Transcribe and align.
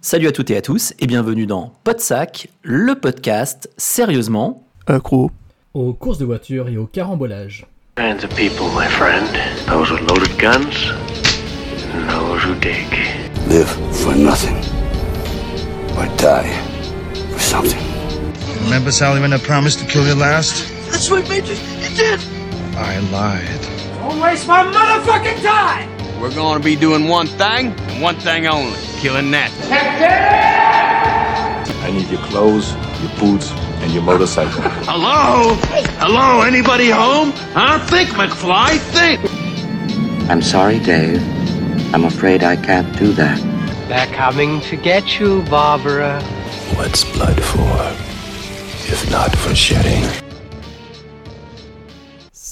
Salut 0.00 0.28
à 0.28 0.32
toutes 0.32 0.50
et 0.50 0.56
à 0.56 0.62
tous 0.62 0.94
et 1.00 1.06
bienvenue 1.06 1.46
dans 1.46 1.72
Podsac, 1.84 2.48
le 2.62 2.94
podcast 2.94 3.68
sérieusement 3.76 4.64
accro 4.86 5.30
aux 5.74 5.92
courses 5.92 6.18
de 6.18 6.24
voiture 6.24 6.68
et 6.68 6.76
au 6.78 6.86
carambolage. 6.86 7.66
Kinds 7.96 8.24
of 8.24 8.30
people, 8.36 8.66
my 8.74 8.86
friend. 8.86 9.26
Those 9.66 9.90
with 9.90 10.08
loaded 10.08 10.38
guns, 10.38 10.92
and 11.92 12.08
those 12.08 12.42
who 12.44 12.54
dig. 12.60 12.86
Live 13.48 13.68
for 13.92 14.14
nothing, 14.14 14.56
or 15.98 16.06
die 16.16 16.52
for 17.32 17.40
something. 17.40 17.82
Remember, 18.64 18.90
Sally, 18.92 19.20
when 19.20 19.32
I 19.32 19.38
promised 19.38 19.80
to 19.80 19.86
kill 19.86 20.06
you 20.06 20.14
last? 20.14 20.66
That's 20.90 21.10
right, 21.10 21.28
Major. 21.28 21.54
You 21.54 21.96
did. 21.96 22.20
I 22.76 23.00
lied. 23.10 23.75
Don't 24.08 24.20
waste 24.20 24.46
my 24.46 24.62
motherfucking 24.62 25.42
time. 25.42 26.20
We're 26.20 26.32
going 26.32 26.58
to 26.58 26.64
be 26.64 26.76
doing 26.76 27.08
one 27.08 27.26
thing, 27.26 27.74
and 27.76 28.00
one 28.00 28.14
thing 28.14 28.46
only 28.46 28.78
killing 28.98 29.32
that. 29.32 29.50
I 31.82 31.90
need 31.90 32.08
your 32.08 32.20
clothes, 32.20 32.72
your 33.02 33.10
boots, 33.18 33.50
and 33.82 33.92
your 33.92 34.04
motorcycle. 34.04 34.62
Hello? 34.86 35.54
Hello? 35.98 36.42
Anybody 36.42 36.88
home? 36.88 37.32
Huh? 37.52 37.84
Think, 37.86 38.10
McFly. 38.10 38.78
Think. 38.78 40.30
I'm 40.30 40.40
sorry, 40.40 40.78
Dave. 40.78 41.20
I'm 41.92 42.04
afraid 42.04 42.44
I 42.44 42.54
can't 42.54 42.96
do 42.96 43.12
that. 43.14 43.40
They're 43.88 44.14
coming 44.14 44.60
to 44.62 44.76
get 44.76 45.18
you, 45.18 45.42
Barbara. 45.50 46.22
What's 46.76 47.02
blood 47.02 47.42
for, 47.42 47.76
if 48.88 49.10
not 49.10 49.34
for 49.36 49.52
shedding? 49.52 50.25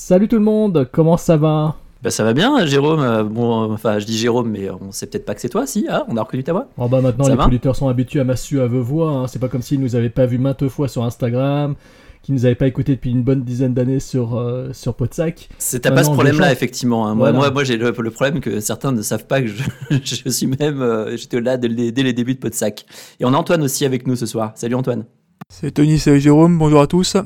Salut 0.06 0.28
tout 0.28 0.36
le 0.36 0.42
monde, 0.44 0.86
comment 0.92 1.16
ça 1.16 1.38
va? 1.38 1.76
Bah 2.02 2.10
ça 2.10 2.24
va 2.24 2.34
bien, 2.34 2.66
Jérôme. 2.66 3.00
euh, 3.00 3.24
Bon, 3.24 3.72
enfin, 3.72 3.98
je 3.98 4.04
dis 4.04 4.18
Jérôme, 4.18 4.50
mais 4.50 4.68
on 4.68 4.92
sait 4.92 5.06
peut-être 5.06 5.24
pas 5.24 5.34
que 5.34 5.40
c'est 5.40 5.48
toi, 5.48 5.66
si. 5.66 5.86
Ah, 5.88 6.04
on 6.10 6.18
a 6.18 6.22
reconnu 6.22 6.44
ta 6.44 6.52
voix. 6.52 6.68
Oh 6.76 6.88
bah 6.88 7.00
maintenant 7.00 7.24
Ça 7.24 7.34
les 7.34 7.40
auditeurs 7.42 7.74
sont 7.74 7.88
habitués 7.88 8.20
à 8.20 8.24
ma 8.24 8.36
suave 8.36 8.76
voix, 8.76 9.10
hein. 9.12 9.26
c'est 9.28 9.38
pas 9.38 9.48
comme 9.48 9.62
s'ils 9.62 9.80
nous 9.80 9.96
avaient 9.96 10.10
pas 10.10 10.26
vu 10.26 10.36
maintes 10.36 10.68
fois 10.68 10.88
sur 10.88 11.04
Instagram, 11.04 11.74
qu'ils 12.22 12.34
nous 12.34 12.44
avaient 12.44 12.54
pas 12.54 12.66
écouté 12.66 12.96
depuis 12.96 13.12
une 13.12 13.22
bonne 13.22 13.44
dizaine 13.44 13.72
d'années 13.72 13.98
sur, 13.98 14.36
euh, 14.36 14.74
sur 14.74 14.92
Podsac. 14.92 15.48
C'est 15.56 15.80
t'as 15.80 15.90
pas 15.92 16.04
ce 16.04 16.10
problème-là, 16.10 16.52
effectivement. 16.52 17.06
hein. 17.06 17.14
Moi, 17.14 17.30
Voilà. 17.30 17.38
moi, 17.38 17.50
moi, 17.50 17.64
j'ai 17.64 17.78
le, 17.78 17.90
le 17.98 18.10
problème 18.10 18.40
que 18.40 18.60
certains 18.60 18.92
ne 18.92 19.00
savent 19.00 19.26
pas 19.26 19.40
que 19.40 19.46
je, 19.46 19.62
je 20.04 20.28
suis 20.28 20.48
même, 20.48 20.82
euh, 20.82 21.16
j'étais 21.16 21.40
là 21.40 21.56
dès, 21.56 21.68
les- 21.68 21.92
dès 21.92 22.02
les 22.02 22.12
débuts 22.12 22.34
de 22.34 22.40
Podsac. 22.40 22.84
Et 23.20 23.24
on 23.24 23.32
a 23.32 23.38
Antoine 23.38 23.62
aussi 23.62 23.86
avec 23.86 24.06
nous 24.06 24.16
ce 24.16 24.26
soir. 24.26 24.52
Salut 24.54 24.74
Antoine. 24.74 25.06
C'est 25.48 25.70
Tony, 25.70 25.98
c'est 25.98 26.20
Jérôme, 26.20 26.58
bonjour 26.58 26.82
à 26.82 26.86
tous. 26.86 27.16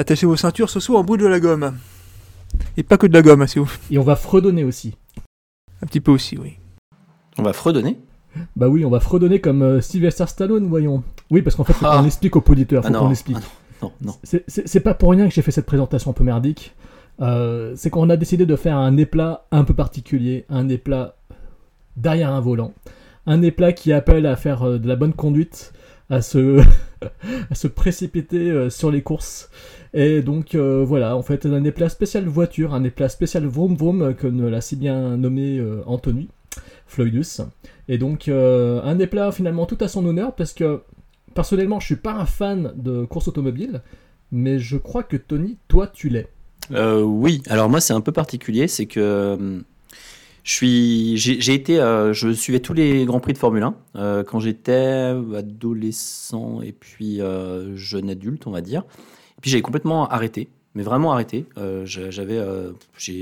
Attachez 0.00 0.24
vos 0.24 0.34
ceintures, 0.36 0.70
ce 0.70 0.80
soir 0.80 0.98
on 1.02 1.04
brûle 1.04 1.20
de 1.20 1.26
la 1.26 1.40
gomme. 1.40 1.76
Et 2.78 2.82
pas 2.82 2.96
que 2.96 3.06
de 3.06 3.12
la 3.12 3.20
gomme, 3.20 3.46
si 3.46 3.58
vous... 3.58 3.70
Et 3.90 3.98
on 3.98 4.02
va 4.02 4.16
fredonner 4.16 4.64
aussi. 4.64 4.96
Un 5.82 5.86
petit 5.86 6.00
peu 6.00 6.10
aussi, 6.10 6.38
oui. 6.38 6.56
On 7.36 7.42
va 7.42 7.52
fredonner. 7.52 7.98
Bah 8.56 8.68
oui, 8.70 8.82
on 8.86 8.88
va 8.88 8.98
fredonner 9.00 9.42
comme 9.42 9.60
euh, 9.60 9.82
Sylvester 9.82 10.24
Stallone, 10.26 10.66
voyons. 10.68 11.04
Oui, 11.30 11.42
parce 11.42 11.54
qu'en 11.54 11.64
fait, 11.64 11.74
Ah. 11.82 12.00
on 12.02 12.06
explique 12.06 12.34
aux 12.34 12.42
auditeurs, 12.48 12.82
faut 12.82 12.90
Ah 12.94 12.98
qu'on 12.98 13.10
explique. 13.10 13.36
ah 13.42 13.44
non, 13.82 13.92
non. 14.00 14.14
C'est- 14.22 14.42
C'est 14.48 14.66
c'est 14.66 14.80
pas 14.80 14.94
pour 14.94 15.10
rien 15.10 15.28
que 15.28 15.34
j'ai 15.34 15.42
fait 15.42 15.50
cette 15.50 15.66
présentation 15.66 16.12
un 16.12 16.14
peu 16.14 16.24
merdique. 16.24 16.74
Euh, 17.20 17.74
c'est 17.76 17.90
qu'on 17.90 18.08
a 18.08 18.16
décidé 18.16 18.46
de 18.46 18.56
faire 18.56 18.78
un 18.78 18.96
éplat 18.96 19.44
un 19.50 19.64
peu 19.64 19.74
particulier, 19.74 20.46
un 20.48 20.70
éplat 20.70 21.16
derrière 21.98 22.32
un 22.32 22.40
volant, 22.40 22.72
un 23.26 23.42
éplat 23.42 23.74
qui 23.74 23.92
appelle 23.92 24.24
à 24.24 24.36
faire 24.36 24.62
euh, 24.62 24.78
de 24.78 24.88
la 24.88 24.96
bonne 24.96 25.12
conduite, 25.12 25.74
à 27.50 27.54
se, 27.54 27.66
précipiter 27.68 28.50
euh, 28.50 28.68
sur 28.68 28.90
les 28.90 29.02
courses. 29.02 29.48
Et 29.94 30.22
donc 30.22 30.54
euh, 30.54 30.84
voilà, 30.84 31.16
en 31.16 31.22
fait, 31.22 31.46
un 31.46 31.64
éplat 31.64 31.88
spécial 31.88 32.26
voiture, 32.26 32.74
un 32.74 32.84
éplat 32.84 33.08
spécial 33.08 33.46
vroom 33.46 33.76
vroom, 33.76 34.02
euh, 34.02 34.12
comme 34.12 34.48
l'a 34.48 34.60
si 34.60 34.76
bien 34.76 35.16
nommé 35.16 35.62
Anthony 35.86 36.28
Floydus. 36.86 37.42
Et 37.88 37.98
donc 37.98 38.28
euh, 38.28 38.80
un 38.82 38.98
éplat 38.98 39.30
finalement 39.32 39.66
tout 39.66 39.78
à 39.80 39.88
son 39.88 40.04
honneur, 40.04 40.34
parce 40.34 40.52
que 40.52 40.82
personnellement, 41.34 41.78
je 41.80 41.86
suis 41.86 41.96
pas 41.96 42.12
un 42.12 42.26
fan 42.26 42.72
de 42.76 43.04
course 43.04 43.28
automobile, 43.28 43.82
mais 44.32 44.58
je 44.58 44.76
crois 44.76 45.04
que 45.04 45.16
Tony, 45.16 45.58
toi, 45.68 45.86
tu 45.86 46.08
l'es. 46.08 46.28
Oui, 46.72 47.42
alors 47.48 47.68
moi 47.68 47.80
c'est 47.80 47.94
un 47.94 48.00
peu 48.00 48.12
particulier, 48.12 48.68
c'est 48.68 48.86
que 48.86 49.00
euh, 49.00 49.60
je 50.50 50.56
suis, 50.56 51.16
j'ai 51.16 51.54
été, 51.54 51.78
euh, 51.78 52.12
je 52.12 52.32
suivais 52.32 52.58
tous 52.58 52.72
les 52.72 53.04
grands 53.04 53.20
prix 53.20 53.32
de 53.32 53.38
Formule 53.38 53.62
1 53.62 53.74
euh, 53.94 54.24
quand 54.24 54.40
j'étais 54.40 55.14
adolescent 55.36 56.60
et 56.60 56.72
puis 56.72 57.20
euh, 57.20 57.76
jeune 57.76 58.10
adulte, 58.10 58.48
on 58.48 58.50
va 58.50 58.60
dire. 58.60 58.82
Et 59.38 59.40
puis 59.42 59.48
j'ai 59.52 59.62
complètement 59.62 60.08
arrêté, 60.08 60.48
mais 60.74 60.82
vraiment 60.82 61.12
arrêté. 61.12 61.46
J'avais, 61.84 62.42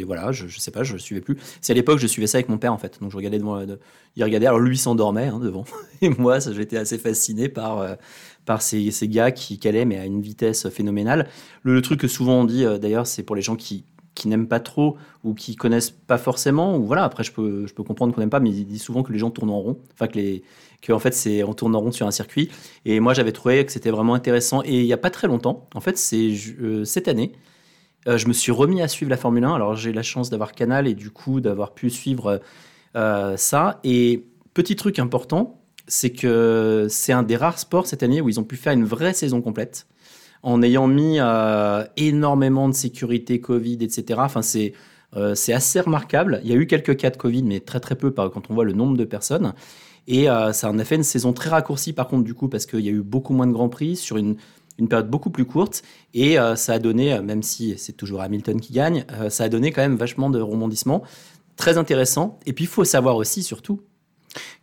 voilà, 0.06 0.32
je, 0.32 0.46
je 0.46 0.58
sais 0.58 0.70
pas, 0.70 0.84
je 0.84 0.96
suivais 0.96 1.20
plus. 1.20 1.36
C'est 1.60 1.74
à 1.74 1.76
l'époque, 1.76 1.98
je 1.98 2.06
suivais 2.06 2.26
ça 2.26 2.38
avec 2.38 2.48
mon 2.48 2.56
père 2.56 2.72
en 2.72 2.78
fait, 2.78 2.98
donc 2.98 3.10
je 3.10 3.16
regardais 3.18 3.38
devant, 3.38 3.62
de- 3.66 3.78
il 4.16 4.24
regardait, 4.24 4.46
alors 4.46 4.58
lui 4.58 4.78
s'endormait 4.78 5.26
hein, 5.26 5.38
devant, 5.38 5.66
et 6.00 6.08
moi 6.08 6.38
j'étais 6.38 6.78
assez 6.78 6.96
fasciné 6.96 7.50
par 7.50 7.98
par 8.46 8.62
ces, 8.62 8.90
gars 9.02 9.32
qui 9.32 9.58
calaient 9.58 9.84
mais 9.84 9.98
à 9.98 10.06
une 10.06 10.22
vitesse 10.22 10.70
phénoménale. 10.70 11.28
Le, 11.62 11.82
truc 11.82 12.00
que 12.00 12.08
souvent 12.08 12.40
on 12.40 12.44
dit 12.44 12.64
d'ailleurs, 12.80 13.06
c'est 13.06 13.22
pour 13.22 13.36
les 13.36 13.42
gens 13.42 13.54
qui, 13.54 13.84
qui 14.18 14.28
n'aiment 14.28 14.48
pas 14.48 14.60
trop 14.60 14.96
ou 15.24 15.32
qui 15.32 15.56
connaissent 15.56 15.90
pas 15.90 16.18
forcément, 16.18 16.76
ou 16.76 16.84
voilà, 16.84 17.04
après 17.04 17.24
je 17.24 17.32
peux, 17.32 17.66
je 17.66 17.72
peux 17.72 17.82
comprendre 17.82 18.14
qu'on 18.14 18.20
n'aime 18.20 18.30
pas, 18.30 18.40
mais 18.40 18.50
ils 18.50 18.66
disent 18.66 18.82
souvent 18.82 19.02
que 19.02 19.12
les 19.12 19.18
gens 19.18 19.30
tournent 19.30 19.50
en 19.50 19.60
rond, 19.60 19.78
enfin 19.94 20.08
que, 20.08 20.16
les, 20.18 20.42
que 20.82 20.92
en 20.92 20.98
fait 20.98 21.14
c'est 21.14 21.44
on 21.44 21.54
tourne 21.54 21.74
en 21.76 21.80
rond 21.80 21.92
sur 21.92 22.06
un 22.06 22.10
circuit. 22.10 22.50
Et 22.84 23.00
moi 23.00 23.14
j'avais 23.14 23.32
trouvé 23.32 23.64
que 23.64 23.72
c'était 23.72 23.90
vraiment 23.90 24.14
intéressant. 24.14 24.62
Et 24.64 24.80
il 24.80 24.84
n'y 24.84 24.92
a 24.92 24.98
pas 24.98 25.10
très 25.10 25.28
longtemps, 25.28 25.68
en 25.74 25.80
fait 25.80 25.96
c'est 25.96 26.34
euh, 26.60 26.84
cette 26.84 27.08
année, 27.08 27.32
euh, 28.08 28.18
je 28.18 28.26
me 28.26 28.32
suis 28.32 28.52
remis 28.52 28.82
à 28.82 28.88
suivre 28.88 29.10
la 29.10 29.16
Formule 29.16 29.44
1. 29.44 29.54
Alors 29.54 29.76
j'ai 29.76 29.92
la 29.92 30.02
chance 30.02 30.30
d'avoir 30.30 30.52
Canal 30.52 30.86
et 30.88 30.94
du 30.94 31.10
coup 31.10 31.40
d'avoir 31.40 31.72
pu 31.72 31.90
suivre 31.90 32.40
euh, 32.96 33.36
ça. 33.36 33.80
Et 33.84 34.24
petit 34.54 34.76
truc 34.76 34.98
important, 34.98 35.60
c'est 35.86 36.10
que 36.10 36.86
c'est 36.90 37.12
un 37.12 37.22
des 37.22 37.36
rares 37.36 37.58
sports 37.58 37.86
cette 37.86 38.02
année 38.02 38.20
où 38.20 38.28
ils 38.28 38.40
ont 38.40 38.44
pu 38.44 38.56
faire 38.56 38.72
une 38.72 38.84
vraie 38.84 39.14
saison 39.14 39.40
complète 39.40 39.86
en 40.42 40.62
ayant 40.62 40.86
mis 40.86 41.16
euh, 41.18 41.84
énormément 41.96 42.68
de 42.68 42.74
sécurité 42.74 43.40
Covid, 43.40 43.78
etc. 43.80 44.20
Enfin, 44.22 44.42
c'est 44.42 44.72
euh, 45.16 45.34
c'est 45.34 45.54
assez 45.54 45.80
remarquable. 45.80 46.40
Il 46.44 46.50
y 46.50 46.52
a 46.52 46.56
eu 46.56 46.66
quelques 46.66 46.96
cas 46.96 47.10
de 47.10 47.16
Covid, 47.16 47.42
mais 47.42 47.60
très 47.60 47.80
très 47.80 47.94
peu 47.94 48.10
quand 48.10 48.50
on 48.50 48.54
voit 48.54 48.64
le 48.64 48.74
nombre 48.74 48.96
de 48.96 49.04
personnes. 49.04 49.54
Et 50.06 50.28
euh, 50.28 50.52
ça 50.52 50.70
en 50.70 50.78
a 50.78 50.84
fait 50.84 50.96
une 50.96 51.02
saison 51.02 51.32
très 51.32 51.50
raccourcie, 51.50 51.92
par 51.92 52.08
contre, 52.08 52.24
du 52.24 52.34
coup, 52.34 52.48
parce 52.48 52.66
qu'il 52.66 52.80
y 52.80 52.88
a 52.88 52.92
eu 52.92 53.02
beaucoup 53.02 53.32
moins 53.32 53.46
de 53.46 53.52
grands 53.52 53.68
prix 53.68 53.96
sur 53.96 54.18
une, 54.18 54.36
une 54.78 54.88
période 54.88 55.08
beaucoup 55.08 55.30
plus 55.30 55.44
courte. 55.46 55.82
Et 56.14 56.36
ça 56.56 56.74
a 56.74 56.78
donné, 56.78 57.20
même 57.20 57.42
si 57.42 57.74
c'est 57.78 57.94
toujours 57.94 58.20
Hamilton 58.20 58.60
qui 58.60 58.72
gagne, 58.72 59.04
ça 59.28 59.44
a 59.44 59.48
donné 59.48 59.72
quand 59.72 59.82
même 59.82 59.96
vachement 59.96 60.30
de 60.30 60.40
rebondissements. 60.40 61.02
Très 61.56 61.78
intéressant. 61.78 62.38
Et 62.46 62.52
puis, 62.52 62.64
il 62.64 62.68
faut 62.68 62.84
savoir 62.84 63.16
aussi, 63.16 63.42
surtout, 63.42 63.80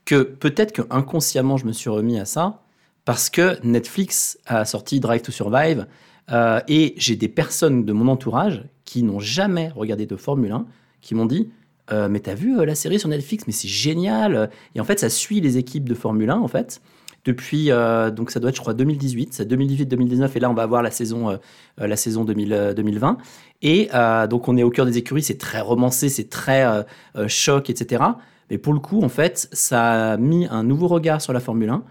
que 0.06 0.22
peut-être 0.22 0.72
que 0.72 0.84
inconsciemment 0.90 1.57
je 1.57 1.66
me 1.66 1.72
suis 1.72 1.90
remis 1.90 2.19
à 2.19 2.25
ça 2.25 2.64
parce 3.05 3.29
que 3.29 3.57
Netflix 3.63 4.38
a 4.45 4.66
sorti 4.66 4.99
Drive 4.99 5.21
to 5.21 5.31
Survive 5.31 5.88
euh, 6.31 6.59
et 6.67 6.93
j'ai 6.97 7.16
des 7.16 7.27
personnes 7.27 7.85
de 7.85 7.93
mon 7.93 8.07
entourage 8.07 8.63
qui 8.83 9.03
n'ont 9.03 9.19
jamais 9.19 9.69
regardé 9.69 10.05
de 10.05 10.16
Formule 10.16 10.51
1 10.51 10.66
qui 11.01 11.15
m'ont 11.15 11.25
dit 11.25 11.49
euh, 11.91 12.09
mais 12.09 12.19
t'as 12.19 12.33
vu 12.33 12.57
euh, 12.59 12.65
la 12.65 12.73
série 12.73 12.99
sur 12.99 13.09
Netflix? 13.09 13.44
Mais 13.45 13.53
c'est 13.53 13.67
génial! 13.67 14.49
Et 14.73 14.79
en 14.79 14.83
fait 14.83 14.99
ça 14.99 15.09
suit 15.09 15.39
les 15.39 15.57
équipes 15.57 15.88
de 15.88 15.94
Formule 15.94 16.31
1 16.31 16.38
en 16.38 16.47
fait. 16.47 16.81
Depuis 17.25 17.69
donc 18.15 18.29
ça 18.29 18.39
doit 18.39 18.51
être 18.51 18.55
je 18.55 18.61
crois 18.61 18.75
2018 18.75 19.33
c'est 19.33 19.45
2018 19.45 19.88
2019 19.88 20.35
et 20.35 20.39
là 20.39 20.47
on 20.47 20.53
va 20.53 20.61
avoir 20.61 20.83
la 20.83 20.91
saison 20.91 21.39
la 21.77 21.95
saison 21.95 22.23
2000, 22.23 22.53
euh, 22.53 22.73
2020 22.75 23.17
et 23.63 23.89
donc 24.29 24.47
on 24.47 24.55
est 24.57 24.61
au 24.61 24.69
cœur 24.69 24.85
des 24.85 24.99
écuries 24.99 25.23
c'est 25.23 25.39
très 25.39 25.59
romancé 25.59 26.09
c'est 26.09 26.29
très 26.29 26.85
choc 27.27 27.71
etc 27.71 28.03
mais 28.49 28.57
pour 28.57 28.73
le 28.73 28.79
coup, 28.79 29.01
en 29.01 29.09
fait, 29.09 29.47
ça 29.51 30.13
a 30.13 30.17
mis 30.17 30.47
un 30.47 30.63
nouveau 30.63 30.88
regard 30.88 31.21
sur 31.21 31.33
la 31.33 31.39
Formule 31.39 31.69
1. 31.69 31.83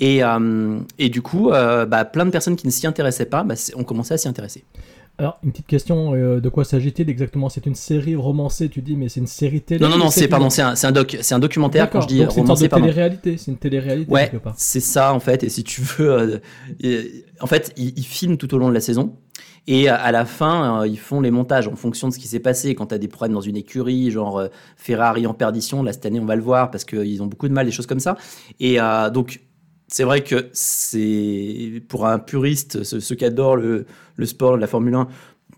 Et, 0.00 0.22
euh, 0.22 0.78
et 0.98 1.08
du 1.08 1.22
coup, 1.22 1.50
euh, 1.50 1.86
bah, 1.86 2.04
plein 2.04 2.24
de 2.24 2.30
personnes 2.30 2.56
qui 2.56 2.66
ne 2.66 2.72
s'y 2.72 2.86
intéressaient 2.86 3.26
pas 3.26 3.42
bah, 3.42 3.54
ont 3.74 3.84
commencé 3.84 4.14
à 4.14 4.18
s'y 4.18 4.28
intéresser. 4.28 4.64
Alors, 5.20 5.40
une 5.42 5.50
petite 5.50 5.66
question, 5.66 6.14
euh, 6.14 6.40
de 6.40 6.48
quoi 6.48 6.64
s'agit-il 6.64 7.10
exactement? 7.10 7.48
C'est 7.48 7.66
une 7.66 7.74
série 7.74 8.14
romancée, 8.14 8.68
tu 8.68 8.82
dis, 8.82 8.94
mais 8.94 9.08
c'est 9.08 9.18
une 9.18 9.26
série 9.26 9.60
télé? 9.60 9.80
Non, 9.84 9.90
non, 9.90 9.98
non, 9.98 10.10
c'est 10.10 10.28
pardon, 10.28 10.48
c'est 10.48 10.62
un, 10.62 10.76
c'est 10.76 10.86
un, 10.86 10.92
doc, 10.92 11.16
c'est 11.20 11.34
un 11.34 11.40
documentaire 11.40 11.90
quand 11.90 12.02
je 12.02 12.06
dis 12.06 12.18
donc 12.20 12.30
c'est 12.30 12.36
une 12.38 12.46
romancé, 12.46 12.68
télé-réalité, 12.68 13.36
c'est 13.36 13.50
une 13.50 13.56
télé-réalité 13.56 14.12
Ouais, 14.12 14.30
c'est 14.56 14.78
ça 14.78 15.12
en 15.12 15.18
fait. 15.18 15.42
Et 15.42 15.48
si 15.48 15.64
tu 15.64 15.80
veux, 15.82 16.40
en 17.40 17.46
fait, 17.48 17.72
ils, 17.76 17.98
ils 17.98 18.04
filment 18.04 18.36
tout 18.36 18.54
au 18.54 18.58
long 18.58 18.68
de 18.68 18.74
la 18.74 18.80
saison. 18.80 19.16
Et 19.66 19.88
à- 19.88 19.96
à 19.96 20.12
la 20.12 20.24
fin, 20.24 20.80
euh, 20.82 20.86
ils 20.86 20.98
font 20.98 21.20
les 21.20 21.30
montages 21.32 21.66
en 21.68 21.74
fonction 21.76 22.08
de 22.08 22.12
ce 22.14 22.18
qui 22.18 22.26
s'est 22.28 22.38
passé. 22.40 22.74
Quand 22.74 22.86
tu 22.86 22.94
as 22.94 22.98
des 22.98 23.08
problèmes 23.08 23.34
dans 23.34 23.40
une 23.42 23.56
écurie, 23.56 24.10
genre 24.12 24.38
euh, 24.38 24.48
Ferrari 24.76 25.26
en 25.26 25.34
perdition, 25.34 25.82
là 25.82 25.92
cette 25.92 26.06
année 26.06 26.20
on 26.20 26.24
va 26.26 26.36
le 26.36 26.42
voir 26.42 26.70
parce 26.70 26.84
qu'ils 26.84 27.22
ont 27.22 27.26
beaucoup 27.26 27.48
de 27.48 27.52
mal, 27.52 27.66
des 27.66 27.72
choses 27.72 27.86
comme 27.86 28.00
ça. 28.00 28.16
Et 28.60 28.80
euh, 28.80 29.10
donc, 29.10 29.40
c'est 29.88 30.04
vrai 30.04 30.22
que 30.22 30.48
c'est 30.52 31.82
pour 31.88 32.06
un 32.06 32.18
puriste, 32.18 32.84
ceux, 32.84 33.14
qui 33.14 33.24
adorent 33.24 33.56
le, 33.56 33.86
sport, 34.24 34.56
la 34.56 34.66
Formule 34.66 34.94
1, 34.94 35.08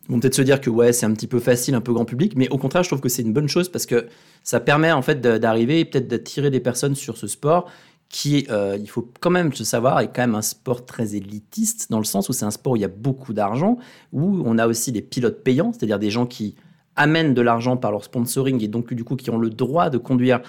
vont 0.08 0.20
peut-être 0.20 0.34
se 0.34 0.42
dire 0.42 0.60
que 0.60 0.70
ouais, 0.70 0.92
c'est 0.92 1.04
un 1.04 1.12
petit 1.12 1.26
peu 1.26 1.40
facile, 1.40 1.74
un 1.74 1.80
peu 1.80 1.92
grand 1.92 2.04
public. 2.04 2.34
Mais 2.36 2.48
au 2.48 2.56
contraire, 2.56 2.84
je 2.84 2.88
trouve 2.88 3.00
que 3.00 3.08
c'est 3.08 3.22
une 3.22 3.32
bonne 3.32 3.48
chose 3.48 3.68
parce 3.68 3.86
que 3.86 4.06
ça 4.44 4.60
permet 4.60 4.92
en 4.92 5.02
fait 5.02 5.20
d'arriver 5.20 5.80
et 5.80 5.84
peut-être 5.84 6.08
d'attirer 6.08 6.50
des 6.50 6.60
personnes 6.60 6.94
sur 6.94 7.16
ce 7.16 7.26
sport 7.26 7.70
qui, 8.08 8.46
euh, 8.50 8.76
il 8.80 8.88
faut 8.88 9.08
quand 9.20 9.30
même 9.30 9.52
se 9.52 9.62
savoir, 9.62 10.00
est 10.00 10.08
quand 10.08 10.22
même 10.22 10.34
un 10.34 10.42
sport 10.42 10.84
très 10.84 11.14
élitiste, 11.14 11.90
dans 11.90 11.98
le 11.98 12.04
sens 12.04 12.28
où 12.28 12.32
c'est 12.32 12.44
un 12.44 12.50
sport 12.50 12.72
où 12.72 12.76
il 12.76 12.82
y 12.82 12.84
a 12.84 12.88
beaucoup 12.88 13.32
d'argent, 13.32 13.78
où 14.12 14.42
on 14.44 14.58
a 14.58 14.66
aussi 14.66 14.90
des 14.90 15.02
pilotes 15.02 15.44
payants, 15.44 15.72
c'est-à-dire 15.72 16.00
des 16.00 16.10
gens 16.10 16.26
qui 16.26 16.56
amènent 16.96 17.34
de 17.34 17.40
l'argent 17.40 17.76
par 17.76 17.92
leur 17.92 18.02
sponsoring 18.02 18.62
et 18.64 18.68
donc 18.68 18.92
du 18.92 19.04
coup 19.04 19.14
qui 19.14 19.30
ont 19.30 19.38
le 19.38 19.48
droit 19.48 19.90
de 19.90 19.98
conduire 19.98 20.40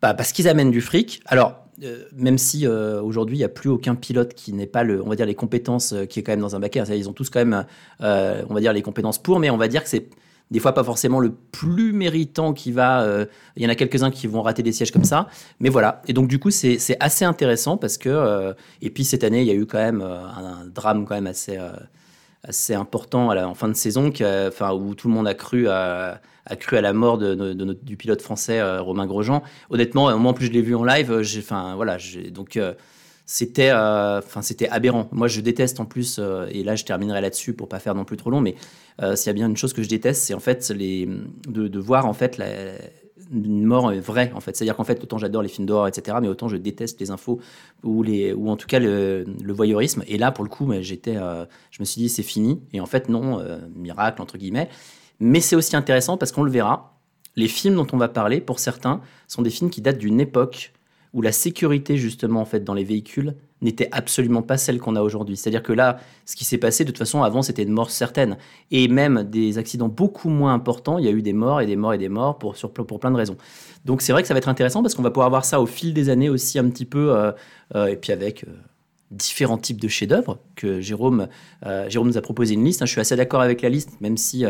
bah, 0.00 0.14
parce 0.14 0.30
qu'ils 0.30 0.48
amènent 0.48 0.70
du 0.70 0.80
fric. 0.80 1.20
Alors, 1.26 1.65
même 2.14 2.38
si 2.38 2.66
euh, 2.66 3.02
aujourd'hui 3.02 3.36
il 3.36 3.40
n'y 3.40 3.44
a 3.44 3.50
plus 3.50 3.68
aucun 3.68 3.94
pilote 3.94 4.34
qui 4.34 4.52
n'ait 4.52 4.66
pas 4.66 4.82
le, 4.82 5.02
on 5.02 5.08
va 5.08 5.16
dire 5.16 5.26
les 5.26 5.34
compétences 5.34 5.92
euh, 5.92 6.04
qui 6.06 6.20
est 6.20 6.22
quand 6.22 6.32
même 6.32 6.40
dans 6.40 6.56
un 6.56 6.60
baquet. 6.60 6.82
Ils 6.96 7.08
ont 7.08 7.12
tous 7.12 7.30
quand 7.30 7.40
même, 7.40 7.66
euh, 8.00 8.42
on 8.48 8.54
va 8.54 8.60
dire 8.60 8.72
les 8.72 8.82
compétences 8.82 9.18
pour, 9.18 9.38
mais 9.38 9.50
on 9.50 9.56
va 9.56 9.68
dire 9.68 9.82
que 9.82 9.88
c'est 9.88 10.08
des 10.50 10.60
fois 10.60 10.72
pas 10.72 10.84
forcément 10.84 11.18
le 11.20 11.32
plus 11.52 11.92
méritant 11.92 12.52
qui 12.52 12.72
va. 12.72 13.02
euh, 13.02 13.26
Il 13.56 13.62
y 13.62 13.66
en 13.66 13.68
a 13.68 13.74
quelques-uns 13.74 14.10
qui 14.10 14.26
vont 14.26 14.42
rater 14.42 14.62
des 14.62 14.72
sièges 14.72 14.92
comme 14.92 15.04
ça, 15.04 15.28
mais 15.60 15.68
voilà. 15.68 16.02
Et 16.06 16.12
donc 16.12 16.28
du 16.28 16.38
coup 16.38 16.50
c'est 16.50 16.78
assez 17.00 17.24
intéressant 17.24 17.76
parce 17.76 17.98
que 17.98 18.08
euh, 18.08 18.52
et 18.80 18.90
puis 18.90 19.04
cette 19.04 19.24
année 19.24 19.40
il 19.42 19.46
y 19.46 19.50
a 19.50 19.54
eu 19.54 19.66
quand 19.66 19.78
même 19.78 20.00
euh, 20.00 20.24
un, 20.24 20.66
drame 20.66 21.04
quand 21.04 21.14
même 21.14 21.26
assez 21.26 21.56
euh, 21.56 21.70
assez 22.46 22.74
important 22.74 23.30
en 23.30 23.54
fin 23.54 23.68
de 23.68 23.74
saison, 23.74 24.08
où 24.08 24.94
tout 24.94 25.08
le 25.08 25.14
monde 25.14 25.28
a 25.28 25.34
cru 25.34 25.68
à 25.68 26.20
la 26.72 26.92
mort 26.92 27.18
du 27.18 27.96
pilote 27.96 28.22
français 28.22 28.60
euh, 28.60 28.80
Romain 28.80 29.06
Grosjean. 29.06 29.42
Honnêtement, 29.70 30.16
moi 30.18 30.30
en 30.30 30.34
plus 30.34 30.46
je 30.46 30.52
l'ai 30.52 30.62
vu 30.62 30.74
en 30.74 30.84
live, 30.84 31.10
euh, 31.12 32.30
donc 32.30 32.56
euh, 32.56 32.74
c'était, 33.24 33.70
aberrant. 34.70 35.08
Moi 35.12 35.28
je 35.28 35.40
déteste 35.40 35.80
en 35.80 35.84
plus, 35.84 36.20
et 36.50 36.62
là 36.62 36.76
je 36.76 36.84
terminerai 36.84 37.20
là-dessus 37.20 37.52
pour 37.52 37.68
pas 37.68 37.80
faire 37.80 37.94
non 37.94 38.04
plus 38.04 38.16
trop 38.16 38.30
long, 38.30 38.40
mais 38.40 38.54
s'il 39.14 39.26
y 39.26 39.30
a 39.30 39.32
bien 39.32 39.48
une 39.48 39.56
chose 39.56 39.72
que 39.72 39.82
je 39.82 39.88
déteste, 39.88 40.22
c'est 40.22 40.34
en 40.34 40.40
fait 40.40 40.70
de 40.72 41.78
voir 41.78 42.06
en 42.06 42.14
fait 42.14 42.38
la, 42.38 42.46
une 43.32 43.64
mort 43.64 43.92
vraie 43.92 44.32
en 44.34 44.40
fait. 44.40 44.56
C'est-à-dire 44.56 44.76
qu'en 44.76 44.84
fait 44.84 45.02
autant 45.02 45.18
j'adore 45.18 45.42
les 45.42 45.48
films 45.48 45.66
d'horreur 45.66 45.86
etc, 45.86 46.18
mais 46.20 46.28
autant 46.28 46.48
je 46.48 46.56
déteste 46.56 47.00
les 47.00 47.10
infos 47.10 47.40
ou 47.82 48.02
les, 48.02 48.32
ou 48.32 48.50
en 48.50 48.56
tout 48.56 48.66
cas 48.66 48.78
le, 48.78 49.24
voyeurisme. 49.48 50.02
Et 50.06 50.18
là 50.18 50.32
pour 50.32 50.44
le 50.44 50.50
coup, 50.50 50.66
mais 50.66 50.82
j'étais, 50.82 51.16
euh, 51.16 51.44
je 51.70 51.80
me 51.80 51.84
suis 51.84 52.00
dit 52.00 52.08
c'est 52.08 52.22
fini, 52.22 52.60
et 52.72 52.80
en 52.80 52.86
fait 52.86 53.08
non, 53.08 53.40
euh, 53.40 53.58
miracle 53.74 54.22
entre 54.22 54.38
guillemets. 54.38 54.68
Mais 55.18 55.40
c'est 55.40 55.56
aussi 55.56 55.76
intéressant 55.76 56.16
parce 56.16 56.32
qu'on 56.32 56.42
le 56.42 56.50
verra, 56.50 56.98
les 57.36 57.48
films 57.48 57.76
dont 57.76 57.86
on 57.92 57.96
va 57.96 58.08
parler, 58.08 58.40
pour 58.40 58.58
certains, 58.58 59.00
sont 59.28 59.42
des 59.42 59.50
films 59.50 59.70
qui 59.70 59.80
datent 59.80 59.98
d'une 59.98 60.20
époque 60.20 60.72
où 61.12 61.22
la 61.22 61.32
sécurité, 61.32 61.96
justement, 61.96 62.40
en 62.40 62.44
fait, 62.44 62.64
dans 62.64 62.74
les 62.74 62.84
véhicules 62.84 63.34
n'était 63.62 63.88
absolument 63.92 64.42
pas 64.42 64.58
celle 64.58 64.78
qu'on 64.78 64.96
a 64.96 65.02
aujourd'hui. 65.02 65.36
C'est-à-dire 65.36 65.62
que 65.62 65.72
là, 65.72 65.98
ce 66.24 66.36
qui 66.36 66.44
s'est 66.44 66.58
passé, 66.58 66.84
de 66.84 66.90
toute 66.90 66.98
façon, 66.98 67.22
avant, 67.22 67.42
c'était 67.42 67.62
une 67.62 67.72
mort 67.72 67.90
certaine. 67.90 68.36
Et 68.70 68.88
même 68.88 69.22
des 69.24 69.58
accidents 69.58 69.88
beaucoup 69.88 70.28
moins 70.28 70.54
importants, 70.54 70.98
il 70.98 71.04
y 71.04 71.08
a 71.08 71.12
eu 71.12 71.22
des 71.22 71.32
morts 71.32 71.60
et 71.60 71.66
des 71.66 71.76
morts 71.76 71.94
et 71.94 71.98
des 71.98 72.08
morts 72.08 72.38
pour, 72.38 72.56
sur, 72.56 72.70
pour 72.70 73.00
plein 73.00 73.10
de 73.10 73.16
raisons. 73.16 73.36
Donc 73.84 74.02
c'est 74.02 74.12
vrai 74.12 74.22
que 74.22 74.28
ça 74.28 74.34
va 74.34 74.38
être 74.38 74.48
intéressant 74.48 74.82
parce 74.82 74.94
qu'on 74.94 75.02
va 75.02 75.10
pouvoir 75.10 75.30
voir 75.30 75.44
ça 75.44 75.60
au 75.60 75.66
fil 75.66 75.94
des 75.94 76.08
années 76.08 76.28
aussi 76.28 76.58
un 76.58 76.68
petit 76.68 76.84
peu, 76.84 77.14
euh, 77.16 77.32
euh, 77.74 77.86
et 77.86 77.96
puis 77.96 78.12
avec... 78.12 78.44
euh, 78.44 78.50
différents 79.12 79.56
types 79.56 79.80
de 79.80 79.86
chefs-d'œuvre 79.86 80.40
que 80.56 80.80
Jérôme, 80.80 81.28
Jérôme 81.86 82.08
nous 82.08 82.18
a 82.18 82.20
proposé 82.20 82.54
une 82.54 82.64
liste. 82.64 82.82
hein. 82.82 82.86
Je 82.86 82.90
suis 82.90 83.00
assez 83.00 83.14
d'accord 83.14 83.40
avec 83.40 83.62
la 83.62 83.68
liste, 83.68 84.00
même 84.00 84.16
si 84.16 84.44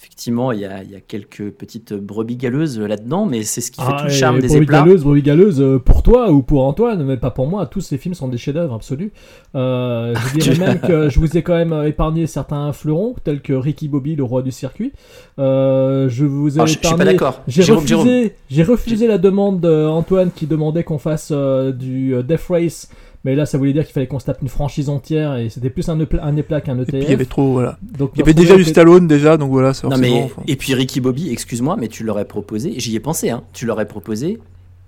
effectivement 0.00 0.52
il 0.52 0.60
y, 0.60 0.64
a, 0.64 0.84
il 0.84 0.90
y 0.92 0.94
a 0.94 1.00
quelques 1.00 1.50
petites 1.50 1.92
brebis 1.92 2.36
galeuses 2.36 2.78
là-dedans, 2.78 3.26
mais 3.26 3.42
c'est 3.42 3.60
ce 3.60 3.72
qui 3.72 3.80
fait 3.80 3.86
Ah, 3.90 3.96
tout 3.98 4.04
le 4.04 4.10
charme 4.10 4.38
des 4.38 4.46
brebis 4.46 4.62
éplats. 4.62 4.80
galeuse, 4.82 5.02
brebis 5.02 5.22
galeuse, 5.22 5.60
euh, 5.60 5.78
pour 5.80 6.04
toi 6.04 6.30
ou 6.30 6.42
pour 6.42 6.64
Antoine, 6.64 7.04
mais 7.04 7.16
pas 7.16 7.32
pour 7.32 7.48
moi. 7.48 7.66
Tous 7.66 7.80
ces 7.80 7.98
films 7.98 8.14
sont 8.14 8.28
des 8.28 8.38
chefs-d'œuvre 8.38 8.74
absolus. 8.74 9.10
Euh, 9.56 10.14
je 10.34 10.38
dirais 10.38 10.58
même 10.68 10.80
que 10.80 11.08
je 11.08 11.18
vous 11.18 11.36
ai 11.36 11.42
quand 11.42 11.54
même 11.56 11.74
épargné 11.84 12.28
certains 12.28 12.72
fleurons, 12.72 13.16
tels 13.24 13.40
que 13.40 13.52
Ricky 13.52 13.88
Bobby, 13.88 14.14
le 14.14 14.22
roi 14.22 14.42
du 14.42 14.52
circuit. 14.52 14.92
Euh, 15.40 16.08
je 16.08 16.24
vous 16.24 16.58
ai 16.58 16.62
Ah, 16.62 16.66
je- 16.66 16.78
je 16.80 16.86
suis 16.86 16.96
pas 16.96 17.04
d'accord. 17.04 17.42
J'ai 17.48 17.72
refusé, 17.72 18.34
j'ai 18.50 18.62
refusé 18.62 19.06
la 19.08 19.18
demande 19.18 19.60
d'Antoine 19.60 20.30
qui 20.34 20.46
demandait 20.46 20.84
qu'on 20.84 20.98
fasse 20.98 21.30
euh, 21.32 21.72
du 21.72 22.14
Death 22.22 22.46
Race. 22.48 22.88
Mais 23.24 23.34
là, 23.34 23.46
ça 23.46 23.58
voulait 23.58 23.72
dire 23.72 23.84
qu'il 23.84 23.92
fallait 23.92 24.06
qu'on 24.06 24.18
se 24.20 24.26
tape 24.26 24.40
une 24.42 24.48
franchise 24.48 24.88
entière 24.88 25.36
et 25.36 25.48
c'était 25.50 25.70
plus 25.70 25.88
un 25.88 25.98
épla, 25.98 26.24
un 26.24 26.36
éplat 26.36 26.60
qu'un 26.60 26.78
ETF. 26.78 26.88
Et 26.88 26.98
puis 26.98 27.02
il 27.06 27.10
y 27.10 27.14
avait 27.14 27.24
trop, 27.24 27.52
voilà. 27.52 27.76
Donc, 27.82 28.12
Il 28.14 28.20
y 28.20 28.22
avait 28.22 28.32
déjà 28.34 28.54
du 28.56 28.64
Stallone 28.64 29.08
déjà, 29.08 29.36
donc 29.36 29.50
voilà, 29.50 29.74
c'est 29.74 29.84
Non, 29.88 29.90
forcément, 29.96 30.16
mais, 30.16 30.22
enfin. 30.24 30.42
Et 30.46 30.56
puis 30.56 30.72
Ricky 30.74 31.00
Bobby, 31.00 31.30
excuse-moi, 31.30 31.76
mais 31.78 31.88
tu 31.88 32.04
l'aurais 32.04 32.24
proposé, 32.26 32.74
j'y 32.78 32.94
ai 32.94 33.00
pensé, 33.00 33.30
hein, 33.30 33.42
tu 33.52 33.66
l'aurais 33.66 33.88
proposé, 33.88 34.38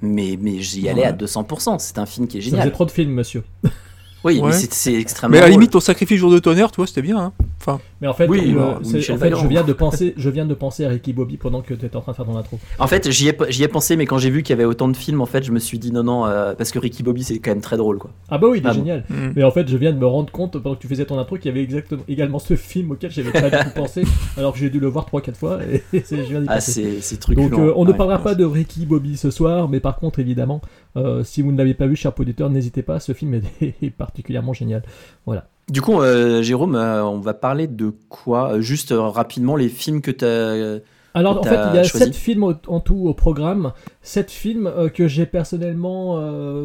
mais, 0.00 0.38
mais 0.40 0.60
j'y 0.60 0.88
allais 0.88 1.00
Ouais. 1.02 1.06
à 1.08 1.12
200%. 1.12 1.78
C'est 1.80 1.98
un 1.98 2.06
film 2.06 2.28
qui 2.28 2.38
est 2.38 2.40
génial. 2.40 2.70
trop 2.72 2.84
de 2.84 2.90
films, 2.92 3.12
monsieur. 3.12 3.42
Oui, 4.24 4.36
mais 4.36 4.48
Ouais. 4.48 4.52
c'est- 4.52 4.72
c'est 4.72 4.94
extrêmement. 4.94 5.32
Mais 5.32 5.38
à 5.38 5.42
la 5.46 5.48
limite, 5.48 5.70
ton 5.70 5.80
sacrifice 5.80 6.18
jour 6.18 6.30
de 6.30 6.38
tonnerre, 6.38 6.70
tu 6.70 6.76
vois, 6.76 6.86
c'était 6.86 7.02
bien. 7.02 7.18
Hein. 7.18 7.32
Enfin, 7.60 7.80
Mais 8.02 8.08
en 8.08 8.14
fait, 8.14 8.26
Oui, 8.28 8.54
euh, 8.54 8.58
bah, 8.58 8.78
en 8.80 8.84
fait, 8.84 9.00
je 9.34 9.46
viens 9.46 9.62
de 9.62 9.72
penser, 9.74 10.14
je 10.16 10.30
viens 10.30 10.46
de 10.46 10.54
penser 10.54 10.84
à 10.86 10.88
Ricky 10.88 11.12
Bobby 11.12 11.36
pendant 11.36 11.60
que 11.60 11.74
tu 11.74 11.84
étais 11.84 11.96
en 11.96 12.00
train 12.00 12.12
de 12.12 12.16
faire 12.16 12.24
ton 12.24 12.36
intro. 12.36 12.58
En 12.78 12.86
fait, 12.86 13.10
j'y 13.10 13.28
ai, 13.28 13.68
pensé, 13.68 13.96
mais 13.96 14.06
quand 14.06 14.16
j'ai 14.18 14.30
vu 14.30 14.42
qu'il 14.42 14.50
y 14.50 14.58
avait 14.58 14.64
autant 14.64 14.88
de 14.88 14.96
films, 14.96 15.20
en 15.20 15.26
fait, 15.26 15.42
je 15.44 15.52
me 15.52 15.58
suis 15.58 15.78
dit 15.78 15.92
non, 15.92 16.02
non, 16.02 16.26
euh, 16.26 16.54
parce 16.54 16.70
que 16.70 16.78
Ricky 16.78 17.02
Bobby, 17.02 17.22
c'est 17.24 17.38
quand 17.38 17.50
même 17.50 17.60
très 17.60 17.76
drôle, 17.76 17.98
quoi. 17.98 18.10
Ah 18.30 18.38
bah 18.38 18.48
oui, 18.50 18.58
il 18.60 18.64
est 18.66 18.68
Ah 18.70 18.72
bon. 18.72 18.78
génial. 18.78 19.04
mm. 19.10 19.32
Mais 19.36 19.44
en 19.44 19.50
fait, 19.50 19.68
je 19.68 19.76
viens 19.76 19.92
de 19.92 19.98
me 19.98 20.06
rendre 20.06 20.30
compte 20.32 20.52
pendant 20.58 20.74
que 20.74 20.80
tu 20.80 20.88
faisais 20.88 21.04
ton 21.04 21.18
intro 21.18 21.36
qu'il 21.36 21.46
y 21.46 21.48
avait 21.50 21.62
exactement 21.62 22.02
également 22.08 22.38
ce 22.38 22.56
film 22.56 22.90
auquel 22.92 23.10
j'avais 23.10 23.30
pas 23.32 23.50
du 23.50 23.56
tout 23.64 23.74
pensé, 23.74 24.04
alors 24.38 24.54
que 24.54 24.58
j'ai 24.58 24.70
dû 24.70 24.80
le 24.80 24.86
voir 24.88 25.04
3-4 25.06 25.36
fois 25.36 25.58
et 25.64 25.82
c'est- 26.04 26.16
je 26.16 26.22
viens 26.22 26.42
Ah, 26.48 26.60
c'est 26.60 27.00
c'est 27.02 27.18
truculent. 27.20 27.50
Donc 27.50 27.58
euh, 27.60 27.72
on 27.76 27.84
ne 27.84 27.90
Ouais. 27.90 27.96
parlera 27.96 28.18
pas 28.18 28.34
de 28.34 28.44
Ricky 28.46 28.86
Bobby 28.86 29.16
ce 29.18 29.30
soir, 29.30 29.68
mais 29.68 29.80
par 29.80 29.96
contre 29.98 30.18
évidemment, 30.20 30.62
euh, 30.96 31.22
si 31.24 31.42
vous 31.42 31.52
ne 31.52 31.58
l'avez 31.58 31.74
pas 31.74 31.86
vu, 31.86 31.96
cher 31.96 32.12
auditeur, 32.18 32.48
n'hésitez 32.48 32.82
pas, 32.82 32.98
ce 33.00 33.12
film 33.12 33.34
est, 33.34 33.42
est 33.82 33.90
particulièrement 34.10 34.52
génial. 34.52 34.82
Voilà. 35.26 35.46
Du 35.68 35.80
coup, 35.82 36.00
euh, 36.00 36.42
Jérôme, 36.42 36.74
euh, 36.74 37.04
on 37.04 37.20
va 37.20 37.32
parler 37.34 37.66
de 37.68 37.92
quoi 38.08 38.54
Euh, 38.54 38.60
Juste 38.60 38.90
euh, 38.92 39.00
rapidement, 39.00 39.54
les 39.56 39.68
films 39.68 40.00
que 40.02 40.10
tu 40.10 40.24
as. 40.24 40.80
Alors 41.12 41.40
en 41.40 41.42
fait, 41.42 41.58
il 41.72 41.76
y 41.76 41.78
a 41.78 41.82
choisi. 41.82 42.04
sept 42.06 42.14
films 42.14 42.44
au- 42.44 42.54
en 42.68 42.78
tout 42.78 42.94
au 43.08 43.14
programme, 43.14 43.72
sept 44.00 44.30
films 44.30 44.70
que 44.94 45.08
j'ai 45.08 45.26
personnellement 45.26 46.20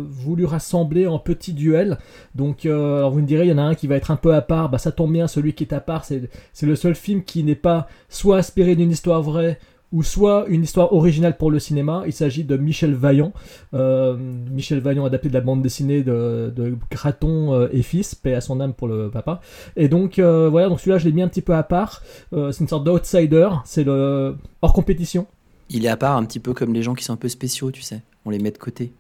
voulu 0.08 0.46
rassembler 0.46 1.08
en 1.08 1.18
petits 1.18 1.54
duels. 1.54 1.98
Donc 2.36 2.66
alors 2.68 3.10
vous 3.10 3.22
me 3.22 3.26
direz, 3.26 3.46
il 3.46 3.50
y 3.50 3.54
en 3.54 3.58
a 3.58 3.64
un 3.64 3.74
qui 3.74 3.88
va 3.88 3.96
être 3.96 4.12
un 4.12 4.18
peu 4.18 4.36
à 4.36 4.42
part, 4.42 4.70
bah 4.70 4.78
ça 4.78 4.92
tombe 4.92 5.12
bien, 5.14 5.28
celui 5.28 5.54
qui 5.54 5.64
est 5.64 5.74
à 5.74 5.80
part, 5.80 6.06
c'est 6.06 6.30
c'est 6.54 6.68
le 6.68 6.76
seul 6.76 6.94
film 6.94 7.24
qui 7.24 7.44
n'est 7.44 7.56
pas 7.56 7.88
soit 8.08 8.38
inspiré 8.38 8.76
d'une 8.76 8.92
histoire 8.92 9.24
vraie 9.24 9.58
ou 9.96 10.04
soit 10.04 10.46
une 10.50 10.64
histoire 10.64 10.92
originale 10.92 11.38
pour 11.38 11.50
le 11.50 11.58
cinéma. 11.58 12.04
Il 12.06 12.12
s'agit 12.12 12.44
de 12.44 12.58
Michel 12.58 12.94
Vaillant. 12.94 13.32
Euh, 13.74 14.18
Michel 14.52 14.80
Vaillant 14.80 15.06
adapté 15.06 15.30
de 15.30 15.34
la 15.34 15.40
bande 15.40 15.62
dessinée 15.62 16.04
de, 16.04 16.54
Graton 16.92 17.54
euh, 17.54 17.70
et 17.72 17.82
fils, 17.82 18.14
paix 18.14 18.34
à 18.34 18.42
son 18.42 18.60
âme 18.60 18.74
pour 18.74 18.90
le 18.90 19.10
papa. 19.10 19.40
Et 19.78 19.88
donc 19.88 20.20
euh, 20.20 20.50
voilà, 20.50 20.68
donc 20.68 20.82
celui-là 20.82 20.98
je 20.98 21.06
l'ai 21.06 21.14
mis 21.14 21.22
un 21.22 21.30
petit 21.30 21.42
peu 21.42 21.56
à 21.56 21.64
part. 21.64 22.04
C'est 22.32 22.60
une 22.60 22.68
sorte 22.68 22.84
d'outsider, 22.84 23.48
c'est 23.64 23.86
le 23.86 24.36
hors 24.62 24.74
compétition. 24.74 25.28
Il 25.70 25.86
est 25.86 25.90
à 25.90 25.96
part 25.96 26.18
un 26.18 26.26
petit 26.26 26.42
peu 26.42 26.54
comme 26.54 26.74
les 26.74 26.84
gens 26.84 26.94
qui 26.94 27.06
sont 27.06 27.14
un 27.14 27.18
peu 27.18 27.30
spéciaux, 27.30 27.72
tu 27.72 27.82
sais. 27.82 28.04
On 28.26 28.32
les 28.32 28.40
met 28.40 28.52
de 28.52 28.58
côté. 28.58 28.92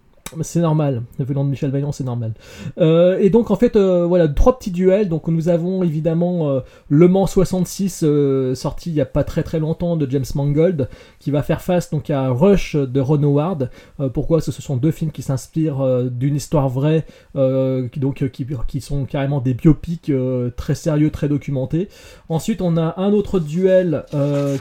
C'est 0.41 0.59
normal, 0.59 1.03
venant 1.19 1.43
de 1.45 1.49
Michel 1.51 1.69
Vaillant, 1.69 1.91
c'est 1.91 2.03
normal. 2.03 2.33
Euh, 2.79 3.19
et 3.19 3.29
donc 3.29 3.51
en 3.51 3.55
fait, 3.55 3.75
euh, 3.75 4.05
voilà, 4.07 4.27
trois 4.27 4.57
petits 4.57 4.71
duels. 4.71 5.07
Donc 5.07 5.27
nous 5.27 5.49
avons 5.49 5.83
évidemment 5.83 6.49
euh, 6.49 6.61
Le 6.89 7.07
Mans 7.07 7.27
66, 7.27 8.01
euh, 8.03 8.55
sorti 8.55 8.89
il 8.89 8.95
y 8.95 9.01
a 9.01 9.05
pas 9.05 9.23
très 9.23 9.43
très 9.43 9.59
longtemps 9.59 9.95
de 9.95 10.09
James 10.09 10.25
Mangold, 10.33 10.89
qui 11.19 11.29
va 11.29 11.43
faire 11.43 11.61
face 11.61 11.91
donc 11.91 12.09
à 12.09 12.29
Rush 12.29 12.75
de 12.75 12.99
Ron 12.99 13.21
Howard. 13.21 13.69
Pourquoi? 14.13 14.41
Ce 14.41 14.51
sont 14.51 14.77
deux 14.77 14.91
films 14.91 15.11
qui 15.11 15.21
s'inspirent 15.21 16.09
d'une 16.09 16.35
histoire 16.35 16.69
vraie, 16.69 17.05
qui, 17.35 17.99
donc 17.99 18.23
sont 18.81 19.05
carrément 19.05 19.41
des 19.41 19.53
biopics 19.53 20.11
très 20.57 20.75
sérieux, 20.75 21.11
très 21.11 21.29
documentés. 21.29 21.87
Ensuite, 22.29 22.61
on 22.61 22.77
a 22.77 22.95
un 22.97 23.13
autre 23.13 23.39
duel 23.39 24.05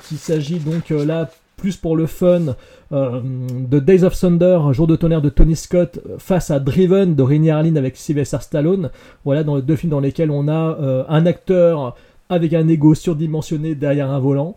qui 0.09 0.17
s'agit 0.17 0.59
donc 0.59 0.91
là 0.91 1.31
plus 1.65 1.79
pour 1.79 1.97
le 1.97 2.05
fun 2.05 2.57
euh, 2.93 3.23
de 3.23 3.79
Days 3.79 4.05
of 4.05 4.21
Thunder, 4.21 4.61
Jour 4.73 4.87
de 4.87 4.97
tonnerre 4.97 5.23
de 5.23 5.31
Tony 5.31 5.57
Scott 5.57 5.99
face 6.19 6.51
à 6.51 6.61
Driven 6.61 7.15
de 7.15 7.23
Rennie 7.23 7.51
Harlin 7.51 7.77
avec 7.77 7.97
Sylvester 7.97 8.37
Stallone. 8.43 8.91
Voilà, 9.25 9.45
dans 9.45 9.59
deux 9.61 9.75
films 9.75 9.93
dans 9.93 10.01
lesquels 10.01 10.31
on 10.31 10.47
a 10.47 10.77
euh, 10.79 11.05
un 11.09 11.25
acteur 11.25 11.97
avec 12.29 12.53
un 12.53 12.69
ego 12.69 12.95
surdimensionné 12.95 13.75
derrière 13.75 14.11
un 14.11 14.19
volant. 14.19 14.57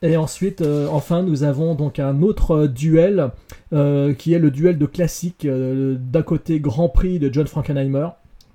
Et 0.00 0.16
ensuite, 0.16 0.62
euh, 0.62 0.88
enfin, 0.90 1.22
nous 1.22 1.42
avons 1.42 1.74
donc 1.74 1.98
un 1.98 2.22
autre 2.22 2.52
euh, 2.52 2.68
duel 2.68 3.32
euh, 3.74 4.14
qui 4.14 4.32
est 4.32 4.38
le 4.38 4.50
duel 4.50 4.78
de 4.78 4.86
classique 4.86 5.44
euh, 5.44 5.98
d'un 6.00 6.22
côté 6.22 6.58
Grand 6.58 6.88
Prix 6.88 7.18
de 7.18 7.30
John 7.30 7.46
Frankenheimer. 7.46 8.08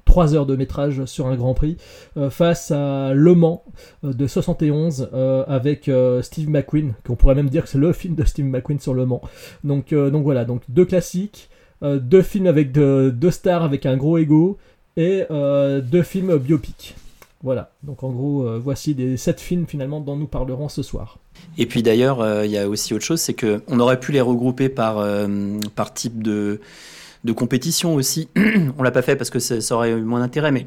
3 0.05 0.36
heures 0.36 0.46
de 0.46 0.55
métrage 0.55 1.05
sur 1.05 1.27
un 1.27 1.36
Grand 1.36 1.53
Prix 1.53 1.77
euh, 2.17 2.29
face 2.29 2.72
à 2.72 3.13
Le 3.13 3.36
Mans 3.36 3.63
euh, 4.03 4.13
de 4.13 4.27
71 4.27 5.10
euh, 5.13 5.43
avec 5.48 5.88
euh, 5.88 6.22
Steve 6.22 6.50
McQueen, 6.50 6.93
qu'on 7.05 7.15
pourrait 7.15 7.36
même 7.36 7.50
dire 7.50 7.63
que 7.63 7.70
c'est 7.70 7.77
le 7.77 7.93
film 7.93 8.15
de 8.15 8.24
Steve 8.25 8.46
McQueen 8.46 8.79
sur 8.79 8.93
Le 8.93 9.05
Mans. 9.05 9.22
Donc, 9.63 9.93
euh, 9.93 10.10
donc 10.10 10.24
voilà, 10.24 10.46
donc 10.46 10.63
deux 10.70 10.86
classiques, 10.86 11.50
deux 11.84 12.22
films 12.22 12.46
avec 12.48 12.72
de- 12.72 13.12
deux 13.15 13.31
stars 13.31 13.63
avec 13.63 13.86
un 13.88 13.98
gros 13.98 14.17
ego 14.20 14.58
et 14.98 15.24
deux 15.29 16.03
films 16.03 16.38
biopiques. 16.38 16.96
Voilà, 17.43 17.72
donc 17.81 18.03
en 18.03 18.12
gros, 18.12 18.46
voici 18.60 18.93
les 18.93 19.17
sept 19.17 19.39
films 19.41 19.65
finalement 19.65 20.00
dont 20.00 20.15
nous 20.15 20.27
parlerons 20.27 20.70
ce 20.70 20.84
soir. 20.84 21.17
Et 21.58 21.65
puis 21.65 21.81
d'ailleurs, 21.81 22.43
il 22.46 22.51
y 22.51 22.58
a 22.60 22.70
aussi 22.70 22.93
autre 22.93 23.03
chose, 23.03 23.20
c'est 23.20 23.34
que 23.34 23.62
on 23.67 23.79
aurait 23.79 24.00
pu 24.00 24.12
les 24.12 24.22
regrouper 24.22 24.70
par, 24.70 25.03
par 25.75 25.91
type 25.93 26.22
de, 26.22 26.60
de 27.23 27.31
compétition 27.33 27.95
aussi. 27.95 28.29
on 28.77 28.83
l'a 28.83 28.91
pas 28.91 29.01
fait 29.01 29.15
parce 29.15 29.29
que 29.29 29.39
ça, 29.39 29.75
aurait 29.75 29.91
eu 29.91 30.01
moins 30.01 30.19
d'intérêt, 30.19 30.51
mais 30.51 30.65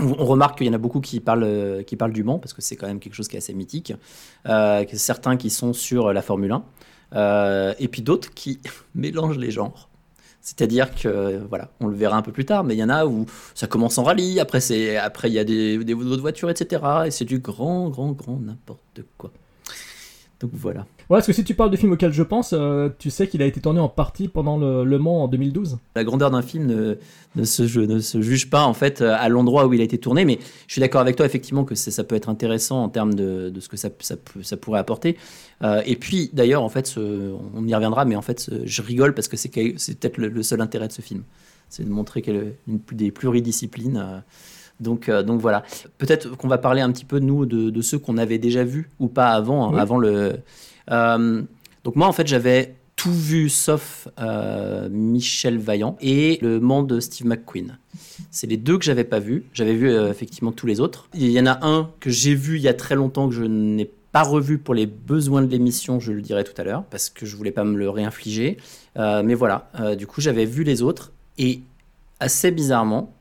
on 0.00 0.24
remarque 0.24 0.58
qu'il 0.58 0.66
y 0.66 0.70
en 0.70 0.74
a 0.74 0.78
beaucoup 0.78 1.00
qui 1.00 1.20
parlent, 1.20 1.42
euh, 1.44 1.82
qui 1.82 1.96
parlent 1.96 2.12
du 2.12 2.22
Mans, 2.22 2.38
parce 2.38 2.52
que 2.52 2.62
c'est 2.62 2.76
quand 2.76 2.86
même 2.86 3.00
quelque 3.00 3.14
chose 3.14 3.28
qui 3.28 3.36
est 3.36 3.38
assez 3.38 3.54
mythique. 3.54 3.92
Euh, 4.46 4.84
certains 4.92 5.36
qui 5.36 5.50
sont 5.50 5.72
sur 5.72 6.12
la 6.12 6.22
Formule 6.22 6.52
1, 6.52 6.64
euh, 7.14 7.74
et 7.78 7.88
puis 7.88 8.02
d'autres 8.02 8.32
qui 8.32 8.60
mélangent 8.94 9.38
les 9.38 9.50
genres. 9.50 9.88
C'est-à-dire 10.40 10.94
que, 10.94 11.08
euh, 11.08 11.40
voilà, 11.48 11.70
on 11.80 11.88
le 11.88 11.96
verra 11.96 12.16
un 12.16 12.22
peu 12.22 12.32
plus 12.32 12.44
tard, 12.44 12.64
mais 12.64 12.74
il 12.74 12.78
y 12.78 12.84
en 12.84 12.88
a 12.88 13.04
où 13.04 13.26
ça 13.54 13.66
commence 13.66 13.98
en 13.98 14.04
rallye, 14.04 14.40
après 14.40 14.60
c'est 14.60 14.96
après 14.96 15.28
il 15.28 15.34
y 15.34 15.38
a 15.38 15.44
des, 15.44 15.76
des 15.84 15.94
autres 15.94 16.22
voitures, 16.22 16.48
etc. 16.48 16.82
Et 17.06 17.10
c'est 17.10 17.24
du 17.24 17.40
grand, 17.40 17.90
grand, 17.90 18.12
grand 18.12 18.38
n'importe 18.38 19.02
quoi. 19.18 19.30
Donc 20.40 20.50
voilà. 20.54 20.86
Ouais, 21.10 21.16
parce 21.16 21.26
que 21.26 21.32
si 21.32 21.42
tu 21.42 21.54
parles 21.54 21.70
du 21.70 21.78
film 21.78 21.90
auquel 21.92 22.12
je 22.12 22.22
pense, 22.22 22.52
euh, 22.52 22.90
tu 22.98 23.08
sais 23.08 23.26
qu'il 23.28 23.40
a 23.40 23.46
été 23.46 23.62
tourné 23.62 23.80
en 23.80 23.88
partie 23.88 24.28
pendant 24.28 24.58
le, 24.58 24.84
le 24.84 24.98
Mans 24.98 25.22
en 25.24 25.28
2012. 25.28 25.78
La 25.96 26.04
grandeur 26.04 26.30
d'un 26.30 26.42
film 26.42 26.66
ne, 26.66 26.96
ne, 27.34 27.44
se, 27.44 27.62
ne 27.80 27.98
se 27.98 28.20
juge 28.20 28.50
pas 28.50 28.64
en 28.64 28.74
fait 28.74 29.00
à 29.00 29.26
l'endroit 29.30 29.66
où 29.66 29.72
il 29.72 29.80
a 29.80 29.84
été 29.84 29.96
tourné, 29.96 30.26
mais 30.26 30.38
je 30.66 30.72
suis 30.72 30.80
d'accord 30.82 31.00
avec 31.00 31.16
toi 31.16 31.24
effectivement 31.24 31.64
que 31.64 31.74
ça 31.74 32.04
peut 32.04 32.14
être 32.14 32.28
intéressant 32.28 32.82
en 32.82 32.90
termes 32.90 33.14
de, 33.14 33.48
de 33.48 33.60
ce 33.60 33.70
que 33.70 33.78
ça, 33.78 33.88
ça, 34.00 34.16
pourrait 34.58 34.80
apporter. 34.80 35.16
Euh, 35.62 35.80
et 35.86 35.96
puis 35.96 36.28
d'ailleurs 36.34 36.62
en 36.62 36.68
fait, 36.68 36.86
ce- 36.86 37.32
on 37.54 37.66
y 37.66 37.74
reviendra, 37.74 38.04
mais 38.04 38.14
en 38.14 38.22
fait 38.22 38.38
ce- 38.40 38.66
je 38.66 38.82
rigole 38.82 39.14
parce 39.14 39.28
que 39.28 39.38
c'est 39.38 39.48
peut-être 39.50 40.18
le, 40.18 40.28
le 40.28 40.42
seul 40.42 40.60
intérêt 40.60 40.88
de 40.88 40.92
ce 40.92 41.00
film, 41.00 41.22
c'est 41.70 41.84
de 41.84 41.90
montrer 41.90 42.20
qu'elle 42.20 42.36
est 42.36 42.54
une 42.68 42.80
des 42.92 43.10
pluridisciplines. 43.12 43.96
euh, 43.96 44.18
donc, 44.80 45.08
euh, 45.08 45.22
donc 45.24 45.40
voilà. 45.40 45.64
Peut-être 45.96 46.36
qu'on 46.36 46.46
va 46.48 46.58
parler 46.58 46.82
un 46.82 46.92
petit 46.92 47.04
peu, 47.04 47.18
nous, 47.18 47.46
de, 47.46 47.70
de 47.70 47.80
ceux 47.82 47.98
qu'on 47.98 48.16
avait 48.16 48.38
déjà 48.38 48.62
vus 48.62 48.88
ou 49.00 49.08
pas 49.08 49.30
avant, 49.30 49.66
hein, 49.68 49.70
Oui. 49.74 49.80
avant 49.80 49.98
le. 49.98 50.34
Euh, 50.90 51.42
donc 51.84 51.96
moi, 51.96 52.06
en 52.06 52.12
fait, 52.12 52.26
j'avais 52.26 52.74
tout 52.96 53.14
vu 53.14 53.48
sauf 53.48 54.08
euh, 54.18 54.88
Michel 54.90 55.58
Vaillant 55.58 55.96
et 56.00 56.38
le 56.42 56.58
Mans 56.58 56.82
de 56.82 56.98
Steve 56.98 57.28
McQueen. 57.28 57.78
C'est 58.32 58.48
les 58.48 58.56
deux 58.56 58.76
que 58.76 58.84
j'avais 58.84 59.04
pas 59.04 59.20
vus. 59.20 59.44
J'avais 59.52 59.74
vu 59.74 59.88
euh, 59.88 60.10
effectivement 60.10 60.50
tous 60.50 60.66
les 60.66 60.80
autres. 60.80 61.08
Il 61.14 61.30
y 61.30 61.40
en 61.40 61.46
a 61.46 61.64
un 61.64 61.90
que 62.00 62.10
j'ai 62.10 62.34
vu 62.34 62.56
il 62.56 62.62
y 62.62 62.68
a 62.68 62.74
très 62.74 62.96
longtemps 62.96 63.28
que 63.28 63.34
je 63.34 63.44
n'ai 63.44 63.88
pas 64.10 64.22
revu 64.22 64.58
pour 64.58 64.74
les 64.74 64.86
besoins 64.86 65.42
de 65.42 65.46
l'émission, 65.46 66.00
je 66.00 66.12
le 66.12 66.22
dirai 66.22 66.42
tout 66.42 66.58
à 66.60 66.64
l'heure, 66.64 66.82
parce 66.90 67.08
que 67.08 67.24
je 67.24 67.36
voulais 67.36 67.52
pas 67.52 67.62
me 67.62 67.76
le 67.76 67.90
réinfliger. 67.90 68.56
Mais 68.96 69.34
voilà, 69.34 69.70
du 69.98 70.06
coup 70.06 70.22
j'avais 70.22 70.46
vu 70.46 70.64
les 70.64 70.80
autres 70.80 71.12
et 71.36 71.60
assez 72.18 72.50
bizarrement, 72.50 73.14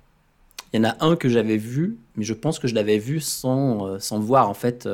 il 0.72 0.78
y 0.78 0.80
en 0.80 0.90
a 0.90 0.96
un 1.02 1.18
que 1.18 1.28
j'avais 1.28 1.58
vu, 1.58 1.98
mais 2.16 2.24
je 2.24 2.34
pense 2.34 2.58
que 2.58 2.70
je 2.70 2.74
l'avais 2.74 3.00
vu 3.00 3.20
sans, 3.20 4.00
sans 4.00 4.20
voir 4.20 4.50
en 4.50 4.54
fait, 4.54 4.88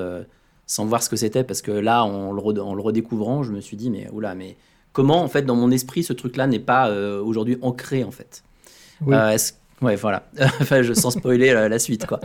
sans 0.74 0.86
voir 0.86 1.02
ce 1.04 1.10
que 1.10 1.16
c'était, 1.24 1.44
parce 1.44 1.62
que 1.62 1.72
là, 1.72 2.04
en 2.04 2.32
le, 2.32 2.42
red- 2.42 2.60
en 2.60 2.74
le 2.74 2.82
redécouvrant, 2.82 3.44
je 3.44 3.52
me 3.52 3.62
suis 3.62 3.78
dit, 3.78 3.90
mais 3.92 4.08
oula, 4.12 4.34
mais 4.34 4.56
comment 4.92 5.22
en 5.24 5.28
fait 5.28 5.44
dans 5.44 5.56
mon 5.56 5.70
esprit 5.72 6.04
ce 6.04 6.14
truc-là 6.14 6.48
n'est 6.48 6.66
pas 6.74 6.90
euh, 6.90 7.22
aujourd'hui 7.22 7.58
ancré 7.62 8.04
en 8.04 8.12
fait? 8.12 8.44
Oui. 9.06 9.16
Euh, 9.16 9.38
Ouais, 9.82 9.98
voilà. 9.98 10.24
enfin, 10.62 10.82
je, 10.82 10.94
sans 10.94 11.12
spoiler 11.12 11.52
la, 11.54 11.68
la 11.68 11.78
suite 11.78 12.06
quoi. 12.06 12.20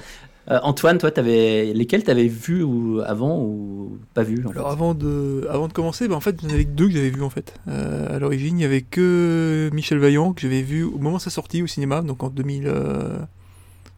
Euh, 0.51 0.61
Antoine, 0.63 0.97
toi, 0.99 1.11
avais 1.19 1.73
lesquels 1.75 2.05
t'avais 2.05 2.29
vu 2.29 2.63
ou 2.63 3.01
avant 3.05 3.43
ou 3.43 3.99
pas 4.15 4.23
vu 4.23 4.47
en 4.47 4.51
Alors 4.51 4.69
fait? 4.69 4.73
avant 4.73 4.95
de, 4.95 5.47
avant 5.51 5.67
de 5.69 5.73
commencer, 5.73 6.09
bah, 6.09 6.15
en 6.15 6.21
fait, 6.21 6.37
il 6.43 6.49
y 6.49 6.53
en 6.53 6.55
avait 6.55 6.65
que 6.65 6.71
deux 6.71 6.87
que 6.87 6.95
j'avais 6.95 7.11
vu 7.11 7.23
en 7.23 7.31
fait. 7.31 7.53
Euh, 7.67 8.15
à 8.17 8.19
l'origine, 8.19 8.59
il 8.59 8.63
y 8.63 8.65
avait 8.65 8.83
que 8.83 9.69
Michel 9.75 9.99
Vaillant 9.99 10.33
que 10.33 10.41
j'avais 10.41 10.63
vu 10.63 10.85
au 10.85 10.99
moment 10.99 11.17
de 11.19 11.23
sa 11.23 11.31
sortie 11.31 11.63
au 11.63 11.67
cinéma, 11.67 12.01
donc 12.01 12.23
en 12.23 12.29
2000, 12.31 12.67
euh, 12.67 13.19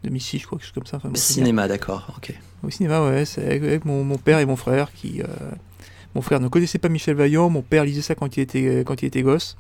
2006, 0.05 0.39
je 0.39 0.47
crois, 0.47 0.59
quelque 0.59 0.67
chose 0.67 0.75
comme 0.75 0.87
ça. 0.87 0.97
Enfin, 0.99 1.09
bon. 1.09 1.15
Cinéma, 1.15 1.69
d'accord. 1.69 2.13
Ok. 2.17 2.33
Au 2.63 2.71
cinéma, 2.71 3.05
ouais, 3.05 3.25
c'est 3.25 3.45
avec, 3.45 3.63
avec 3.63 3.85
mon, 3.85 4.05
mon 4.05 4.17
père 4.19 4.39
et 4.39 4.47
mon 4.47 4.57
frère 4.57 4.93
qui. 4.93 5.23
euh, 5.23 5.27
mon 6.15 6.23
frère 6.23 6.41
ne 6.41 6.49
connaissait 6.49 6.79
pas 6.79 6.89
Michel 6.89 7.15
Vaillant, 7.15 7.51
mon 7.51 7.63
père 7.63 7.85
lisait 7.85 8.03
ça 8.03 8.15
quand 8.17 8.37
il 8.37 8.41
était, 8.41 8.83
quand 8.85 9.01
il 9.03 9.07
était 9.07 9.23
gosse. 9.23 9.57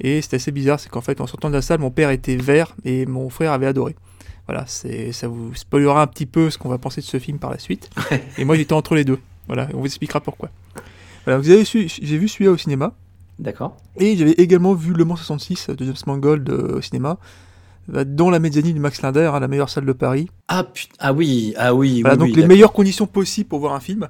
Et 0.00 0.20
c'était 0.22 0.36
assez 0.36 0.52
bizarre, 0.52 0.78
c'est 0.80 0.88
qu'en 0.88 1.00
fait, 1.00 1.20
en 1.20 1.26
sortant 1.26 1.48
de 1.48 1.54
la 1.54 1.62
salle, 1.62 1.80
mon 1.80 1.90
père 1.90 2.10
était 2.10 2.36
vert 2.36 2.74
et 2.84 3.06
mon 3.06 3.28
frère 3.28 3.52
avait 3.52 3.66
adoré. 3.66 3.96
Voilà, 4.46 4.64
c'est, 4.66 5.12
ça 5.12 5.28
vous 5.28 5.54
spoilera 5.54 6.02
un 6.02 6.06
petit 6.06 6.26
peu 6.26 6.50
ce 6.50 6.58
qu'on 6.58 6.68
va 6.68 6.78
penser 6.78 7.00
de 7.00 7.06
ce 7.06 7.18
film 7.18 7.38
par 7.38 7.50
la 7.50 7.58
suite. 7.58 7.90
et 8.38 8.44
moi, 8.44 8.56
j'étais 8.56 8.72
entre 8.72 8.94
les 8.94 9.04
deux. 9.04 9.18
Voilà, 9.46 9.68
on 9.74 9.78
vous 9.80 9.86
expliquera 9.86 10.20
pourquoi. 10.20 10.50
Voilà, 11.24 11.38
vous 11.38 11.50
avez 11.50 11.64
su, 11.64 11.88
j'ai 11.88 12.18
vu 12.18 12.28
celui-là 12.28 12.50
au 12.52 12.56
cinéma. 12.56 12.92
D'accord. 13.38 13.76
Et 13.96 14.16
j'avais 14.16 14.32
également 14.32 14.74
vu 14.74 14.92
Le 14.92 15.04
Mans 15.04 15.16
66 15.16 15.70
de 15.70 15.84
James 15.84 15.94
Mangold 16.06 16.48
euh, 16.50 16.78
au 16.78 16.80
cinéma, 16.80 17.18
dans 17.88 18.30
la 18.30 18.38
mezzanine 18.38 18.74
du 18.74 18.80
Max 18.80 19.02
Linder, 19.02 19.30
hein, 19.34 19.40
la 19.40 19.48
meilleure 19.48 19.68
salle 19.68 19.84
de 19.84 19.92
Paris. 19.92 20.28
Ah, 20.48 20.64
putain, 20.64 20.94
ah 20.98 21.12
oui, 21.12 21.54
ah 21.56 21.74
oui. 21.74 22.02
Voilà, 22.02 22.16
oui, 22.16 22.20
donc 22.20 22.36
oui, 22.36 22.42
les 22.42 22.46
meilleures 22.46 22.72
conditions 22.72 23.06
possibles 23.06 23.48
pour 23.48 23.58
voir 23.58 23.74
un 23.74 23.80
film, 23.80 24.08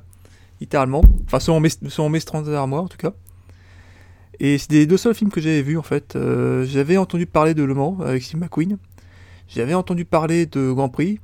littéralement. 0.60 1.02
Enfin, 1.26 1.40
selon 1.40 1.60
mes, 1.60 1.70
selon 1.70 2.08
mes 2.08 2.20
standards 2.20 2.68
moi, 2.68 2.80
en 2.80 2.88
tout 2.88 2.98
cas. 2.98 3.12
Et 4.40 4.58
c'est 4.58 4.72
les 4.72 4.86
deux 4.86 4.96
seuls 4.96 5.14
films 5.14 5.30
que 5.30 5.40
j'avais 5.40 5.62
vus, 5.62 5.78
en 5.78 5.82
fait. 5.82 6.16
Euh, 6.16 6.64
j'avais 6.64 6.96
entendu 6.96 7.26
parler 7.26 7.54
de 7.54 7.62
Le 7.62 7.74
Mans 7.74 7.98
avec 8.00 8.22
Steve 8.22 8.40
McQueen. 8.40 8.76
J'avais 9.48 9.74
entendu 9.74 10.04
parler 10.04 10.46
de 10.46 10.72
Grand 10.72 10.88
Prix. 10.88 11.20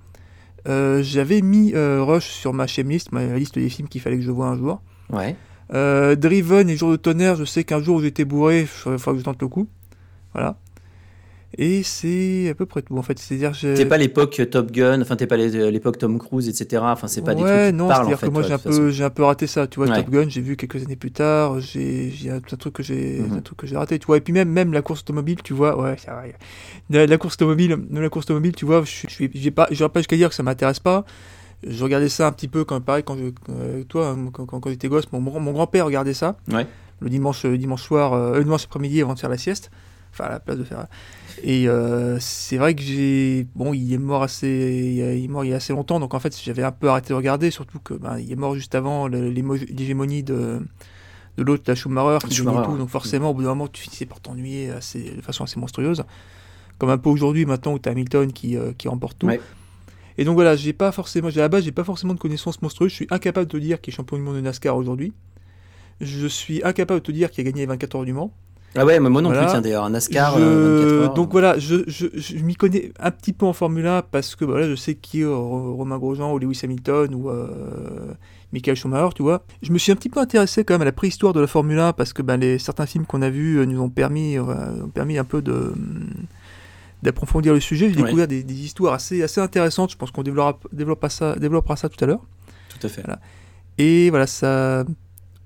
Euh, 0.68 1.02
j'avais 1.02 1.40
mis 1.40 1.74
euh, 1.74 2.04
Rush 2.04 2.26
sur 2.26 2.52
ma 2.52 2.66
list, 2.66 3.12
ma 3.12 3.24
liste 3.36 3.58
des 3.58 3.68
films 3.68 3.88
qu'il 3.88 4.00
fallait 4.00 4.18
que 4.18 4.22
je 4.22 4.30
voie 4.30 4.46
un 4.46 4.56
jour. 4.56 4.80
Ouais. 5.10 5.36
Driven 6.16 6.70
et 6.70 6.76
Jour 6.76 6.92
de 6.92 6.96
tonnerre, 6.96 7.36
je 7.36 7.44
sais 7.44 7.64
qu'un 7.64 7.82
jour 7.82 7.96
où 7.96 8.00
j'étais 8.00 8.24
bourré, 8.24 8.60
il 8.60 8.66
faudra 8.66 9.12
que 9.12 9.18
je 9.18 9.24
tente 9.24 9.42
le 9.42 9.48
coup. 9.48 9.68
Voilà. 10.32 10.56
Et 11.56 11.82
c'est 11.82 12.50
à 12.50 12.54
peu 12.54 12.66
près 12.66 12.82
tout 12.82 12.96
en 12.98 13.02
fait. 13.02 13.18
C'est-à-dire 13.18 13.54
j'ai- 13.54 13.72
T'es 13.74 13.86
pas 13.86 13.96
l'époque 13.96 14.38
Top 14.50 14.70
Gun, 14.70 15.00
enfin 15.00 15.16
t'es 15.16 15.26
pas 15.26 15.38
les- 15.38 15.70
l'époque 15.70 15.96
Tom 15.96 16.18
Cruise, 16.18 16.46
etc. 16.46 16.82
Enfin 16.84 17.08
c'est 17.08 17.22
pas 17.22 17.34
des 17.34 17.40
trucs 17.40 17.50
ouais, 17.50 17.66
qui 17.68 17.72
te 17.72 17.76
non, 17.76 17.88
parlent 17.88 18.12
en 18.12 18.16
fait. 18.18 18.26
que 18.26 18.30
moi 18.32 18.42
ouais, 18.42 18.48
j'ai 18.48 18.54
un 18.54 18.58
peu, 18.58 18.90
j'ai 18.90 19.04
un 19.04 19.10
peu 19.10 19.22
raté 19.24 19.46
ça. 19.46 19.66
Tu 19.66 19.80
vois, 19.80 19.88
Ouais. 19.88 19.96
Top 19.96 20.10
Gun, 20.10 20.28
j'ai 20.28 20.42
vu 20.42 20.56
quelques 20.56 20.82
années 20.84 20.94
plus 20.96 21.10
tard. 21.10 21.58
J'ai, 21.60 22.10
j'ai 22.10 22.30
un 22.30 22.40
truc 22.40 22.74
que 22.74 22.82
j'ai, 22.82 23.20
Mhm. 23.20 23.38
un 23.38 23.40
truc 23.40 23.56
que 23.58 23.66
j'ai 23.66 23.76
raté. 23.78 23.98
Tu 23.98 24.06
vois, 24.06 24.18
et 24.18 24.20
puis 24.20 24.34
même, 24.34 24.50
même 24.50 24.74
la 24.74 24.82
course 24.82 25.00
automobile, 25.00 25.38
tu 25.42 25.54
vois, 25.54 25.80
ouais, 25.80 25.96
ça. 25.96 26.22
La, 26.90 27.06
la 27.06 27.16
course 27.18 27.34
automobile, 27.36 27.76
même 27.76 28.02
la 28.02 28.10
course 28.10 28.26
automobile, 28.26 28.52
tu 28.54 28.66
vois, 28.66 28.82
je 28.84 28.90
suis, 28.90 29.08
je 29.08 29.26
j'ai 29.40 29.50
pas, 29.50 29.68
j'aurais 29.70 29.90
pas 29.90 30.00
jusqu'à 30.00 30.16
dire 30.16 30.28
que 30.28 30.34
ça 30.34 30.42
m'intéresse 30.42 30.80
pas. 30.80 31.06
Je 31.66 31.82
regardais 31.82 32.10
ça 32.10 32.26
un 32.28 32.32
petit 32.32 32.46
peu 32.48 32.64
quand, 32.64 32.78
pareil, 32.82 33.02
quand 33.04 33.16
je, 33.16 33.30
euh, 33.50 33.84
toi, 33.84 34.08
hein, 34.10 34.28
quand, 34.32 34.44
quand, 34.44 34.60
quand 34.60 34.68
j'étais 34.70 34.88
gosse, 34.88 35.10
mon, 35.12 35.20
mon 35.20 35.52
grand-père 35.52 35.86
regardait 35.86 36.12
ça. 36.14 36.36
Ouais. 36.52 36.66
Le 37.00 37.08
dimanche, 37.08 37.44
le 37.44 37.56
dimanche 37.56 37.82
soir, 37.82 38.12
euh, 38.12 38.36
le 38.36 38.44
dimanche 38.44 38.64
après-midi 38.66 39.00
avant 39.00 39.14
de 39.14 39.18
faire 39.18 39.30
la 39.30 39.38
sieste. 39.38 39.70
Enfin, 40.12 40.24
à 40.24 40.30
la 40.30 40.40
place 40.40 40.58
de 40.58 40.64
faire. 40.64 40.86
Et 41.42 41.68
euh, 41.68 42.18
c'est 42.20 42.56
vrai 42.56 42.74
que 42.74 42.82
j'ai. 42.82 43.46
Bon, 43.54 43.72
il 43.72 43.92
est 43.92 43.98
mort 43.98 44.22
assez. 44.22 44.46
Il 44.46 45.24
est 45.24 45.28
mort 45.28 45.44
il 45.44 45.50
y 45.50 45.52
a 45.52 45.56
assez 45.56 45.72
longtemps, 45.72 46.00
donc 46.00 46.14
en 46.14 46.20
fait, 46.20 46.36
j'avais 46.42 46.62
un 46.62 46.72
peu 46.72 46.88
arrêté 46.88 47.10
de 47.10 47.14
regarder, 47.14 47.50
surtout 47.50 47.78
que 47.78 47.94
ben, 47.94 48.18
il 48.18 48.30
est 48.32 48.36
mort 48.36 48.54
juste 48.54 48.74
avant 48.74 49.06
l'hégémonie 49.06 50.22
de, 50.22 50.60
de 51.36 51.42
l'autre, 51.42 51.64
la 51.66 51.74
Schumacher, 51.74 52.26
qui 52.26 52.34
Schumacher, 52.34 52.64
tout. 52.64 52.76
Donc 52.76 52.88
forcément, 52.88 53.30
au 53.30 53.34
bout 53.34 53.42
d'un 53.42 53.50
moment, 53.50 53.68
tu 53.68 53.82
finissais 53.82 54.06
par 54.06 54.20
t'ennuyer 54.20 54.70
assez, 54.70 55.10
de 55.16 55.20
façon 55.20 55.44
assez 55.44 55.60
monstrueuse. 55.60 56.04
Comme 56.78 56.90
un 56.90 56.98
peu 56.98 57.10
aujourd'hui, 57.10 57.44
maintenant, 57.44 57.74
où 57.74 57.78
tu 57.78 57.88
Hamilton 57.88 58.32
qui, 58.32 58.56
euh, 58.56 58.72
qui 58.76 58.88
remporte 58.88 59.18
tout. 59.18 59.26
Ouais. 59.26 59.40
Et 60.18 60.24
donc 60.24 60.34
voilà, 60.34 60.56
j'ai 60.56 60.72
pas 60.72 60.90
forcément, 60.90 61.30
j'ai 61.30 61.40
à 61.40 61.44
la 61.44 61.48
base, 61.48 61.64
j'ai 61.64 61.72
pas 61.72 61.84
forcément 61.84 62.12
de 62.12 62.18
connaissances 62.18 62.60
monstrueuses. 62.60 62.90
Je 62.90 62.96
suis 62.96 63.06
incapable 63.10 63.46
de 63.46 63.52
te 63.52 63.56
dire 63.56 63.80
qui 63.80 63.90
est 63.90 63.92
champion 63.92 64.16
du 64.16 64.22
monde 64.24 64.34
de 64.34 64.40
NASCAR 64.40 64.76
aujourd'hui. 64.76 65.12
Je 66.00 66.26
suis 66.26 66.60
incapable 66.64 67.00
de 67.00 67.06
te 67.06 67.12
dire 67.12 67.30
qui 67.30 67.40
a 67.40 67.44
gagné 67.44 67.60
les 67.60 67.66
24 67.66 67.96
heures 67.96 68.04
du 68.04 68.12
Mans. 68.12 68.32
Ah 68.76 68.84
ouais, 68.84 69.00
mais 69.00 69.08
moi 69.08 69.22
non 69.22 69.30
Voilà. 69.30 69.44
plus, 69.44 69.50
tiens 69.52 69.60
d'ailleurs, 69.62 69.84
un 69.84 69.90
NASCAR, 69.90 70.38
Je- 70.38 70.42
euh, 70.44 70.78
24 70.80 70.92
heures. 71.02 71.14
Donc 71.14 71.32
voilà, 71.32 71.58
je, 71.58 71.76
je, 71.86 72.06
je 72.14 72.36
m'y 72.36 72.54
connais 72.54 72.92
un 73.00 73.10
petit 73.10 73.32
peu 73.32 73.46
en 73.46 73.52
Formule 73.52 73.86
1 73.86 74.02
parce 74.02 74.36
que 74.36 74.44
voilà, 74.44 74.68
je 74.68 74.74
sais 74.74 74.94
qui 74.94 75.22
est 75.22 75.26
Romain 75.26 75.98
Grosjean 75.98 76.32
ou 76.32 76.38
Lewis 76.38 76.60
Hamilton 76.62 77.14
ou 77.14 77.30
euh, 77.30 77.48
Michael 78.52 78.76
Schumacher, 78.76 79.14
tu 79.14 79.22
vois. 79.22 79.42
Je 79.62 79.72
me 79.72 79.78
suis 79.78 79.90
un 79.90 79.96
petit 79.96 80.10
peu 80.10 80.20
intéressé 80.20 80.64
quand 80.64 80.74
même 80.74 80.82
à 80.82 80.84
la 80.84 80.92
préhistoire 80.92 81.32
de 81.32 81.40
la 81.40 81.46
Formule 81.46 81.78
1 81.78 81.92
parce 81.94 82.12
que 82.12 82.22
ben, 82.22 82.36
les, 82.36 82.58
certains 82.58 82.86
films 82.86 83.06
qu'on 83.06 83.22
a 83.22 83.30
vus 83.30 83.56
euh, 83.58 83.64
nous 83.64 83.80
ont 83.80 83.88
permis, 83.90 84.36
euh, 84.38 84.42
ont 84.84 84.88
permis 84.88 85.18
un 85.18 85.24
peu 85.24 85.40
de 85.42 85.72
d'approfondir 87.02 87.54
le 87.54 87.60
sujet. 87.60 87.90
J'ai 87.90 87.96
Ouais. 87.96 88.04
découvert 88.04 88.26
des, 88.28 88.42
des 88.42 88.54
histoires 88.64 88.92
assez, 88.94 89.22
assez 89.22 89.40
intéressantes. 89.40 89.92
Je 89.92 89.96
pense 89.96 90.10
qu'on 90.10 90.22
développera, 90.24 90.58
développera, 90.72 91.08
ça, 91.08 91.36
développera 91.36 91.76
ça 91.76 91.88
tout 91.88 92.02
à 92.04 92.06
l'heure. 92.08 92.20
Tout 92.68 92.84
à 92.86 92.90
fait. 92.90 93.02
Voilà. 93.02 93.20
Et 93.78 94.10
voilà, 94.10 94.26
ça. 94.26 94.84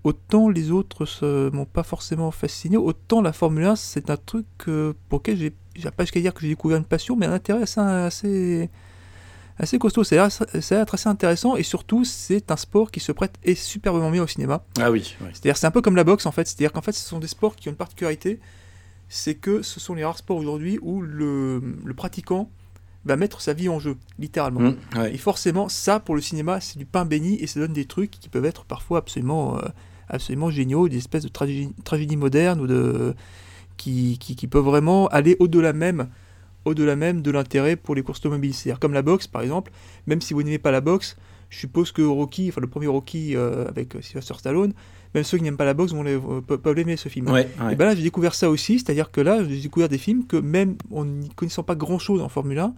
Autant 0.04 0.48
les 0.48 0.70
autres 0.70 1.06
ne 1.22 1.50
m'ont 1.50 1.64
pas 1.64 1.84
forcément 1.84 2.30
fasciné, 2.30 2.76
autant 2.76 3.22
la 3.22 3.32
Formule 3.32 3.64
1, 3.64 3.76
c'est 3.76 4.10
un 4.10 4.16
truc 4.16 4.46
euh, 4.68 4.94
pour 5.08 5.20
lequel 5.20 5.38
j'ai 5.38 5.90
pas 5.90 6.02
jusqu'à 6.02 6.20
dire 6.20 6.34
que 6.34 6.40
j'ai 6.40 6.48
découvert 6.48 6.78
une 6.78 6.84
passion, 6.84 7.16
mais 7.16 7.26
un 7.26 7.32
intérêt 7.32 7.62
assez, 7.62 7.80
assez, 7.80 8.70
assez 9.58 9.78
costaud. 9.78 10.02
L'air 10.10 10.24
assez 10.24 11.08
intéressant 11.08 11.56
et 11.56 11.62
surtout, 11.62 12.04
c'est 12.04 12.50
un 12.50 12.56
sport 12.56 12.90
qui 12.90 13.00
se 13.00 13.12
prête 13.12 13.34
et 13.44 13.54
superbement 13.54 14.10
bien 14.10 14.24
au 14.24 14.26
cinéma. 14.26 14.64
Ah 14.80 14.90
oui. 14.90 15.16
C'est-à-dire, 15.32 15.56
c'est 15.56 15.66
un 15.66 15.70
peu 15.70 15.82
comme 15.82 15.96
la 15.96 16.04
boxe 16.04 16.26
en 16.26 16.32
fait. 16.32 16.48
C'est-à-dire 16.48 16.72
qu'en 16.72 16.82
fait, 16.82 16.92
ce 16.92 17.08
sont 17.08 17.20
des 17.20 17.28
sports 17.28 17.54
qui 17.54 17.68
ont 17.68 17.72
une 17.72 17.76
particularité, 17.76 18.40
c'est 19.08 19.36
que 19.36 19.62
ce 19.62 19.78
sont 19.78 19.94
les 19.94 20.04
rares 20.04 20.18
sports 20.18 20.36
aujourd'hui 20.36 20.78
où 20.82 21.00
le, 21.00 21.62
le 21.84 21.94
pratiquant 21.94 22.50
va 23.04 23.16
mettre 23.16 23.40
sa 23.40 23.52
vie 23.52 23.68
en 23.68 23.78
jeu, 23.78 23.96
littéralement. 24.18 24.60
Mmh, 24.60 24.76
ouais. 24.96 25.14
Et 25.14 25.18
forcément, 25.18 25.68
ça 25.68 26.00
pour 26.00 26.14
le 26.14 26.20
cinéma, 26.20 26.60
c'est 26.60 26.78
du 26.78 26.86
pain 26.86 27.04
béni 27.04 27.36
et 27.40 27.46
ça 27.46 27.60
donne 27.60 27.72
des 27.72 27.84
trucs 27.84 28.10
qui 28.10 28.28
peuvent 28.28 28.44
être 28.44 28.64
parfois 28.64 28.98
absolument, 28.98 29.58
euh, 29.58 29.62
absolument 30.08 30.50
géniaux, 30.50 30.88
des 30.88 30.98
espèces 30.98 31.24
de 31.24 31.28
tragédies, 31.28 31.72
tragédies 31.84 32.16
modernes 32.16 32.60
ou 32.60 32.66
de 32.66 33.14
qui, 33.76 34.18
qui, 34.18 34.36
qui 34.36 34.46
peuvent 34.46 34.64
vraiment 34.64 35.08
aller 35.08 35.36
au-delà 35.38 35.72
même, 35.72 36.08
au-delà 36.64 36.96
même 36.96 37.22
de 37.22 37.30
l'intérêt 37.30 37.76
pour 37.76 37.94
les 37.94 38.02
courses 38.02 38.20
automobiles. 38.20 38.54
C'est-à-dire 38.54 38.78
comme 38.78 38.92
la 38.92 39.02
boxe, 39.02 39.26
par 39.26 39.42
exemple. 39.42 39.72
Même 40.06 40.20
si 40.20 40.34
vous 40.34 40.42
n'aimez 40.42 40.58
pas 40.58 40.70
la 40.70 40.80
boxe, 40.80 41.16
je 41.50 41.58
suppose 41.58 41.92
que 41.92 42.02
Rocky, 42.02 42.48
enfin 42.48 42.60
le 42.60 42.66
premier 42.66 42.86
Rocky 42.86 43.36
euh, 43.36 43.66
avec 43.68 43.94
Sylvester 44.00 44.34
Stallone, 44.38 44.72
même 45.14 45.24
ceux 45.24 45.36
qui 45.36 45.44
n'aiment 45.44 45.56
pas 45.56 45.66
la 45.66 45.74
boxe 45.74 45.92
vont 45.92 46.02
les, 46.02 46.14
euh, 46.14 46.40
peuvent 46.40 46.78
aimer 46.78 46.96
ce 46.96 47.08
film. 47.08 47.26
Ouais, 47.26 47.48
ouais. 47.60 47.72
Et 47.72 47.76
ben 47.76 47.84
là, 47.84 47.94
j'ai 47.94 48.02
découvert 48.02 48.34
ça 48.34 48.48
aussi, 48.48 48.78
c'est-à-dire 48.78 49.10
que 49.10 49.20
là, 49.20 49.44
j'ai 49.46 49.60
découvert 49.60 49.88
des 49.88 49.98
films 49.98 50.26
que 50.26 50.36
même 50.36 50.76
en 50.90 51.04
n'y 51.04 51.28
connaissant 51.30 51.62
pas 51.62 51.74
grand-chose 51.74 52.22
en 52.22 52.28
Formule 52.28 52.58
1, 52.58 52.74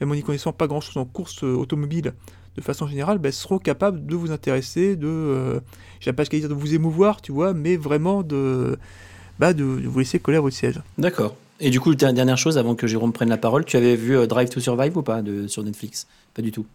même 0.00 0.10
en 0.10 0.14
n'y 0.14 0.22
connaissant 0.22 0.52
pas 0.52 0.66
grand-chose 0.66 0.96
en 0.96 1.04
course 1.04 1.44
euh, 1.44 1.54
automobile 1.54 2.14
de 2.58 2.64
façon 2.64 2.86
générale, 2.86 3.18
ben, 3.18 3.32
seront 3.32 3.58
capables 3.58 4.04
de 4.06 4.14
vous 4.16 4.30
intéresser, 4.32 4.96
de, 4.96 5.06
euh, 5.06 5.60
j'ai 6.00 6.12
pas 6.12 6.24
dire 6.24 6.48
de 6.48 6.54
vous 6.54 6.74
émouvoir, 6.74 7.20
tu 7.22 7.32
vois, 7.32 7.54
mais 7.54 7.76
vraiment 7.76 8.22
de, 8.22 8.78
bah, 9.38 9.52
de, 9.52 9.64
de 9.80 9.86
vous 9.88 9.98
laisser 10.00 10.18
coller 10.18 10.38
à 10.38 10.40
votre 10.40 10.56
siège. 10.56 10.80
D'accord. 10.98 11.36
Et 11.60 11.70
du 11.70 11.80
coup, 11.80 11.94
der- 11.94 12.12
dernière 12.12 12.38
chose 12.38 12.56
avant 12.58 12.74
que 12.74 12.86
Jérôme 12.86 13.12
prenne 13.12 13.28
la 13.28 13.36
parole, 13.38 13.64
tu 13.64 13.76
avais 13.76 13.96
vu 13.96 14.16
euh, 14.16 14.26
Drive 14.26 14.48
to 14.48 14.60
Survive 14.60 14.96
ou 14.96 15.02
pas 15.02 15.22
de, 15.22 15.46
sur 15.46 15.62
Netflix? 15.62 16.06
Pas 16.34 16.42
du 16.42 16.52
tout. 16.52 16.66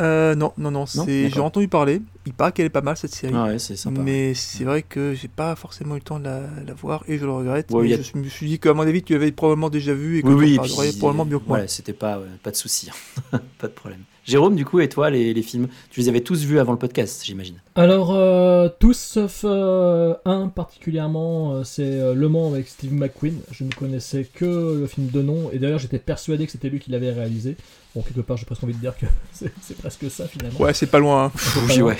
Euh, 0.00 0.34
non, 0.34 0.52
non, 0.56 0.70
non, 0.70 0.86
j'ai 0.86 1.40
entendu 1.40 1.68
parler, 1.68 2.00
Il 2.24 2.32
paraît 2.32 2.52
qu'elle 2.52 2.64
est 2.64 2.70
pas 2.70 2.80
mal 2.80 2.96
cette 2.96 3.14
série. 3.14 3.34
Ah 3.36 3.48
ouais, 3.48 3.58
c'est 3.58 3.76
sympa. 3.76 4.00
Mais 4.00 4.32
c'est 4.32 4.64
vrai 4.64 4.82
que 4.82 5.12
j'ai 5.12 5.28
pas 5.28 5.54
forcément 5.56 5.94
eu 5.94 5.98
le 5.98 6.02
temps 6.04 6.18
de 6.18 6.24
la, 6.24 6.40
la 6.66 6.72
voir 6.72 7.04
et 7.06 7.18
je 7.18 7.24
le 7.26 7.32
regrette. 7.32 7.70
Ouais, 7.70 7.82
Mais 7.82 7.88
il 7.88 7.90
y 7.90 7.94
a- 7.94 8.02
Je 8.02 8.16
me 8.16 8.26
suis 8.28 8.46
dit 8.48 8.58
qu'à 8.58 8.72
mon 8.72 8.80
avis, 8.82 9.02
tu 9.02 9.14
avais 9.14 9.30
probablement 9.30 9.68
déjà 9.68 9.92
vu 9.92 10.16
et 10.18 10.22
que 10.22 10.28
Oui, 10.28 10.58
tu 10.58 10.60
oui, 10.78 10.92
probablement 10.98 11.26
mieux 11.26 11.38
que 11.38 11.44
moi. 11.46 11.58
voilà, 11.58 11.68
c'était 11.68 11.92
pas, 11.92 12.18
pas 12.42 12.50
de 12.50 12.56
souci, 12.56 12.88
pas 13.58 13.68
de 13.68 13.72
problème. 13.72 14.00
Jérôme, 14.30 14.54
du 14.56 14.64
coup, 14.64 14.80
et 14.80 14.88
toi, 14.88 15.10
les, 15.10 15.34
les 15.34 15.42
films, 15.42 15.68
tu 15.90 16.00
les 16.00 16.08
avais 16.08 16.20
tous 16.20 16.44
vus 16.44 16.58
avant 16.58 16.72
le 16.72 16.78
podcast, 16.78 17.22
j'imagine. 17.24 17.56
Alors, 17.74 18.14
euh, 18.14 18.68
tous 18.78 18.96
sauf 18.96 19.42
euh, 19.44 20.14
un 20.24 20.48
particulièrement, 20.48 21.54
euh, 21.54 21.64
c'est 21.64 21.82
euh, 21.82 22.14
Le 22.14 22.28
Mans 22.28 22.52
avec 22.52 22.68
Steve 22.68 22.92
McQueen. 22.92 23.34
Je 23.50 23.64
ne 23.64 23.70
connaissais 23.72 24.24
que 24.32 24.78
le 24.80 24.86
film 24.86 25.08
de 25.08 25.22
nom, 25.22 25.50
et 25.52 25.58
d'ailleurs 25.58 25.78
j'étais 25.78 25.98
persuadé 25.98 26.46
que 26.46 26.52
c'était 26.52 26.68
lui 26.68 26.78
qui 26.78 26.90
l'avait 26.90 27.12
réalisé. 27.12 27.56
Bon, 27.96 28.02
quelque 28.02 28.20
part, 28.20 28.36
j'ai 28.36 28.44
presque 28.46 28.62
envie 28.62 28.72
de 28.74 28.78
dire 28.78 28.96
que 28.96 29.06
c'est 29.32 29.76
presque 29.76 30.08
ça 30.12 30.28
finalement. 30.28 30.60
Ouais, 30.60 30.72
c'est 30.74 30.86
pas 30.86 31.00
loin. 31.00 31.24
hein. 31.24 31.32
Pas 31.34 31.60
Oui, 31.68 31.78
loin. 31.78 31.88
ouais, 31.88 31.96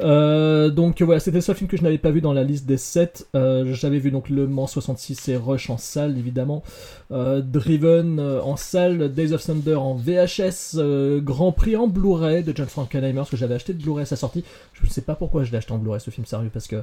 Euh, 0.00 0.68
donc 0.68 1.00
voilà, 1.00 1.18
c'était 1.18 1.38
le 1.38 1.40
seul 1.40 1.56
film 1.56 1.68
que 1.68 1.78
je 1.78 1.82
n'avais 1.82 1.96
pas 1.96 2.10
vu 2.10 2.20
dans 2.20 2.34
la 2.34 2.44
liste 2.44 2.66
des 2.66 2.76
7. 2.76 3.28
J'avais 3.72 3.98
vu 4.00 4.10
donc 4.10 4.28
Le 4.28 4.46
Mans 4.46 4.66
66 4.66 5.28
et 5.28 5.36
Rush 5.36 5.70
en 5.70 5.78
salle 5.78 6.18
évidemment. 6.18 6.62
Euh, 7.10 7.40
Driven 7.40 8.18
euh, 8.20 8.40
en 8.42 8.56
salle, 8.56 9.12
Days 9.12 9.32
of 9.32 9.42
Thunder 9.44 9.76
en 9.76 9.94
VHS, 9.94 10.76
euh, 10.76 11.20
Grand 11.20 11.52
Prix 11.52 11.69
en 11.76 11.86
Blu-ray 11.86 12.42
de 12.42 12.52
John 12.56 12.66
Frankenheimer, 12.66 13.16
parce 13.16 13.30
que 13.30 13.36
j'avais 13.36 13.54
acheté 13.54 13.72
de 13.72 13.82
Blu-ray 13.82 14.02
à 14.02 14.06
sa 14.06 14.16
sortie. 14.16 14.44
Je 14.74 14.84
ne 14.84 14.90
sais 14.90 15.02
pas 15.02 15.14
pourquoi 15.14 15.44
je 15.44 15.50
l'ai 15.52 15.58
acheté 15.58 15.72
en 15.72 15.78
Blu-ray 15.78 16.00
ce 16.00 16.10
film 16.10 16.26
sérieux, 16.26 16.50
parce 16.52 16.66
que 16.66 16.82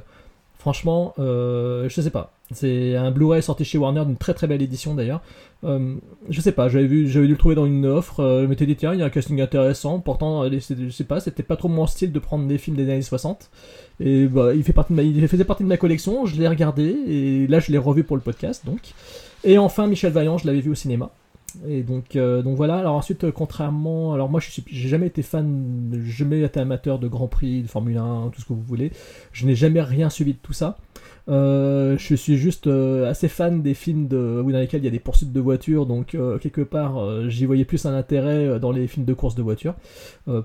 franchement, 0.58 1.14
euh, 1.18 1.88
je 1.88 2.00
sais 2.00 2.10
pas. 2.10 2.32
C'est 2.52 2.96
un 2.96 3.10
Blu-ray 3.10 3.42
sorti 3.42 3.64
chez 3.64 3.78
Warner 3.78 4.04
d'une 4.04 4.16
très 4.16 4.34
très 4.34 4.46
belle 4.46 4.62
édition 4.62 4.94
d'ailleurs. 4.94 5.20
Euh, 5.64 5.94
je 6.28 6.40
sais 6.40 6.52
pas, 6.52 6.68
j'avais 6.68 6.86
vu, 6.86 7.08
j'avais 7.08 7.26
dû 7.26 7.32
le 7.32 7.38
trouver 7.38 7.54
dans 7.54 7.66
une 7.66 7.86
offre. 7.86 8.20
euh, 8.20 8.42
je 8.42 8.46
m'étais 8.46 8.66
dit 8.66 8.76
tiens, 8.76 8.94
il 8.94 9.00
y 9.00 9.02
a 9.02 9.06
un 9.06 9.10
casting 9.10 9.40
intéressant. 9.40 10.00
Pourtant, 10.00 10.44
euh, 10.44 10.50
je 10.50 10.90
sais 10.90 11.04
pas, 11.04 11.20
c'était 11.20 11.42
pas 11.42 11.56
trop 11.56 11.68
mon 11.68 11.86
style 11.86 12.12
de 12.12 12.18
prendre 12.18 12.46
des 12.46 12.58
films 12.58 12.76
des 12.76 12.84
années 12.90 13.02
60. 13.02 13.50
Et 14.00 14.26
bah, 14.26 14.54
il 14.54 14.62
fait 14.64 14.72
partie 14.72 14.92
de 14.92 14.96
ma, 14.96 15.02
il 15.02 15.28
faisait 15.28 15.44
partie 15.44 15.62
de 15.62 15.68
ma 15.68 15.76
collection. 15.76 16.26
Je 16.26 16.36
l'ai 16.36 16.48
regardé 16.48 16.96
et 17.06 17.46
là 17.46 17.60
je 17.60 17.70
l'ai 17.70 17.78
revu 17.78 18.04
pour 18.04 18.16
le 18.16 18.22
podcast 18.22 18.64
donc. 18.66 18.80
Et 19.44 19.58
enfin 19.58 19.86
Michel 19.86 20.12
Vaillant, 20.12 20.38
je 20.38 20.46
l'avais 20.46 20.60
vu 20.60 20.70
au 20.70 20.74
cinéma. 20.74 21.10
Et 21.66 21.82
donc, 21.82 22.14
euh, 22.14 22.42
donc 22.42 22.56
voilà. 22.56 22.76
Alors 22.76 22.94
ensuite, 22.94 23.24
euh, 23.24 23.32
contrairement, 23.32 24.12
alors 24.12 24.28
moi, 24.28 24.40
je 24.40 24.60
j'ai 24.66 24.88
jamais 24.88 25.06
été 25.06 25.22
fan, 25.22 25.90
jamais 26.06 26.42
été 26.42 26.60
amateur 26.60 26.98
de 26.98 27.08
Grand 27.08 27.26
Prix, 27.26 27.62
de 27.62 27.68
Formule 27.68 27.96
1, 27.96 28.30
tout 28.32 28.40
ce 28.40 28.46
que 28.46 28.52
vous 28.52 28.62
voulez. 28.62 28.92
Je 29.32 29.46
n'ai 29.46 29.54
jamais 29.54 29.80
rien 29.80 30.10
suivi 30.10 30.34
de 30.34 30.38
tout 30.38 30.52
ça. 30.52 30.78
Euh, 31.28 31.98
je 31.98 32.14
suis 32.14 32.38
juste 32.38 32.68
assez 32.68 33.28
fan 33.28 33.60
des 33.60 33.74
films 33.74 34.08
de, 34.08 34.42
où 34.42 34.50
dans 34.50 34.58
lesquels 34.58 34.80
il 34.80 34.84
y 34.84 34.88
a 34.88 34.90
des 34.90 34.98
poursuites 34.98 35.32
de 35.32 35.40
voitures, 35.40 35.84
donc 35.84 36.16
quelque 36.40 36.62
part 36.62 37.28
j'y 37.28 37.44
voyais 37.44 37.66
plus 37.66 37.84
un 37.84 37.94
intérêt 37.94 38.58
dans 38.58 38.72
les 38.72 38.86
films 38.86 39.04
de 39.04 39.12
course 39.12 39.34
de 39.34 39.42
voitures 39.42 39.74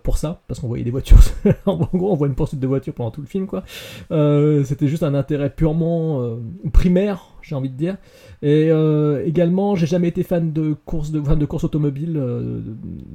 pour 0.03 0.17
ça, 0.17 0.41
parce 0.47 0.59
qu'on 0.59 0.67
voyait 0.67 0.83
des 0.83 0.91
voitures. 0.91 1.19
en 1.65 1.77
gros, 1.77 2.11
on 2.11 2.15
voit 2.15 2.27
une 2.27 2.35
poursuite 2.35 2.59
de 2.59 2.67
voiture 2.67 2.93
pendant 2.93 3.11
tout 3.11 3.21
le 3.21 3.27
film, 3.27 3.47
quoi. 3.47 3.63
C'était 4.09 4.87
juste 4.87 5.03
un 5.03 5.13
intérêt 5.13 5.51
purement 5.51 6.37
primaire, 6.73 7.32
j'ai 7.43 7.55
envie 7.55 7.69
de 7.69 7.77
dire. 7.77 7.97
Et 8.41 8.69
euh, 8.71 9.25
également, 9.25 9.75
j'ai 9.75 9.87
jamais 9.87 10.07
été 10.07 10.23
fan 10.23 10.51
de 10.51 10.73
course 10.85 11.11
de, 11.11 11.19
de 11.19 11.45
course 11.45 11.63
automobile 11.63 12.15
euh, 12.17 12.61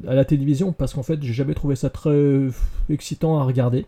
à 0.07 0.15
la 0.15 0.25
télévision 0.25 0.73
parce 0.73 0.95
qu'en 0.95 1.03
fait, 1.03 1.23
j'ai 1.23 1.33
jamais 1.33 1.55
trouvé 1.55 1.77
ça 1.77 1.91
très 1.91 2.49
excitant 2.89 3.39
à 3.39 3.45
regarder. 3.45 3.87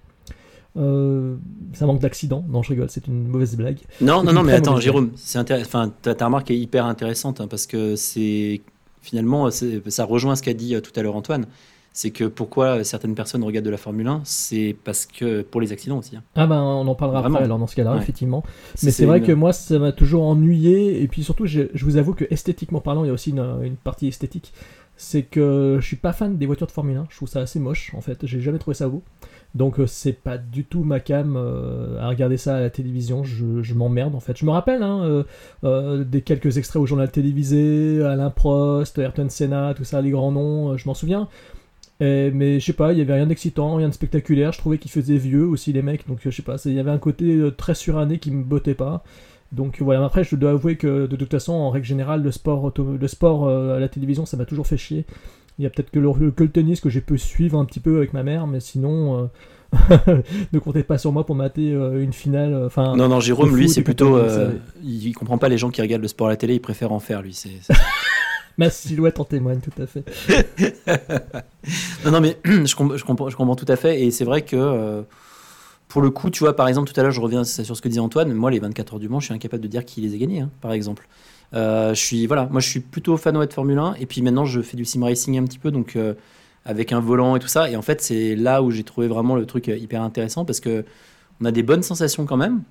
Euh, 0.77 1.37
ça 1.73 1.87
manque 1.87 2.01
d'accident. 2.01 2.45
Non, 2.49 2.63
je 2.63 2.71
rigole, 2.71 2.91
c'est 2.91 3.07
une 3.07 3.27
mauvaise 3.27 3.57
blague. 3.57 3.79
Non, 4.01 4.23
non, 4.23 4.33
non, 4.33 4.43
mais 4.43 4.53
attends, 4.53 4.79
Jérôme, 4.79 5.11
c'est 5.17 5.39
intéressant. 5.39 5.69
Enfin, 5.69 5.93
ta, 6.03 6.15
ta 6.15 6.27
remarque 6.27 6.51
est 6.51 6.59
hyper 6.59 6.87
intéressante 6.87 7.41
hein, 7.41 7.49
parce 7.49 7.67
que 7.67 7.97
c'est 7.97 8.61
finalement, 9.03 9.51
ça 9.51 10.05
rejoint 10.05 10.37
ce 10.37 10.43
qu'a 10.43 10.53
dit 10.53 10.77
tout 10.83 10.93
à 10.95 11.03
l'heure 11.03 11.17
Antoine. 11.17 11.47
C'est 11.93 12.11
que 12.13 12.25
pourquoi 12.25 12.85
certaines 12.85 13.15
personnes 13.17 13.43
regardent 13.43 13.67
de 13.67 13.71
la 13.71 13.77
Formule 13.77 14.07
1, 14.07 14.21
c'est 14.25 14.77
parce 14.85 15.07
que 15.07 15.43
pour 15.43 15.61
les 15.61 15.73
accidents 15.73 15.99
aussi. 15.99 16.17
hein. 16.17 16.23
Ah 16.37 16.47
ben, 16.47 16.63
on 16.63 16.87
en 16.87 16.95
parlera 16.95 17.21
Vraiment. 17.21 17.37
après, 17.37 17.45
alors 17.47 17.59
dans 17.59 17.67
ce 17.67 17.75
cas-là, 17.75 17.95
Ouais. 17.95 17.99
effectivement. 17.99 18.45
Mais 18.85 18.93
c'est 18.93 19.07
vrai 19.07 19.19
une- 19.19 19.25
que 19.27 19.33
moi, 19.33 19.53
ça 19.53 19.79
m'a 19.79 19.91
toujours 19.93 20.23
ennuyé. 20.25 21.03
Et 21.03 21.09
puis 21.09 21.25
surtout, 21.25 21.47
je, 21.47 21.63
je 21.75 21.85
vous 21.85 21.97
avoue 21.97 22.15
que 22.15 22.25
esthétiquement 22.31 22.81
parlant, 22.81 23.03
il 23.05 23.09
y 23.09 23.11
a 23.11 23.13
aussi 23.13 23.31
une, 23.31 23.45
une 23.65 23.75
partie 23.77 24.07
esthétique. 24.07 24.53
C'est 24.97 25.23
que 25.23 25.79
je 25.81 25.87
suis 25.87 25.97
pas 25.97 26.13
fan 26.13 26.37
des 26.37 26.45
voitures 26.47 26.67
de 26.67 26.73
Formule 26.73 26.97
1. 26.99 27.07
Je 27.11 27.17
trouve 27.17 27.29
ça 27.29 27.41
assez 27.41 27.59
moche, 27.59 27.93
en 27.97 28.03
fait. 28.03 28.19
J'ai 28.27 28.41
jamais 28.41 28.59
trouvé 28.59 28.75
ça 28.75 28.87
beau. 28.89 29.03
Donc 29.57 29.81
euh, 29.81 29.87
c'est 29.89 30.13
pas 30.13 30.39
du 30.39 30.65
tout 30.65 30.85
ma 30.85 31.01
cam 31.01 31.35
euh, 31.37 31.99
à 32.01 32.09
regarder 32.09 32.37
ça 32.37 32.57
à 32.57 32.61
la 32.61 32.71
télévision. 32.71 33.25
Je, 33.25 33.63
je 33.63 33.75
m'emmerde, 33.75 34.15
en 34.15 34.21
fait. 34.21 34.37
Je 34.39 34.45
me 34.45 34.51
rappelle 34.51 34.83
hein, 34.85 35.03
euh, 35.05 35.25
euh, 35.65 36.05
des 36.05 36.21
quelques 36.23 36.57
extraits 36.59 36.81
au 36.81 36.87
journal 36.87 37.11
télévisé, 37.11 38.01
Alain 38.05 38.31
Prost, 38.31 38.97
Ayrton 38.99 39.27
Senna, 39.29 39.75
tout 39.75 39.85
ça, 39.85 40.01
les 40.03 40.11
grands 40.11 40.31
noms. 40.33 40.77
je 40.77 40.87
m'en 40.87 40.95
souviens. 40.95 41.29
Et- 42.01 42.31
mais 42.31 42.61
je 42.61 42.65
sais 42.67 42.73
pas, 42.73 42.93
il 42.93 42.99
y 42.99 43.03
avait 43.03 43.15
rien 43.15 43.27
d'excitant, 43.27 43.77
rien 43.77 43.89
de 43.89 43.95
spectaculaire. 43.95 44.53
Je 44.53 44.59
trouvais 44.59 44.79
qu'ils 44.79 44.91
faisaient 44.91 45.17
vieux 45.19 45.45
aussi 45.47 45.73
les 45.73 45.83
mecs, 45.83 46.07
donc 46.09 46.19
euh, 46.27 46.31
je 46.31 46.37
sais 46.37 46.43
pas, 46.43 46.57
il 46.65 46.73
y 46.73 46.79
avait 46.81 46.91
un 46.91 46.99
côté 46.99 47.27
euh, 47.35 47.51
très 47.51 47.75
suranné 47.75 48.19
qui 48.19 48.31
me 48.31 48.43
bottait 48.43 48.75
pas. 48.75 49.05
Donc 49.53 49.81
voilà, 49.83 50.05
après 50.05 50.23
je 50.25 50.37
dois 50.37 50.51
avouer 50.53 50.77
que 50.77 51.07
de 51.07 51.17
toute 51.17 51.31
façon, 51.31 51.53
en 51.53 51.71
règle 51.71 51.85
générale, 51.87 52.23
le 52.23 52.31
sport, 52.31 52.73
le 52.79 53.09
sport 53.09 53.49
euh, 53.49 53.77
à 53.77 53.81
la 53.81 53.89
télévision, 53.89 54.25
ça 54.25 54.37
m'a 54.37 54.45
toujours 54.45 54.67
fait 54.67 54.77
chier. 54.77 55.05
Il 55.59 55.63
y 55.65 55.67
a 55.67 55.71
peut-être 55.71 55.91
que 55.91 55.99
le, 55.99 56.31
que 56.31 56.45
le 56.45 56.49
tennis 56.51 56.81
que 56.81 56.89
j'ai 56.89 57.01
pu 57.03 57.19
suivre 57.19 57.59
un 57.59 57.65
petit 57.67 57.81
peu 57.81 57.99
avec 57.99 58.13
ma 58.15 58.23
mère, 58.23 58.47
mais 58.47 58.61
sinon, 58.61 59.29
euh, 59.75 60.23
ne 60.53 60.59
comptez 60.59 60.85
pas 60.85 60.97
sur 60.99 61.13
moi 61.13 61.27
pour 61.27 61.35
mater 61.35 61.73
euh, 61.75 62.03
une 62.03 62.13
finale. 62.15 62.55
euh, 62.55 62.67
Enfin, 62.67 62.97
Non, 62.97 63.09
non, 63.09 63.21
Jérôme, 63.21 63.55
lui, 63.57 63.69
c'est 63.69 63.83
plutôt. 63.83 64.17
euh, 64.17 64.47
ça, 64.53 64.53
il, 64.83 65.09
il 65.09 65.13
comprend 65.13 65.37
pas 65.37 65.49
les 65.51 65.59
gens 65.59 65.69
qui 65.71 65.83
regardent 65.83 66.03
le 66.03 66.09
sport 66.09 66.29
à 66.29 66.31
la 66.31 66.37
télé, 66.37 66.55
il 66.55 66.61
préfère 66.61 66.93
en 66.93 67.01
faire, 67.01 67.21
lui. 67.21 67.35
C'est- 67.35 67.51
Ma 68.59 68.71
silhouette 68.71 69.19
en 69.21 69.25
témoigne 69.25 69.61
tout 69.61 69.83
à 69.83 69.87
fait. 69.87 70.05
non, 72.05 72.11
non, 72.11 72.21
mais 72.21 72.37
je, 72.45 72.75
com- 72.75 72.97
je 72.97 73.05
comprends, 73.05 73.57
tout 73.57 73.65
à 73.69 73.77
fait. 73.77 74.03
Et 74.03 74.11
c'est 74.11 74.25
vrai 74.25 74.43
que. 74.43 74.57
euh, 74.57 75.03
pour 75.89 76.03
le 76.03 76.11
coup, 76.11 76.31
tu 76.31 76.41
vois, 76.45 76.55
par 76.55 76.69
exemple, 76.69 76.91
tout 76.93 76.99
à 77.01 77.03
l'heure, 77.03 77.13
je 77.13 77.21
reviens 77.21 77.43
sur 77.43 77.77
ce 77.77 77.83
que 77.83 77.89
disait 77.89 78.01
Antoine. 78.01 78.33
Moi, 78.33 78.51
les 78.53 78.61
24 78.61 78.95
heures 78.95 79.01
du 79.01 79.09
Mans, 79.09 79.19
je 79.21 79.27
suis 79.27 79.35
incapable 79.35 79.63
de 79.63 79.69
dire 79.69 79.85
qui 79.85 80.01
les 80.01 80.15
a 80.15 80.19
gagnés, 80.19 80.41
hein, 80.41 80.51
par 80.61 80.73
exemple. 80.73 81.09
Euh, 81.53 81.95
je 81.95 82.01
suis, 82.01 82.27
voilà, 82.29 82.47
moi, 82.51 82.61
je 82.61 82.69
suis 82.69 82.79
plutôt 82.81 83.17
fan 83.17 83.37
de 83.45 83.53
Formule 83.53 83.79
1. 83.79 83.95
Et 83.99 84.07
puis 84.07 84.23
maintenant, 84.23 84.45
je 84.45 84.61
fais 84.63 84.77
du 84.77 84.85
sim 84.85 85.03
racing 85.03 85.37
un 85.39 85.45
petit 85.45 85.59
peu, 85.59 85.73
donc 85.73 85.97
euh, 85.97 86.15
avec 86.65 86.93
un 86.93 87.01
volant 87.01 87.35
et 87.35 87.41
tout 87.41 87.49
ça. 87.49 87.69
Et 87.71 87.77
en 87.77 87.83
fait, 87.83 88.01
c'est 88.03 88.37
là 88.37 88.63
où 88.63 88.71
j'ai 88.71 88.85
trouvé 88.85 89.09
vraiment 89.09 89.35
le 89.35 89.47
truc 89.47 89.67
hyper 89.67 90.03
intéressant 90.03 90.45
parce 90.45 90.61
que 90.61 90.85
on 91.41 91.47
a 91.47 91.53
des 91.53 91.63
bonnes 91.63 91.83
sensations 91.83 92.27
quand 92.27 92.37
même, 92.37 92.63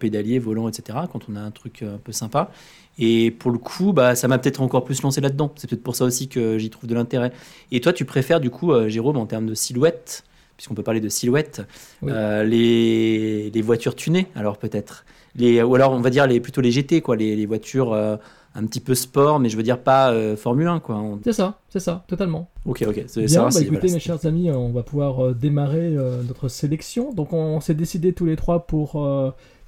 pédalier, 0.00 0.38
volant, 0.38 0.66
etc. 0.68 0.98
Quand 1.12 1.20
on 1.28 1.36
a 1.36 1.40
un 1.40 1.50
truc 1.50 1.82
un 1.82 1.98
peu 2.02 2.10
sympa. 2.10 2.50
Et 2.98 3.30
pour 3.32 3.50
le 3.50 3.58
coup, 3.58 3.92
bah, 3.92 4.14
ça 4.14 4.28
m'a 4.28 4.38
peut-être 4.38 4.62
encore 4.62 4.84
plus 4.84 5.02
lancé 5.02 5.20
là-dedans. 5.20 5.52
C'est 5.56 5.68
peut-être 5.68 5.82
pour 5.82 5.96
ça 5.96 6.04
aussi 6.04 6.28
que 6.28 6.58
j'y 6.58 6.70
trouve 6.70 6.88
de 6.88 6.94
l'intérêt. 6.94 7.32
Et 7.72 7.80
toi, 7.80 7.92
tu 7.92 8.04
préfères 8.04 8.40
du 8.40 8.50
coup, 8.50 8.72
euh, 8.72 8.88
Jérôme, 8.88 9.16
en 9.16 9.26
termes 9.26 9.46
de 9.46 9.54
silhouette, 9.54 10.22
puisqu'on 10.56 10.74
peut 10.74 10.84
parler 10.84 11.00
de 11.00 11.08
silhouette, 11.08 11.62
Oui. 12.02 12.12
euh, 12.14 12.44
les, 12.44 13.50
les 13.50 13.62
voitures 13.62 13.96
tunées, 13.96 14.28
alors 14.36 14.58
peut-être. 14.58 15.04
Les, 15.36 15.60
ou 15.62 15.74
alors, 15.74 15.90
on 15.92 16.00
va 16.00 16.10
dire 16.10 16.26
les, 16.28 16.38
plutôt 16.38 16.60
les 16.60 16.70
GT, 16.70 17.00
quoi, 17.00 17.16
les, 17.16 17.34
les 17.34 17.46
voitures 17.46 17.92
euh, 17.92 18.16
un 18.54 18.64
petit 18.64 18.78
peu 18.78 18.94
sport, 18.94 19.40
mais 19.40 19.48
je 19.48 19.56
veux 19.56 19.64
dire 19.64 19.80
pas 19.80 20.12
euh, 20.12 20.36
Formule 20.36 20.68
1, 20.68 20.78
quoi. 20.78 20.94
On- 20.94 21.18
C'est 21.24 21.32
ça, 21.32 21.58
c'est 21.70 21.80
ça, 21.80 22.04
totalement. 22.06 22.48
Ok, 22.64 22.84
ok. 22.86 23.02
c'est- 23.08 23.20
Bien, 23.22 23.28
ça 23.28 23.42
bah 23.42 23.50
c'est- 23.50 23.62
écoutez 23.62 23.80
voilà, 23.80 23.94
mes 23.94 23.98
chers 23.98 24.24
amis, 24.26 24.48
on 24.52 24.70
va 24.70 24.84
pouvoir 24.84 25.34
démarrer 25.34 25.90
notre 26.28 26.46
sélection. 26.46 27.12
Donc 27.12 27.32
on, 27.32 27.58
s'est 27.60 27.74
décidé 27.74 28.12
tous 28.12 28.26
les 28.26 28.36
trois 28.36 28.68
pour 28.68 29.04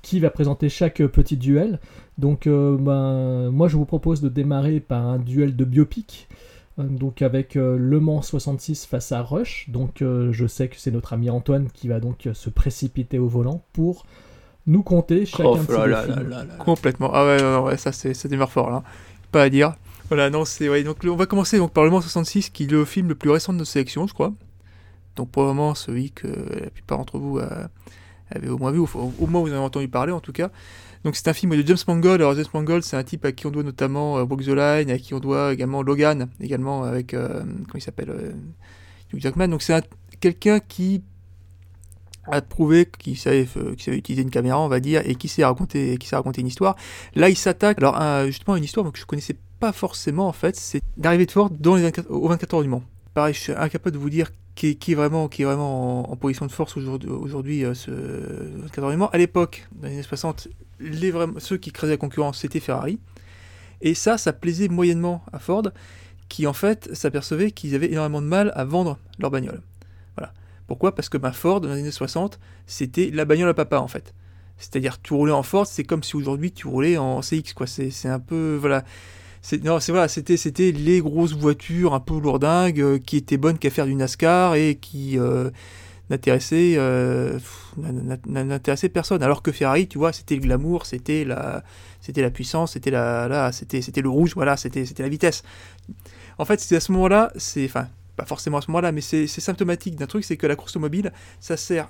qui 0.03 0.21
va 0.21 0.31
présenter 0.31 0.69
chaque 0.69 0.99
petit 1.09 1.37
duel. 1.37 1.81
Donc 2.19 2.47
euh, 2.47 2.77
ben, 2.79 3.51
moi 3.51 3.69
je 3.69 3.77
vous 3.77 3.85
propose 3.85 4.21
de 4.21 4.29
démarrer 4.29 4.81
par 4.81 5.07
un 5.07 5.19
duel 5.19 5.57
de 5.57 5.65
biopic. 5.65 6.29
Euh, 6.79 6.83
Donc 6.85 7.23
avec 7.23 7.57
euh, 7.57 7.77
Le 7.79 8.01
Mans 8.01 8.23
66 8.23 8.87
face 8.87 9.13
à 9.13 9.23
Rush. 9.23 9.67
Donc 9.69 10.03
euh, 10.03 10.33
je 10.33 10.47
sais 10.47 10.69
que 10.69 10.77
c'est 10.79 10.91
notre 10.91 11.13
ami 11.13 11.31
Antoine 11.31 11.69
qui 11.73 11.89
va 11.89 12.01
donc 12.01 12.29
se 12.33 12.51
précipiter 12.51 13.19
au 13.19 13.29
volant 13.29 13.63
pour 13.73 14.07
nous 14.67 14.83
compter 14.83 15.27
chacun 15.27 15.45
Oh 15.51 15.59
de 15.59 15.63
ces 15.63 15.73
là 15.73 15.87
là 16.07 16.23
là. 16.23 16.45
Complètement. 16.59 17.11
Ah 17.13 17.25
ouais, 17.25 17.43
ouais, 17.43 17.59
ouais, 17.59 17.77
ça, 17.77 17.93
c'est, 17.93 18.15
ça 18.15 18.29
démarre 18.29 18.51
fort 18.51 18.71
là. 18.71 18.83
Pas 19.31 19.43
à 19.43 19.49
dire. 19.49 19.75
Voilà, 20.09 20.31
non, 20.31 20.45
c'est. 20.45 20.69
Ouais, 20.69 20.83
donc, 20.85 20.99
on 21.05 21.17
va 21.17 21.27
commencer 21.27 21.59
donc, 21.59 21.73
par 21.73 21.85
Le 21.85 21.91
Mans 21.91 22.01
66, 22.01 22.51
qui 22.51 22.65
est 22.65 22.71
le 22.71 22.85
film 22.85 23.09
le 23.09 23.15
plus 23.15 23.31
récent 23.31 23.53
de 23.53 23.59
notre 23.59 23.71
sélection, 23.71 24.07
je 24.07 24.15
crois. 24.15 24.33
Donc, 25.17 25.31
probablement 25.31 25.75
celui 25.75 26.11
que 26.11 26.29
la 26.29 26.71
plupart 26.71 26.99
d'entre 26.99 27.19
vous 27.19 27.39
euh, 27.39 27.67
avaient 28.31 28.49
au 28.49 28.59
moins 28.59 28.71
vu, 28.71 28.79
au 28.79 29.27
moins 29.27 29.41
vous 29.41 29.49
en 29.49 29.57
avez 29.57 29.65
entendu 29.65 29.89
parler 29.89 30.13
en 30.13 30.21
tout 30.21 30.33
cas. 30.33 30.51
Donc, 31.07 31.15
c'est 31.15 31.29
un 31.29 31.33
film 31.33 31.55
de 31.57 31.65
James 31.65 31.77
Mangold. 31.87 32.21
Alors, 32.21 32.35
James 32.35 32.45
Mangold, 32.53 32.83
c'est 32.83 32.97
un 32.97 33.05
type 33.05 33.25
à 33.25 33.31
qui 33.31 33.47
on 33.47 33.51
doit 33.53 33.63
notamment 33.63 34.19
euh, 34.19 34.25
Walk 34.25 34.43
the 34.43 34.49
Line, 34.49 34.91
à 34.91 34.99
qui 34.99 35.15
on 35.15 35.21
doit 35.21 35.53
également 35.53 35.83
Logan, 35.83 36.29
également 36.41 36.83
avec. 36.83 37.15
euh, 37.15 37.43
comment 37.45 37.77
il 37.77 37.81
s'appelle 37.81 38.11
euh, 38.11 38.33
Hugh 39.13 39.21
Jackman. 39.21 39.47
Donc, 39.47 39.63
c'est 39.63 39.75
un- 39.75 39.83
quelqu'un 40.21 40.59
qui 40.59 41.05
a 42.25 42.43
prouvé 42.43 42.89
qu'il 42.99 43.17
savait, 43.17 43.47
euh, 43.57 43.75
qu'il 43.77 43.85
savait 43.85 43.99
utiliser 43.99 44.23
une 44.23 44.31
caméra, 44.31 44.59
on 44.61 44.67
va 44.67 44.81
dire, 44.81 45.01
et 45.05 45.15
qui 45.15 45.29
sait 45.29 45.45
raconter, 45.45 45.97
qui 45.97 46.09
sait 46.09 46.17
raconter 46.17 46.41
une 46.41 46.49
histoire. 46.49 46.75
Là, 47.15 47.29
il 47.29 47.37
s'attaque, 47.37 47.79
alors 47.79 47.97
justement, 48.27 48.55
à 48.55 48.59
une 48.59 48.65
histoire 48.65 48.91
que 48.91 48.99
je 48.99 49.07
connaissais 49.07 49.37
pas 49.61 49.73
forcément 49.73 50.27
en 50.27 50.33
fait, 50.33 50.57
c'est 50.57 50.81
d'arriver 50.97 51.25
de 51.25 51.31
Ford 51.31 51.51
dans 51.51 51.77
les 51.77 51.83
24, 51.83 52.11
aux 52.11 52.29
24 52.29 52.55
heures 52.55 52.63
du 52.63 52.69
Mans. 52.69 52.83
Pareil, 53.15 53.33
je 53.33 53.39
suis 53.41 53.53
incapable 53.53 53.95
de 53.95 54.01
vous 54.01 54.11
dire 54.11 54.31
qui 54.57 54.93
est, 54.93 54.95
vraiment, 54.95 55.29
qui 55.29 55.43
est 55.43 55.45
vraiment 55.45 56.11
en, 56.11 56.17
position 56.17 56.47
de 56.47 56.51
force 56.51 56.77
aujourd'hui, 56.79 57.65
euh, 57.65 57.75
ce 57.75 57.91
24 57.91 58.85
heures 58.85 58.91
du 58.91 58.97
Mans. 58.97 59.11
À 59.11 59.19
l'époque, 59.19 59.69
dans 59.73 59.87
les 59.87 59.95
années 59.95 60.03
60, 60.03 60.49
les 60.81 61.13
ceux 61.39 61.59
qui 61.59 61.71
créaient 61.71 61.91
la 61.91 61.97
concurrence, 61.99 62.39
c'était 62.39 62.59
Ferrari. 62.59 62.99
Et 63.83 63.95
ça, 63.95 64.17
ça 64.17 64.33
plaisait 64.33 64.69
moyennement 64.69 65.23
à 65.33 65.39
Ford, 65.39 65.65
qui 66.31 66.47
en 66.47 66.55
fait 66.55 66.89
s'apercevait 66.95 67.51
qu'ils 67.51 67.75
avaient 67.75 67.93
énormément 67.93 68.23
de 68.23 68.27
mal 68.27 68.51
à 68.55 68.65
vendre 68.65 68.99
leur 69.19 69.31
bagnole. 69.31 69.61
Voilà. 70.17 70.33
Pourquoi? 70.67 70.95
Parce 70.95 71.11
que 71.11 71.19
bah, 71.19 71.33
Ford, 71.33 71.61
dans 71.61 71.69
les 71.69 71.81
années 71.81 71.91
60, 71.91 72.41
c'était 72.67 73.11
la 73.13 73.27
bagnole 73.27 73.51
à 73.51 73.55
papa, 73.55 73.79
en 73.79 73.89
fait. 73.89 74.15
C'est-à-dire, 74.57 75.03
tu 75.03 75.13
roulais 75.13 75.33
en 75.33 75.43
Ford, 75.43 75.67
c'est 75.67 75.85
comme 75.85 76.03
si 76.03 76.17
aujourd'hui 76.17 76.51
tu 76.51 76.67
roulais 76.67 76.97
en 76.97 77.21
CX, 77.21 77.53
quoi. 77.55 77.67
C'est 77.67 78.09
un 78.09 78.21
peu, 78.21 78.57
voilà. 78.59 78.85
Non, 79.63 79.79
c'est 79.79 79.93
voilà, 79.93 80.09
c'était 80.09 80.37
c'était 80.37 80.73
les 80.73 81.01
grosses 81.01 81.35
voitures 81.35 81.95
un 81.95 82.01
peu 82.01 82.19
lourdingues 82.19 82.81
euh, 82.81 82.99
qui 82.99 83.17
étaient 83.17 83.37
bonnes 83.37 83.59
qu'à 83.59 83.71
faire 83.71 83.87
du 83.87 83.95
NASCAR 83.95 84.57
et 84.57 84.75
qui 84.75 85.19
euh, 85.19 85.51
n'intéressaient 86.11 86.75
euh, 86.77 87.39
personne. 88.93 89.23
Alors 89.23 89.43
que 89.43 89.53
Ferrari, 89.53 89.87
tu 89.87 89.99
vois, 89.99 90.13
c'était 90.13 90.35
le 90.35 90.41
glamour, 90.41 90.87
c'était 90.87 91.25
la 91.25 91.63
c'était 92.01 92.23
la 92.23 92.31
puissance, 92.31 92.73
c'était 92.73 92.91
la 92.91 93.29
là, 93.29 93.53
c'était 93.53 93.83
c'était 93.83 94.03
le 94.03 94.09
rouge, 94.09 94.33
voilà, 94.35 94.57
c'était 94.57 94.85
c'était 94.85 95.05
la 95.05 95.09
vitesse. 95.09 95.45
En 96.39 96.45
fait, 96.45 96.61
c'est 96.61 96.77
à 96.77 96.81
ce 96.81 96.91
moment-là, 96.93 97.33
c'est 97.37 97.67
enfin 97.67 97.89
pas 98.17 98.25
forcément 98.25 98.59
à 98.59 98.63
ce 98.63 98.71
moment-là, 98.71 98.91
mais 98.93 99.01
c'est 99.01 99.27
symptomatique 99.29 99.95
d'un 99.97 100.07
truc, 100.07 100.25
c'est 100.25 100.37
que 100.37 100.47
la 100.47 100.57
course 100.57 100.73
automobile, 100.73 101.13
ça 101.39 101.57
sert 101.57 101.89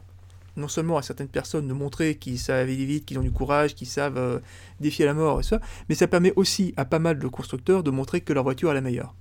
non 0.56 0.68
seulement 0.68 0.96
à 0.96 1.02
certaines 1.02 1.28
personnes 1.28 1.68
de 1.68 1.72
montrer 1.72 2.16
qu'ils 2.16 2.38
savent 2.38 2.62
aller 2.62 2.84
vite, 2.84 3.04
qu'ils 3.04 3.18
ont 3.18 3.22
du 3.22 3.30
courage, 3.30 3.74
qu'ils 3.74 3.86
savent 3.86 4.16
euh, 4.16 4.38
défier 4.80 5.04
la 5.04 5.14
mort 5.14 5.40
et 5.40 5.42
ça, 5.42 5.60
mais 5.88 5.94
ça 5.94 6.08
permet 6.08 6.32
aussi 6.36 6.72
à 6.76 6.84
pas 6.84 6.98
mal 6.98 7.18
de 7.18 7.28
constructeurs 7.28 7.82
de 7.82 7.90
montrer 7.90 8.20
que 8.20 8.32
leur 8.32 8.44
voiture 8.44 8.70
est 8.70 8.74
la 8.74 8.80
meilleure. 8.80 9.14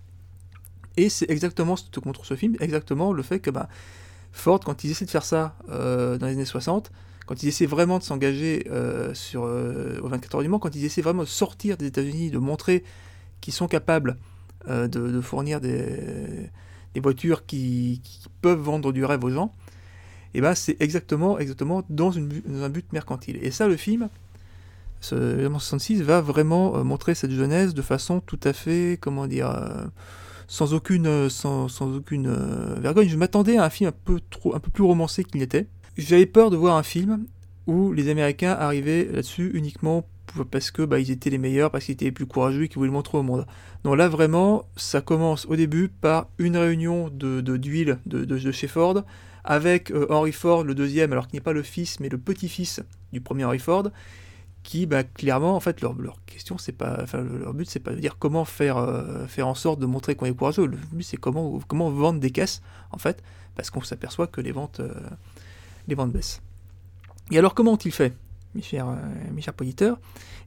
Et 0.98 1.10
c'est 1.10 1.30
exactement 1.30 1.76
ce 1.76 1.90
que 1.90 2.00
contre 2.00 2.26
ce 2.26 2.36
film, 2.36 2.56
exactement 2.60 3.12
le 3.12 3.22
fait 3.22 3.40
que 3.40 3.50
bah, 3.50 3.68
Ford, 4.32 4.60
quand 4.60 4.84
ils 4.84 4.92
essaient 4.92 5.06
de 5.06 5.12
faire 5.12 5.26
ça 5.26 5.58
euh, 5.70 6.18
dans 6.18 6.28
les 6.28 6.34
années 6.34 6.46
60, 6.46 6.92
quand 7.26 7.44
ils 7.44 7.50
essaient 7.50 7.66
vraiment 7.66 7.98
de 7.98 8.04
s'engager 8.04 8.68
euh, 8.70 9.14
sur 9.14 9.42
au 9.44 10.08
24 10.08 10.36
heures 10.36 10.42
du 10.42 10.48
Mans, 10.48 10.60
quand 10.60 10.76
ils 10.76 10.86
essaient 10.86 11.02
vraiment 11.02 11.24
de 11.24 11.28
sortir 11.28 11.76
des 11.76 11.88
États-Unis, 11.88 12.30
de 12.30 12.38
montrer 12.38 12.84
qu'ils 13.42 13.54
sont 13.54 13.68
capables 13.68 14.18
de, 14.68 15.22
fournir 15.22 15.62
des, 15.62 16.50
voitures 16.96 17.46
qui, 17.46 18.02
peuvent 18.42 18.60
vendre 18.60 18.92
du 18.92 19.04
rêve 19.04 19.24
aux 19.24 19.30
gens, 19.30 19.54
et 20.36 20.42
ben 20.42 20.54
c'est 20.54 20.76
exactement, 20.82 21.40
exactement 21.40 21.84
dans, 21.90 22.18
un 22.18 22.70
but 22.70 22.92
mercantile. 22.92 23.40
Et 23.42 23.52
ça, 23.52 23.70
le 23.70 23.78
film, 23.78 24.10
ce 25.00 25.48
66, 25.48 26.02
va 26.02 26.20
vraiment 26.20 26.76
euh, 26.76 26.84
montrer 26.84 27.16
cette 27.16 27.32
jeunesse 27.32 27.74
de 27.74 27.82
façon 27.82 28.20
tout 28.20 28.40
à 28.44 28.52
fait, 28.52 28.98
comment 29.00 29.28
dire, 29.28 29.50
euh, 29.50 29.86
sans 30.48 30.74
aucune, 30.74 31.08
euh, 31.08 31.30
sans, 31.30 31.70
sans 31.70 31.96
aucune 31.96 32.30
vergogne. 32.82 33.08
Je 33.08 33.16
m'attendais 33.16 33.58
à 33.58 33.64
un 33.64 33.70
film 33.70 33.90
un 33.90 33.94
peu, 34.04 34.20
trop, 34.30 34.54
un 34.54 34.60
peu 34.60 34.70
plus 34.70 34.84
romancé 34.84 35.24
qu'il 35.24 35.40
n'était. 35.40 35.68
J'avais 35.98 36.26
peur 36.26 36.50
de 36.50 36.58
voir 36.58 36.76
un 36.76 36.84
film 36.84 37.26
où 37.66 37.94
les 37.94 38.10
Américains 38.10 38.58
arrivaient 38.60 39.06
là-dessus 39.06 39.52
uniquement 39.54 40.06
parce 40.52 40.70
que 40.72 40.82
bah, 40.82 41.00
ils 41.00 41.12
étaient 41.12 41.30
les 41.30 41.38
meilleurs, 41.38 41.72
parce 41.72 41.86
qu'ils 41.86 41.94
étaient 41.94 42.06
les 42.06 42.12
plus 42.12 42.26
courageux 42.26 42.64
et 42.64 42.68
qu'ils 42.68 42.78
voulaient 42.78 42.90
le 42.90 42.94
montrer 42.94 43.18
au 43.18 43.24
monde. 43.24 43.46
Donc 43.86 43.96
là 43.96 44.10
vraiment, 44.10 44.66
ça 44.76 45.00
commence 45.00 45.46
au 45.46 45.56
début 45.56 45.88
par 45.88 46.28
une 46.40 46.58
réunion 46.58 47.10
de 47.10 47.40
d'huile 47.40 48.00
de, 48.06 48.26
de, 48.26 48.38
de, 48.38 48.52
chez 48.52 48.68
Ford 48.68 49.06
avec 49.46 49.92
euh, 49.92 50.08
Henry 50.10 50.32
Ford, 50.32 50.64
le 50.64 50.76
deuxième, 50.76 51.12
alors 51.12 51.28
qu'il 51.28 51.38
n'est 51.38 51.44
pas 51.44 51.54
le 51.54 51.64
fils, 51.64 52.00
mais 52.00 52.10
le 52.10 52.18
petit-fils 52.18 52.82
du 53.14 53.22
premier 53.22 53.46
Henry 53.46 53.60
Ford, 53.60 53.90
qui, 54.64 54.88
bah, 54.88 55.04
clairement, 55.04 55.56
en 55.56 55.60
fait, 55.60 55.82
leur, 55.82 55.96
question, 56.26 56.58
c'est 56.58 56.72
pas, 56.72 56.98
enfin, 57.02 57.22
leur 57.22 57.54
but, 57.54 57.70
c'est 57.70 57.80
pas 57.80 57.92
de 57.92 58.00
dire 58.00 58.18
comment 58.18 58.44
faire, 58.44 58.78
euh, 58.78 59.28
faire 59.28 59.48
en 59.48 59.54
sorte 59.54 59.80
de 59.80 59.86
montrer 59.86 60.16
qu'on 60.16 60.26
est 60.26 60.36
courageux. 60.36 60.66
Le 60.66 60.78
but, 60.92 61.04
c'est 61.04 61.18
comment, 61.18 61.60
comment 61.68 61.92
vendre 61.92 62.20
des 62.20 62.32
caisses, 62.32 62.64
en 62.92 62.98
fait, 62.98 63.22
parce 63.56 63.70
qu'on 63.70 63.82
s'aperçoit 63.82 64.26
que 64.26 64.42
les 64.42 64.52
ventes, 64.52 64.80
euh, 64.80 64.92
les 65.88 65.94
ventes 65.94 66.12
baissent. 66.12 66.42
Et 67.30 67.38
alors, 67.38 67.54
comment 67.54 67.74
ont-ils 67.74 67.92
fait, 67.92 68.14
mes 68.56 68.64
chers, 68.64 68.88
mes 69.32 69.44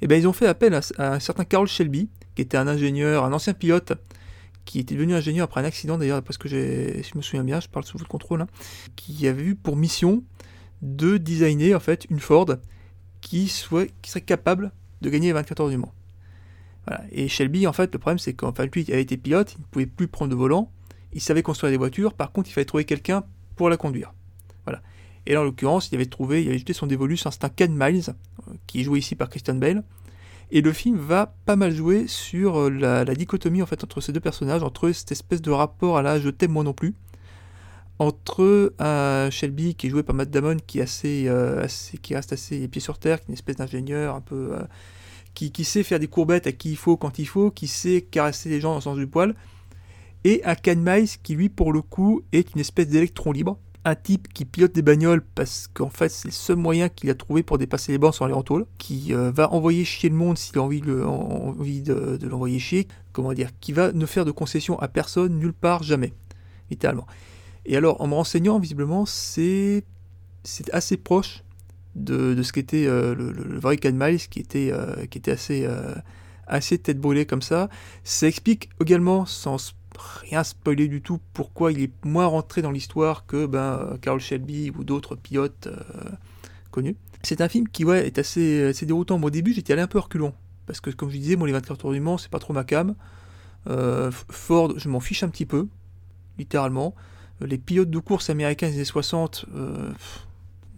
Eh 0.00 0.06
bien, 0.08 0.16
ils 0.16 0.26
ont 0.26 0.32
fait 0.32 0.48
appel 0.48 0.74
à, 0.74 0.80
à, 0.98 1.14
un 1.14 1.20
certain 1.20 1.44
Carl 1.44 1.68
Shelby, 1.68 2.08
qui 2.34 2.42
était 2.42 2.56
un 2.56 2.66
ingénieur, 2.66 3.24
un 3.24 3.32
ancien 3.32 3.54
pilote 3.54 3.92
qui 4.68 4.80
était 4.80 4.94
devenu 4.94 5.14
ingénieur 5.14 5.44
après 5.44 5.62
un 5.62 5.64
accident 5.64 5.96
d'ailleurs, 5.96 6.22
parce 6.22 6.36
que 6.36 6.46
je 6.46 7.16
me 7.16 7.22
souviens 7.22 7.42
bien, 7.42 7.58
je 7.58 7.68
parle 7.68 7.86
sous 7.86 7.96
votre 7.96 8.10
contrôle, 8.10 8.42
hein, 8.42 8.48
qui 8.96 9.26
avait 9.26 9.42
eu 9.42 9.54
pour 9.54 9.76
mission 9.76 10.22
de 10.82 11.16
designer 11.16 11.74
en 11.74 11.80
fait 11.80 12.06
une 12.10 12.20
Ford 12.20 12.50
qui, 13.22 13.48
soit, 13.48 13.90
qui 14.02 14.10
serait 14.10 14.20
capable 14.20 14.70
de 15.00 15.08
gagner 15.08 15.28
les 15.28 15.32
24 15.32 15.60
heures 15.62 15.70
du 15.70 15.78
Mans. 15.78 15.94
Et 17.10 17.28
Shelby, 17.28 17.66
en 17.66 17.72
fait, 17.72 17.90
le 17.94 17.98
problème 17.98 18.18
c'est 18.18 18.34
qu'en 18.34 18.52
fait, 18.52 18.66
lui, 18.74 18.82
il 18.82 18.92
avait 18.92 19.00
été 19.00 19.16
pilote, 19.16 19.54
il 19.56 19.62
ne 19.62 19.66
pouvait 19.70 19.86
plus 19.86 20.06
prendre 20.06 20.30
de 20.30 20.36
volant, 20.36 20.70
il 21.14 21.22
savait 21.22 21.42
construire 21.42 21.70
des 21.70 21.78
voitures, 21.78 22.12
par 22.12 22.30
contre, 22.30 22.50
il 22.50 22.52
fallait 22.52 22.66
trouver 22.66 22.84
quelqu'un 22.84 23.24
pour 23.56 23.70
la 23.70 23.78
conduire. 23.78 24.12
Voilà. 24.66 24.82
Et 25.24 25.32
là, 25.32 25.40
en 25.40 25.44
l'occurrence, 25.44 25.88
il 25.90 25.94
avait 25.94 26.04
trouvé, 26.04 26.42
il 26.42 26.48
avait 26.50 26.58
jeté 26.58 26.74
son 26.74 26.86
dévolu 26.86 27.16
sur 27.16 27.30
un 27.30 27.48
Ken 27.48 27.72
Miles, 27.74 28.10
euh, 28.10 28.52
qui 28.66 28.80
est 28.80 28.84
joué 28.84 28.98
ici 28.98 29.14
par 29.14 29.30
Christian 29.30 29.54
Bale, 29.54 29.82
et 30.50 30.62
le 30.62 30.72
film 30.72 30.96
va 30.96 31.34
pas 31.44 31.56
mal 31.56 31.74
jouer 31.74 32.06
sur 32.06 32.58
euh, 32.58 32.70
la, 32.70 33.14
dichotomie 33.14 33.62
en 33.62 33.66
fait 33.66 33.84
entre 33.84 34.00
ces 34.00 34.12
deux 34.12 34.20
personnages, 34.20 34.62
entre 34.62 34.90
cette 34.92 35.12
espèce 35.12 35.42
de 35.42 35.50
rapport 35.50 35.98
à 35.98 36.02
la 36.02 36.20
je 36.20 36.30
t'aime 36.30 36.52
moi 36.52 36.64
non 36.64 36.72
plus, 36.72 36.94
entre 37.98 38.72
un 38.78 39.28
Shelby 39.30 39.74
qui 39.74 39.88
est 39.88 39.90
joué 39.90 40.02
par 40.02 40.14
Matt 40.14 40.30
Damon 40.30 40.56
qui 40.66 40.78
est 40.78 40.82
assez, 40.82 41.24
euh, 41.28 41.66
qui 42.02 42.14
reste 42.14 42.32
assez 42.32 42.66
pieds 42.68 42.80
sur 42.80 42.98
terre, 42.98 43.18
qui 43.18 43.24
est 43.24 43.28
une 43.28 43.34
espèce 43.34 43.56
d'ingénieur 43.56 44.14
un 44.14 44.20
peu 44.20 44.54
euh, 44.54 44.62
qui, 45.34 45.52
qui, 45.52 45.64
sait 45.64 45.82
faire 45.82 45.98
des 45.98 46.08
courbettes 46.08 46.46
à 46.46 46.52
qui 46.52 46.70
il 46.70 46.76
faut 46.76 46.96
quand 46.96 47.18
il 47.18 47.26
faut, 47.26 47.50
qui 47.50 47.66
sait 47.66 48.02
caresser 48.02 48.48
les 48.48 48.60
gens 48.60 48.70
dans 48.70 48.76
le 48.76 48.82
sens 48.82 48.96
du 48.96 49.06
poil, 49.06 49.34
et 50.24 50.42
un 50.44 50.54
Ken 50.54 50.82
Miles 50.82 51.08
qui 51.22 51.34
lui 51.34 51.48
pour 51.48 51.72
le 51.72 51.82
coup 51.82 52.22
est 52.32 52.54
une 52.54 52.60
espèce 52.60 52.88
d'électron 52.88 53.32
libre 53.32 53.58
un 53.84 53.94
type 53.94 54.28
qui 54.32 54.44
pilote 54.44 54.72
des 54.72 54.82
bagnoles 54.82 55.22
parce 55.34 55.68
qu'en 55.72 55.90
fait 55.90 56.08
c'est 56.08 56.28
le 56.28 56.32
seul 56.32 56.56
moyen 56.56 56.88
qu'il 56.88 57.10
a 57.10 57.14
trouvé 57.14 57.42
pour 57.42 57.58
dépasser 57.58 57.92
les 57.92 57.98
bancs 57.98 58.14
sur 58.14 58.26
les 58.26 58.34
rentoules, 58.34 58.66
qui 58.78 59.14
euh, 59.14 59.30
va 59.30 59.52
envoyer 59.52 59.84
chier 59.84 60.08
le 60.08 60.16
monde 60.16 60.36
s'il 60.36 60.58
a 60.58 60.62
envie, 60.62 60.80
de, 60.80 62.18
l'envoyer 62.26 62.58
chier, 62.58 62.88
comment 63.12 63.32
dire, 63.32 63.50
qui 63.60 63.72
va 63.72 63.92
ne 63.92 64.06
faire 64.06 64.24
de 64.24 64.30
concessions 64.30 64.78
à 64.78 64.88
personne, 64.88 65.38
nulle 65.38 65.52
part, 65.52 65.82
jamais, 65.82 66.12
littéralement. 66.70 67.06
Et 67.66 67.76
alors 67.76 68.00
en 68.00 68.06
me 68.06 68.14
renseignant, 68.14 68.58
visiblement, 68.58 69.06
c'est 69.06 69.84
assez 70.72 70.96
proche 70.96 71.42
de, 71.94 72.40
ce 72.42 72.52
qu'était 72.52 72.86
euh, 72.86 73.14
le, 73.14 73.58
vrai 73.58 73.76
Can 73.76 73.92
Miles, 73.92 74.28
qui 74.28 74.40
était, 74.40 74.70
euh, 74.72 75.04
assez, 75.26 75.68
assez 76.46 76.78
tête 76.78 76.98
brûlée 76.98 77.26
comme 77.26 77.42
ça. 77.42 77.68
Ça 78.04 78.26
explique 78.26 78.70
également, 78.80 79.26
sans 79.26 79.74
rien 79.98 80.44
spoiler 80.44 80.88
du 80.88 81.02
tout 81.02 81.18
pourquoi 81.32 81.72
il 81.72 81.82
est 81.82 82.04
moins 82.04 82.26
rentré 82.26 82.62
dans 82.62 82.70
l'histoire 82.70 83.26
que 83.26 83.46
ben, 83.46 83.98
Carl 84.00 84.20
Shelby 84.20 84.70
ou 84.76 84.84
d'autres 84.84 85.16
pilotes 85.16 85.66
euh, 85.66 86.10
connus. 86.70 86.96
C'est 87.22 87.40
un 87.40 87.48
film 87.48 87.68
qui 87.68 87.84
ouais, 87.84 88.06
est 88.06 88.18
assez, 88.18 88.72
déroutant. 88.82 89.20
au 89.20 89.30
début, 89.30 89.52
j'étais 89.52 89.72
allé 89.72 89.82
un 89.82 89.88
peu 89.88 89.98
reculons. 89.98 90.34
Parce 90.66 90.80
que, 90.80 90.90
comme 90.90 91.10
je 91.10 91.16
disais, 91.16 91.36
moi, 91.36 91.46
les 91.46 91.52
24 91.52 91.86
heures 91.86 91.92
du 91.92 92.00
Mans, 92.00 92.18
c'est 92.18 92.30
pas 92.30 92.38
trop 92.38 92.52
ma 92.52 92.64
cam. 92.64 92.94
Euh, 93.68 94.10
Ford, 94.10 94.74
je 94.76 94.88
m'en 94.88 95.00
fiche 95.00 95.22
un 95.22 95.28
petit 95.28 95.46
peu, 95.46 95.66
littéralement. 96.38 96.94
Euh, 97.42 97.46
les 97.46 97.58
pilotes 97.58 97.90
de 97.90 97.98
course 97.98 98.30
américains 98.30 98.68
des 98.68 98.74
années 98.74 98.84
60, 98.84 99.46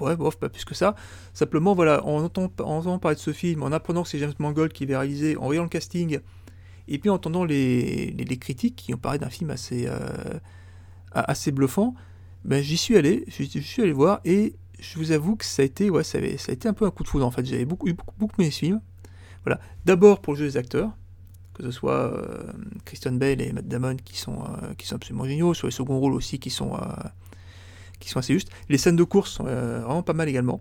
ouais, 0.01 0.17
bof, 0.17 0.37
pas 0.37 0.49
plus 0.49 0.65
que 0.65 0.75
ça. 0.75 0.95
Simplement, 1.35 1.75
voilà, 1.75 2.05
en 2.05 2.23
entendant, 2.23 2.53
en 2.61 2.79
entendant 2.79 2.99
parler 2.99 3.17
de 3.17 3.21
ce 3.21 3.33
film, 3.33 3.63
en 3.63 3.73
apprenant 3.73 4.03
que 4.03 4.09
c'est 4.09 4.19
James 4.19 4.33
Mangold 4.39 4.73
qui 4.73 4.85
l'avait 4.85 4.97
réalisé, 4.97 5.37
en 5.37 5.47
voyant 5.47 5.63
le 5.63 5.69
casting, 5.69 6.21
et 6.91 6.99
puis 6.99 7.09
en 7.09 7.15
entendant 7.15 7.45
les, 7.45 8.39
critiques 8.41 8.77
qui 8.77 8.93
ont 8.93 8.99
parlé 8.99 9.19
d'un 9.19 9.31
film 9.31 9.51
assez, 9.51 9.87
euh, 9.87 10.39
assez 11.13 11.53
bluffant, 11.53 11.95
ben, 12.45 12.63
j'y 12.63 12.77
suis 12.77 12.97
allé, 12.97 13.25
j'y 13.29 13.63
suis 13.63 13.83
allé 13.83 13.93
voir 13.93 14.21
et 14.25 14.57
je 14.81 14.99
vous 14.99 15.13
avoue 15.13 15.37
que 15.37 15.45
ça 15.45 15.63
a 15.63 15.65
été, 15.65 15.89
ouais, 15.89 16.03
ça, 16.03 16.19
a 16.19 16.53
été 16.53 16.69
un 16.69 16.73
peu 16.73 16.85
un 16.87 16.91
coup 16.91 17.05
de 17.05 17.09
foudre 17.09 17.27
en 17.27 17.31
fait. 17.31 17.47
J'avais 17.47 17.65
beaucoup, 17.65 17.87
beaucoup, 17.93 18.15
beaucoup 18.19 18.43
aimé 18.43 18.51
ce 18.51 18.59
film. 18.59 18.81
Voilà. 19.45 19.61
D'abord 19.85 20.21
pour 20.21 20.35
le 20.35 20.41
jeu 20.41 20.47
des 20.47 20.57
acteurs, 20.57 20.91
que 21.55 21.63
ce 21.63 21.71
soit 21.71 22.13
euh, 22.13 22.53
Christian 22.85 23.13
Bale 23.13 23.41
et 23.41 23.53
Matt 23.53 23.69
Damon 23.69 23.97
qui 23.97 24.19
sont, 24.19 24.43
euh, 24.43 24.75
qui 24.77 24.87
sont 24.87 24.97
absolument 24.97 25.27
géniaux, 25.27 25.55
sur 25.55 25.69
les 25.69 25.73
seconds 25.73 26.01
rôles 26.01 26.15
aussi 26.15 26.41
qui 26.41 26.51
sont, 26.51 26.77
qui 28.01 28.09
sont 28.09 28.19
assez 28.19 28.33
justes. 28.33 28.51
Les 28.69 28.79
scènes 28.79 28.97
de 28.97 29.05
course 29.05 29.31
sont 29.31 29.45
vraiment 29.45 30.03
pas 30.03 30.15
mal 30.15 30.29
également. 30.29 30.61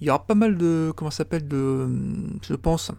Il 0.00 0.06
y 0.06 0.10
aura 0.10 0.26
pas 0.26 0.34
mal 0.34 0.58
de, 0.58 0.92
comment 0.94 1.10
s'appelle, 1.10 1.48
de, 1.48 1.88
je 2.42 2.54
pense, 2.54 2.92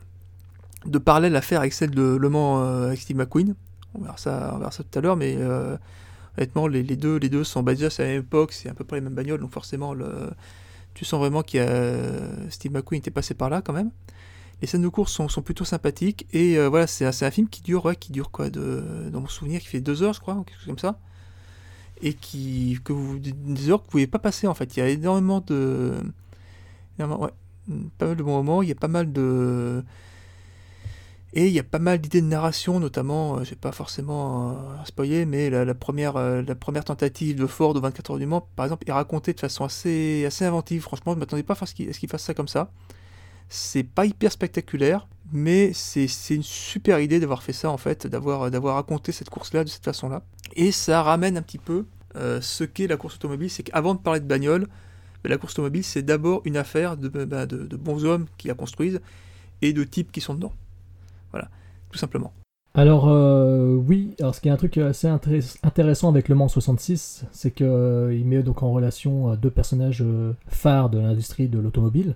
de 0.87 0.97
parallèle 0.97 1.35
à 1.35 1.41
faire 1.41 1.59
avec 1.59 1.73
celle 1.73 1.91
de 1.91 2.15
Le 2.15 2.29
Mans 2.29 2.61
euh, 2.61 2.87
avec 2.87 2.99
Steve 2.99 3.17
McQueen. 3.17 3.55
On 3.93 4.01
verra 4.01 4.17
ça, 4.17 4.51
on 4.55 4.59
verra 4.59 4.71
ça 4.71 4.83
tout 4.83 4.97
à 4.97 5.01
l'heure, 5.01 5.15
mais 5.15 5.35
euh, 5.37 5.77
honnêtement, 6.37 6.67
les, 6.67 6.83
deux, 6.83 7.17
les 7.17 7.29
deux 7.29 7.43
sont 7.43 7.63
basés 7.63 7.85
à 7.85 7.89
la 7.99 8.05
même 8.05 8.19
époque, 8.21 8.53
c'est 8.53 8.69
à 8.69 8.73
peu 8.73 8.83
près 8.83 8.97
les 8.97 9.01
mêmes 9.01 9.15
bagnoles, 9.15 9.39
donc 9.39 9.51
forcément, 9.51 9.95
tu 10.93 11.05
sens 11.05 11.19
vraiment 11.19 11.43
y 11.53 11.59
a 11.59 12.49
Steve 12.49 12.71
McQueen 12.71 12.99
était 12.99 13.11
passé 13.11 13.33
par 13.33 13.49
là 13.49 13.61
quand 13.61 13.73
même. 13.73 13.91
Les 14.61 14.67
scènes 14.67 14.81
de 14.81 14.87
course 14.87 15.13
sont, 15.13 15.41
plutôt 15.43 15.65
sympathiques 15.65 16.25
et 16.33 16.57
euh, 16.57 16.67
voilà, 16.67 16.87
c'est 16.87 17.05
un 17.05 17.31
film 17.31 17.47
qui 17.47 17.61
dure, 17.61 17.85
ouais, 17.85 17.95
qui 17.95 18.11
dure 18.11 18.31
quoi, 18.31 18.49
de, 18.49 19.09
dans 19.11 19.21
mon 19.21 19.27
souvenir, 19.27 19.61
qui 19.61 19.67
fait 19.67 19.81
deux 19.81 20.01
heures, 20.01 20.13
je 20.13 20.19
crois, 20.19 20.33
ou 20.35 20.43
quelque 20.43 20.57
chose 20.57 20.67
comme 20.67 20.79
ça, 20.79 20.99
et 22.01 22.13
qui 22.13 22.79
que 22.83 22.93
vous 22.93 23.19
des 23.19 23.69
heures 23.69 23.79
que 23.79 23.85
vous 23.85 23.91
pouvez 23.91 24.07
pas 24.07 24.19
passer 24.19 24.47
en 24.47 24.55
fait. 24.55 24.75
Il 24.75 24.79
y 24.79 24.83
a 24.83 24.89
énormément 24.89 25.41
de, 25.45 25.93
pas 26.97 28.07
mal 28.07 28.15
de 28.15 28.23
bons 28.23 28.37
moments. 28.37 28.61
Il 28.63 28.69
y 28.69 28.71
a 28.71 28.75
pas 28.75 28.87
mal 28.87 29.11
de 29.13 29.83
et 31.37 31.45
il 31.45 31.53
y 31.53 31.59
a 31.59 31.63
pas 31.63 31.77
mal 31.77 31.99
d'idées 31.99 32.21
de 32.21 32.25
narration, 32.25 32.79
notamment, 32.79 33.35
euh, 33.37 33.43
je 33.43 33.51
vais 33.51 33.55
pas 33.55 33.71
forcément 33.71 34.53
euh, 34.53 34.85
spoiler, 34.85 35.27
mais 35.27 35.51
la, 35.51 35.75
première, 35.75 36.17
euh, 36.17 36.41
la 36.41 36.55
première 36.55 36.83
tentative 36.83 37.35
de 37.35 37.45
Ford 37.45 37.75
au 37.75 37.79
24 37.79 38.09
heures 38.09 38.17
du 38.17 38.25
Mans, 38.25 38.49
par 38.55 38.65
exemple, 38.65 38.89
est 38.89 38.91
racontée 38.91 39.33
de 39.33 39.39
façon 39.39 39.63
assez, 39.63 40.25
assez 40.25 40.45
inventive. 40.45 40.81
Franchement, 40.81 41.11
je 41.11 41.17
ne 41.17 41.19
m'attendais 41.19 41.43
pas 41.43 41.55
à 41.61 41.65
ce 41.67 41.75
qu'il 41.75 42.09
fasse 42.09 42.23
ça 42.23 42.33
comme 42.33 42.47
ça. 42.47 42.71
C'est 43.49 43.83
pas 43.83 44.07
hyper 44.07 44.31
spectaculaire, 44.31 45.07
mais 45.31 45.73
c'est 45.73 46.07
une 46.31 46.41
super 46.41 46.99
idée 46.99 47.19
d'avoir 47.19 47.43
fait 47.43 47.53
ça 47.53 47.69
en 47.69 47.77
fait, 47.77 48.07
d'avoir 48.07 48.49
raconté 48.73 49.11
cette 49.11 49.29
course-là 49.29 49.63
de 49.63 49.69
cette 49.69 49.85
façon-là. 49.85 50.23
Et 50.55 50.71
ça 50.71 51.03
ramène 51.03 51.37
un 51.37 51.43
petit 51.43 51.59
peu 51.59 51.85
ce 52.15 52.63
qu'est 52.63 52.87
la 52.87 52.97
course 52.97 53.15
automobile, 53.17 53.51
c'est 53.51 53.61
qu'avant 53.61 53.93
de 53.93 53.99
parler 53.99 54.21
de 54.21 54.25
bagnole, 54.25 54.67
bah, 55.23 55.29
la 55.29 55.37
course 55.37 55.53
automobile, 55.53 55.83
c'est 55.83 56.01
d'abord 56.01 56.41
une 56.45 56.57
affaire 56.57 56.97
de, 56.97 57.09
bah, 57.09 57.45
de, 57.45 57.57
de 57.57 57.77
bons 57.77 58.05
hommes 58.05 58.25
qui 58.39 58.47
la 58.47 58.55
construisent 58.55 58.99
et 59.61 59.71
de 59.71 59.83
types 59.83 60.11
qui 60.11 60.19
sont 60.19 60.33
dedans. 60.33 60.51
Voilà, 61.31 61.49
tout 61.91 61.97
simplement. 61.97 62.31
Alors 62.73 63.07
euh, 63.09 63.73
oui, 63.73 64.13
alors 64.19 64.35
ce 64.35 64.41
qui 64.41 64.49
est 64.49 64.51
un 64.51 64.55
truc 64.57 64.77
assez 64.77 65.07
intéress- 65.07 65.57
intéressant 65.63 66.09
avec 66.09 66.29
Le 66.29 66.35
Mans 66.35 66.47
66, 66.47 67.25
c'est 67.31 67.49
qu'il 67.49 68.21
met 68.25 68.43
donc 68.43 68.61
en 68.61 68.71
relation 68.71 69.31
euh, 69.31 69.35
deux 69.35 69.49
personnages 69.49 70.03
euh, 70.03 70.33
phares 70.47 70.91
de 70.91 70.99
l'industrie 70.99 71.47
de 71.47 71.57
l'automobile 71.57 72.13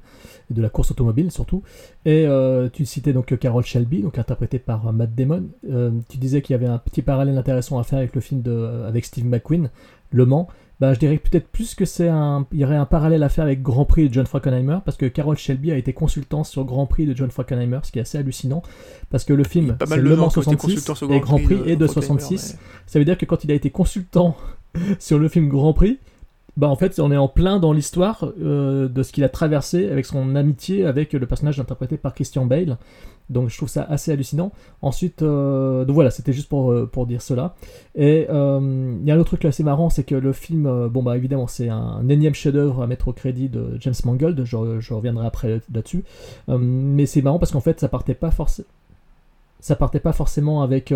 de 0.52 0.62
la 0.62 0.70
course 0.70 0.92
automobile 0.92 1.32
surtout. 1.32 1.64
Et 2.06 2.28
euh, 2.28 2.70
tu 2.72 2.86
citais 2.86 3.12
donc 3.12 3.36
Carol 3.40 3.64
Shelby, 3.66 4.04
donc 4.04 4.20
interprétée 4.20 4.60
par 4.60 4.88
euh, 4.88 4.92
Matt 4.92 5.16
Damon. 5.16 5.46
Euh, 5.68 5.90
tu 6.10 6.18
disais 6.20 6.44
qu'il 6.44 6.54
y 6.54 6.56
avait 6.56 6.68
un 6.68 6.78
petit 6.78 7.02
parallèle 7.02 7.40
intéressant 7.40 7.80
à 7.80 7.84
faire 7.84 7.98
avec 7.98 8.14
le 8.14 8.22
film 8.22 8.44
de 8.44 8.52
euh, 8.52 8.88
avec 8.88 9.06
Steve 9.06 9.26
McQueen, 9.26 9.72
Le 10.12 10.26
Mans. 10.28 10.48
Bah, 10.82 10.96
je 10.96 11.00
dirais 11.00 11.18
peut-être 11.18 11.48
plus 11.48 11.76
que 11.76 11.86
c'est 11.86 12.08
un, 12.08 12.48
il 12.52 12.60
y 12.60 12.66
aurait 12.66 12.76
un 12.76 12.88
parallèle 12.88 13.22
à 13.22 13.30
faire 13.30 13.44
avec 13.44 13.62
Grand 13.62 13.86
Prix 13.86 14.10
de 14.10 14.14
John 14.16 14.26
Frankenheimer, 14.26 14.80
parce 14.84 14.98
que 14.98 15.06
Carol 15.06 15.38
Shelby 15.38 15.72
a 15.72 15.78
été 15.78 15.94
consultant 15.94 16.44
sur 16.44 16.66
Grand 16.66 16.88
Prix 16.88 17.06
de 17.06 17.16
John 17.16 17.30
Frankenheimer, 17.30 17.82
ce 17.84 17.92
qui 17.92 18.00
est 18.00 18.02
assez 18.02 18.18
hallucinant, 18.18 18.64
parce 19.12 19.24
que 19.24 19.34
le 19.34 19.44
film, 19.44 19.78
c'est 19.86 19.98
Le 19.98 20.16
Mans 20.16 20.30
qui 20.30 20.40
ont 20.40 20.42
été 20.42 20.52
66 20.58 20.58
consultants 20.58 20.96
sur 20.96 21.14
et 21.14 21.20
Grand 21.20 21.38
Prix 21.38 21.58
de 21.58 21.68
est 21.68 21.76
de 21.76 21.86
Frankenheimer, 21.86 22.20
66. 22.20 22.54
ouais. 22.54 22.60
Ça 22.88 22.98
veut 22.98 23.06
dire 23.06 23.16
que 23.16 23.26
quand 23.26 23.44
il 23.44 23.52
a 23.52 23.54
été 23.54 23.70
consultant 23.70 24.36
sur 25.00 25.20
le 25.20 25.30
film 25.30 25.50
Grand 25.50 25.74
Prix, 25.74 26.00
bah 26.58 26.68
en 26.68 26.76
fait 26.76 27.00
on 27.00 27.12
est 27.12 27.18
en 27.18 27.28
plein 27.28 27.60
dans 27.60 27.74
l'histoire 27.74 28.26
euh, 28.42 28.88
de 28.88 29.04
ce 29.04 29.12
qu'il 29.12 29.24
a 29.24 29.30
traversé 29.30 29.90
avec 29.90 30.06
son 30.06 30.36
amitié 30.36 30.86
avec 30.86 31.14
le 31.14 31.26
personnage 31.26 31.60
interprété 31.60 31.98
par 31.98 32.14
Christian 32.14 32.46
Bale. 32.46 32.78
Donc 33.30 33.50
je 33.50 33.56
trouve 33.56 33.70
ça 33.70 33.84
assez 33.84 34.12
hallucinant. 34.12 34.52
Ensuite, 34.82 35.22
euh, 35.22 35.86
donc 35.86 35.94
voilà, 35.94 36.12
c'était 36.12 36.34
juste 36.34 36.50
pour, 36.50 36.74
euh, 36.74 36.86
pour 36.86 37.06
dire 37.06 37.22
cela. 37.22 37.56
Et 37.96 38.28
il 38.30 39.08
y 39.08 39.12
a 39.12 39.16
un 39.16 39.18
autre 39.18 39.30
truc 39.30 39.46
assez 39.46 39.64
marrant, 39.64 39.90
c'est 39.90 40.04
que 40.04 40.16
le 40.16 40.34
film, 40.34 40.88
bon 40.90 41.02
bah 41.02 41.16
évidemment 41.16 41.48
c'est 41.48 41.70
un 41.70 42.08
énième 42.10 42.34
chef-d'œuvre 42.34 42.84
à 42.84 42.88
mettre 42.88 43.08
au 43.08 43.14
crédit 43.14 43.48
de 43.48 43.78
James 43.80 43.94
Mangold, 44.04 44.44
je, 44.44 44.80
je 44.80 44.94
reviendrai 44.94 45.26
après 45.26 45.62
là-dessus. 45.74 46.04
Mais 46.50 47.06
c'est 47.06 47.22
marrant 47.22 47.40
parce 47.40 47.52
qu'en 47.54 47.62
fait 47.62 47.80
ça 47.80 47.88
partait 47.88 48.14
pas 48.14 48.32
forcément, 48.32 48.68
ça 49.62 49.78
partait 49.78 50.02
pas 50.02 50.14
forcément 50.14 50.62
avec 50.62 50.94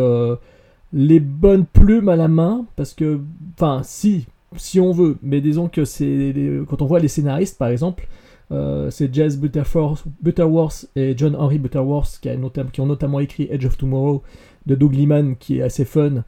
les 0.92 1.20
bonnes 1.20 1.66
plumes 1.66 2.10
à 2.10 2.18
la 2.18 2.28
main, 2.28 2.66
parce 2.76 2.94
que, 2.94 3.20
enfin 3.54 3.82
si, 3.84 4.28
si 4.58 4.80
on 4.80 4.92
veut, 4.92 5.18
mais 5.22 5.42
disons 5.42 5.68
que 5.68 5.86
c'est 5.86 6.34
quand 6.68 6.82
on 6.82 6.86
voit 6.86 7.00
les 7.00 7.08
scénaristes 7.08 7.58
par 7.58 7.70
exemple. 7.70 8.08
euh, 8.52 8.92
c'est 8.92 9.14
Jazz 9.14 9.40
Butterworth, 9.40 10.88
et 10.96 11.18
John 11.18 11.36
Henry 11.36 11.58
Butterworth 11.58 12.20
qui, 12.22 12.30
qui 12.72 12.82
ont 12.82 12.86
notamment 12.86 13.20
écrit 13.20 13.48
Edge 13.50 13.66
of 13.66 13.78
Tomorrow 13.78 14.22
de 14.68 14.76
Doug 14.76 14.94
Liman 14.94 15.36
qui 15.36 15.58
est 15.58 15.62
assez 15.64 15.84
fun 15.86 16.24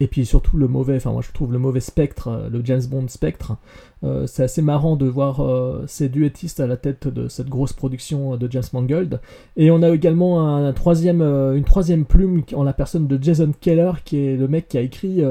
et 0.00 0.06
puis 0.06 0.26
surtout 0.26 0.56
le 0.56 0.66
mauvais, 0.68 0.96
enfin 0.96 1.12
moi 1.12 1.22
je 1.22 1.32
trouve 1.32 1.52
le 1.52 1.58
mauvais 1.58 1.80
Spectre, 1.80 2.28
euh, 2.28 2.48
le 2.50 2.60
James 2.64 2.82
Bond 2.90 3.08
Spectre. 3.08 3.56
Euh, 4.04 4.26
c'est 4.26 4.42
assez 4.42 4.60
marrant 4.60 4.96
de 4.96 5.06
voir 5.06 5.40
ces 5.86 6.08
duettistes 6.08 6.60
à 6.60 6.66
la 6.66 6.76
tête 6.76 7.06
de 7.08 7.28
cette 7.28 7.48
grosse 7.48 7.72
production 7.72 8.36
de 8.36 8.50
James 8.50 8.64
Mangold. 8.72 9.20
Et 9.56 9.70
on 9.70 9.82
a 9.82 9.90
également 9.90 10.40
une 10.40 10.74
troisième 10.74 12.04
plume 12.04 12.42
en 12.54 12.64
la 12.64 12.72
personne 12.72 13.06
de 13.06 13.22
Jason 13.22 13.52
Keller 13.60 13.92
qui 14.04 14.18
est 14.18 14.36
le 14.36 14.48
mec 14.48 14.68
qui 14.68 14.76
a 14.76 14.80
écrit, 14.80 15.22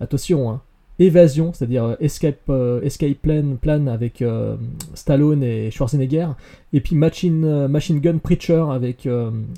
attention, 0.00 0.50
hein, 0.50 0.60
Évasion, 1.02 1.52
c'est-à-dire 1.52 1.84
euh, 1.84 1.94
Escape, 2.00 2.40
euh, 2.48 2.80
Escape 2.82 3.14
Plan, 3.14 3.56
Plan 3.60 3.86
avec 3.86 4.22
euh, 4.22 4.56
Stallone 4.94 5.42
et 5.42 5.70
Schwarzenegger, 5.70 6.28
et 6.72 6.80
puis 6.80 6.96
Machine, 6.96 7.66
Machine 7.66 8.00
Gun 8.00 8.18
Preacher 8.18 8.64
avec 8.70 9.08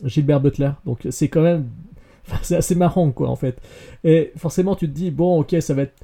Gilbert 0.04 0.40
Butler. 0.40 0.70
Donc 0.86 1.00
c'est 1.10 1.28
quand 1.28 1.42
même 1.42 1.66
c'est 2.42 2.56
assez 2.56 2.74
marrant, 2.74 3.10
quoi, 3.10 3.28
en 3.28 3.36
fait. 3.36 3.58
Et 4.02 4.32
forcément, 4.36 4.74
tu 4.76 4.88
te 4.88 4.94
dis, 4.94 5.10
bon, 5.10 5.40
ok, 5.40 5.56
ça 5.60 5.74
va 5.74 5.82
être. 5.82 5.94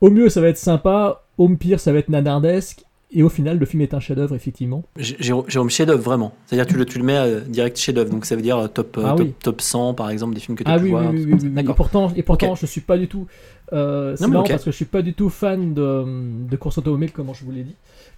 Au 0.00 0.10
mieux, 0.10 0.28
ça 0.28 0.40
va 0.40 0.48
être 0.48 0.58
sympa, 0.58 1.24
au 1.38 1.48
pire, 1.50 1.80
ça 1.80 1.92
va 1.92 1.98
être 1.98 2.08
nanardesque, 2.08 2.86
et 3.12 3.22
au 3.22 3.28
final, 3.28 3.58
le 3.58 3.64
film 3.66 3.82
est 3.82 3.94
un 3.94 4.00
chef-d'œuvre, 4.00 4.34
effectivement. 4.34 4.82
Jérôme, 4.96 5.70
chef-d'œuvre, 5.70 6.02
vraiment. 6.02 6.32
C'est-à-dire 6.46 6.66
tu 6.66 6.76
le, 6.76 6.84
tu 6.84 6.98
le 6.98 7.04
mets 7.04 7.16
euh, 7.16 7.40
direct 7.40 7.78
chef-d'œuvre, 7.78 8.10
donc 8.10 8.26
ça 8.26 8.34
veut 8.34 8.42
dire 8.42 8.68
top, 8.72 8.98
euh, 8.98 9.02
Ah 9.06 9.10
top, 9.16 9.20
oui. 9.20 9.34
top 9.42 9.60
100 9.60 9.94
par 9.94 10.10
exemple, 10.10 10.34
des 10.34 10.40
films 10.40 10.56
que 10.56 10.64
tu 10.64 10.70
Ah 10.70 10.76
pu 10.76 10.84
oui, 10.84 10.90
oui, 10.90 10.90
voir. 10.90 11.10
oui, 11.12 11.24
oui, 11.24 11.32
oui, 11.40 11.50
oui. 11.54 11.60
Et 11.60 11.74
pourtant, 11.74 12.12
et 12.16 12.22
pourtant 12.22 12.54
je 12.56 12.66
suis 12.66 12.80
pas 12.80 12.98
du 12.98 13.06
tout. 13.06 13.26
Euh, 13.72 14.14
c'est 14.16 14.24
marrant 14.28 14.44
parce 14.48 14.64
que 14.64 14.70
je 14.70 14.76
suis 14.76 14.84
pas 14.84 15.02
du 15.02 15.14
tout 15.14 15.28
fan 15.30 15.74
de, 15.74 16.04
de 16.48 16.56
course 16.56 16.78
automobile, 16.78 17.12
comme 17.12 17.32
je 17.34 17.44
vous 17.44 17.52
l'ai 17.52 17.64
dit. 17.64 17.74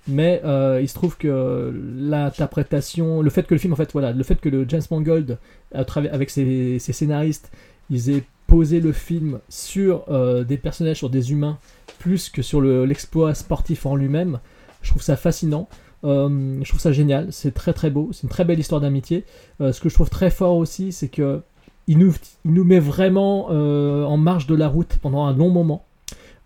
Mais 0.06 0.40
euh, 0.44 0.80
il 0.80 0.88
se 0.88 0.94
trouve 0.94 1.16
que 1.16 1.72
l'interprétation, 1.96 3.22
le 3.22 3.30
fait 3.30 3.44
que 3.46 3.54
le 3.54 3.60
film, 3.60 3.72
en 3.72 3.76
fait, 3.76 3.90
voilà, 3.92 4.12
le 4.12 4.22
fait 4.22 4.40
que 4.40 4.48
le 4.48 4.64
James 4.68 4.82
Mangold, 4.90 5.38
à 5.74 5.84
travers, 5.84 6.14
avec 6.14 6.30
ses, 6.30 6.78
ses 6.78 6.92
scénaristes, 6.92 7.50
ils 7.90 8.10
aient 8.10 8.24
posé 8.46 8.80
le 8.80 8.92
film 8.92 9.40
sur 9.48 10.04
euh, 10.08 10.44
des 10.44 10.56
personnages, 10.56 10.98
sur 10.98 11.10
des 11.10 11.32
humains, 11.32 11.58
plus 11.98 12.30
que 12.30 12.42
sur 12.42 12.60
le- 12.60 12.84
l'exploit 12.84 13.34
sportif 13.34 13.84
en 13.86 13.96
lui-même, 13.96 14.38
je 14.82 14.90
trouve 14.90 15.02
ça 15.02 15.16
fascinant. 15.16 15.68
Euh, 16.04 16.60
je 16.62 16.68
trouve 16.68 16.80
ça 16.80 16.92
génial, 16.92 17.32
c'est 17.32 17.52
très 17.52 17.72
très 17.72 17.90
beau, 17.90 18.10
c'est 18.12 18.22
une 18.22 18.28
très 18.28 18.44
belle 18.44 18.60
histoire 18.60 18.80
d'amitié. 18.80 19.24
Ce 19.60 19.80
que 19.80 19.88
je 19.88 19.94
trouve 19.94 20.08
très 20.10 20.30
fort 20.30 20.56
aussi, 20.56 20.92
c'est 20.92 21.08
que 21.08 21.40
il 21.88 21.98
nous, 21.98 22.14
il 22.44 22.52
nous 22.52 22.64
met 22.64 22.78
vraiment 22.78 23.48
euh, 23.50 24.04
en 24.04 24.16
marge 24.16 24.46
de 24.46 24.54
la 24.54 24.68
route 24.68 24.98
pendant 25.02 25.24
un 25.24 25.34
long 25.34 25.50
moment. 25.50 25.84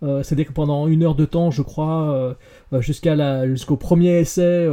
Euh, 0.02 0.22
C'est-à-dire 0.22 0.46
que 0.46 0.52
pendant 0.52 0.88
une 0.88 1.02
heure 1.02 1.14
de 1.14 1.24
temps, 1.24 1.50
je 1.50 1.62
crois, 1.62 2.37
euh, 2.72 2.81
jusqu'à 2.81 3.46
jusqu'au 3.46 3.76
premier 3.76 4.18
essai 4.20 4.66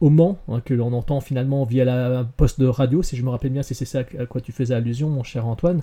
au 0.00 0.10
Mans, 0.10 0.38
hein, 0.48 0.60
que 0.64 0.74
l'on 0.74 0.92
entend 0.92 1.20
finalement 1.20 1.64
via 1.64 1.84
la 1.84 2.24
poste 2.36 2.60
de 2.60 2.66
radio, 2.66 3.02
si 3.02 3.16
je 3.16 3.22
me 3.22 3.30
rappelle 3.30 3.52
bien, 3.52 3.62
si 3.62 3.74
c'est 3.74 3.84
ça 3.84 4.00
à 4.18 4.26
quoi 4.26 4.40
tu 4.40 4.52
faisais 4.52 4.74
allusion, 4.74 5.08
mon 5.08 5.22
cher 5.22 5.46
Antoine. 5.46 5.82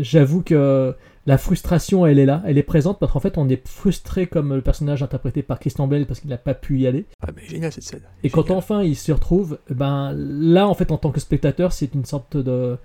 J'avoue 0.00 0.42
que 0.42 0.94
la 1.26 1.38
frustration, 1.38 2.04
elle 2.04 2.18
est 2.18 2.26
là, 2.26 2.42
elle 2.46 2.58
est 2.58 2.64
présente, 2.64 2.98
parce 2.98 3.12
qu'en 3.12 3.20
fait, 3.20 3.38
on 3.38 3.48
est 3.48 3.66
frustré 3.66 4.26
comme 4.26 4.54
le 4.54 4.60
personnage 4.60 5.02
interprété 5.02 5.42
par 5.42 5.60
Christian 5.60 5.86
Bell 5.86 6.06
parce 6.06 6.18
qu'il 6.18 6.30
n'a 6.30 6.36
pas 6.36 6.54
pu 6.54 6.80
y 6.80 6.86
aller. 6.86 7.06
Ah, 7.20 7.30
mais 7.34 7.46
génial 7.46 7.70
cette 7.70 7.84
scène. 7.84 8.02
Et 8.24 8.30
quand 8.30 8.50
enfin 8.50 8.82
il 8.82 8.96
se 8.96 9.12
retrouve, 9.12 9.58
eh 9.70 9.74
ben 9.74 10.14
là 10.16 10.66
en 10.66 10.74
fait 10.74 10.90
en 10.90 10.98
tant 10.98 11.10
que 11.10 11.20
spectateur 11.20 11.72
c'est 11.72 11.94
une 11.94 12.04
sorte 12.04 12.36
de, 12.36 12.76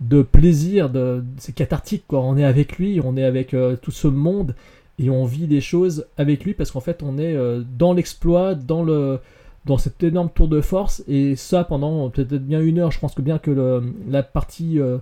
de 0.00 0.22
plaisir, 0.22 0.90
de, 0.90 1.24
c'est 1.38 1.54
cathartique 1.54 2.04
quoi. 2.06 2.20
On 2.20 2.36
est 2.36 2.44
avec 2.44 2.78
lui, 2.78 3.00
on 3.02 3.16
est 3.16 3.24
avec 3.24 3.54
euh, 3.54 3.76
tout 3.76 3.90
ce 3.90 4.08
monde 4.08 4.54
et 4.98 5.10
on 5.10 5.24
vit 5.24 5.46
des 5.46 5.60
choses 5.60 6.06
avec 6.16 6.44
lui 6.44 6.54
parce 6.54 6.70
qu'en 6.70 6.80
fait 6.80 7.02
on 7.02 7.18
est 7.18 7.34
euh, 7.34 7.62
dans 7.78 7.92
l'exploit, 7.92 8.54
dans 8.54 8.82
le 8.82 9.18
dans 9.64 9.78
cet 9.78 10.02
énorme 10.04 10.30
tour 10.30 10.48
de 10.48 10.60
force 10.60 11.02
et 11.08 11.34
ça 11.34 11.64
pendant 11.64 12.08
peut-être 12.08 12.46
bien 12.46 12.60
une 12.60 12.78
heure. 12.78 12.92
Je 12.92 13.00
pense 13.00 13.14
que 13.14 13.22
bien 13.22 13.38
que 13.38 13.82
la 14.08 14.22
partie 14.22 14.78
euh, 14.78 14.98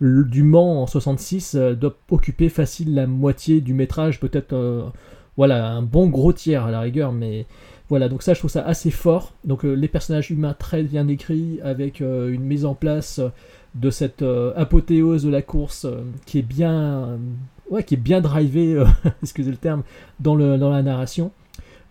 du 0.00 0.42
Mans 0.44 0.82
en 0.82 0.86
66 0.86 1.56
euh, 1.56 1.74
doit 1.74 1.96
occuper 2.10 2.48
facile 2.48 2.94
la 2.94 3.06
moitié 3.06 3.60
du 3.60 3.74
métrage, 3.74 4.20
peut-être 4.20 4.92
voilà 5.36 5.68
un 5.68 5.82
bon 5.82 6.06
gros 6.06 6.32
tiers 6.32 6.64
à 6.64 6.70
la 6.70 6.80
rigueur, 6.80 7.12
mais 7.12 7.44
voilà, 7.88 8.08
donc 8.08 8.22
ça 8.22 8.34
je 8.34 8.38
trouve 8.38 8.52
ça 8.52 8.64
assez 8.64 8.92
fort. 8.92 9.32
Donc 9.44 9.64
les 9.64 9.88
personnages 9.88 10.30
humains 10.30 10.54
très 10.56 10.84
bien 10.84 11.08
écrits 11.08 11.58
avec 11.64 12.00
une 12.00 12.44
mise 12.44 12.64
en 12.64 12.74
place 12.74 13.20
de 13.74 13.90
cette 13.90 14.22
euh, 14.22 14.52
apothéose 14.56 15.24
de 15.24 15.30
la 15.30 15.42
course 15.42 15.84
euh, 15.84 16.02
qui 16.26 16.38
est 16.38 16.42
bien, 16.42 16.72
euh, 16.72 17.16
ouais, 17.70 17.82
qui 17.82 17.94
est 17.94 17.98
bien 17.98 18.20
drivée, 18.20 18.74
euh, 18.74 18.84
excusez 19.22 19.50
le 19.50 19.56
terme, 19.56 19.82
dans, 20.20 20.34
le, 20.36 20.58
dans 20.58 20.70
la 20.70 20.82
narration. 20.82 21.30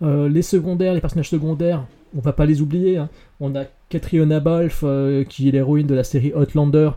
Les 0.02 0.41
secondaires, 0.41 0.93
les 0.93 1.00
personnages 1.00 1.30
secondaires, 1.30 1.86
on 2.17 2.19
va 2.19 2.34
pas 2.34 2.46
les 2.46 2.62
oublier. 2.62 2.98
hein. 2.98 3.08
On 3.39 3.56
a 3.56 3.63
Catriona 3.88 4.41
Balfe 4.41 4.84
qui 5.30 5.48
est 5.48 5.52
l'héroïne 5.52 5.88
de 5.88 5.96
la 5.96 6.04
série 6.04 6.34
Outlander. 6.34 6.89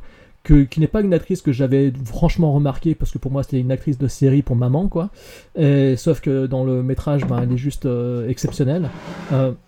Que, 0.42 0.62
qui 0.62 0.78
n'est 0.80 0.86
pas 0.88 1.00
une 1.02 1.12
actrice 1.14 1.42
que 1.42 1.50
j'avais 1.52 1.92
franchement 2.04 2.52
remarqué 2.52 2.94
parce 2.94 3.10
que 3.10 3.18
pour 3.18 3.32
moi 3.32 3.42
c'était 3.42 3.58
une 3.58 3.72
actrice 3.72 3.98
de 3.98 4.06
série 4.06 4.42
pour 4.42 4.54
maman 4.54 4.86
quoi 4.86 5.10
et, 5.56 5.96
sauf 5.96 6.20
que 6.20 6.46
dans 6.46 6.62
le 6.64 6.84
métrage, 6.84 7.24
ben, 7.26 7.40
elle 7.42 7.52
est 7.52 7.56
juste 7.56 7.88
exceptionnelle. 8.28 8.88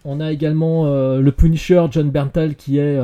On 0.05 0.21
a 0.21 0.33
également 0.33 0.87
le 1.17 1.31
Punisher, 1.33 1.85
John 1.93 2.11
Berntal, 2.11 2.57
qui 2.57 2.79
est, 2.79 2.99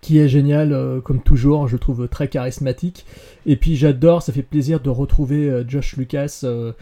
qui 0.00 0.18
est 0.18 0.28
génial, 0.28 0.72
euh, 0.72 1.00
comme 1.00 1.20
toujours, 1.22 1.68
je 1.68 1.76
trouve 1.76 2.08
très 2.08 2.28
charismatique. 2.28 3.04
Et 3.46 3.56
puis 3.56 3.76
j'adore, 3.76 4.22
ça 4.22 4.32
fait 4.32 4.42
plaisir 4.42 4.80
de 4.80 4.90
retrouver 4.90 5.48
euh, 5.50 5.64
Josh 5.66 5.96
Lucas, 5.96 6.40
euh, 6.44 6.72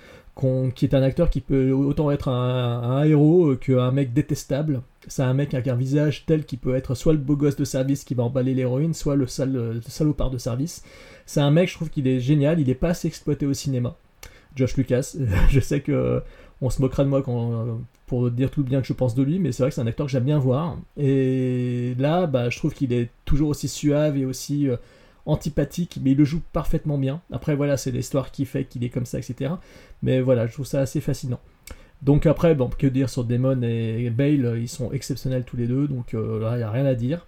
qui 0.74 0.84
est 0.84 0.94
un 0.94 1.02
acteur 1.02 1.30
qui 1.30 1.40
peut 1.40 1.72
autant 1.72 2.10
être 2.12 2.28
un, 2.28 3.02
héros 3.04 3.56
qu'un 3.56 3.90
mec 3.90 4.12
détestable. 4.12 4.82
C'est 5.08 5.22
un 5.22 5.34
mec 5.34 5.52
avec 5.52 5.66
un 5.66 5.74
visage 5.74 6.26
tel 6.26 6.44
qu'il 6.44 6.60
peut 6.60 6.76
être 6.76 6.94
soit 6.94 7.12
le 7.12 7.18
beau 7.18 7.34
gosse 7.34 7.56
de 7.56 7.64
service 7.64 8.04
qui 8.04 8.14
va 8.14 8.22
emballer 8.22 8.54
l'héroïne, 8.54 8.94
soit 8.94 9.16
le, 9.16 9.26
salopard 9.26 10.30
de 10.30 10.38
service. 10.38 10.84
C'est 11.26 11.40
un 11.40 11.50
mec, 11.50 11.68
je 11.68 11.74
trouve 11.74 11.90
qu'il 11.90 12.06
est 12.06 12.20
génial, 12.20 12.60
il 12.60 12.68
n'est 12.68 12.76
pas 12.76 12.90
assez 12.90 13.08
exploité 13.08 13.46
au 13.46 13.54
cinéma. 13.54 13.96
Josh 14.54 14.76
Lucas. 14.76 15.16
je 15.50 15.58
sais 15.58 15.80
que 15.80 16.22
on 16.60 16.70
se 16.70 16.80
moquera 16.80 17.02
de 17.02 17.08
moi 17.08 17.22
quand, 17.22 17.80
pour 18.08 18.30
dire 18.30 18.50
tout 18.50 18.64
bien 18.64 18.80
que 18.80 18.86
je 18.86 18.92
pense 18.92 19.14
de 19.14 19.22
lui, 19.22 19.38
mais 19.38 19.52
c'est 19.52 19.62
vrai 19.62 19.70
que 19.70 19.74
c'est 19.74 19.80
un 19.80 19.86
acteur 19.86 20.06
que 20.06 20.12
j'aime 20.12 20.24
bien 20.24 20.38
voir. 20.38 20.78
Et 20.96 21.94
là, 21.98 22.26
bah, 22.26 22.50
je 22.50 22.58
trouve 22.58 22.74
qu'il 22.74 22.92
est 22.92 23.10
toujours 23.24 23.50
aussi 23.50 23.68
suave 23.68 24.16
et 24.16 24.24
aussi 24.24 24.68
euh, 24.68 24.76
antipathique, 25.26 26.00
mais 26.02 26.12
il 26.12 26.16
le 26.16 26.24
joue 26.24 26.40
parfaitement 26.52 26.98
bien. 26.98 27.20
Après, 27.30 27.54
voilà, 27.54 27.76
c'est 27.76 27.92
l'histoire 27.92 28.32
qui 28.32 28.46
fait 28.46 28.64
qu'il 28.64 28.82
est 28.82 28.88
comme 28.88 29.06
ça, 29.06 29.18
etc. 29.18 29.52
Mais 30.02 30.20
voilà, 30.20 30.46
je 30.46 30.52
trouve 30.54 30.66
ça 30.66 30.80
assez 30.80 31.00
fascinant. 31.00 31.40
Donc 32.02 32.26
après, 32.26 32.54
bon, 32.54 32.70
que 32.70 32.86
dire 32.86 33.10
sur 33.10 33.24
Damon 33.24 33.62
et 33.62 34.10
Bale, 34.10 34.58
ils 34.58 34.68
sont 34.68 34.90
exceptionnels 34.92 35.44
tous 35.44 35.56
les 35.56 35.66
deux, 35.66 35.86
donc 35.86 36.14
euh, 36.14 36.40
là, 36.40 36.54
il 36.54 36.58
n'y 36.58 36.62
a 36.62 36.70
rien 36.70 36.86
à 36.86 36.94
dire. 36.94 37.26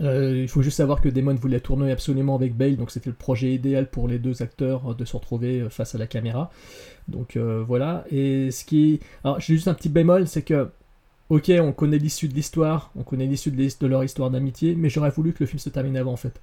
Euh, 0.00 0.40
il 0.42 0.48
faut 0.48 0.62
juste 0.62 0.76
savoir 0.76 1.00
que 1.00 1.08
Damon 1.08 1.34
voulait 1.34 1.60
tourner 1.60 1.90
absolument 1.90 2.34
avec 2.34 2.56
Bale, 2.56 2.76
donc 2.76 2.90
c'était 2.90 3.10
le 3.10 3.16
projet 3.16 3.52
idéal 3.52 3.88
pour 3.88 4.08
les 4.08 4.18
deux 4.18 4.42
acteurs 4.42 4.90
euh, 4.90 4.94
de 4.94 5.04
se 5.04 5.16
retrouver 5.16 5.60
euh, 5.60 5.68
face 5.68 5.94
à 5.94 5.98
la 5.98 6.06
caméra. 6.06 6.50
Donc 7.08 7.36
voilà. 7.36 8.04
Et 8.10 8.50
ce 8.50 8.64
qui, 8.64 9.00
alors 9.24 9.38
j'ai 9.38 9.54
juste 9.54 9.68
un 9.68 9.74
petit 9.74 9.90
bémol, 9.90 10.26
c'est 10.26 10.40
que 10.40 10.70
ok, 11.28 11.52
on 11.60 11.72
connaît 11.72 11.98
l'issue 11.98 12.28
de 12.28 12.34
l'histoire, 12.34 12.92
on 12.96 13.02
connaît 13.02 13.26
l'issue 13.26 13.50
de, 13.50 13.86
leur 13.86 14.02
histoire 14.02 14.30
d'amitié, 14.30 14.74
mais 14.74 14.88
j'aurais 14.88 15.10
voulu 15.10 15.34
que 15.34 15.40
le 15.40 15.46
film 15.46 15.58
se 15.58 15.68
termine 15.68 15.98
avant 15.98 16.12
en 16.12 16.16
fait. 16.16 16.40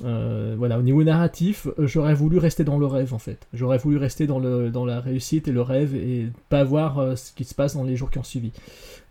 Voilà, 0.00 0.78
au 0.78 0.82
niveau 0.82 1.02
narratif, 1.02 1.66
j'aurais 1.78 2.14
voulu 2.14 2.38
rester 2.38 2.62
dans 2.62 2.78
le 2.78 2.86
rêve 2.86 3.12
en 3.12 3.18
fait. 3.18 3.48
J'aurais 3.52 3.78
voulu 3.78 3.96
rester 3.96 4.28
dans, 4.28 4.38
dans 4.70 4.84
la 4.84 5.00
réussite 5.00 5.48
et 5.48 5.52
le 5.52 5.62
rêve 5.62 5.96
et 5.96 6.28
pas 6.48 6.62
voir 6.62 7.18
ce 7.18 7.32
qui 7.32 7.42
se 7.42 7.56
passe 7.56 7.74
dans 7.74 7.82
les 7.82 7.96
jours 7.96 8.12
qui 8.12 8.18
ont 8.18 8.24
suivi. 8.24 8.52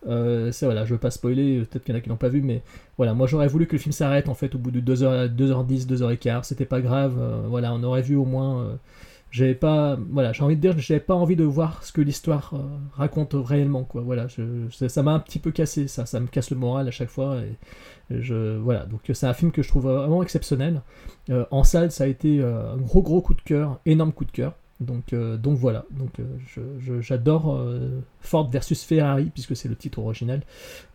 Euh, 0.06 0.52
c'est 0.52 0.66
voilà, 0.66 0.86
je 0.86 0.94
veux 0.94 1.00
pas 1.00 1.12
spoiler, 1.12 1.60
peut-être 1.62 1.84
qu'il 1.84 1.94
y 1.94 1.98
en 1.98 2.00
a 2.00 2.02
qui 2.02 2.10
l'ont 2.10 2.18
pas 2.18 2.30
vu, 2.30 2.42
mais 2.42 2.62
voilà, 2.98 3.14
moi 3.14 3.26
j'aurais 3.28 3.48
voulu 3.48 3.66
que 3.66 3.74
le 3.74 3.80
film 3.80 3.92
s'arrête 3.92 4.30
en 4.30 4.36
fait 4.36 4.54
au 4.54 4.60
bout 4.60 4.72
de 4.72 4.80
2h, 4.80 5.36
2h10, 5.36 5.88
2h15, 5.88 6.44
c'était 6.44 6.66
pas 6.66 6.82
grave, 6.82 7.20
voilà, 7.50 7.74
on 7.74 7.82
aurait 7.84 8.04
vu 8.04 8.16
au 8.16 8.26
moins 8.26 8.78
j'avais 9.32 9.56
pas 9.56 9.98
voilà 10.10 10.32
j'ai 10.32 10.44
envie 10.44 10.56
de 10.56 10.62
dire 10.62 10.78
j'avais 10.78 11.00
pas 11.00 11.14
envie 11.14 11.36
de 11.36 11.44
voir 11.44 11.84
ce 11.84 11.92
que 11.92 12.02
l'histoire 12.02 12.54
euh, 12.54 12.60
raconte 12.94 13.34
réellement 13.34 13.84
quoi 13.84 14.02
voilà 14.02 14.28
ça 14.30 15.04
m'a 15.04 15.12
un 15.12 15.20
petit 15.20 15.40
peu 15.40 15.52
cassé 15.52 15.88
ça 15.88 16.06
ça 16.06 16.20
me 16.20 16.28
casse 16.28 16.50
le 16.50 16.58
moral 16.58 16.88
à 16.88 16.92
chaque 16.92 17.10
fois 17.10 17.38
et, 17.38 17.56
je 18.10 18.58
voilà 18.58 18.86
donc 18.86 19.02
c'est 19.12 19.28
un 19.28 19.34
film 19.34 19.52
que 19.52 19.62
je 19.62 19.68
trouve 19.68 19.84
vraiment 19.84 20.24
exceptionnel. 20.24 20.82
Euh, 21.30 21.46
en 21.52 21.66
salle 21.66 21.92
ça 21.92 22.06
a 22.06 22.08
été 22.08 22.40
euh, 22.40 22.74
un 22.74 22.78
gros 22.78 23.02
gros 23.02 23.22
coup 23.22 23.34
de 23.34 23.42
cœur 23.42 23.82
énorme 23.86 24.14
coup 24.14 24.24
de 24.24 24.32
cœur 24.32 24.54
donc, 24.80 25.14
donc 25.14 25.58
voilà, 25.58 25.86
donc 25.92 26.12
j'adore 27.02 27.60
Ford 28.22 28.50
versus 28.50 28.84
Ferrari 28.84 29.26
puisque 29.34 29.56
c'est 29.56 29.70
le 29.70 29.76
titre 29.76 30.00
original. 30.00 30.42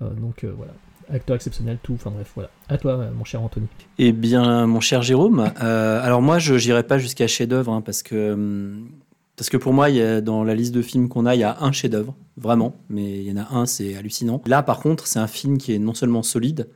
donc 0.00 0.44
voilà, 0.44 0.72
acteur 1.10 1.36
exceptionnel, 1.36 1.78
tout. 1.82 1.94
Enfin 1.94 2.10
bref, 2.10 2.30
voilà. 2.34 2.50
À 2.68 2.78
toi, 2.78 3.08
mon 3.16 3.24
cher 3.24 3.42
Anthony. 3.42 3.66
Eh 3.98 4.12
bien, 4.12 4.66
mon 4.66 4.80
cher 4.80 5.02
Jérôme, 5.02 5.50
euh, 5.62 6.00
alors 6.02 6.22
moi, 6.22 6.38
je 6.38 6.54
n'irai 6.54 6.82
pas 6.82 6.98
jusqu'à 6.98 7.26
chef-d'œuvre 7.26 7.72
hein, 7.72 7.82
parce 7.82 8.02
que 8.02 8.32
hum, 8.32 8.88
parce 9.36 9.48
que 9.48 9.56
pour 9.56 9.72
moi, 9.72 9.90
il 9.90 9.96
y 9.96 10.02
a, 10.02 10.20
dans 10.20 10.44
la 10.44 10.54
liste 10.54 10.74
de 10.74 10.82
films 10.82 11.08
qu'on 11.08 11.26
a, 11.26 11.34
il 11.34 11.40
y 11.40 11.44
a 11.44 11.56
un 11.60 11.72
chef-d'œuvre, 11.72 12.14
vraiment. 12.36 12.76
Mais 12.88 13.20
il 13.20 13.22
y 13.22 13.32
en 13.32 13.42
a 13.42 13.54
un, 13.54 13.66
c'est 13.66 13.96
hallucinant. 13.96 14.42
Là, 14.46 14.62
par 14.62 14.80
contre, 14.80 15.06
c'est 15.06 15.18
un 15.18 15.26
film 15.26 15.58
qui 15.58 15.74
est 15.74 15.78
non 15.78 15.94
seulement 15.94 16.22
solide, 16.22 16.68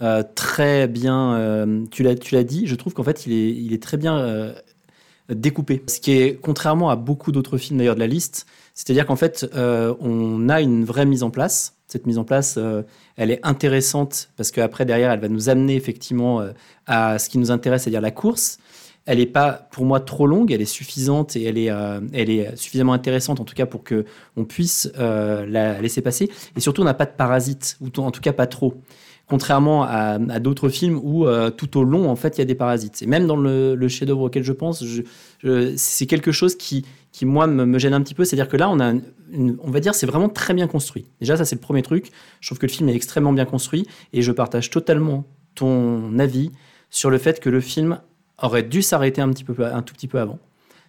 euh, 0.00 0.22
très 0.34 0.86
bien. 0.88 1.34
Euh, 1.34 1.84
tu 1.90 2.02
l'as, 2.02 2.14
tu 2.14 2.34
l'as 2.34 2.44
dit. 2.44 2.66
Je 2.66 2.74
trouve 2.76 2.94
qu'en 2.94 3.02
fait, 3.02 3.26
il 3.26 3.32
est, 3.32 3.50
il 3.50 3.72
est 3.72 3.82
très 3.82 3.96
bien 3.96 4.54
découpé. 5.28 5.82
Ce 5.86 6.00
qui 6.00 6.12
est 6.12 6.40
contrairement 6.40 6.90
à 6.90 6.96
beaucoup 6.96 7.32
d'autres 7.32 7.58
films 7.58 7.78
d'ailleurs 7.78 7.94
de 7.94 8.00
la 8.00 8.06
liste, 8.06 8.46
c'est-à-dire 8.74 9.06
qu'en 9.06 9.16
fait, 9.16 9.46
on 9.54 10.48
a 10.48 10.60
une 10.60 10.84
vraie 10.84 11.06
mise 11.06 11.22
en 11.22 11.30
place 11.30 11.76
cette 11.86 12.06
mise 12.06 12.18
en 12.18 12.24
place, 12.24 12.56
euh, 12.58 12.82
elle 13.16 13.30
est 13.30 13.40
intéressante 13.44 14.30
parce 14.36 14.50
qu'après, 14.50 14.84
derrière, 14.84 15.12
elle 15.12 15.20
va 15.20 15.28
nous 15.28 15.48
amener 15.48 15.76
effectivement 15.76 16.40
euh, 16.40 16.52
à 16.86 17.18
ce 17.18 17.28
qui 17.28 17.38
nous 17.38 17.50
intéresse, 17.50 17.82
c'est-à-dire 17.82 18.00
la 18.00 18.10
course. 18.10 18.58
Elle 19.04 19.18
n'est 19.18 19.26
pas, 19.26 19.68
pour 19.70 19.84
moi, 19.84 20.00
trop 20.00 20.26
longue, 20.26 20.50
elle 20.50 20.60
est 20.60 20.64
suffisante 20.64 21.36
et 21.36 21.44
elle 21.44 21.58
est, 21.58 21.70
euh, 21.70 22.00
elle 22.12 22.28
est 22.28 22.56
suffisamment 22.56 22.92
intéressante, 22.92 23.38
en 23.38 23.44
tout 23.44 23.54
cas, 23.54 23.66
pour 23.66 23.84
que 23.84 24.04
on 24.36 24.44
puisse 24.44 24.90
la 24.96 25.80
laisser 25.80 26.02
passer. 26.02 26.28
Et 26.56 26.60
surtout, 26.60 26.82
on 26.82 26.86
n'a 26.86 26.94
pas 26.94 27.06
de 27.06 27.12
parasites, 27.12 27.78
ou 27.80 27.86
en 28.00 28.10
tout 28.10 28.20
cas 28.20 28.32
pas 28.32 28.48
trop. 28.48 28.74
Contrairement 29.28 29.82
à, 29.82 30.18
d'autres 30.38 30.68
films 30.68 31.00
où 31.02 31.26
tout 31.56 31.76
au 31.76 31.82
long, 31.82 32.08
en 32.08 32.14
fait, 32.14 32.36
il 32.36 32.40
y 32.40 32.42
a 32.42 32.44
des 32.44 32.54
parasites. 32.54 33.02
Et 33.02 33.06
même 33.06 33.26
dans 33.26 33.36
le, 33.36 33.88
chef-d'œuvre 33.88 34.22
auquel 34.22 34.44
je 34.44 34.52
pense, 34.52 34.84
c'est 35.76 36.06
quelque 36.06 36.30
chose 36.30 36.54
qui, 36.54 36.84
qui 37.16 37.24
moi 37.24 37.46
me, 37.46 37.78
gêne 37.78 37.94
un 37.94 38.02
petit 38.02 38.14
peu, 38.14 38.26
c'est-à-dire 38.26 38.46
que 38.46 38.58
là 38.58 38.68
on 38.68 38.78
a, 38.78 38.92
on 39.32 39.70
va 39.70 39.80
dire, 39.80 39.94
c'est 39.94 40.04
vraiment 40.06 40.28
très 40.28 40.52
bien 40.52 40.66
construit. 40.66 41.06
Déjà 41.18 41.38
ça 41.38 41.46
c'est 41.46 41.56
le 41.56 41.62
premier 41.62 41.80
truc. 41.80 42.10
Je 42.40 42.48
trouve 42.48 42.58
que 42.58 42.66
le 42.66 42.72
film 42.72 42.90
est 42.90 42.94
extrêmement 42.94 43.32
bien 43.32 43.46
construit 43.46 43.88
et 44.12 44.20
je 44.20 44.32
partage 44.32 44.68
totalement 44.68 45.24
ton 45.54 46.18
avis 46.18 46.52
sur 46.90 47.08
le 47.08 47.16
fait 47.16 47.40
que 47.40 47.48
le 47.48 47.60
film 47.60 48.00
aurait 48.42 48.62
dû 48.62 48.82
s'arrêter 48.82 49.22
un 49.22 49.30
un 49.30 49.82
tout 49.82 49.94
petit 49.94 50.08
peu 50.08 50.20
avant. 50.20 50.38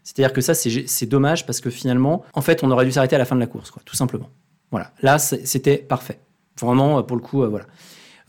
C'est-à-dire 0.03 0.33
que 0.33 0.41
ça 0.41 0.53
c'est 0.53 1.05
dommage 1.05 1.45
parce 1.45 1.61
que 1.61 1.69
finalement, 1.69 2.23
en 2.33 2.41
fait, 2.41 2.63
on 2.63 2.71
aurait 2.71 2.85
dû 2.85 2.91
s'arrêter 2.91 3.15
à 3.15 3.19
la 3.19 3.25
fin 3.25 3.35
de 3.35 3.41
la 3.41 3.47
course, 3.47 3.71
tout 3.85 3.95
simplement. 3.95 4.29
Voilà, 4.69 4.91
là 5.01 5.19
c'était 5.19 5.77
parfait. 5.77 6.19
Vraiment 6.59 7.03
pour 7.03 7.15
le 7.15 7.23
coup, 7.23 7.43
euh, 7.43 7.47
voilà. 7.47 7.67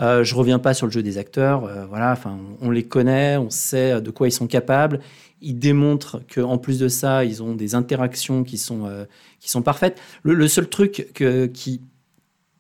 Euh, 0.00 0.22
je 0.22 0.34
reviens 0.34 0.58
pas 0.58 0.74
sur 0.74 0.86
le 0.86 0.92
jeu 0.92 1.02
des 1.02 1.18
acteurs. 1.18 1.64
Euh, 1.64 1.84
voilà, 1.86 2.12
enfin, 2.12 2.38
on 2.60 2.70
les 2.70 2.84
connaît, 2.84 3.36
on 3.36 3.50
sait 3.50 4.00
de 4.00 4.10
quoi 4.10 4.28
ils 4.28 4.32
sont 4.32 4.46
capables. 4.46 5.00
Ils 5.40 5.58
démontrent 5.58 6.22
qu'en 6.32 6.58
plus 6.58 6.78
de 6.78 6.88
ça, 6.88 7.24
ils 7.24 7.42
ont 7.42 7.54
des 7.54 7.74
interactions 7.74 8.44
qui 8.44 8.58
sont, 8.58 8.86
euh, 8.86 9.04
qui 9.40 9.50
sont 9.50 9.62
parfaites. 9.62 10.00
Le, 10.22 10.46
seul 10.48 10.68
truc 10.68 11.08
que, 11.14 11.46
qui 11.46 11.80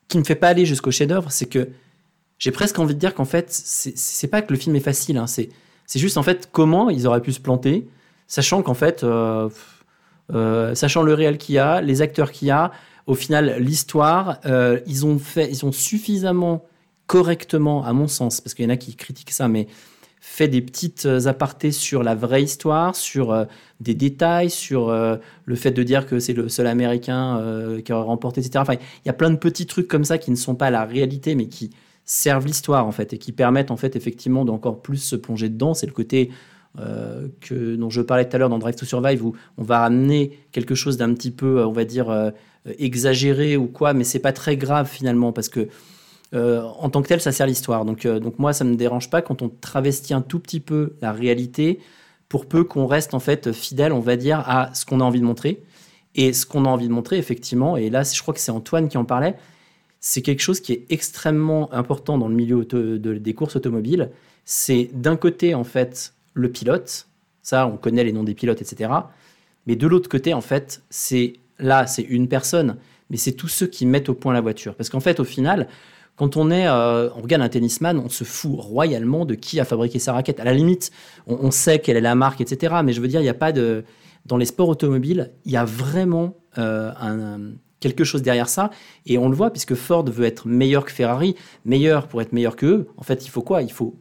qui 0.08 0.16
me 0.16 0.24
fait 0.24 0.36
pas 0.36 0.48
aller 0.48 0.64
jusqu'au 0.64 0.90
chef-d'œuvre, 0.90 1.30
c'est 1.30 1.46
que 1.46 1.68
j'ai 2.38 2.50
presque 2.50 2.78
envie 2.78 2.94
de 2.94 2.98
dire 2.98 3.14
qu'en 3.14 3.26
fait, 3.26 3.50
c'est 3.50 4.28
pas 4.28 4.40
que 4.40 4.52
le 4.52 4.58
film 4.58 4.74
est 4.74 4.80
facile. 4.80 5.18
Hein, 5.18 5.26
c'est 5.26 5.50
c'est 5.84 5.98
juste 5.98 6.16
en 6.16 6.22
fait 6.22 6.48
comment 6.50 6.88
ils 6.88 7.06
auraient 7.06 7.20
pu 7.20 7.32
se 7.32 7.40
planter, 7.40 7.86
sachant 8.26 8.62
qu'en 8.62 8.74
fait, 8.74 9.04
euh, 9.04 9.50
sachant 10.74 11.02
le 11.02 11.12
réel 11.12 11.36
qu'il 11.36 11.56
y 11.56 11.58
a, 11.58 11.82
les 11.82 12.00
acteurs 12.00 12.32
qu'il 12.32 12.48
y 12.48 12.50
a, 12.50 12.72
au 13.06 13.14
final, 13.14 13.56
l'histoire, 13.58 14.38
ils 14.86 15.04
ont 15.04 15.18
fait, 15.18 15.50
ils 15.50 15.66
ont 15.66 15.72
suffisamment 15.72 16.64
correctement, 17.08 17.84
à 17.84 17.92
mon 17.92 18.06
sens, 18.06 18.40
parce 18.40 18.54
qu'il 18.54 18.64
y 18.64 18.68
en 18.68 18.70
a 18.70 18.76
qui 18.76 18.94
critiquent 18.94 19.32
ça, 19.32 19.48
mais 19.48 19.66
fait 20.20 20.46
des 20.46 20.60
petites 20.60 21.06
euh, 21.06 21.26
apartés 21.26 21.72
sur 21.72 22.02
la 22.02 22.14
vraie 22.14 22.42
histoire, 22.42 22.94
sur 22.94 23.32
euh, 23.32 23.44
des 23.80 23.94
détails, 23.94 24.50
sur 24.50 24.90
euh, 24.90 25.16
le 25.46 25.54
fait 25.56 25.70
de 25.70 25.82
dire 25.82 26.06
que 26.06 26.18
c'est 26.18 26.34
le 26.34 26.48
seul 26.48 26.66
Américain 26.66 27.42
qui 27.84 27.92
aurait 27.92 28.04
remporté, 28.04 28.40
etc. 28.40 28.64
Il 29.04 29.06
y 29.06 29.08
a 29.08 29.14
plein 29.14 29.30
de 29.30 29.36
petits 29.36 29.66
trucs 29.66 29.88
comme 29.88 30.04
ça 30.04 30.18
qui 30.18 30.30
ne 30.30 30.36
sont 30.36 30.54
pas 30.54 30.70
la 30.70 30.84
réalité, 30.84 31.34
mais 31.34 31.46
qui 31.46 31.70
servent 32.04 32.46
l'histoire 32.46 32.86
en 32.86 32.92
fait 32.92 33.14
et 33.14 33.18
qui 33.18 33.32
permettent 33.32 33.70
en 33.70 33.76
fait 33.76 33.96
effectivement 33.96 34.44
d'encore 34.44 34.82
plus 34.82 34.98
se 34.98 35.16
plonger 35.16 35.48
dedans. 35.48 35.74
C'est 35.74 35.86
le 35.86 35.92
côté 35.92 36.30
que 37.40 37.74
dont 37.74 37.90
je 37.90 38.00
parlais 38.02 38.28
tout 38.28 38.36
à 38.36 38.38
l'heure 38.38 38.50
dans 38.50 38.58
Drive 38.58 38.76
to 38.76 38.86
Survive 38.86 39.24
où 39.24 39.34
on 39.56 39.64
va 39.64 39.82
amener 39.82 40.38
quelque 40.52 40.76
chose 40.76 40.96
d'un 40.96 41.12
petit 41.14 41.32
peu, 41.32 41.64
on 41.64 41.72
va 41.72 41.84
dire 41.84 42.32
exagéré 42.78 43.56
ou 43.56 43.66
quoi, 43.66 43.94
mais 43.94 44.04
c'est 44.04 44.20
pas 44.20 44.32
très 44.32 44.56
grave 44.56 44.88
finalement 44.88 45.32
parce 45.32 45.48
que 45.48 45.68
euh, 46.34 46.62
en 46.62 46.90
tant 46.90 47.02
que 47.02 47.08
tel, 47.08 47.20
ça 47.20 47.32
sert 47.32 47.46
l'histoire. 47.46 47.84
Donc, 47.84 48.04
euh, 48.04 48.20
donc 48.20 48.38
moi, 48.38 48.52
ça 48.52 48.64
ne 48.64 48.70
me 48.70 48.76
dérange 48.76 49.10
pas 49.10 49.22
quand 49.22 49.42
on 49.42 49.48
travestit 49.48 50.14
un 50.14 50.20
tout 50.20 50.38
petit 50.38 50.60
peu 50.60 50.94
la 51.00 51.12
réalité, 51.12 51.80
pour 52.28 52.46
peu 52.46 52.64
qu'on 52.64 52.86
reste 52.86 53.14
en 53.14 53.20
fait 53.20 53.52
fidèle, 53.52 53.92
on 53.92 54.00
va 54.00 54.16
dire, 54.16 54.42
à 54.46 54.74
ce 54.74 54.84
qu'on 54.84 55.00
a 55.00 55.04
envie 55.04 55.20
de 55.20 55.24
montrer. 55.24 55.62
Et 56.14 56.32
ce 56.32 56.46
qu'on 56.46 56.64
a 56.64 56.68
envie 56.68 56.88
de 56.88 56.92
montrer, 56.92 57.16
effectivement, 57.16 57.76
et 57.76 57.90
là, 57.90 58.02
je 58.02 58.20
crois 58.20 58.34
que 58.34 58.40
c'est 58.40 58.50
Antoine 58.50 58.88
qui 58.88 58.98
en 58.98 59.04
parlait, 59.04 59.36
c'est 60.00 60.22
quelque 60.22 60.40
chose 60.40 60.60
qui 60.60 60.72
est 60.72 60.84
extrêmement 60.90 61.72
important 61.72 62.18
dans 62.18 62.28
le 62.28 62.34
milieu 62.34 62.64
des 62.64 63.34
courses 63.34 63.56
automobiles. 63.56 64.10
C'est 64.44 64.90
d'un 64.92 65.16
côté, 65.16 65.54
en 65.54 65.64
fait, 65.64 66.14
le 66.34 66.50
pilote. 66.50 67.08
Ça, 67.42 67.66
on 67.66 67.76
connaît 67.76 68.04
les 68.04 68.12
noms 68.12 68.24
des 68.24 68.34
pilotes, 68.34 68.60
etc. 68.60 68.90
Mais 69.66 69.76
de 69.76 69.86
l'autre 69.86 70.08
côté, 70.08 70.34
en 70.34 70.40
fait, 70.40 70.82
c'est 70.90 71.34
là, 71.58 71.86
c'est 71.86 72.02
une 72.02 72.28
personne, 72.28 72.76
mais 73.10 73.16
c'est 73.16 73.32
tous 73.32 73.48
ceux 73.48 73.66
qui 73.66 73.86
mettent 73.86 74.08
au 74.08 74.14
point 74.14 74.32
la 74.32 74.40
voiture. 74.40 74.74
Parce 74.74 74.90
qu'en 74.90 75.00
fait, 75.00 75.20
au 75.20 75.24
final, 75.24 75.68
quand 76.18 76.36
on 76.36 76.50
est, 76.50 76.66
euh, 76.66 77.08
on 77.16 77.22
regarde 77.22 77.42
un 77.42 77.48
tennisman, 77.48 77.96
on 77.98 78.08
se 78.08 78.24
fout 78.24 78.56
royalement 78.58 79.24
de 79.24 79.34
qui 79.34 79.60
a 79.60 79.64
fabriqué 79.64 80.00
sa 80.00 80.12
raquette. 80.12 80.40
À 80.40 80.44
la 80.44 80.52
limite, 80.52 80.90
on, 81.28 81.52
sait 81.52 81.78
quelle 81.78 81.96
est 81.96 82.02
la 82.02 82.16
marque, 82.16 82.40
etc. 82.40 82.74
Mais 82.84 82.92
je 82.92 83.00
veux 83.00 83.06
dire, 83.06 83.20
il 83.20 83.24
n'y 83.24 83.28
a 83.30 83.34
pas 83.34 83.52
de, 83.52 83.84
dans 84.26 84.36
les 84.36 84.44
sports 84.44 84.68
automobiles, 84.68 85.32
il 85.44 85.52
y 85.52 85.56
a 85.56 85.64
vraiment 85.64 86.34
euh, 86.58 86.90
quelque 87.78 88.02
chose 88.02 88.22
derrière 88.22 88.48
ça. 88.48 88.70
Et 89.06 89.16
on 89.16 89.28
le 89.28 89.36
voit, 89.36 89.52
puisque 89.52 89.76
Ford 89.76 90.04
veut 90.04 90.26
être 90.26 90.48
meilleur 90.48 90.84
que 90.84 90.90
Ferrari, 90.90 91.36
meilleur 91.64 92.08
pour 92.08 92.20
être 92.20 92.32
meilleur 92.32 92.56
que 92.56 92.66
eux. 92.66 92.88
En 92.96 93.04
fait, 93.04 93.24
il 93.24 93.30
faut 93.30 93.42
quoi? 93.42 93.62
Il 93.62 93.70
faut 93.70 93.94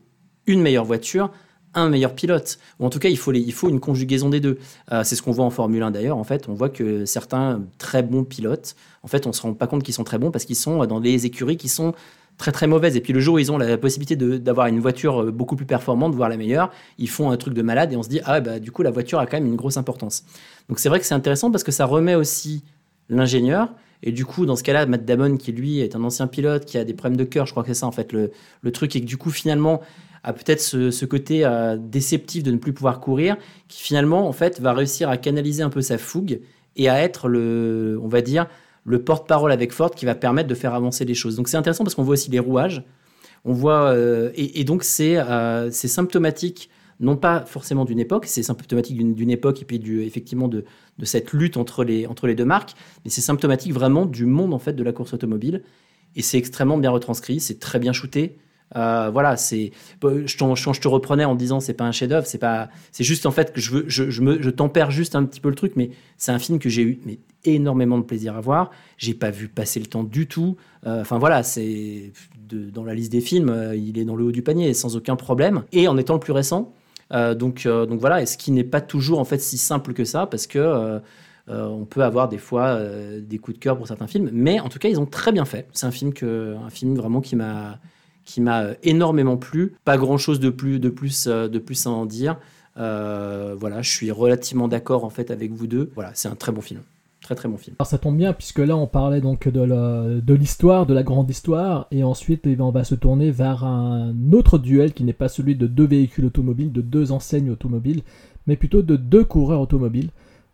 une 0.47 0.61
meilleure 0.61 0.85
voiture, 0.85 1.29
un 1.77 1.89
meilleur 1.89 2.13
pilote. 2.13 2.59
Ou 2.79 2.85
en 2.85 2.89
tout 2.89 2.99
cas, 2.99 3.09
il 3.09 3.17
faut, 3.17 3.33
il 3.33 3.53
faut 3.53 3.69
une 3.69 3.79
conjugaison 3.79 4.29
des 4.29 4.39
deux. 4.39 4.57
Euh, 4.91 5.03
c'est 5.03 5.15
ce 5.15 5.21
qu'on 5.21 5.31
voit 5.31 5.45
en 5.45 5.49
Formule 5.49 5.83
1 5.83 5.91
d'ailleurs. 5.91 6.17
En 6.17 6.23
fait, 6.23 6.49
on 6.49 6.53
voit 6.53 6.69
que 6.69 7.05
certains 7.05 7.61
très 7.77 8.03
bons 8.03 8.23
pilotes, 8.23 8.75
en 9.03 9.07
fait, 9.07 9.27
on 9.27 9.33
se 9.33 9.41
rend 9.41 9.53
pas 9.53 9.67
compte 9.67 9.83
qu'ils 9.83 9.93
sont 9.93 10.03
très 10.03 10.17
bons 10.17 10.31
parce 10.31 10.45
qu'ils 10.45 10.55
sont 10.55 10.85
dans 10.85 10.99
des 10.99 11.25
écuries 11.25 11.57
qui 11.57 11.69
sont 11.69 11.93
très 12.37 12.51
très 12.51 12.67
mauvaises. 12.67 12.95
Et 12.95 13.01
puis 13.01 13.13
le 13.13 13.19
jour 13.19 13.35
où 13.35 13.39
ils 13.39 13.51
ont 13.51 13.57
la 13.57 13.77
possibilité 13.77 14.15
d'avoir 14.15 14.67
une 14.67 14.79
voiture 14.79 15.23
euh, 15.23 15.31
beaucoup 15.31 15.55
plus 15.55 15.65
performante, 15.65 16.13
voire 16.15 16.29
la 16.29 16.37
meilleure, 16.37 16.71
ils 16.97 17.09
font 17.09 17.31
un 17.31 17.37
truc 17.37 17.53
de 17.53 17.61
malade 17.61 17.93
et 17.93 17.97
on 17.97 18.03
se 18.03 18.09
dit, 18.09 18.21
ah 18.25 18.39
bah 18.41 18.59
du 18.59 18.71
coup, 18.71 18.83
la 18.83 18.91
voiture 18.91 19.19
a 19.19 19.25
quand 19.25 19.37
même 19.37 19.47
une 19.47 19.55
grosse 19.55 19.77
importance. 19.77 20.23
Donc 20.69 20.79
c'est 20.79 20.89
vrai 20.89 20.99
que 20.99 21.05
c'est 21.05 21.15
intéressant 21.15 21.51
parce 21.51 21.63
que 21.63 21.71
ça 21.71 21.85
remet 21.85 22.15
aussi 22.15 22.63
l'ingénieur. 23.09 23.69
Et 24.03 24.11
du 24.11 24.25
coup, 24.25 24.45
dans 24.45 24.55
ce 24.55 24.63
cas-là, 24.63 24.85
Matt 24.85 25.05
Damon, 25.05 25.37
qui 25.37 25.51
lui 25.51 25.79
est 25.79 25.95
un 25.95 26.03
ancien 26.03 26.27
pilote, 26.27 26.65
qui 26.65 26.77
a 26.77 26.83
des 26.83 26.93
problèmes 26.93 27.17
de 27.17 27.23
cœur, 27.23 27.45
je 27.45 27.51
crois 27.51 27.63
que 27.63 27.69
c'est 27.69 27.79
ça 27.79 27.87
en 27.87 27.91
fait 27.91 28.13
le, 28.13 28.31
truc, 28.71 28.95
et 28.95 29.01
que 29.01 29.05
du 29.05 29.17
coup, 29.17 29.31
finalement, 29.31 29.81
a 30.23 30.33
peut-être 30.33 30.61
ce, 30.61 31.05
côté 31.05 31.45
euh, 31.45 31.77
déceptif 31.77 32.43
de 32.43 32.51
ne 32.51 32.57
plus 32.57 32.73
pouvoir 32.73 32.99
courir, 32.99 33.37
qui 33.67 33.81
finalement, 33.81 34.27
en 34.27 34.33
fait, 34.33 34.59
va 34.59 34.73
réussir 34.73 35.09
à 35.09 35.17
canaliser 35.17 35.63
un 35.63 35.69
peu 35.69 35.81
sa 35.81 35.97
fougue 35.97 36.41
et 36.75 36.89
à 36.89 37.01
être 37.01 37.27
le, 37.27 37.99
on 38.01 38.07
va 38.07 38.21
dire, 38.21 38.47
le 38.85 39.03
porte-parole 39.03 39.51
avec 39.51 39.73
Ford 39.73 39.91
qui 39.91 40.05
va 40.05 40.15
permettre 40.15 40.47
de 40.47 40.55
faire 40.55 40.73
avancer 40.73 41.03
les 41.05 41.13
choses. 41.13 41.35
Donc 41.35 41.49
c'est 41.49 41.57
intéressant 41.57 41.83
parce 41.83 41.93
qu'on 41.93 42.03
voit 42.03 42.13
aussi 42.13 42.31
les 42.31 42.39
rouages. 42.39 42.83
On 43.45 43.53
voit, 43.53 43.91
euh, 43.91 44.31
et, 44.35 44.63
donc 44.63 44.83
euh, 44.99 45.69
c'est 45.71 45.87
symptomatique, 45.87 46.69
non 46.99 47.15
pas 47.15 47.45
forcément 47.45 47.85
d'une 47.85 47.99
époque, 47.99 48.25
c'est 48.25 48.43
symptomatique 48.43 48.97
d'une 48.97 49.29
époque 49.29 49.61
et 49.61 49.65
puis 49.65 49.79
du, 49.79 50.01
effectivement 50.03 50.47
de, 50.47 50.65
de, 50.99 51.05
cette 51.05 51.31
lutte 51.33 51.57
entre 51.57 51.83
les, 51.83 52.07
entre 52.07 52.27
les 52.27 52.35
deux 52.35 52.45
marques, 52.45 52.73
mais 53.03 53.11
c'est 53.11 53.21
symptomatique 53.21 53.73
vraiment 53.73 54.05
du 54.05 54.25
monde 54.25 54.53
en 54.53 54.59
fait 54.59 54.73
de 54.73 54.83
la 54.83 54.91
course 54.91 55.13
automobile. 55.13 55.63
Et 56.15 56.21
c'est 56.21 56.37
extrêmement 56.37 56.77
bien 56.77 56.91
retranscrit, 56.91 57.39
c'est 57.39 57.59
très 57.59 57.79
bien 57.79 57.93
shooté. 57.93 58.37
Euh, 58.75 59.09
voilà, 59.11 59.37
c'est, 59.37 59.71
je, 60.03 60.25
je- 60.25 60.79
te 60.81 60.87
reprenais 60.87 61.23
en 61.23 61.35
disant 61.35 61.59
c'est 61.61 61.73
pas 61.73 61.85
un 61.85 61.93
chef-d'œuvre, 61.93 62.27
c'est 62.27 62.37
pas, 62.37 62.69
c'est 62.91 63.03
juste 63.05 63.25
en 63.25 63.31
fait 63.31 63.53
que 63.53 63.61
je 63.61 63.71
veux, 63.71 63.85
je, 63.87 64.21
me, 64.21 64.41
je 64.41 64.49
tempère 64.49 64.91
juste 64.91 65.15
un 65.15 65.23
petit 65.23 65.39
peu 65.39 65.47
le 65.49 65.55
truc, 65.55 65.73
mais 65.77 65.91
c'est 66.17 66.33
un 66.33 66.39
film 66.39 66.59
que 66.59 66.67
j'ai 66.67 66.81
eu 66.81 66.99
mais 67.05 67.19
énormément 67.45 67.97
de 67.97 68.03
plaisir 68.03 68.35
à 68.35 68.41
voir. 68.41 68.71
J'ai 68.97 69.13
pas 69.13 69.31
vu 69.31 69.47
passer 69.47 69.79
le 69.79 69.85
temps 69.85 70.03
du 70.03 70.27
tout. 70.27 70.57
Euh, 70.85 70.99
Enfin 71.01 71.17
voilà, 71.17 71.43
c'est 71.43 72.11
dans 72.49 72.83
la 72.83 72.93
liste 72.93 73.11
des 73.11 73.21
films, 73.21 73.49
euh, 73.49 73.75
il 73.75 73.97
est 73.97 74.05
dans 74.05 74.15
le 74.15 74.25
haut 74.25 74.31
du 74.31 74.41
panier 74.41 74.73
sans 74.73 74.95
aucun 74.97 75.15
problème. 75.15 75.63
Et 75.71 75.87
en 75.87 75.97
étant 75.97 76.13
le 76.15 76.19
plus 76.19 76.33
récent, 76.33 76.73
donc, 77.35 77.65
euh, 77.65 77.85
donc 77.85 77.99
voilà, 77.99 78.21
et 78.21 78.25
ce 78.25 78.37
qui 78.37 78.51
n'est 78.51 78.63
pas 78.63 78.81
toujours 78.81 79.19
en 79.19 79.25
fait 79.25 79.39
si 79.39 79.57
simple 79.57 79.93
que 79.93 80.03
ça, 80.03 80.27
parce 80.27 80.47
que 80.47 80.59
euh, 80.59 80.99
euh, 81.49 81.65
on 81.65 81.85
peut 81.85 82.03
avoir 82.03 82.27
des 82.27 82.37
fois 82.37 82.65
euh, 82.65 83.21
des 83.21 83.37
coups 83.37 83.57
de 83.57 83.63
cœur 83.63 83.77
pour 83.77 83.87
certains 83.87 84.07
films, 84.07 84.29
mais 84.33 84.59
en 84.59 84.67
tout 84.69 84.79
cas 84.79 84.89
ils 84.89 84.99
ont 84.99 85.05
très 85.05 85.31
bien 85.31 85.45
fait. 85.45 85.67
C'est 85.73 85.85
un 85.85 85.91
film 85.91 86.11
vraiment 86.95 87.21
qui 87.21 87.35
m'a 87.35 87.79
euh, 88.39 88.73
énormément 88.83 89.37
plu. 89.37 89.75
Pas 89.85 89.97
grand 89.97 90.17
chose 90.17 90.39
de 90.39 90.49
plus 90.49 90.79
de 90.79 90.89
plus 90.89 91.27
euh, 91.27 91.47
de 91.47 91.59
à 91.85 91.89
en 91.89 92.05
dire. 92.05 92.37
Euh, 92.77 93.55
voilà, 93.57 93.81
je 93.81 93.89
suis 93.89 94.11
relativement 94.11 94.67
d'accord 94.67 95.05
en 95.05 95.09
fait 95.09 95.31
avec 95.31 95.51
vous 95.51 95.67
deux. 95.67 95.89
Voilà, 95.95 96.11
c'est 96.13 96.27
un 96.27 96.35
très 96.35 96.51
bon 96.51 96.61
film, 96.61 96.81
très 97.27 97.35
très 97.35 97.49
bon 97.49 97.57
film. 97.57 97.75
Alors 97.79 97.87
ça 97.87 97.97
tombe 97.97 98.15
bien 98.17 98.31
puisque 98.31 98.59
là 98.59 98.77
on 98.77 98.87
parlait 98.87 99.19
donc 99.19 99.49
de 99.49 99.59
la- 99.61 100.21
de 100.21 100.33
l'histoire, 100.33 100.85
de 100.85 100.93
la 100.93 101.03
grande 101.03 101.29
histoire, 101.29 101.87
et 101.91 102.03
ensuite 102.03 102.47
eh 102.47 102.55
on 102.61 102.71
va 102.71 102.85
se 102.85 102.95
tourner 102.95 103.31
vers 103.31 103.65
un 103.65 104.13
autre 104.31 104.57
duel 104.57 104.93
qui 104.93 105.03
n'est 105.03 105.11
pas 105.11 105.27
celui 105.27 105.55
de 105.57 105.67
deux 105.67 105.85
véhicules 105.85 106.23
automobiles, 106.25 106.71
de 106.71 106.79
deux 106.81 107.11
enseignes 107.11 107.49
automobiles, 107.49 108.01
mais 108.47 108.55
plutôt 108.55 108.81
de 108.81 108.95
deux 108.95 109.25
coureurs 109.25 109.59
automobiles. 109.59 110.09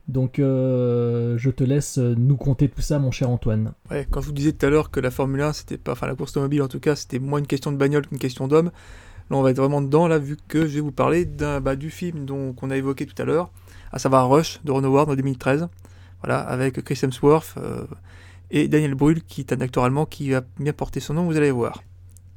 Donc 0.08 0.40
euh, 0.40 1.38
je 1.38 1.52
te 1.52 1.64
laisse 1.64 2.00
nous 2.00 2.38
conter 2.38 2.68
tout 2.70 2.82
ça 2.82 2.98
mon 2.98 3.12
cher 3.12 3.30
Antoine. 3.30 3.74
Ouais, 3.92 4.08
quand 4.10 4.22
je 4.22 4.26
vous 4.26 4.34
disais 4.34 4.52
tout 4.52 4.66
à 4.66 4.70
l'heure 4.70 4.90
que 4.90 5.00
la 5.00 5.12
Formule 5.12 5.42
1, 5.42 5.54
c'était 5.54 5.78
pas, 5.78 5.92
enfin 5.92 6.08
la 6.08 6.16
course 6.16 6.32
automobile 6.32 6.64
en 6.64 6.68
tout 6.68 6.80
cas, 6.80 6.96
c'était 6.96 7.20
moins 7.20 7.38
une 7.40 7.48
question 7.48 7.72
de 7.72 7.78
bagnole 7.78 8.08
qu'une 8.08 8.18
question 8.18 8.48
d'homme. 8.48 8.72
Là, 9.30 9.38
on 9.38 9.42
va 9.42 9.52
être 9.52 9.58
vraiment 9.58 9.82
dedans, 9.82 10.08
là, 10.08 10.18
vu 10.18 10.38
que 10.50 10.62
je 10.68 10.76
vais 10.76 10.82
vous 10.82 10.92
parler 10.92 11.24
d'un, 11.24 11.62
bah, 11.62 11.78
du 11.78 11.90
film 11.90 12.26
dont, 12.26 12.52
qu'on 12.52 12.70
a 12.72 12.76
évoqué 12.78 13.06
tout 13.06 13.20
à 13.22 13.24
l'heure, 13.26 13.52
à 13.94 14.00
savoir 14.00 14.28
Rush 14.30 14.60
de 14.66 14.72
Ron 14.74 14.84
Howard 14.84 15.10
en 15.10 15.16
2013. 15.16 15.70
Voilà, 16.24 16.40
avec 16.40 16.82
Chris 16.84 17.00
Hemsworth 17.04 17.56
euh, 17.58 17.84
et 18.52 18.68
Daniel 18.68 18.96
Brühl, 18.96 19.22
qui 19.28 19.42
est 19.42 19.52
un 19.54 19.60
acteur 19.62 19.84
allemand 19.84 20.06
qui 20.06 20.30
va 20.32 20.42
bien 20.60 20.74
porter 20.74 21.00
son 21.00 21.14
nom, 21.16 21.26
vous 21.26 21.36
allez 21.38 21.52
voir. 21.52 21.84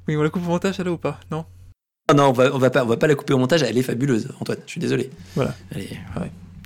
Oui, 0.09 0.17
on 0.17 0.23
la 0.23 0.31
coupe 0.31 0.45
au 0.45 0.51
montage, 0.51 0.79
là 0.79 0.91
ou 0.91 0.97
pas? 0.97 1.21
Non? 1.31 1.45
Ah 2.09 2.15
non, 2.15 2.29
on 2.29 2.33
va, 2.33 2.55
on 2.55 2.59
va 2.59 2.71
pas, 2.71 2.85
on 2.85 2.89
va 2.89 2.97
pas 2.97 3.07
la 3.07 3.15
couper 3.15 3.33
au 3.35 3.39
montage. 3.39 3.63
Elle 3.63 3.77
est 3.79 3.83
fabuleuse, 3.83 4.29
Antoine. 4.41 4.59
Je 4.67 4.71
suis 4.73 4.81
désolé. 4.81 5.11
Voilà. 5.35 5.55
Elle 5.73 5.83
est- 5.83 5.99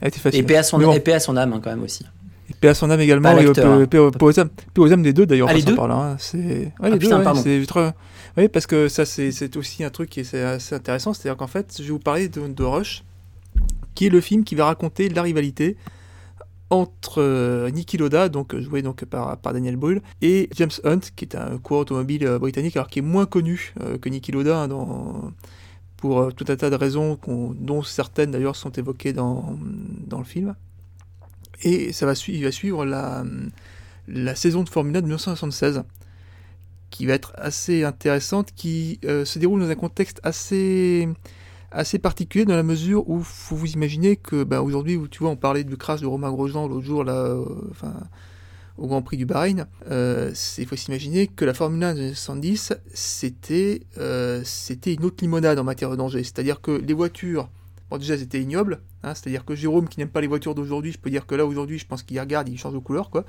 Elle 0.03 0.09
était 0.09 0.19
facile. 0.19 0.41
Et 0.41 0.43
paix 0.43 0.57
à 0.57 0.63
son, 0.63 0.79
bon. 0.79 0.93
à 0.95 1.21
son 1.21 1.37
âme 1.37 1.53
hein, 1.53 1.61
quand 1.63 1.71
même 1.71 1.83
aussi. 1.83 2.05
Et 2.51 2.55
paix 2.55 2.69
à 2.69 2.75
son 2.75 2.91
âme 2.91 3.01
également, 3.01 3.37
et 3.39 3.53
paix- 3.53 3.63
hein. 3.99 4.11
aux- 4.21 4.39
âmes- 4.41 4.51
aux 4.79 4.93
âmes 4.93 5.03
des 5.03 5.13
deux 5.13 5.27
d'ailleurs, 5.27 5.49
Ah, 5.49 5.53
en 5.53 5.57
les 5.57 5.63
deux? 5.63 5.79
hein. 5.79 6.17
C'est... 6.19 6.39
Ouais, 6.39 6.73
Ah, 6.83 6.91
les 6.91 6.99
putain, 6.99 7.11
deux, 7.11 7.17
ouais, 7.19 7.25
pardon. 7.25 7.41
c'est 7.43 7.65
très- 7.67 7.93
Oui, 8.37 8.49
parce 8.49 8.67
que 8.67 8.89
ça, 8.89 9.05
c'est, 9.05 9.31
c'est 9.33 9.57
aussi 9.57 9.85
un 9.85 9.91
truc 9.91 10.09
qui 10.11 10.21
est 10.21 10.35
assez 10.35 10.75
intéressant, 10.75 11.13
c'est-à-dire 11.15 11.37
qu'en 11.37 11.47
fait, 11.47 11.75
je 11.79 11.83
vais 11.85 11.91
vous 11.91 11.99
parler 11.99 12.29
de, 12.29 12.47
de 12.49 12.63
Rush, 12.65 13.05
qui 13.95 14.07
est 14.07 14.11
le 14.11 14.21
film 14.21 14.45
qui 14.45 14.55
va 14.55 14.67
raconter 14.67 15.09
la 15.09 15.23
rivalité 15.23 15.77
entre 16.71 17.21
euh, 17.21 17.71
Niki 17.71 17.99
Loda, 17.99 18.29
donc 18.29 18.55
euh, 18.55 18.63
joué 18.63 18.81
donc 18.83 19.05
par, 19.05 19.37
Daniel 19.37 19.77
Brühl, 19.77 20.01
et 20.23 20.49
James 20.57 20.71
Hunt, 20.85 21.01
qui 21.17 21.25
est 21.25 21.35
un 21.35 21.59
coureur 21.59 21.83
automobile 21.83 22.25
euh, 22.27 22.39
britannique, 22.39 22.77
alors 22.77 22.89
qui 22.89 23.01
est 23.01 23.03
moins 23.03 23.27
connu 23.27 23.75
que 24.01 24.09
Niki 24.09 24.33
Loda 24.33 24.63
hein, 24.63 25.33
pour 25.97 26.33
tout 26.33 26.45
un 26.49 26.57
tas 26.57 26.71
de 26.71 26.77
raisons, 26.77 27.19
dont 27.27 27.83
certaines 27.83 28.31
d'ailleurs 28.31 28.57
sont 28.57 28.71
évoquées 28.71 29.13
dans, 29.13 29.59
dans 30.07 30.19
le 30.19 30.25
film. 30.25 30.55
Et 31.63 31.93
ça 31.93 32.07
va, 32.07 32.15
il 32.29 32.43
va 32.43 32.53
suivre 32.53 32.87
la, 32.87 33.25
saison 34.35 34.63
de 34.63 34.69
Formule 34.69 34.97
1 34.97 35.01
de 35.01 35.07
1976, 35.07 35.83
qui 36.89 37.05
va 37.05 37.15
être 37.15 37.33
assez 37.37 37.85
intéressante, 37.85 38.53
qui 38.55 38.99
se 39.03 39.39
déroule 39.39 39.61
dans 39.61 39.69
un 39.69 39.75
contexte 39.75 40.21
assez 40.23 41.09
assez 41.71 41.99
particulier 41.99 42.45
dans 42.45 42.57
la 42.57 42.63
mesure 42.63 43.09
où 43.09 43.23
faut 43.23 43.57
vous 43.57 43.73
imaginer 43.73 44.17
que 44.17 44.43
bah, 44.45 44.63
aujourd'hui 44.63 44.99
tu 45.11 45.21
vois 45.21 45.31
on 45.31 45.37
parlait 45.37 45.65
du 45.65 45.77
crash 45.77 46.01
de 46.01 46.07
Romain 46.07 46.31
Grosjean 46.31 46.67
l'autre 46.67 46.85
jour 46.85 47.05
là 47.05 47.15
euh, 47.15 47.45
enfin 47.71 47.95
au 48.77 48.87
Grand 48.87 49.03
Prix 49.03 49.19
du 49.19 49.27
Bahreïn. 49.27 49.67
Euh, 49.91 50.33
il 50.57 50.67
faut 50.67 50.77
s'imaginer 50.77 51.27
que 51.27 51.45
la 51.45 51.53
Formule 51.53 51.85
1 51.85 51.95
de 51.95 51.99
1970 51.99 52.73
c'était 52.95 53.83
c'était 54.45 54.95
une 54.95 55.05
autre 55.05 55.19
limonade 55.21 55.59
en 55.59 55.65
matière 55.65 55.91
de 55.91 55.97
danger. 55.97 56.25
C'est 56.25 56.39
à 56.39 56.43
dire 56.43 56.61
que 56.61 56.73
les 56.73 56.95
voitures 56.95 57.51
bon 57.91 57.99
déjà 57.99 58.15
elles 58.15 58.23
étaient 58.23 58.41
ignobles 58.41 58.81
hein, 59.03 59.15
c'est 59.15 59.29
à 59.29 59.31
dire 59.31 59.45
que 59.45 59.55
Jérôme 59.55 59.89
qui 59.89 60.01
n'aime 60.01 60.09
pas 60.09 60.21
les 60.21 60.29
voitures 60.29 60.55
d'aujourd'hui 60.55 60.93
je 60.93 60.99
peux 60.99 61.11
dire 61.11 61.27
que 61.27 61.35
là 61.35 61.45
aujourd'hui 61.45 61.79
je 61.79 61.87
pense 61.87 62.03
qu'il 62.03 62.19
regarde 62.19 62.49
il 62.49 62.59
change 62.59 62.75
de 62.75 62.79
couleur 62.79 63.11
quoi 63.11 63.25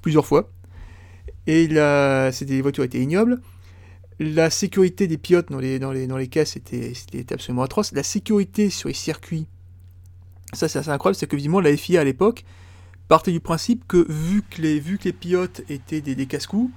plusieurs 0.00 0.24
fois. 0.24 0.50
Et 1.46 1.68
là 1.68 2.32
c'était 2.32 2.54
des 2.54 2.62
voitures 2.62 2.84
étaient 2.84 3.00
ignobles 3.00 3.40
la 4.22 4.50
sécurité 4.50 5.06
des 5.06 5.18
pilotes 5.18 5.50
dans 5.50 5.58
les, 5.58 5.78
dans 5.78 5.92
les, 5.92 6.06
dans 6.06 6.16
les 6.16 6.28
caisses 6.28 6.56
était, 6.56 6.94
c'était 6.94 7.34
absolument 7.34 7.62
atroce. 7.62 7.92
La 7.92 8.02
sécurité 8.02 8.70
sur 8.70 8.88
les 8.88 8.94
circuits, 8.94 9.46
ça 10.52 10.68
c'est 10.68 10.78
assez 10.78 10.90
incroyable, 10.90 11.16
c'est 11.16 11.26
que 11.26 11.36
visiblement 11.36 11.60
la 11.60 11.76
FIA 11.76 12.00
à 12.00 12.04
l'époque 12.04 12.44
partait 13.08 13.32
du 13.32 13.40
principe 13.40 13.86
que 13.86 14.06
vu 14.10 14.42
que 14.42 14.62
les, 14.62 14.80
vu 14.80 14.98
que 14.98 15.04
les 15.04 15.12
pilotes 15.12 15.62
étaient 15.68 16.00
des, 16.00 16.14
des 16.14 16.26
casse-coups, 16.26 16.70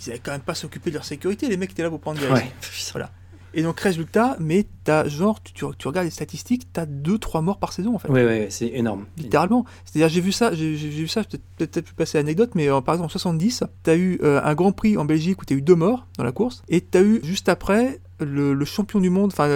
ils 0.00 0.08
n'avaient 0.08 0.20
quand 0.20 0.32
même 0.32 0.40
pas 0.40 0.54
s'occuper 0.54 0.90
de 0.90 0.94
leur 0.94 1.04
sécurité, 1.04 1.48
les 1.48 1.56
mecs 1.56 1.70
étaient 1.70 1.82
là 1.82 1.90
pour 1.90 2.00
prendre 2.00 2.20
des 2.20 2.26
risques. 2.26 2.44
Ouais. 2.44 2.52
Voilà. 2.92 3.12
Et 3.54 3.62
donc 3.62 3.80
résultat, 3.80 4.36
mais 4.40 4.66
t'as 4.84 5.08
genre, 5.08 5.42
tu, 5.42 5.64
regardes 5.64 6.04
les 6.04 6.10
statistiques, 6.10 6.68
t'as 6.72 6.84
2-3 6.84 7.42
morts 7.42 7.58
par 7.58 7.72
saison 7.72 7.94
en 7.94 7.98
fait 7.98 8.08
Ouais, 8.10 8.24
ouais, 8.24 8.46
c'est 8.50 8.68
énorme. 8.68 9.06
littéralement. 9.16 9.64
C'est-à-dire, 9.84 10.08
j'ai 10.10 10.20
vu 10.20 10.32
ça, 10.32 10.54
j'ai 10.54 10.74
vu 10.74 11.08
ça, 11.08 11.22
peut-être 11.56 11.80
plus 11.86 11.94
passer 11.94 12.18
l'anecdote, 12.18 12.50
mais 12.54 12.68
euh, 12.68 12.80
par 12.82 12.94
exemple 12.94 13.06
en 13.06 13.10
70, 13.10 13.64
tu 13.84 13.90
as 13.90 13.96
eu 13.96 14.18
euh, 14.22 14.40
un 14.44 14.54
Grand 14.54 14.72
Prix 14.72 14.96
en 14.98 15.04
Belgique 15.06 15.40
où 15.40 15.44
tu 15.46 15.54
as 15.54 15.56
eu 15.56 15.62
deux 15.62 15.74
morts 15.76 16.06
dans 16.18 16.24
la 16.24 16.32
course, 16.32 16.62
et 16.68 16.80
tu 16.82 16.98
as 16.98 17.02
eu 17.02 17.20
juste 17.22 17.48
après 17.48 18.00
le, 18.20 18.52
le 18.52 18.64
champion 18.64 19.00
du 19.00 19.10
monde, 19.10 19.30
enfin, 19.32 19.48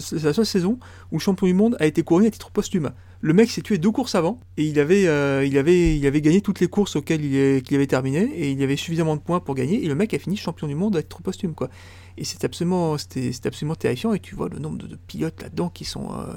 c'est 0.00 0.22
la 0.24 0.32
seule 0.32 0.44
saison 0.46 0.78
où 1.10 1.16
le 1.16 1.20
champion 1.20 1.46
du 1.46 1.54
monde 1.54 1.76
a 1.80 1.86
été 1.86 2.02
couronné 2.02 2.26
à 2.26 2.30
titre 2.30 2.50
posthume. 2.50 2.90
Le 3.20 3.32
mec 3.32 3.50
s'est 3.50 3.62
tué 3.62 3.78
deux 3.78 3.90
courses 3.90 4.14
avant, 4.14 4.38
et 4.58 4.64
il 4.64 4.78
avait, 4.78 5.06
euh, 5.08 5.44
il 5.44 5.56
avait, 5.58 5.96
il 5.96 6.06
avait 6.06 6.20
gagné 6.20 6.40
toutes 6.40 6.60
les 6.60 6.68
courses 6.68 6.96
auxquelles 6.96 7.24
il, 7.24 7.34
est- 7.34 7.66
qu'il 7.66 7.76
avait 7.76 7.86
terminé, 7.86 8.20
et 8.36 8.50
il 8.52 8.62
avait 8.62 8.76
suffisamment 8.76 9.16
de 9.16 9.20
points 9.20 9.40
pour 9.40 9.54
gagner, 9.54 9.82
et 9.84 9.88
le 9.88 9.94
mec 9.94 10.12
a 10.14 10.18
fini 10.18 10.36
champion 10.36 10.66
du 10.68 10.74
monde 10.74 10.96
à 10.96 11.02
titre 11.02 11.22
posthume, 11.22 11.54
quoi. 11.54 11.68
Et 12.18 12.24
c'est 12.24 12.44
absolument, 12.44 12.98
c'était, 12.98 13.30
absolument 13.44 13.76
terrifiant, 13.76 14.12
et 14.12 14.18
tu 14.20 14.34
vois 14.34 14.48
le 14.48 14.58
nombre 14.58 14.76
de, 14.78 14.96
pilotes 14.96 15.40
là-dedans 15.42 15.70
qui 15.70 15.84
sont. 15.84 16.12
euh, 16.12 16.34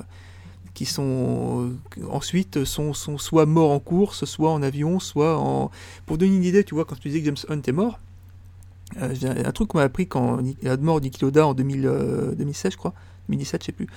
qui 0.73 0.86
sont 0.86 1.69
euh, 1.97 2.05
ensuite 2.09 2.63
sont, 2.63 2.93
sont 2.93 3.17
soit 3.17 3.45
morts 3.45 3.71
en 3.71 3.79
course, 3.79 4.23
soit 4.23 4.51
en 4.51 4.61
avion, 4.61 4.99
soit 4.99 5.38
en. 5.38 5.69
Pour 6.05 6.17
donner 6.17 6.36
une 6.36 6.43
idée, 6.45 6.63
tu 6.63 6.75
vois, 6.75 6.86
quand 6.86 6.95
te 6.95 7.01
disais 7.01 7.19
que 7.19 7.25
James 7.25 7.36
Hunt 7.49 7.61
est 7.67 7.71
mort, 7.73 7.99
euh, 9.01 9.13
un 9.45 9.51
truc 9.51 9.69
qu'on 9.69 9.79
m'a 9.79 9.84
appris 9.84 10.07
quand 10.07 10.41
Ni- 10.41 10.55
la 10.61 10.77
mort 10.77 10.99
de 11.01 11.05
Niki 11.05 11.21
Loda 11.23 11.45
en 11.47 11.53
2000, 11.53 11.86
euh, 11.86 12.36
2016, 12.36 12.71
je 12.73 12.77
crois, 12.77 12.93
2017, 13.27 13.61
je 13.61 13.65
sais 13.65 13.71
plus. 13.73 13.88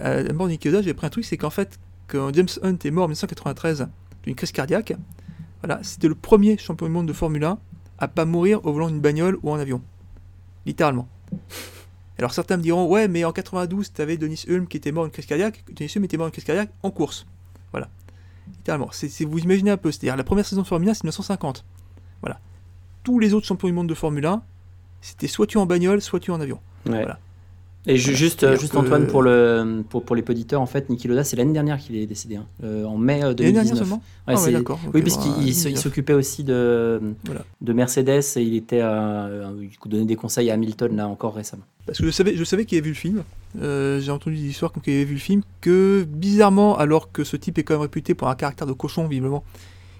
Euh, 0.00 0.22
la 0.22 0.32
mort 0.32 0.46
de 0.46 0.52
Niki 0.52 0.68
Loda, 0.68 0.82
j'ai 0.82 0.90
appris 0.90 1.06
un 1.06 1.10
truc, 1.10 1.24
c'est 1.24 1.36
qu'en 1.36 1.50
fait, 1.50 1.78
quand 2.06 2.32
James 2.34 2.48
Hunt 2.62 2.76
est 2.84 2.90
mort 2.90 3.04
en 3.04 3.08
1993 3.08 3.88
d'une 4.22 4.34
crise 4.36 4.52
cardiaque, 4.52 4.92
voilà, 5.62 5.80
c'était 5.82 6.08
le 6.08 6.14
premier 6.14 6.56
champion 6.58 6.86
du 6.86 6.92
monde 6.92 7.08
de 7.08 7.12
Formule 7.12 7.44
1 7.44 7.58
à 7.98 8.08
pas 8.08 8.24
mourir 8.26 8.64
au 8.64 8.72
volant 8.72 8.88
d'une 8.90 9.00
bagnole 9.00 9.38
ou 9.42 9.50
en 9.50 9.58
avion. 9.58 9.82
Littéralement. 10.66 11.08
Alors 12.18 12.32
certains 12.32 12.56
me 12.56 12.62
diront, 12.62 12.86
ouais, 12.88 13.08
mais 13.08 13.24
en 13.24 13.32
92, 13.32 13.92
tu 13.92 14.02
avais 14.02 14.16
Denis 14.16 14.44
Hulme 14.48 14.66
qui 14.66 14.76
était 14.76 14.92
mort 14.92 15.04
d'une 15.04 15.12
crise 15.12 15.26
cardiaque. 15.26 15.64
Denis 15.74 15.90
Hulme 15.94 16.04
était 16.04 16.16
mort 16.16 16.26
d'une 16.26 16.32
crise 16.32 16.44
cardiaque 16.44 16.70
en 16.82 16.90
course. 16.90 17.26
Voilà. 17.72 17.88
Littéralement. 18.48 18.88
C'est- 18.92 19.24
vous 19.24 19.38
imaginez 19.38 19.70
un 19.70 19.76
peu, 19.76 19.90
c'est-à-dire 19.92 20.16
la 20.16 20.24
première 20.24 20.46
saison 20.46 20.62
de 20.62 20.66
Formule 20.66 20.88
1, 20.88 20.94
c'est 20.94 21.04
1950. 21.04 21.64
Voilà. 22.22 22.40
Tous 23.04 23.18
les 23.18 23.34
autres 23.34 23.46
champions 23.46 23.68
du 23.68 23.74
monde 23.74 23.88
de 23.88 23.94
Formule 23.94 24.26
1, 24.26 24.42
c'était 25.00 25.28
soit 25.28 25.46
tu 25.46 25.58
en 25.58 25.66
bagnole, 25.66 26.00
soit 26.00 26.20
tu 26.20 26.30
en 26.30 26.40
avion. 26.40 26.58
Ouais. 26.86 26.92
Voilà. 26.92 27.18
Et 27.88 27.96
ju- 27.96 28.02
Voilà. 28.06 28.16
juste, 28.18 28.58
juste 28.60 28.74
Antoine, 28.76 29.06
pour, 29.06 29.22
le, 29.22 29.82
pour, 29.88 30.02
pour 30.04 30.16
les 30.16 30.24
auditeurs, 30.28 30.60
en 30.60 30.66
fait, 30.66 30.90
Niki 30.90 31.06
Loda, 31.06 31.22
c'est 31.22 31.36
l'année 31.36 31.52
dernière 31.52 31.78
qu'il 31.78 31.94
est 31.96 32.06
décédé, 32.06 32.36
hein, 32.36 32.46
euh, 32.64 32.84
en 32.84 32.96
mai 32.98 33.20
euh, 33.22 33.26
L'année 33.38 33.52
dernière 33.52 33.62
2019. 33.74 33.78
seulement 33.78 34.02
Ouais, 34.26 34.34
Ah 34.36 34.42
ouais, 34.42 34.52
d'accord, 34.52 34.80
oui, 34.86 34.90
bon, 34.92 35.00
puisqu'il 35.02 35.30
euh, 35.30 35.34
il 35.42 35.54
se- 35.54 35.60
il 35.60 35.74
2019. 35.74 35.82
s'occupait 35.82 36.12
aussi 36.14 36.42
de, 36.42 37.00
Voilà. 37.24 37.44
de 37.60 37.72
Mercedes 37.72 38.22
et 38.36 38.42
il 38.42 38.56
était 38.56 38.80
euh, 38.82 39.52
il 39.60 39.88
donnait 39.90 40.04
des 40.04 40.16
conseils 40.16 40.50
à 40.50 40.54
Hamilton 40.54 40.96
là 40.96 41.06
encore 41.08 41.34
récemment. 41.36 41.62
Parce 41.86 41.98
que 41.98 42.06
je 42.06 42.10
savais, 42.10 42.34
je 42.36 42.42
savais 42.42 42.64
qu'il 42.64 42.76
avait 42.78 42.84
vu 42.86 42.90
le 42.90 42.96
film. 42.96 43.22
Euh, 43.62 44.00
j'ai 44.00 44.10
entendu 44.10 44.36
des 44.36 44.48
histoires 44.48 44.72
comme 44.72 44.82
qu'il 44.82 44.92
avait 44.94 45.04
vu 45.04 45.14
le 45.14 45.20
film. 45.20 45.42
Que 45.60 46.04
bizarrement, 46.08 46.76
alors 46.76 47.12
que 47.12 47.22
ce 47.22 47.36
type 47.36 47.58
est 47.58 47.62
quand 47.62 47.74
même 47.74 47.82
réputé 47.82 48.14
pour 48.14 48.28
un 48.28 48.34
caractère 48.34 48.66
de 48.66 48.72
cochon, 48.72 49.06
visiblement, 49.06 49.44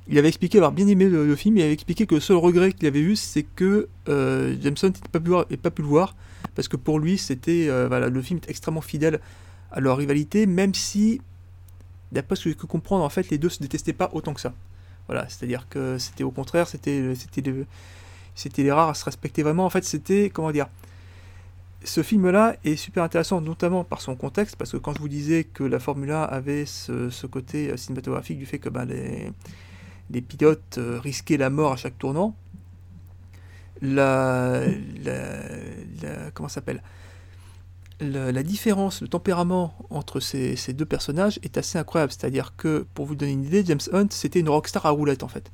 il 0.08 0.18
avait 0.18 0.28
expliqué 0.28 0.58
avoir 0.58 0.72
bien 0.72 0.86
aimé 0.86 1.06
le, 1.06 1.34
film. 1.36 1.56
Il 1.56 1.62
avait 1.62 1.72
expliqué 1.72 2.06
que 2.06 2.14
le 2.14 2.20
seul 2.20 2.36
regret 2.36 2.72
qu'il 2.72 2.86
avait 2.86 3.00
eu, 3.00 3.16
c'est 3.16 3.42
que 3.42 3.88
euh, 4.08 4.56
Jameson 4.60 4.88
n'ait 4.88 5.10
pas, 5.10 5.70
pu 5.70 5.70
pu 5.70 5.82
le 5.82 5.88
voir. 5.88 6.14
Parce 6.54 6.68
que 6.68 6.76
pour 6.76 6.98
lui, 6.98 7.18
c'était 7.18 7.66
euh, 7.68 7.88
voilà, 7.88 8.08
le 8.08 8.22
film 8.22 8.40
est 8.42 8.50
extrêmement 8.50 8.80
fidèle 8.80 9.20
à 9.72 9.80
leur 9.80 9.96
rivalité, 9.96 10.46
même 10.46 10.74
si, 10.74 11.20
d'après 12.12 12.36
ce 12.36 12.44
que 12.44 12.50
je 12.50 12.54
peux 12.56 12.68
comprendre, 12.68 13.04
en 13.04 13.08
fait, 13.08 13.30
les 13.30 13.38
deux 13.38 13.48
se 13.48 13.60
détestaient 13.60 13.92
pas 13.92 14.10
autant 14.12 14.32
que 14.32 14.40
ça. 14.40 14.54
Voilà, 15.08 15.28
c'est-à-dire 15.28 15.68
que 15.68 15.98
c'était 15.98 16.24
au 16.24 16.30
contraire, 16.30 16.66
c'était 16.68 17.14
c'était 17.14 17.42
le- 17.42 17.66
c'était 18.34 18.62
les 18.62 18.72
rares 18.72 18.90
à 18.90 18.94
se 18.94 19.04
respecter 19.04 19.42
vraiment. 19.42 19.64
En 19.66 19.70
fait, 19.70 19.84
c'était 19.84 20.30
comment 20.30 20.50
dire 20.52 20.68
ce 21.84 22.02
film-là 22.02 22.56
est 22.64 22.76
super 22.76 23.04
intéressant, 23.04 23.40
notamment 23.40 23.84
par 23.84 24.00
son 24.00 24.16
contexte, 24.16 24.56
parce 24.56 24.72
que 24.72 24.76
quand 24.76 24.94
je 24.94 24.98
vous 24.98 25.08
disais 25.08 25.44
que 25.44 25.62
la 25.62 25.78
Formule 25.78 26.10
1 26.10 26.22
avait 26.22 26.66
ce, 26.66 27.10
ce 27.10 27.26
côté 27.26 27.70
euh, 27.70 27.76
cinématographique 27.76 28.38
du 28.38 28.46
fait 28.46 28.58
que 28.58 28.68
ben, 28.68 28.84
les, 28.86 29.30
les 30.10 30.20
pilotes 30.20 30.78
euh, 30.78 30.98
risquaient 31.00 31.36
la 31.36 31.50
mort 31.50 31.72
à 31.72 31.76
chaque 31.76 31.98
tournant, 31.98 32.34
la, 33.82 34.62
comment 36.34 36.48
s'appelle? 36.48 36.82
La, 38.00 38.42
différence, 38.42 39.00
le 39.00 39.08
tempérament 39.08 39.74
entre 39.88 40.20
ces, 40.20 40.54
ces 40.56 40.74
deux 40.74 40.84
personnages 40.84 41.38
est 41.42 41.56
assez 41.56 41.78
incroyable. 41.78 42.12
C'est-à-dire 42.12 42.54
que, 42.56 42.86
pour 42.94 43.06
vous 43.06 43.14
donner 43.14 43.32
une 43.32 43.44
idée, 43.44 43.64
James 43.64 43.80
Hunt, 43.92 44.08
c'était 44.10 44.40
une 44.40 44.50
rockstar 44.50 44.84
à 44.84 44.90
roulette, 44.90 45.22
en 45.22 45.28
fait. 45.28 45.50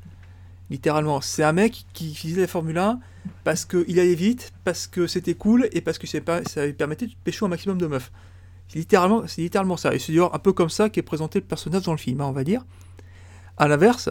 Littéralement. 0.68 1.20
C'est 1.20 1.44
un 1.44 1.53
mec 1.53 1.84
qui 1.92 2.14
faisait 2.14 2.40
la 2.40 2.46
Formule 2.48 2.78
1 2.78 2.98
parce 3.44 3.64
qu'il 3.64 4.00
allait 4.00 4.16
vite, 4.16 4.53
parce 4.64 4.88
que 4.88 5.07
c'était 5.07 5.34
cool, 5.34 5.68
et 5.72 5.80
parce 5.80 5.98
que 5.98 6.07
ça, 6.09 6.18
lui 6.66 6.72
permettait 6.72 7.07
de 7.07 7.12
pécho 7.22 7.46
un 7.46 7.48
maximum 7.48 7.78
de 7.78 7.86
meufs. 7.86 8.11
C'est 8.66 8.78
littéralement, 8.78 9.24
c'est 9.28 9.42
littéralement 9.42 9.76
ça. 9.76 9.94
Et 9.94 10.00
c'est 10.00 10.12
d'ailleurs 10.12 10.34
un 10.34 10.38
peu 10.38 10.53
comme 10.53 10.70
ça 10.70 10.88
qu'est 10.88 11.03
présenté 11.03 11.38
le 11.38 11.44
personnage 11.44 11.82
dans 11.82 11.92
le 11.92 11.98
film, 11.98 12.20
hein, 12.20 12.26
on 12.26 12.32
va 12.32 12.42
dire. 12.42 12.64
À 13.57 13.68
l'inverse, 13.68 14.09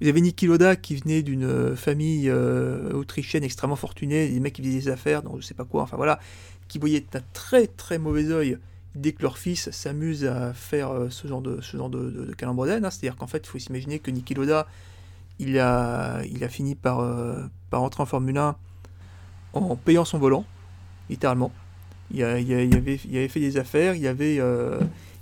vous 0.00 0.08
avez 0.08 0.20
Niki 0.20 0.46
Loda 0.46 0.76
qui 0.76 0.94
venait 0.96 1.22
d'une 1.22 1.44
euh, 1.44 1.76
famille 1.76 2.28
euh, 2.28 2.92
autrichienne 2.92 3.42
extrêmement 3.42 3.76
fortunée, 3.76 4.28
des 4.28 4.40
mecs 4.40 4.54
qui 4.54 4.62
faisaient 4.62 4.74
des 4.74 4.88
affaires, 4.88 5.22
donc 5.22 5.40
je 5.40 5.46
sais 5.46 5.54
pas 5.54 5.64
quoi, 5.64 5.82
enfin 5.82 5.96
voilà, 5.96 6.20
qui 6.68 6.78
voyaient 6.78 7.04
d'un 7.12 7.22
très 7.32 7.66
très 7.66 7.98
mauvais 7.98 8.30
œil 8.30 8.58
dès 8.94 9.12
que 9.12 9.22
leur 9.22 9.38
fils 9.38 9.70
s'amuse 9.70 10.24
à 10.24 10.52
faire 10.52 10.90
euh, 10.90 11.10
ce 11.10 11.26
genre 11.26 11.42
de, 11.42 11.60
ce 11.60 11.76
genre 11.76 11.90
de, 11.90 12.32
hein. 12.42 12.90
C'est-à-dire 12.90 13.16
qu'en 13.16 13.26
fait, 13.26 13.38
il 13.38 13.48
faut 13.48 13.58
s'imaginer 13.58 13.98
que 13.98 14.10
Niki 14.10 14.34
Loda, 14.34 14.66
il 15.40 15.58
a, 15.58 16.22
il 16.30 16.42
a 16.44 16.48
fini 16.48 16.74
par, 16.74 16.98
par 17.70 17.82
entrer 17.82 18.02
en 18.02 18.06
Formule 18.06 18.38
1 18.38 18.56
en 19.52 19.76
payant 19.76 20.04
son 20.04 20.18
volant, 20.18 20.44
littéralement. 21.08 21.52
Il, 22.10 22.24
avait, 22.24 22.42
il 22.44 23.16
avait 23.16 23.28
fait 23.28 23.38
des 23.38 23.56
affaires, 23.56 23.94
il 23.94 24.04
avait, 24.08 24.40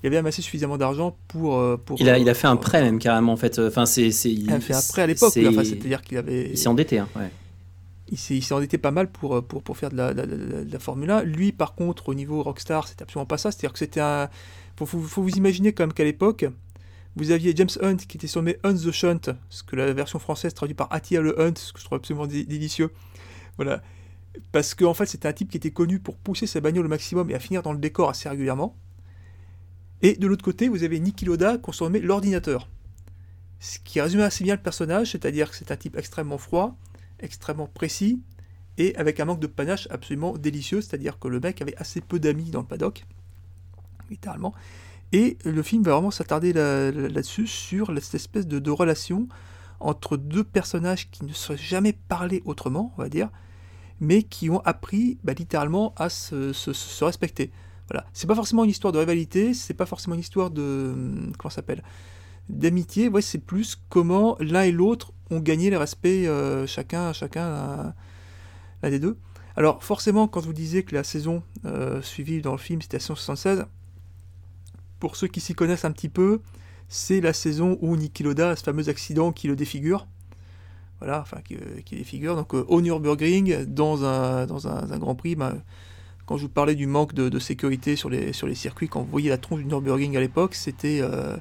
il 0.02 0.06
avait 0.08 0.16
amassé 0.18 0.42
suffisamment 0.42 0.76
d'argent 0.78 1.16
pour, 1.28 1.56
euh, 1.58 1.76
pour. 1.76 2.00
Il 2.00 2.08
a, 2.08 2.18
il 2.18 2.28
a 2.28 2.34
fait 2.34 2.46
un 2.46 2.56
prêt 2.56 2.82
même 2.82 2.98
carrément 2.98 3.32
en 3.32 3.36
fait. 3.36 3.58
Enfin, 3.58 3.86
c'est, 3.86 4.08
Il 4.08 4.52
a 4.52 4.60
fait 4.60 4.74
un 4.74 4.80
prêt 4.88 5.02
à 5.02 5.06
l'époque, 5.06 5.32
enfin, 5.48 5.64
c'est-à-dire 5.64 6.02
qu'il 6.02 6.18
avait. 6.18 6.50
Il 6.50 6.58
s'est 6.58 6.68
endetté, 6.68 6.98
hein, 6.98 7.08
ouais. 7.16 7.30
il 8.08 8.18
s'est 8.18 8.52
endetté 8.54 8.78
pas 8.78 8.90
mal 8.92 9.10
pour, 9.10 9.36
euh, 9.36 9.40
pour, 9.42 9.62
pour 9.62 9.76
faire 9.76 9.90
de 9.90 9.96
la, 9.96 10.12
de 10.14 10.20
la- 10.20 10.26
de 10.26 10.36
la- 10.36 10.64
de 10.64 10.72
la 10.72 10.78
Formule 10.78 11.10
1. 11.10 11.22
Lui, 11.22 11.52
par 11.52 11.74
contre, 11.74 12.08
au 12.10 12.14
niveau 12.14 12.42
Rockstar, 12.42 12.86
c'était 12.86 13.02
absolument 13.02 13.26
pas 13.26 13.38
ça. 13.38 13.50
C'est-à-dire 13.50 13.72
que 13.72 13.78
c'était 13.78 14.00
un. 14.00 14.28
Faut, 14.76 14.86
faut, 14.86 15.00
faut 15.00 15.22
vous 15.22 15.36
imaginer 15.36 15.72
quand 15.72 15.84
même 15.84 15.92
qu'à 15.94 16.04
l'époque, 16.04 16.44
vous 17.16 17.30
aviez 17.30 17.54
James 17.56 17.68
Hunt 17.82 17.96
qui 17.96 18.18
était 18.18 18.26
surnommé 18.26 18.58
Hunt 18.62 18.74
the 18.74 18.90
Shunt, 18.92 19.20
ce 19.48 19.62
que 19.62 19.74
la 19.74 19.92
version 19.94 20.18
française 20.18 20.52
traduit 20.52 20.74
par 20.74 20.92
Attila 20.92 21.22
le 21.22 21.40
Hunt, 21.40 21.54
ce 21.56 21.72
que 21.72 21.80
je 21.80 21.84
trouve 21.86 21.96
absolument 21.96 22.26
dé- 22.26 22.44
délicieux. 22.44 22.90
Voilà. 23.56 23.82
Parce 24.52 24.74
qu'en 24.74 24.92
fait, 24.92 25.06
c'était 25.06 25.26
un 25.26 25.32
type 25.32 25.50
qui 25.50 25.56
était 25.56 25.70
connu 25.70 25.98
pour 25.98 26.16
pousser 26.16 26.46
sa 26.46 26.60
bagnole 26.60 26.84
au 26.84 26.90
maximum 26.90 27.30
et 27.30 27.34
à 27.34 27.38
finir 27.38 27.62
dans 27.62 27.72
le 27.72 27.78
décor 27.78 28.10
assez 28.10 28.28
régulièrement. 28.28 28.76
Et 30.02 30.14
de 30.14 30.26
l'autre 30.26 30.44
côté, 30.44 30.68
vous 30.68 30.82
avez 30.82 31.00
Niki 31.00 31.24
Loda, 31.24 31.58
surnommait 31.72 32.00
l'ordinateur. 32.00 32.68
Ce 33.60 33.78
qui 33.78 34.00
résume 34.00 34.20
assez 34.20 34.44
bien 34.44 34.54
le 34.56 34.62
personnage, 34.62 35.12
c'est-à-dire 35.12 35.50
que 35.50 35.56
c'est 35.56 35.70
un 35.70 35.76
type 35.76 35.96
extrêmement 35.96 36.38
froid, 36.38 36.76
extrêmement 37.20 37.66
précis, 37.66 38.20
et 38.78 38.94
avec 38.96 39.20
un 39.20 39.24
manque 39.24 39.40
de 39.40 39.46
panache 39.46 39.88
absolument 39.90 40.36
délicieux, 40.36 40.82
c'est-à-dire 40.82 41.18
que 41.18 41.28
le 41.28 41.40
mec 41.40 41.62
avait 41.62 41.76
assez 41.76 42.02
peu 42.02 42.18
d'amis 42.18 42.50
dans 42.50 42.60
le 42.60 42.66
paddock, 42.66 43.06
littéralement. 44.10 44.54
Et 45.12 45.38
le 45.44 45.62
film 45.62 45.82
va 45.82 45.92
vraiment 45.92 46.10
s'attarder 46.10 46.52
là- 46.52 46.90
là- 46.90 47.08
là-dessus, 47.08 47.46
sur 47.46 47.90
cette 48.02 48.16
espèce 48.16 48.46
de, 48.46 48.70
relation 48.70 49.28
entre 49.80 50.16
deux 50.16 50.44
personnages 50.44 51.10
qui 51.10 51.24
ne 51.24 51.32
se 51.32 51.46
sont 51.46 51.56
jamais 51.56 51.94
parlé 51.94 52.42
autrement, 52.44 52.92
on 52.98 53.02
va 53.02 53.08
dire, 53.08 53.30
mais 54.00 54.22
qui 54.22 54.50
ont 54.50 54.60
appris 54.60 55.18
bah, 55.24 55.32
littéralement 55.32 55.94
à 55.96 56.10
se 56.10 57.04
respecter. 57.04 57.50
Voilà. 57.88 58.06
C'est 58.12 58.26
pas 58.26 58.34
forcément 58.34 58.64
une 58.64 58.70
histoire 58.70 58.92
de 58.92 58.98
rivalité, 58.98 59.54
c'est 59.54 59.74
pas 59.74 59.86
forcément 59.86 60.14
une 60.14 60.20
histoire 60.20 60.50
de. 60.50 60.92
hum, 60.94 61.32
Comment 61.38 61.50
s'appelle 61.50 61.82
D'amitié, 62.48 63.08
ouais, 63.08 63.22
c'est 63.22 63.38
plus 63.38 63.76
comment 63.88 64.36
l'un 64.38 64.62
et 64.62 64.72
l'autre 64.72 65.12
ont 65.30 65.40
gagné 65.40 65.68
le 65.68 65.78
respect 65.78 66.28
euh, 66.28 66.64
chacun, 66.66 67.12
chacun 67.12 67.92
l'un 68.82 68.90
des 68.90 69.00
deux. 69.00 69.18
Alors, 69.56 69.82
forcément, 69.82 70.28
quand 70.28 70.40
je 70.42 70.46
vous 70.46 70.52
disais 70.52 70.82
que 70.82 70.94
la 70.94 71.02
saison 71.02 71.42
euh, 71.64 72.02
suivie 72.02 72.42
dans 72.42 72.52
le 72.52 72.58
film 72.58 72.82
c'était 72.82 72.98
la 72.98 73.00
saison 73.00 73.16
76, 73.16 73.66
pour 75.00 75.16
ceux 75.16 75.28
qui 75.28 75.40
s'y 75.40 75.54
connaissent 75.54 75.84
un 75.84 75.92
petit 75.92 76.08
peu, 76.08 76.40
c'est 76.88 77.20
la 77.20 77.32
saison 77.32 77.78
où 77.80 77.96
Niki 77.96 78.22
Loda 78.22 78.50
a 78.50 78.56
ce 78.56 78.62
fameux 78.62 78.88
accident 78.88 79.32
qui 79.32 79.48
le 79.48 79.56
défigure. 79.56 80.06
Voilà, 80.98 81.20
enfin, 81.20 81.38
qui, 81.44 81.56
euh, 81.56 81.80
qui 81.84 81.96
défigure. 81.96 82.36
Donc, 82.36 82.54
euh, 82.54 82.64
au 82.68 82.80
Nürburgring, 82.80 83.64
dans 83.64 84.04
un 84.04 84.46
Grand 84.98 85.14
Prix, 85.14 85.36
ben, 85.36 85.62
quand 86.26 86.36
je 86.36 86.42
vous 86.42 86.48
parlais 86.48 86.74
du 86.74 86.86
manque 86.86 87.14
de, 87.14 87.28
de 87.28 87.38
sécurité 87.38 87.96
sur 87.96 88.10
les, 88.10 88.32
sur 88.32 88.46
les 88.46 88.54
circuits, 88.54 88.88
quand 88.88 89.00
vous 89.00 89.10
voyez 89.10 89.30
la 89.30 89.38
tronche 89.38 89.60
du 89.60 89.66
Nürburgring 89.66 90.16
à 90.16 90.20
l'époque, 90.20 90.54
c'était. 90.54 90.98
euh, 91.00 91.36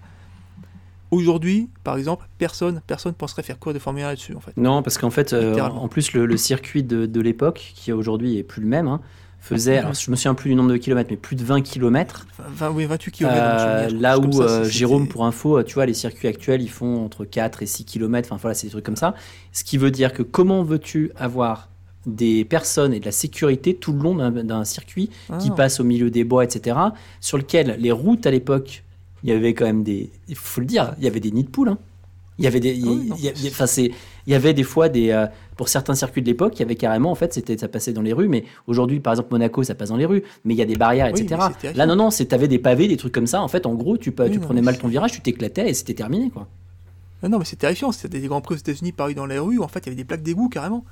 Aujourd'hui, 1.12 1.70
par 1.84 1.98
exemple, 1.98 2.28
personne 2.40 2.82
personne 2.88 3.14
penserait 3.14 3.44
faire 3.44 3.60
courir 3.60 3.76
de 3.76 3.80
Formule 3.80 4.04
1 4.04 4.08
là-dessus, 4.08 4.36
en 4.36 4.40
fait. 4.40 4.58
Non, 4.58 4.82
parce 4.82 4.98
qu'en 4.98 5.12
fait, 5.12 5.34
euh, 5.34 5.58
en 5.62 5.88
plus, 5.88 6.14
le, 6.14 6.26
le 6.26 6.36
circuit 6.36 6.84
de, 6.84 7.06
de 7.06 7.22
l'époque, 7.22 7.74
qui 7.76 7.92
aujourd'hui 7.94 8.38
est 8.38 8.44
plus 8.44 8.62
le 8.62 8.68
même, 8.68 8.88
hein, 8.88 9.00
faisait, 9.40 9.78
alors, 9.78 9.94
je 9.94 10.10
me 10.10 10.16
souviens 10.16 10.34
plus 10.34 10.50
du 10.50 10.56
nombre 10.56 10.72
de 10.72 10.78
kilomètres, 10.78 11.10
mais 11.12 11.16
plus 11.18 11.36
de 11.36 11.44
20 11.44 11.62
kilomètres. 11.62 12.26
20, 12.50 12.72
oui, 12.72 12.86
28 12.86 13.12
km. 13.12 13.36
Euh, 13.38 13.90
là 13.92 14.18
où, 14.20 14.30
Jérôme, 14.68 15.08
pour 15.08 15.26
info, 15.26 15.62
tu 15.64 15.76
vois, 15.76 15.86
les 15.86 15.94
circuits 15.94 16.28
actuels, 16.28 16.62
ils 16.64 16.70
font 16.72 17.06
entre 17.06 17.24
4 17.24 17.62
et 17.62 17.68
6 17.68 17.86
km. 17.86 18.30
Enfin, 18.34 18.42
voilà, 18.42 18.56
c'est 18.56 18.68
des 18.68 18.72
trucs 18.72 18.86
comme 18.86 18.96
ça. 18.98 19.14
Ce 19.54 19.64
qui 19.64 19.78
veut 19.78 19.92
dire 19.92 20.12
que 20.12 20.24
comment 20.24 20.64
veux-tu 20.64 21.12
avoir 21.16 21.70
des 22.06 22.46
personnes 22.46 22.94
et 22.94 23.00
de 23.00 23.06
la 23.06 23.12
sécurité 23.12 23.74
tout 23.76 23.94
le 23.94 24.00
long 24.00 24.16
d'un- 24.16 24.64
circuit 24.66 25.10
Ah 25.30 25.38
qui 25.38 25.50
non. 25.50 25.56
passe 25.56 25.80
au 25.80 25.84
milieu 25.84 26.10
des 26.10 26.24
bois, 26.24 26.44
etc., 26.44 26.78
sur 27.20 27.38
lequel 27.38 27.78
les 27.80 27.92
routes 27.92 28.26
à 28.26 28.32
l'époque, 28.32 28.84
il 29.24 29.30
y 29.30 29.34
avait 29.34 29.54
quand 29.54 29.66
même 29.66 29.84
des. 29.84 30.12
Il 30.28 30.36
faut 30.36 30.62
le 30.62 30.68
dire, 30.68 30.94
il 31.00 31.04
y 31.04 31.08
avait 31.08 31.20
des 31.20 31.32
nids 31.32 31.44
de 31.46 31.50
poules. 31.50 31.70
hein. 31.70 31.78
Il 32.38 32.44
y 32.44 32.48
avait 32.48 32.60
des. 32.60 32.74
il- 32.74 32.86
oui, 32.88 33.06
non, 33.08 33.16
il 33.18 33.24
y 33.24 33.30
a- 33.30 33.32
il 33.34 33.44
y 33.44 33.48
a- 33.48 33.50
enfin, 33.52 33.66
c'est- 33.66 33.92
il 34.28 34.32
y 34.34 34.36
avait 34.36 34.54
des 34.54 34.64
fois 34.64 34.90
des. 34.90 35.10
euh, 35.12 35.26
pour 35.56 35.70
certains 35.70 35.96
circuits 35.96 36.22
de 36.22 36.28
l'époque, 36.28 36.54
il 36.58 36.60
y 36.60 36.64
avait 36.64 36.76
carrément, 36.76 37.10
en 37.10 37.16
fait, 37.16 37.34
c'était, 37.34 37.58
ça 37.58 37.70
passait 37.70 37.94
dans 37.94 38.02
les 38.02 38.12
rues, 38.12 38.28
mais 38.28 38.44
aujourd'hui, 38.68 39.00
par 39.00 39.14
exemple, 39.14 39.30
Monaco, 39.32 39.64
ça 39.64 39.74
passe 39.74 39.88
dans 39.90 39.96
les 39.96 40.06
rues, 40.06 40.22
mais 40.44 40.54
il 40.54 40.58
y 40.58 40.62
a 40.62 40.66
des 40.66 40.76
barrières, 40.76 41.10
Oui, 41.14 41.22
etc. 41.22 41.42
Là, 41.76 41.86
non, 41.86 41.96
non, 41.96 42.10
c'est, 42.12 42.26
t'avais 42.26 42.50
des 42.50 42.60
pavés, 42.60 42.90
des 42.90 42.98
trucs 42.98 43.14
comme 43.14 43.26
ça. 43.26 43.42
En 43.42 43.48
fait, 43.48 43.66
en 43.66 43.74
gros, 43.74 43.98
tu, 43.98 44.10
Oui, 44.20 44.32
tu 44.32 44.38
non, 44.40 44.46
prenais 44.46 44.62
mal 44.62 44.78
ton 44.78 44.90
virage, 44.90 45.14
tu 45.14 45.22
t'éclatais 45.22 45.70
et 45.70 45.74
c'était 45.74 45.94
terminé, 45.94 46.30
quoi. 46.30 46.48
Ah 47.24 47.30
non, 47.30 47.40
mais 47.40 47.46
c'est 47.46 47.56
terrifiant. 47.56 47.94
C'était 47.94 48.20
des 48.20 48.28
grands 48.28 48.42
prix 48.42 48.56
aux 48.56 48.58
États-Unis 48.60 48.92
parus 48.92 49.16
dans 49.16 49.26
les 49.26 49.40
rues 49.40 49.58
où 49.58 49.64
en 49.64 49.68
fait 49.70 49.80
il 49.80 49.86
y 49.86 49.90
avait 49.90 49.96
des 49.96 50.04
plaques 50.04 50.22
d'égout 50.22 50.50
carrément. 50.50 50.84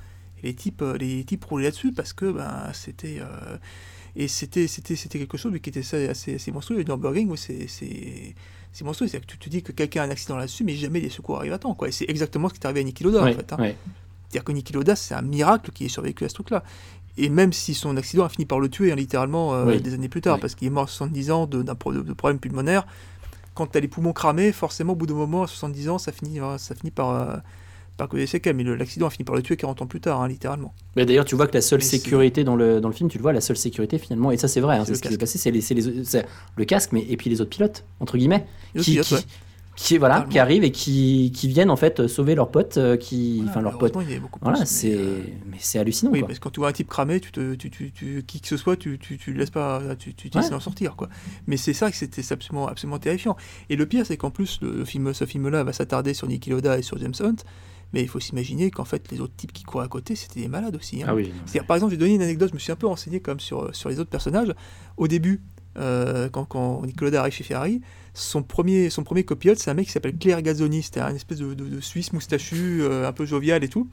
Les 0.44 0.54
types, 0.54 0.82
euh, 0.82 0.98
les 0.98 1.24
types 1.24 1.44
roulaient 1.46 1.66
là-dessus 1.66 1.92
parce 1.94 2.14
que 2.14 2.32
ben 2.32 2.70
c'était 2.74 3.20
euh, 3.22 3.58
et 4.16 4.28
c'était 4.28 4.68
c'était 4.68 4.96
c'était 4.96 5.18
quelque 5.20 5.38
chose 5.38 5.54
qui 5.62 5.70
était 5.70 5.80
assez 5.80 6.08
assez, 6.36 6.52
monstrueux. 6.52 6.78
Le 6.78 6.84
Nürburgring, 6.84 7.36
c'est 7.38 7.68
c'est 7.68 8.36
c'est 8.72 8.84
monstrueux. 8.84 9.08
C'est 9.08 9.20
que 9.22 9.26
tu 9.26 9.38
te 9.38 9.50
dis 9.50 9.64
que 9.64 9.72
quelqu'un 9.72 10.02
a 10.02 10.06
un 10.06 10.10
accident 10.10 10.36
là-dessus, 10.36 10.64
mais 10.64 10.76
jamais 10.76 11.00
les 11.00 11.10
secours 11.10 11.38
arrivent 11.38 11.54
à 11.54 11.60
temps. 11.60 11.74
Quoi. 11.74 11.88
Et 11.88 11.92
c'est 11.92 12.06
exactement 12.10 12.50
ce 12.50 12.54
qui 12.56 12.60
est 12.60 12.66
arrivé 12.66 12.82
à 12.82 12.84
Niki 12.84 13.04
Loda 13.04 13.24
Ouais, 13.24 13.32
en 13.34 13.36
fait. 13.38 13.54
hein. 13.54 13.58
ouais. 13.60 13.76
C'est-à-dire 14.30 14.44
que 14.44 14.52
Niki 14.52 14.74
Loda, 14.74 14.96
c'est 14.96 15.14
un 15.14 15.22
miracle 15.22 15.72
qui 15.72 15.86
est 15.86 15.90
survécu 15.90 16.26
à 16.26 16.30
ce 16.30 16.34
truc-là. 16.34 16.64
Et 17.18 17.30
même 17.30 17.54
si 17.54 17.76
son 17.76 17.96
accident 17.98 18.26
a 18.26 18.30
fini 18.30 18.46
par 18.48 18.60
le 18.60 18.68
tuer, 18.70 18.92
hein, 18.92 18.96
littéralement, 18.96 19.54
euh, 19.54 19.66
Oui. 19.68 19.80
des 19.82 19.94
années 19.94 20.10
plus 20.10 20.22
tard, 20.22 20.36
Oui. 20.36 20.42
parce 20.42 20.56
qu'il 20.56 20.68
est 20.68 20.72
mort 20.72 20.86
à 20.86 20.88
70 20.88 21.30
ans 21.32 21.46
de, 21.46 21.62
d'un 21.62 21.76
de, 21.76 22.02
de 22.02 22.14
problème 22.14 22.40
pulmonaire, 22.40 22.88
quand 23.54 23.68
tu 23.68 23.78
as 23.78 23.82
les 23.82 23.88
poumons 23.88 24.14
cramés, 24.14 24.52
forcément, 24.52 24.94
au 24.94 24.96
bout 24.96 25.06
d'un 25.06 25.14
moment, 25.14 25.44
à 25.44 25.48
70 25.48 25.90
ans, 25.90 25.98
ça 26.00 26.12
finit, 26.12 26.40
euh, 26.40 26.58
ça 26.58 26.74
finit 26.74 26.90
par, 26.90 27.12
euh, 27.12 27.38
par 27.98 28.08
causer 28.10 28.24
des 28.24 28.28
séquelles. 28.28 28.56
Mais 28.56 28.64
l'accident 28.64 29.08
a 29.08 29.10
fini 29.10 29.24
par 29.26 29.36
le 29.36 29.42
tuer 29.42 29.56
40 29.58 29.82
ans 29.82 29.88
plus 29.88 30.02
tard, 30.02 30.22
hein, 30.22 30.28
littéralement. 30.28 30.74
Mais 30.96 31.06
d'ailleurs, 31.06 31.26
tu 31.26 31.36
vois 31.36 31.48
que 31.48 31.54
la 31.54 31.62
seule 31.62 31.80
Mais 31.80 31.86
sécurité 31.86 32.44
dans 32.44 32.56
le, 32.56 32.82
dans 32.82 32.90
le 32.90 32.94
film, 32.94 33.10
tu 33.10 33.18
le 33.18 33.22
vois, 33.22 33.34
la 33.34 33.42
seule 33.42 33.58
sécurité 33.58 33.98
finalement, 33.98 34.32
et 34.32 34.38
ça 34.38 34.48
c'est 34.48 34.62
vrai, 34.62 34.78
hein, 34.78 34.84
C'est 34.86 34.96
ce 34.96 35.02
qui 35.02 35.10
s'est 35.10 35.18
passé, 35.18 35.38
c'est 35.38 35.52
les, 35.52 35.62
c'est 35.62 35.74
les- 35.74 36.04
c'est 36.04 36.26
le 36.56 36.66
casque, 36.66 36.92
mais 36.92 37.06
et 37.08 37.18
puis 37.18 37.30
les 37.30 37.42
autres 37.42 37.52
pilotes, 37.52 37.86
entre 38.00 38.18
guillemets, 38.18 38.46
Les 38.76 38.82
qui, 38.82 38.92
pilotes, 38.92 39.08
qui, 39.08 39.14
ouais. 39.16 39.22
qui- 39.76 39.98
voilà, 39.98 40.16
Totalement. 40.16 40.32
qui 40.32 40.40
arrivent 40.40 40.64
et 40.64 40.72
qui, 40.72 41.32
qui 41.36 41.48
viennent 41.48 41.70
en 41.72 41.76
fait 41.76 42.08
sauver 42.08 42.36
leurs 42.36 42.52
potes, 42.52 42.78
euh, 42.78 42.96
qui, 42.98 43.38
Voilà, 43.38 43.52
enfin 43.52 43.62
leurs 43.62 43.78
potes. 43.78 43.94
Voilà, 44.42 44.66
c'est, 44.66 44.94
euh, 44.94 45.20
mais 45.50 45.58
c'est 45.60 45.80
hallucinant. 45.80 46.12
Oui, 46.12 46.20
quoi. 46.20 46.28
parce 46.28 46.40
que 46.40 46.44
quand 46.44 46.52
tu 46.52 46.60
vois 46.60 46.70
un 46.70 46.74
type 46.74 46.88
cramé, 46.90 47.20
tu 47.20 47.32
te, 47.32 47.56
tu, 47.56 47.70
tu, 47.72 47.92
tu- 47.92 48.24
qui 48.28 48.40
que 48.42 48.48
ce 48.48 48.58
soit, 48.58 48.76
tu, 48.78 49.00
tu, 49.00 49.18
tu 49.18 49.34
le 49.34 49.40
laisses 49.40 49.50
pas, 49.50 49.82
tu, 49.98 50.14
tu, 50.14 50.30
tu 50.30 50.38
Ouais. 50.38 50.44
essaies 50.44 50.52
d'en 50.52 50.60
sortir, 50.60 50.96
quoi. 50.96 51.10
Mais 51.48 51.58
c'est 51.58 51.74
ça 51.74 51.90
que 51.90 51.98
c'était 51.98 52.22
c'est 52.22 52.34
absolument, 52.34 52.68
absolument 52.68 53.00
terrifiant. 53.00 53.36
Et 53.70 53.76
le 53.76 53.86
pire, 53.86 54.06
c'est 54.06 54.18
qu'en 54.18 54.30
plus, 54.32 54.60
le, 54.62 54.84
film, 54.86 55.14
ce 55.14 55.26
film-là 55.26 55.64
va 55.64 55.74
s'attarder 55.74 56.14
sur 56.14 56.28
Niki 56.28 56.50
Loda 56.52 56.78
et 56.78 56.82
sur 56.84 56.98
James 57.00 57.14
Hunt, 57.22 57.36
mais 57.94 58.02
il 58.02 58.08
faut 58.08 58.20
s'imaginer 58.20 58.72
qu'en 58.72 58.86
fait, 58.86 59.12
les 59.12 59.22
autres 59.22 59.36
types 59.36 59.54
qui 59.54 59.64
courent 59.64 59.82
à 59.82 59.88
côté, 59.88 60.16
c'était 60.16 60.42
des 60.42 60.48
malades 60.48 60.76
aussi. 60.76 61.02
hein. 61.04 61.08
Ah 61.10 61.16
oui. 61.16 61.32
C'est-à-dire, 61.46 61.66
par 61.68 61.76
exemple, 61.78 61.92
je 61.94 61.98
vais 61.98 62.00
donner 62.02 62.16
une 62.16 62.22
anecdote, 62.22 62.50
je 62.50 62.56
me 62.56 62.60
suis 62.60 62.72
un 62.72 62.76
peu 62.76 62.88
renseigné 62.88 63.20
quand 63.22 63.32
même 63.32 63.40
sur, 63.40 63.74
sur 63.76 63.90
les 63.90 64.00
autres 64.00 64.10
personnages. 64.10 64.54
Au 64.98 65.08
début, 65.08 65.42
euh, 65.78 66.30
quand, 66.30 66.46
quand 66.46 66.82
Loda 67.02 67.20
arrive 67.22 67.34
chez 67.34 67.44
Ferrari, 67.44 67.82
son 68.14 68.44
premier, 68.44 68.90
son 68.90 69.04
premier 69.04 69.24
copilote, 69.24 69.58
c'est 69.60 69.72
un 69.72 69.74
mec 69.74 69.86
qui 69.88 69.92
s'appelle 69.92 70.16
Claire 70.18 70.42
Gazzoni, 70.42 70.84
c'était 70.84 71.00
un 71.00 71.16
espèce 71.16 71.40
de, 71.40 71.54
de- 71.54 71.68
de 71.68 71.80
Suisse 71.82 72.14
moustachu, 72.14 72.82
euh, 72.82 73.08
un 73.08 73.12
peu 73.14 73.26
jovial 73.26 73.64
et 73.64 73.70
tout. 73.70 73.88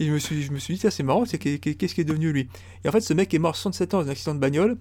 Et 0.00 0.06
je 0.06 0.12
me 0.12 0.18
suis, 0.18 0.42
je 0.42 0.52
me 0.52 0.58
suis 0.58 0.74
dit, 0.74 0.86
c'est 0.90 1.02
marrant, 1.02 1.24
c'est 1.24 1.38
qu'est- 1.38 1.58
qu'est- 1.58 1.74
qu'est-ce 1.74 1.94
qui 1.96 2.00
est 2.02 2.04
devenu 2.04 2.30
lui? 2.32 2.48
Et 2.84 2.88
en 2.88 2.92
fait, 2.92 3.00
ce 3.00 3.12
mec 3.14 3.34
est 3.34 3.38
mort 3.40 3.50
à 3.50 3.54
67 3.54 3.94
ans 3.94 4.02
dans 4.02 4.06
un 4.08 4.10
accident 4.10 4.34
de 4.34 4.38
bagnole, 4.40 4.76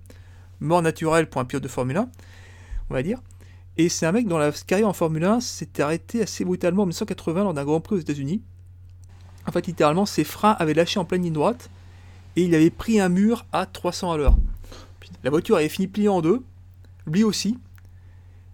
mort 0.59 0.81
naturelle 0.83 1.27
pour 1.27 1.41
un 1.41 1.45
pilote 1.45 1.63
de 1.63 1.67
Formule 1.67 1.97
1, 1.97 2.09
on 2.89 2.93
va 2.93 3.01
dire. 3.01 3.19
Et 3.77 3.89
c'est 3.89 4.07
un 4.07 4.11
mec 4.11 4.27
dont 4.27 4.39
la 4.39 4.51
carrière 4.51 4.87
en 4.87 4.93
Formule 4.93 5.23
1 5.23 5.39
s'est 5.39 5.81
arrêtée 5.81 6.23
assez 6.23 6.43
brutalement 6.43 6.83
en 6.83 6.85
1980 6.87 7.43
lors 7.43 7.53
d'un 7.53 7.63
Grand 7.63 7.79
Prix 7.79 7.95
aux 7.95 7.99
États-Unis. 7.99 8.41
En 9.47 9.51
fait, 9.51 9.67
littéralement, 9.67 10.05
ses 10.05 10.23
freins 10.23 10.55
avaient 10.59 10.73
lâché 10.73 10.99
en 10.99 11.05
pleine 11.05 11.21
ligne 11.21 11.33
droite 11.33 11.69
et 12.35 12.43
il 12.43 12.55
avait 12.55 12.71
pris 12.71 12.99
un 12.99 13.09
mur 13.09 13.45
à 13.51 13.65
300 13.65 14.11
à 14.11 14.17
l'heure. 14.17 14.37
La 15.23 15.29
voiture 15.29 15.57
avait 15.57 15.69
fini 15.69 15.87
pliée 15.87 16.09
en 16.09 16.21
deux, 16.21 16.43
lui 17.05 17.23
aussi. 17.23 17.57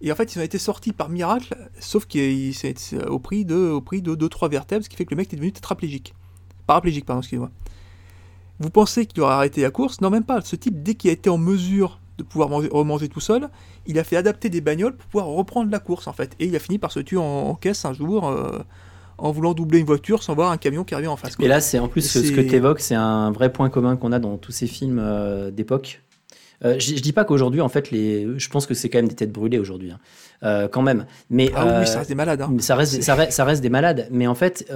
Et 0.01 0.11
en 0.11 0.15
fait, 0.15 0.35
ils 0.35 0.39
ont 0.39 0.43
été 0.43 0.57
sortis 0.57 0.91
par 0.91 1.07
miracle, 1.07 1.55
sauf 1.79 2.05
qu'il 2.05 2.53
c'est 2.53 2.77
c'est 2.77 3.07
au 3.07 3.19
prix 3.19 3.45
de 3.45 3.55
au 3.55 3.79
prix 3.79 4.01
de 4.01 4.15
2-3 4.15 4.49
vertèbres, 4.51 4.83
ce 4.83 4.89
qui 4.89 4.97
fait 4.97 5.05
que 5.05 5.11
le 5.11 5.17
mec 5.17 5.31
est 5.31 5.37
devenu 5.37 5.53
tétraplégique. 5.53 6.13
Paraplégique, 6.67 7.05
pardon, 7.05 7.21
excusez-moi. 7.21 7.49
Vous 8.59 8.69
pensez 8.69 9.05
qu'il 9.05 9.21
aurait 9.21 9.33
arrêté 9.33 9.61
la 9.61 9.71
course? 9.71 10.01
Non, 10.01 10.09
même 10.09 10.25
pas. 10.25 10.41
Ce 10.41 10.57
type, 10.57 10.83
dès 10.83 10.95
qu'il 10.95 11.09
a 11.09 11.13
été 11.13 11.29
en 11.29 11.37
mesure 11.37 11.99
de 12.23 12.27
pouvoir 12.27 12.49
manger, 12.49 12.69
remanger 12.71 13.09
tout 13.09 13.19
seul, 13.19 13.49
il 13.85 13.99
a 13.99 14.03
fait 14.03 14.17
adapter 14.17 14.49
des 14.49 14.61
bagnoles 14.61 14.95
pour 14.95 15.07
pouvoir 15.07 15.27
reprendre 15.27 15.71
la 15.71 15.79
course 15.79 16.07
en 16.07 16.13
fait. 16.13 16.35
Et 16.39 16.45
il 16.45 16.55
a 16.55 16.59
fini 16.59 16.79
par 16.79 16.91
se 16.91 16.99
tuer 16.99 17.17
en, 17.17 17.23
en 17.23 17.55
caisse 17.55 17.85
un 17.85 17.93
jour 17.93 18.27
euh, 18.27 18.59
en 19.17 19.31
voulant 19.31 19.53
doubler 19.53 19.79
une 19.79 19.85
voiture 19.85 20.23
sans 20.23 20.35
voir 20.35 20.51
un 20.51 20.57
camion 20.57 20.83
qui 20.83 20.93
arrivait 20.93 21.07
en 21.07 21.15
face. 21.15 21.35
quoi. 21.35 21.45
Et 21.45 21.47
là, 21.47 21.61
c'est 21.61 21.79
en 21.79 21.87
plus 21.87 22.09
ce, 22.09 22.19
que 22.31 22.41
tu 22.41 22.55
évoques, 22.55 22.79
c'est 22.79 22.95
un 22.95 23.31
vrai 23.31 23.51
point 23.51 23.69
commun 23.69 23.95
qu'on 23.95 24.11
a 24.11 24.19
dans 24.19 24.37
tous 24.37 24.51
ces 24.51 24.67
films 24.67 24.99
euh, 25.01 25.51
d'époque. 25.51 26.01
Euh, 26.65 26.75
je, 26.79 26.95
je 26.95 27.01
dis 27.01 27.13
pas 27.13 27.25
qu'aujourd'hui, 27.25 27.61
en 27.61 27.69
fait, 27.69 27.91
les, 27.91 28.27
je 28.39 28.49
pense 28.49 28.65
que 28.65 28.73
c'est 28.73 28.89
quand 28.89 28.99
même 28.99 29.07
des 29.07 29.15
têtes 29.15 29.31
brûlées 29.31 29.59
aujourd'hui, 29.59 29.91
hein. 29.91 29.99
Euh, 30.43 30.67
quand 30.67 30.81
même. 30.81 31.05
Mais 31.29 31.51
Ah 31.55 31.63
oui, 31.65 31.71
euh, 31.71 31.85
ça 31.85 31.99
reste 31.99 32.09
des 32.09 32.15
malades. 32.15 32.41
hein. 32.41 32.53
Ça 32.59 32.75
reste, 32.75 32.93
C'est- 32.93 33.01
ça, 33.01 33.15
reste, 33.15 33.31
ça 33.31 33.45
reste 33.45 33.61
des 33.61 33.69
malades. 33.69 34.07
Mais 34.11 34.27
en 34.27 34.35
fait, 34.35 34.69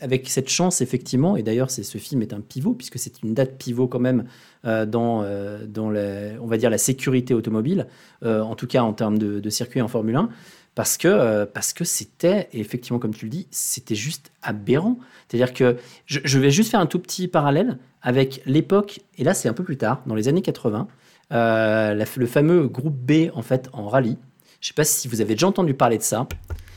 avec 0.00 0.28
cette 0.28 0.48
chance, 0.48 0.80
effectivement, 0.80 1.36
et 1.36 1.42
d'ailleurs, 1.42 1.70
c'est 1.70 1.82
ce 1.84 1.98
film 1.98 2.22
est 2.22 2.32
un 2.32 2.40
pivot, 2.40 2.72
puisque 2.74 2.98
c'est 2.98 3.22
une 3.22 3.32
date 3.34 3.56
pivot 3.56 3.86
quand 3.86 4.00
même 4.00 4.24
dans, 4.64 5.24
dans 5.68 5.90
la, 5.90 6.30
on 6.42 6.46
va 6.46 6.56
dire, 6.56 6.70
la 6.70 6.78
sécurité 6.78 7.32
automobile, 7.34 7.86
en 8.24 8.54
tout 8.56 8.66
cas 8.66 8.82
en 8.82 8.92
termes 8.92 9.18
de, 9.18 9.38
de 9.40 9.50
circuit 9.50 9.80
en 9.80 9.88
Formule 9.88 10.16
1, 10.16 10.28
parce 10.74 10.96
que 10.98 11.06
euh, 11.06 11.46
parce 11.46 11.72
que 11.72 11.84
c'était, 11.84 12.48
effectivement, 12.52 12.98
comme 12.98 13.14
tu 13.14 13.26
le 13.26 13.30
dis, 13.30 13.46
c'était 13.52 13.94
juste 13.94 14.32
aberrant. 14.42 14.98
C'est-à-dire 15.28 15.54
que 15.54 15.76
je, 16.06 16.18
je 16.24 16.38
vais 16.40 16.50
juste 16.50 16.72
faire 16.72 16.80
un 16.80 16.86
tout 16.86 16.98
petit 16.98 17.28
parallèle 17.28 17.78
avec 18.02 18.42
l'époque, 18.46 18.98
et 19.16 19.22
là, 19.22 19.34
c'est 19.34 19.48
un 19.48 19.52
peu 19.52 19.62
plus 19.62 19.76
tard, 19.76 20.02
dans 20.06 20.16
les 20.16 20.26
années 20.26 20.42
80, 20.42 20.88
euh, 20.88 20.90
la- 21.30 22.04
le 22.16 22.26
fameux 22.26 22.68
groupe 22.68 22.96
B, 22.96 23.30
en 23.34 23.42
fait, 23.42 23.68
en 23.72 23.88
rallye. 23.88 24.18
Je 24.60 24.68
sais 24.68 24.74
pas 24.74 24.84
si 24.84 25.08
vous 25.08 25.20
avez 25.20 25.34
déjà 25.34 25.46
entendu 25.46 25.74
parler 25.74 25.98
de 25.98 26.02
ça. 26.02 26.26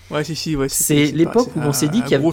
Ouais, 0.10 0.24
si, 0.24 0.36
si, 0.36 0.56
ouais. 0.56 0.70
C'est 0.70 0.96
l'époque 1.12 1.50
où 1.56 1.60
on 1.60 1.74
s'est 1.74 1.88
dit 1.90 2.02
qu'il 2.04 2.12
y 2.12 2.16
avait, 2.16 2.24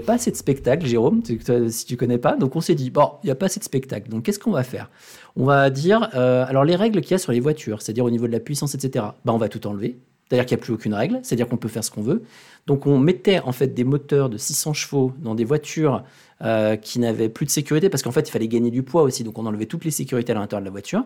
pas 0.00 0.14
assez 0.14 0.30
de 0.30 0.36
spectacle, 0.36 0.86
Jérôme, 0.86 1.22
tu- 1.22 1.40
si 1.70 1.86
tu 1.86 1.96
connais 1.96 2.18
pas. 2.18 2.36
Donc 2.36 2.54
on 2.54 2.60
s'est 2.60 2.74
dit, 2.74 2.90
bon, 2.90 3.12
il 3.22 3.26
n'y 3.26 3.30
a 3.30 3.34
pas 3.34 3.46
assez 3.46 3.58
de 3.60 3.64
spectacle. 3.64 4.10
Donc 4.10 4.24
qu'est-ce 4.24 4.38
qu'on 4.38 4.50
va 4.50 4.62
faire? 4.62 4.90
On 5.36 5.44
va 5.46 5.70
dire, 5.70 6.10
euh, 6.14 6.44
alors 6.46 6.64
les 6.64 6.76
règles 6.76 7.00
qu'il 7.00 7.12
y 7.12 7.14
a 7.14 7.18
sur 7.18 7.32
les 7.32 7.40
voitures, 7.40 7.80
c'est-à-dire 7.80 8.04
au 8.04 8.10
niveau 8.10 8.26
de 8.26 8.32
la 8.32 8.40
puissance, 8.40 8.74
etc., 8.74 9.06
bah, 9.24 9.32
on 9.32 9.38
va 9.38 9.48
tout 9.48 9.66
enlever. 9.66 9.98
C'est-à-dire 10.28 10.46
qu'il 10.46 10.56
n'y 10.56 10.62
a 10.62 10.64
plus 10.64 10.72
aucune 10.72 10.94
règle, 10.94 11.20
c'est-à-dire 11.22 11.48
qu'on 11.48 11.56
peut 11.56 11.68
faire 11.68 11.84
ce 11.84 11.90
qu'on 11.90 12.02
veut. 12.02 12.22
Donc 12.66 12.86
on 12.86 12.98
mettait 12.98 13.40
en 13.40 13.52
fait 13.52 13.68
des 13.68 13.84
moteurs 13.84 14.28
de 14.28 14.38
600 14.38 14.72
chevaux 14.72 15.12
dans 15.18 15.34
des 15.34 15.44
voitures 15.44 16.02
euh, 16.42 16.76
qui 16.76 16.98
n'avaient 16.98 17.28
plus 17.28 17.46
de 17.46 17.50
sécurité, 17.50 17.88
parce 17.88 18.02
qu'en 18.02 18.10
fait 18.10 18.28
il 18.28 18.32
fallait 18.32 18.48
gagner 18.48 18.70
du 18.70 18.82
poids 18.82 19.02
aussi, 19.02 19.22
donc 19.22 19.38
on 19.38 19.46
enlevait 19.46 19.66
toutes 19.66 19.84
les 19.84 19.90
sécurités 19.90 20.32
à 20.32 20.34
l'intérieur 20.34 20.62
de 20.62 20.66
la 20.66 20.72
voiture. 20.72 21.04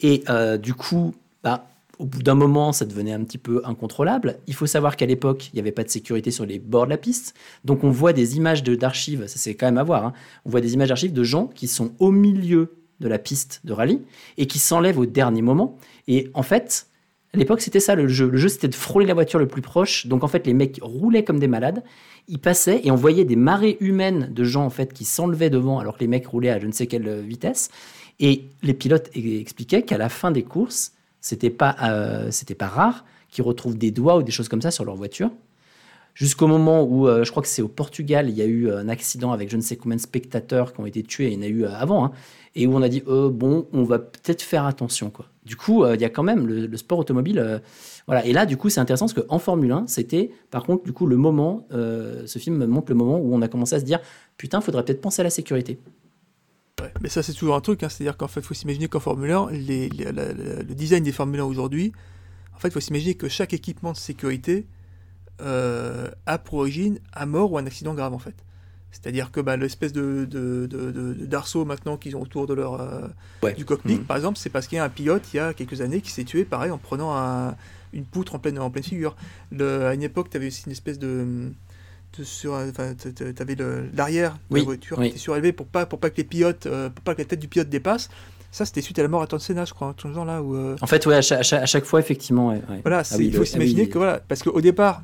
Et 0.00 0.24
euh, 0.30 0.56
du 0.56 0.72
coup, 0.72 1.14
bah, 1.44 1.66
au 1.98 2.06
bout 2.06 2.22
d'un 2.22 2.34
moment, 2.34 2.72
ça 2.72 2.84
devenait 2.86 3.12
un 3.12 3.22
petit 3.22 3.38
peu 3.38 3.60
incontrôlable. 3.64 4.38
Il 4.46 4.54
faut 4.54 4.66
savoir 4.66 4.96
qu'à 4.96 5.06
l'époque, 5.06 5.50
il 5.52 5.56
n'y 5.56 5.60
avait 5.60 5.72
pas 5.72 5.84
de 5.84 5.90
sécurité 5.90 6.30
sur 6.30 6.46
les 6.46 6.58
bords 6.58 6.86
de 6.86 6.90
la 6.90 6.96
piste. 6.96 7.34
Donc 7.64 7.84
on 7.84 7.90
voit 7.90 8.12
des 8.12 8.36
images 8.36 8.62
d'archives, 8.62 9.26
ça 9.26 9.38
c'est 9.38 9.54
quand 9.54 9.66
même 9.66 9.78
à 9.78 9.84
voir, 9.84 10.06
hein. 10.06 10.12
on 10.46 10.50
voit 10.50 10.60
des 10.60 10.74
images 10.74 10.88
d'archives 10.88 11.12
de 11.12 11.22
gens 11.22 11.46
qui 11.46 11.68
sont 11.68 11.92
au 11.98 12.10
milieu 12.10 12.74
de 13.00 13.08
la 13.08 13.18
piste 13.18 13.60
de 13.64 13.72
rallye 13.72 14.00
et 14.38 14.46
qui 14.46 14.58
s'enlèvent 14.58 14.98
au 14.98 15.06
dernier 15.06 15.42
moment. 15.42 15.76
Et 16.08 16.30
en 16.34 16.42
fait, 16.42 16.86
à 17.34 17.38
l'époque, 17.38 17.62
c'était 17.62 17.80
ça 17.80 17.94
le 17.94 18.08
jeu. 18.08 18.30
C'était 18.48 18.68
de 18.68 18.74
frôler 18.74 19.06
la 19.06 19.14
voiture 19.14 19.38
le 19.38 19.46
plus 19.48 19.62
proche. 19.62 20.06
Donc 20.06 20.22
en 20.22 20.28
fait, 20.28 20.46
les 20.46 20.54
mecs 20.54 20.78
roulaient 20.82 21.24
comme 21.24 21.38
des 21.38 21.48
malades. 21.48 21.82
Ils 22.28 22.38
passaient 22.38 22.80
et 22.84 22.90
on 22.90 22.96
voyait 22.96 23.24
des 23.24 23.36
marées 23.36 23.78
humaines 23.80 24.28
de 24.32 24.44
gens 24.44 24.64
en 24.64 24.70
fait 24.70 24.92
qui 24.92 25.04
s'enlevaient 25.04 25.50
devant 25.50 25.78
alors 25.78 25.96
que 25.96 26.00
les 26.00 26.08
mecs 26.08 26.26
roulaient 26.26 26.50
à 26.50 26.60
je 26.60 26.66
ne 26.66 26.72
sais 26.72 26.86
quelle 26.86 27.20
vitesse. 27.20 27.70
Et 28.20 28.44
les 28.62 28.74
pilotes 28.74 29.08
e- 29.16 29.40
expliquaient 29.40 29.82
qu'à 29.82 29.98
la 29.98 30.08
fin 30.08 30.30
des 30.30 30.42
courses, 30.42 30.92
c'était 31.20 31.50
pas, 31.50 31.76
euh, 31.82 32.30
pas 32.58 32.68
rare 32.68 33.04
qu'ils 33.30 33.44
retrouvent 33.44 33.78
des 33.78 33.90
doigts 33.90 34.18
ou 34.18 34.22
des 34.22 34.32
choses 34.32 34.48
comme 34.48 34.62
ça 34.62 34.70
sur 34.70 34.84
leur 34.84 34.94
voiture. 34.94 35.30
Jusqu'au 36.14 36.46
moment 36.46 36.82
où, 36.82 37.08
euh, 37.08 37.24
je 37.24 37.30
crois 37.30 37.42
que 37.42 37.48
c'est 37.48 37.62
au 37.62 37.68
Portugal, 37.68 38.28
il 38.28 38.36
y 38.36 38.42
a 38.42 38.44
eu 38.44 38.70
un 38.70 38.88
accident 38.88 39.32
avec 39.32 39.50
je 39.50 39.56
ne 39.56 39.62
sais 39.62 39.76
combien 39.76 39.96
de 39.96 40.00
spectateurs 40.02 40.74
qui 40.74 40.80
ont 40.80 40.86
été 40.86 41.02
tués, 41.02 41.28
il 41.28 41.34
y 41.34 41.38
en 41.38 41.42
a 41.42 41.46
eu 41.46 41.64
euh, 41.64 41.74
avant, 41.74 42.04
hein, 42.04 42.12
et 42.54 42.66
où 42.66 42.74
on 42.74 42.82
a 42.82 42.88
dit, 42.88 43.02
euh, 43.08 43.30
bon, 43.30 43.66
on 43.72 43.84
va 43.84 43.98
peut-être 43.98 44.42
faire 44.42 44.66
attention. 44.66 45.08
Quoi. 45.08 45.26
Du 45.44 45.56
coup, 45.56 45.82
euh, 45.82 45.96
il 45.96 46.00
y 46.00 46.04
a 46.04 46.08
quand 46.08 46.22
même 46.22 46.46
le, 46.46 46.76
sport 46.76 46.98
automobile. 47.00 47.38
euh, 47.40 47.58
voilà. 48.06 48.24
Et 48.24 48.32
là, 48.32 48.46
du 48.46 48.56
coup, 48.56 48.68
c'est 48.68 48.78
intéressant 48.80 49.06
parce 49.06 49.26
qu'en 49.26 49.38
Formule 49.40 49.72
1, 49.72 49.86
c'était, 49.88 50.30
par 50.50 50.62
contre, 50.62 50.84
du 50.84 50.92
coup, 50.92 51.06
le 51.06 51.16
moment, 51.16 51.66
euh, 51.72 52.22
ce 52.26 52.38
film 52.38 52.64
montre 52.66 52.92
le 52.92 52.94
moment 52.96 53.18
où 53.18 53.34
on 53.34 53.42
a 53.42 53.48
commencé 53.48 53.74
à 53.74 53.80
se 53.80 53.84
dire, 53.84 53.98
putain, 54.36 54.60
faudrait 54.60 54.84
peut-être 54.84 55.00
penser 55.00 55.20
à 55.20 55.24
la 55.24 55.30
sécurité. 55.30 55.78
Mais 57.00 57.08
ça, 57.08 57.22
c'est 57.22 57.32
toujours 57.32 57.54
un 57.56 57.60
truc, 57.60 57.82
hein, 57.82 57.88
c'est-à-dire 57.88 58.16
qu'en 58.16 58.28
fait, 58.28 58.40
il 58.40 58.46
faut 58.46 58.54
s'imaginer 58.54 58.88
qu'en 58.88 59.00
Formule 59.00 59.30
1, 59.30 59.50
les- 59.50 59.88
les- 59.88 60.04
la- 60.04 60.12
la- 60.12 60.32
le 60.62 60.74
design 60.74 61.02
des 61.04 61.12
Formule 61.12 61.40
1 61.40 61.44
aujourd'hui, 61.44 61.92
en 62.54 62.58
fait, 62.58 62.68
il 62.68 62.72
faut 62.72 62.80
s'imaginer 62.80 63.14
que 63.14 63.28
chaque 63.28 63.52
équipement 63.52 63.92
de 63.92 63.96
sécurité 63.96 64.66
a 65.38 66.38
pour 66.38 66.58
origine 66.58 66.98
un 67.14 67.26
mort 67.26 67.52
ou 67.52 67.58
un 67.58 67.66
accident 67.66 67.94
grave, 67.94 68.14
en 68.14 68.18
fait. 68.18 68.34
C'est-à-dire 68.92 69.30
que 69.32 69.40
bah, 69.40 69.56
l'espèce 69.56 69.92
de, 69.92 70.26
de, 70.30 70.66
de- 70.70 70.90
de- 70.92 71.14
de- 71.14 71.26
d'arceau 71.26 71.64
maintenant 71.64 71.96
qu'ils 71.96 72.14
ont 72.14 72.20
autour 72.22 72.46
de 72.46 72.54
leur, 72.54 72.80
euh, 72.80 73.08
Ouais. 73.42 73.54
du 73.54 73.64
cockpit, 73.64 73.94
Mhm. 73.96 74.04
par 74.04 74.16
exemple, 74.16 74.38
c'est 74.38 74.50
parce 74.50 74.66
qu'il 74.68 74.76
y 74.76 74.78
a 74.78 74.84
un 74.84 74.88
pilote 74.90 75.22
il 75.32 75.38
y 75.38 75.40
a 75.40 75.54
quelques 75.54 75.80
années 75.80 76.00
qui 76.02 76.10
s'est 76.10 76.24
tué, 76.24 76.44
pareil, 76.44 76.70
en 76.70 76.78
prenant 76.78 77.16
un- 77.16 77.56
une 77.94 78.04
poutre 78.04 78.34
en 78.34 78.38
pleine, 78.38 78.58
en 78.58 78.70
pleine 78.70 78.84
figure. 78.84 79.16
Le- 79.50 79.86
à 79.86 79.94
une 79.94 80.02
époque, 80.02 80.28
tu 80.30 80.36
avais 80.36 80.46
aussi 80.48 80.64
une 80.66 80.72
espèce 80.72 80.98
de. 80.98 81.50
sur, 82.22 82.52
enfin, 82.52 82.92
tu 82.94 83.08
avais 83.40 83.56
l'arrière 83.94 84.36
de 84.50 84.56
la 84.58 84.62
voiture 84.64 84.98
oui. 84.98 85.06
qui 85.06 85.10
était 85.12 85.18
surélevé 85.18 85.52
pour 85.52 85.64
pas, 85.66 85.86
pour 85.86 85.98
pas 85.98 86.10
que 86.10 86.18
les 86.18 86.24
pilotes, 86.24 86.66
euh, 86.66 86.90
pour 86.90 87.02
pas 87.02 87.14
que 87.14 87.22
la 87.22 87.24
tête 87.24 87.40
du 87.40 87.48
pilote 87.48 87.70
dépasse. 87.70 88.10
Ça, 88.50 88.66
c'était 88.66 88.82
suite 88.82 88.98
à 88.98 89.02
la 89.02 89.08
mort 89.08 89.22
à 89.22 89.26
Tom 89.26 89.38
Senna, 89.38 89.64
je 89.64 89.72
crois, 89.72 89.94
dans 90.02 90.10
ce 90.10 90.14
genre-là. 90.14 90.42
Où, 90.42 90.54
euh, 90.54 90.76
En 90.82 90.86
fait, 90.86 91.06
ouais, 91.06 91.14
à 91.14 91.22
chaque, 91.22 91.52
à 91.54 91.80
fois, 91.86 92.00
effectivement. 92.00 92.48
ouais, 92.48 92.60
ouais. 92.68 92.80
voilà, 92.82 92.98
Ah 93.10 93.14
oui, 93.16 93.28
il 93.28 93.32
faut 93.32 93.38
le- 93.38 93.44
s'imaginer 93.46 93.80
ah 93.80 93.84
oui. 93.84 93.90
que 93.90 93.96
voilà, 93.96 94.20
parce 94.28 94.42
qu'au 94.42 94.60
départ, 94.60 95.02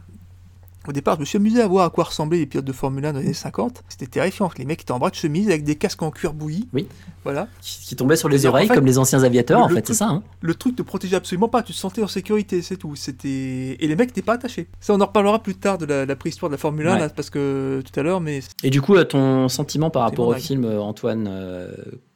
au 0.88 0.92
départ, 0.92 1.16
je 1.16 1.20
me 1.20 1.24
suis 1.26 1.36
amusé 1.36 1.60
à 1.60 1.66
voir 1.66 1.84
à 1.84 1.90
quoi 1.90 2.04
ressemblaient 2.04 2.38
les 2.38 2.46
pilotes 2.46 2.64
de 2.64 2.72
Formule 2.72 3.04
1 3.04 3.12
dans 3.12 3.18
les 3.20 3.26
années 3.26 3.34
50. 3.34 3.82
C'était 3.88 4.06
terrifiant. 4.06 4.50
Les 4.58 4.64
mecs 4.64 4.80
étaient 4.82 4.92
en 4.92 4.98
bras 4.98 5.10
de 5.10 5.14
chemise 5.14 5.48
avec 5.48 5.62
des 5.64 5.76
casques 5.76 6.02
en 6.02 6.10
cuir 6.10 6.32
bouilli. 6.32 6.68
Oui. 6.72 6.86
Voilà. 7.24 7.46
Qui, 7.60 7.80
qui 7.86 7.96
tombaient 7.96 8.16
sur 8.16 8.28
les 8.28 8.46
en 8.46 8.50
oreilles 8.50 8.68
fait, 8.68 8.74
comme 8.74 8.86
les 8.86 8.98
anciens 8.98 9.22
aviateurs, 9.22 9.58
le- 9.60 9.64
en 9.66 9.68
fait, 9.68 9.86
c'est 9.86 9.94
ça. 9.94 10.08
hein. 10.08 10.22
Le 10.40 10.54
truc 10.54 10.76
te 10.76 10.82
protégeait 10.82 11.16
absolument 11.16 11.48
pas. 11.48 11.62
Tu 11.62 11.72
te 11.72 11.78
sentais 11.78 12.02
en 12.02 12.06
sécurité, 12.08 12.62
c'est 12.62 12.76
tout. 12.76 12.96
C'était 12.96 13.76
et 13.78 13.86
les 13.86 13.96
mecs 13.96 14.08
n'étaient 14.08 14.22
pas 14.22 14.34
attachés. 14.34 14.68
Ça, 14.80 14.94
on 14.94 15.00
en 15.00 15.06
reparlera 15.06 15.42
plus 15.42 15.54
tard 15.56 15.78
de 15.78 15.84
la, 15.86 16.06
la 16.06 16.16
préhistoire 16.16 16.48
de 16.50 16.54
la 16.54 16.58
Formule 16.58 16.86
1 16.88 16.94
Ouais. 16.94 17.00
là, 17.00 17.08
parce 17.10 17.28
que 17.30 17.82
tout 17.84 18.00
à 18.00 18.02
l'heure, 18.02 18.20
mais 18.20 18.40
Et 18.62 18.70
du 18.70 18.80
coup, 18.80 18.94
euh, 18.96 19.04
ton 19.04 19.48
sentiment 19.48 19.90
par 19.90 20.02
rapport 20.02 20.28
au 20.28 20.34
film, 20.34 20.64
euh, 20.64 20.80
Antoine, 20.80 21.26
euh, 21.30 21.70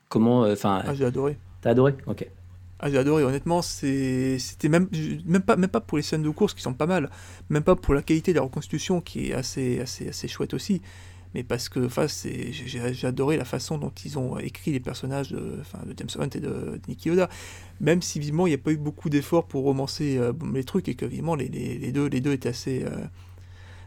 comment, 0.08 0.44
euh, 0.44 0.54
enfin, 0.54 0.82
ah, 0.86 0.94
j'ai 0.94 1.04
adoré. 1.04 1.36
t'as 1.60 1.70
adoré? 1.70 1.94
Ok. 2.06 2.26
Ah, 2.84 2.90
j'ai 2.90 2.98
adoré, 2.98 3.22
honnêtement, 3.22 3.62
c'était 3.62 4.68
même, 4.68 4.88
même, 5.24 5.42
pas, 5.42 5.54
même 5.54 5.70
pas 5.70 5.80
pour 5.80 5.98
les 5.98 6.02
scènes 6.02 6.24
de 6.24 6.30
course 6.30 6.52
qui 6.52 6.62
sont 6.62 6.74
pas 6.74 6.86
mal, 6.86 7.10
même 7.48 7.62
pas 7.62 7.76
pour 7.76 7.94
la 7.94 8.02
qualité 8.02 8.32
de 8.32 8.38
la 8.38 8.42
reconstitution 8.42 9.00
qui 9.00 9.30
est 9.30 9.34
assez, 9.34 9.78
assez, 9.78 10.08
assez 10.08 10.26
chouette 10.26 10.52
aussi, 10.52 10.82
mais 11.32 11.44
parce 11.44 11.68
que 11.68 11.88
j'ai 11.88 13.06
adoré 13.06 13.36
la 13.36 13.44
façon 13.44 13.78
dont 13.78 13.92
ils 14.04 14.18
ont 14.18 14.36
écrit 14.36 14.72
les 14.72 14.80
personnages 14.80 15.30
de, 15.30 15.60
James 15.96 16.08
Hunt 16.18 16.30
et 16.34 16.40
de, 16.40 16.80
Nicky 16.88 17.10
Yoda, 17.10 17.28
même 17.80 18.02
si 18.02 18.18
vivement 18.18 18.48
il 18.48 18.50
n'y 18.50 18.56
a 18.56 18.58
pas 18.58 18.72
eu 18.72 18.78
beaucoup 18.78 19.10
d'efforts 19.10 19.46
pour 19.46 19.62
romancer 19.62 20.18
euh, 20.18 20.32
les 20.52 20.64
trucs 20.64 20.88
et 20.88 20.96
que 20.96 21.06
vivement 21.06 21.36
les 21.36 21.48
deux, 21.48 22.06
les 22.08 22.20
deux 22.20 22.32
étaient 22.32 22.48
assez, 22.48 22.82
euh, 22.82 22.96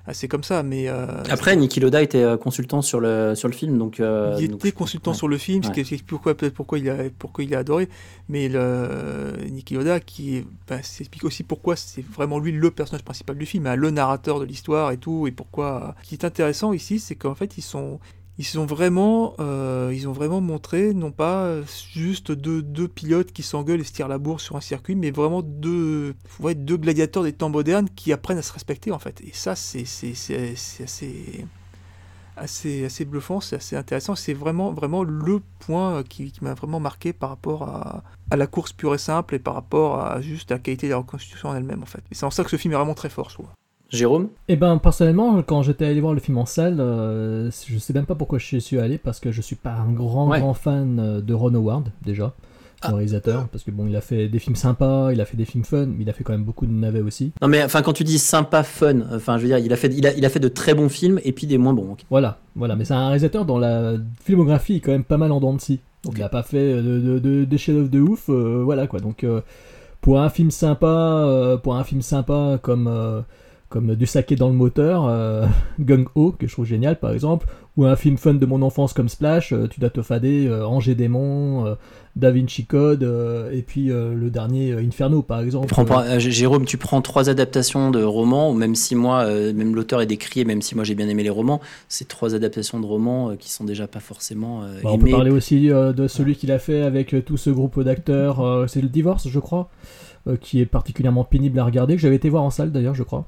assez 0.07 0.27
comme 0.27 0.43
ça, 0.43 0.61
mais... 0.63 0.87
euh, 0.87 1.07
Après, 1.29 1.55
Niki 1.55 1.79
Loda 1.79 2.01
était 2.01 2.21
euh, 2.21 2.37
consultant 2.37 2.81
sur 2.81 2.99
le, 2.99 3.33
sur 3.35 3.47
le 3.47 3.53
film, 3.53 3.77
donc. 3.77 3.99
euh, 3.99 4.37
il 4.39 4.49
donc 4.51 4.59
était 4.59 4.71
consultant 4.71 5.11
ouais. 5.11 5.17
sur 5.17 5.27
le 5.27 5.37
film, 5.37 5.63
ce 5.63 5.71
qui 5.71 5.79
explique 5.79 6.05
pourquoi 6.05 6.35
peut-être 6.35 6.53
pourquoi 6.53 6.77
il 6.79 6.89
a 6.89 6.95
pourquoi 7.17 7.43
il 7.43 7.55
a 7.55 7.59
adoré, 7.59 7.89
mais 8.29 8.47
le 8.49 9.33
Niki 9.49 9.73
Loda 9.73 9.99
qui 9.99 10.45
ça 10.67 10.75
explique 10.77 11.23
aussi 11.23 11.43
pourquoi 11.43 11.75
c'est 11.75 12.05
vraiment 12.05 12.39
lui 12.39 12.51
le 12.51 12.71
personnage 12.71 13.03
principal 13.03 13.37
du 13.37 13.45
film, 13.45 13.65
hein, 13.67 13.75
le 13.75 13.89
narrateur 13.89 14.39
de 14.39 14.45
l'histoire 14.45 14.91
et 14.91 14.97
tout, 14.97 15.27
et 15.27 15.31
pourquoi. 15.31 15.95
Ce 16.03 16.09
qui 16.09 16.15
est 16.15 16.25
intéressant 16.25 16.73
ici, 16.73 16.99
c'est 16.99 17.15
qu'en 17.15 17.35
fait 17.35 17.57
ils 17.57 17.63
sont 17.63 17.99
ils 18.37 18.45
sont 18.45 18.65
vraiment 18.65 19.33
euh, 19.39 19.91
ils 19.93 20.07
ont 20.07 20.11
vraiment 20.11 20.41
montré 20.41 20.93
non 20.93 21.11
pas 21.11 21.43
euh, 21.43 21.63
juste 21.93 22.31
deux, 22.31 22.87
pilotes 22.87 23.31
qui 23.31 23.43
s'engueulent 23.43 23.81
et 23.81 23.85
se 23.85 23.93
tirent 23.93 24.07
la 24.07 24.17
bourre 24.17 24.41
sur 24.41 24.55
un 24.55 24.61
circuit, 24.61 24.95
mais 24.95 25.11
vraiment 25.11 25.41
deux 25.41 26.15
ouais, 26.39 26.55
deux 26.55 26.77
gladiateurs 26.77 27.23
des 27.23 27.33
temps 27.33 27.49
modernes 27.49 27.87
qui 27.95 28.11
apprennent 28.11 28.37
à 28.37 28.41
se 28.41 28.53
respecter 28.53 28.91
en 28.91 28.99
fait. 28.99 29.21
Et 29.21 29.31
ça 29.33 29.55
c'est 29.55 29.83
assez 30.83 31.45
assez, 32.37 33.05
bluffant, 33.05 33.39
c'est 33.39 33.55
assez 33.55 33.75
intéressant. 33.75 34.15
C'est 34.15 34.33
vraiment, 34.33 34.71
vraiment 34.71 35.03
le 35.03 35.41
point 35.59 35.99
euh, 35.99 36.03
qui, 36.03 36.33
m'a 36.41 36.53
vraiment 36.53 36.79
marqué 36.79 37.13
par 37.13 37.29
rapport 37.29 37.63
à, 37.63 38.03
à 38.29 38.35
la 38.35 38.47
course 38.47 38.73
pure 38.73 38.93
et 38.95 38.97
simple 38.97 39.35
et 39.35 39.39
par 39.39 39.53
rapport 39.53 39.99
à 39.99 40.21
juste 40.21 40.51
la 40.51 40.59
qualité 40.59 40.87
de 40.87 40.91
la 40.91 40.97
reconstitution 40.97 41.49
en 41.49 41.55
elle-même, 41.55 41.81
en 41.81 41.85
fait. 41.85 42.03
C'est 42.11 42.25
en 42.25 42.31
ça 42.31 42.43
que 42.43 42.49
ce 42.49 42.57
film 42.57 42.73
est 42.73 42.77
vraiment 42.77 42.93
très 42.93 43.09
fort, 43.09 43.29
je 43.29 43.35
trouve. 43.35 43.47
Jérôme? 43.95 44.27
Eh 44.47 44.55
ben 44.55 44.77
personnellement, 44.77 45.41
quand 45.43 45.63
j'étais 45.63 45.85
allé 45.85 45.99
voir 46.01 46.13
le 46.13 46.19
film 46.19 46.37
en 46.37 46.45
salle, 46.45 46.77
euh, 46.79 47.49
je 47.67 47.77
sais 47.79 47.93
même 47.93 48.05
pas 48.05 48.15
pourquoi 48.15 48.37
je 48.39 48.57
suis 48.57 48.79
allé 48.79 48.97
parce 48.97 49.19
que 49.19 49.31
je 49.31 49.41
suis 49.41 49.55
pas 49.55 49.71
un 49.73 49.91
grand 49.91 50.29
Ouais. 50.29 50.39
grand 50.39 50.53
fan 50.53 50.99
euh, 50.99 51.21
de 51.21 51.33
Ron 51.33 51.53
Howard 51.55 51.89
déjà, 52.03 52.33
Ah. 52.81 52.89
le 52.89 52.95
réalisateur, 52.95 53.47
parce 53.47 53.63
que 53.63 53.71
bon, 53.71 53.87
il 53.87 53.95
a 53.95 54.01
fait 54.01 54.27
des 54.27 54.37
films 54.39 54.55
sympas, 54.55 55.11
il 55.11 55.19
a 55.21 55.25
fait 55.25 55.37
des 55.37 55.45
films 55.45 55.63
fun, 55.63 55.85
mais 55.87 56.01
il 56.03 56.09
a 56.09 56.13
fait 56.13 56.23
quand 56.23 56.33
même 56.33 56.43
beaucoup 56.43 56.65
de 56.67 56.71
navets 56.71 57.01
aussi. 57.01 57.31
Non, 57.41 57.47
mais 57.47 57.63
enfin, 57.63 57.81
quand 57.81 57.93
tu 57.93 58.03
dis 58.03 58.19
sympa, 58.19 58.63
fun, 58.63 58.99
enfin, 59.13 59.37
je 59.37 59.43
veux 59.43 59.47
dire, 59.47 59.57
il 59.59 59.71
a 59.73 59.75
fait, 59.75 59.91
il 59.93 60.05
a, 60.05 60.13
il 60.13 60.25
a 60.25 60.29
fait 60.29 60.39
de 60.39 60.47
très 60.49 60.73
bons 60.75 60.89
films 60.89 61.19
et 61.23 61.31
puis 61.31 61.47
des 61.47 61.57
moins 61.57 61.73
bons. 61.73 61.95
Voilà, 62.09 62.39
voilà, 62.55 62.75
mais 62.75 62.85
c'est 62.85 62.93
un 62.93 63.07
réalisateur 63.07 63.45
dont 63.45 63.57
la 63.57 63.93
filmographie 64.23 64.75
est 64.75 64.79
quand 64.81 64.91
même 64.91 65.03
pas 65.05 65.17
mal 65.17 65.31
en 65.31 65.39
dents 65.39 65.53
de 65.53 65.61
scie. 65.61 65.79
Donc 66.03 66.13
il 66.17 66.21
a 66.23 66.29
pas 66.29 66.43
fait 66.43 66.75
de, 66.75 66.99
de, 66.99 67.19
de- 67.19 67.45
des 67.45 67.57
chefs-d'œuvre 67.57 67.89
de 67.89 67.99
ouf, 67.99 68.29
euh, 68.29 68.61
voilà 68.63 68.85
quoi. 68.85 68.99
Donc 68.99 69.23
euh, 69.23 69.41
pour 70.01 70.19
un 70.19 70.29
film 70.29 70.51
sympa, 70.51 70.85
euh, 70.85 71.57
pour 71.57 71.75
un 71.77 71.83
film 71.83 72.03
sympa 72.03 72.59
comme 72.61 72.87
euh, 72.87 73.21
comme 73.69 73.95
Du 73.95 74.05
saké 74.05 74.35
dans 74.35 74.49
le 74.49 74.55
moteur, 74.55 75.05
euh, 75.07 75.45
Gung 75.79 76.05
Ho, 76.15 76.31
que 76.31 76.47
je 76.47 76.51
trouve 76.53 76.65
génial 76.65 76.99
par 76.99 77.11
exemple, 77.11 77.47
ou 77.77 77.85
un 77.85 77.95
film 77.95 78.17
fun 78.17 78.35
de 78.35 78.45
mon 78.45 78.61
enfance 78.61 78.93
comme 78.93 79.09
Splash, 79.09 79.51
euh, 79.51 79.67
Tu 79.67 79.79
dois 79.79 79.89
te 79.89 80.01
fader, 80.01 80.47
euh, 80.47 80.65
Angers 80.65 80.95
Démon, 80.95 81.65
euh, 81.65 81.75
Da 82.15 82.31
Vinci 82.31 82.65
Code, 82.65 83.03
euh, 83.03 83.51
et 83.51 83.61
puis 83.63 83.87
le 83.87 84.29
dernier 84.29 84.73
Inferno 84.73 85.21
par 85.21 85.41
exemple. 85.41 85.67
Prends 85.67 85.85
Jérôme, 86.19 86.65
tu 86.65 86.77
prends 86.77 87.01
trois 87.01 87.29
adaptations 87.29 87.91
de 87.91 88.03
romans, 88.03 88.53
même 88.53 88.75
si 88.75 88.95
moi, 88.95 89.25
même 89.25 89.75
l'auteur 89.75 90.01
est 90.01 90.05
décrié, 90.05 90.45
même 90.45 90.61
si 90.61 90.75
moi 90.75 90.83
j'ai 90.83 90.95
bien 90.95 91.09
aimé 91.09 91.23
les 91.23 91.29
romans, 91.29 91.59
c'est 91.89 92.07
trois 92.07 92.35
adaptations 92.35 92.79
de 92.79 92.85
romans 92.85 93.35
qui 93.37 93.51
sont 93.51 93.63
déjà 93.63 93.87
pas 93.87 93.99
forcément 93.99 94.61
Bah, 94.83 94.91
on 94.91 94.97
peut 94.97 95.09
parler 95.09 95.31
aussi 95.31 95.67
de 95.67 96.07
celui 96.07 96.35
qu'il 96.35 96.51
a 96.51 96.59
fait 96.59 96.83
avec 96.83 97.15
tout 97.25 97.37
ce 97.37 97.49
groupe 97.49 97.81
d'acteurs, 97.81 98.65
c'est 98.69 98.81
le 98.81 98.89
divorce 98.89 99.27
je 99.27 99.39
crois, 99.39 99.69
qui 100.39 100.61
est 100.61 100.65
particulièrement 100.65 101.25
pénible 101.25 101.59
à 101.59 101.65
regarder, 101.65 101.95
que 101.95 102.01
j'avais 102.01 102.15
été 102.15 102.29
voir 102.29 102.43
en 102.43 102.49
salle 102.49 102.71
d'ailleurs 102.71 102.95
je 102.95 103.03
crois. 103.03 103.27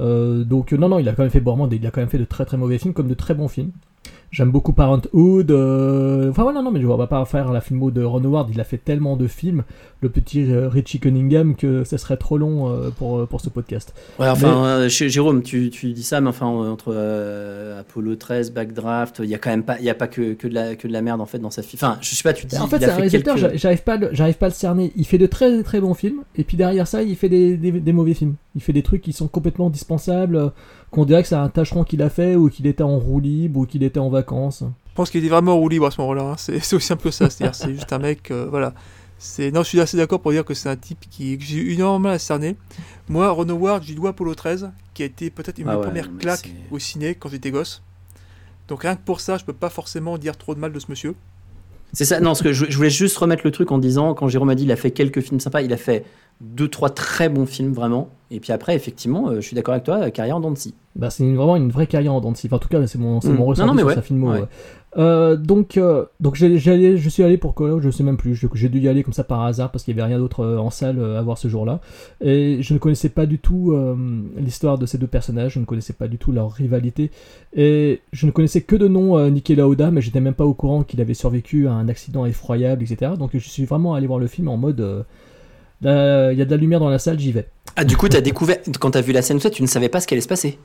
Euh, 0.00 0.44
donc 0.44 0.72
non 0.72 0.88
non 0.88 0.98
il 0.98 1.08
a 1.08 1.12
quand 1.12 1.22
même 1.22 1.30
fait 1.30 1.40
des- 1.66 1.76
il 1.76 1.86
a 1.86 1.90
quand 1.90 2.00
même 2.00 2.10
fait 2.10 2.18
de 2.18 2.24
très 2.24 2.44
très 2.44 2.56
mauvais 2.56 2.78
films 2.78 2.94
comme 2.94 3.08
de 3.08 3.14
très 3.14 3.34
bons 3.34 3.48
films. 3.48 3.70
J'aime 4.34 4.50
beaucoup 4.50 4.72
Parenthood. 4.72 5.50
euh, 5.52 6.28
Enfin 6.30 6.42
voilà 6.42 6.60
non 6.60 6.72
mais 6.72 6.80
je 6.80 6.86
ne 6.88 6.92
vais 6.96 7.06
pas 7.06 7.24
faire 7.24 7.52
la 7.52 7.60
filmo 7.60 7.90
de 7.92 8.02
Ron 8.02 8.24
Howard, 8.24 8.50
il 8.52 8.60
a 8.60 8.64
fait 8.64 8.78
tellement 8.78 9.16
de 9.16 9.28
films, 9.28 9.62
le 10.00 10.08
petit 10.08 10.50
euh, 10.52 10.68
Richie 10.68 10.98
Cunningham 10.98 11.54
que 11.54 11.84
ça 11.84 11.98
serait 11.98 12.16
trop 12.16 12.36
long 12.36 12.68
euh, 12.68 12.90
pour, 12.90 13.18
euh, 13.20 13.26
pour 13.26 13.40
ce 13.40 13.48
podcast. 13.48 13.94
Ouais, 14.18 14.28
enfin, 14.28 14.80
Mais- 14.80 14.88
chez- 14.88 15.08
Jérôme, 15.08 15.42
tu, 15.42 15.70
tu 15.70 15.92
dis 15.92 16.02
ça, 16.02 16.20
mais 16.20 16.28
enfin, 16.30 16.46
entre 16.46 16.92
euh, 16.92 17.80
Apollo 17.80 18.16
13, 18.16 18.50
Backdraft, 18.52 19.20
il 19.22 19.30
y 19.30 19.34
a 19.34 19.38
quand 19.38 19.50
même 19.50 19.62
pas, 19.62 19.78
il 19.78 19.84
y 19.84 19.90
a 19.90 19.94
pas 19.94 20.08
que, 20.08 20.32
que, 20.34 20.48
de 20.48 20.54
la, 20.54 20.74
que 20.74 20.88
de 20.88 20.92
la 20.92 21.00
merde 21.02 21.20
en 21.20 21.26
fait 21.26 21.38
dans 21.38 21.50
sa 21.50 21.62
fille. 21.62 21.78
Enfin, 21.80 21.96
je 22.00 22.14
sais 22.14 22.22
pas, 22.24 22.32
tu 22.32 22.46
dis. 22.46 22.58
En 22.58 22.66
fait, 22.66 22.80
c'est 22.80 22.90
un 22.90 22.96
réalisateur, 22.96 23.36
quelques- 23.36 23.56
j'arrive 23.56 23.82
pas, 23.84 23.94
à 23.94 23.96
le- 23.98 24.08
j'arrive 24.12 24.36
pas 24.38 24.46
à 24.46 24.48
le 24.48 24.54
cerner. 24.54 24.92
Il 24.96 25.06
fait 25.06 25.18
de 25.18 25.26
très 25.26 25.62
très 25.62 25.80
bons 25.80 25.94
films, 25.94 26.22
et 26.36 26.42
puis 26.42 26.56
derrière 26.56 26.88
ça, 26.88 27.02
il 27.04 27.14
fait 27.14 27.28
des, 27.28 27.56
des- 27.56 27.70
des 27.72 27.92
mauvais 27.92 28.14
films. 28.14 28.34
Il 28.56 28.62
fait 28.62 28.72
des 28.72 28.82
trucs 28.82 29.02
qui 29.02 29.12
sont 29.12 29.26
complètement 29.28 29.70
dispensables, 29.70 30.52
qu'on 30.90 31.04
dirait 31.04 31.22
que 31.22 31.28
c'est 31.28 31.34
un 31.34 31.48
tâcheron 31.48 31.82
qu'il 31.84 32.02
a 32.02 32.08
fait, 32.10 32.36
ou 32.36 32.48
qu'il 32.48 32.66
était 32.68 32.84
en 32.84 32.98
roue 32.98 33.18
libre, 33.20 33.60
ou 33.60 33.66
qu'il 33.66 33.82
était 33.82 33.98
en 34.00 34.08
vacances. 34.08 34.23
Je 34.90 34.94
pense 34.94 35.10
qu'il 35.10 35.20
était 35.24 35.28
vraiment 35.30 35.52
en 35.54 35.56
roue 35.56 35.68
libre 35.68 35.86
à 35.86 35.90
ce 35.90 36.00
moment-là. 36.00 36.22
hein. 36.22 36.34
C'est 36.38 36.56
aussi 36.74 36.86
simple 36.86 37.02
que 37.02 37.10
ça. 37.10 37.28
C'est-à-dire, 37.30 37.54
c'est 37.54 37.72
juste 37.74 37.92
un 37.92 37.98
mec. 37.98 38.30
euh, 38.30 38.46
voilà. 38.48 38.74
C'est 39.18 39.50
non, 39.50 39.62
je 39.62 39.68
suis 39.68 39.80
assez 39.80 39.96
d'accord 39.96 40.20
pour 40.20 40.32
dire 40.32 40.44
que 40.44 40.54
c'est 40.54 40.68
un 40.68 40.76
type 40.76 41.06
qui 41.10 41.38
que 41.38 41.44
j'ai 41.44 41.56
eu 41.58 41.72
énormément 41.72 42.10
à 42.12 42.18
cerner. 42.18 42.56
Moi, 43.08 43.28
Ron 43.30 43.48
Howard, 43.48 43.82
j'y 43.84 43.94
dois 43.94 44.10
Apollo 44.10 44.34
13, 44.34 44.70
qui 44.92 45.02
a 45.02 45.06
été 45.06 45.30
peut-être 45.30 45.58
une 45.58 45.64
de 45.66 45.70
Ah 45.70 45.74
mes 45.74 45.78
ouais, 45.80 45.86
premières 45.86 46.06
non, 46.08 46.12
mais 46.14 46.20
claques 46.20 46.38
c'est- 46.52 46.74
au 46.74 46.78
ciné 46.78 47.14
quand 47.14 47.28
j'étais 47.28 47.50
gosse. 47.50 47.82
Donc 48.68 48.82
rien 48.82 48.96
que 48.96 49.02
pour 49.02 49.20
ça, 49.20 49.36
je 49.38 49.44
peux 49.44 49.52
pas 49.52 49.70
forcément 49.70 50.18
dire 50.18 50.36
trop 50.36 50.54
de 50.54 50.60
mal 50.60 50.72
de 50.72 50.78
ce 50.78 50.86
monsieur. 50.88 51.14
C'est 51.94 52.04
ça, 52.04 52.20
non, 52.20 52.34
ce 52.34 52.42
que 52.42 52.52
je, 52.52 52.66
je 52.68 52.76
voulais 52.76 52.90
juste 52.90 53.16
remettre 53.16 53.42
le 53.44 53.50
truc 53.50 53.72
en 53.72 53.78
disant, 53.78 54.12
quand 54.14 54.28
Jérôme 54.28 54.50
a 54.50 54.54
dit 54.54 54.64
il 54.64 54.72
a 54.72 54.76
fait 54.76 54.90
quelques 54.90 55.20
films 55.20 55.40
sympas, 55.40 55.62
il 55.62 55.72
a 55.72 55.76
fait 55.78 56.04
deux, 56.40 56.68
trois 56.68 56.90
très 56.90 57.28
bons 57.28 57.46
films 57.46 57.72
vraiment. 57.72 58.08
Et 58.32 58.40
puis 58.40 58.52
après, 58.52 58.74
effectivement, 58.74 59.28
euh, 59.28 59.36
je 59.36 59.46
suis 59.46 59.54
d'accord 59.54 59.72
avec 59.74 59.84
toi, 59.84 60.10
carrière 60.10 60.36
en 60.36 60.40
dents 60.40 60.50
de 60.50 60.58
scie. 60.58 60.74
Bah, 60.96 61.08
c'est 61.10 61.24
vraiment 61.32 61.54
une 61.56 61.70
vraie 61.70 61.86
carrière 61.86 62.12
en 62.12 62.20
dents 62.20 62.32
de 62.32 62.36
scie. 62.36 62.48
Enfin, 62.48 62.56
en 62.56 62.58
tout 62.58 62.68
cas, 62.68 62.84
c'est 62.86 62.98
mon, 62.98 63.20
c'est 63.20 63.28
Mm. 63.28 63.32
mon 63.34 63.38
Non, 63.38 63.46
ressenti 63.46 63.68
non, 63.68 63.74
mais 63.74 63.80
sur 63.82 63.88
ouais. 63.88 63.94
sa 63.94 64.02
filmo. 64.02 64.30
Ouais. 64.32 64.42
Euh, 64.96 65.36
donc, 65.36 65.76
euh, 65.76 66.04
donc 66.20 66.40
allé- 66.40 66.96
je 66.96 67.08
suis 67.08 67.22
allé 67.24 67.36
pour 67.36 67.54
quoi 67.54 67.78
Je 67.80 67.90
sais 67.90 68.04
même 68.04 68.16
plus. 68.16 68.40
J'ai 68.54 68.68
dû 68.68 68.78
y 68.78 68.88
aller 68.88 69.02
comme 69.02 69.12
ça 69.12 69.24
par 69.24 69.42
hasard 69.42 69.72
parce 69.72 69.82
qu'il 69.84 69.96
y 69.96 70.00
avait 70.00 70.06
rien 70.08 70.18
d'autre 70.18 70.40
euh, 70.44 70.58
en 70.58 70.70
salle 70.70 71.02
à 71.02 71.20
voir 71.22 71.36
ce 71.36 71.48
jour-là. 71.48 71.80
Et 72.20 72.58
je 72.62 72.74
ne 72.74 72.78
connaissais 72.78 73.08
pas 73.08 73.26
du 73.26 73.38
tout 73.38 73.72
euh, 73.72 73.96
l'histoire 74.36 74.78
de 74.78 74.86
ces 74.86 74.98
deux 74.98 75.06
personnages. 75.06 75.54
Je 75.54 75.58
ne 75.60 75.64
connaissais 75.64 75.92
pas 75.94 76.06
du 76.08 76.16
tout 76.18 76.30
leur 76.32 76.52
rivalité. 76.52 77.10
Et 77.54 78.00
je 78.12 78.26
ne 78.26 78.30
connaissais 78.30 78.60
que 78.60 78.76
de 78.76 78.86
nom 78.88 79.28
Niki 79.30 79.54
Lauda, 79.56 79.90
mais 79.90 80.00
j'étais 80.00 80.20
même 80.20 80.34
pas 80.34 80.44
au 80.44 80.54
courant 80.54 80.82
qu'il 80.84 81.00
avait 81.00 81.14
survécu 81.14 81.66
à 81.66 81.72
un 81.72 81.88
accident 81.88 82.24
effroyable, 82.26 82.82
etc. 82.84 83.12
Donc, 83.18 83.30
je 83.34 83.38
suis 83.48 83.64
vraiment 83.64 83.94
allé 83.94 84.06
voir 84.06 84.18
le 84.20 84.26
film 84.28 84.48
en 84.48 84.56
mode. 84.56 85.04
là, 85.82 86.32
Il 86.32 86.38
y 86.38 86.42
a 86.42 86.44
de 86.44 86.50
la 86.50 86.56
lumière 86.56 86.80
dans 86.80 86.88
la 86.88 86.98
salle, 86.98 87.18
j'y 87.18 87.32
vais. 87.32 87.46
Ah, 87.76 87.84
du 87.84 87.96
coup, 87.96 88.08
t'as 88.08 88.20
découvert, 88.20 88.58
quand 88.80 88.92
t'as 88.92 89.00
vu 89.00 89.12
la 89.12 89.22
scène, 89.22 89.40
toi, 89.40 89.50
tu 89.50 89.62
ne 89.62 89.66
savais 89.66 89.88
pas 89.88 90.00
ce 90.00 90.06
qui 90.06 90.14
allait 90.14 90.20
se 90.20 90.28
passer. 90.28 90.58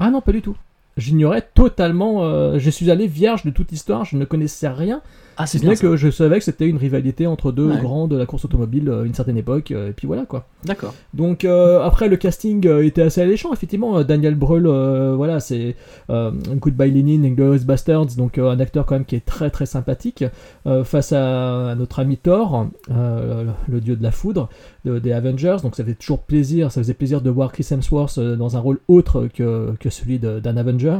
Ah 0.00 0.10
non, 0.10 0.20
pas 0.20 0.32
du 0.32 0.42
tout. 0.42 0.56
J'ignorais 0.96 1.42
totalement. 1.54 2.24
euh, 2.24 2.58
je 2.58 2.70
suis 2.70 2.90
allé 2.90 3.06
vierge 3.06 3.44
de 3.44 3.50
toute 3.50 3.72
histoire, 3.72 4.04
je 4.04 4.16
ne 4.16 4.24
connaissais 4.24 4.68
rien. 4.68 5.02
Ah, 5.38 5.46
c'est 5.46 5.58
ce 5.58 5.62
bien. 5.64 5.74
ça. 5.74 5.82
que 5.82 5.96
je 5.96 6.10
savais 6.10 6.38
que 6.38 6.44
c'était 6.44 6.66
une 6.66 6.76
rivalité 6.76 7.26
entre 7.26 7.52
deux 7.52 7.66
Ouais. 7.66 7.80
grands 7.80 8.08
de 8.08 8.16
la 8.16 8.26
course 8.26 8.44
automobile 8.44 8.88
euh, 8.88 9.02
à 9.02 9.04
une 9.06 9.14
certaine 9.14 9.36
époque, 9.36 9.70
euh, 9.70 9.90
et 9.90 9.92
puis 9.92 10.06
voilà 10.06 10.24
quoi. 10.24 10.46
D'accord. 10.64 10.94
Donc 11.14 11.44
euh, 11.44 11.82
après 11.82 12.08
le 12.08 12.16
casting 12.16 12.66
euh, 12.66 12.84
était 12.84 13.02
assez 13.02 13.20
alléchant 13.20 13.52
effectivement. 13.52 13.98
Euh, 13.98 14.04
Daniel 14.04 14.34
Brühl, 14.34 14.66
euh, 14.66 15.14
voilà, 15.16 15.40
c'est 15.40 15.76
euh, 16.10 16.30
Goodbye 16.56 16.90
Lenin 16.90 17.22
et 17.24 17.30
Glorious 17.30 17.64
Bastards, 17.64 18.06
donc 18.16 18.38
euh, 18.38 18.50
un 18.50 18.60
acteur 18.60 18.86
quand 18.86 18.94
même 18.94 19.04
qui 19.04 19.16
est 19.16 19.24
très 19.24 19.50
très 19.50 19.66
sympathique 19.66 20.24
euh, 20.66 20.84
face 20.84 21.12
à, 21.12 21.70
à 21.70 21.74
notre 21.74 21.98
ami 22.00 22.16
Thor, 22.16 22.66
euh, 22.90 23.44
le 23.68 23.80
dieu 23.80 23.96
de 23.96 24.02
la 24.02 24.10
foudre 24.12 24.48
de- 24.84 24.98
des 24.98 25.12
Avengers. 25.12 25.56
Donc 25.62 25.76
ça 25.76 25.84
fait 25.84 25.94
toujours 25.94 26.20
plaisir, 26.20 26.72
ça 26.72 26.80
faisait 26.80 26.94
plaisir 26.94 27.20
de 27.20 27.30
voir 27.30 27.52
Chris 27.52 27.66
Hemsworth 27.70 28.18
euh, 28.18 28.36
dans 28.36 28.56
un 28.56 28.60
rôle 28.60 28.78
autre 28.88 29.28
que, 29.34 29.72
que 29.80 29.90
celui 29.90 30.18
d'un 30.18 30.56
Avenger. 30.56 30.96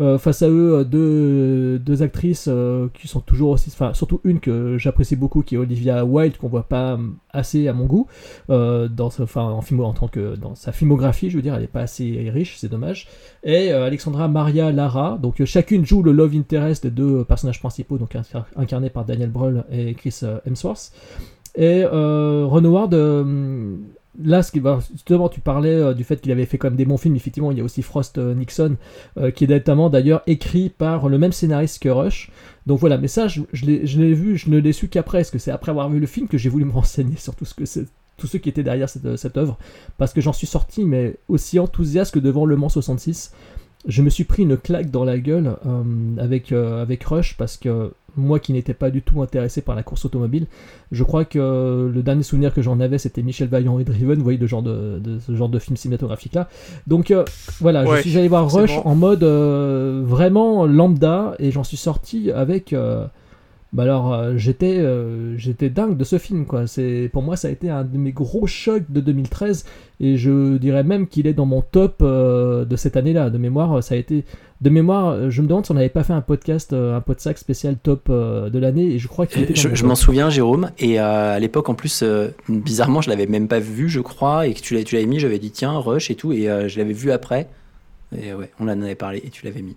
Euh, 0.00 0.18
face 0.18 0.42
à 0.42 0.48
eux, 0.48 0.78
euh, 0.80 0.84
deux, 0.84 1.78
deux 1.78 2.02
actrices 2.02 2.46
euh, 2.48 2.88
qui 2.94 3.06
sont 3.08 3.20
toujours 3.20 3.50
aussi, 3.50 3.67
enfin 3.68 3.94
surtout 3.94 4.20
une 4.24 4.40
que 4.40 4.78
j'apprécie 4.78 5.16
beaucoup, 5.16 5.42
qui 5.42 5.54
est 5.54 5.58
Olivia 5.58 6.04
Wilde, 6.04 6.36
qu'on 6.36 6.48
voit 6.48 6.68
pas 6.68 6.94
hum, 6.94 7.16
assez 7.30 7.68
à 7.68 7.72
mon 7.72 7.86
goût 7.86 8.06
euh, 8.50 8.88
dans, 8.88 9.06
enfin 9.06 9.42
en 9.42 9.62
en 9.80 9.92
tant 9.92 10.08
que 10.08 10.36
dans 10.36 10.54
sa 10.54 10.72
filmographie, 10.72 11.30
je 11.30 11.36
veux 11.36 11.42
dire, 11.42 11.54
elle 11.54 11.64
est 11.64 11.66
pas 11.66 11.82
assez 11.82 12.30
riche, 12.32 12.56
c'est 12.58 12.70
dommage. 12.70 13.08
Et 13.44 13.72
euh, 13.72 13.86
Alexandra 13.86 14.28
Maria 14.28 14.72
Lara, 14.72 15.18
donc 15.20 15.40
euh, 15.40 15.46
chacune 15.46 15.84
joue 15.84 16.02
le 16.02 16.12
love 16.12 16.34
interest 16.34 16.84
des 16.84 16.90
deux 16.90 17.24
personnages 17.24 17.60
principaux, 17.60 17.98
donc 17.98 18.14
incar- 18.14 18.46
incarnés 18.56 18.90
par 18.90 19.04
Daniel 19.04 19.30
Brühl 19.30 19.64
et 19.70 19.94
Chris 19.94 20.20
Hemsworth. 20.46 20.92
Et 21.54 21.84
Ron 21.84 22.64
Howard, 22.64 22.94
euh, 22.94 23.76
là, 24.22 24.42
ce 24.42 24.52
qui 24.52 24.60
justement, 24.92 25.28
tu 25.28 25.40
parlais 25.40 25.74
euh, 25.74 25.94
du 25.94 26.04
fait 26.04 26.20
qu'il 26.20 26.32
avait 26.32 26.46
fait 26.46 26.58
quand 26.58 26.68
même 26.68 26.76
des 26.76 26.84
bons 26.84 26.96
films. 26.96 27.16
Effectivement, 27.16 27.50
il 27.50 27.58
y 27.58 27.60
a 27.60 27.64
aussi 27.64 27.82
Frost 27.82 28.18
euh, 28.18 28.34
Nixon, 28.34 28.76
euh, 29.18 29.30
qui 29.30 29.44
est 29.44 29.48
notamment 29.48 29.90
d'ailleurs 29.90 30.22
écrit 30.26 30.68
par 30.68 31.08
le 31.08 31.18
même 31.18 31.32
scénariste 31.32 31.82
que 31.82 31.88
Rush. 31.88 32.30
Donc 32.66 32.80
voilà, 32.80 32.98
mais 32.98 33.08
ça, 33.08 33.28
je, 33.28 33.42
l'ai 33.64 34.14
vu, 34.14 34.36
je 34.36 34.50
ne 34.50 34.58
l'ai 34.58 34.72
su 34.72 34.88
qu'après, 34.88 35.18
parce 35.18 35.30
que 35.30 35.38
c'est 35.38 35.50
après 35.50 35.70
avoir 35.70 35.88
vu 35.88 36.00
le 36.00 36.06
film 36.06 36.28
que 36.28 36.38
j'ai 36.38 36.48
voulu 36.48 36.64
me 36.64 36.72
renseigner 36.72 37.16
sur 37.16 37.34
tout 37.34 37.44
ce 37.44 37.54
que 37.54 37.64
tous 38.16 38.26
ceux 38.26 38.40
qui 38.40 38.48
étaient 38.48 38.64
derrière 38.64 38.88
cette, 38.88 39.16
cette 39.16 39.36
œuvre, 39.36 39.56
parce 39.96 40.12
que 40.12 40.20
j'en 40.20 40.32
suis 40.32 40.48
sorti, 40.48 40.84
mais 40.84 41.14
aussi 41.28 41.60
enthousiaste 41.60 42.12
que 42.12 42.18
devant 42.18 42.46
Le 42.46 42.56
Mans 42.56 42.68
66. 42.68 43.32
Je 43.86 44.02
me 44.02 44.10
suis 44.10 44.24
pris 44.24 44.42
une 44.42 44.56
claque 44.56 44.90
dans 44.90 45.04
la 45.04 45.20
gueule 45.20 45.54
avec, 46.18 46.50
avec 46.50 47.04
Rush, 47.04 47.36
parce 47.36 47.56
que 47.56 47.92
moi 48.18 48.38
qui 48.40 48.52
n'étais 48.52 48.74
pas 48.74 48.90
du 48.90 49.00
tout 49.00 49.22
intéressé 49.22 49.62
par 49.62 49.74
la 49.76 49.82
course 49.82 50.04
automobile, 50.04 50.46
je 50.92 51.02
crois 51.04 51.24
que 51.24 51.90
le 51.92 52.02
dernier 52.02 52.22
souvenir 52.22 52.52
que 52.52 52.60
j'en 52.60 52.80
avais, 52.80 52.98
c'était 52.98 53.22
Michel 53.22 53.48
Vaillant 53.48 53.78
et 53.78 53.84
Driven, 53.84 54.16
vous 54.18 54.22
voyez, 54.24 54.38
de, 54.38 54.46
genre 54.46 54.62
de, 54.62 54.98
de 54.98 55.18
ce 55.18 55.34
genre 55.34 55.48
de 55.48 55.58
film 55.58 55.76
cinématographique 55.76 56.34
là. 56.34 56.48
Donc 56.86 57.10
euh, 57.10 57.24
voilà, 57.60 57.84
Ouais, 57.84 58.02
je 58.02 58.08
suis 58.08 58.18
allé 58.18 58.28
voir 58.28 58.52
Rush 58.52 58.74
bon. 58.76 58.82
en 58.84 58.94
mode 58.94 59.22
euh, 59.24 60.02
vraiment 60.04 60.66
lambda, 60.66 61.34
et 61.38 61.50
j'en 61.50 61.64
suis 61.64 61.76
sorti 61.78 62.30
avec. 62.30 62.72
euh, 62.72 63.06
bah 63.74 63.82
alors 63.82 64.14
euh, 64.14 64.32
j'étais 64.36 64.78
euh, 64.78 65.36
j'étais 65.36 65.68
dingue 65.68 65.98
de 65.98 66.04
ce 66.04 66.16
film 66.16 66.46
quoi. 66.46 66.66
C'est 66.66 67.10
pour 67.12 67.22
moi 67.22 67.36
ça 67.36 67.48
a 67.48 67.50
été 67.50 67.68
un 67.68 67.84
de 67.84 67.98
mes 67.98 68.12
gros 68.12 68.46
chocs 68.46 68.84
de 68.88 69.00
2013 69.00 69.66
et 70.00 70.16
je 70.16 70.56
dirais 70.56 70.84
même 70.84 71.06
qu'il 71.06 71.26
est 71.26 71.34
dans 71.34 71.44
mon 71.44 71.60
top 71.60 71.96
euh, 72.00 72.64
de 72.64 72.76
cette 72.76 72.96
année-là. 72.96 73.28
De 73.28 73.36
mémoire 73.36 73.82
ça 73.82 73.94
a 73.94 73.98
été 73.98 74.24
de 74.62 74.70
mémoire 74.70 75.30
je 75.30 75.42
me 75.42 75.48
demande 75.48 75.66
si 75.66 75.72
on 75.72 75.74
n'avait 75.74 75.90
pas 75.90 76.02
fait 76.02 76.14
un 76.14 76.22
podcast 76.22 76.72
un 76.72 77.02
podsac 77.02 77.36
spécial 77.36 77.76
top 77.76 78.10
de 78.10 78.58
l'année 78.58 78.86
et 78.86 78.98
je 78.98 79.06
crois 79.06 79.26
qu'il 79.26 79.42
était 79.42 79.54
Je, 79.54 79.84
m'en 79.84 79.94
souviens, 79.94 80.30
Jérôme, 80.30 80.70
et 80.78 80.98
à 80.98 81.38
l'époque, 81.38 81.68
en 81.68 81.74
plus, 81.74 82.02
bizarrement, 82.48 83.00
je 83.00 83.08
l'avais 83.08 83.26
même 83.26 83.46
pas 83.46 83.60
vu, 83.60 83.88
je 83.88 84.00
crois, 84.00 84.48
et 84.48 84.54
que 84.54 84.60
tu 84.60 84.74
l'avais 84.74 84.84
tu 84.84 84.96
l'avais 84.96 85.06
mis, 85.06 85.20
j'avais 85.20 85.38
dit 85.38 85.52
tiens, 85.52 85.78
Rush 85.78 86.10
et 86.10 86.16
tout, 86.16 86.32
et 86.32 86.46
je 86.68 86.78
l'avais 86.78 86.92
vu 86.92 87.12
après. 87.12 87.48
Et 88.16 88.34
ouais, 88.34 88.50
on 88.58 88.64
en 88.64 88.82
avait 88.82 88.96
parlé, 88.96 89.22
et 89.24 89.30
tu 89.30 89.44
l'avais 89.44 89.62
mis. 89.62 89.76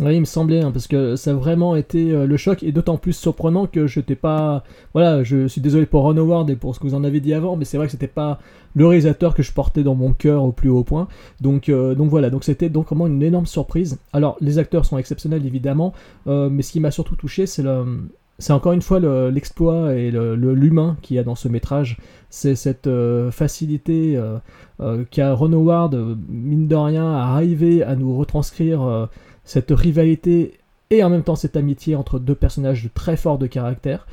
Oui, 0.00 0.14
il 0.16 0.20
me 0.20 0.24
semblait, 0.24 0.62
hein, 0.62 0.70
parce 0.70 0.86
que 0.86 1.16
ça 1.16 1.32
a 1.32 1.34
vraiment 1.34 1.76
été 1.76 2.12
euh, 2.12 2.26
le 2.26 2.36
choc, 2.38 2.62
et 2.62 2.72
d'autant 2.72 2.96
plus 2.96 3.12
surprenant 3.12 3.66
que 3.66 3.86
je 3.86 4.00
n'étais 4.00 4.14
pas... 4.14 4.64
Voilà, 4.94 5.22
je 5.22 5.46
suis 5.48 5.60
désolé 5.60 5.84
pour 5.84 6.02
Ron 6.02 6.16
Howard 6.16 6.48
et 6.48 6.56
pour 6.56 6.74
ce 6.74 6.80
que 6.80 6.86
vous 6.86 6.94
en 6.94 7.04
avez 7.04 7.20
dit 7.20 7.34
avant, 7.34 7.56
mais 7.56 7.66
c'est 7.66 7.76
vrai 7.76 7.86
que 7.88 7.92
c'était 7.92 8.06
pas 8.06 8.38
le 8.74 8.86
réalisateur 8.86 9.34
que 9.34 9.42
je 9.42 9.52
portais 9.52 9.82
dans 9.82 9.94
mon 9.94 10.14
cœur 10.14 10.44
au 10.44 10.52
plus 10.52 10.70
haut 10.70 10.82
point. 10.82 11.08
Donc, 11.42 11.68
euh, 11.68 11.94
donc 11.94 12.08
voilà, 12.08 12.30
donc 12.30 12.42
c'était 12.42 12.70
donc 12.70 12.86
vraiment 12.86 13.06
une 13.06 13.22
énorme 13.22 13.44
surprise. 13.44 13.98
Alors, 14.14 14.38
les 14.40 14.56
acteurs 14.58 14.86
sont 14.86 14.96
exceptionnels, 14.96 15.44
évidemment, 15.44 15.92
euh, 16.26 16.48
mais 16.48 16.62
ce 16.62 16.72
qui 16.72 16.80
m'a 16.80 16.90
surtout 16.90 17.16
touché, 17.16 17.46
c'est. 17.46 17.64
C'est 18.38 18.54
encore 18.54 18.72
une 18.72 18.82
fois 18.82 18.98
le- 18.98 19.28
l'exploit 19.30 19.94
et 19.94 20.10
le- 20.10 20.34
le- 20.34 20.54
l'humain 20.54 20.96
qu'il 21.02 21.14
y 21.16 21.18
a 21.20 21.22
dans 21.22 21.36
ce 21.36 21.46
métrage. 21.46 21.98
C'est 22.28 22.56
cette 22.56 22.88
facilité 23.30 24.18
qu'a 25.12 25.34
Ron 25.34 25.52
Howard, 25.52 26.16
mine 26.28 26.66
de 26.66 26.74
rien, 26.74 27.06
à 27.12 27.34
arriver 27.34 27.84
à 27.84 27.94
nous 27.94 28.16
retranscrire 28.16 29.08
cette 29.44 29.70
rivalité 29.70 30.58
et 30.90 31.02
en 31.02 31.10
même 31.10 31.22
temps 31.22 31.36
cette 31.36 31.56
amitié 31.56 31.96
entre 31.96 32.18
deux 32.18 32.34
personnages 32.34 32.90
très 32.94 33.16
forts 33.16 33.38
de 33.38 33.46
caractère, 33.46 34.06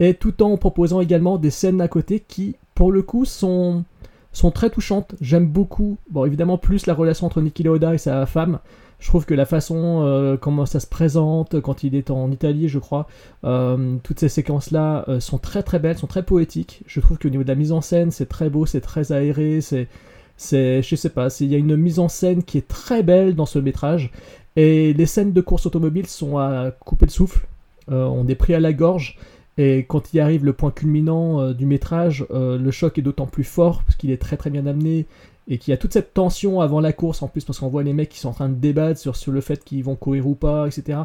et 0.00 0.14
tout 0.14 0.42
en 0.42 0.56
proposant 0.56 1.00
également 1.00 1.38
des 1.38 1.50
scènes 1.50 1.80
à 1.80 1.88
côté 1.88 2.20
qui, 2.20 2.56
pour 2.74 2.92
le 2.92 3.02
coup, 3.02 3.24
sont, 3.24 3.84
sont 4.32 4.50
très 4.50 4.70
touchantes. 4.70 5.14
J'aime 5.20 5.46
beaucoup, 5.46 5.98
bon 6.10 6.24
évidemment 6.24 6.58
plus 6.58 6.86
la 6.86 6.94
relation 6.94 7.26
entre 7.26 7.40
Niki 7.40 7.62
Lauda 7.62 7.94
et 7.94 7.98
sa 7.98 8.24
femme. 8.26 8.58
Je 9.02 9.08
trouve 9.08 9.26
que 9.26 9.34
la 9.34 9.46
façon 9.46 10.04
euh, 10.04 10.36
comment 10.36 10.64
ça 10.64 10.78
se 10.78 10.86
présente 10.86 11.60
quand 11.60 11.82
il 11.82 11.96
est 11.96 12.12
en 12.12 12.30
Italie, 12.30 12.68
je 12.68 12.78
crois, 12.78 13.08
euh, 13.42 13.96
toutes 14.04 14.20
ces 14.20 14.28
séquences-là 14.28 15.04
euh, 15.08 15.18
sont 15.18 15.38
très 15.38 15.64
très 15.64 15.80
belles, 15.80 15.98
sont 15.98 16.06
très 16.06 16.22
poétiques. 16.22 16.84
Je 16.86 17.00
trouve 17.00 17.18
qu'au 17.18 17.28
niveau 17.28 17.42
de 17.42 17.48
la 17.48 17.56
mise 17.56 17.72
en 17.72 17.80
scène, 17.80 18.12
c'est 18.12 18.28
très 18.28 18.48
beau, 18.48 18.64
c'est 18.64 18.80
très 18.80 19.10
aéré, 19.10 19.60
c'est 19.60 19.88
C'est, 20.36 20.82
je 20.82 20.96
sais 20.96 21.10
pas, 21.10 21.28
il 21.40 21.48
y 21.48 21.54
a 21.54 21.58
une 21.58 21.76
mise 21.76 21.98
en 21.98 22.08
scène 22.08 22.42
qui 22.42 22.58
est 22.58 22.66
très 22.66 23.02
belle 23.02 23.34
dans 23.34 23.46
ce 23.46 23.58
métrage. 23.58 24.10
Et 24.56 24.92
les 24.92 25.06
scènes 25.06 25.32
de 25.32 25.40
course 25.40 25.66
automobile 25.66 26.06
sont 26.06 26.38
à 26.38 26.70
couper 26.70 27.06
le 27.06 27.10
souffle. 27.10 27.46
Euh, 27.90 28.04
on 28.04 28.26
est 28.28 28.34
pris 28.34 28.54
à 28.54 28.60
la 28.60 28.72
gorge. 28.72 29.18
Et 29.58 29.84
quand 29.86 30.14
il 30.14 30.20
arrive 30.20 30.44
le 30.44 30.52
point 30.52 30.70
culminant 30.70 31.40
euh, 31.40 31.52
du 31.52 31.66
métrage, 31.66 32.26
euh, 32.30 32.58
le 32.58 32.70
choc 32.70 32.98
est 32.98 33.02
d'autant 33.02 33.26
plus 33.26 33.44
fort 33.44 33.82
parce 33.84 33.96
qu'il 33.96 34.10
est 34.10 34.20
très 34.20 34.36
très 34.36 34.50
bien 34.50 34.66
amené 34.66 35.06
et 35.48 35.58
qu'il 35.58 35.72
y 35.72 35.74
a 35.74 35.76
toute 35.76 35.92
cette 35.92 36.14
tension 36.14 36.60
avant 36.60 36.80
la 36.80 36.92
course 36.92 37.22
en 37.22 37.28
plus 37.28 37.44
parce 37.44 37.58
qu'on 37.58 37.68
voit 37.68 37.82
les 37.82 37.92
mecs 37.92 38.08
qui 38.08 38.18
sont 38.18 38.28
en 38.28 38.32
train 38.32 38.48
de 38.48 38.54
débattre 38.54 38.98
sur, 38.98 39.16
sur 39.16 39.32
le 39.32 39.40
fait 39.40 39.62
qu'ils 39.62 39.84
vont 39.84 39.96
courir 39.96 40.26
ou 40.26 40.34
pas, 40.34 40.66
etc. 40.66 41.00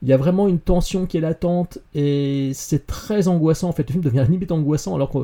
Il 0.00 0.08
y 0.08 0.12
a 0.12 0.16
vraiment 0.16 0.48
une 0.48 0.58
tension 0.58 1.06
qui 1.06 1.18
est 1.18 1.20
latente 1.20 1.78
et 1.94 2.50
c'est 2.54 2.86
très 2.86 3.28
angoissant. 3.28 3.68
En 3.68 3.72
fait, 3.72 3.88
le 3.88 3.92
film 3.92 4.02
devient 4.02 4.26
limite 4.28 4.50
angoissant 4.50 4.94
alors 4.94 5.10
que 5.10 5.18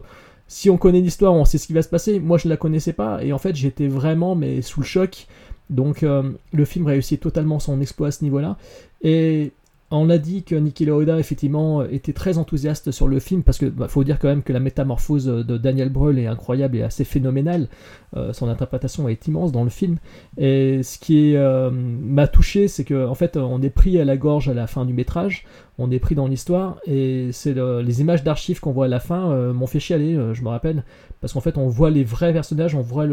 si 0.48 0.70
on 0.70 0.78
connaît 0.78 1.00
l'histoire, 1.00 1.34
on 1.34 1.44
sait 1.44 1.58
ce 1.58 1.66
qui 1.66 1.74
va 1.74 1.82
se 1.82 1.88
passer. 1.88 2.18
Moi, 2.18 2.38
je 2.38 2.48
la 2.48 2.56
connaissais 2.56 2.94
pas 2.94 3.22
et 3.22 3.32
en 3.32 3.38
fait, 3.38 3.54
j'étais 3.54 3.86
vraiment 3.86 4.34
mais 4.34 4.62
sous 4.62 4.80
le 4.80 4.86
choc. 4.86 5.26
Donc, 5.70 6.02
euh, 6.02 6.32
le 6.52 6.64
film 6.64 6.86
réussit 6.86 7.20
totalement 7.20 7.58
son 7.58 7.80
exploit 7.82 8.08
à 8.08 8.10
ce 8.10 8.24
niveau-là. 8.24 8.56
Et 9.02 9.52
on 9.90 10.10
a 10.10 10.18
dit 10.18 10.42
que 10.42 10.54
Niki 10.54 10.84
Lauda 10.84 11.18
effectivement 11.18 11.82
était 11.82 12.12
très 12.12 12.36
enthousiaste 12.36 12.90
sur 12.90 13.08
le 13.08 13.18
film 13.20 13.42
parce 13.42 13.56
que 13.56 13.64
bah, 13.64 13.88
faut 13.88 14.04
dire 14.04 14.18
quand 14.18 14.28
même 14.28 14.42
que 14.42 14.52
la 14.52 14.60
métamorphose 14.60 15.24
de 15.24 15.56
Daniel 15.56 15.88
Brühl 15.88 16.18
est 16.18 16.26
incroyable 16.26 16.76
et 16.76 16.82
assez 16.82 17.04
phénoménale. 17.04 17.68
Euh, 18.14 18.34
son 18.34 18.48
interprétation 18.48 19.08
est 19.08 19.26
immense 19.28 19.50
dans 19.50 19.64
le 19.64 19.70
film. 19.70 19.96
Et 20.36 20.82
ce 20.82 20.98
qui 20.98 21.36
euh, 21.36 21.70
m'a 21.70 22.26
touché, 22.28 22.68
c'est 22.68 22.84
que 22.84 23.06
en 23.06 23.14
fait 23.14 23.38
on 23.38 23.62
est 23.62 23.70
pris 23.70 23.98
à 23.98 24.04
la 24.04 24.18
gorge 24.18 24.50
à 24.50 24.54
la 24.54 24.66
fin 24.66 24.84
du 24.84 24.92
métrage, 24.92 25.46
on 25.78 25.90
est 25.90 25.98
pris 26.00 26.14
dans 26.14 26.26
l'histoire 26.26 26.78
et 26.86 27.30
c'est 27.32 27.54
le- 27.54 27.80
les 27.80 28.02
images 28.02 28.22
d'archives 28.22 28.60
qu'on 28.60 28.72
voit 28.72 28.86
à 28.86 28.88
la 28.88 29.00
fin 29.00 29.30
euh, 29.30 29.54
m'ont 29.54 29.66
fait 29.66 29.80
chialer, 29.80 30.18
je 30.34 30.42
me 30.42 30.48
rappelle, 30.48 30.84
parce 31.22 31.32
qu'en 31.32 31.40
fait 31.40 31.56
on 31.56 31.68
voit 31.68 31.88
les 31.90 32.04
vrais 32.04 32.34
personnages, 32.34 32.74
on 32.74 32.82
voit, 32.82 33.06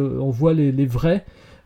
les 0.54 0.86
vrais. 0.86 1.24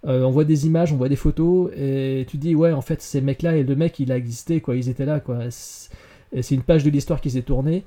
Euh, 0.08 0.24
on 0.24 0.32
voit 0.32 0.45
des 0.45 0.66
images, 0.66 0.93
on 0.93 0.97
voit 0.97 1.10
des 1.10 1.16
photos, 1.16 1.72
et 1.76 2.26
tu 2.30 2.38
dis, 2.38 2.56
ouais, 2.56 2.72
en 2.72 2.82
fait, 2.82 3.02
ces 3.02 3.22
mecs-là, 3.22 3.58
et 3.58 3.64
le 3.64 3.76
mec, 3.76 4.00
il 4.00 4.12
a 4.12 4.18
existé, 4.18 4.62
quoi, 4.62 4.76
ils 4.76 4.89
étaient 4.89 5.06
là, 5.06 5.20
quoi. 5.20 5.39
Et 6.32 6.41
c'est 6.41 6.56
une 6.56 6.62
page 6.62 6.84
de 6.84 6.89
l'histoire 6.89 7.22
qui 7.22 7.32
s'est 7.32 7.41
tournée. 7.41 7.84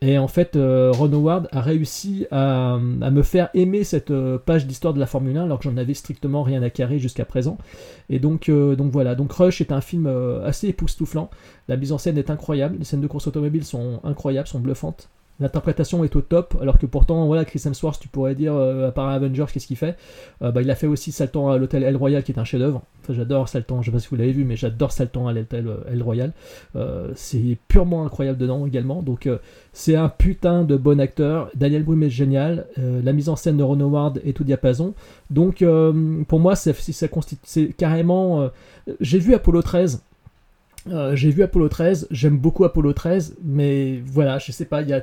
Et 0.00 0.16
en 0.16 0.28
fait, 0.28 0.54
euh, 0.54 0.92
Ron 0.94 1.12
Howard 1.12 1.48
a 1.50 1.60
réussi 1.60 2.24
à, 2.30 2.78
me 2.78 3.22
faire 3.22 3.48
aimer 3.54 3.82
cette 3.82 4.12
euh, 4.12 4.38
page 4.38 4.64
d'histoire 4.64 4.94
de 4.94 5.00
la 5.00 5.06
Formule 5.06 5.36
1, 5.36 5.44
alors 5.44 5.58
que 5.58 5.64
j'en 5.64 5.76
avais 5.76 5.94
strictement 5.94 6.44
rien 6.44 6.62
à 6.62 6.70
carrer 6.70 7.00
jusqu'à 7.00 7.24
présent. 7.24 7.58
Et 8.08 8.20
donc, 8.20 8.48
donc 8.48 8.92
voilà, 8.92 9.16
donc 9.16 9.32
Rush 9.32 9.60
est 9.60 9.72
un 9.72 9.80
film 9.80 10.06
assez 10.44 10.68
époustouflant. 10.68 11.30
La 11.66 11.76
mise 11.76 11.90
en 11.90 11.98
scène 11.98 12.16
est 12.16 12.30
incroyable, 12.30 12.76
les 12.78 12.84
scènes 12.84 13.00
de 13.00 13.08
course 13.08 13.26
automobile 13.26 13.64
sont 13.64 14.00
incroyables, 14.04 14.46
sont 14.46 14.60
bluffantes. 14.60 15.10
L'interprétation 15.40 16.02
est 16.02 16.16
au 16.16 16.20
top, 16.20 16.56
alors 16.60 16.78
que 16.78 16.86
pourtant, 16.86 17.26
voilà, 17.26 17.44
Chris 17.44 17.62
Hemsworth, 17.64 18.00
tu 18.00 18.08
pourrais 18.08 18.34
dire, 18.34 18.54
euh, 18.54 18.88
à 18.88 18.92
part 18.92 19.08
Avengers, 19.08 19.46
qu'est-ce 19.52 19.66
qu'il 19.66 19.76
fait? 19.76 19.96
Euh, 20.42 20.50
bah, 20.50 20.62
Il 20.62 20.70
a 20.70 20.74
fait 20.74 20.88
aussi 20.88 21.12
Saltan 21.12 21.48
à 21.50 21.58
l'hôtel 21.58 21.84
El 21.84 21.96
Royal, 21.96 22.24
qui 22.24 22.32
est 22.32 22.38
un 22.38 22.44
chef-d'œuvre. 22.44 22.82
J'adore 23.08 23.48
Saltan, 23.48 23.80
je 23.80 23.86
sais 23.86 23.92
pas 23.92 24.00
si 24.00 24.08
vous 24.08 24.16
l'avez 24.16 24.32
vu, 24.32 24.44
mais 24.44 24.56
j'adore 24.56 24.92
Saltan 24.92 25.28
à 25.28 25.32
l'hôtel 25.32 25.68
euh, 25.68 25.92
El 25.92 26.02
Royal. 26.02 26.32
C'est 27.14 27.56
purement 27.68 28.04
incroyable 28.04 28.38
dedans 28.38 28.66
également. 28.66 29.02
Donc, 29.02 29.28
c'est 29.72 29.96
un 29.96 30.08
putain 30.08 30.64
de 30.64 30.76
bon 30.76 31.00
acteur. 31.00 31.50
Daniel 31.54 31.84
Brühl 31.84 32.02
est 32.02 32.10
génial. 32.10 32.66
La 32.76 33.12
mise 33.12 33.28
en 33.28 33.36
scène 33.36 33.56
de 33.56 33.62
Ron 33.62 33.80
Howard 33.80 34.20
est 34.24 34.32
tout 34.32 34.44
diapason. 34.44 34.94
Donc, 35.30 35.64
pour 36.28 36.40
moi, 36.40 36.56
c'est, 36.56 36.72
ça 36.74 37.08
constitue, 37.08 37.74
carrément. 37.76 38.50
j'ai 39.00 39.18
vu 39.18 39.34
Apollo 39.34 39.62
13. 39.62 40.02
Euh, 40.90 41.16
j'ai 41.16 41.30
vu 41.30 41.42
Apollo 41.42 41.68
13, 41.68 42.08
j'aime 42.10 42.38
beaucoup 42.38 42.64
Apollo 42.64 42.92
13, 42.92 43.36
mais 43.44 44.00
voilà, 44.06 44.38
je 44.38 44.52
sais 44.52 44.64
pas, 44.64 44.82
il 44.82 44.88
y 44.88 44.92
a 44.92 45.02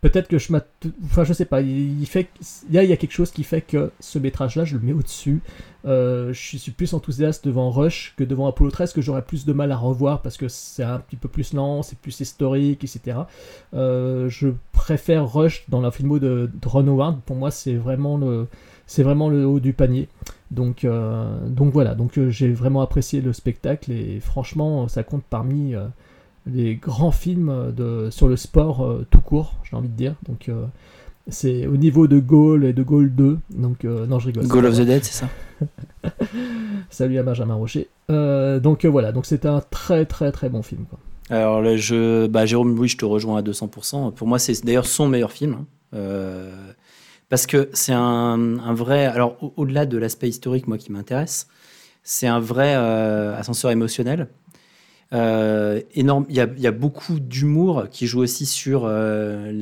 peut-être 0.00 0.28
que 0.28 0.38
je 0.38 0.52
m'att... 0.52 0.68
Enfin, 1.04 1.24
je 1.24 1.32
sais 1.32 1.44
pas, 1.44 1.60
il, 1.60 2.06
fait... 2.06 2.28
y 2.70 2.78
a, 2.78 2.84
il 2.84 2.90
y 2.90 2.92
a 2.92 2.96
quelque 2.96 3.12
chose 3.12 3.30
qui 3.30 3.44
fait 3.44 3.60
que 3.60 3.90
ce 4.00 4.18
métrage-là, 4.18 4.64
je 4.64 4.74
le 4.76 4.80
mets 4.80 4.92
au-dessus. 4.92 5.40
Euh, 5.86 6.32
je 6.32 6.56
suis 6.56 6.72
plus 6.72 6.94
enthousiaste 6.94 7.44
devant 7.44 7.70
Rush 7.70 8.14
que 8.16 8.24
devant 8.24 8.46
Apollo 8.46 8.70
13, 8.70 8.92
que 8.92 9.00
j'aurais 9.00 9.22
plus 9.22 9.44
de 9.46 9.52
mal 9.52 9.70
à 9.70 9.76
revoir 9.76 10.20
parce 10.20 10.36
que 10.36 10.48
c'est 10.48 10.82
un 10.82 10.98
petit 10.98 11.16
peu 11.16 11.28
plus 11.28 11.52
lent, 11.52 11.82
c'est 11.82 11.98
plus 11.98 12.18
historique, 12.20 12.82
etc. 12.82 13.18
Euh, 13.74 14.28
je 14.28 14.48
préfère 14.72 15.32
Rush 15.32 15.64
dans 15.68 15.80
la 15.80 15.90
filmo 15.90 16.18
de, 16.18 16.50
de 16.52 16.68
Ron 16.68 16.88
Howard. 16.88 17.20
Pour 17.22 17.36
moi, 17.36 17.50
c'est 17.50 17.74
vraiment 17.74 18.16
le, 18.16 18.48
c'est 18.86 19.04
vraiment 19.04 19.28
le 19.28 19.46
haut 19.46 19.60
du 19.60 19.72
panier. 19.72 20.08
Donc, 20.50 20.84
euh, 20.84 21.38
donc 21.48 21.72
voilà, 21.72 21.94
donc 21.94 22.18
j'ai 22.28 22.52
vraiment 22.52 22.80
apprécié 22.80 23.20
le 23.20 23.32
spectacle 23.32 23.90
et 23.92 24.20
franchement, 24.20 24.88
ça 24.88 25.02
compte 25.02 25.24
parmi 25.28 25.74
les 26.46 26.76
grands 26.76 27.10
films 27.10 27.72
de, 27.76 28.08
sur 28.10 28.28
le 28.28 28.36
sport 28.36 28.84
euh, 28.84 29.06
tout 29.10 29.20
court, 29.20 29.54
j'ai 29.68 29.76
envie 29.76 29.88
de 29.88 29.96
dire. 29.96 30.14
Donc 30.28 30.48
euh, 30.48 30.64
c'est 31.28 31.66
au 31.66 31.76
niveau 31.76 32.06
de 32.06 32.18
Goal 32.20 32.64
et 32.64 32.72
de 32.72 32.82
Goal 32.82 33.12
2. 33.14 33.38
Donc 33.50 33.84
euh, 33.84 34.06
non, 34.06 34.18
je 34.18 34.26
rigole. 34.28 34.46
Goal 34.46 34.66
of 34.66 34.76
the 34.76 34.82
Dead, 34.82 35.02
c'est 35.04 35.24
ça? 35.24 35.28
Salut 36.90 37.18
à 37.18 37.22
Benjamin 37.22 37.54
Rocher. 37.54 37.88
Euh, 38.10 38.60
donc 38.60 38.84
euh, 38.84 38.88
voilà, 38.88 39.12
donc 39.12 39.26
c'est 39.26 39.46
un 39.46 39.60
très 39.70 40.06
très 40.06 40.32
très 40.32 40.48
bon 40.48 40.62
film. 40.62 40.84
Quoi. 40.88 40.98
Alors, 41.28 41.60
le 41.60 41.76
jeu, 41.76 42.28
bah, 42.28 42.46
Jérôme, 42.46 42.78
oui, 42.78 42.86
je 42.86 42.96
te 42.96 43.04
rejoins 43.04 43.38
à 43.38 43.42
200%. 43.42 44.12
Pour 44.14 44.28
moi, 44.28 44.38
c'est 44.38 44.64
d'ailleurs 44.64 44.86
son 44.86 45.08
meilleur 45.08 45.32
film. 45.32 45.54
hein. 45.54 45.64
Euh, 45.94 46.52
parce 47.28 47.46
que 47.46 47.68
c'est 47.72 47.92
un, 47.92 48.58
un 48.60 48.74
vrai. 48.74 49.06
Alors, 49.06 49.36
au- 49.42 49.52
au-delà 49.56 49.86
de 49.86 49.98
l'aspect 49.98 50.28
historique, 50.28 50.68
moi, 50.68 50.78
qui 50.78 50.92
m'intéresse, 50.92 51.48
c'est 52.04 52.28
un 52.28 52.38
vrai 52.38 52.74
euh, 52.76 53.36
ascenseur 53.36 53.72
émotionnel. 53.72 54.28
Euh, 55.12 55.80
énorme. 55.94 56.26
Il 56.28 56.34
y 56.34 56.40
a, 56.40 56.72
beaucoup 56.72 57.20
d'humour 57.20 57.86
qui 57.90 58.06
joue 58.06 58.20
aussi 58.20 58.44
sur 58.44 58.82
euh, 58.86 59.52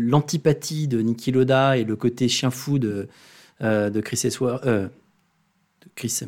l'antipathie 0.00 0.86
de 0.86 1.00
Niki 1.00 1.32
Loda 1.32 1.76
et 1.76 1.82
le 1.84 1.96
côté 1.96 2.28
chien 2.28 2.50
fou 2.50 2.78
de, 2.78 3.08
euh, 3.62 3.90
Chris 4.02 4.20
Hemsworth. 4.24 4.64
Chris 5.96 6.22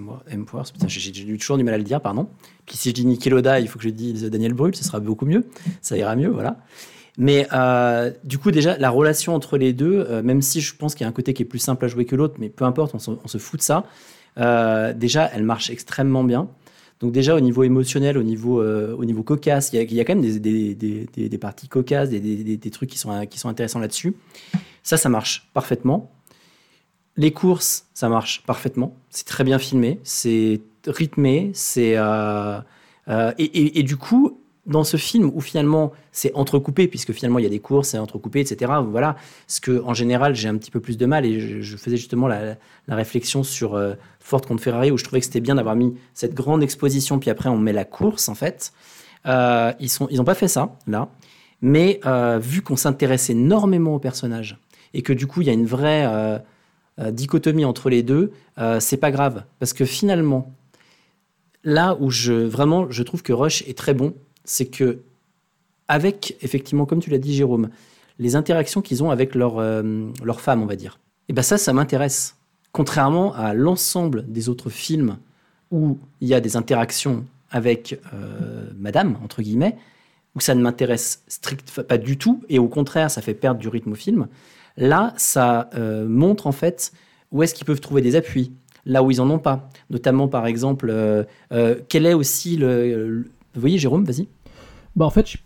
j'ai 0.88 1.36
toujours 1.38 1.56
du 1.56 1.62
mal 1.62 1.74
à 1.74 1.78
le 1.78 1.84
dire, 1.84 2.00
pardon. 2.00 2.28
Puis 2.66 2.76
si 2.76 2.88
je 2.88 2.94
dis 2.94 3.06
Niki 3.06 3.30
Loda, 3.30 3.60
il 3.60 3.68
faut 3.68 3.78
que 3.78 3.84
je 3.84 3.90
dise 3.90 4.24
Daniel 4.24 4.54
Brühl, 4.54 4.74
ce 4.74 4.82
sera 4.82 4.98
beaucoup 4.98 5.26
mieux. 5.26 5.46
Ça 5.80 5.96
ira 5.96 6.16
mieux, 6.16 6.28
voilà. 6.28 6.56
Mais 7.16 7.46
du 8.24 8.38
coup, 8.38 8.50
déjà, 8.50 8.76
la 8.78 8.90
relation 8.90 9.36
entre 9.36 9.56
les 9.56 9.72
deux, 9.72 10.20
même 10.22 10.42
si 10.42 10.60
je 10.60 10.74
pense 10.74 10.96
qu'il 10.96 11.04
y 11.04 11.06
a 11.06 11.08
un 11.08 11.12
côté 11.12 11.32
qui 11.32 11.42
est 11.42 11.46
plus 11.46 11.60
simple 11.60 11.84
à 11.84 11.88
jouer 11.88 12.06
que 12.06 12.16
l'autre, 12.16 12.34
mais 12.38 12.48
peu 12.48 12.64
importe, 12.64 12.96
on 12.96 12.98
se, 13.28 13.38
fout 13.38 13.60
de 13.60 13.64
ça. 13.64 13.84
déjà, 14.94 15.30
elle 15.32 15.44
marche 15.44 15.70
extrêmement 15.70 16.24
bien. 16.24 16.48
Donc 17.00 17.12
déjà, 17.12 17.34
au 17.34 17.40
niveau 17.40 17.62
émotionnel, 17.62 18.18
au 18.18 18.22
niveau, 18.22 18.60
euh, 18.60 18.94
au 18.94 19.06
niveau 19.06 19.22
cocasse, 19.22 19.72
il 19.72 19.92
y 19.92 20.00
a, 20.00 20.04
quand 20.04 20.14
même 20.14 20.38
des, 20.38 20.74
des, 20.74 21.06
des, 21.28 21.38
parties 21.38 21.66
cocasses, 21.66 22.10
des, 22.10 22.70
trucs 22.70 22.90
qui 22.90 22.98
sont, 22.98 23.26
qui 23.26 23.38
sont 23.38 23.48
intéressants 23.48 23.78
là-dessus. 23.78 24.14
Ça, 24.82 24.98
ça 24.98 25.08
marche 25.08 25.48
parfaitement. 25.54 26.10
Les 27.16 27.32
courses, 27.32 27.86
ça 27.94 28.10
marche 28.10 28.42
parfaitement. 28.44 28.94
C'est 29.08 29.26
très 29.26 29.44
bien 29.44 29.58
filmé, 29.58 29.98
c'est 30.04 30.60
rythmé, 30.86 31.52
euh, 31.78 32.60
euh, 33.08 33.32
et 33.38 33.82
du 33.82 33.96
coup, 33.96 34.39
dans 34.66 34.84
ce 34.84 34.96
film 34.96 35.30
où 35.34 35.40
finalement 35.40 35.92
c'est 36.12 36.32
entrecoupé, 36.34 36.86
puisque 36.86 37.12
finalement 37.12 37.38
il 37.38 37.42
y 37.42 37.46
a 37.46 37.50
des 37.50 37.60
courses, 37.60 37.88
c'est 37.88 37.98
entrecoupé, 37.98 38.40
etc. 38.40 38.72
Voilà, 38.86 39.16
ce 39.46 39.60
que 39.60 39.82
en 39.84 39.94
général 39.94 40.34
j'ai 40.34 40.48
un 40.48 40.56
petit 40.56 40.70
peu 40.70 40.80
plus 40.80 40.98
de 40.98 41.06
mal 41.06 41.24
et 41.24 41.62
je, 41.62 41.76
faisais 41.76 41.96
justement 41.96 42.28
la, 42.28 42.56
réflexion 42.88 43.42
sur 43.42 43.74
euh, 43.74 43.94
Ford 44.18 44.42
contre 44.42 44.62
Ferrari 44.62 44.90
où 44.90 44.98
je 44.98 45.04
trouvais 45.04 45.20
que 45.20 45.26
c'était 45.26 45.40
bien 45.40 45.54
d'avoir 45.54 45.76
mis 45.76 45.94
cette 46.14 46.34
grande 46.34 46.62
exposition, 46.62 47.18
puis 47.18 47.30
après 47.30 47.48
on 47.48 47.58
met 47.58 47.72
la 47.72 47.84
course 47.84 48.28
en 48.28 48.34
fait. 48.34 48.72
Euh, 49.26 49.72
ils 49.80 49.90
n'ont 50.16 50.24
pas 50.24 50.34
fait 50.34 50.48
ça 50.48 50.76
là, 50.86 51.08
mais 51.62 52.00
euh, 52.06 52.38
vu 52.40 52.62
qu'on 52.62 52.76
s'intéresse 52.76 53.30
énormément 53.30 53.94
aux 53.94 53.98
personnages 53.98 54.58
et 54.94 55.02
que 55.02 55.12
du 55.12 55.26
coup 55.26 55.42
il 55.42 55.46
y 55.46 55.50
a 55.50 55.52
une 55.52 55.66
vraie 55.66 56.06
euh, 56.06 56.38
euh, 56.98 57.10
dichotomie 57.10 57.64
entre 57.64 57.90
les 57.90 58.02
deux, 58.02 58.32
c'est 58.78 58.98
pas 58.98 59.10
grave 59.10 59.44
parce 59.58 59.72
que 59.72 59.86
finalement 59.86 60.52
là 61.64 61.96
où 61.98 62.10
je 62.10 62.32
vraiment 62.32 62.90
je 62.90 63.02
trouve 63.02 63.22
que 63.22 63.32
Rush 63.32 63.62
est 63.66 63.76
très 63.76 63.94
bon, 63.94 64.14
c'est 64.44 64.66
que 64.66 64.98
avec 65.88 66.36
effectivement 66.42 66.86
comme 66.86 67.00
tu 67.00 67.10
l'as 67.10 67.18
dit 67.18 67.34
Jérôme, 67.34 67.70
les 68.18 68.36
interactions 68.36 68.82
qu'ils 68.82 69.02
ont 69.02 69.10
avec 69.10 69.34
leur 69.34 69.58
euh, 69.58 70.08
femme 70.38 70.62
on 70.62 70.66
va 70.66 70.76
dire. 70.76 70.98
Et 71.28 71.32
ben 71.32 71.42
ça 71.42 71.58
ça 71.58 71.72
m'intéresse. 71.72 72.36
Contrairement 72.72 73.34
à 73.34 73.54
l'ensemble 73.54 74.24
des 74.30 74.48
autres 74.48 74.70
films 74.70 75.18
où 75.70 75.98
il 76.20 76.28
y 76.28 76.34
a 76.34 76.40
des 76.40 76.56
interactions 76.56 77.24
avec 77.50 78.00
euh, 78.14 78.70
Madame 78.78 79.16
entre 79.24 79.42
guillemets, 79.42 79.76
où 80.36 80.40
ça 80.40 80.54
ne 80.54 80.62
m'intéresse 80.62 81.22
strict 81.26 81.82
pas 81.82 81.98
du 81.98 82.16
tout 82.16 82.42
et 82.48 82.58
au 82.58 82.68
contraire 82.68 83.10
ça 83.10 83.22
fait 83.22 83.34
perdre 83.34 83.60
du 83.60 83.68
rythme 83.68 83.92
au 83.92 83.96
film. 83.96 84.28
Là 84.76 85.14
ça 85.16 85.68
euh, 85.74 86.06
montre 86.06 86.46
en 86.46 86.52
fait 86.52 86.92
où 87.32 87.42
est-ce 87.42 87.54
qu'ils 87.54 87.66
peuvent 87.66 87.80
trouver 87.80 88.02
des 88.02 88.14
appuis 88.16 88.52
là 88.86 89.02
où 89.02 89.10
ils 89.10 89.20
en 89.20 89.28
ont 89.30 89.38
pas. 89.38 89.68
Notamment, 89.90 90.26
par 90.26 90.46
exemple, 90.46 90.88
euh, 90.90 91.24
quel 91.88 92.06
est 92.06 92.14
aussi 92.14 92.56
le- 92.56 93.26
Vous 93.54 93.60
voyez, 93.60 93.78
Jérôme, 93.78 94.04
vas-y. 94.04 94.28
Bah 94.96 95.04
en 95.06 95.10
fait, 95.10 95.28
je, 95.28 95.38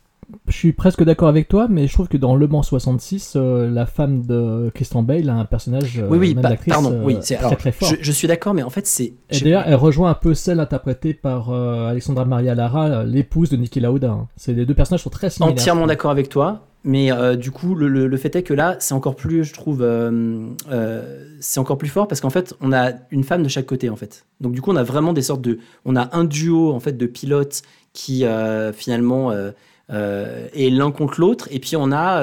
je 0.48 0.52
suis 0.52 0.72
presque 0.72 1.02
d'accord 1.05 1.28
avec 1.28 1.48
toi, 1.48 1.66
mais 1.68 1.86
je 1.86 1.92
trouve 1.92 2.09
que 2.09 2.16
dans 2.16 2.34
Le 2.36 2.46
Mans 2.48 2.62
66, 2.62 3.34
euh, 3.36 3.68
la 3.70 3.84
femme 3.86 4.24
de 4.26 4.70
Christian 4.74 5.02
Bale 5.02 5.28
a 5.28 5.34
un 5.34 5.44
personnage, 5.44 5.98
euh, 5.98 6.09
oui, 6.11 6.18
oui, 6.18 6.34
même 6.34 6.42
d'actrice, 6.42 6.72
pardon. 6.72 6.92
euh, 6.92 7.02
oui, 7.05 7.18
c'est 7.20 7.36
très 7.36 7.57
très 7.57 7.72
fort. 7.72 7.88
Je, 7.90 7.96
je 8.00 8.12
suis 8.12 8.26
d'accord, 8.28 8.55
mais 8.55 8.62
en 8.62 8.70
fait, 8.70 8.86
c'est. 8.86 9.12
Et 9.30 9.40
d'ailleurs, 9.40 9.64
elle 9.66 9.74
rejoint 9.74 10.11
un 10.11 10.14
peu 10.14 10.32
celle 10.34 10.61
interprétée 10.61 11.12
par 11.14 11.50
euh, 11.50 11.88
Alexandra 11.88 12.24
Maria 12.24 12.55
Lara, 12.55 13.05
l'épouse 13.05 13.50
de 13.50 13.57
Niki 13.57 13.80
Lauda. 13.80 14.11
hein. 14.12 14.28
Les 14.46 14.64
deux 14.66 14.74
personnages 14.74 15.02
sont 15.02 15.11
très 15.11 15.28
similaires. 15.30 15.52
entièrement 15.52 15.86
d'accord 15.86 16.11
avec 16.11 16.28
toi. 16.28 16.66
Mais 16.86 17.11
euh, 17.11 17.34
du 17.34 17.50
coup, 17.50 17.74
le, 17.74 17.88
le- 17.88 18.07
le 18.09 18.16
fait 18.18 18.36
est 18.36 18.42
que 18.42 18.52
là, 18.52 18.76
c'est 18.78 18.92
encore 18.92 19.16
plus, 19.16 19.42
je 19.44 19.55
trouve, 19.55 19.80
euh, 19.80 20.48
euh, 20.70 21.24
c'est 21.40 21.59
encore 21.59 21.78
plus 21.78 21.88
fort 21.88 22.07
parce 22.09 22.20
qu'en 22.20 22.28
fait, 22.28 22.55
on 22.61 22.74
a 22.74 22.92
une 23.11 23.24
femme 23.24 23.42
de 23.42 23.48
chaque 23.48 23.64
côté, 23.64 23.88
en 23.88 23.96
fait. 23.96 24.26
Donc 24.42 24.52
du 24.52 24.61
coup, 24.61 24.70
on 24.70 24.76
a 24.76 24.82
vraiment 24.82 25.14
des 25.14 25.22
sortes 25.22 25.40
de, 25.40 25.59
on 25.86 25.96
a 25.96 26.14
un 26.14 26.24
duo 26.24 26.72
en 26.74 26.80
fait 26.80 26.92
de 26.98 27.07
pilotes 27.07 27.62
qui 27.95 28.26
euh, 28.26 28.72
finalement 28.74 29.30
euh, 29.30 29.53
euh, 29.90 30.49
est 30.53 30.68
l'un 30.68 30.90
contre 30.90 31.20
l'autre, 31.20 31.49
et 31.51 31.59
puis 31.59 31.76
on 31.76 31.90
a 31.92 32.22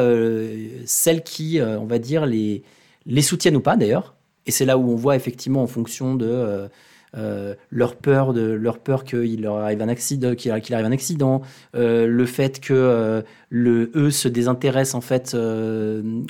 celles 0.86 1.24
qui, 1.24 1.59
on 1.61 1.86
va 1.86 1.97
dire, 1.97 2.28
les 2.28 2.61
les 3.07 3.24
soutiennent 3.24 3.55
ou 3.55 3.61
pas 3.61 3.78
d'ailleurs. 3.78 4.13
Et 4.45 4.51
c'est 4.51 4.65
là 4.65 4.78
où 4.78 4.91
on 4.91 4.95
voit 4.95 5.15
effectivement 5.15 5.63
en 5.63 5.67
fonction 5.67 6.13
de 6.13 6.69
euh, 7.17 7.55
leur 7.72 7.95
peur 7.95 8.34
de 8.34 8.41
leur 8.41 8.80
peur 8.80 9.03
qu'il 9.03 9.41
leur 9.41 9.57
arrive 9.57 9.82
un 9.82 9.89
accident, 9.89 10.36
qu'il 10.36 10.51
arrive 10.51 10.86
un 10.86 10.91
accident, 10.91 11.41
le 11.74 12.26
fait 12.26 12.59
que 12.59 13.24
le 13.49 13.91
eux 13.95 14.11
se 14.11 14.28
désintéressent 14.28 14.95
en 14.95 15.01
fait, 15.01 15.36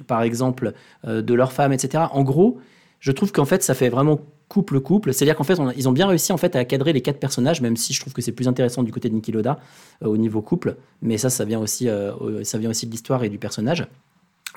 par 0.08 0.22
exemple, 0.22 0.74
de 1.06 1.34
leur 1.34 1.52
femme, 1.52 1.74
etc. 1.74 2.06
En 2.12 2.24
gros, 2.24 2.60
je 3.00 3.12
trouve 3.12 3.32
qu'en 3.32 3.46
fait 3.46 3.64
ça 3.64 3.74
fait 3.74 3.90
vraiment 3.90 4.20
couple 4.54 4.82
couple. 4.82 5.14
C'est-à-dire 5.14 5.36
qu'en 5.38 5.46
fait 5.46 5.60
on 5.60 5.68
a- 5.70 5.74
ils 5.76 5.88
ont 5.88 5.94
bien 5.94 6.08
réussi 6.08 6.32
en 6.34 6.38
fait 6.38 6.54
à 6.58 6.66
cadrer 6.66 6.92
les 6.92 7.02
quatre 7.02 7.20
personnages, 7.20 7.62
même 7.62 7.78
si 7.78 7.94
je 7.94 8.02
trouve 8.02 8.14
que 8.14 8.22
c'est 8.22 8.34
plus 8.34 8.48
intéressant 8.50 8.84
du 8.84 8.92
côté 8.92 9.08
de 9.10 9.16
Niki 9.16 9.32
Loda 9.32 9.60
euh, 10.04 10.08
au 10.08 10.18
niveau 10.18 10.42
couple. 10.42 10.76
Mais 11.02 11.18
ça, 11.18 11.30
ça 11.30 11.46
vient 11.46 11.60
aussi, 11.60 11.88
euh, 11.88 12.44
ça 12.44 12.58
vient 12.58 12.70
aussi 12.70 12.86
de 12.86 12.92
l'histoire 12.92 13.24
et 13.24 13.30
du 13.30 13.38
personnage. 13.38 13.88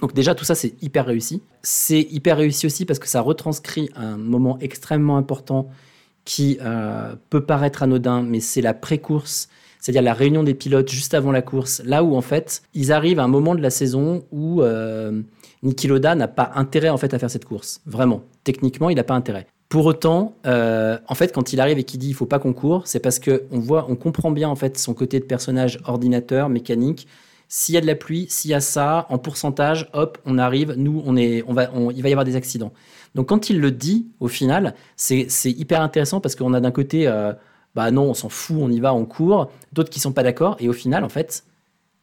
Donc 0.00 0.12
déjà, 0.12 0.34
tout 0.34 0.44
ça, 0.44 0.56
c'est 0.56 0.74
hyper 0.82 1.06
réussi. 1.06 1.42
C'est 1.62 2.00
hyper 2.10 2.36
réussi 2.36 2.66
aussi 2.66 2.84
parce 2.84 2.98
que 2.98 3.06
ça 3.08 3.20
retranscrit 3.20 3.88
un 3.94 4.16
moment 4.16 4.58
extrêmement 4.60 5.16
important 5.16 5.68
qui 6.24 6.58
euh, 6.60 7.14
peut 7.30 7.44
paraître 7.44 7.82
anodin, 7.84 8.22
mais 8.22 8.40
c'est 8.40 8.62
la 8.62 8.74
pré-course, 8.74 9.48
c'est-à-dire 9.78 10.02
la 10.02 10.14
réunion 10.14 10.42
des 10.42 10.54
pilotes 10.54 10.90
juste 10.90 11.14
avant 11.14 11.30
la 11.30 11.42
course, 11.42 11.80
là 11.84 12.02
où 12.02 12.16
en 12.16 12.22
fait, 12.22 12.62
ils 12.74 12.90
arrivent 12.90 13.20
à 13.20 13.24
un 13.24 13.28
moment 13.28 13.54
de 13.54 13.60
la 13.60 13.70
saison 13.70 14.24
où 14.32 14.62
euh, 14.62 15.22
Niki 15.62 15.86
Loda 15.86 16.14
n'a 16.14 16.26
pas 16.28 16.50
intérêt 16.56 16.88
en 16.88 16.96
fait 16.96 17.12
à 17.14 17.18
faire 17.18 17.30
cette 17.30 17.44
course. 17.44 17.80
Vraiment, 17.86 18.22
techniquement, 18.42 18.90
il 18.90 18.96
n'a 18.96 19.04
pas 19.04 19.14
intérêt. 19.14 19.46
Pour 19.74 19.86
autant, 19.86 20.36
euh, 20.46 20.98
en 21.08 21.16
fait, 21.16 21.34
quand 21.34 21.52
il 21.52 21.58
arrive 21.58 21.78
et 21.80 21.82
qu'il 21.82 21.98
dit 21.98 22.06
il 22.06 22.14
faut 22.14 22.26
pas 22.26 22.38
qu'on 22.38 22.52
court, 22.52 22.86
c'est 22.86 23.00
parce 23.00 23.18
que 23.18 23.42
on 23.50 23.58
voit, 23.58 23.86
on 23.88 23.96
comprend 23.96 24.30
bien 24.30 24.48
en 24.48 24.54
fait 24.54 24.78
son 24.78 24.94
côté 24.94 25.18
de 25.18 25.24
personnage 25.24 25.80
ordinateur, 25.84 26.48
mécanique. 26.48 27.08
S'il 27.48 27.74
y 27.74 27.78
a 27.78 27.80
de 27.80 27.86
la 27.86 27.96
pluie, 27.96 28.26
s'il 28.30 28.52
y 28.52 28.54
a 28.54 28.60
ça, 28.60 29.04
en 29.08 29.18
pourcentage, 29.18 29.90
hop, 29.92 30.16
on 30.26 30.38
arrive. 30.38 30.74
Nous, 30.76 31.02
on 31.04 31.16
est, 31.16 31.42
on 31.48 31.54
va, 31.54 31.72
on- 31.74 31.90
il 31.90 32.02
va 32.04 32.08
y 32.08 32.12
avoir 32.12 32.24
des 32.24 32.36
accidents. 32.36 32.72
Donc 33.16 33.30
quand 33.30 33.50
il 33.50 33.58
le 33.60 33.72
dit, 33.72 34.06
au 34.20 34.28
final, 34.28 34.76
c'est 34.94 35.26
hyper 35.46 35.80
intéressant 35.82 36.20
parce 36.20 36.36
qu'on 36.36 36.54
a 36.54 36.60
d'un 36.60 36.70
côté, 36.70 37.08
euh, 37.08 37.32
bah 37.74 37.90
non, 37.90 38.04
on 38.10 38.14
s'en 38.14 38.28
fout, 38.28 38.58
on 38.60 38.70
y 38.70 38.78
va, 38.78 38.94
on 38.94 39.04
court. 39.04 39.50
D'autres 39.72 39.90
qui 39.90 39.98
sont 39.98 40.12
pas 40.12 40.22
d'accord. 40.22 40.56
Et 40.60 40.68
au 40.68 40.72
final, 40.72 41.02
en 41.02 41.08
fait, 41.08 41.42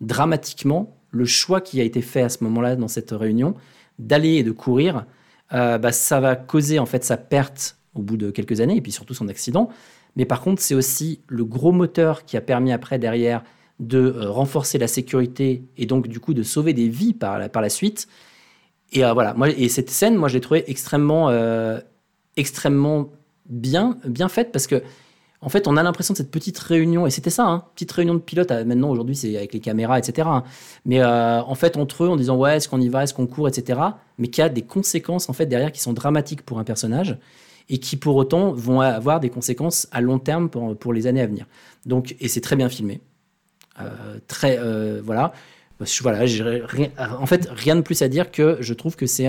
dramatiquement, 0.01 0.97
le 1.11 1.24
choix 1.24 1.61
qui 1.61 1.80
a 1.80 1.86
été 1.86 2.01
fait 2.01 2.22
à 2.22 2.28
ce 2.28 2.43
moment-là 2.43 2.76
dans 2.76 2.89
cette 2.89 3.11
réunion 3.11 3.53
d'aller 3.97 4.34
et 4.36 4.43
de 4.43 4.51
courir, 4.51 5.05
euh, 5.53 5.77
bah, 5.77 5.91
ça 5.91 6.19
va 6.19 6.35
causer 6.35 6.79
en 6.79 6.85
fait 6.85 7.03
sa 7.03 7.17
perte 7.17 7.77
au 7.93 8.01
bout 8.01 8.17
de 8.17 8.31
quelques 8.31 8.61
années 8.61 8.77
et 8.77 8.81
puis 8.81 8.91
surtout 8.91 9.13
son 9.13 9.27
accident. 9.27 9.69
Mais 10.15 10.25
par 10.25 10.41
contre, 10.41 10.61
c'est 10.61 10.75
aussi 10.75 11.21
le 11.27 11.45
gros 11.45 11.71
moteur 11.71 12.25
qui 12.25 12.37
a 12.37 12.41
permis 12.41 12.71
après 12.71 12.99
derrière 12.99 13.43
de 13.79 13.99
euh, 13.99 14.29
renforcer 14.29 14.77
la 14.77 14.87
sécurité 14.87 15.63
et 15.77 15.85
donc 15.85 16.07
du 16.07 16.19
coup 16.19 16.33
de 16.33 16.43
sauver 16.43 16.73
des 16.73 16.87
vies 16.87 17.13
par 17.13 17.39
la, 17.39 17.49
par 17.49 17.61
la 17.61 17.69
suite. 17.69 18.07
Et 18.93 19.05
euh, 19.05 19.13
voilà, 19.13 19.33
moi 19.33 19.49
et 19.49 19.69
cette 19.69 19.89
scène, 19.89 20.15
moi 20.15 20.27
je 20.27 20.35
l'ai 20.35 20.41
trouvée 20.41 20.69
extrêmement 20.69 21.31
extrêmement 22.37 23.09
bien 23.49 23.97
bien 24.05 24.29
faite 24.29 24.51
parce 24.53 24.67
que 24.67 24.81
en 25.43 25.49
fait, 25.49 25.67
on 25.67 25.75
a 25.75 25.81
l'impression 25.81 26.13
de 26.13 26.17
cette 26.17 26.29
petite 26.29 26.59
réunion, 26.59 27.07
et 27.07 27.09
c'était 27.09 27.31
ça, 27.31 27.45
hein, 27.45 27.65
petite 27.73 27.91
réunion 27.91 28.13
de 28.13 28.19
pilotes. 28.19 28.51
euh, 28.51 28.63
Maintenant, 28.63 28.91
aujourd'hui, 28.91 29.15
c'est 29.15 29.35
avec 29.35 29.53
les 29.53 29.59
caméras, 29.59 29.97
etc. 29.97 30.27
Mais 30.85 31.01
euh, 31.01 31.41
en 31.41 31.55
fait, 31.55 31.77
entre 31.77 32.03
eux, 32.03 32.09
en 32.09 32.15
disant 32.15 32.37
ouais, 32.37 32.57
est-ce 32.57 32.69
qu'on 32.69 32.79
y 32.79 32.89
va, 32.89 33.03
est-ce 33.03 33.15
qu'on 33.15 33.25
court, 33.25 33.47
etc. 33.47 33.79
Mais 34.19 34.27
qui 34.27 34.41
a 34.41 34.49
des 34.49 34.61
conséquences 34.61 35.29
en 35.29 35.33
fait 35.33 35.47
derrière 35.47 35.71
qui 35.71 35.81
sont 35.81 35.93
dramatiques 35.93 36.43
pour 36.43 36.59
un 36.59 36.63
personnage 36.63 37.17
et 37.69 37.79
qui 37.79 37.97
pour 37.97 38.15
autant 38.17 38.51
vont 38.51 38.81
avoir 38.81 39.19
des 39.19 39.29
conséquences 39.29 39.87
à 39.91 40.01
long 40.01 40.19
terme 40.19 40.49
pour, 40.49 40.93
les 40.93 41.07
années 41.07 41.21
à 41.21 41.27
venir. 41.27 41.47
Donc, 41.87 42.15
et 42.19 42.27
c'est 42.27 42.41
très 42.41 42.55
bien 42.55 42.69
filmé, 42.69 43.01
Euh, 43.79 44.19
très 44.27 44.59
voilà. 45.01 45.33
En 47.19 47.25
fait, 47.25 47.49
rien 47.51 47.75
de 47.75 47.81
plus 47.81 48.03
à 48.03 48.07
dire 48.07 48.29
que 48.31 48.57
je 48.59 48.73
trouve 48.75 48.95
que 48.95 49.07
c'est 49.07 49.25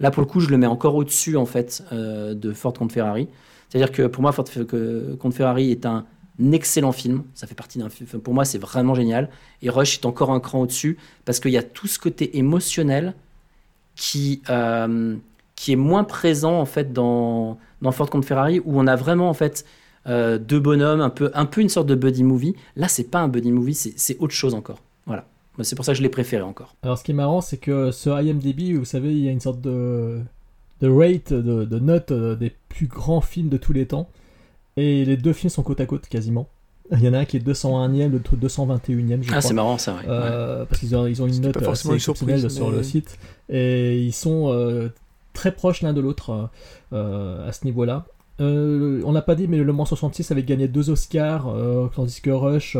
là 0.00 0.10
pour 0.10 0.22
le 0.22 0.26
coup, 0.26 0.40
je 0.40 0.48
le 0.48 0.58
mets 0.58 0.66
encore 0.66 0.96
au-dessus 0.96 1.36
en 1.36 1.46
fait 1.46 1.84
de 1.92 2.52
Ford 2.52 2.72
contre 2.72 2.94
Ferrari. 2.94 3.28
C'est-à-dire 3.68 3.92
que 3.92 4.06
pour 4.06 4.22
moi, 4.22 4.32
Ford 4.32 4.44
que- 4.44 5.14
contre 5.16 5.36
Ferrari 5.36 5.70
est 5.70 5.84
un 5.86 6.04
excellent 6.52 6.92
film. 6.92 7.24
Ça 7.34 7.46
fait 7.46 7.54
partie 7.54 7.78
d'un 7.78 7.88
film. 7.88 8.08
Pour 8.20 8.32
moi, 8.34 8.44
c'est 8.44 8.58
vraiment 8.58 8.94
génial. 8.94 9.28
Et 9.62 9.70
Rush 9.70 9.98
est 9.98 10.06
encore 10.06 10.30
un 10.30 10.40
cran 10.40 10.60
au-dessus 10.60 10.96
parce 11.24 11.40
qu'il 11.40 11.50
y 11.52 11.58
a 11.58 11.62
tout 11.62 11.86
ce 11.86 11.98
côté 11.98 12.38
émotionnel 12.38 13.14
qui, 13.96 14.42
euh, 14.48 15.16
qui 15.56 15.72
est 15.72 15.76
moins 15.76 16.04
présent 16.04 16.58
en 16.60 16.64
fait 16.64 16.92
dans, 16.92 17.58
dans 17.82 17.92
Ford 17.92 18.08
contre 18.08 18.26
Ferrari 18.26 18.60
où 18.60 18.78
on 18.78 18.86
a 18.86 18.96
vraiment 18.96 19.28
en 19.28 19.34
fait 19.34 19.64
euh, 20.06 20.38
deux 20.38 20.60
bonhommes, 20.60 21.00
un 21.00 21.10
peu, 21.10 21.30
un 21.34 21.44
peu 21.44 21.60
une 21.60 21.68
sorte 21.68 21.86
de 21.88 21.94
buddy 21.94 22.22
movie. 22.22 22.54
Là, 22.76 22.88
c'est 22.88 23.10
pas 23.10 23.18
un 23.18 23.28
buddy 23.28 23.52
movie, 23.52 23.74
c'est 23.74 24.16
autre 24.20 24.32
chose 24.34 24.54
encore. 24.54 24.80
Voilà. 25.06 25.26
C'est 25.62 25.74
pour 25.74 25.84
ça 25.84 25.92
que 25.92 25.98
je 25.98 26.02
l'ai 26.02 26.08
préféré 26.08 26.42
encore. 26.42 26.76
Alors, 26.82 26.96
ce 26.98 27.02
qui 27.04 27.10
est 27.10 27.14
marrant, 27.14 27.40
c'est 27.40 27.56
que 27.56 27.90
ce 27.90 28.08
IMDb, 28.10 28.78
vous 28.78 28.84
savez, 28.84 29.10
il 29.10 29.24
y 29.24 29.28
a 29.28 29.32
une 29.32 29.40
sorte 29.40 29.60
de, 29.60 30.20
de 30.80 30.88
rate, 30.88 31.32
de, 31.32 31.64
de 31.64 31.78
note 31.78 32.12
euh, 32.12 32.34
des 32.36 32.52
plus 32.68 32.86
grands 32.86 33.20
films 33.20 33.48
de 33.48 33.56
tous 33.56 33.72
les 33.72 33.86
temps. 33.86 34.08
Et 34.76 35.04
les 35.04 35.16
deux 35.16 35.32
films 35.32 35.50
sont 35.50 35.62
côte 35.62 35.80
à 35.80 35.86
côte, 35.86 36.06
quasiment. 36.08 36.48
Il 36.92 37.00
y 37.02 37.08
en 37.08 37.12
a 37.12 37.18
un 37.18 37.24
qui 37.26 37.36
est 37.36 37.40
201e, 37.46 38.10
l'autre 38.10 38.36
221e, 38.36 39.22
je 39.22 39.28
Ah, 39.28 39.30
crois. 39.32 39.40
c'est 39.42 39.52
marrant 39.54 39.76
ça, 39.76 39.94
ouais. 39.96 40.02
Euh, 40.08 40.64
Parce 40.64 40.80
qu'ils 40.80 40.96
ont, 40.96 41.06
ils 41.06 41.20
ont 41.22 41.26
une 41.26 41.40
note 41.40 41.54
pas 41.54 41.60
forcément 41.64 41.92
assez 41.94 41.96
une 42.10 42.14
surprise, 42.14 42.44
exceptionnelle 42.44 42.50
sur 42.50 42.70
le 42.70 42.82
site. 42.82 43.18
Et 43.50 44.00
ils 44.00 44.12
sont 44.14 44.50
euh, 44.52 44.88
très 45.34 45.52
proches 45.52 45.82
l'un 45.82 45.92
de 45.92 46.00
l'autre 46.00 46.48
euh, 46.94 47.46
à 47.46 47.52
ce 47.52 47.64
niveau-là. 47.66 48.06
Euh, 48.40 49.02
on 49.04 49.12
n'a 49.12 49.22
pas 49.22 49.34
dit, 49.34 49.48
mais 49.48 49.58
Le 49.58 49.72
Mans 49.72 49.84
66 49.84 50.30
avait 50.30 50.42
gagné 50.42 50.68
deux 50.68 50.90
Oscars, 50.90 51.48
euh, 51.48 51.88
tandis 51.94 52.20
que 52.20 52.30
Rush 52.30 52.76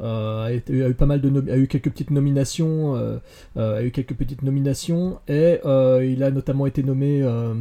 a, 0.00 0.50
eu 0.68 0.92
eu 1.56 1.66
quelques 1.66 1.90
petites 1.90 2.10
nominations, 2.10 2.96
eu 3.56 3.90
et 5.28 5.58
euh, 5.64 6.04
il 6.04 6.22
a 6.22 6.30
notamment 6.30 6.66
été 6.66 6.82
nommé 6.82 7.20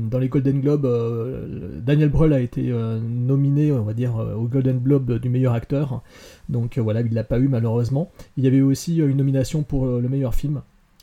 dans 0.09 0.19
les 0.19 0.29
Golden 0.29 0.61
Globes. 0.61 0.87
Daniel 1.81 2.09
Brühl 2.09 2.33
a 2.33 2.39
été 2.39 2.63
nominé, 2.63 3.71
on 3.71 3.83
va 3.83 3.93
dire, 3.93 4.15
au 4.15 4.47
Golden 4.47 4.79
Globe 4.79 5.19
du 5.19 5.29
meilleur 5.29 5.53
acteur. 5.53 6.01
Donc 6.49 6.77
voilà, 6.77 7.01
il 7.01 7.13
l'a 7.13 7.23
pas 7.23 7.39
eu 7.39 7.47
malheureusement. 7.47 8.11
Il 8.37 8.43
y 8.43 8.47
avait 8.47 8.61
aussi 8.61 9.01
euh, 9.01 9.09
une 9.09 9.17
nomination 9.17 9.63
pour 9.63 9.85
le 9.85 10.07
meilleur 10.09 10.35
film. 10.35 10.61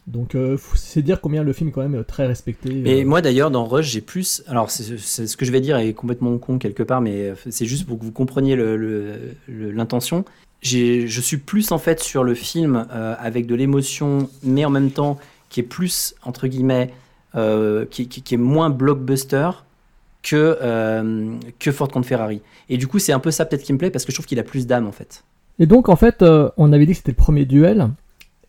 Donc 0.09 0.35
euh, 0.35 0.57
c'est 0.75 1.01
dire 1.03 1.21
combien 1.21 1.45
le 1.45 1.53
film 1.53 1.69
est 1.69 1.73
quand 1.73 1.83
même 1.83 1.95
euh, 1.95 2.03
très 2.03 2.27
respecté. 2.27 2.83
Euh, 2.87 3.05
moi 3.07 3.23
d'ailleurs 3.23 3.51
dans 3.53 3.65
Rush 3.65 3.87
j'ai 3.87 4.01
plus. 4.01 4.43
Alors 4.49 4.71
c'est 4.71 4.99
c'est- 4.99 5.27
ce 5.29 5.37
que 5.37 5.45
je 5.45 5.53
vais 5.53 5.61
dire 5.61 5.77
est 5.77 5.93
complètement 5.93 6.37
con 6.39 6.59
quelque 6.59 6.83
part, 6.83 7.01
mais 7.01 7.33
c'est 7.51 7.67
juste 7.67 7.87
pour 7.87 7.99
que 7.99 8.05
vous 8.05 8.11
compreniez 8.13 8.57
le- 8.57 8.77
le- 8.77 9.15
le- 9.47 9.71
l'intention. 9.71 10.25
J'ai- 10.61 11.07
je 11.07 11.21
suis 11.21 11.37
plus 11.39 11.71
en 11.73 11.79
fait 11.79 12.01
sur 12.01 12.25
le 12.25 12.35
film 12.35 12.87
euh, 12.93 13.15
avec 13.19 13.47
de 13.47 13.55
l'émotion, 13.55 14.29
mais 14.43 14.65
en 14.65 14.71
même 14.71 14.91
temps 14.91 15.19
qui 15.51 15.61
est 15.61 15.65
plus 15.65 16.15
entre 16.25 16.47
guillemets, 16.49 16.91
qui, 17.91 18.09
qui- 18.09 18.23
qui 18.23 18.35
est 18.35 18.39
moins 18.39 18.71
blockbuster 18.71 19.51
que 20.23 20.59
que 21.59 21.73
Ford 21.73 21.89
contre 21.89 22.09
Ferrari. 22.09 22.41
Et 22.69 22.77
du 22.77 22.87
coup 22.89 22.99
c'est 22.99 23.13
un 23.13 23.19
peu 23.21 23.31
ça 23.31 23.45
peut-être 23.45 23.63
qui 23.63 23.73
me 23.73 23.79
plaît 23.79 23.91
parce 23.91 24.05
que 24.05 24.13
je 24.13 24.17
trouve 24.17 24.27
qu'il 24.27 24.39
a 24.39 24.43
plus 24.45 24.67
d'âme 24.67 24.87
en 24.87 24.93
fait. 24.93 25.25
Et 25.59 25.67
donc 25.67 25.89
en 25.89 25.97
fait, 25.97 26.25
on 26.57 26.73
avait 26.73 26.87
dit 26.87 26.93
que 26.93 26.99
c'était 26.99 27.13
le 27.13 27.17
premier 27.17 27.45
duel. 27.45 27.89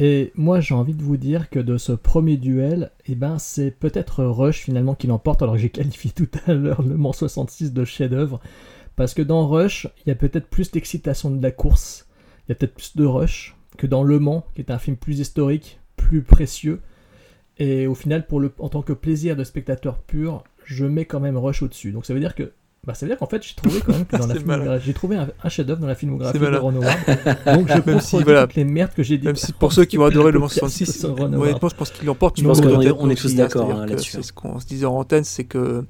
Et 0.06 0.34
moi 0.36 0.60
j'ai 0.60 0.74
envie 0.74 0.96
de 0.96 1.02
vous 1.02 1.16
dire 1.16 1.50
que 1.50 1.60
de 1.60 1.78
ce 1.78 1.94
premier 1.94 2.36
duel, 2.36 2.92
eh 3.06 3.16
ben, 3.16 3.40
c'est 3.40 3.72
peut-être 3.72 4.26
Rush 4.26 4.58
finalement 4.58 4.96
qui 4.96 5.08
l'emporte, 5.08 5.42
alors 5.42 5.56
que 5.56 5.62
j'ai 5.62 5.70
qualifié 5.70 6.12
tout 6.16 6.28
à 6.46 6.54
l'heure 6.54 6.82
le 6.82 6.98
Mans 6.98 7.14
66 7.14 7.72
de 7.72 7.86
chef-d'œuvre. 7.86 8.42
Parce 8.98 9.14
que 9.14 9.22
dans 9.22 9.48
Rush, 9.48 9.88
il 10.06 10.10
y 10.10 10.12
a 10.12 10.16
peut-être 10.16 10.50
plus 10.50 10.72
d'excitation 10.72 11.32
de 11.32 11.42
la 11.42 11.52
course, 11.52 12.06
il 12.42 12.50
y 12.50 12.52
a 12.52 12.56
peut-être 12.56 12.74
plus 12.74 12.98
de 12.98 13.06
Rush 13.06 13.56
que 13.78 13.88
dans 13.88 14.04
Le 14.04 14.20
Mans, 14.20 14.46
qui 14.56 14.60
est 14.60 14.72
un 14.72 14.78
film 14.78 14.98
plus 14.98 15.22
historique, 15.22 15.80
plus 15.96 16.22
précieux. 16.22 16.82
Et 17.58 17.88
au 17.88 17.96
final, 17.96 18.28
pour 18.28 18.42
en 18.60 18.68
tant 18.68 18.82
que 18.82 18.92
plaisir 18.92 19.38
de 19.38 19.46
spectateur 19.46 20.00
pur, 20.00 20.44
je 20.66 20.86
mets 20.86 21.06
quand 21.06 21.22
même 21.22 21.38
Rush 21.38 21.62
au-dessus. 21.62 21.94
Donc 21.94 22.06
ça 22.06 22.14
veut 22.14 22.20
dire 22.20 22.36
que 22.36 22.52
bah, 22.86 22.94
ça 22.94 23.06
veut 23.06 23.12
dire 23.12 23.18
qu'en 23.20 23.28
fait, 23.28 23.42
j'ai 23.44 23.56
trouvé 23.56 23.80
quand 23.80 23.94
même 23.94 24.06
que 24.06 24.18
dans 24.18 24.28
la 24.28 24.34
C'est 24.36 24.46
malin. 24.46 24.60
filmographie, 24.62 24.86
j'ai 24.86 24.94
trouvé 24.94 25.16
un, 25.16 25.28
un 25.44 25.50
chef-d'œuvre 25.50 25.80
dans 25.82 25.88
la 25.88 25.96
filmographie 25.96 26.38
de. 26.40 26.46
Ron 26.58 26.76
Howard. 26.76 26.98
Donc 27.56 27.70
je 27.70 27.90
Même 27.90 28.00
si, 28.02 28.22
voilà. 28.24 28.42
toutes 28.48 28.56
les 28.56 28.66
merdes 28.66 28.94
que 28.94 29.04
j'ai 29.04 29.18
dit. 29.18 29.26
Même 29.26 29.36
si 29.36 29.54
pour 29.54 29.72
ceux 29.74 29.86
qui 29.86 29.98
vont 29.98 30.06
adorer 30.06 30.32
le 30.32 30.40
Mans 30.40 30.48
66, 30.50 31.00
sur 31.00 31.10
Ron 31.16 31.32
Howard. 31.34 31.42
honnêtement, 31.42 31.70
je 31.70 31.76
pense 31.76 31.92
qu'il 31.92 32.06
l'emporte. 32.06 32.40
Je 32.40 32.46
pense 32.46 32.60
qu'on 32.62 32.82
est- 33.10 33.16
tous 33.16 33.36
d'accord, 33.36 33.68
c'est-à-dire 33.68 33.84
hein, 33.84 33.86
là-dessus. 33.88 34.12
C'est 34.12 34.22
ce 34.24 34.34
qu'on 34.34 34.60
se 34.60 34.66
disait 34.66 34.86
en 34.86 34.96
antenne, 34.98 35.24
c'est 35.24 35.44
que 35.46 35.86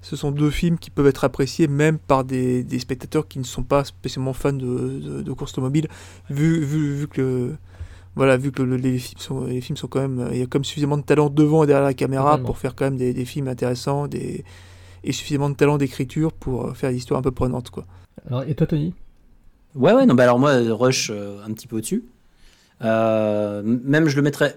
ce 0.00 0.16
sont 0.16 0.30
deux 0.32 0.50
films 0.50 0.78
qui 0.78 0.90
peuvent 0.90 1.06
être 1.06 1.22
appréciés 1.24 1.68
même 1.68 1.96
par 1.98 2.24
des, 2.24 2.64
des 2.64 2.78
spectateurs 2.80 3.28
qui 3.28 3.38
ne 3.38 3.44
sont 3.44 3.62
pas 3.62 3.84
spécialement 3.84 4.32
fans 4.32 4.52
de, 4.52 4.58
de, 4.58 5.22
de 5.22 5.32
course 5.32 5.52
automobile, 5.52 5.86
vu, 6.28 6.64
vu, 6.64 6.94
vu 6.94 7.08
que 7.08 7.20
le- 7.20 7.56
voilà, 8.16 8.36
vu 8.36 8.50
que 8.52 8.62
le- 8.62 8.76
les 8.76 8.98
films 8.98 9.20
sont, 9.20 9.44
les 9.44 9.60
films 9.60 9.76
sont 9.76 9.86
quand 9.86 10.00
même, 10.00 10.28
il 10.32 10.38
y 10.38 10.42
a 10.42 10.46
quand 10.46 10.58
même 10.58 10.64
suffisamment 10.64 10.98
de 10.98 11.02
talent 11.04 11.30
devant 11.30 11.62
et 11.62 11.66
derrière 11.68 11.84
la 11.84 11.94
caméra 11.94 12.36
pour 12.38 12.58
faire 12.58 12.74
quand 12.74 12.84
même 12.86 12.96
des, 12.96 13.14
des 13.14 13.24
films 13.24 13.46
intéressants, 13.48 14.06
des 14.08 14.44
et 15.04 15.12
suffisamment 15.12 15.50
de 15.50 15.56
talent 15.56 15.78
d'écriture 15.78 16.32
pour 16.32 16.66
euh, 16.66 16.74
faire 16.74 16.90
des 16.90 16.96
histoires 16.96 17.18
un 17.18 17.22
peu 17.22 17.30
prenantes 17.30 17.70
quoi. 17.70 17.86
Alors, 18.26 18.42
et 18.44 18.54
toi, 18.54 18.66
Tony? 18.66 18.94
Ouais, 19.74 19.92
ouais, 19.92 20.06
non, 20.06 20.14
bah 20.14 20.24
alors 20.24 20.38
moi, 20.38 20.54
Rush, 20.70 21.10
euh, 21.10 21.42
un 21.44 21.52
petit 21.52 21.66
peu 21.66 21.76
au-dessus. 21.76 22.04
Euh, 22.82 23.62
même 23.64 24.08
je 24.08 24.16
le 24.16 24.22
mettrais, 24.22 24.54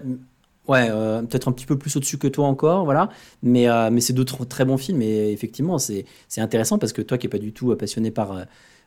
ouais, 0.68 0.88
euh, 0.90 1.22
peut-être 1.22 1.48
un 1.48 1.52
petit 1.52 1.64
peu 1.64 1.78
plus 1.78 1.96
au-dessus 1.96 2.18
que 2.18 2.28
toi 2.28 2.46
encore, 2.46 2.84
voilà. 2.84 3.08
Mais, 3.42 3.68
euh, 3.68 3.90
mais 3.90 4.00
c'est 4.00 4.12
d'autres 4.12 4.44
très 4.44 4.64
bons 4.64 4.76
films. 4.76 5.00
Et 5.00 5.32
effectivement, 5.32 5.78
c'est 5.78 6.04
c'est 6.28 6.40
intéressant 6.40 6.78
parce 6.78 6.92
que 6.92 7.02
toi 7.02 7.18
qui 7.18 7.26
n'es 7.26 7.30
pas 7.30 7.38
du 7.38 7.52
tout 7.52 7.74
passionné 7.76 8.10
par, 8.10 8.44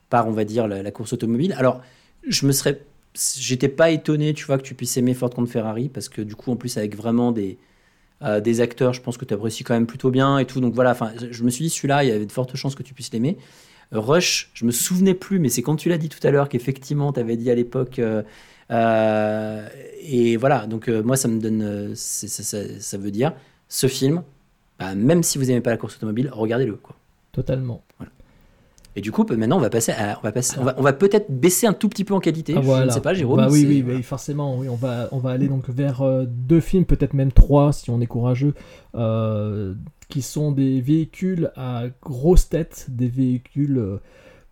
par, 0.10 0.28
on 0.28 0.32
va 0.32 0.44
dire, 0.46 0.68
la, 0.68 0.84
la 0.84 0.92
course 0.92 1.14
automobile. 1.14 1.56
Alors, 1.58 1.82
je 2.28 2.46
me 2.46 2.52
serais, 2.52 2.86
j'étais 3.38 3.70
pas 3.70 3.90
étonné, 3.90 4.34
tu 4.34 4.46
vois, 4.46 4.58
que 4.58 4.64
tu 4.64 4.76
puisses 4.76 4.98
aimer 4.98 5.14
Ford 5.16 5.32
contre 5.32 5.52
Ferrari 5.52 5.90
parce 5.90 6.10
que 6.10 6.22
du 6.22 6.36
coup, 6.36 6.52
en 6.52 6.58
plus, 6.58 6.78
avec 6.78 6.96
vraiment 6.96 7.32
des 7.32 7.58
euh, 8.22 8.42
des 8.42 8.62
acteurs, 8.62 8.94
je 8.94 9.02
pense 9.02 9.18
que 9.18 9.26
tu 9.26 9.34
apprécies 9.34 9.64
quand 9.64 9.74
même 9.74 9.88
plutôt 9.88 10.12
bien 10.12 10.38
et 10.40 10.46
tout. 10.46 10.60
Donc 10.60 10.74
voilà, 10.74 10.96
je 11.32 11.44
me 11.44 11.50
suis 11.50 11.64
dit, 11.64 11.70
celui-là, 11.70 12.04
il 12.04 12.10
y 12.10 12.12
avait 12.12 12.26
de 12.26 12.32
fortes 12.32 12.56
chances 12.56 12.76
que 12.76 12.84
tu 12.84 12.94
puisses 12.94 13.12
l'aimer. 13.14 13.38
Euh, 13.94 14.00
Rush, 14.00 14.52
je 14.54 14.66
me 14.66 14.72
souvenais 14.72 15.14
plus, 15.14 15.40
mais 15.40 15.50
c'est 15.50 15.62
quand 15.62 15.76
tu 15.76 15.90
l'as 15.90 15.98
dit 15.98 16.10
tout 16.10 16.26
à 16.26 16.32
l'heure 16.32 16.50
qu'effectivement, 16.50 17.14
tu 17.14 17.20
avais 17.20 17.38
dit 17.38 17.50
à 17.50 17.56
l'époque. 17.56 18.00
euh, 18.00 19.68
et 20.02 20.38
voilà, 20.38 20.68
donc 20.68 20.88
moi, 20.90 21.18
ça 21.18 21.28
me 21.28 21.40
donne. 21.40 21.94
ça, 21.96 22.98
veut 22.98 23.12
dire, 23.12 23.34
ce 23.68 23.88
film, 23.88 24.24
bah, 24.80 24.96
même 24.96 25.24
si 25.24 25.38
vous 25.38 25.46
n'aimez 25.46 25.62
pas 25.62 25.72
la 25.72 25.78
course 25.78 25.96
automobile, 25.96 26.30
regardez-le. 26.32 26.78
Totalement. 27.32 27.84
Et 28.96 29.02
du 29.02 29.12
coup, 29.12 29.24
bah, 29.24 29.36
maintenant, 29.38 29.58
on 29.58 29.62
va 29.62 29.70
passer 29.70 29.92
à, 29.92 30.18
on 30.20 30.24
va 30.24 30.32
passer, 30.32 30.58
on 30.60 30.64
va, 30.64 30.76
on 30.78 30.82
va 30.82 30.94
peut-être 30.94 31.30
baisser 31.30 31.68
un 31.68 31.74
tout 31.74 31.90
petit 31.90 32.04
peu 32.04 32.14
en 32.14 32.20
qualité. 32.20 32.54
Ah, 32.56 32.62
je 32.62 32.66
voilà. 32.66 32.86
ne 32.88 32.92
sais 32.92 33.02
pas, 33.02 33.14
Jérôme. 33.14 33.38
Bah 33.38 33.48
oui, 33.50 33.66
oui, 33.68 33.84
oui, 33.88 34.04
forcément, 34.04 34.58
oui, 34.58 34.68
on 34.68 34.76
va, 34.76 35.08
on 35.12 35.20
va 35.20 35.32
aller 35.32 35.48
donc 35.48 35.70
vers 35.70 36.02
euh, 36.02 36.26
deux 36.28 36.60
films, 36.60 36.86
peut-être 36.86 37.14
même 37.14 37.32
trois 37.32 37.72
si 37.72 37.90
on 37.92 38.02
est 38.02 38.08
courageux, 38.08 38.54
euh, 38.96 39.76
qui 40.10 40.22
sont 40.22 40.52
des 40.52 40.82
véhicules 40.82 41.52
à 41.56 41.84
grosse 42.02 42.50
tête, 42.50 42.88
des 42.90 43.08
véhicules 43.08 43.78
euh, 43.78 43.98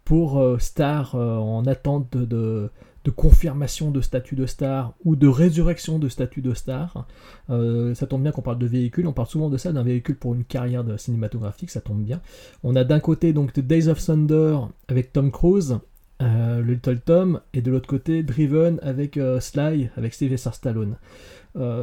pour 0.05 0.39
euh, 0.39 0.57
stars 0.59 1.15
en 1.15 1.65
attente 1.65 2.15
de, 2.15 2.25
de, 2.25 2.69
de 3.07 3.11
confirmation 3.11 3.89
de 3.89 4.01
statut 4.01 4.35
de 4.35 4.45
star 4.45 4.93
ou 5.05 5.15
de 5.15 5.29
résurrection 5.29 5.97
de 5.97 6.09
statut 6.09 6.41
de 6.41 6.53
star. 6.53 7.07
Euh, 7.49 7.95
ça 7.95 8.05
tombe 8.05 8.21
bien 8.21 8.33
qu'on 8.33 8.41
parle 8.41 8.59
de 8.59 8.67
véhicules, 8.67 9.07
on 9.07 9.13
parle 9.13 9.29
souvent 9.29 9.49
de 9.49 9.55
ça, 9.55 9.71
d'un 9.71 9.81
véhicule 9.81 10.17
pour 10.17 10.35
une 10.35 10.43
carrière 10.43 10.83
de 10.83 10.97
cinématographique, 10.97 11.71
ça 11.71 11.79
tombe 11.79 12.03
bien. 12.03 12.19
On 12.63 12.75
a 12.75 12.83
d'un 12.83 12.99
côté 12.99 13.31
donc 13.31 13.53
The 13.53 13.61
Days 13.61 13.87
of 13.87 14.05
Thunder 14.05 14.57
avec 14.89 15.13
Tom 15.13 15.31
Cruise, 15.31 15.79
euh, 16.21 16.61
le 16.61 16.73
Little 16.73 16.99
Tom, 16.99 17.39
et 17.53 17.61
de 17.61 17.71
l'autre 17.71 17.87
côté 17.87 18.23
Driven 18.23 18.77
avec 18.81 19.15
euh, 19.15 19.39
Sly, 19.39 19.89
avec 19.95 20.13
Sylvester 20.13 20.51
Stallone. 20.51 20.97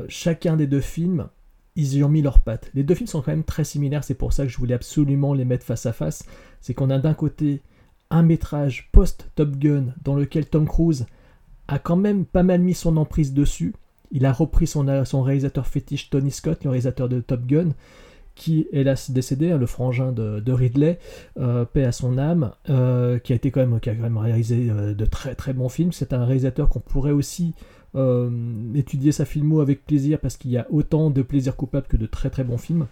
Chacun 0.08 0.56
des 0.58 0.66
deux 0.66 0.82
films, 0.82 1.28
ils 1.74 1.96
y 1.96 2.04
ont 2.04 2.10
mis 2.10 2.20
leurs 2.20 2.40
pattes. 2.40 2.70
Les 2.74 2.84
deux 2.84 2.94
films 2.94 3.08
sont 3.08 3.22
quand 3.22 3.32
même 3.32 3.44
très 3.44 3.64
similaires, 3.64 4.04
c'est 4.04 4.12
pour 4.12 4.34
ça 4.34 4.44
que 4.44 4.50
je 4.50 4.58
voulais 4.58 4.74
absolument 4.74 5.32
les 5.32 5.46
mettre 5.46 5.64
face 5.64 5.86
à 5.86 5.94
face. 5.94 6.26
C'est 6.60 6.74
qu'on 6.74 6.90
a 6.90 6.98
d'un 6.98 7.14
côté 7.14 7.62
un 8.10 8.22
métrage 8.22 8.88
post-Top 8.92 9.56
Gun 9.56 9.86
dans 10.04 10.14
lequel 10.14 10.46
Tom 10.46 10.66
Cruise 10.66 11.06
a 11.68 11.78
quand 11.78 11.96
même 11.96 12.24
pas 12.24 12.42
mal 12.42 12.60
mis 12.60 12.74
son 12.74 12.96
emprise 12.96 13.32
dessus. 13.32 13.74
Il 14.12 14.26
a 14.26 14.32
repris 14.32 14.66
son, 14.66 15.04
son 15.04 15.22
réalisateur 15.22 15.66
fétiche 15.66 16.10
Tony 16.10 16.30
Scott, 16.30 16.62
le 16.64 16.70
réalisateur 16.70 17.08
de 17.08 17.20
Top 17.20 17.46
Gun, 17.46 17.70
qui 18.34 18.60
est 18.72 18.80
hélas 18.80 19.10
décédé, 19.10 19.50
hein, 19.52 19.58
le 19.58 19.66
frangin 19.66 20.12
de, 20.12 20.40
de 20.40 20.52
Ridley, 20.52 20.98
euh, 21.38 21.64
paix 21.64 21.84
à 21.84 21.92
son 21.92 22.18
âme, 22.18 22.52
euh, 22.68 23.18
qui 23.18 23.32
a 23.32 23.36
été 23.36 23.50
quand 23.50 23.60
même, 23.66 23.80
qui 23.80 23.90
a 23.90 23.94
quand 23.94 24.02
même 24.02 24.18
réalisé 24.18 24.68
euh, 24.70 24.92
de 24.94 25.04
très 25.06 25.34
très 25.34 25.52
bons 25.52 25.68
films. 25.68 25.92
C'est 25.92 26.12
un 26.12 26.24
réalisateur 26.24 26.68
qu'on 26.68 26.80
pourrait 26.80 27.12
aussi 27.12 27.54
euh, 27.96 28.30
étudier 28.74 29.12
sa 29.12 29.24
filmo 29.24 29.60
avec 29.60 29.86
plaisir 29.86 30.18
parce 30.20 30.36
qu'il 30.36 30.50
y 30.50 30.58
a 30.58 30.66
autant 30.70 31.10
de 31.10 31.22
plaisir 31.22 31.56
coupable 31.56 31.86
que 31.88 31.96
de 31.96 32.06
très 32.06 32.28
très 32.30 32.44
bons 32.44 32.58
films. 32.58 32.86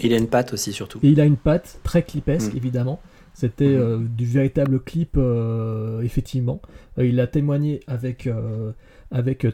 Il 0.00 0.12
a 0.12 0.16
une 0.16 0.28
patte 0.28 0.52
aussi, 0.52 0.72
surtout. 0.72 0.98
Et 1.02 1.08
il 1.08 1.20
a 1.20 1.24
une 1.24 1.36
patte 1.36 1.80
très 1.82 2.02
clipesque, 2.02 2.54
Mm. 2.54 2.56
évidemment. 2.56 3.00
C'était 3.38 3.66
euh, 3.66 3.98
du 3.98 4.26
véritable 4.26 4.80
clip, 4.80 5.14
euh, 5.16 6.00
effectivement. 6.00 6.60
Euh, 6.98 7.06
il 7.06 7.20
a 7.20 7.28
témoigné 7.28 7.78
avec, 7.86 8.28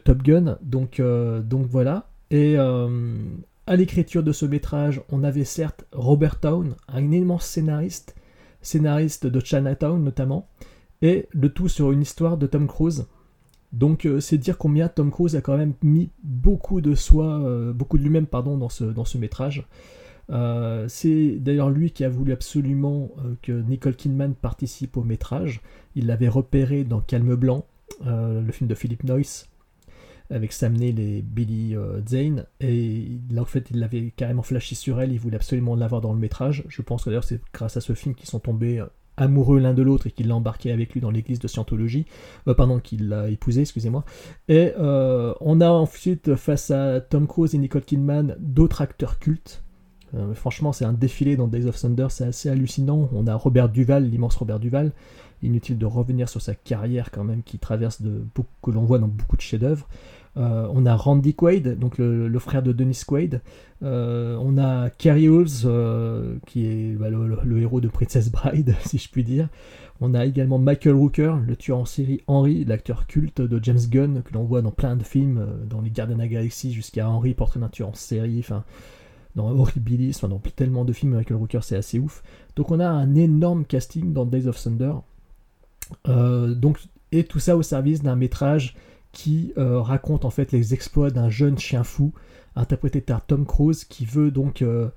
Top 0.05 0.23
Gun, 0.23 0.57
donc, 0.63 1.03
voilà. 1.69 2.09
Et 2.31 2.57
à 2.57 3.77
l'écriture 3.77 4.23
de 4.23 4.33
ce 4.33 4.47
métrage, 4.47 5.03
on 5.11 5.23
avait 5.23 5.45
certes 5.45 5.85
Robert 5.93 6.41
Town, 6.41 6.77
un 6.89 7.13
immense 7.13 7.45
scénariste, 7.45 8.15
scénariste 8.63 9.27
de 9.27 9.45
Chinatown 9.45 10.03
notamment, 10.03 10.49
et 11.03 11.29
le 11.33 11.51
tout 11.51 11.69
sur 11.69 11.93
une 11.93 12.01
histoire 12.01 12.39
de 12.39 12.47
Tom 12.47 12.67
Cruise. 12.67 13.07
Donc 13.75 14.09
c'est 14.21 14.39
dire 14.39 14.57
combien 14.57 14.89
Tom 14.89 15.11
Cruise 15.11 15.37
a 15.37 15.43
quand 15.43 15.59
même 15.59 15.75
mis 15.83 16.09
beaucoup 16.23 16.81
de 16.81 16.95
soi, 16.95 17.73
beaucoup 17.75 17.99
de 17.99 18.03
lui-même 18.03 18.27
pardon, 18.27 18.57
dans 18.57 18.71
ce 18.71 19.19
métrage. 19.19 19.67
Euh, 20.31 20.87
c'est 20.89 21.37
d'ailleurs 21.39 21.71
lui 21.71 21.91
qui 21.91 22.05
a 22.05 22.09
voulu 22.09 22.33
absolument 22.33 23.11
euh, 23.19 23.35
que 23.43 23.53
Nicole 23.53 23.97
Kidman 23.97 24.35
participe 24.35 24.97
au 24.97 25.03
métrage. 25.03 25.61
Il 25.95 26.07
l'avait 26.07 26.29
repéré 26.29 26.85
dans 26.85 27.01
Calme 27.01 27.35
Blanc, 27.35 27.67
euh, 28.07 28.41
le 28.41 28.53
film 28.53 28.69
de 28.69 28.75
Philip 28.75 29.05
Noyce, 29.05 29.49
avec 30.31 30.53
Sam 30.53 30.75
Neill 30.75 30.99
et 30.99 31.23
Billy 31.23 31.77
Zane. 32.09 32.47
Et 32.61 33.19
là, 33.31 33.43
en 33.43 33.47
fait, 33.47 33.71
il 33.71 33.81
l'avait 33.81 34.13
carrément 34.17 34.43
flashé 34.43 34.75
sur 34.75 35.01
elle. 35.01 35.13
Il 35.13 35.21
voulait 35.21 35.37
absolument 35.37 35.77
l'avoir 35.77 36.01
dans 36.01 36.13
le 36.13 36.19
métrage. 36.19 36.65
Je 36.69 36.83
pense 36.83 37.05
que 37.05 37.11
d'ailleurs, 37.11 37.25
c'est 37.25 37.41
grâce 37.53 37.77
à 37.77 37.81
ce 37.81 37.93
film 37.93 38.15
qu'ils 38.15 38.29
sont 38.29 38.41
tombés 38.41 38.83
amoureux 39.17 39.61
l'un 39.61 39.75
de 39.75 39.83
l'autre 39.83 40.09
et 40.09 40.11
qu'il 40.11 40.27
l'a 40.27 40.35
embarqué 40.35 40.73
avec 40.73 40.93
lui 40.93 41.01
dans 41.01 41.11
l'église 41.11 41.39
de 41.39 41.47
Scientologie. 41.47 42.07
Euh, 42.49 42.55
pardon, 42.55 42.81
qu'il 42.81 43.09
l'a 43.09 43.29
épousé, 43.29 43.61
excusez-moi. 43.61 44.05
Et 44.49 44.73
on 44.79 45.61
a 45.61 45.69
ensuite, 45.69 46.35
face 46.35 46.71
à 46.71 47.01
Tom 47.01 47.29
Cruise 47.29 47.55
et 47.55 47.59
Nicole 47.59 47.85
Kidman, 47.85 48.37
d'autres 48.41 48.81
acteurs 48.81 49.19
cultes. 49.19 49.64
Euh, 50.15 50.35
franchement, 50.35 50.73
c'est 50.73 50.85
un 50.85 50.93
défilé 50.93 51.37
dans 51.37 51.49
Days 51.49 51.67
of 51.67 51.81
Thunder, 51.81 52.07
c'est 52.11 52.25
assez 52.25 52.49
hallucinant. 52.49 53.09
On 53.13 53.27
a 53.27 53.35
Robert 53.35 53.69
Duval, 53.69 54.09
l'immense 54.09 54.37
Robert 54.37 54.61
Duval. 54.61 54.93
Inutile 55.43 55.77
de 55.77 55.87
revenir 55.87 56.29
sur 56.29 56.41
sa 56.41 56.55
carrière 56.55 57.11
quand 57.11 57.25
même, 57.25 57.43
qui 57.43 57.59
traverse 57.59 58.01
de 58.01 58.25
que 58.63 58.71
l'on 58.71 58.85
voit 58.85 58.99
dans 58.99 59.09
beaucoup 59.09 59.37
de 59.37 59.43
chefs-d'œuvre. 59.43 59.89
Euh, 60.37 60.67
on 60.73 60.85
a 60.85 60.97
Randy 60.97 61.35
Quaid, 61.35 61.79
donc 61.79 61.99
le, 61.99 62.39
frère 62.39 62.63
de 62.63 62.73
Dennis 62.73 63.03
Quaid. 63.07 63.41
Euh, 63.83 64.37
on 64.41 64.59
a 64.59 64.89
Hulls, 65.05 65.65
euh, 65.65 66.37
qui 66.47 66.67
est 66.67 66.93
bah, 66.95 67.09
le, 67.11 67.39
le- 67.43 67.61
héros 67.61 67.81
de 67.81 67.89
Princess 67.89 68.31
Bride, 68.31 68.75
si 68.85 68.99
je 68.99 69.09
puis 69.11 69.25
dire. 69.25 69.49
On 70.01 70.13
a 70.15 70.25
également 70.25 70.59
Michael 70.59 70.95
Rooker, 70.95 71.37
le 71.47 71.55
tueur 71.55 71.79
en 71.79 71.85
série 71.85 72.23
Henry, 72.27 72.65
l'acteur 72.65 73.07
culte 73.07 73.41
de 73.41 73.63
James 73.63 73.79
Gunn, 73.89 74.23
que 74.23 74.35
l'on 74.35 74.43
voit 74.43 74.61
dans 74.61 74.73
plein 74.73 74.97
de 74.97 75.05
films, 75.05 75.47
dans 75.69 75.81
Les 75.81 75.91
Gardiens 75.91 76.17
de 76.17 76.21
la 76.21 76.29
Galaxie 76.29 76.73
jusqu'à 76.73 77.09
Henry, 77.09 77.35
portrait 77.35 77.61
d'un 77.61 77.69
tueur 77.69 77.91
en 77.91 77.95
série, 77.95 78.41
enfin 78.41 78.65
dans 79.35 79.51
Horribilis, 79.51 80.13
enfin 80.17 80.29
dans 80.29 80.39
tellement 80.39 80.85
de 80.85 80.93
films 80.93 81.15
Michael 81.15 81.37
Rooker, 81.37 81.61
c'est 81.63 81.77
assez 81.77 81.99
ouf. 81.99 82.23
Donc 82.57 82.71
on 82.71 82.81
a 82.81 82.89
un 82.89 83.15
énorme 83.15 83.65
casting 83.65 84.13
dans 84.13 84.25
Days 84.25 84.47
of 84.47 84.61
Thunder. 84.63 84.95
Euh, 86.09 86.55
donc, 86.55 86.79
et 87.13 87.25
tout 87.25 87.41
ça 87.41 87.57
au 87.57 87.63
service 87.63 88.03
d'un 88.03 88.17
métrage 88.17 88.77
qui 89.13 89.53
euh, 89.59 89.81
raconte 89.81 90.25
en 90.25 90.31
fait 90.31 90.53
les 90.53 90.75
exploits 90.75 91.11
d'un 91.11 91.31
jeune 91.31 91.59
chien 91.59 91.85
fou, 91.85 92.13
interprété 92.57 93.01
par 93.01 93.25
Tom 93.25 93.45
Cruise, 93.45 93.85
qui 93.85 94.05
veut 94.05 94.31
donc 94.31 94.63
euh, 94.63 94.89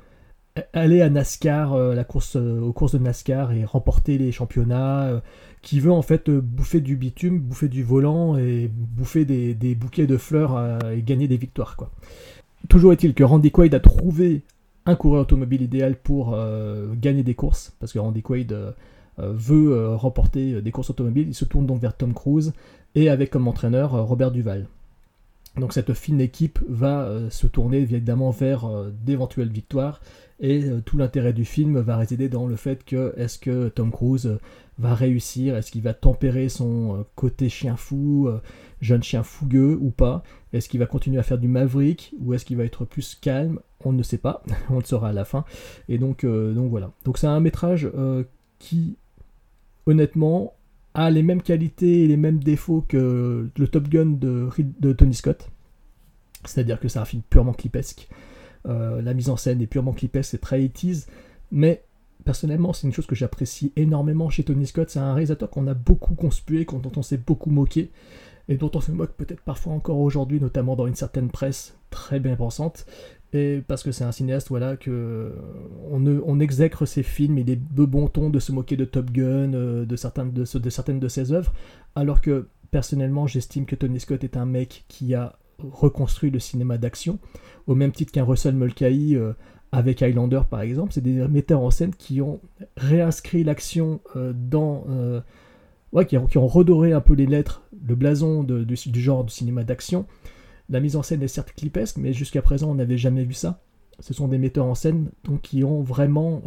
aller 0.74 1.02
à 1.02 1.10
NASCAR, 1.10 1.78
la 1.78 2.04
course, 2.04 2.36
aux 2.36 2.74
courses 2.74 2.94
de 2.94 3.00
NASCAR 3.00 3.52
et 3.52 3.64
remporter 3.66 4.18
les 4.18 4.32
championnats, 4.32 5.22
qui 5.62 5.80
veut 5.80 5.92
en 5.92 6.02
fait 6.02 6.32
bouffer 6.32 6.82
du 6.82 6.96
bitume, 6.96 7.40
bouffer 7.40 7.68
du 7.68 7.84
volant 7.84 8.38
et 8.38 8.68
bouffer 8.68 9.26
des, 9.26 9.54
des 9.54 9.76
bouquets 9.76 10.08
de 10.08 10.18
fleurs 10.18 10.84
et 10.92 11.04
gagner 11.04 11.28
des 11.28 11.38
victoires 11.38 11.76
quoi. 11.76 11.92
Toujours 12.70 12.92
est-il 12.92 13.14
que 13.14 13.24
Randy 13.24 13.52
Quaid 13.52 13.74
a 13.76 13.80
trouvé 13.80 14.42
un 14.88 14.96
coureur 14.96 15.24
automobile 15.24 15.62
idéal 15.62 15.96
pour 15.96 16.34
euh, 16.34 16.94
gagner 16.96 17.24
des 17.24 17.36
courses, 17.36 17.74
parce 17.80 17.92
que 17.92 18.00
Randy 18.00 18.22
Quaid 18.22 18.54
euh, 18.54 18.72
euh, 19.20 19.34
veut 19.34 19.96
remporter 19.96 20.62
des 20.62 20.72
courses 20.72 20.90
automobiles. 20.90 21.28
Il 21.28 21.36
se 21.36 21.46
tourne 21.46 21.66
donc 21.66 21.82
vers 21.82 21.96
Tom 21.96 22.14
Cruise 22.14 22.54
et 22.96 23.10
avec 23.10 23.30
comme 23.30 23.48
entraîneur 23.48 23.92
Robert 24.08 24.32
Duval. 24.32 24.68
Donc 25.58 25.74
cette 25.74 25.94
fine 25.94 26.22
équipe 26.22 26.60
va 26.70 27.10
se 27.32 27.48
tourner 27.48 27.80
évidemment 27.80 28.30
vers 28.30 28.70
d'éventuelles 29.04 29.50
victoires 29.50 30.02
et 30.40 30.64
tout 30.86 30.98
l'intérêt 30.98 31.34
du 31.34 31.46
film 31.46 31.80
va 31.80 31.98
résider 31.98 32.30
dans 32.30 32.46
le 32.46 32.56
fait 32.56 32.86
que 32.86 33.16
est-ce 33.18 33.40
que 33.40 33.70
Tom 33.70 33.92
Cruise 33.92 34.38
va 34.78 34.94
réussir, 34.94 35.56
est-ce 35.56 35.72
qu'il 35.72 35.82
va 35.82 35.96
tempérer 35.96 36.48
son 36.48 37.04
côté 37.16 37.50
chien 37.50 37.76
fou, 37.76 38.30
jeune 38.82 39.04
chien 39.04 39.24
fougueux 39.24 39.78
ou 39.80 39.90
pas, 39.90 40.24
est-ce 40.54 40.70
qu'il 40.70 40.80
va 40.80 40.86
continuer 40.86 41.20
à 41.20 41.24
faire 41.24 41.38
du 41.38 41.48
maverick 41.48 42.14
ou 42.20 42.34
est-ce 42.34 42.46
qu'il 42.46 42.58
va 42.58 42.64
être 42.64 42.86
plus 42.86 43.16
calme, 43.16 43.60
on 43.84 43.94
ne 43.94 44.04
sait 44.04 44.18
pas, 44.18 44.44
on 44.70 44.80
le 44.80 44.86
saura 44.86 45.10
à 45.10 45.14
la 45.14 45.26
fin. 45.26 45.46
Et 45.90 45.98
donc, 45.98 46.24
euh, 46.24 46.54
voilà. 46.70 46.92
Donc 47.06 47.18
c'est 47.18 47.28
un 47.28 47.40
métrage 47.40 47.90
euh, 47.96 48.24
qui 48.60 48.98
honnêtement 49.86 50.54
a 50.94 51.10
les 51.12 51.24
mêmes 51.24 51.42
qualités 51.42 52.04
et 52.04 52.08
les 52.08 52.18
mêmes 52.18 52.40
défauts 52.40 52.84
que 52.88 53.50
le 53.56 53.68
Top 53.68 53.88
Gun 53.88 54.18
de, 54.20 54.94
Tony 54.94 55.14
Scott. 55.14 55.50
C'est-à-dire 56.46 56.80
que 56.80 56.88
c'est 56.88 57.00
un 57.00 57.06
film 57.06 57.22
purement 57.30 57.54
clipesque. 57.54 58.08
Euh, 58.68 59.02
la 59.02 59.14
mise 59.14 59.30
en 59.30 59.38
scène 59.38 59.62
est 59.62 59.68
purement 59.68 59.94
clipesque, 59.94 60.32
c'est 60.32 60.40
très 60.40 60.60
80s, 60.60 61.08
mais 61.52 61.84
personnellement, 62.26 62.74
c'est 62.74 62.88
une 62.88 62.94
chose 62.94 63.06
que 63.06 63.16
j'apprécie 63.16 63.72
énormément 63.76 64.30
chez 64.30 64.44
Tony 64.44 64.66
Scott. 64.66 64.90
C'est 64.90 65.00
un 65.00 65.14
réalisateur 65.14 65.50
qu'on 65.50 65.68
a 65.68 65.74
beaucoup 65.74 66.16
conspué, 66.16 66.66
dont 66.66 66.92
on 66.96 67.02
s'est 67.02 67.18
beaucoup 67.18 67.52
moqué, 67.52 67.92
et 68.50 68.58
dont 68.58 68.72
on 68.74 68.82
se 68.82 68.92
moque 68.92 69.14
peut-être 69.14 69.42
parfois 69.42 69.74
encore 69.74 70.00
aujourd'hui, 70.00 70.40
notamment 70.40 70.76
dans 70.76 70.88
une 70.88 70.96
certaine 70.96 71.30
presse 71.30 71.78
très 71.90 72.20
bien 72.20 72.36
pensante. 72.36 72.86
Et 73.34 73.62
parce 73.68 73.84
que 73.84 73.92
c'est 73.92 74.06
un 74.06 74.14
cinéaste, 74.14 74.48
voilà, 74.50 74.78
que 74.78 75.34
on, 75.92 76.00
ne- 76.00 76.42
exècre 76.42 76.88
ses 76.88 77.04
films, 77.04 77.38
il 77.38 77.50
est 77.50 77.60
de 77.74 77.86
bon 77.86 78.08
ton 78.08 78.30
de 78.30 78.40
se 78.40 78.54
moquer 78.54 78.78
de 78.78 78.86
Top 78.86 79.12
Gun, 79.12 79.54
euh, 79.54 79.86
de, 79.86 79.96
certains 79.98 80.26
de, 80.26 80.46
certaines 80.46 81.00
de 81.00 81.08
ses 81.10 81.34
œuvres, 81.34 81.52
alors 81.96 82.22
que 82.22 82.48
personnellement, 82.72 83.28
j'estime 83.28 83.66
que 83.66 83.76
Tony 83.76 84.00
Scott 84.00 84.24
est 84.24 84.38
un 84.38 84.46
mec 84.46 84.86
qui 84.88 85.14
a 85.14 85.38
reconstruit 85.60 86.30
le 86.30 86.40
cinéma 86.40 86.78
d'action, 86.78 87.20
au 87.66 87.76
même 87.76 87.92
titre 87.92 88.12
qu'un 88.12 88.24
Russell 88.24 88.56
Mulcahy 88.56 89.16
euh, 89.16 89.34
avec 89.72 90.02
Highlander 90.02 90.42
par 90.50 90.62
exemple. 90.62 90.94
C'est 90.94 91.02
des 91.02 91.28
metteurs 91.28 91.62
en 91.62 91.72
scène 91.72 91.94
qui 91.94 92.22
ont 92.22 92.40
réinscrit 92.78 93.44
l'action 93.44 94.00
euh, 94.16 94.34
dans... 94.34 94.86
Euh, 94.90 95.22
ouais, 95.94 96.06
qui 96.06 96.18
ont, 96.18 96.48
redoré 96.48 96.94
un 96.94 97.02
peu 97.02 97.14
les 97.14 97.26
lettres, 97.26 97.64
le 97.86 97.96
blason 97.96 98.44
du 98.44 99.02
genre 99.02 99.24
du 99.24 99.34
cinéma 99.34 99.64
d'action. 99.64 100.06
La 100.70 100.80
mise 100.80 100.96
en 100.96 101.04
scène 101.04 101.24
est 101.24 101.28
certes 101.28 101.54
clipesque, 101.56 101.98
mais 101.98 102.14
jusqu'à 102.14 102.42
présent 102.42 102.70
on 102.70 102.76
n'avait 102.76 102.98
jamais 102.98 103.24
vu 103.24 103.34
ça. 103.34 103.62
Ce 104.00 104.14
sont 104.14 104.28
des 104.28 104.38
metteurs 104.38 104.66
en 104.66 104.76
scène 104.76 105.10
qui 105.42 105.64
ont 105.64 105.82
vraiment 105.82 106.42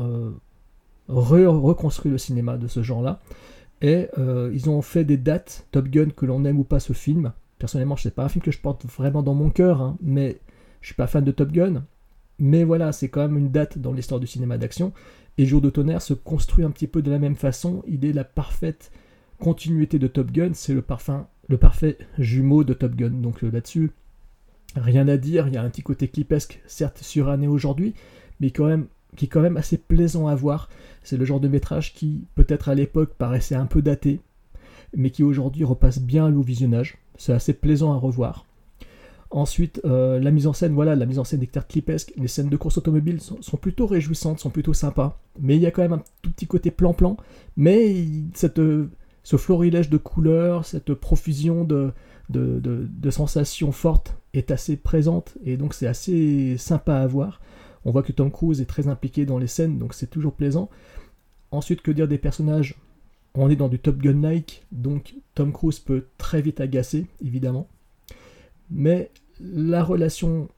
re 1.09 1.49
reconstruit 1.49 2.11
le 2.11 2.19
cinéma 2.19 2.57
de 2.57 2.69
ce 2.69 2.83
genre-là. 2.83 3.21
Et 3.83 4.09
euh, 4.19 4.51
ils 4.53 4.69
ont 4.69 4.83
fait 4.83 5.05
des 5.05 5.17
dates, 5.17 5.67
Top 5.71 5.89
Gun, 5.89 6.11
que 6.11 6.27
l'on 6.27 6.45
aime 6.45 6.59
ou 6.59 6.65
pas 6.65 6.81
ce 6.81 6.93
film. 6.93 7.33
Personnellement, 7.59 7.97
c'est 7.97 8.15
pas 8.15 8.25
un 8.25 8.29
film 8.29 8.43
que 8.43 8.51
je 8.51 8.59
porte 8.59 8.85
vraiment 8.87 9.23
dans 9.23 9.35
mon 9.35 9.51
cœur, 9.51 9.81
hein, 9.81 9.97
mais 10.01 10.39
je 10.81 10.89
suis 10.89 10.95
pas 10.95 11.07
fan 11.07 11.25
de 11.25 11.31
Top 11.31 11.51
Gun. 11.51 11.85
Mais 12.39 12.65
voilà, 12.65 12.93
c'est 12.93 13.09
quand 13.09 13.21
même 13.21 13.37
une 13.37 13.51
date 13.51 13.79
dans 13.79 13.93
l'histoire 13.93 14.21
du 14.21 14.27
cinéma 14.27 14.59
d'action. 14.59 14.93
Et 15.39 15.47
Jour 15.47 15.61
de 15.61 15.71
tonnerre 15.71 16.03
se 16.03 16.15
construit 16.15 16.65
un 16.65 16.71
petit 16.71 16.87
peu 16.87 17.03
de 17.03 17.11
la 17.11 17.19
même 17.19 17.37
façon. 17.37 17.83
Il 17.87 18.05
est 18.05 18.13
la 18.13 18.25
parfaite 18.25 18.91
continuité 19.41 19.99
de 19.99 20.07
Top 20.07 20.31
Gun. 20.31 20.51
C'est 20.55 20.75
le, 20.75 20.83
parfum, 20.83 21.27
le 21.49 21.57
parfait 21.57 21.99
jumeau 22.19 22.63
de 22.63 22.75
Top 22.75 22.95
Gun. 22.95 23.11
Donc 23.11 23.43
euh, 23.43 23.51
là-dessus, 23.51 23.91
rien 24.77 25.09
à 25.09 25.17
dire. 25.17 25.49
Il 25.49 25.55
y 25.55 25.57
a 25.57 25.63
un 25.63 25.71
petit 25.71 25.83
côté 25.83 26.07
clipesque, 26.07 26.61
certes 26.67 26.99
suranné 27.03 27.49
aujourd'hui, 27.49 27.95
mais 28.39 28.51
quand 28.51 28.67
même 28.67 28.87
qui 29.17 29.25
est 29.25 29.29
quand 29.29 29.41
même 29.41 29.57
assez 29.57 29.77
plaisant 29.77 30.29
à 30.29 30.35
voir. 30.35 30.69
C'est 31.03 31.17
le 31.17 31.25
genre 31.25 31.41
de 31.41 31.49
métrage 31.49 31.95
qui, 31.95 32.25
peut-être 32.35 32.69
à 32.69 32.75
l'époque, 32.75 33.15
paraissait 33.17 33.55
un 33.55 33.67
peu 33.67 33.83
daté, 33.83 34.21
mais 34.97 35.11
qui 35.11 35.23
aujourd'hui 35.23 35.65
repasse 35.65 36.01
bien 36.01 36.33
au 36.35 36.43
visionnage. 36.43 36.99
C'est 37.17 37.33
assez 37.33 37.53
plaisant 37.53 37.93
à 37.93 37.97
revoir. 37.97 38.45
Ensuite, 39.33 39.81
euh, 39.85 40.19
la 40.19 40.33
mise 40.33 40.49
en 40.49 40.53
scène, 40.53 40.75
voilà, 40.75 40.97
la 40.97 41.07
mise 41.07 41.21
en 41.21 41.25
scène 41.25 41.43
est 41.43 41.67
clipesque. 41.69 42.13
Les 42.17 42.27
scènes 42.27 42.49
de 42.49 42.57
course 42.57 42.79
automobile 42.79 43.21
sont, 43.21 43.41
sont, 43.43 43.57
plutôt 43.57 43.87
réjouissantes, 43.87 44.41
sont 44.41 44.51
plutôt 44.51 44.75
sympas. 44.75 45.21
Mais 45.41 45.57
il 45.57 45.63
y 45.63 45.67
a 45.67 45.71
quand 45.71 45.83
même 45.83 45.93
un 45.93 46.03
tout 46.23 46.31
petit 46.31 46.47
côté 46.47 46.71
plan-plan. 46.73 47.17
Mais 47.57 48.07
cette, 48.35 48.61
ce 49.23 49.37
florilège 49.37 49.91
de 49.91 49.97
couleurs, 49.97 50.65
cette 50.65 50.95
profusion 50.95 51.65
de, 51.65 51.93
sensations 53.11 53.73
fortes 53.73 54.17
est 54.35 54.51
assez 54.51 54.77
présente. 54.77 55.37
Et 55.45 55.57
donc 55.57 55.75
c'est 55.75 55.87
assez 55.87 56.57
sympa 56.59 56.97
à 56.97 57.07
voir. 57.07 57.41
On 57.85 57.93
voit 57.93 58.03
que 58.03 58.13
Tom 58.13 58.31
Cruise 58.31 58.61
est 58.61 58.67
très 58.67 58.89
impliqué 58.89 59.25
dans 59.25 59.39
les 59.39 59.47
scènes, 59.47 59.79
donc 59.79 59.95
c'est 59.95 60.11
toujours 60.11 60.35
plaisant. 60.35 60.69
Ensuite, 61.51 61.83
que 61.83 61.91
dire 61.91 62.09
des 62.09 62.19
personnages? 62.19 62.77
On 63.35 63.49
est 63.49 63.57
dans 63.57 63.69
du 63.69 63.79
Top 63.79 63.99
Gun-like, 63.99 64.67
donc 64.73 65.15
Tom 65.35 65.53
Cruise 65.53 65.79
peut 65.79 66.07
très 66.19 66.43
vite 66.43 66.61
agacer, 66.61 67.07
évidemment. 67.25 67.69
Mais 68.71 69.11
la 69.41 69.83
relation 69.83 70.49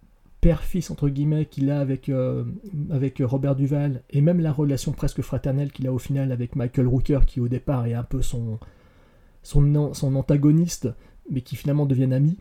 père-fils, 0.43 0.90
entre 0.90 1.09
guillemets, 1.09 1.47
qu'il 1.47 1.70
a 1.70 1.81
avec, 1.81 2.10
euh, 2.10 2.44
avec 2.90 3.23
Robert 3.24 3.56
Duval, 3.56 4.02
et 4.10 4.20
même 4.20 4.40
la 4.40 4.52
relation 4.52 4.93
presque 4.93 5.23
fraternelle 5.23 5.73
qu'il 5.73 5.86
a 5.86 5.93
au 5.93 5.98
final 5.98 6.32
avec 6.32 6.56
Michael 6.56 6.86
Rooker, 6.86 7.20
qui 7.27 7.40
au 7.40 7.48
départ 7.48 7.86
est 7.86 7.94
un 7.94 8.02
peu 8.02 8.20
son, 8.20 8.59
son, 9.43 9.94
son 9.94 10.14
antagoniste, 10.14 10.89
mais 11.31 11.40
qui 11.40 11.56
finalement 11.56 11.86
deviennent 11.86 12.12
amis, 12.12 12.36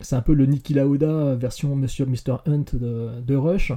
c'est 0.00 0.16
un 0.16 0.20
peu 0.20 0.34
le 0.34 0.44
Niki 0.46 0.74
Lauda 0.74 1.34
version 1.36 1.74
Monsieur 1.74 2.04
Mr. 2.04 2.38
Hunt 2.46 2.64
de, 2.74 3.34
Rush. 3.34 3.72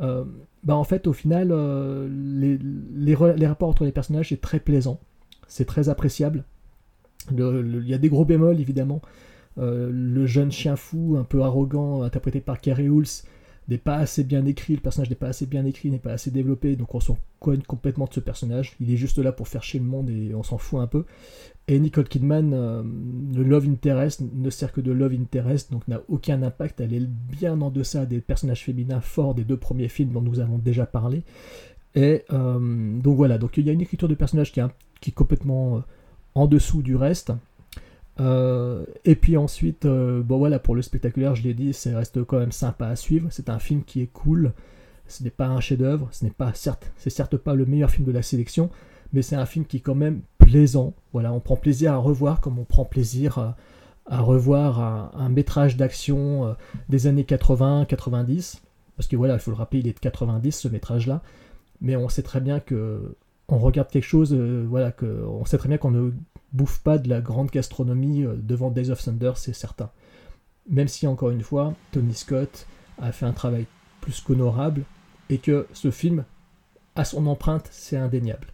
Euh, 0.00 0.24
bah 0.64 0.74
en 0.74 0.84
fait, 0.84 1.06
au 1.06 1.12
final, 1.12 1.50
euh, 1.52 2.08
les, 2.10 2.58
les, 2.58 3.46
rapports 3.46 3.68
entre 3.68 3.84
les 3.84 3.92
personnages 3.92 4.32
est 4.32 4.40
très 4.40 4.58
plaisant. 4.58 5.00
C'est 5.46 5.66
très 5.66 5.88
appréciable. 5.88 6.44
Il 7.30 7.84
y 7.86 7.94
a 7.94 7.98
des 7.98 8.08
gros 8.08 8.24
bémols, 8.24 8.60
évidemment. 8.60 9.00
Euh, 9.58 9.90
le 9.92 10.26
jeune 10.26 10.52
chien 10.52 10.76
fou, 10.76 11.16
un 11.18 11.24
peu 11.24 11.42
arrogant, 11.42 12.02
interprété 12.02 12.40
par 12.40 12.60
Kerry 12.60 12.88
Hulse, 12.88 13.24
n'est 13.70 13.78
pas 13.78 13.96
assez 13.96 14.24
bien 14.24 14.44
écrit, 14.46 14.74
le 14.74 14.80
personnage 14.80 15.10
n'est 15.10 15.16
pas 15.16 15.28
assez 15.28 15.46
bien 15.46 15.64
écrit, 15.64 15.90
n'est 15.90 15.98
pas 15.98 16.12
assez 16.12 16.30
développé, 16.30 16.76
donc 16.76 16.94
on 16.94 17.00
s'en 17.00 17.16
cogne 17.38 17.62
complètement 17.62 18.06
de 18.06 18.12
ce 18.12 18.20
personnage. 18.20 18.74
Il 18.80 18.92
est 18.92 18.96
juste 18.96 19.18
là 19.18 19.32
pour 19.32 19.48
faire 19.48 19.62
chier 19.62 19.78
le 19.78 19.86
monde 19.86 20.10
et 20.10 20.34
on 20.34 20.42
s'en 20.42 20.58
fout 20.58 20.80
un 20.80 20.86
peu. 20.86 21.04
Et 21.68 21.78
Nicole 21.78 22.08
Kidman, 22.08 22.52
euh, 22.52 22.82
le 22.82 23.44
Love 23.44 23.68
Interest, 23.68 24.22
ne 24.34 24.50
sert 24.50 24.72
que 24.72 24.80
de 24.80 24.90
Love 24.90 25.12
Interest, 25.12 25.70
donc 25.70 25.86
n'a 25.86 26.00
aucun 26.08 26.42
impact. 26.42 26.80
Elle 26.80 26.94
est 26.94 27.06
bien 27.06 27.60
en 27.60 27.70
deçà 27.70 28.06
des 28.06 28.20
personnages 28.20 28.64
féminins 28.64 29.00
forts 29.00 29.34
des 29.34 29.44
deux 29.44 29.56
premiers 29.56 29.88
films 29.88 30.12
dont 30.12 30.22
nous 30.22 30.40
avons 30.40 30.58
déjà 30.58 30.84
parlé. 30.84 31.22
Et 31.94 32.24
euh, 32.32 32.98
donc 33.00 33.16
voilà, 33.16 33.38
donc 33.38 33.56
il 33.56 33.66
y 33.66 33.70
a 33.70 33.72
une 33.72 33.80
écriture 33.80 34.08
de 34.08 34.14
personnage 34.14 34.52
qui 34.52 34.60
est, 34.60 35.12
complètement 35.12 35.82
en 36.34 36.46
dessous 36.46 36.82
du 36.82 36.96
reste. 36.96 37.32
Et 39.04 39.14
puis 39.16 39.36
ensuite, 39.36 39.86
voilà, 39.86 40.58
pour 40.58 40.74
le 40.74 40.82
spectaculaire, 40.82 41.34
je 41.34 41.42
l'ai 41.42 41.54
dit, 41.54 41.72
ça 41.72 41.96
reste 41.96 42.22
quand 42.24 42.38
même 42.38 42.52
sympa 42.52 42.86
à 42.86 42.96
suivre. 42.96 43.28
C'est 43.30 43.48
un 43.48 43.58
film 43.58 43.82
qui 43.84 44.02
est 44.02 44.12
cool. 44.12 44.52
Ce 45.10 45.24
n'est 45.24 45.30
pas 45.30 45.48
un 45.48 45.60
chef-d'œuvre, 45.60 46.08
ce 46.12 46.24
n'est 46.24 46.30
pas 46.30 46.54
certes, 46.54 46.92
c'est 46.96 47.10
certes 47.10 47.36
pas 47.36 47.54
le 47.54 47.66
meilleur 47.66 47.90
film 47.90 48.06
de 48.06 48.12
la 48.12 48.22
sélection, 48.22 48.70
mais 49.12 49.22
c'est 49.22 49.34
un 49.34 49.44
film 49.44 49.64
qui 49.64 49.78
est 49.78 49.80
quand 49.80 49.96
même 49.96 50.20
plaisant. 50.38 50.94
Voilà, 51.12 51.32
on 51.32 51.40
prend 51.40 51.56
plaisir 51.56 51.92
à 51.92 51.96
revoir 51.96 52.40
comme 52.40 52.60
on 52.60 52.64
prend 52.64 52.84
plaisir 52.84 53.38
à, 54.06 54.20
revoir 54.20 55.12
un, 55.16 55.28
métrage 55.28 55.76
d'action 55.76 56.46
euh, 56.46 56.52
des 56.88 57.06
années 57.06 57.24
80-90. 57.24 58.60
Parce 58.96 59.08
que 59.08 59.16
voilà, 59.16 59.34
il 59.34 59.40
faut 59.40 59.50
le 59.50 59.56
rappeler, 59.56 59.80
il 59.80 59.88
est 59.88 59.94
de 59.94 59.98
90 60.00 60.52
ce 60.52 60.68
métrage-là. 60.68 61.22
Mais 61.80 61.96
on 61.96 62.08
sait 62.08 62.22
très 62.22 62.40
bien 62.40 62.60
que 62.60 63.16
on 63.50 63.58
regarde 63.58 63.88
quelque 63.88 64.04
chose, 64.04 64.32
euh, 64.32 64.64
voilà, 64.68 64.92
on 65.02 65.44
sait 65.44 65.58
très 65.58 65.68
bien 65.68 65.78
qu'on 65.78 65.90
ne 65.90 66.12
bouffe 66.52 66.78
pas 66.80 66.98
de 66.98 67.08
la 67.08 67.20
grande 67.20 67.50
gastronomie 67.50 68.24
euh, 68.24 68.34
devant 68.36 68.70
Days 68.70 68.90
of 68.90 69.02
Thunder, 69.02 69.32
c'est 69.36 69.52
certain. 69.52 69.90
Même 70.68 70.88
si 70.88 71.06
encore 71.06 71.30
une 71.30 71.42
fois, 71.42 71.74
Tony 71.92 72.14
Scott 72.14 72.66
a 73.00 73.12
fait 73.12 73.26
un 73.26 73.32
travail 73.32 73.66
plus 74.00 74.20
qu'honorable 74.20 74.84
et 75.28 75.38
que 75.38 75.66
ce 75.72 75.90
film 75.90 76.24
a 76.94 77.04
son 77.04 77.26
empreinte, 77.26 77.68
c'est 77.72 77.96
indéniable. 77.96 78.48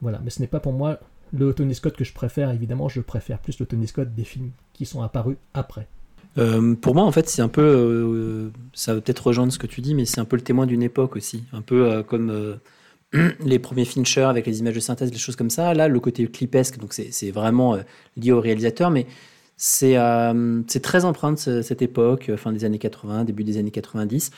Voilà, 0.00 0.20
mais 0.22 0.30
ce 0.30 0.40
n'est 0.40 0.48
pas 0.48 0.60
pour 0.60 0.72
moi 0.72 0.98
le 1.32 1.52
Tony 1.54 1.74
Scott 1.74 1.96
que 1.96 2.04
je 2.04 2.12
préfère. 2.12 2.50
Évidemment, 2.50 2.88
je 2.88 3.00
préfère 3.00 3.38
plus 3.38 3.58
le 3.58 3.66
Tony 3.66 3.86
Scott 3.86 4.14
des 4.14 4.24
films 4.24 4.50
qui 4.72 4.86
sont 4.86 5.02
apparus 5.02 5.36
après. 5.54 5.86
Euh, 6.38 6.74
pour 6.74 6.94
moi, 6.94 7.04
en 7.04 7.12
fait, 7.12 7.28
c'est 7.28 7.42
un 7.42 7.48
peu, 7.48 8.50
ça 8.72 8.94
va 8.94 9.00
peut-être 9.00 9.28
rejoindre 9.28 9.52
ce 9.52 9.58
que 9.58 9.66
tu 9.68 9.80
dis, 9.80 9.94
mais 9.94 10.04
c'est 10.04 10.20
un 10.20 10.24
peu 10.24 10.36
le 10.36 10.42
témoin 10.42 10.66
d'une 10.66 10.82
époque 10.82 11.14
aussi, 11.16 11.44
un 11.52 11.62
peu 11.62 12.02
comme 12.02 12.58
les 13.44 13.58
premiers 13.58 13.84
Fincher 13.84 14.22
avec 14.22 14.46
les 14.46 14.60
images 14.60 14.74
de 14.74 14.80
synthèse, 14.80 15.10
les 15.10 15.18
choses 15.18 15.36
comme 15.36 15.50
ça. 15.50 15.74
Là, 15.74 15.88
le 15.88 16.00
côté 16.00 16.26
clipesque, 16.26 16.78
donc 16.78 16.92
c'est 16.92 17.30
vraiment 17.30 17.78
lié 18.16 18.32
au 18.32 18.40
réalisateur, 18.40 18.90
mais 18.90 19.06
c'est 19.56 19.96
très 20.82 21.04
empreinte 21.04 21.38
cette 21.38 21.82
époque, 21.82 22.34
fin 22.36 22.52
des 22.52 22.64
années 22.64 22.78
80, 22.78 23.24
début 23.24 23.44
des 23.44 23.58
années 23.58 23.70
90. 23.70 24.30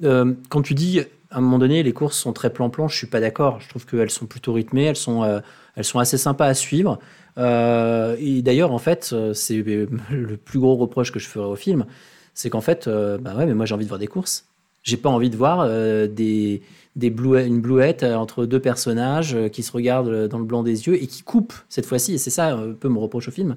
quand 0.00 0.62
tu 0.62 0.74
dis 0.74 1.00
à 1.32 1.38
un 1.38 1.40
moment 1.40 1.58
donné, 1.58 1.82
les 1.82 1.92
courses 1.92 2.18
sont 2.18 2.32
très 2.32 2.50
plan-plan, 2.50 2.88
je 2.88 2.96
suis 2.96 3.06
pas 3.06 3.20
d'accord. 3.20 3.58
Je 3.60 3.68
trouve 3.68 3.86
qu'elles 3.86 4.10
sont 4.10 4.26
plutôt 4.26 4.52
rythmées, 4.52 4.84
elles 4.84 4.96
sont, 4.96 5.24
euh, 5.24 5.40
assez 5.76 6.18
sympas 6.18 6.46
à 6.46 6.54
suivre. 6.54 6.98
Euh, 7.38 8.16
et 8.20 8.42
d'ailleurs, 8.42 8.72
en 8.72 8.78
fait, 8.78 9.10
euh, 9.12 9.32
c'est 9.32 9.56
le 10.10 10.36
plus 10.36 10.58
gros 10.58 10.76
reproche 10.76 11.10
que 11.10 11.18
je 11.18 11.26
ferai 11.26 11.46
au 11.46 11.56
film, 11.56 11.86
c'est 12.34 12.50
qu'en 12.50 12.60
fait, 12.60 12.88
bah 12.88 13.34
ouais, 13.36 13.46
mais 13.46 13.54
moi 13.54 13.66
j'ai 13.66 13.74
envie 13.74 13.84
de 13.84 13.88
voir 13.88 13.98
des 13.98 14.06
courses. 14.06 14.46
J'ai 14.82 14.96
pas 14.96 15.10
envie 15.10 15.30
de 15.30 15.36
voir 15.36 15.68
des, 16.08 16.62
des 16.96 17.08
une 17.08 17.60
blouette 17.60 18.02
entre 18.02 18.44
deux 18.44 18.60
personnages 18.60 19.36
qui 19.50 19.62
se 19.62 19.72
regardent 19.72 20.28
dans 20.28 20.38
le 20.38 20.44
blanc 20.44 20.62
des 20.62 20.86
yeux 20.86 21.02
et 21.02 21.06
qui 21.06 21.22
coupent 21.22 21.54
cette 21.68 21.86
fois-ci. 21.86 22.14
Et 22.14 22.18
c'est 22.18 22.30
ça 22.30 22.54
un 22.54 22.72
peu 22.72 22.88
mon 22.88 23.00
reproche 23.00 23.28
au 23.28 23.30
film, 23.30 23.56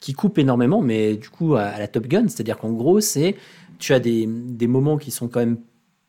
qui 0.00 0.12
coupe 0.12 0.38
énormément, 0.38 0.82
mais 0.82 1.16
du 1.16 1.30
coup 1.30 1.54
à, 1.54 1.78
la 1.78 1.88
Top 1.88 2.06
Gun, 2.06 2.28
c'est-à-dire 2.28 2.58
qu'en 2.58 2.72
gros, 2.72 3.00
c'est 3.00 3.36
tu 3.78 3.94
as 3.94 4.00
des, 4.00 4.26
des 4.28 4.66
moments 4.66 4.98
qui 4.98 5.10
sont 5.10 5.28
quand 5.28 5.40
même 5.40 5.56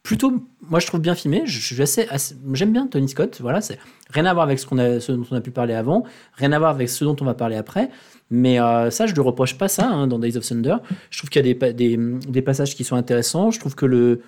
plutôt, 0.06 0.32
moi 0.62 0.80
je 0.80 0.86
trouve 0.86 1.02
bien 1.02 1.16
filmé. 1.16 1.42
Je, 1.46 1.82
assez, 1.82 2.08
j'aime 2.54 2.72
bien 2.72 2.88
Tony 2.88 3.10
Scott. 3.10 3.40
Voilà, 3.42 3.60
c'est 3.60 3.80
rien 4.12 4.26
à 4.26 4.34
voir 4.34 4.46
avec 4.46 4.60
ce, 4.60 4.68
a, 4.76 5.00
ce 5.00 5.12
dont 5.12 5.26
on 5.32 5.36
a 5.36 5.42
pu 5.42 5.52
parler 5.52 5.74
avant, 5.74 6.04
rien 6.34 6.52
à 6.52 6.60
voir 6.60 6.72
avec 6.72 6.90
ce 6.90 7.04
dont 7.04 7.16
on 7.20 7.26
va 7.26 7.34
parler 7.34 7.58
après. 7.58 7.90
Mais 8.30 8.60
euh, 8.60 8.90
ça, 8.92 9.08
je 9.08 9.16
ne 9.16 9.20
reproche 9.20 9.58
pas 9.58 9.68
ça 9.68 9.88
hein, 9.88 10.08
dans 10.08 10.20
Days 10.20 10.38
of 10.38 10.48
Thunder. 10.48 10.78
Je 11.10 11.18
trouve 11.18 11.30
qu'il 11.30 11.46
y 11.46 11.50
a 11.50 11.74
des, 11.74 11.98
des, 11.98 12.42
passages 12.42 12.76
qui 12.76 12.84
sont 12.84 12.96
intéressants. 12.96 13.52
Je 13.52 13.60
trouve 13.60 13.76
que 13.76 13.86
le 13.86 14.22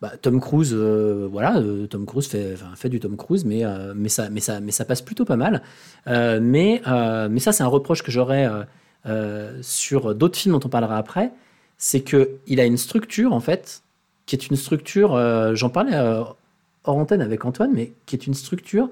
bah, 0.00 0.12
Tom 0.20 0.40
Cruise, 0.40 0.72
euh, 0.72 1.28
voilà, 1.30 1.58
euh, 1.58 1.86
Tom 1.86 2.06
Cruise 2.06 2.28
fait, 2.28 2.88
du 2.88 3.00
Tom 3.00 3.16
Cruise, 3.16 3.44
mais, 3.44 3.64
mais, 3.94 4.08
ça, 4.08 4.30
mais, 4.30 4.40
ça, 4.40 4.60
mais 4.60 4.72
ça 4.72 4.84
passe 4.84 5.02
plutôt 5.02 5.24
pas 5.24 5.36
mal. 5.36 5.62
mais, 6.06 6.82
mais 6.86 7.40
ça, 7.40 7.52
c'est 7.52 7.62
un 7.62 7.68
reproche 7.68 8.02
que 8.02 8.10
j'aurais 8.10 8.48
sur 9.62 10.14
d'autres 10.14 10.38
films 10.38 10.54
dont 10.54 10.66
on 10.66 10.70
parlera 10.70 10.96
après. 10.96 11.30
C'est 11.82 12.02
qu'il 12.02 12.60
a 12.60 12.66
une 12.66 12.76
structure, 12.76 13.32
en 13.32 13.40
fait, 13.40 13.82
qui 14.30 14.36
est 14.36 14.46
une 14.48 14.56
structure, 14.56 15.14
euh, 15.16 15.56
j'en 15.56 15.70
parlais 15.70 15.94
euh, 15.94 16.22
hors 16.84 16.96
antenne 16.96 17.20
avec 17.20 17.44
Antoine, 17.44 17.72
mais 17.74 17.92
qui 18.06 18.14
est 18.14 18.28
une 18.28 18.34
structure, 18.34 18.88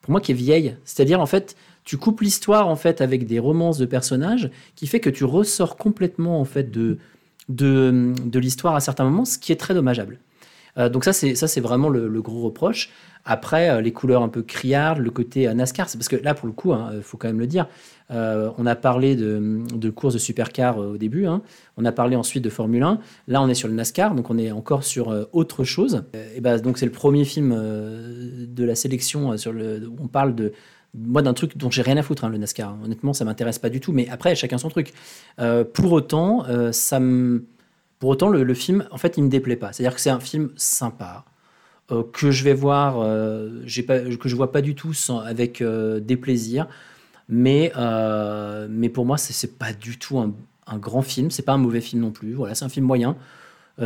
pour 0.00 0.10
moi, 0.10 0.20
qui 0.20 0.32
est 0.32 0.34
vieille. 0.34 0.76
C'est-à-dire, 0.84 1.20
en 1.20 1.26
fait, 1.26 1.54
tu 1.84 1.98
coupes 1.98 2.20
l'histoire 2.20 2.66
en 2.66 2.74
fait 2.74 3.00
avec 3.00 3.26
des 3.26 3.38
romances 3.38 3.78
de 3.78 3.86
personnages, 3.86 4.50
qui 4.74 4.88
fait 4.88 4.98
que 4.98 5.08
tu 5.08 5.24
ressors 5.24 5.76
complètement 5.76 6.40
en 6.40 6.44
fait 6.44 6.72
de, 6.72 6.98
de, 7.48 8.12
de 8.24 8.38
l'histoire 8.40 8.74
à 8.74 8.80
certains 8.80 9.04
moments, 9.04 9.24
ce 9.24 9.38
qui 9.38 9.52
est 9.52 9.56
très 9.56 9.72
dommageable. 9.72 10.18
Euh, 10.78 10.88
donc 10.88 11.04
ça, 11.04 11.12
c'est 11.12 11.34
ça, 11.34 11.48
c'est 11.48 11.60
vraiment 11.60 11.88
le, 11.88 12.22
gros 12.22 12.42
reproche. 12.42 12.90
Après, 13.24 13.70
euh, 13.70 13.80
les 13.80 13.92
couleurs 13.92 14.22
un 14.22 14.28
peu 14.28 14.42
criardes, 14.42 14.98
le 14.98 15.10
côté 15.10 15.46
euh, 15.46 15.54
NASCAR, 15.54 15.88
c'est 15.88 15.96
parce 15.96 16.08
que 16.08 16.16
là, 16.16 16.34
pour 16.34 16.46
le 16.46 16.52
coup, 16.52 16.72
il 16.94 17.02
faut 17.02 17.16
quand 17.16 17.28
même 17.28 17.40
le 17.40 17.46
dire, 17.46 17.66
on 18.10 18.66
a 18.66 18.74
parlé 18.74 19.16
de, 19.16 19.62
de 19.74 19.90
courses 19.90 20.12
de 20.12 20.18
supercar 20.18 20.76
au 20.76 20.98
début, 20.98 21.24
hein. 21.24 21.40
on 21.78 21.84
a 21.86 21.92
parlé 21.92 22.14
ensuite 22.14 22.44
de 22.44 22.50
Formule 22.50 22.82
1. 22.82 22.98
Là, 23.28 23.40
on 23.40 23.48
est 23.48 23.54
sur 23.54 23.68
le 23.68 23.74
NASCAR, 23.74 24.14
donc 24.14 24.28
on 24.28 24.36
est 24.36 24.50
encore 24.50 24.84
sur 24.84 25.28
autre 25.32 25.64
chose. 25.64 26.04
Et 26.36 26.42
ben, 26.42 26.60
donc 26.60 26.76
c'est 26.76 26.84
le 26.84 26.92
premier 26.92 27.24
film 27.24 27.54
de 27.54 28.64
la 28.64 28.74
sélection 28.74 29.34
sur 29.38 29.52
le, 29.52 29.90
on 29.98 30.08
parle 30.08 30.34
de 30.34 30.52
moi 30.94 31.22
d'un 31.22 31.32
truc 31.32 31.56
dont 31.56 31.70
j'ai 31.70 31.80
rien 31.80 31.96
à 31.96 32.02
foutre, 32.02 32.24
hein, 32.24 32.28
le 32.28 32.36
NASCAR. 32.36 32.76
Honnêtement, 32.84 33.14
ça 33.14 33.24
m'intéresse 33.24 33.58
pas 33.58 33.70
du 33.70 33.80
tout. 33.80 33.92
Mais 33.92 34.10
après, 34.10 34.34
chacun 34.34 34.58
son 34.58 34.68
truc. 34.68 34.92
Pour 35.72 35.92
autant, 35.92 36.44
ça 36.70 37.00
me, 37.00 37.46
pour 38.02 38.10
autant, 38.10 38.30
le, 38.30 38.54
film, 38.54 38.84
en 38.90 38.98
fait, 38.98 39.16
il 39.16 39.22
me 39.22 39.28
déplaît 39.28 39.54
pas. 39.54 39.72
C'est-à-dire 39.72 39.94
que 39.94 40.00
c'est 40.00 40.10
un 40.10 40.18
film 40.18 40.50
sympa 40.56 41.24
euh, 41.92 42.02
que 42.12 42.32
je 42.32 42.42
vais 42.42 42.52
voir, 42.52 42.96
euh, 42.98 43.62
que 43.64 44.28
je 44.28 44.34
vois 44.34 44.50
pas 44.50 44.60
du 44.60 44.74
tout 44.74 44.92
sans, 44.92 45.20
avec 45.20 45.62
euh, 45.62 46.00
déplaisir. 46.00 46.66
Mais, 47.28 47.70
mais 48.68 48.88
pour 48.88 49.06
moi, 49.06 49.18
c'est 49.18 49.56
pas 49.56 49.72
du 49.72 50.00
tout 50.00 50.18
un, 50.18 50.34
grand 50.78 51.02
film. 51.02 51.30
C'est 51.30 51.44
pas 51.44 51.52
un 51.52 51.58
mauvais 51.58 51.80
film 51.80 52.02
non 52.02 52.10
plus. 52.10 52.34
Voilà, 52.34 52.56
c'est 52.56 52.64
un 52.64 52.68
film 52.68 52.86
moyen. 52.86 53.16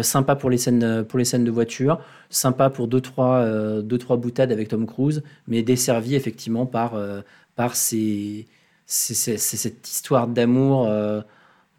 Sympa 0.00 0.34
pour 0.34 0.48
les 0.48 0.56
scènes 0.56 1.04
pour 1.04 1.18
les 1.18 1.26
scènes 1.26 1.44
de 1.44 1.50
voiture, 1.50 2.00
sympa 2.30 2.70
pour 2.70 2.88
deux 2.88 3.02
trois 3.02 3.40
euh, 3.40 3.82
deux 3.82 3.98
trois 3.98 4.16
boutades 4.16 4.50
avec 4.50 4.68
Tom 4.68 4.86
Cruise, 4.86 5.22
mais 5.46 5.62
desservi 5.62 6.14
effectivement 6.14 6.64
par 6.64 6.94
par 7.54 7.76
ces, 7.76 8.46
cette 8.86 9.86
histoire 9.86 10.26
d'amour 10.26 10.88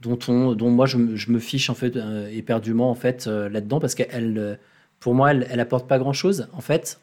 dont 0.01 0.19
on 0.27 0.53
dont 0.53 0.69
moi 0.69 0.85
je, 0.85 0.97
me- 0.97 1.39
fiche 1.39 1.69
en 1.69 1.73
fait 1.75 1.95
euh, 1.95 2.29
éperdument 2.31 2.89
en 2.91 2.95
fait 2.95 3.27
euh, 3.27 3.49
là-dedans 3.49 3.79
parce 3.79 3.95
qu'elle 3.95 4.37
euh, 4.37 4.55
pour 4.99 5.15
moi 5.15 5.31
elle, 5.31 5.47
elle 5.49 5.59
apporte 5.59 5.87
pas 5.87 5.99
grand 5.99 6.13
chose 6.13 6.47
en 6.53 6.61
fait. 6.61 6.99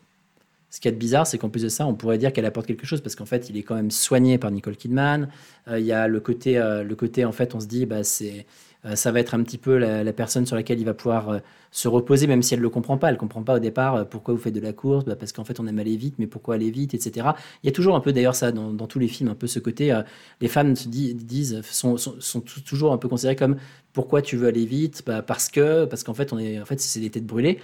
Ce 0.70 0.80
qui 0.80 0.88
est 0.88 0.92
bizarre, 0.92 1.26
c'est 1.26 1.38
qu'en 1.38 1.50
plus 1.50 1.62
de 1.62 1.68
ça, 1.68 1.86
on 1.86 1.94
pourrait 1.94 2.18
dire 2.18 2.32
qu'elle 2.32 2.46
apporte 2.46 2.66
quelque 2.66 2.84
chose 2.84 3.00
parce 3.00 3.14
qu'en 3.14 3.26
fait, 3.26 3.48
il 3.48 3.56
est 3.56 3.62
quand 3.62 3.76
même 3.76 3.92
soigné 3.92 4.38
par 4.38 4.50
Nicole 4.50 4.76
Kidman. 4.76 5.28
Il 5.70 5.78
y 5.84 5.92
a 5.92 6.08
le 6.08 6.18
côté, 6.18 6.54
le 6.56 6.94
côté 6.96 7.24
en 7.24 7.30
fait, 7.30 7.54
on 7.54 7.60
se 7.60 7.66
dit, 7.68 7.86
bah, 7.86 8.02
c'est, 8.02 8.44
ça 8.94 9.12
va 9.12 9.20
être 9.20 9.34
un 9.34 9.42
petit 9.42 9.58
peu 9.58 9.78
la, 9.78 10.12
personne 10.12 10.46
sur 10.46 10.56
laquelle 10.56 10.78
il 10.78 10.84
va 10.84 10.94
pouvoir 10.94 11.28
euh, 11.30 11.38
se 11.70 11.88
reposer, 11.88 12.26
même 12.26 12.42
si 12.42 12.54
elle 12.54 12.60
ne 12.60 12.64
le 12.64 12.70
comprend 12.70 12.98
pas. 12.98 13.08
Elle 13.08 13.14
ne 13.14 13.18
comprend 13.18 13.42
pas 13.42 13.56
au 13.56 13.58
départ 13.58 13.94
euh, 13.96 14.04
pourquoi 14.04 14.34
vous 14.34 14.40
faites 14.40 14.54
de 14.54 14.60
la 14.60 14.72
course, 14.72 15.04
bah, 15.04 15.16
parce 15.16 15.32
qu'en 15.32 15.44
fait, 15.44 15.58
on 15.60 15.66
aime 15.66 15.78
aller 15.78 15.96
vite, 15.96 16.16
mais 16.18 16.26
pourquoi 16.26 16.56
aller 16.56 16.70
vite, 16.70 16.94
etc. 16.94 17.28
Il 17.62 17.66
y 17.66 17.68
a 17.68 17.72
toujours 17.72 17.96
un 17.96 18.00
peu, 18.00 18.12
d'ailleurs, 18.12 18.34
ça 18.34 18.52
dans, 18.52 18.86
tous 18.86 18.98
les 18.98 19.08
films, 19.08 19.30
un 19.30 19.34
peu 19.34 19.46
ce 19.46 19.58
côté, 19.58 19.92
euh, 19.92 20.02
les 20.40 20.48
femmes 20.48 20.76
se 20.76 20.88
di- 20.88 21.14
disent, 21.14 21.62
sont, 21.62 21.96
sont, 21.96 22.16
sont 22.20 22.40
tou- 22.40 22.60
toujours 22.60 22.92
un 22.92 22.98
peu 22.98 23.08
considérées 23.08 23.36
comme 23.36 23.56
pourquoi 23.92 24.22
tu 24.22 24.36
veux 24.36 24.48
aller 24.48 24.66
vite? 24.66 25.02
Bah, 25.06 25.22
Parce 25.22 25.48
que, 25.48 25.84
parce 25.86 26.04
qu'en 26.04 26.14
fait, 26.14 26.32
on 26.32 26.38
est, 26.38 26.60
en 26.60 26.64
fait, 26.64 26.80
c'est 26.80 27.00
des 27.00 27.10
têtes 27.10 27.26
brûlées 27.26 27.58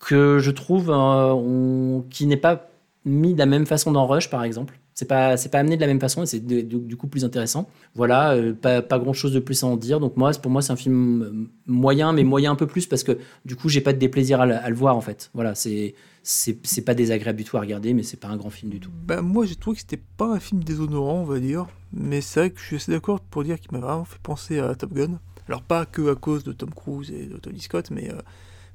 que 0.00 0.38
je 0.38 0.50
trouve 0.50 0.90
euh, 0.90 2.00
qui 2.10 2.26
n'est 2.26 2.36
pas 2.36 2.68
mis 3.04 3.34
de 3.34 3.38
la 3.38 3.46
même 3.46 3.66
façon 3.66 3.92
dans 3.92 4.06
Rush 4.06 4.30
par 4.30 4.44
exemple 4.44 4.78
c'est 4.96 5.04
pas 5.04 5.36
c'est 5.36 5.50
pas 5.50 5.58
amené 5.58 5.76
de 5.76 5.82
la 5.82 5.86
même 5.86 6.00
façon 6.00 6.22
et 6.22 6.26
c'est 6.26 6.40
du, 6.40 6.96
coup 6.96 7.06
plus 7.06 7.24
intéressant 7.24 7.68
voilà 7.94 8.32
euh, 8.32 8.54
pas, 8.54 8.80
pas 8.80 8.98
grand 8.98 9.12
chose 9.12 9.32
de 9.32 9.40
plus 9.40 9.62
à 9.62 9.66
en 9.66 9.76
dire 9.76 10.00
donc 10.00 10.16
moi 10.16 10.32
pour 10.32 10.50
moi 10.50 10.62
c'est 10.62 10.72
un 10.72 10.76
film 10.76 11.22
euh, 11.22 11.48
moyen 11.66 12.14
mais 12.14 12.24
moyen 12.24 12.50
un 12.52 12.54
peu 12.56 12.66
plus 12.66 12.86
parce 12.86 13.04
que 13.04 13.18
du 13.44 13.56
coup 13.56 13.68
j'ai 13.68 13.82
pas 13.82 13.92
de 13.92 13.98
déplaisir 13.98 14.40
à, 14.40 14.46
le- 14.46 14.74
voir 14.74 14.96
en 14.96 15.02
fait 15.02 15.30
voilà 15.34 15.54
c'est 15.54 15.94
c'est 16.22 16.82
pas 16.82 16.94
désagréable 16.94 17.38
du 17.38 17.44
tout 17.44 17.58
à 17.58 17.60
regarder 17.60 17.92
mais 17.92 18.02
c'est 18.02 18.16
pas 18.16 18.28
un 18.28 18.36
grand 18.36 18.50
film 18.50 18.72
du 18.72 18.80
tout 18.80 18.90
Ben, 19.06 19.20
moi, 19.20 19.46
j'ai 19.46 19.54
trouvé 19.54 19.76
que 19.76 19.82
c'était 19.82 20.02
pas 20.16 20.26
un 20.26 20.40
film 20.40 20.64
déshonorant, 20.64 21.20
on 21.20 21.24
va 21.24 21.38
dire. 21.38 21.66
Mais 21.92 22.20
c'est 22.20 22.40
vrai 22.40 22.50
que 22.50 22.58
je 22.58 22.64
suis 22.64 22.76
assez 22.76 22.90
d'accord 22.90 23.20
pour 23.20 23.44
dire 23.44 23.60
qu'il 23.60 23.70
m'a 23.72 23.78
vraiment 23.78 24.04
fait 24.04 24.18
penser 24.20 24.58
à 24.58 24.74
Top 24.74 24.92
Gun. 24.92 25.20
Alors, 25.48 25.62
pas 25.62 25.86
que 25.86 26.10
à 26.10 26.16
cause 26.16 26.42
de 26.42 26.50
Tom 26.50 26.70
Cruise 26.74 27.12
et 27.12 27.26
de 27.26 27.36
Tony 27.36 27.60
Scott, 27.60 27.92
mais 27.92 28.10
euh, 28.10 28.16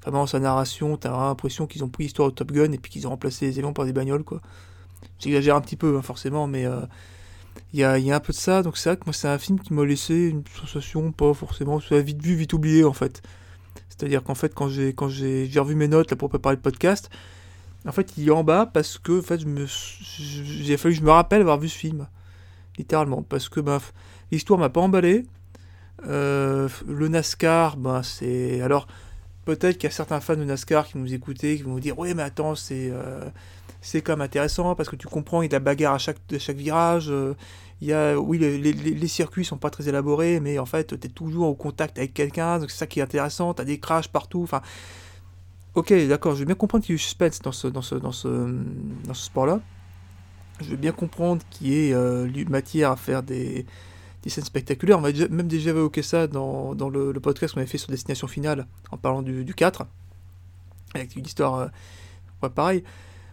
vraiment 0.02 0.28
sa 0.28 0.40
narration, 0.40 0.96
t'as 0.96 1.12
l'impression 1.12 1.68
qu'ils 1.68 1.84
ont 1.84 1.90
pris 1.90 2.04
l'histoire 2.06 2.30
de 2.30 2.36
Top 2.36 2.54
Gun 2.54 2.72
et 2.72 2.78
puis 2.78 2.90
qu'ils 2.90 3.06
ont 3.06 3.10
remplacé 3.10 3.48
les 3.48 3.60
éléments 3.60 3.74
par 3.74 3.84
des 3.86 3.92
bagnoles, 3.94 4.24
quoi. 4.24 4.42
J'exagère 5.20 5.56
un 5.56 5.62
petit 5.62 5.76
peu, 5.76 5.98
hein, 5.98 6.02
forcément, 6.02 6.48
mais 6.48 6.66
euh, 6.66 6.82
il 7.74 7.80
y, 7.80 7.84
a, 7.84 7.98
y 8.00 8.12
a 8.12 8.16
un 8.16 8.20
peu 8.20 8.34
de 8.34 8.38
ça. 8.38 8.64
Donc, 8.64 8.78
c'est 8.78 8.90
vrai 8.90 8.98
que 8.98 9.06
moi, 9.06 9.14
c'est 9.14 9.28
un 9.28 9.38
film 9.38 9.60
qui 9.60 9.74
m'a 9.74 9.86
laissé 9.86 10.16
une 10.30 10.44
sensation 10.60 11.12
pas 11.12 11.34
forcément. 11.34 11.80
C'est 11.80 12.02
vite 12.02 12.22
vu, 12.22 12.36
vite 12.36 12.54
oublié, 12.54 12.84
en 12.84 12.94
fait. 12.94 13.22
C'est-à-dire 13.90 14.24
qu'en 14.24 14.36
fait, 14.36 14.56
quand 14.56 14.68
j'ai 14.68 14.96
revu 15.58 15.76
mes 15.76 15.88
notes 15.88 16.10
là, 16.10 16.18
pour 16.18 16.30
préparer 16.30 16.56
le 16.56 16.62
podcast, 16.62 17.10
en 17.86 17.92
fait, 17.92 18.14
il 18.18 18.28
est 18.28 18.32
en 18.32 18.44
bas 18.44 18.66
parce 18.66 18.98
que 18.98 19.20
en 19.20 19.22
fait, 19.22 19.42
j'ai 19.42 20.78
fallu 20.78 20.94
que 20.96 21.00
je 21.00 21.06
me 21.06 21.12
rappelle 21.12 21.42
avoir 21.42 21.60
vu 21.60 21.70
ce 21.70 21.78
film, 21.78 22.08
littéralement, 22.78 23.22
parce 23.22 23.48
que 23.50 23.60
f- 23.60 23.92
l'histoire 24.32 24.60
m'a 24.60 24.70
pas 24.70 24.82
emballé. 24.82 25.26
Euh, 26.08 26.68
le 26.88 27.08
NASCAR, 27.10 27.78
ben 27.78 28.02
c'est 28.02 28.62
alors 28.62 28.88
peut-être 29.46 29.78
qu'il 29.78 29.90
y 29.90 29.92
a 29.92 29.96
certains 29.96 30.20
fans 30.20 30.36
de 30.36 30.44
NASCAR 30.44 30.88
qui 30.88 30.98
nous 30.98 31.14
écouter, 31.14 31.58
qui 31.58 31.64
vont 31.64 31.72
nous 31.74 31.80
dire 31.80 31.98
ouais 32.00 32.14
mais 32.14 32.24
attends 32.24 32.56
c'est 32.56 32.90
euh, 32.92 33.26
c'est 33.82 34.02
quand 34.02 34.14
même 34.14 34.22
intéressant 34.22 34.76
parce 34.76 34.90
que 34.90 34.96
tu 34.96 35.08
comprends 35.08 35.42
il 35.42 35.46
y 35.46 35.48
a 35.48 35.50
de 35.50 35.54
la 35.54 35.60
bagarre 35.60 35.96
à 35.96 35.98
chaque 35.98 36.18
à 36.34 36.40
chaque 36.40 36.58
virage. 36.58 37.10
euh, 37.10 37.36
il 37.82 37.88
y 37.88 37.94
a 37.94 38.20
oui 38.20 38.38
les, 38.38 38.58
les, 38.60 38.74
les 38.74 39.08
circuits 39.08 39.44
sont 39.44 39.58
pas 39.58 39.72
très 39.72 39.90
élaborés 39.90 40.40
mais 40.40 40.60
en 40.60 40.68
fait 40.68 40.88
tu 41.00 41.08
es 41.08 41.10
toujours 41.10 41.48
au 41.48 41.56
contact 41.56 41.98
avec 41.98 42.14
quelqu'un 42.14 42.60
donc 42.60 42.70
c'est 42.72 42.78
ça 42.78 42.88
qui 42.88 43.00
est 43.00 43.04
intéressant. 43.04 43.54
T'as 43.54 43.64
des 43.66 43.80
crashs 43.80 44.08
partout. 44.10 44.44
Enfin 44.44 44.62
Ok, 45.76 45.94
d'accord, 46.08 46.34
je 46.34 46.40
vais 46.40 46.46
bien 46.46 46.56
comprendre 46.56 46.84
qu'il 46.84 46.94
y 46.94 46.96
a 46.96 46.98
du 46.98 47.04
suspense 47.04 47.40
dans 47.40 47.54
ce, 47.54 47.68
dans 47.68 47.82
ce, 47.82 47.96
dans 47.96 48.12
ce, 48.12 48.28
dans 49.06 49.14
ce 49.14 49.26
sport-là. 49.26 49.62
Je 50.62 50.70
veux 50.72 50.78
bien 50.78 50.92
comprendre 50.92 51.42
qu'il 51.50 51.68
y 51.70 51.90
ait 51.90 51.94
euh, 51.94 52.28
matière 52.50 52.92
à 52.92 52.96
faire 52.98 53.24
des, 53.24 53.66
des 54.24 54.30
scènes 54.30 54.44
spectaculaires. 54.44 54.98
On 54.98 55.02
va 55.02 55.12
même 55.30 55.48
déjà 55.48 55.72
évoqué 55.72 56.02
ça 56.02 56.28
dans, 56.28 56.76
dans 56.76 56.90
le, 56.90 57.14
podcast 57.14 57.54
qu'on 57.54 57.60
avait 57.60 57.70
fait 57.70 57.78
sur 57.78 57.90
Destination 57.90 58.28
Finale, 58.28 58.68
en 58.92 58.98
parlant 58.98 59.22
du, 59.22 59.46
du 59.46 59.54
4, 59.54 59.86
avec 60.94 61.16
une 61.16 61.26
histoire 61.26 61.56
euh, 61.56 62.50
pareil. 62.50 62.84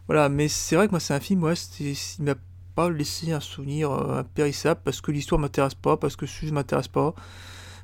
Voilà, 0.07 0.29
mais 0.29 0.49
c'est 0.49 0.77
vrai 0.77 0.87
que 0.87 0.93
moi, 0.93 1.01
c'est 1.01 1.15
un 1.15 1.21
film, 1.21 1.43
ouais, 1.45 1.55
il 1.81 1.97
m'a 2.21 2.35
pas 2.75 2.89
laissé 2.89 3.33
un 3.33 3.41
souvenir 3.41 3.91
euh, 3.91 4.21
impérissable, 4.21 4.81
parce 4.85 5.01
que 5.01 5.11
l'histoire 5.11 5.39
m'intéresse 5.41 5.75
pas, 5.75 5.97
parce 5.97 6.17
que 6.17 6.25
le 6.25 6.31
sujet 6.31 6.53
m'intéresse 6.53 6.89
pas, 6.89 7.15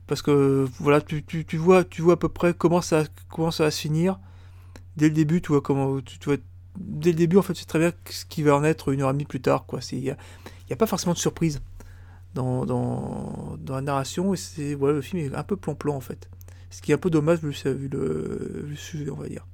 parce 0.06 0.22
que, 0.22 0.66
voilà, 0.80 1.00
tu, 1.00 1.22
tu, 1.24 1.56
vois, 1.56 1.84
tu 1.84 2.02
vois 2.02 2.14
à 2.14 2.16
peu 2.16 2.28
près 2.28 2.54
comment 2.54 2.80
ça, 2.80 3.04
comment 3.28 3.50
ça 3.50 3.64
va 3.64 3.70
se 3.70 3.80
finir. 3.80 4.18
Dès 4.96 5.08
le 5.08 5.14
début, 5.14 5.42
tu 5.42 5.48
vois 5.48 5.60
comment 5.60 6.00
tu, 6.00 6.18
vois, 6.24 6.36
dès 6.78 7.10
le 7.10 7.16
début 7.16 7.36
en 7.36 7.42
fait, 7.42 7.54
c'est 7.54 7.64
très 7.66 7.80
bien 7.80 7.92
ce 8.08 8.24
qui 8.24 8.42
va 8.42 8.54
en 8.54 8.64
être 8.64 8.92
une 8.92 9.02
heure 9.02 9.10
et 9.10 9.12
demie 9.12 9.24
plus 9.24 9.40
tard 9.40 9.66
il 9.92 9.98
y, 9.98 10.10
a 10.10 10.16
a 10.70 10.76
pas 10.76 10.86
forcément 10.86 11.14
de 11.14 11.18
surprise 11.18 11.60
dans, 12.34 12.66
dans, 12.66 13.56
la 13.68 13.80
narration 13.80 14.34
et 14.34 14.36
c'est 14.36 14.74
voilà 14.74 14.94
le 14.94 15.00
film 15.02 15.22
est 15.22 15.34
un 15.34 15.42
peu 15.42 15.56
plan-plan 15.56 15.94
en 15.96 16.00
fait. 16.00 16.28
Ce 16.70 16.82
qui 16.82 16.90
est 16.90 16.94
un 16.94 16.98
peu 16.98 17.10
dommage 17.10 17.40
vu, 17.40 17.88
le- 17.88 18.68
sujet 18.76 19.10
on 19.10 19.16
va 19.16 19.28
dire. 19.28 19.46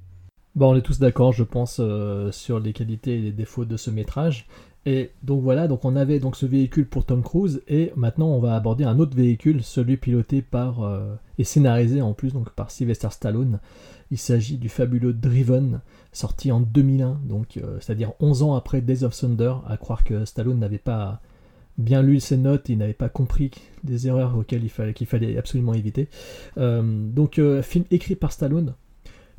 Bon, 0.55 0.71
on 0.71 0.75
est 0.75 0.81
tous 0.81 0.99
d'accord, 0.99 1.31
je 1.31 1.43
pense, 1.43 1.77
euh, 1.79 2.31
sur 2.31 2.59
les 2.59 2.73
qualités 2.73 3.15
et 3.15 3.21
les 3.21 3.31
défauts 3.31 3.63
de 3.63 3.77
ce 3.77 3.89
métrage. 3.89 4.47
Et 4.85 5.11
donc 5.21 5.43
voilà, 5.43 5.67
donc 5.67 5.85
on 5.85 5.95
avait 5.95 6.19
donc 6.19 6.35
ce 6.35 6.47
véhicule 6.47 6.87
pour 6.87 7.05
Tom 7.05 7.21
Cruise 7.21 7.61
et 7.67 7.93
maintenant 7.95 8.29
on 8.29 8.39
va 8.39 8.55
aborder 8.55 8.83
un 8.83 8.97
autre 8.97 9.15
véhicule, 9.15 9.63
celui 9.63 9.95
piloté 9.95 10.41
par 10.41 10.81
euh, 10.81 11.13
et 11.37 11.43
scénarisé 11.43 12.01
en 12.01 12.13
plus 12.13 12.33
donc 12.33 12.49
par 12.49 12.71
Sylvester 12.71 13.09
Stallone. 13.11 13.59
Il 14.09 14.17
s'agit 14.17 14.57
du 14.57 14.69
fabuleux 14.69 15.13
Driven, 15.13 15.81
sorti 16.11 16.51
en 16.51 16.59
2001, 16.59 17.21
donc 17.23 17.57
euh, 17.57 17.77
c'est-à-dire 17.79 18.13
11 18.19 18.41
ans 18.41 18.55
après 18.55 18.81
Days 18.81 19.03
of 19.03 19.15
Thunder. 19.15 19.53
À 19.67 19.77
croire 19.77 20.03
que 20.03 20.25
Stallone 20.25 20.59
n'avait 20.59 20.79
pas 20.79 21.21
bien 21.77 22.01
lu 22.01 22.19
ses 22.19 22.37
notes, 22.37 22.69
il 22.69 22.77
n'avait 22.77 22.93
pas 22.93 23.09
compris 23.09 23.51
des 23.83 24.07
erreurs 24.07 24.37
auxquelles 24.37 24.63
il 24.63 24.69
fallait, 24.69 25.37
absolument 25.37 25.73
éviter. 25.73 26.07
Euh, 26.57 26.81
donc 26.83 27.39
euh, 27.39 27.61
film 27.61 27.85
écrit 27.91 28.15
par 28.15 28.31
Stallone, 28.31 28.75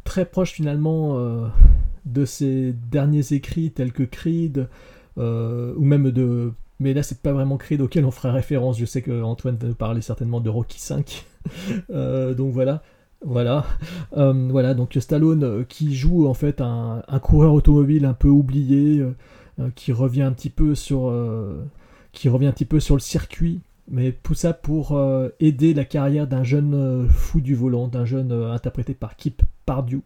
très 0.05 0.25
proche 0.25 0.53
finalement 0.53 1.19
euh, 1.19 1.47
de 2.05 2.25
ses 2.25 2.73
derniers 2.73 3.33
écrits 3.33 3.71
tels 3.71 3.93
que 3.93 4.03
Creed 4.03 4.69
ou 5.17 5.85
même 5.85 6.11
de 6.11 6.53
mais 6.81 6.95
là 6.95 7.03
c'est 7.03 7.21
pas 7.21 7.33
vraiment 7.33 7.59
Creed 7.59 7.81
auquel 7.81 8.05
on 8.05 8.11
fera 8.11 8.33
référence. 8.33 8.79
Je 8.79 8.87
sais 8.87 9.03
que 9.03 9.23
Antoine 9.23 9.57
va 9.57 9.69
nous 9.69 9.75
parler 9.75 10.01
certainement 10.01 10.41
de 10.41 10.51
Rocky 10.51 10.81
5 10.81 11.27
Euh, 11.91 12.35
donc 12.35 12.53
voilà 12.53 12.83
voilà. 13.25 13.67
Voilà 14.13 14.75
donc 14.75 14.97
Stallone 14.99 15.65
qui 15.67 15.95
joue 15.95 16.27
en 16.27 16.35
fait 16.35 16.61
un, 16.61 17.03
coureur 17.21 17.53
automobile 17.53 18.05
un 18.05 18.15
peu 18.15 18.29
oublié 18.29 19.05
qui 19.75 19.93
revient 19.93 20.23
un 20.23 20.33
petit 20.33 20.51
peu 20.51 20.75
sur 20.75 21.13
qui 22.13 22.29
revient 22.29 22.47
un 22.47 22.53
petit 22.53 22.65
peu 22.65 22.81
sur 22.81 22.95
le 22.95 23.01
circuit 23.01 23.61
mais 23.89 24.13
tout 24.23 24.35
ça 24.35 24.55
pour 24.55 24.93
euh, 24.97 25.29
aider 25.41 25.75
la 25.75 25.85
carrière 25.85 26.29
d'un 26.29 26.45
jeune 26.45 26.73
euh, 26.75 27.09
fou 27.09 27.41
du 27.41 27.55
volant, 27.57 27.89
d'un 27.89 28.05
jeune 28.05 28.31
euh, 28.31 28.53
interprété 28.53 28.95
par 28.95 29.17
Kip 29.17 29.43
Pardue, 29.67 30.03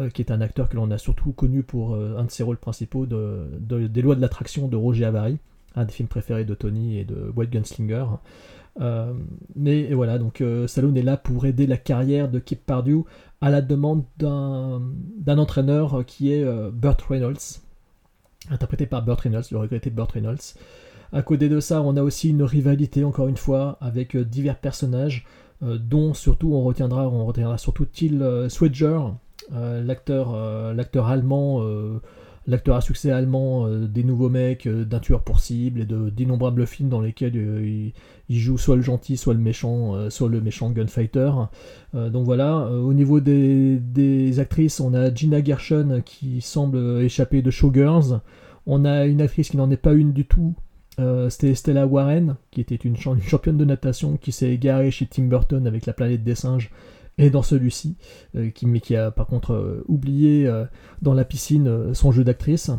euh, 0.00 0.10
qui 0.10 0.20
est 0.20 0.32
un 0.32 0.40
acteur 0.40 0.68
que 0.68 0.74
l'on 0.76 0.90
a 0.90 0.98
surtout 0.98 1.30
connu 1.32 1.62
pour 1.62 1.94
un 1.94 2.24
de 2.24 2.30
ses 2.30 2.42
rôles 2.42 2.56
principaux 2.58 3.06
de, 3.06 3.46
de- 3.60 3.86
des 3.86 4.02
lois 4.02 4.16
de 4.16 4.20
l'attraction 4.20 4.66
de 4.66 4.76
Roger 4.76 5.04
Avary, 5.04 5.38
un 5.76 5.84
des 5.84 5.92
films 5.92 6.08
préférés 6.08 6.44
de 6.44 6.54
Tony 6.54 6.98
et 6.98 7.04
de 7.04 7.32
White 7.36 7.50
Gunslinger. 7.50 8.04
Mais 9.54 9.92
voilà, 9.94 10.18
donc 10.18 10.42
Stallone 10.66 10.96
est 10.96 11.02
là 11.02 11.16
pour 11.16 11.46
aider 11.46 11.66
la 11.68 11.76
carrière 11.76 12.28
de 12.28 12.40
Kip 12.40 12.66
Pardue 12.66 13.02
à 13.40 13.48
la 13.50 13.62
demande 13.62 14.02
d'un 14.18 15.38
entraîneur 15.38 16.04
qui 16.04 16.32
est 16.32 16.44
Burt 16.72 17.00
Reynolds, 17.08 17.60
interprété 18.50 18.86
par 18.86 19.04
Burt 19.04 19.20
Reynolds, 19.20 19.44
le 19.52 19.58
regretté 19.58 19.90
Burt 19.90 20.10
Reynolds. 20.12 20.54
À 21.14 21.22
côté 21.22 21.48
de 21.48 21.60
ça, 21.60 21.80
on 21.80 21.96
a 21.96 22.02
aussi 22.02 22.30
une 22.30 22.42
rivalité, 22.42 23.04
encore 23.04 23.28
une 23.28 23.36
fois, 23.36 23.78
avec 23.80 24.16
euh, 24.16 24.24
divers 24.24 24.58
personnages, 24.58 25.24
euh, 25.62 25.78
dont 25.78 26.12
surtout 26.12 26.54
on 26.54 26.64
retiendra, 26.64 27.08
on 27.08 27.24
retiendra 27.24 27.56
surtout 27.56 27.84
Till 27.84 28.20
euh, 28.20 28.48
Swedger, 28.48 28.98
l'acteur 29.52 30.32
l'acteur 30.74 31.06
allemand, 31.06 31.62
l'acteur 32.46 32.76
à 32.76 32.80
succès 32.80 33.10
allemand 33.10 33.68
des 33.68 34.02
nouveaux 34.02 34.30
mecs, 34.30 34.66
d'un 34.66 35.00
tueur 35.00 35.22
pour 35.22 35.38
cible 35.40 35.82
et 35.82 35.84
de 35.84 36.08
d'innombrables 36.08 36.66
films 36.66 36.88
dans 36.88 37.02
lesquels 37.02 37.36
il, 37.36 38.38
joue 38.38 38.56
soit 38.56 38.76
le 38.76 38.80
gentil, 38.82 39.18
soit 39.18 39.34
le 39.34 39.40
méchant, 39.40 40.08
soit 40.08 40.30
le 40.30 40.40
méchant 40.40 40.70
gunfighter. 40.70 41.30
Donc 41.92 42.24
voilà. 42.24 42.70
Au 42.70 42.94
niveau 42.94 43.20
des, 43.20 43.76
des 43.76 44.40
actrices, 44.40 44.80
on 44.80 44.94
a 44.94 45.14
Gina 45.14 45.44
Gershon 45.44 46.00
qui 46.06 46.40
semble 46.40 47.02
échapper 47.02 47.42
de 47.42 47.50
Showgirls. 47.50 48.20
On 48.66 48.86
a 48.86 49.04
une 49.04 49.20
actrice 49.20 49.50
qui 49.50 49.58
n'en 49.58 49.70
est 49.70 49.76
pas 49.76 49.92
une 49.92 50.14
du 50.14 50.24
tout. 50.24 50.54
Euh, 51.00 51.28
C'était 51.28 51.54
Stella 51.54 51.86
Warren, 51.86 52.36
qui 52.50 52.60
était 52.60 52.76
une, 52.76 52.96
cha- 52.96 53.12
une 53.12 53.22
championne 53.22 53.56
de 53.56 53.64
natation, 53.64 54.16
qui 54.16 54.32
s'est 54.32 54.50
égarée 54.50 54.90
chez 54.90 55.06
Tim 55.06 55.24
Burton 55.24 55.66
avec 55.66 55.86
la 55.86 55.92
planète 55.92 56.22
des 56.22 56.34
singes 56.34 56.70
et 57.18 57.30
dans 57.30 57.42
celui-ci, 57.42 57.96
euh, 58.36 58.50
mais 58.62 58.80
qui 58.80 58.96
a 58.96 59.10
par 59.10 59.26
contre 59.26 59.52
euh, 59.52 59.84
oublié 59.88 60.50
dans 61.02 61.14
la 61.14 61.24
piscine 61.24 61.94
son 61.94 62.12
jeu 62.12 62.24
d'actrice. 62.24 62.70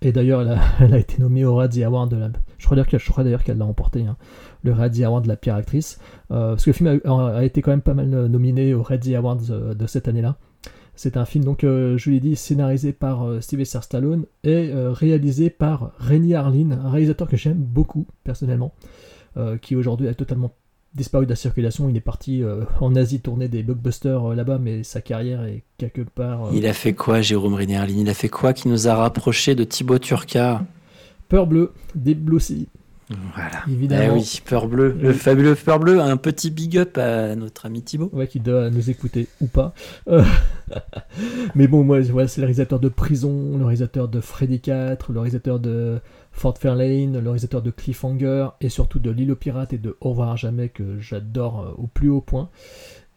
Et 0.00 0.12
d'ailleurs, 0.12 0.40
elle 0.80 0.94
a, 0.94 0.98
été 0.98 1.20
nommée 1.20 1.44
au 1.44 1.54
Razzie 1.54 1.84
Award 1.84 2.10
de 2.10 2.16
la. 2.16 2.30
Je 2.58 2.66
crois 2.66 2.76
d'ailleurs 3.24 3.44
qu'elle, 3.44 3.58
l'a 3.58 3.64
hein, 3.64 4.16
le 4.62 4.72
Award 4.72 5.24
de 5.24 5.28
la 5.28 5.36
pire 5.36 5.54
actrice. 5.54 5.98
Parce 6.28 6.64
que 6.64 6.70
le 6.70 6.74
film 6.74 7.00
a, 7.04 7.44
été 7.44 7.62
quand 7.62 7.70
même 7.70 7.82
pas 7.82 7.94
mal 7.94 8.08
nominé 8.08 8.74
au 8.74 8.82
Razzie 8.82 9.14
Awards 9.14 9.36
de 9.36 9.86
cette 9.86 10.08
année-là. 10.08 10.36
C'est 10.94 11.16
un 11.16 11.24
film, 11.24 11.44
donc, 11.44 11.64
euh, 11.64 11.96
je 11.96 12.10
l'ai 12.10 12.20
dit, 12.20 12.36
scénarisé 12.36 12.92
par 12.92 13.26
euh, 13.26 13.40
Sylvester 13.40 13.78
Stallone 13.82 14.26
et 14.44 14.70
euh, 14.70 14.92
réalisé 14.92 15.48
par 15.48 15.92
Renny 15.98 16.34
Harlin, 16.34 16.72
un 16.72 16.90
réalisateur 16.90 17.28
que 17.28 17.36
j'aime 17.36 17.56
beaucoup, 17.56 18.06
personnellement, 18.24 18.74
euh, 19.38 19.56
qui 19.56 19.74
aujourd'hui 19.74 20.08
a 20.08 20.14
totalement 20.14 20.52
disparu 20.94 21.24
de 21.24 21.30
la 21.30 21.36
circulation. 21.36 21.88
Il 21.88 21.96
est 21.96 22.00
parti 22.00 22.42
en 22.80 22.94
Asie 22.94 23.20
tourner 23.20 23.48
des 23.48 23.62
blockbusters 23.62 24.34
là-bas, 24.34 24.58
mais 24.58 24.82
sa 24.82 25.00
carrière 25.00 25.42
est 25.44 25.62
quelque 25.78 26.02
part. 26.02 26.50
Il 26.52 26.66
a 26.66 26.74
fait 26.74 26.92
quoi, 26.92 27.22
Jérôme 27.22 27.54
Rénerlin 27.54 27.94
Il 27.96 28.10
a 28.10 28.14
fait 28.14 28.28
quoi 28.28 28.52
qui 28.52 28.68
nous 28.68 28.88
a 28.88 28.94
rapprochés 28.94 29.54
de 29.54 29.64
Thibaut 29.64 29.98
Turca? 29.98 30.66
Peur 31.30 31.46
bleue, 31.46 31.72
Deep 31.94 32.22
Blue 32.22 32.40
Sea. 32.40 32.68
Voilà. 33.34 33.62
Évidemment. 33.68 34.14
Eh 34.16 34.18
oui, 34.20 34.40
Peur 34.44 34.68
Bleu, 34.68 34.96
le 35.00 35.10
Oui. 35.10 35.14
fabuleux 35.14 35.54
Peur 35.54 35.78
Bleu. 35.78 36.00
Un 36.00 36.16
petit 36.16 36.50
big 36.50 36.78
up 36.78 36.98
à 36.98 37.34
notre 37.36 37.66
ami 37.66 37.82
Thibaut. 37.82 38.10
Ouais, 38.12 38.26
qui 38.26 38.40
doit 38.40 38.70
nous 38.70 38.90
écouter 38.90 39.28
ou 39.40 39.46
pas. 39.46 39.74
Euh, 40.08 40.22
Mais 41.54 41.66
bon, 41.68 41.84
moi, 41.84 42.00
voilà, 42.00 42.28
c'est 42.28 42.40
le 42.40 42.46
réalisateur 42.46 42.80
de 42.80 42.88
Prison, 42.88 43.56
le 43.58 43.64
réalisateur 43.64 44.08
de 44.08 44.20
Freddy 44.20 44.60
4, 44.60 45.12
le 45.12 45.20
réalisateur 45.20 45.58
de 45.60 46.00
Fort 46.32 46.56
Fairlane, 46.56 47.12
le 47.12 47.28
réalisateur 47.28 47.62
de 47.62 47.70
Cliffhanger 47.70 48.48
et 48.60 48.68
surtout 48.68 48.98
de 48.98 49.10
L'île 49.10 49.32
aux 49.32 49.36
pirates 49.36 49.72
et 49.72 49.78
de 49.78 49.96
Au 50.00 50.10
revoir 50.10 50.36
jamais 50.36 50.68
que 50.70 50.98
j'adore 50.98 51.60
euh, 51.60 51.82
au 51.82 51.86
plus 51.86 52.08
haut 52.08 52.20
point. 52.22 52.48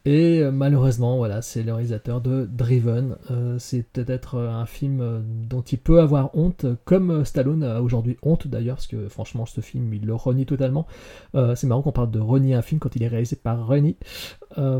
Et 0.08 0.40
euh, 0.40 0.52
malheureusement, 0.52 1.18
voilà, 1.18 1.42
c'est 1.42 1.64
le 1.64 1.74
réalisateur 1.74 2.22
de 2.22 2.48
Driven. 2.52 3.16
Euh, 3.32 3.56
c'est 3.58 3.82
peut-être 3.82 4.36
euh, 4.36 4.50
un 4.52 4.68
film 4.68 5.24
dont 5.50 5.62
il 5.62 5.80
peut 5.80 6.00
avoir 6.00 6.30
honte, 6.38 6.68
comme 6.86 7.26
Stallone 7.26 7.64
a 7.64 7.82
aujourd'hui 7.82 8.16
honte 8.22 8.48
d'ailleurs, 8.48 8.76
parce 8.76 8.86
que 8.86 9.08
franchement, 9.10 9.48
ce 9.48 9.62
film, 9.62 9.92
il 9.96 10.06
le 10.06 10.14
renie 10.14 10.46
totalement. 10.46 10.86
Euh, 11.34 11.56
c'est 11.56 11.66
marrant 11.66 11.82
qu'on 11.82 11.92
parle 11.92 12.12
de 12.12 12.20
renier 12.20 12.54
un 12.54 12.62
film 12.62 12.80
quand 12.80 12.96
il 12.96 13.02
est 13.02 13.08
réalisé 13.08 13.36
par. 13.36 13.72
Euh, 13.72 14.80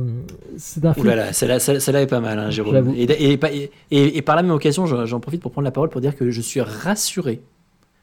c'est 0.58 0.86
un 0.86 0.92
Ouh 0.92 0.94
film. 0.94 1.08
là 1.08 1.16
là, 1.16 1.34
celle-là, 1.34 1.60
celle- 1.60 1.82
celle-là 1.82 2.04
est 2.04 2.08
pas 2.08 2.20
mal, 2.20 2.38
hein, 2.38 2.52
Jérôme. 2.52 2.94
Et, 2.96 3.04
et, 3.06 3.34
et- 3.34 3.72
et- 3.92 4.18
et 4.18 4.22
par 4.22 4.36
la 4.36 4.44
même 4.44 4.52
occasion, 4.52 4.86
j'en 4.86 5.20
profite 5.20 5.42
pour 5.42 5.52
prendre 5.52 5.66
la 5.66 5.72
parole 5.72 5.90
pour 5.90 6.02
dire 6.02 6.16
que 6.16 6.30
je 6.30 6.42
suis 6.42 6.62
rassuré. 6.62 7.42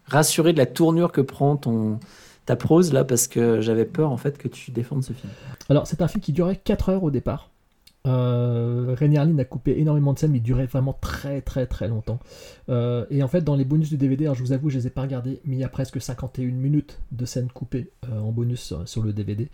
Rassuré 0.06 0.52
de 0.52 0.58
la 0.58 0.66
tournure 0.66 1.12
que 1.12 1.20
prend 1.20 1.56
ton, 1.56 2.00
ta 2.46 2.56
prose 2.56 2.92
là, 2.92 3.04
parce 3.04 3.28
que 3.28 3.60
j'avais 3.60 3.84
peur 3.84 4.10
en 4.10 4.16
fait 4.16 4.38
que 4.38 4.48
tu 4.48 4.70
défendes 4.70 5.04
ce 5.04 5.12
film. 5.12 5.32
Alors, 5.68 5.86
c'est 5.86 6.02
un 6.02 6.08
film 6.08 6.20
qui 6.20 6.32
durait 6.32 6.56
4 6.56 6.88
heures 6.88 7.04
au 7.04 7.10
départ. 7.10 7.50
Euh, 8.04 8.96
René 8.98 9.16
Harlin 9.16 9.38
a 9.38 9.44
coupé 9.44 9.78
énormément 9.78 10.12
de 10.12 10.18
scènes, 10.18 10.32
mais 10.32 10.38
il 10.38 10.42
durait 10.42 10.66
vraiment 10.66 10.92
très 11.00 11.40
très 11.40 11.66
très 11.66 11.86
longtemps. 11.86 12.18
Euh, 12.68 13.06
et 13.10 13.22
en 13.22 13.28
fait, 13.28 13.42
dans 13.42 13.54
les 13.54 13.64
bonus 13.64 13.90
du 13.90 13.96
DVD, 13.96 14.24
alors 14.24 14.34
je 14.34 14.42
vous 14.42 14.52
avoue, 14.52 14.70
je 14.70 14.78
les 14.78 14.86
ai 14.88 14.90
pas 14.90 15.02
regardés, 15.02 15.40
mais 15.44 15.54
il 15.54 15.60
y 15.60 15.64
a 15.64 15.68
presque 15.68 16.00
51 16.00 16.46
minutes 16.46 16.98
de 17.12 17.24
scènes 17.24 17.48
coupées 17.48 17.90
euh, 18.10 18.18
en 18.18 18.32
bonus 18.32 18.60
sur, 18.60 18.88
sur 18.88 19.02
le 19.04 19.12
DVD. 19.12 19.48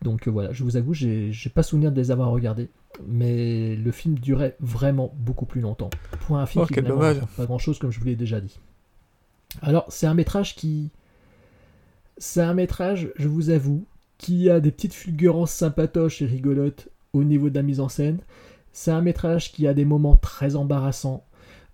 Donc 0.00 0.28
euh, 0.28 0.30
voilà, 0.30 0.50
je 0.52 0.64
vous 0.64 0.78
avoue, 0.78 0.94
j'ai 0.94 1.30
j'ai 1.30 1.50
pas 1.50 1.62
souvenir 1.62 1.92
de 1.92 1.96
les 2.00 2.10
avoir 2.10 2.30
regardés, 2.30 2.70
mais 3.06 3.76
le 3.76 3.92
film 3.92 4.18
durait 4.18 4.56
vraiment 4.60 5.12
beaucoup 5.18 5.44
plus 5.44 5.60
longtemps. 5.60 5.90
Pour 6.26 6.38
un 6.38 6.46
film 6.46 6.64
Oh, 6.64 6.72
qui 6.72 6.80
pas 6.80 7.44
grand 7.44 7.58
chose, 7.58 7.78
comme 7.78 7.90
je 7.90 8.00
vous 8.00 8.06
l'ai 8.06 8.16
déjà 8.16 8.40
dit. 8.40 8.58
Alors, 9.62 9.86
c'est 9.88 10.06
un 10.06 10.14
métrage 10.14 10.54
qui. 10.54 10.90
C'est 12.22 12.42
un 12.42 12.52
métrage, 12.52 13.10
je 13.16 13.28
vous 13.28 13.48
avoue, 13.48 13.86
qui 14.18 14.50
a 14.50 14.60
des 14.60 14.70
petites 14.70 14.92
fulgurances 14.92 15.52
sympatoches 15.52 16.20
et 16.20 16.26
rigolotes 16.26 16.90
au 17.14 17.24
niveau 17.24 17.48
de 17.48 17.54
la 17.54 17.62
mise 17.62 17.80
en 17.80 17.88
scène. 17.88 18.18
C'est 18.74 18.90
un 18.90 19.00
métrage 19.00 19.52
qui 19.52 19.66
a 19.66 19.72
des 19.72 19.86
moments 19.86 20.16
très 20.16 20.54
embarrassants. 20.54 21.24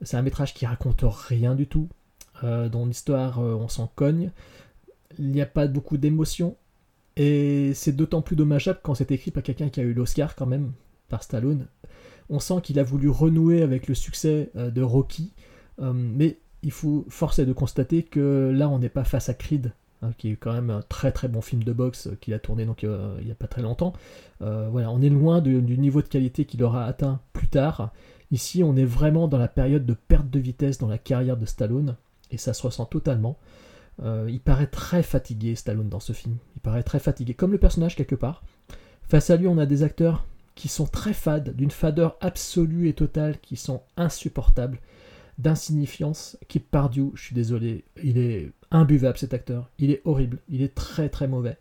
C'est 0.02 0.16
un 0.16 0.22
métrage 0.22 0.54
qui 0.54 0.64
raconte 0.64 1.02
rien 1.04 1.56
du 1.56 1.66
tout. 1.66 1.88
Euh, 2.44 2.68
dont 2.68 2.86
l'histoire, 2.86 3.40
euh, 3.40 3.54
on 3.54 3.66
s'en 3.66 3.88
cogne. 3.88 4.30
Il 5.18 5.32
n'y 5.32 5.40
a 5.40 5.46
pas 5.46 5.66
beaucoup 5.66 5.96
d'émotions. 5.96 6.56
Et 7.16 7.72
c'est 7.74 7.96
d'autant 7.96 8.22
plus 8.22 8.36
dommageable 8.36 8.78
quand 8.84 8.94
c'est 8.94 9.10
écrit 9.10 9.32
par 9.32 9.42
quelqu'un 9.42 9.68
qui 9.68 9.80
a 9.80 9.82
eu 9.82 9.94
l'Oscar 9.94 10.36
quand 10.36 10.46
même, 10.46 10.74
par 11.08 11.24
Stallone. 11.24 11.66
On 12.30 12.38
sent 12.38 12.60
qu'il 12.62 12.78
a 12.78 12.84
voulu 12.84 13.08
renouer 13.08 13.62
avec 13.62 13.88
le 13.88 13.96
succès 13.96 14.50
euh, 14.54 14.70
de 14.70 14.82
Rocky. 14.82 15.32
Euh, 15.80 15.92
mais 15.92 16.38
il 16.62 16.70
faut 16.70 17.04
force 17.08 17.40
est 17.40 17.46
de 17.46 17.52
constater 17.52 18.04
que 18.04 18.52
là, 18.54 18.68
on 18.68 18.78
n'est 18.78 18.88
pas 18.88 19.04
face 19.04 19.28
à 19.28 19.34
Creed, 19.34 19.72
hein, 20.02 20.10
qui 20.18 20.32
est 20.32 20.36
quand 20.36 20.52
même 20.52 20.70
un 20.70 20.82
très 20.82 21.12
très 21.12 21.28
bon 21.28 21.40
film 21.40 21.62
de 21.62 21.72
boxe 21.72 22.08
euh, 22.08 22.16
qu'il 22.20 22.34
a 22.34 22.38
tourné 22.38 22.64
donc 22.64 22.84
euh, 22.84 23.16
il 23.20 23.26
n'y 23.26 23.32
a 23.32 23.34
pas 23.36 23.46
très 23.46 23.62
longtemps. 23.62 23.92
Euh, 24.42 24.68
voilà, 24.70 24.90
on 24.90 25.00
est 25.00 25.08
loin 25.08 25.40
du 25.40 25.60
niveau 25.78 26.02
de 26.02 26.08
qualité 26.08 26.44
qu'il 26.44 26.62
aura 26.62 26.84
atteint 26.84 27.20
plus 27.32 27.48
tard. 27.48 27.92
Ici, 28.32 28.64
on 28.64 28.74
est 28.76 28.84
vraiment 28.84 29.28
dans 29.28 29.38
la 29.38 29.48
période 29.48 29.86
de 29.86 29.94
perte 29.94 30.28
de 30.28 30.40
vitesse 30.40 30.78
dans 30.78 30.88
la 30.88 30.98
carrière 30.98 31.36
de 31.36 31.46
Stallone, 31.46 31.96
et 32.32 32.38
ça 32.38 32.52
se 32.54 32.62
ressent 32.62 32.84
totalement. 32.86 33.38
Il 34.02 34.40
paraît 34.40 34.66
très 34.66 35.04
fatigué, 35.04 35.54
Stallone, 35.54 35.88
dans 35.88 36.00
ce 36.00 36.12
film. 36.12 36.36
Il 36.56 36.60
paraît 36.60 36.82
très 36.82 36.98
fatigué, 36.98 37.34
comme 37.34 37.52
le 37.52 37.58
personnage 37.58 37.94
quelque 37.94 38.16
part. 38.16 38.42
Face 39.04 39.30
à 39.30 39.36
lui, 39.36 39.46
on 39.46 39.58
a 39.58 39.64
des 39.64 39.84
acteurs 39.84 40.26
qui 40.56 40.66
sont 40.66 40.86
très 40.86 41.12
fades, 41.12 41.54
d'une 41.54 41.70
fadeur 41.70 42.16
absolue 42.20 42.88
et 42.88 42.94
totale, 42.94 43.38
qui 43.40 43.56
sont 43.56 43.82
insupportables, 43.96 44.80
d'insignifiance. 45.38 46.38
Kip 46.48 46.70
Pardieu, 46.70 47.10
je 47.14 47.24
suis 47.24 47.34
désolé, 47.34 47.84
il 48.02 48.18
est 48.18 48.52
imbuvable 48.70 49.18
cet 49.18 49.34
acteur. 49.34 49.70
Il 49.78 49.90
est 49.90 50.02
horrible, 50.04 50.38
il 50.48 50.62
est 50.62 50.74
très 50.74 51.08
très 51.08 51.28
mauvais. 51.28 51.58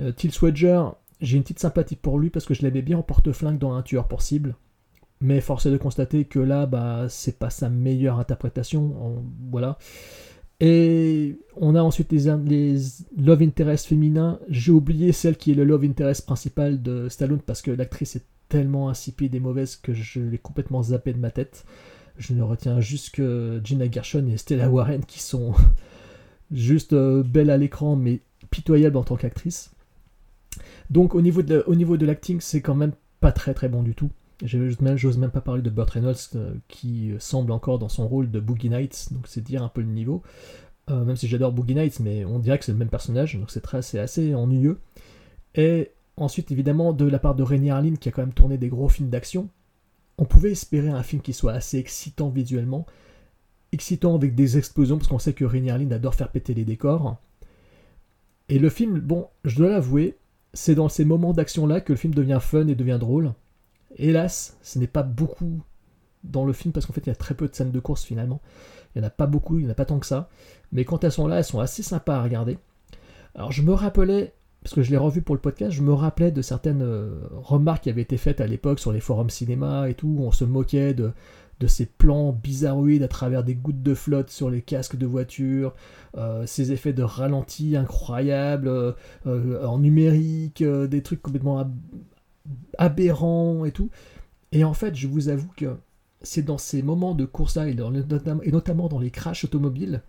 Euh, 0.00 0.12
Till 0.12 0.30
j'ai 1.20 1.36
une 1.36 1.42
petite 1.42 1.58
sympathie 1.58 1.96
pour 1.96 2.18
lui 2.18 2.30
parce 2.30 2.46
que 2.46 2.54
je 2.54 2.62
l'aimais 2.62 2.82
bien 2.82 2.98
en 2.98 3.02
porte-flingue 3.02 3.58
dans 3.58 3.72
Un 3.72 3.82
tueur 3.82 4.06
pour 4.06 4.22
cible. 4.22 4.54
Mais 5.20 5.40
force 5.40 5.66
est 5.66 5.72
de 5.72 5.76
constater 5.76 6.24
que 6.26 6.38
là, 6.38 6.66
bah, 6.66 7.06
c'est 7.08 7.38
pas 7.38 7.50
sa 7.50 7.68
meilleure 7.68 8.20
interprétation. 8.20 9.24
voilà. 9.50 9.78
Et 10.60 11.38
on 11.56 11.74
a 11.74 11.82
ensuite 11.82 12.12
les, 12.12 12.76
love 13.16 13.42
interest 13.42 13.86
féminins. 13.86 14.38
J'ai 14.48 14.72
oublié 14.72 15.12
celle 15.12 15.36
qui 15.36 15.52
est 15.52 15.54
le 15.54 15.64
love 15.64 15.84
interest 15.84 16.24
principal 16.26 16.82
de 16.82 17.08
Stallone 17.08 17.40
parce 17.40 17.62
que 17.62 17.70
l'actrice 17.70 18.16
est 18.16 18.26
tellement 18.48 18.88
insipide 18.88 19.34
et 19.34 19.40
mauvaise 19.40 19.76
que 19.76 19.92
je 19.92 20.20
l'ai 20.20 20.38
complètement 20.38 20.82
zappé 20.82 21.12
de 21.12 21.18
ma 21.18 21.30
tête. 21.30 21.64
Je 22.18 22.34
ne 22.34 22.42
retiens 22.42 22.80
juste 22.80 23.14
que 23.14 23.60
Gina 23.64 23.90
Gershon 23.90 24.26
et 24.26 24.36
Stella 24.36 24.68
Warren 24.68 25.04
qui 25.04 25.20
sont 25.20 25.54
juste 26.50 26.92
euh, 26.92 27.22
belles 27.22 27.50
à 27.50 27.56
l'écran 27.56 27.96
mais 27.96 28.20
pitoyables 28.50 28.96
en 28.96 29.04
tant 29.04 29.16
qu'actrice. 29.16 29.70
Donc 30.90 31.14
au 31.14 31.22
niveau 31.22 31.42
de, 31.42 32.06
l'acting, 32.06 32.40
c'est 32.40 32.60
quand 32.60 32.74
même 32.74 32.92
pas 33.20 33.32
très 33.32 33.54
très 33.54 33.68
bon 33.68 33.82
du 33.82 33.94
tout. 33.94 34.10
J'ose 34.42 34.80
même, 34.80 35.30
pas 35.30 35.40
parler 35.40 35.62
de 35.62 35.70
Burt 35.70 35.90
Reynolds 35.90 36.16
euh, 36.36 36.54
qui 36.68 37.12
semble 37.18 37.52
encore 37.52 37.78
dans 37.78 37.88
son 37.88 38.06
rôle 38.06 38.30
de 38.30 38.38
Boogie 38.38 38.70
Nights, 38.70 39.08
donc 39.12 39.26
c'est 39.26 39.42
dire 39.42 39.62
un 39.62 39.68
peu 39.68 39.80
le 39.80 39.88
niveau. 39.88 40.22
Euh, 40.90 41.04
même 41.04 41.16
si 41.16 41.28
j'adore 41.28 41.52
Boogie 41.52 41.74
Nights, 41.74 42.00
mais 42.00 42.24
on 42.24 42.38
dirait 42.38 42.58
que 42.58 42.64
c'est 42.64 42.72
le 42.72 42.78
même 42.78 42.88
personnage, 42.88 43.36
donc 43.36 43.50
c'est 43.50 43.64
c'est 43.82 43.98
assez 43.98 44.34
ennuyeux. 44.34 44.78
Et 45.54 45.90
ensuite, 46.16 46.50
évidemment, 46.50 46.92
de 46.92 47.04
la 47.04 47.18
part 47.18 47.34
de 47.34 47.42
René 47.42 47.70
Harlin, 47.70 47.96
qui 47.96 48.08
a 48.08 48.12
quand 48.12 48.22
même 48.22 48.32
tourné 48.32 48.58
des 48.58 48.68
gros 48.68 48.88
films 48.88 49.10
d'action, 49.10 49.48
on 50.18 50.24
pouvait 50.24 50.52
espérer 50.52 50.88
un 50.88 51.02
film 51.02 51.22
qui 51.22 51.32
soit 51.32 51.52
assez 51.52 51.78
excitant 51.78 52.28
visuellement, 52.28 52.86
excitant 53.72 54.14
avec 54.14 54.34
des 54.34 54.58
explosions, 54.58 54.98
parce 54.98 55.08
qu'on 55.08 55.18
sait 55.18 55.32
que 55.32 55.44
René 55.44 55.70
Harlin 55.70 55.90
adore 55.92 56.14
faire 56.14 56.30
péter 56.30 56.54
les 56.54 56.64
décors. 56.64 57.16
Et 58.48 58.58
le 58.58 58.68
film, 58.68 58.98
bon, 58.98 59.28
je 59.44 59.56
dois 59.56 59.70
l'avouer, 59.70 60.16
c'est 60.54 60.74
dans 60.74 60.88
ces 60.88 61.04
moments 61.04 61.32
d'action-là 61.32 61.80
que 61.80 61.92
le 61.92 61.96
film 61.96 62.14
devient 62.14 62.40
fun 62.40 62.66
et 62.66 62.74
devient 62.74 62.98
drôle. 62.98 63.32
Hélas, 63.96 64.56
ce 64.62 64.78
n'est 64.78 64.86
pas 64.86 65.02
beaucoup 65.02 65.60
dans 66.24 66.44
le 66.44 66.52
film, 66.52 66.72
parce 66.72 66.86
qu'en 66.86 66.92
fait, 66.92 67.06
il 67.06 67.10
y 67.10 67.12
a 67.12 67.16
très 67.16 67.34
peu 67.34 67.46
de 67.46 67.54
scènes 67.54 67.70
de 67.70 67.80
course 67.80 68.04
finalement. 68.04 68.40
Il 68.94 69.00
n'y 69.00 69.04
en 69.04 69.08
a 69.08 69.10
pas 69.10 69.26
beaucoup, 69.26 69.58
il 69.58 69.62
n'y 69.62 69.68
en 69.68 69.72
a 69.72 69.74
pas 69.74 69.84
tant 69.84 69.98
que 69.98 70.06
ça. 70.06 70.28
Mais 70.72 70.84
quand 70.84 71.04
elles 71.04 71.12
sont 71.12 71.28
là, 71.28 71.38
elles 71.38 71.44
sont 71.44 71.60
assez 71.60 71.82
sympas 71.82 72.16
à 72.16 72.22
regarder. 72.22 72.58
Alors 73.34 73.52
je 73.52 73.62
me 73.62 73.72
rappelais, 73.72 74.32
parce 74.62 74.74
que 74.74 74.82
je 74.82 74.90
l'ai 74.90 74.96
revu 74.96 75.22
pour 75.22 75.34
le 75.34 75.40
podcast, 75.40 75.72
je 75.72 75.82
me 75.82 75.92
rappelais 75.92 76.30
de 76.30 76.42
certaines 76.42 76.82
euh, 76.82 77.14
remarques 77.32 77.84
qui 77.84 77.90
avaient 77.90 78.02
été 78.02 78.16
faites 78.16 78.40
à 78.40 78.46
l'époque 78.46 78.80
sur 78.80 78.92
les 78.92 79.00
forums 79.00 79.30
cinéma 79.30 79.88
et 79.88 79.94
tout, 79.94 80.08
où 80.18 80.22
on 80.24 80.32
se 80.32 80.44
moquait 80.44 80.94
de, 80.94 81.12
ces 81.66 81.86
plans 81.86 82.32
bizarroïdes 82.32 83.02
à 83.02 83.08
travers 83.08 83.44
des 83.44 83.54
gouttes 83.54 83.82
de 83.82 83.94
flotte 83.94 84.30
sur 84.30 84.50
les 84.50 84.62
casques 84.62 84.96
de 84.96 85.06
voiture, 85.06 85.74
euh, 86.16 86.44
ces 86.46 86.72
effets 86.72 86.92
de 86.92 87.02
ralenti 87.02 87.76
incroyables, 87.76 88.68
euh, 89.26 89.66
en 89.66 89.78
numérique, 89.78 90.62
des 90.62 91.02
trucs 91.02 91.22
complètement 91.22 91.58
ab- 91.58 91.74
aberrants 92.78 93.64
et 93.64 93.72
tout. 93.72 93.90
Et 94.52 94.64
en 94.64 94.74
fait, 94.74 94.94
je 94.94 95.06
vous 95.06 95.28
avoue 95.28 95.50
que 95.56 95.76
c'est 96.22 96.44
dans 96.44 96.58
ces 96.58 96.82
moments 96.82 97.14
de 97.14 97.24
course-là, 97.24 97.68
et, 97.68 97.76
et 98.42 98.52
notamment 98.52 98.88
dans 98.88 98.98
les 98.98 99.10
crashs 99.10 99.44
automobiles, 99.44 100.02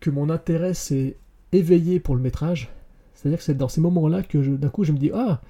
que 0.00 0.10
mon 0.10 0.30
intérêt 0.30 0.74
s'est 0.74 1.16
éveillé 1.52 1.98
pour 1.98 2.14
le 2.14 2.22
métrage. 2.22 2.70
C'est-à-dire 3.18 3.38
que 3.38 3.44
c'est 3.44 3.56
dans 3.56 3.68
ces 3.68 3.80
moments-là 3.80 4.22
que 4.22 4.38
d'un 4.38 4.68
coup 4.68 4.84
je 4.84 4.92
me 4.92 4.98
dis 4.98 5.10
Ah, 5.12 5.40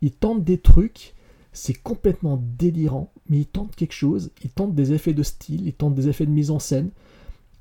ils 0.00 0.10
tentent 0.10 0.42
des 0.42 0.58
trucs, 0.58 1.14
c'est 1.52 1.72
complètement 1.72 2.42
délirant, 2.58 3.12
mais 3.28 3.38
ils 3.38 3.46
tentent 3.46 3.76
quelque 3.76 3.92
chose, 3.92 4.32
ils 4.42 4.50
tentent 4.50 4.74
des 4.74 4.92
effets 4.92 5.14
de 5.14 5.22
style, 5.22 5.68
ils 5.68 5.72
tentent 5.72 5.94
des 5.94 6.08
effets 6.08 6.26
de 6.26 6.32
mise 6.32 6.50
en 6.50 6.58
scène. 6.58 6.90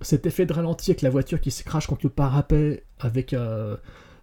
Cet 0.01 0.25
effet 0.25 0.47
de 0.47 0.53
ralenti 0.53 0.89
avec 0.89 1.03
la 1.03 1.11
voiture 1.11 1.39
qui 1.39 1.51
se 1.51 1.63
crache 1.63 1.85
contre 1.85 2.07
le 2.07 2.09
parapet, 2.09 2.85
avec 2.99 3.33
euh, 3.33 3.77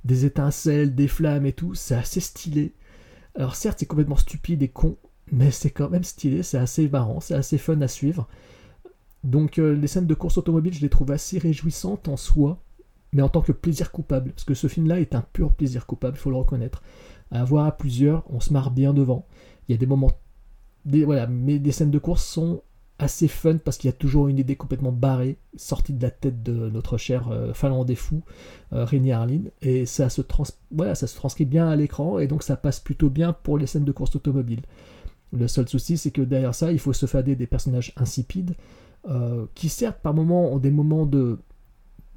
des 0.04 0.24
étincelles, 0.24 0.96
des 0.96 1.06
flammes 1.06 1.46
et 1.46 1.52
tout, 1.52 1.72
c'est 1.74 1.94
assez 1.94 2.18
stylé. 2.18 2.74
Alors 3.36 3.54
certes, 3.54 3.78
c'est 3.78 3.86
complètement 3.86 4.16
stupide 4.16 4.60
et 4.64 4.68
con, 4.68 4.96
mais 5.30 5.52
c'est 5.52 5.70
quand 5.70 5.88
même 5.88 6.02
stylé, 6.02 6.42
c'est 6.42 6.58
assez 6.58 6.88
marrant, 6.88 7.20
c'est 7.20 7.34
assez 7.34 7.58
fun 7.58 7.80
à 7.80 7.86
suivre. 7.86 8.26
Donc 9.22 9.60
euh, 9.60 9.72
les 9.72 9.86
scènes 9.86 10.08
de 10.08 10.14
course 10.14 10.36
automobile, 10.36 10.74
je 10.74 10.80
les 10.80 10.88
trouve 10.88 11.12
assez 11.12 11.38
réjouissantes 11.38 12.08
en 12.08 12.16
soi, 12.16 12.60
mais 13.12 13.22
en 13.22 13.28
tant 13.28 13.40
que 13.40 13.52
plaisir 13.52 13.90
coupable, 13.92 14.32
parce 14.32 14.44
que 14.44 14.54
ce 14.54 14.66
film-là 14.66 15.00
est 15.00 15.14
un 15.14 15.22
pur 15.22 15.52
plaisir 15.52 15.86
coupable, 15.86 16.16
il 16.16 16.20
faut 16.20 16.30
le 16.30 16.36
reconnaître. 16.36 16.82
À 17.30 17.44
voir 17.44 17.66
à 17.66 17.72
plusieurs, 17.72 18.24
on 18.30 18.40
se 18.40 18.52
marre 18.52 18.70
bien 18.70 18.94
devant. 18.94 19.26
Il 19.68 19.72
y 19.72 19.74
a 19.74 19.78
des 19.78 19.86
moments, 19.86 20.12
voilà, 20.84 21.26
mais 21.26 21.58
des 21.58 21.72
scènes 21.72 21.90
de 21.90 21.98
course 21.98 22.24
sont 22.24 22.62
assez 22.98 23.28
fun 23.28 23.58
parce 23.58 23.78
qu'il 23.78 23.88
y 23.88 23.92
a 23.92 23.96
toujours 23.96 24.28
une 24.28 24.38
idée 24.38 24.56
complètement 24.56 24.92
barrée, 24.92 25.38
sortie 25.56 25.92
de 25.92 26.02
la 26.02 26.10
tête 26.10 26.42
de 26.42 26.68
notre 26.68 26.98
cher 26.98 27.28
euh, 27.30 27.52
finlandais 27.54 27.94
fou, 27.94 28.22
euh, 28.72 28.84
Rémi 28.84 29.12
Harlin, 29.12 29.42
et 29.62 29.86
ça 29.86 30.10
se, 30.10 30.20
trans 30.20 30.44
voilà, 30.72 30.94
ça 30.94 31.06
se 31.06 31.14
transcrit 31.14 31.44
bien 31.44 31.68
à 31.68 31.76
l'écran, 31.76 32.18
et 32.18 32.26
donc 32.26 32.42
ça 32.42 32.56
passe 32.56 32.80
plutôt 32.80 33.08
bien 33.08 33.32
pour 33.32 33.56
les 33.56 33.66
scènes 33.66 33.84
de 33.84 33.92
course 33.92 34.16
automobile. 34.16 34.62
Le 35.32 35.46
seul 35.46 35.68
souci, 35.68 35.96
c'est 35.96 36.10
que 36.10 36.22
derrière 36.22 36.54
ça, 36.54 36.72
il 36.72 36.78
faut 36.78 36.92
se 36.92 37.06
fader 37.06 37.36
des 37.36 37.46
personnages 37.46 37.92
insipides, 37.96 38.54
euh, 39.08 39.46
qui 39.54 39.68
certes 39.68 40.00
par 40.02 40.12
moments 40.12 40.52
ont 40.52 40.58
des 40.58 40.72
moments 40.72 41.06
de 41.06 41.38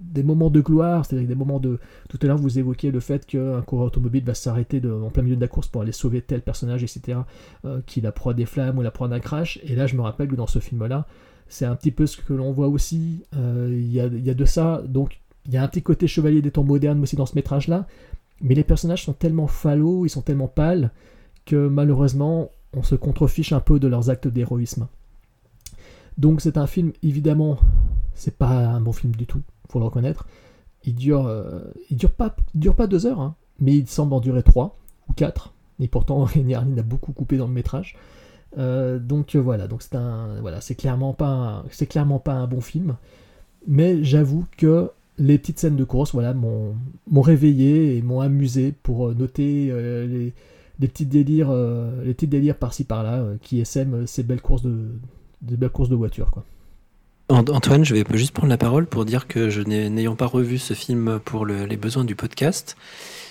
des 0.02 0.24
moments 0.24 0.50
de 0.50 0.62
gloire, 0.62 1.06
c'est-à-dire 1.06 1.28
des 1.28 1.36
moments 1.36 1.60
de... 1.60 1.80
Tout 2.10 2.20
à 2.22 2.26
l'heure, 2.26 2.38
vous 2.38 2.60
évoquiez 2.60 2.92
le 2.92 3.00
fait 3.00 3.26
qu'un 3.26 3.62
coureur 3.62 3.88
automobile 3.88 4.24
va 4.24 4.34
s'arrêter 4.34 4.82
en 4.86 5.10
plein 5.10 5.24
milieu 5.24 5.36
de 5.36 5.42
la 5.42 5.48
course 5.48 5.68
pour 5.68 5.82
aller 5.82 5.92
sauver 5.92 6.22
tel 6.22 6.42
personnage, 6.42 6.84
etc., 6.84 7.20
euh, 7.66 7.82
qui 7.86 8.02
la 8.02 8.12
proie 8.12 8.34
des 8.34 8.46
flammes 8.46 8.78
ou 8.78 8.82
la 8.82 8.92
proie 8.92 9.08
d'un 9.08 9.20
crash. 9.20 9.60
Et 9.64 9.76
là, 9.76 9.88
je 9.88 9.96
me 9.96 10.02
rappelle 10.02 10.28
que 10.28 10.36
dans 10.36 10.48
ce 10.48 10.60
film-là, 10.60 11.08
c'est 11.48 11.66
un 11.66 11.76
petit 11.76 11.92
peu 11.92 12.06
ce 12.06 12.18
que 12.18 12.34
l'on 12.34 12.52
voit 12.52 12.68
aussi. 12.68 13.24
Euh, 13.36 13.70
Il 13.72 13.92
y, 13.92 14.00
a, 14.00 14.08
y 14.08 14.30
a 14.30 14.34
de 14.34 14.46
ça, 14.46 14.82
donc 14.88 15.20
il 15.46 15.54
y 15.54 15.58
a 15.58 15.64
un 15.64 15.68
petit 15.68 15.82
côté 15.82 16.08
chevalier 16.08 16.42
des 16.42 16.52
temps 16.52 16.64
modernes 16.64 17.02
aussi 17.02 17.16
dans 17.16 17.26
ce 17.26 17.36
métrage-là. 17.36 17.88
Mais 18.42 18.56
les 18.56 18.64
personnages 18.64 19.04
sont 19.04 19.14
tellement 19.14 19.48
fallaux, 19.48 20.06
ils 20.06 20.10
sont 20.10 20.22
tellement 20.22 20.48
pâles, 20.48 20.92
que 21.46 21.68
malheureusement, 21.68 22.52
on 22.74 22.84
se 22.84 22.96
contrefiche 22.96 23.54
un 23.54 23.60
peu 23.60 23.80
de 23.80 23.88
leurs 23.88 24.10
actes 24.10 24.28
d'héroïsme. 24.28 24.88
Donc 26.18 26.42
c'est 26.42 26.58
un 26.58 26.68
film, 26.68 26.92
évidemment, 27.04 27.58
c'est 28.14 28.38
pas 28.38 28.50
un 28.50 28.82
bon 28.82 28.92
film 28.92 29.16
du 29.16 29.26
tout, 29.26 29.42
le 29.80 29.86
reconnaître. 29.86 30.28
Il 30.84 30.96
dure, 30.96 31.28
euh, 31.28 31.62
il 31.90 31.98
dure 31.98 32.12
pas, 32.12 32.36
dure 32.56 32.76
pas 32.76 32.88
deux 32.88 33.06
heures, 33.06 33.20
hein, 33.20 33.36
mais 33.60 33.76
il 33.76 33.88
semble 33.88 34.14
en 34.14 34.20
durer 34.20 34.44
trois 34.44 34.78
ou 35.10 35.14
quatre. 35.14 35.54
Et 35.80 35.88
pourtant, 35.88 36.24
Rémi 36.26 36.54
Harlin 36.54 36.78
a 36.78 36.84
beaucoup 36.84 37.14
coupé 37.14 37.38
dans 37.38 37.48
le 37.48 37.54
métrage. 37.54 37.96
Euh, 38.58 39.00
donc 39.00 39.36
euh, 39.36 39.40
voilà, 39.40 39.68
donc 39.68 39.82
c'est 39.82 39.96
un, 39.96 40.42
voilà, 40.42 40.60
c'est 40.60 40.76
clairement 40.76 41.14
pas, 41.14 41.64
c'est 41.72 41.86
clairement 41.86 42.20
pas 42.20 42.34
un 42.34 42.48
bon 42.48 42.62
film. 42.62 42.98
Mais 43.68 44.04
j'avoue 44.04 44.46
que 44.58 44.90
les 45.18 45.38
petites 45.38 45.60
scènes 45.60 45.76
de 45.76 45.84
course, 45.84 46.14
voilà, 46.14 46.34
m'ont, 46.34 46.76
réveillé 47.22 47.96
et 47.98 48.02
m'ont 48.02 48.22
amusé 48.22 48.72
pour 48.72 49.14
noter 49.14 49.68
les, 49.68 50.34
petits 50.80 51.06
délires, 51.06 51.52
les 51.52 52.14
petits 52.16 52.28
délires 52.28 52.58
par-ci 52.58 52.86
par-là 52.86 53.24
qui 53.44 53.60
essaiment 53.60 54.08
ces 54.08 54.24
belles 54.24 54.42
courses 54.42 54.64
de, 54.64 54.90
belles 55.42 55.70
courses 55.70 55.90
de 55.90 55.96
voiture, 55.96 56.32
quoi. 56.32 56.44
Ant- 57.32 57.50
Antoine, 57.50 57.86
je 57.86 57.94
vais 57.96 58.04
juste 58.14 58.34
prendre 58.34 58.50
la 58.50 58.58
parole 58.58 58.86
pour 58.86 59.06
dire 59.06 59.28
que 59.28 59.50
je 59.50 59.62
n'ayant 59.62 60.16
pas 60.16 60.26
revu 60.26 60.58
ce 60.58 60.74
film 60.74 61.20
pour 61.24 61.46
le- 61.46 61.66
les 61.66 61.78
besoins 61.78 62.04
du 62.04 62.16
podcast, 62.16 62.76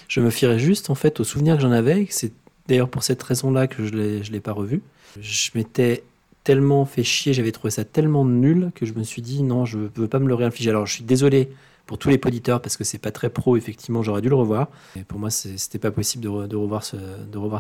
je 0.09 0.21
me 0.21 0.31
fierais 0.31 0.59
juste 0.59 0.91
en 0.91 0.95
fait 0.95 1.21
aux 1.21 1.25
souvenirs 1.25 1.57
que 1.57 1.63
j'en 1.63 1.71
avais. 1.73 2.07
C'est 2.11 2.33
d'ailleurs 2.69 2.89
pour 2.89 3.03
cette 3.03 3.23
raison-là 3.23 3.67
que 3.67 3.85
je 3.85 4.23
je 4.23 4.33
l'ai 4.33 4.41
pas 4.41 4.53
revu. 4.53 4.83
Je 5.21 5.51
m'étais 5.55 6.03
tellement 6.45 6.85
fait 6.87 7.05
chier, 7.05 7.35
j'avais 7.35 7.53
trouvé 7.53 7.71
ça 7.71 7.85
tellement 7.85 8.25
nul 8.25 8.71
que 8.75 8.87
je 8.87 8.95
me 8.95 9.03
suis 9.03 9.23
dit 9.23 9.43
non, 9.43 9.67
je 9.67 9.79
veux 9.95 10.09
pas 10.09 10.19
me 10.19 10.29
le 10.29 10.35
réinfliger. 10.35 10.71
Alors 10.71 10.87
je 10.87 10.95
suis 10.95 11.05
désolé 11.05 11.51
pour 11.87 11.99
tous 11.99 12.09
les 12.09 12.19
poditeurs 12.19 12.63
parce 12.63 12.77
que 12.77 12.85
c'est 12.85 12.99
pas 12.99 13.11
très 13.11 13.29
pro. 13.29 13.57
Effectivement, 13.57 14.03
j'aurais 14.03 14.23
dû 14.23 14.29
le 14.31 14.37
revoir. 14.37 14.69
Et 14.97 15.03
pour 15.05 15.19
moi, 15.19 15.29
c'était 15.31 15.79
pas 15.79 15.91
possible 15.91 16.25
de 16.25 16.57
revoir 16.57 16.83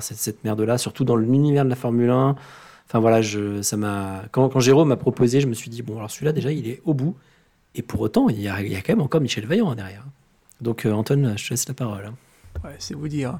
cette, 0.02 0.18
cette 0.18 0.44
merde-là, 0.44 0.78
surtout 0.78 1.04
dans 1.04 1.16
l'univers 1.16 1.64
de 1.64 1.70
la 1.70 1.76
Formule 1.76 2.10
1. 2.10 2.36
Enfin 2.90 2.98
voilà, 2.98 3.22
je, 3.22 3.62
ça 3.62 3.76
m'a. 3.76 4.24
Quand, 4.32 4.58
Jérôme 4.58 4.88
m'a 4.88 4.96
proposé, 4.96 5.40
je 5.40 5.46
me 5.46 5.54
suis 5.54 5.70
dit 5.70 5.80
bon, 5.80 5.98
alors 5.98 6.10
celui-là 6.10 6.32
déjà, 6.32 6.50
il 6.50 6.66
est 6.66 6.82
au 6.84 6.92
bout. 6.92 7.16
Et 7.76 7.82
pour 7.82 8.00
autant, 8.00 8.28
il 8.28 8.40
y 8.40 8.48
a, 8.48 8.56
quand 8.82 8.88
même 8.88 9.00
encore 9.00 9.20
Michel 9.20 9.46
Vaillant 9.46 9.76
derrière. 9.76 10.04
Donc 10.60 10.84
euh, 10.84 10.90
Antoine, 10.90 11.38
je 11.38 11.46
te 11.46 11.50
laisse 11.50 11.68
la 11.68 11.74
parole. 11.74 12.10
Ouais, 12.64 12.74
c'est 12.80 12.94
vous 12.94 13.06
dire. 13.06 13.38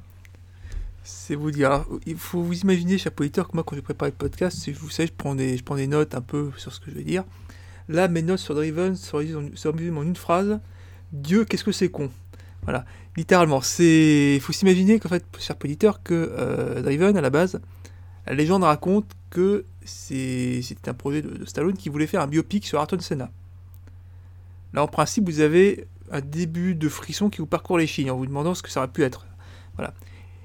C'est 1.02 1.34
vous 1.34 1.50
dire. 1.50 1.84
Il 2.06 2.16
faut 2.16 2.40
vous 2.40 2.60
imaginer, 2.60 2.96
cher 2.96 3.10
auditeur, 3.18 3.48
que 3.48 3.56
moi, 3.56 3.64
quand 3.64 3.74
j'ai 3.74 3.82
préparé 3.82 4.12
le 4.12 4.16
podcast, 4.16 4.70
vous 4.70 4.88
savez, 4.88 5.08
je 5.08 5.12
prends, 5.12 5.34
des, 5.34 5.56
je 5.56 5.86
notes 5.86 6.14
un 6.14 6.20
peu 6.20 6.52
sur 6.56 6.72
ce 6.72 6.78
que 6.78 6.92
je 6.92 6.94
vais 6.94 7.02
dire. 7.02 7.24
Là, 7.88 8.06
mes 8.06 8.22
notes 8.22 8.38
sur 8.38 8.54
Driven 8.54 8.94
se 8.94 9.16
résument 9.16 10.00
en- 10.00 10.04
une 10.04 10.14
phrase. 10.14 10.60
Dieu, 11.12 11.44
qu'est-ce 11.44 11.64
que 11.64 11.72
c'est 11.72 11.88
con? 11.88 12.08
Voilà, 12.62 12.84
littéralement. 13.16 13.62
C'est, 13.62 14.34
il 14.36 14.40
faut 14.40 14.52
s'imaginer 14.52 15.00
qu'en 15.00 15.08
fait, 15.08 15.24
cher 15.40 15.56
auditeur, 15.60 16.04
que 16.04 16.14
euh, 16.38 16.82
Driven, 16.82 17.16
à 17.16 17.20
la 17.20 17.30
base, 17.30 17.60
la 18.26 18.34
légende 18.34 18.64
raconte 18.64 19.06
que 19.30 19.64
c'était 19.84 20.88
un 20.88 20.94
projet 20.94 21.22
de, 21.22 21.44
Stallone 21.44 21.76
qui 21.76 21.88
voulait 21.88 22.06
faire 22.06 22.20
un 22.20 22.26
biopic 22.26 22.66
sur 22.66 22.78
Ayrton 22.78 23.00
Senna. 23.00 23.30
Là, 24.72 24.82
en 24.82 24.88
principe, 24.88 25.24
vous 25.28 25.40
avez 25.40 25.86
un 26.10 26.20
début 26.20 26.74
de 26.74 26.88
frisson 26.88 27.30
qui 27.30 27.38
vous 27.38 27.46
parcourt 27.46 27.78
les 27.78 27.86
chignes 27.86 28.10
en 28.10 28.16
vous 28.16 28.26
demandant 28.26 28.54
ce 28.54 28.62
que 28.62 28.70
ça 28.70 28.80
aurait 28.80 28.92
pu 28.92 29.02
être. 29.02 29.26
Voilà. 29.76 29.94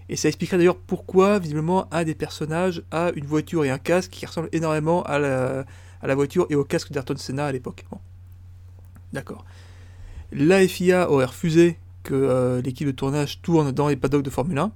Et 0.09 0.15
ça 0.15 0.27
expliquerait 0.27 0.57
d'ailleurs 0.57 0.77
pourquoi, 0.77 1.39
visiblement, 1.39 1.87
un 1.91 2.03
des 2.03 2.15
personnages 2.15 2.83
a 2.91 3.11
une 3.15 3.25
voiture 3.25 3.65
et 3.65 3.71
un 3.71 3.79
casque 3.79 4.11
qui 4.11 4.25
ressemblent 4.25 4.49
énormément 4.51 5.03
à 5.03 5.17
la, 5.17 6.15
voiture 6.15 6.45
et 6.49 6.55
au 6.55 6.63
casque 6.63 6.91
d'Ayrton 6.91 7.17
Senna 7.17 7.47
à 7.47 7.51
l'époque. 7.51 7.85
D'accord. 9.13 9.45
La 10.31 10.67
FIA 10.67 11.09
aurait 11.09 11.25
refusé 11.25 11.79
que 12.03 12.13
euh, 12.13 12.61
l'équipe 12.61 12.87
de 12.87 12.91
tournage 12.91 13.41
tourne 13.41 13.71
dans 13.71 13.87
les 13.87 13.95
paddocks 13.95 14.23
de 14.23 14.29
Formule 14.29 14.59
1. 14.59 14.71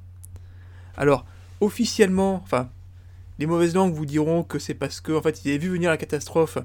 Alors, 0.97 1.25
officiellement, 1.61 2.41
enfin, 2.43 2.69
les 3.39 3.45
mauvaises 3.45 3.73
langues 3.73 3.93
vous 3.93 4.05
diront 4.05 4.43
que 4.43 4.59
c'est 4.59 4.73
parce 4.75 5.01
que, 5.01 5.13
en 5.13 5.21
fait, 5.21 5.43
ils 5.43 5.49
avaient 5.49 5.57
vu 5.57 5.69
venir 5.69 5.89
la 5.89 5.97
catastrophe 5.97 6.57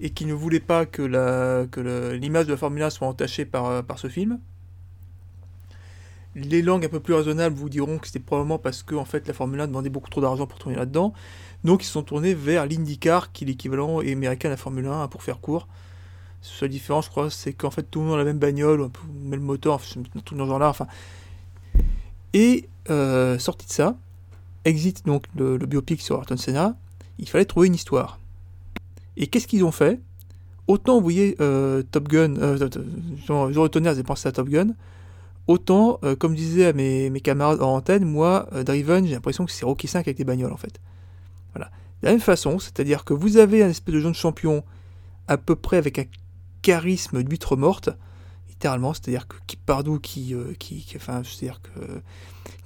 et 0.00 0.10
qu'ils 0.10 0.26
ne 0.26 0.34
voulaient 0.34 0.60
pas 0.60 0.84
que 0.86 1.02
le- 1.02 2.12
l'image 2.16 2.46
de 2.46 2.52
la 2.52 2.56
Formule 2.56 2.82
1 2.82 2.90
soit 2.90 3.06
entachée 3.06 3.44
par, 3.44 3.66
euh, 3.66 3.82
par 3.82 3.98
ce 3.98 4.08
film. 4.08 4.40
Les 6.34 6.60
langues 6.60 6.84
un 6.84 6.88
peu 6.90 7.00
plus 7.00 7.14
raisonnables 7.14 7.56
vous 7.56 7.70
diront 7.70 7.98
que 7.98 8.06
c'était 8.06 8.18
probablement 8.18 8.58
parce 8.58 8.82
que 8.82 8.94
en 8.94 9.06
fait 9.06 9.26
la 9.26 9.32
Formule 9.32 9.58
1 9.60 9.68
demandait 9.68 9.88
beaucoup 9.88 10.10
trop 10.10 10.20
d'argent 10.20 10.46
pour 10.46 10.58
tourner 10.58 10.76
là-dedans. 10.76 11.14
Donc 11.64 11.82
ils 11.82 11.86
se 11.86 11.92
sont 11.92 12.02
tournés 12.02 12.34
vers 12.34 12.66
l'IndyCar, 12.66 13.32
qui 13.32 13.44
est 13.44 13.46
l'équivalent 13.46 14.00
américain 14.00 14.48
de 14.48 14.52
la 14.52 14.58
Formule 14.58 14.86
1, 14.86 15.02
hein, 15.02 15.08
pour 15.08 15.22
faire 15.22 15.40
court. 15.40 15.66
Seule 16.42 16.68
différence, 16.68 17.06
je 17.06 17.10
crois, 17.10 17.30
c'est 17.30 17.54
qu'en 17.54 17.70
fait 17.70 17.84
tout 17.84 18.00
le 18.00 18.06
monde 18.06 18.14
a 18.16 18.18
la 18.18 18.24
même 18.24 18.38
bagnole, 18.38 18.80
le 18.80 18.90
même 19.30 19.40
moteur, 19.40 19.74
enfin, 19.74 20.02
tout 20.24 20.34
dans 20.34 20.44
ce 20.44 20.48
genre-là. 20.50 20.68
Enfin. 20.68 20.86
Et 22.34 22.68
euh, 22.90 23.38
sorti 23.38 23.66
de 23.66 23.72
ça, 23.72 23.96
exit 24.66 25.06
donc 25.06 25.24
le, 25.36 25.58
biopic 25.58 26.00
sur 26.00 26.16
Ayrton 26.16 26.36
Senna, 26.36 26.76
il 27.18 27.28
fallait 27.28 27.44
trouver 27.44 27.68
une 27.68 27.74
histoire. 27.74 28.18
Et 29.16 29.26
qu'est-ce 29.28 29.46
qu'ils 29.46 29.64
ont 29.64 29.72
fait? 29.72 30.00
Autant 30.66 30.96
vous 30.96 31.02
voyez 31.02 31.36
euh, 31.40 31.82
Top 31.90 32.08
Gun, 32.08 32.36
euh, 32.36 33.68
Tonnerre, 33.68 33.94
j'ai 33.94 34.02
pensé 34.02 34.28
à 34.28 34.32
Top 34.32 34.48
Gun, 34.48 34.74
autant, 35.46 35.98
euh, 36.02 36.16
comme 36.16 36.34
mes, 36.74 37.10
mes 37.10 37.20
camarades 37.20 37.62
en 37.62 37.76
antenne, 37.76 38.04
moi, 38.04 38.48
euh, 38.52 38.64
Driven, 38.64 39.06
j'ai 39.06 39.14
l'impression 39.14 39.44
que 39.44 39.52
c'est 39.52 39.64
Rocky 39.64 39.86
5 39.86 40.00
avec 40.00 40.16
des 40.16 40.24
bagnoles 40.24 40.52
en 40.52 40.56
fait. 40.56 40.80
Voilà. 41.54 41.70
De 42.02 42.06
la 42.06 42.10
même 42.12 42.20
façon, 42.20 42.58
c'est-à-dire 42.58 43.04
que 43.04 43.14
vous 43.14 43.36
avez 43.36 43.62
un 43.62 43.70
espèce 43.70 43.94
de 43.94 44.00
jeune 44.00 44.14
champion 44.14 44.64
à 45.28 45.38
peu 45.38 45.56
près 45.56 45.76
avec 45.76 45.98
un 45.98 46.04
charisme 46.62 47.22
d'huître 47.22 47.56
morte, 47.56 47.90
littéralement, 48.56 48.94
c'est-à-dire 48.94 49.28
que 49.28 49.36
Pardou 49.66 49.98
qui, 49.98 50.34
euh, 50.34 50.54
qui, 50.58 50.82
qui- 50.84 50.96
enfin, 50.96 51.22
c'est-à-dire 51.24 51.60
que 51.62 51.70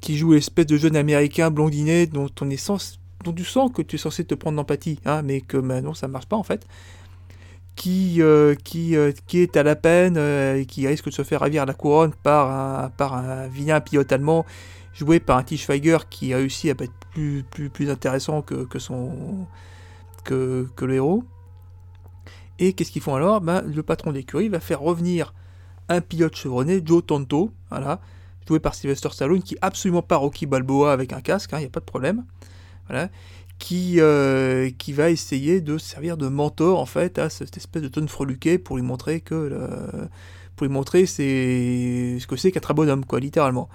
qui 0.00 0.16
joue 0.16 0.32
l'espèce 0.32 0.66
de 0.66 0.76
jeune 0.76 0.96
américain 0.96 1.50
blondinet 1.50 2.06
dont 2.06 2.28
on 2.40 2.50
est 2.50 2.56
sens, 2.56 3.00
dont 3.24 3.32
tu 3.32 3.44
sens 3.44 3.70
que 3.72 3.82
tu 3.82 3.96
es 3.96 3.98
censé 3.98 4.24
te 4.24 4.34
prendre 4.34 4.56
d'empathie, 4.56 4.98
hein, 5.04 5.22
mais 5.22 5.40
que 5.40 5.56
bah, 5.58 5.80
non, 5.82 5.94
ça 5.94 6.08
marche 6.08 6.26
pas 6.26 6.36
en 6.36 6.42
fait 6.42 6.66
qui, 7.76 8.20
euh, 8.20 8.54
qui, 8.54 8.96
euh, 8.96 9.12
qui 9.26 9.38
est 9.40 9.56
à 9.56 9.62
la 9.62 9.76
peine 9.76 10.16
euh, 10.18 10.58
et 10.58 10.66
qui 10.66 10.86
risque 10.86 11.06
de 11.06 11.10
se 11.12 11.22
faire 11.22 11.40
ravir 11.40 11.64
la 11.66 11.74
couronne 11.74 12.12
par 12.22 12.50
un, 12.50 12.90
par 12.90 13.14
un 13.14 13.46
vilain 13.48 13.80
pilote 13.80 14.12
allemand 14.12 14.44
joué 14.92 15.20
par 15.20 15.38
un 15.38 15.42
Til 15.42 15.58
Schweiger 15.58 15.98
qui 16.10 16.34
a 16.34 16.36
réussi 16.38 16.68
à 16.68 16.72
être 16.72 16.92
plus, 17.12 17.44
plus, 17.50 17.70
plus 17.70 17.88
intéressant 17.90 18.42
que, 18.42 18.64
que, 18.64 18.78
son, 18.78 19.46
que, 20.24 20.68
que 20.76 20.84
le 20.84 20.94
héros. 20.94 21.24
Et 22.58 22.74
qu'est-ce 22.74 22.90
qu'ils 22.90 23.02
font 23.02 23.14
alors? 23.14 23.40
Ben, 23.40 23.62
Le 23.62 23.82
patron 23.82 24.12
d'écurie 24.12 24.48
va 24.48 24.60
faire 24.60 24.80
revenir 24.80 25.32
un 25.90 26.00
pilote 26.00 26.34
chevronné, 26.34 26.80
Joe 26.84 27.04
Tonto, 27.04 27.52
voilà, 27.68 28.00
joué 28.48 28.60
par 28.60 28.74
Sylvester 28.74 29.10
Stallone, 29.12 29.42
qui 29.42 29.54
est 29.54 29.58
absolument 29.60 30.02
pas 30.02 30.16
Rocky 30.16 30.46
Balboa 30.46 30.92
avec 30.92 31.12
un 31.12 31.20
casque, 31.20 31.50
il 31.52 31.58
n'y 31.58 31.64
a 31.66 31.68
pas 31.68 31.80
de 31.80 31.84
problème, 31.84 32.24
voilà, 32.88 33.10
qui, 33.58 33.96
euh, 33.98 34.70
qui 34.78 34.92
va 34.92 35.10
essayer 35.10 35.60
de 35.60 35.76
servir 35.76 36.16
de 36.16 36.28
mentor 36.28 36.80
en 36.80 36.86
fait 36.86 37.18
à 37.18 37.28
cette 37.28 37.56
espèce 37.58 37.82
de 37.82 37.88
tonne 37.88 38.08
freluquet 38.08 38.56
pour 38.56 38.76
lui 38.76 38.82
montrer 38.82 39.20
que 39.20 40.08
pour 40.56 40.66
lui 40.66 40.72
montrer 40.72 41.04
c'est 41.06 42.16
ce 42.18 42.26
que 42.26 42.36
c'est 42.36 42.52
qu'être 42.52 42.70
un 42.70 42.74
bonhomme 42.74 43.04
quoi 43.04 43.20
littéralement. 43.20 43.68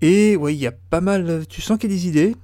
Et 0.00 0.36
ouais, 0.36 0.54
il 0.54 0.60
y 0.60 0.66
a 0.66 0.72
pas 0.72 1.00
mal. 1.00 1.46
Tu 1.48 1.62
sens 1.62 1.78
qu'il 1.78 1.90
y 1.90 1.94
a 1.94 1.96
des 1.96 2.08
idées. 2.08 2.36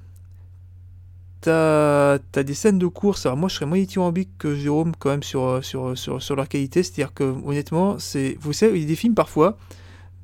T'as 1.40 2.14
as 2.14 2.42
des 2.42 2.54
scènes 2.54 2.78
de 2.78 2.86
course. 2.86 3.24
Alors 3.24 3.38
moi, 3.38 3.48
je 3.48 3.54
serais 3.54 3.66
moins 3.66 3.78
dithyrambique 3.78 4.30
que 4.38 4.54
Jérôme 4.54 4.92
quand 4.98 5.10
même 5.10 5.22
sur, 5.22 5.64
sur, 5.64 5.96
sur, 5.96 6.36
leur 6.36 6.48
qualité. 6.48 6.82
C'est-à-dire 6.82 7.14
que 7.14 7.24
honnêtement, 7.44 7.98
c'est 7.98 8.36
vous 8.40 8.52
savez, 8.52 8.78
il 8.78 8.82
y 8.82 8.84
a 8.84 8.88
des 8.88 8.96
films 8.96 9.14
parfois 9.14 9.56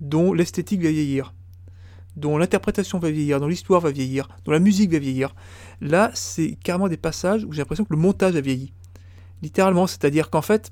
dont 0.01 0.33
l'esthétique 0.35 0.83
va 0.83 0.91
vieillir, 0.91 1.33
dont 2.17 2.37
l'interprétation 2.37 2.99
va 2.99 3.11
vieillir, 3.11 3.41
dont 3.41 3.49
l'histoire 3.49 3.81
va 3.81 3.91
vieillir, 3.91 4.29
dont 4.45 4.53
la 4.53 4.59
musique 4.59 4.91
va 4.91 4.99
vieillir. 4.99 5.35
Là, 5.81 6.11
c'est 6.15 6.59
carrément 6.63 6.89
des 6.89 6.99
passages 6.99 7.45
où 7.45 7.53
j'ai 7.53 7.63
l'impression 7.63 7.85
que 7.85 7.95
le 7.95 8.01
montage 8.01 8.37
a 8.37 8.41
vieilli. 8.41 8.73
Littéralement, 9.43 9.87
c'est-à-dire 9.87 10.29
qu'en 10.29 10.43
fait, 10.43 10.71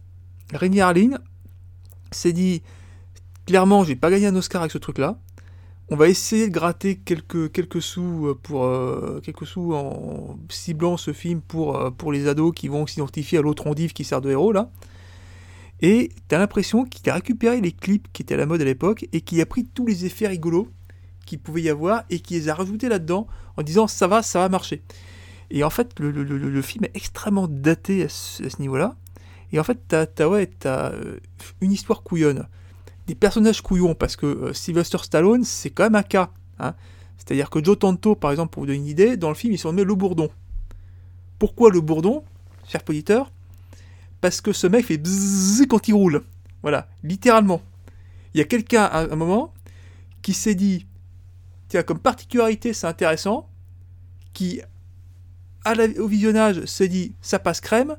Rémi 0.53 0.81
Harlin 0.81 1.19
s'est 2.11 2.33
dit 2.33 2.63
clairement, 3.47 3.83
je 3.83 3.89
vais 3.89 3.97
pas 3.97 4.11
gagner 4.11 4.27
un 4.27 4.37
Oscar 4.37 4.63
avec 4.63 4.73
ce 4.73 4.79
truc-là. 4.79 5.19
On 5.91 5.97
va 5.97 6.09
essayer 6.09 6.49
de 6.49 6.53
gratter 6.53 6.97
quelques, 6.97 7.53
quelques 7.53 7.83
sous 7.83 8.29
euh, 8.29 8.39
pour 8.43 8.65
euh, 8.65 9.21
quelques 9.23 9.47
sous 9.47 9.75
en 9.75 10.39
ciblant 10.49 10.97
ce 10.97 11.13
film 11.13 11.43
pour, 11.43 11.77
euh, 11.77 11.91
pour 11.91 12.11
les 12.11 12.27
ados 12.27 12.53
qui 12.55 12.69
vont 12.69 12.87
s'identifier 12.87 13.39
à 13.39 13.43
l'autre 13.43 13.67
ondive 13.67 13.93
qui 13.93 14.03
sert 14.05 14.21
de 14.23 14.31
héros 14.31 14.53
là. 14.53 14.71
Et 15.83 16.11
t'as 16.29 16.39
l'impression 16.39 16.85
qu'il 16.85 17.09
a 17.11 17.15
récupéré 17.15 17.61
les 17.61 17.73
clips 17.73 18.09
qui 18.13 18.23
étaient 18.23 18.35
à 18.35 18.39
la 18.39 18.47
mode 18.47 18.63
à 18.63 18.65
l'époque 18.65 19.07
et 19.13 19.21
qu'il 19.21 19.41
a 19.43 19.47
pris 19.47 19.65
tous 19.67 19.87
les 19.87 20.07
effets 20.07 20.27
rigolos 20.29 20.69
qu'il 21.27 21.39
pouvait 21.39 21.63
y 21.63 21.69
avoir 21.69 22.05
et 22.09 22.21
qui 22.21 22.35
les 22.35 22.49
a 22.49 22.55
rajoutés 22.55 22.89
là-dedans 22.89 23.27
en 23.59 23.63
disant 23.63 23.87
ça 23.87 24.07
va, 24.07 24.23
ça 24.23 24.39
va 24.39 24.49
marcher. 24.49 24.83
Et 25.51 25.63
en 25.65 25.71
fait, 25.71 26.01
le, 26.01 26.11
le- 26.11 26.25
le- 26.25 26.63
film 26.63 26.85
est 26.85 26.97
extrêmement 26.97 27.47
daté 27.47 28.05
à 28.05 28.09
ce, 28.09 28.43
niveau-là. 28.61 28.97
Et 29.53 29.61
en 29.61 29.65
fait, 29.65 29.79
t'as 29.87 30.07
as, 30.19 30.29
ouais, 30.29 30.51
euh, 30.65 31.19
une 31.61 31.71
histoire 31.73 32.03
couillonne. 32.03 32.49
Des 33.07 33.15
personnages 33.15 33.61
couillons, 33.61 33.95
parce 33.95 34.17
que 34.17 34.27
euh, 34.27 34.53
Sylvester 34.55 34.99
Stallone, 35.03 35.45
c'est 35.45 35.71
quand 35.71 35.85
même 35.85 35.95
un 35.97 36.03
cas. 36.03 36.31
hein. 36.59 36.75
C'est-à-dire 37.19 37.51
que 37.51 37.63
Joe 37.63 37.79
Tanto, 37.79 38.15
par 38.15 38.31
exemple, 38.31 38.53
pour 38.53 38.63
vous 38.63 38.67
donner 38.67 38.79
une 38.79 38.87
idée, 38.87 39.17
dans 39.17 39.29
le 39.29 39.35
film, 39.35 39.53
il 39.53 39.59
se 39.59 39.67
nommé 39.69 39.85
Le 39.85 39.95
Bourdon. 39.95 40.31
Pourquoi 41.39 41.71
Le 41.71 41.81
Bourdon, 41.81 42.25
cher 42.69 42.83
poditeur 42.83 43.31
Parce 44.21 44.41
que 44.41 44.53
ce 44.53 44.67
mec 44.67 44.87
fait 44.87 45.01
quand 45.69 45.89
il 45.89 45.95
roule. 45.95 46.23
Voilà, 46.63 46.89
littéralement. 47.03 47.61
Il 48.35 48.39
y 48.39 48.41
a 48.41 48.45
quelqu'un, 48.45 48.85
à 48.85 49.01
un 49.13 49.17
moment, 49.17 49.53
qui 50.23 50.33
s'est 50.33 50.55
dit, 50.55 50.87
tiens, 51.69 51.83
comme 51.83 51.99
particularité, 51.99 52.73
c'est 52.73 52.87
intéressant, 52.87 53.49
qui, 54.33 54.61
au 55.99 56.07
visionnage, 56.09 56.65
s'est 56.65 56.89
dit, 56.89 57.15
ça 57.21 57.39
passe 57.39 57.61
crème, 57.61 57.97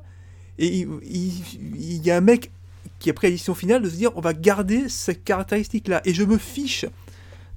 et 0.58 0.80
il, 0.80 0.88
il- 1.02 1.76
il 1.76 2.06
y 2.06 2.10
a 2.10 2.16
un 2.16 2.20
mec 2.20 2.50
qui 2.98 3.10
a 3.10 3.12
pris 3.12 3.26
la 3.28 3.32
décision 3.32 3.54
finale 3.54 3.82
de 3.82 3.88
se 3.88 3.96
dire, 3.96 4.10
on 4.16 4.20
va 4.20 4.32
garder 4.32 4.88
cette 4.88 5.24
caractéristique-là. 5.24 6.00
Et 6.04 6.14
je 6.14 6.24
me 6.24 6.38
fiche 6.38 6.86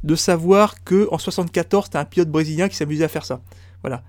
de 0.04 0.16
savoir 0.16 0.84
que 0.84 1.08
en 1.12 1.18
74, 1.18 1.90
t'as 1.90 2.00
un 2.00 2.06
pilote 2.06 2.30
brésilien 2.30 2.70
qui 2.70 2.76
s'amusait 2.76 3.04
à 3.04 3.08
faire 3.08 3.26
ça. 3.26 3.42
Voilà. 3.82 4.04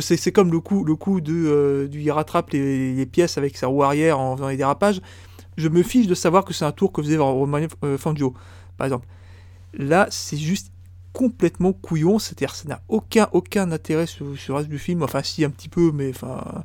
C'est, 0.00 0.32
comme 0.32 0.52
le 0.52 0.60
coup, 0.60 0.84
le 0.84 0.94
coup 0.94 1.20
de, 1.20 1.32
euh, 1.34 1.88
du 1.88 2.00
il 2.00 2.10
rattrape 2.12 2.50
les, 2.50 3.06
pièces 3.06 3.36
avec 3.36 3.56
sa 3.56 3.66
roue 3.66 3.82
arrière 3.82 4.20
en 4.20 4.36
faisant 4.36 4.48
les 4.48 4.56
dérapages. 4.56 5.00
Je 5.56 5.68
me 5.68 5.82
fiche 5.82 6.06
de 6.06 6.14
savoir 6.14 6.44
que 6.44 6.52
c'est 6.52 6.64
un 6.64 6.72
tour 6.72 6.92
que 6.92 7.02
faisait 7.02 7.16
Romano 7.16 7.66
euh, 7.82 7.98
Fangio, 7.98 8.34
par 8.76 8.86
exemple. 8.86 9.08
Là, 9.74 10.06
c'est 10.10 10.36
juste 10.36 10.70
complètement 11.12 11.72
couillon, 11.72 12.18
c'est-à-dire 12.18 12.54
ça 12.54 12.68
n'a 12.68 12.82
aucun, 12.88 13.28
aucun 13.32 13.72
intérêt 13.72 14.06
sur, 14.06 14.38
sur 14.38 14.54
le 14.54 14.58
reste 14.58 14.68
du 14.68 14.78
film, 14.78 15.02
enfin 15.02 15.22
si 15.22 15.44
un 15.44 15.50
petit 15.50 15.68
peu, 15.68 15.90
mais 15.92 16.10
enfin 16.10 16.64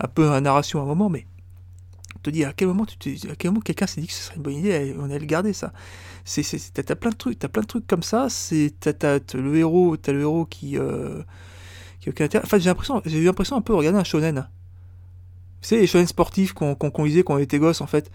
un 0.00 0.08
peu 0.08 0.28
la 0.28 0.40
narration 0.40 0.80
à 0.80 0.82
un 0.82 0.86
moment, 0.86 1.08
mais 1.08 1.26
te 2.22 2.30
dis 2.30 2.44
à 2.44 2.52
quel 2.52 2.68
moment 2.68 2.86
tu 2.86 3.16
à 3.30 3.36
quel 3.36 3.50
moment 3.50 3.60
quelqu'un 3.62 3.86
s'est 3.86 4.00
dit 4.00 4.06
que 4.06 4.12
ce 4.12 4.22
serait 4.24 4.36
une 4.36 4.42
bonne 4.42 4.54
idée, 4.56 4.94
on 4.98 5.04
allait 5.04 5.18
le 5.20 5.26
garder 5.26 5.52
ça. 5.52 5.72
C'est, 6.24 6.42
c'est, 6.42 6.58
c'est- 6.58 6.82
t'as, 6.82 6.94
plein 6.96 7.10
de 7.10 7.16
trucs, 7.16 7.38
t'as 7.38 7.48
plein 7.48 7.62
de 7.62 7.66
trucs 7.66 7.86
comme 7.86 8.02
ça. 8.02 8.28
C'est 8.30 8.72
le 9.34 9.56
héros, 9.56 9.96
t'as 9.96 10.12
le 10.12 10.20
héros 10.22 10.46
qui, 10.46 10.78
euh, 10.78 11.22
qui 12.00 12.08
a 12.08 12.12
aucun 12.12 12.24
intérêt. 12.26 12.44
Enfin, 12.44 12.58
j'ai 12.58 12.70
l'impression, 12.70 13.02
j'ai 13.06 13.18
eu 13.18 13.24
l'impression 13.24 13.56
un 13.56 13.62
peu 13.62 13.72
de 13.74 13.78
regarder 13.78 13.98
un 13.98 14.04
shonen. 14.04 14.48
Sais, 15.62 15.78
les 15.78 15.86
shonen 15.86 16.06
sportifs 16.06 16.52
qu'on, 16.52 16.74
qu'on, 16.74 17.04
lisait 17.04 17.22
quand 17.22 17.34
on 17.34 17.38
était 17.38 17.58
gosse 17.58 17.80
en 17.82 17.86
fait, 17.86 18.10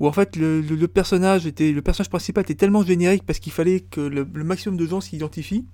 où 0.00 0.08
en 0.08 0.12
fait 0.12 0.36
le, 0.36 0.60
le- 0.62 0.76
le 0.76 0.88
personnage 0.88 1.46
était, 1.46 1.72
le 1.72 1.82
personnage 1.82 2.10
principal 2.10 2.42
était 2.44 2.54
tellement 2.54 2.82
générique 2.84 3.24
parce 3.26 3.38
qu'il 3.40 3.52
fallait 3.52 3.80
que 3.80 4.00
le, 4.00 4.26
le 4.32 4.44
maximum 4.44 4.76
de 4.78 4.86
gens 4.86 5.00
s'identifient 5.00 5.66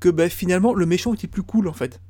que 0.00 0.08
ben, 0.08 0.28
finalement 0.30 0.74
le 0.74 0.86
méchant 0.86 1.14
était 1.14 1.26
plus 1.26 1.42
cool 1.42 1.68
en 1.68 1.72
fait. 1.72 2.00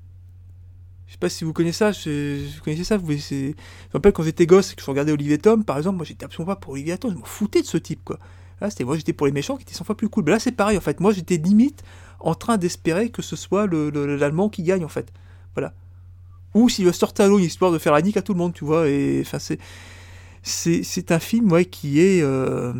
Je 1.07 1.13
sais 1.13 1.19
pas 1.19 1.29
si 1.29 1.45
vous 1.45 1.53
connaissez 1.53 1.79
ça, 1.79 1.93
je- 1.93 2.47
vous 2.57 2.63
connaissez 2.65 2.85
ça. 2.85 2.99
Je 2.99 3.05
me 3.05 3.55
rappelle 3.93 4.13
quand 4.13 4.23
j'étais 4.25 4.47
gosse 4.47 4.73
et 4.73 4.75
que 4.75 4.83
je 4.83 4.87
regardais 4.91 5.13
Olivier 5.13 5.39
Tom, 5.39 5.65
par 5.65 5.77
exemple, 5.79 5.97
moi 5.97 6.05
j'étais 6.05 6.25
absolument 6.25 6.55
pas 6.55 6.61
pour 6.61 6.73
Olivier 6.73 6.99
Tom, 6.99 7.13
je 7.13 7.19
m'en 7.19 7.25
foutais 7.25 7.63
de 7.63 7.67
ce 7.67 7.77
type, 7.77 8.01
quoi. 8.05 8.19
Là, 8.61 8.71
c'était 8.71 8.85
moi 8.85 8.97
j'étais 8.97 9.13
pour 9.13 9.27
les 9.27 9.33
méchants 9.33 9.57
qui 9.57 9.63
étaient 9.63 9.75
100 9.75 9.85
fois 9.85 9.97
plus 9.97 10.09
cool. 10.09 10.29
Là, 10.29 10.39
c'est 10.39 10.53
pareil, 10.53 10.79
en 10.79 10.81
fait. 10.81 10.99
Moi, 11.01 11.13
j'étais 11.13 11.37
limite 11.37 11.83
en 12.21 12.35
train 12.35 12.57
d'espérer 12.57 13.11
que 13.11 13.23
ce 13.23 13.37
soit 13.37 13.67
le, 13.67 13.91
le- 13.91 14.17
l'Allemand 14.17 14.49
qui 14.49 14.63
gagne, 14.63 14.85
en 14.85 14.89
fait. 14.89 15.13
Voilà. 15.55 15.75
Ou 16.55 16.69
Sylvester 16.69 17.07
Stallone, 17.09 17.43
histoire 17.43 17.73
de 17.73 17.79
faire 17.79 17.93
la 17.93 18.03
nique 18.03 18.17
à 18.17 18.23
tout 18.23 18.33
le 18.35 18.39
monde, 18.39 18.55
tu 18.55 18.65
vois. 18.65 18.89
Et 18.89 19.21
enfin, 19.27 19.39
c'est... 19.39 19.59
C'est, 20.43 20.83
c'est 20.85 21.11
un 21.13 21.19
film, 21.19 21.51
ouais, 21.53 21.65
qui 21.65 22.01
est... 22.01 22.23
euh, 22.23 22.73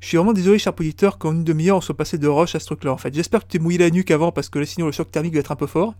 Je 0.00 0.06
suis 0.08 0.16
vraiment 0.16 0.32
désolé, 0.32 0.58
cher 0.58 0.72
auditeur, 0.78 1.18
qu'en 1.18 1.32
une 1.32 1.44
demi-heure, 1.44 1.76
on 1.78 1.80
soit 1.80 1.96
passé 1.96 2.16
de 2.18 2.28
rush 2.28 2.54
à 2.54 2.60
ce 2.60 2.66
truc-là, 2.66 2.92
en 2.92 2.96
fait. 2.98 3.12
J'espère 3.14 3.40
que 3.40 3.46
tu 3.50 3.58
t'es 3.58 3.62
mouillé 3.64 3.78
la 3.78 3.90
nuque 3.90 4.10
avant, 4.12 4.32
parce 4.32 4.48
que 4.48 4.64
sinon, 4.64 4.86
le 4.86 4.92
choc 4.92 5.10
thermique 5.10 5.34
va 5.34 5.40
être 5.40 5.52
un 5.52 5.56
peu 5.56 5.66
fort. 5.66 5.94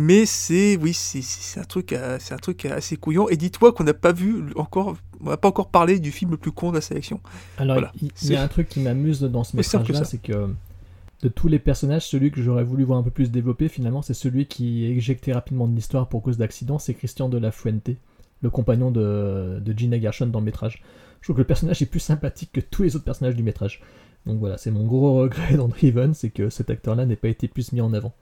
Mais 0.00 0.26
c'est, 0.26 0.76
oui, 0.76 0.94
c'est, 0.94 1.58
un 1.58 1.64
truc, 1.64 1.92
euh, 1.92 2.18
c'est 2.20 2.32
un 2.32 2.38
truc 2.38 2.64
assez 2.66 2.96
couillon. 2.96 3.28
Et 3.30 3.36
dis-toi 3.36 3.72
qu'on 3.72 3.82
n'a 3.82 3.94
pas 3.94 4.12
vu 4.12 4.44
encore, 4.54 4.96
on 5.20 5.30
n'a 5.30 5.36
pas 5.36 5.48
encore 5.48 5.70
parlé 5.70 5.98
du 5.98 6.12
film 6.12 6.30
le 6.30 6.36
plus 6.36 6.52
con 6.52 6.70
de 6.70 6.76
la 6.76 6.80
sélection. 6.80 7.20
Alors, 7.56 7.74
Voilà. 7.74 7.92
il, 8.00 8.30
y 8.30 8.36
a 8.36 8.42
un 8.44 8.46
truc 8.46 8.68
qui 8.68 8.78
m'amuse 8.78 9.22
dans 9.22 9.42
ce 9.42 9.56
métrage-là, 9.56 9.98
ça. 9.98 10.04
c'est 10.04 10.22
que 10.22 10.50
de 11.22 11.28
tous 11.28 11.48
les 11.48 11.58
personnages, 11.58 12.06
celui 12.06 12.30
que 12.30 12.40
j'aurais 12.40 12.62
voulu 12.62 12.84
voir 12.84 13.00
un 13.00 13.02
peu 13.02 13.10
plus 13.10 13.32
développé, 13.32 13.68
finalement, 13.68 14.00
c'est 14.00 14.14
celui 14.14 14.46
qui 14.46 14.84
est 14.84 14.90
éjecté 14.90 15.32
rapidement 15.32 15.66
de 15.66 15.74
l'histoire 15.74 16.08
pour 16.08 16.22
cause 16.22 16.38
d'accident, 16.38 16.78
c'est 16.78 16.94
Christian 16.94 17.28
de 17.28 17.38
la 17.38 17.50
Fuente, 17.50 17.90
le 18.40 18.50
compagnon 18.50 18.92
de, 18.92 19.58
de 19.60 19.76
Gina 19.76 20.00
Gershon 20.00 20.28
dans 20.28 20.38
le 20.38 20.44
métrage. 20.44 20.80
Je 21.20 21.26
trouve 21.26 21.34
que 21.34 21.40
le 21.40 21.46
personnage 21.46 21.82
est 21.82 21.86
plus 21.86 21.98
sympathique 21.98 22.50
que 22.52 22.60
tous 22.60 22.84
les 22.84 22.94
autres 22.94 23.04
personnages 23.04 23.34
du 23.34 23.42
métrage. 23.42 23.82
Donc 24.26 24.38
voilà, 24.38 24.58
c'est 24.58 24.70
mon 24.70 24.86
gros 24.86 25.16
regret 25.16 25.56
dans 25.56 25.66
Driven, 25.66 26.14
c'est 26.14 26.30
que 26.30 26.50
cet 26.50 26.70
acteur-là 26.70 27.04
n'ait 27.04 27.16
pas 27.16 27.26
été 27.26 27.48
plus 27.48 27.72
mis 27.72 27.80
en 27.80 27.92
avant. 27.92 28.14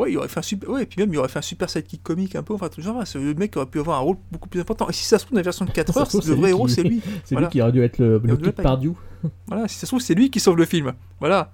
Ouais, 0.00 0.12
il 0.12 0.16
aurait 0.18 0.28
fait 0.28 0.38
un 0.38 0.42
super, 0.42 0.70
ouais, 0.70 0.82
et 0.84 0.86
puis 0.86 1.00
même 1.00 1.12
il 1.12 1.18
aurait 1.18 1.28
fait 1.28 1.38
un 1.40 1.42
super 1.42 1.68
sidekick 1.68 2.02
comique 2.02 2.34
un 2.34 2.42
peu, 2.42 2.54
enfin, 2.54 2.68
tout 2.68 2.80
genre, 2.80 3.00
c'est 3.06 3.18
le 3.18 3.34
mec 3.34 3.50
qui 3.50 3.58
aurait 3.58 3.66
pu 3.68 3.80
avoir 3.80 3.98
un 3.98 4.00
rôle 4.02 4.16
beaucoup 4.32 4.48
plus 4.48 4.60
important. 4.60 4.88
Et 4.88 4.92
si 4.92 5.04
ça 5.04 5.18
se 5.18 5.24
trouve, 5.24 5.34
dans 5.34 5.40
la 5.40 5.44
version 5.44 5.64
de 5.66 5.70
4 5.70 5.92
Ça 5.92 6.00
heures, 6.00 6.08
le 6.14 6.20
vrai 6.34 6.36
lui 6.36 6.48
héros, 6.48 6.66
qui- 6.66 6.72
c'est 6.72 6.82
lui. 6.82 7.00
C'est 7.24 7.34
Voilà. 7.34 7.48
lui 7.48 7.52
qui 7.52 7.60
aurait 7.62 7.72
dû 7.72 7.82
être 7.82 7.98
le, 7.98 8.18
le 8.24 8.36
pas- 8.52 8.62
Pardieu. 8.62 8.94
Voilà, 9.46 9.68
si 9.68 9.74
ça 9.76 9.82
se 9.82 9.86
trouve, 9.86 10.00
c'est 10.00 10.14
lui 10.14 10.30
qui 10.30 10.40
sauve 10.40 10.56
le 10.56 10.64
film. 10.64 10.92
Voilà. 11.20 11.52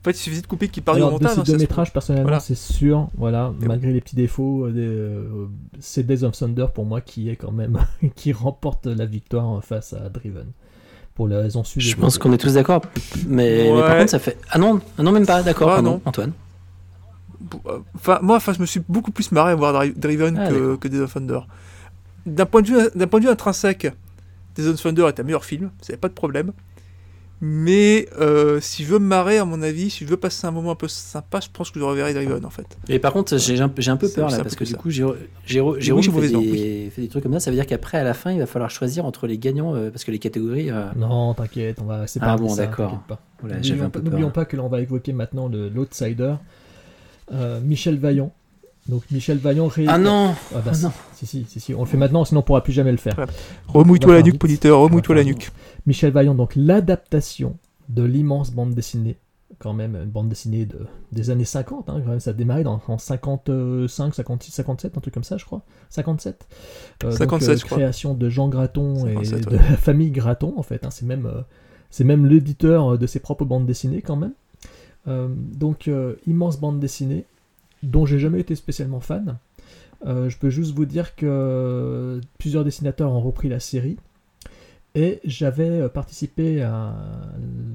En 0.00 0.04
fait, 0.04 0.12
il 0.12 0.16
suffisait 0.22 0.42
de 0.42 0.46
couper 0.46 0.68
qui 0.68 0.80
parle 0.80 0.98
au 0.98 1.06
Alors, 1.06 1.18
de 1.18 1.24
montage. 1.24 1.34
ces 1.34 1.40
hein, 1.40 1.44
deux 1.54 1.58
métrages, 1.58 1.92
personnellement, 1.92 2.28
Voilà. 2.28 2.40
c'est 2.40 2.54
sûr, 2.54 3.08
voilà, 3.16 3.52
malgré 3.60 3.92
les 3.92 4.00
petits 4.00 4.14
défauts, 4.16 4.64
euh, 4.66 4.72
euh, 4.76 5.46
c'est 5.80 6.06
Days 6.06 6.22
of 6.24 6.38
Thunder 6.38 6.66
pour 6.72 6.84
moi 6.86 7.00
qui 7.00 7.28
est 7.28 7.36
quand 7.36 7.50
même, 7.52 7.78
qui 8.14 8.32
remporte 8.32 8.86
la 8.86 9.04
victoire 9.04 9.62
face 9.64 9.92
à 9.92 10.08
Driven. 10.08 10.46
Pour 11.14 11.28
les 11.28 11.36
raisons 11.36 11.64
suivantes. 11.64 11.90
Je 11.90 11.96
pense 11.96 12.18
qu'on 12.18 12.32
est 12.34 12.38
tous 12.38 12.54
d'accord. 12.54 12.82
Mais, 13.26 13.70
mais 13.74 13.80
par 13.80 13.96
contre, 13.98 14.10
ça 14.10 14.18
fait. 14.18 14.36
Ah 14.50 14.58
non, 14.58 14.80
ah 14.98 15.02
non 15.02 15.12
même 15.12 15.24
pas, 15.26 15.42
d'accord, 15.42 15.70
Ah. 15.70 15.82
Antoine. 16.04 16.32
Euh, 17.66 17.78
Enfin, 17.94 18.18
moi, 18.22 18.36
enfin, 18.36 18.52
je 18.52 18.60
me 18.60 18.66
suis 18.66 18.80
beaucoup 18.88 19.10
plus 19.10 19.32
marré 19.32 19.52
à 19.52 19.54
voir 19.54 19.72
Dri- 19.72 19.94
Driven 19.96 20.38
Ah, 20.38 20.48
que, 20.48 20.76
que 20.76 20.88
Days 20.88 21.00
of 21.00 21.12
Thunder. 21.14 21.40
D'un 22.26 22.46
point, 22.46 22.62
de 22.62 22.66
vue- 22.68 22.90
d'un 22.94 23.06
point 23.06 23.20
de 23.20 23.24
vue 23.26 23.30
intrinsèque, 23.30 23.88
Days 24.56 24.66
of 24.68 24.80
Thunder 24.82 25.04
est 25.08 25.20
un 25.20 25.22
meilleur 25.22 25.44
film, 25.44 25.70
c'est 25.80 25.96
pas 25.96 26.08
de 26.08 26.14
problème. 26.14 26.52
Mais 27.42 28.08
euh, 28.18 28.60
si 28.62 28.82
je 28.82 28.88
veux 28.94 28.98
me 28.98 29.06
marrer, 29.06 29.36
à 29.36 29.44
mon 29.44 29.60
avis, 29.60 29.90
si 29.90 30.04
je 30.06 30.08
veux 30.10 30.16
passer 30.16 30.46
un 30.46 30.50
moment 30.50 30.70
un 30.70 30.74
peu 30.74 30.88
sympa, 30.88 31.38
je 31.40 31.48
pense 31.52 31.70
que 31.70 31.78
je 31.78 31.84
reverrai 31.84 32.14
Driven 32.14 32.42
en 32.46 32.50
fait. 32.50 32.66
Et 32.88 32.98
par 32.98 33.12
contre, 33.12 33.36
j'ai 33.36 33.60
un, 33.60 33.70
j'ai 33.76 33.90
un 33.90 33.98
peu 33.98 34.08
peur 34.08 34.30
c'est 34.30 34.38
là, 34.38 34.42
parce 34.42 34.56
que 34.56 34.64
ça. 34.64 34.70
du 34.70 34.76
coup, 34.78 34.88
Jérôme, 34.88 35.26
j'ai 35.78 35.92
fait, 36.10 36.28
des, 36.28 36.90
fait 36.90 37.02
des 37.02 37.08
trucs 37.08 37.22
comme 37.22 37.34
ça. 37.34 37.40
Ça 37.40 37.50
veut 37.50 37.56
dire 37.56 37.66
qu'après, 37.66 37.98
à 37.98 38.04
la 38.04 38.14
fin, 38.14 38.32
il 38.32 38.38
va 38.38 38.46
falloir 38.46 38.70
choisir 38.70 39.04
entre 39.04 39.26
les 39.26 39.36
gagnants, 39.36 39.74
euh, 39.74 39.90
parce 39.90 40.04
que 40.04 40.10
les 40.12 40.18
catégories. 40.18 40.70
euh, 40.70 40.86
Non, 40.96 41.34
t'inquiète, 41.34 41.76
on 41.82 41.84
va 41.84 42.06
c'est 42.06 42.20
Ah 42.22 42.26
pas 42.28 42.36
bon, 42.36 42.48
ça, 42.48 42.64
d'accord. 42.64 43.02
Voilà, 43.40 43.60
j'avais 43.60 43.80
N'oublions 43.80 43.84
un 43.84 43.90
pas, 43.90 43.98
peu 43.98 44.00
peur. 44.02 44.10
n'oublions 44.12 44.30
pas 44.30 44.44
que 44.46 44.56
l'on 44.56 44.68
va 44.68 44.80
évoquer 44.80 45.12
maintenant 45.12 45.46
le- 45.48 45.68
l'outsider, 45.68 46.36
euh, 47.32 47.60
Michel 47.60 47.98
Vaillant. 47.98 48.32
Donc 48.88 49.02
Michel 49.10 49.38
Vaillant 49.38 49.66
ré... 49.66 49.84
Ah 49.88 49.98
non 49.98 50.34
Ah 50.54 50.58
bah 50.64 50.70
Ah 50.70 50.74
si, 50.74 50.84
non. 50.84 50.92
si, 51.14 51.26
si, 51.26 51.44
si, 51.48 51.58
si, 51.60 51.74
on 51.74 51.80
le 51.80 51.86
fait 51.86 51.96
maintenant, 51.96 52.24
sinon 52.24 52.40
on 52.40 52.42
pourra 52.44 52.62
plus 52.62 52.72
jamais 52.72 52.92
le 52.92 52.98
faire. 52.98 53.14
Voilà. 53.16 53.32
Remouille-toi 53.68 54.14
la 54.14 54.22
nuque, 54.22 54.40
va 54.64 54.74
remouille-toi 54.74 55.14
la 55.16 55.24
nuque. 55.24 55.50
Michel 55.86 56.12
Vaillant, 56.12 56.34
donc 56.34 56.54
l'adaptation 56.54 57.56
de 57.88 58.04
l'immense 58.04 58.52
bande 58.52 58.74
dessinée, 58.74 59.16
quand 59.58 59.72
même 59.72 59.96
une 59.96 60.10
bande 60.10 60.28
dessinée 60.28 60.66
de, 60.66 60.86
des 61.12 61.30
années 61.30 61.44
50, 61.44 61.88
hein, 61.88 62.00
quand 62.04 62.10
même, 62.10 62.20
ça 62.20 62.30
a 62.30 62.32
démarré 62.32 62.62
dans, 62.62 62.80
en 62.86 62.98
55, 62.98 64.14
56, 64.14 64.52
57, 64.52 64.96
un 64.96 65.00
truc 65.00 65.14
comme 65.14 65.24
ça, 65.24 65.36
je 65.36 65.44
crois. 65.44 65.62
57. 65.90 66.46
Euh, 67.04 67.08
donc, 67.08 67.18
57, 67.18 67.48
euh, 67.48 67.56
je 67.58 67.64
crois. 67.64 67.78
Création 67.78 68.14
de 68.14 68.28
Jean 68.28 68.48
Graton 68.48 68.96
57, 68.96 69.32
et 69.32 69.34
ouais. 69.34 69.50
de 69.50 69.56
la 69.56 69.62
famille 69.76 70.10
Graton, 70.10 70.54
en 70.56 70.62
fait. 70.62 70.84
hein, 70.84 70.90
c'est 70.90 71.06
même, 71.06 71.26
euh, 71.26 71.42
c'est 71.90 72.04
même 72.04 72.26
l'éditeur 72.26 72.98
de 72.98 73.06
ses 73.06 73.18
propres 73.20 73.44
bandes 73.44 73.66
dessinées, 73.66 74.02
quand 74.02 74.16
même. 74.16 74.32
Euh, 75.08 75.28
donc, 75.28 75.88
euh, 75.88 76.16
immense 76.26 76.58
bande 76.58 76.80
dessinée, 76.80 77.24
dont 77.82 78.06
j'ai 78.06 78.18
jamais 78.18 78.40
été 78.40 78.54
spécialement 78.54 79.00
fan. 79.00 79.38
Euh, 80.04 80.28
je 80.28 80.36
peux 80.38 80.50
juste 80.50 80.74
vous 80.74 80.84
dire 80.84 81.14
que 81.16 82.20
plusieurs 82.38 82.64
dessinateurs 82.64 83.12
ont 83.12 83.20
repris 83.20 83.48
la 83.48 83.60
série. 83.60 83.96
Et 84.94 85.20
j'avais 85.24 85.90
participé 85.90 86.62
à 86.62 86.94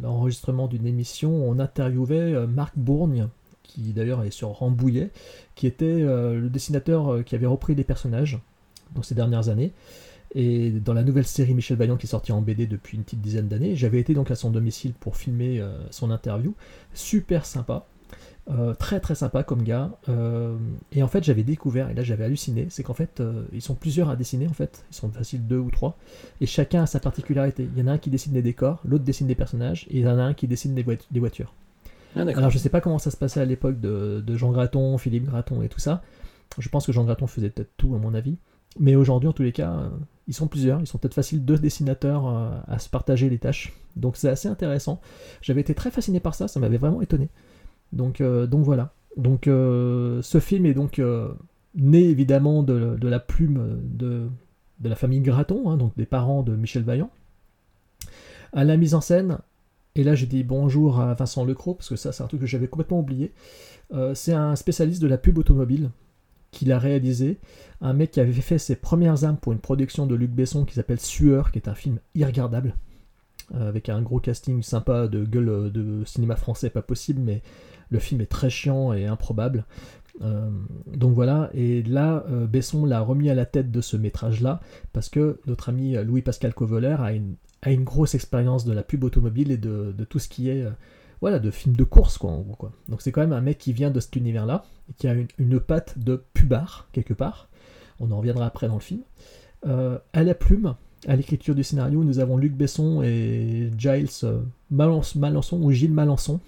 l'enregistrement 0.01 0.67
d'une 0.67 0.87
émission 0.87 1.29
où 1.29 1.51
on 1.51 1.59
interviewait 1.59 2.47
Marc 2.47 2.75
Bourgne, 2.75 3.27
qui 3.61 3.93
d'ailleurs 3.93 4.23
est 4.23 4.31
sur 4.31 4.47
Rambouillet, 4.49 5.11
qui 5.53 5.67
était 5.67 5.99
le 5.99 6.49
dessinateur 6.49 7.23
qui 7.23 7.35
avait 7.35 7.45
repris 7.45 7.75
les 7.75 7.83
personnages 7.83 8.39
dans 8.95 9.03
ces 9.03 9.13
dernières 9.13 9.49
années. 9.49 9.71
Et 10.33 10.71
dans 10.71 10.93
la 10.93 11.03
nouvelle 11.03 11.25
série 11.25 11.53
Michel 11.53 11.77
Vaillant 11.77 11.97
qui 11.97 12.05
est 12.05 12.09
sortie 12.09 12.31
en 12.31 12.41
BD 12.41 12.65
depuis 12.65 12.97
une 12.97 13.03
petite 13.03 13.21
dizaine 13.21 13.47
d'années, 13.47 13.75
j'avais 13.75 13.99
été 13.99 14.13
donc 14.13 14.31
à 14.31 14.35
son 14.35 14.49
domicile 14.49 14.93
pour 14.93 15.17
filmer 15.17 15.59
euh, 15.59 15.77
son 15.91 16.09
interview. 16.09 16.53
Super 16.93 17.45
sympa. 17.45 17.85
Euh, 18.49 18.73
très 18.73 18.99
très 18.99 19.13
sympa 19.13 19.43
comme 19.43 19.63
gars. 19.63 19.91
Euh, 20.09 20.57
et 20.91 21.03
en 21.03 21.07
fait, 21.07 21.23
j'avais 21.23 21.43
découvert, 21.43 21.89
et 21.89 21.93
là 21.93 22.03
j'avais 22.03 22.25
halluciné, 22.25 22.67
c'est 22.69 22.81
qu'en 22.81 22.93
fait, 22.93 23.19
euh, 23.19 23.43
ils 23.53 23.61
sont 23.61 23.75
plusieurs 23.75 24.09
à 24.09 24.15
dessiner 24.15 24.47
en 24.47 24.53
fait. 24.53 24.83
Ils 24.91 24.95
sont 24.95 25.09
faciles 25.09 25.45
deux 25.45 25.59
ou 25.59 25.69
trois. 25.69 25.97
Et 26.41 26.45
chacun 26.47 26.83
a 26.83 26.85
sa 26.87 26.99
particularité. 26.99 27.69
Il 27.75 27.79
y 27.79 27.83
en 27.83 27.87
a 27.87 27.93
un 27.93 27.97
qui 27.97 28.09
dessine 28.09 28.33
les 28.33 28.41
décors, 28.41 28.81
l'autre 28.83 29.03
dessine 29.03 29.27
les 29.27 29.35
personnages, 29.35 29.85
et 29.89 29.99
il 29.99 30.01
y 30.01 30.07
en 30.07 30.17
a 30.17 30.23
un 30.23 30.33
qui 30.33 30.47
dessine 30.47 30.75
les 30.75 31.19
voitures. 31.19 31.53
Ah. 32.15 32.21
Alors 32.21 32.49
je 32.49 32.57
sais 32.57 32.69
pas 32.69 32.81
comment 32.81 32.99
ça 32.99 33.11
se 33.11 33.15
passait 33.15 33.39
à 33.39 33.45
l'époque 33.45 33.79
de, 33.79 34.21
de 34.25 34.35
Jean 34.35 34.51
Graton, 34.51 34.97
Philippe 34.97 35.25
Graton 35.25 35.61
et 35.61 35.69
tout 35.69 35.79
ça. 35.79 36.01
Je 36.57 36.67
pense 36.67 36.85
que 36.85 36.91
Jean 36.91 37.05
Graton 37.05 37.27
faisait 37.27 37.49
peut-être 37.49 37.71
tout 37.77 37.95
à 37.95 37.99
mon 37.99 38.13
avis. 38.13 38.37
Mais 38.79 38.95
aujourd'hui, 38.95 39.29
en 39.29 39.33
tous 39.33 39.43
les 39.43 39.51
cas, 39.51 39.91
ils 40.31 40.33
sont 40.33 40.47
plusieurs. 40.47 40.79
Ils 40.79 40.87
sont 40.87 40.97
peut-être 40.97 41.13
faciles 41.13 41.43
deux 41.43 41.57
dessinateurs 41.57 42.25
euh, 42.25 42.51
à 42.65 42.79
se 42.79 42.87
partager 42.87 43.29
les 43.29 43.37
tâches. 43.37 43.73
Donc 43.97 44.15
c'est 44.15 44.29
assez 44.29 44.47
intéressant. 44.47 45.01
J'avais 45.41 45.59
été 45.59 45.75
très 45.75 45.91
fasciné 45.91 46.21
par 46.21 46.35
ça. 46.35 46.47
Ça 46.47 46.61
m'avait 46.61 46.77
vraiment 46.77 47.01
étonné. 47.01 47.27
Donc, 47.91 48.21
euh, 48.21 48.47
voilà. 48.49 48.93
Donc 49.17 49.47
euh, 49.47 50.21
ce 50.21 50.39
film 50.39 50.65
est 50.65 50.73
donc 50.73 51.01
né 51.75 52.09
évidemment 52.09 52.63
de, 52.63 52.97
la 53.05 53.19
plume 53.19 53.81
de, 53.83 54.29
de 54.79 54.89
la 54.89 54.95
famille 54.95 55.19
Graton, 55.19 55.69
hein, 55.69 55.75
donc 55.75 55.97
des 55.97 56.05
parents 56.05 56.43
de 56.43 56.55
Michel 56.55 56.83
Vaillant. 56.83 57.09
À 58.53 58.63
la 58.63 58.77
mise 58.77 58.95
en 58.95 59.01
scène, 59.01 59.37
et 59.95 60.05
là 60.05 60.15
je 60.15 60.25
dis 60.25 60.45
bonjour 60.45 61.01
à 61.01 61.13
Vincent 61.13 61.43
Lecroc, 61.43 61.77
parce 61.79 61.89
que 61.89 61.97
ça 61.97 62.13
c'est 62.13 62.23
un 62.23 62.27
truc 62.27 62.39
que 62.39 62.47
j'avais 62.47 62.69
complètement 62.69 62.99
oublié. 62.99 63.33
C'est 64.13 64.31
un 64.31 64.55
spécialiste 64.55 65.01
de 65.01 65.07
la 65.07 65.17
pub 65.17 65.37
automobile 65.37 65.89
qui 66.51 66.65
l'a 66.65 66.79
réalisé. 66.79 67.39
Un 67.81 67.93
mec 67.93 68.11
qui 68.11 68.19
avait 68.19 68.31
fait 68.33 68.59
ses 68.59 68.75
premières 68.75 69.23
armes 69.23 69.37
pour 69.37 69.53
une 69.53 69.59
production 69.59 70.05
de 70.05 70.15
Luc 70.15 70.31
Besson 70.31 70.65
qui 70.65 70.75
s'appelle 70.75 70.99
Sueur, 70.99 71.51
qui 71.51 71.59
est 71.59 71.67
un 71.67 71.75
film 71.75 71.99
irregardable. 72.15 72.75
euh, 73.55 73.67
avec 73.67 73.89
un 73.89 74.01
gros 74.01 74.19
casting 74.19 74.61
sympa 74.63 75.07
de 75.07 75.25
gueule 75.25 75.49
euh, 75.49 75.69
de 75.69 76.05
cinéma 76.05 76.35
français, 76.35 76.69
pas 76.69 76.81
possible, 76.81 77.21
mais 77.21 77.41
le 77.89 77.99
film 77.99 78.21
est 78.21 78.27
très 78.27 78.49
chiant 78.49 78.93
et 78.93 79.05
improbable. 79.05 79.65
Euh, 80.21 80.49
donc 80.87 81.13
voilà, 81.13 81.49
et 81.53 81.83
là, 81.83 82.23
Besson 82.49 82.85
l'a 82.85 83.01
remis 83.01 83.29
à 83.29 83.35
la 83.35 83.45
tête 83.45 83.71
de 83.71 83.81
ce 83.81 83.97
métrage-là, 83.97 84.61
parce 84.93 85.09
que 85.09 85.39
notre 85.47 85.69
ami 85.69 85.93
Louis-Pascal 85.93 86.53
Coveler 86.53 86.97
a 86.99 87.13
une, 87.13 87.35
a 87.61 87.73
grosse 87.75 88.15
expérience 88.15 88.65
de 88.65 88.73
la 88.73 88.83
pub 88.83 89.03
automobile 89.03 89.51
et 89.51 89.57
de, 89.57 89.93
tout 90.09 90.19
ce 90.19 90.29
qui 90.29 90.49
est, 90.49 90.65
voilà, 91.21 91.37
de 91.37 91.51
films 91.51 91.75
de 91.75 91.83
course, 91.83 92.17
quoi, 92.17 92.31
en 92.31 92.39
gros, 92.39 92.55
quoi. 92.55 92.71
Donc 92.89 93.01
c'est 93.01 93.11
quand 93.11 93.21
même 93.21 93.33
un 93.33 93.41
mec 93.41 93.59
qui 93.59 93.73
vient 93.73 93.91
de 93.91 93.99
cet 93.99 94.15
univers-là, 94.15 94.65
qui 94.97 95.07
a 95.07 95.13
une, 95.37 95.59
patte 95.59 95.97
de 95.99 96.23
pubard, 96.33 96.89
quelque 96.91 97.13
part. 97.13 97.47
On 97.99 98.11
en 98.11 98.17
reviendra 98.17 98.47
après 98.47 98.67
dans 98.67 98.75
le 98.75 98.81
film. 98.81 99.01
Euh, 99.67 99.99
à 100.13 100.23
la 100.23 100.33
plume, 100.33 100.75
à 101.07 101.15
l'écriture 101.15 101.53
du 101.53 101.63
scénario, 101.63 102.03
nous 102.03 102.17
avons 102.17 102.37
Luc 102.37 102.53
Besson 102.53 103.03
et 103.03 103.69
Giles 103.77 104.09
euh, 104.23 104.41
Malençon, 104.71 105.61
ou 105.61 105.71
Gilles 105.71 105.93
Malençon. 105.93 106.39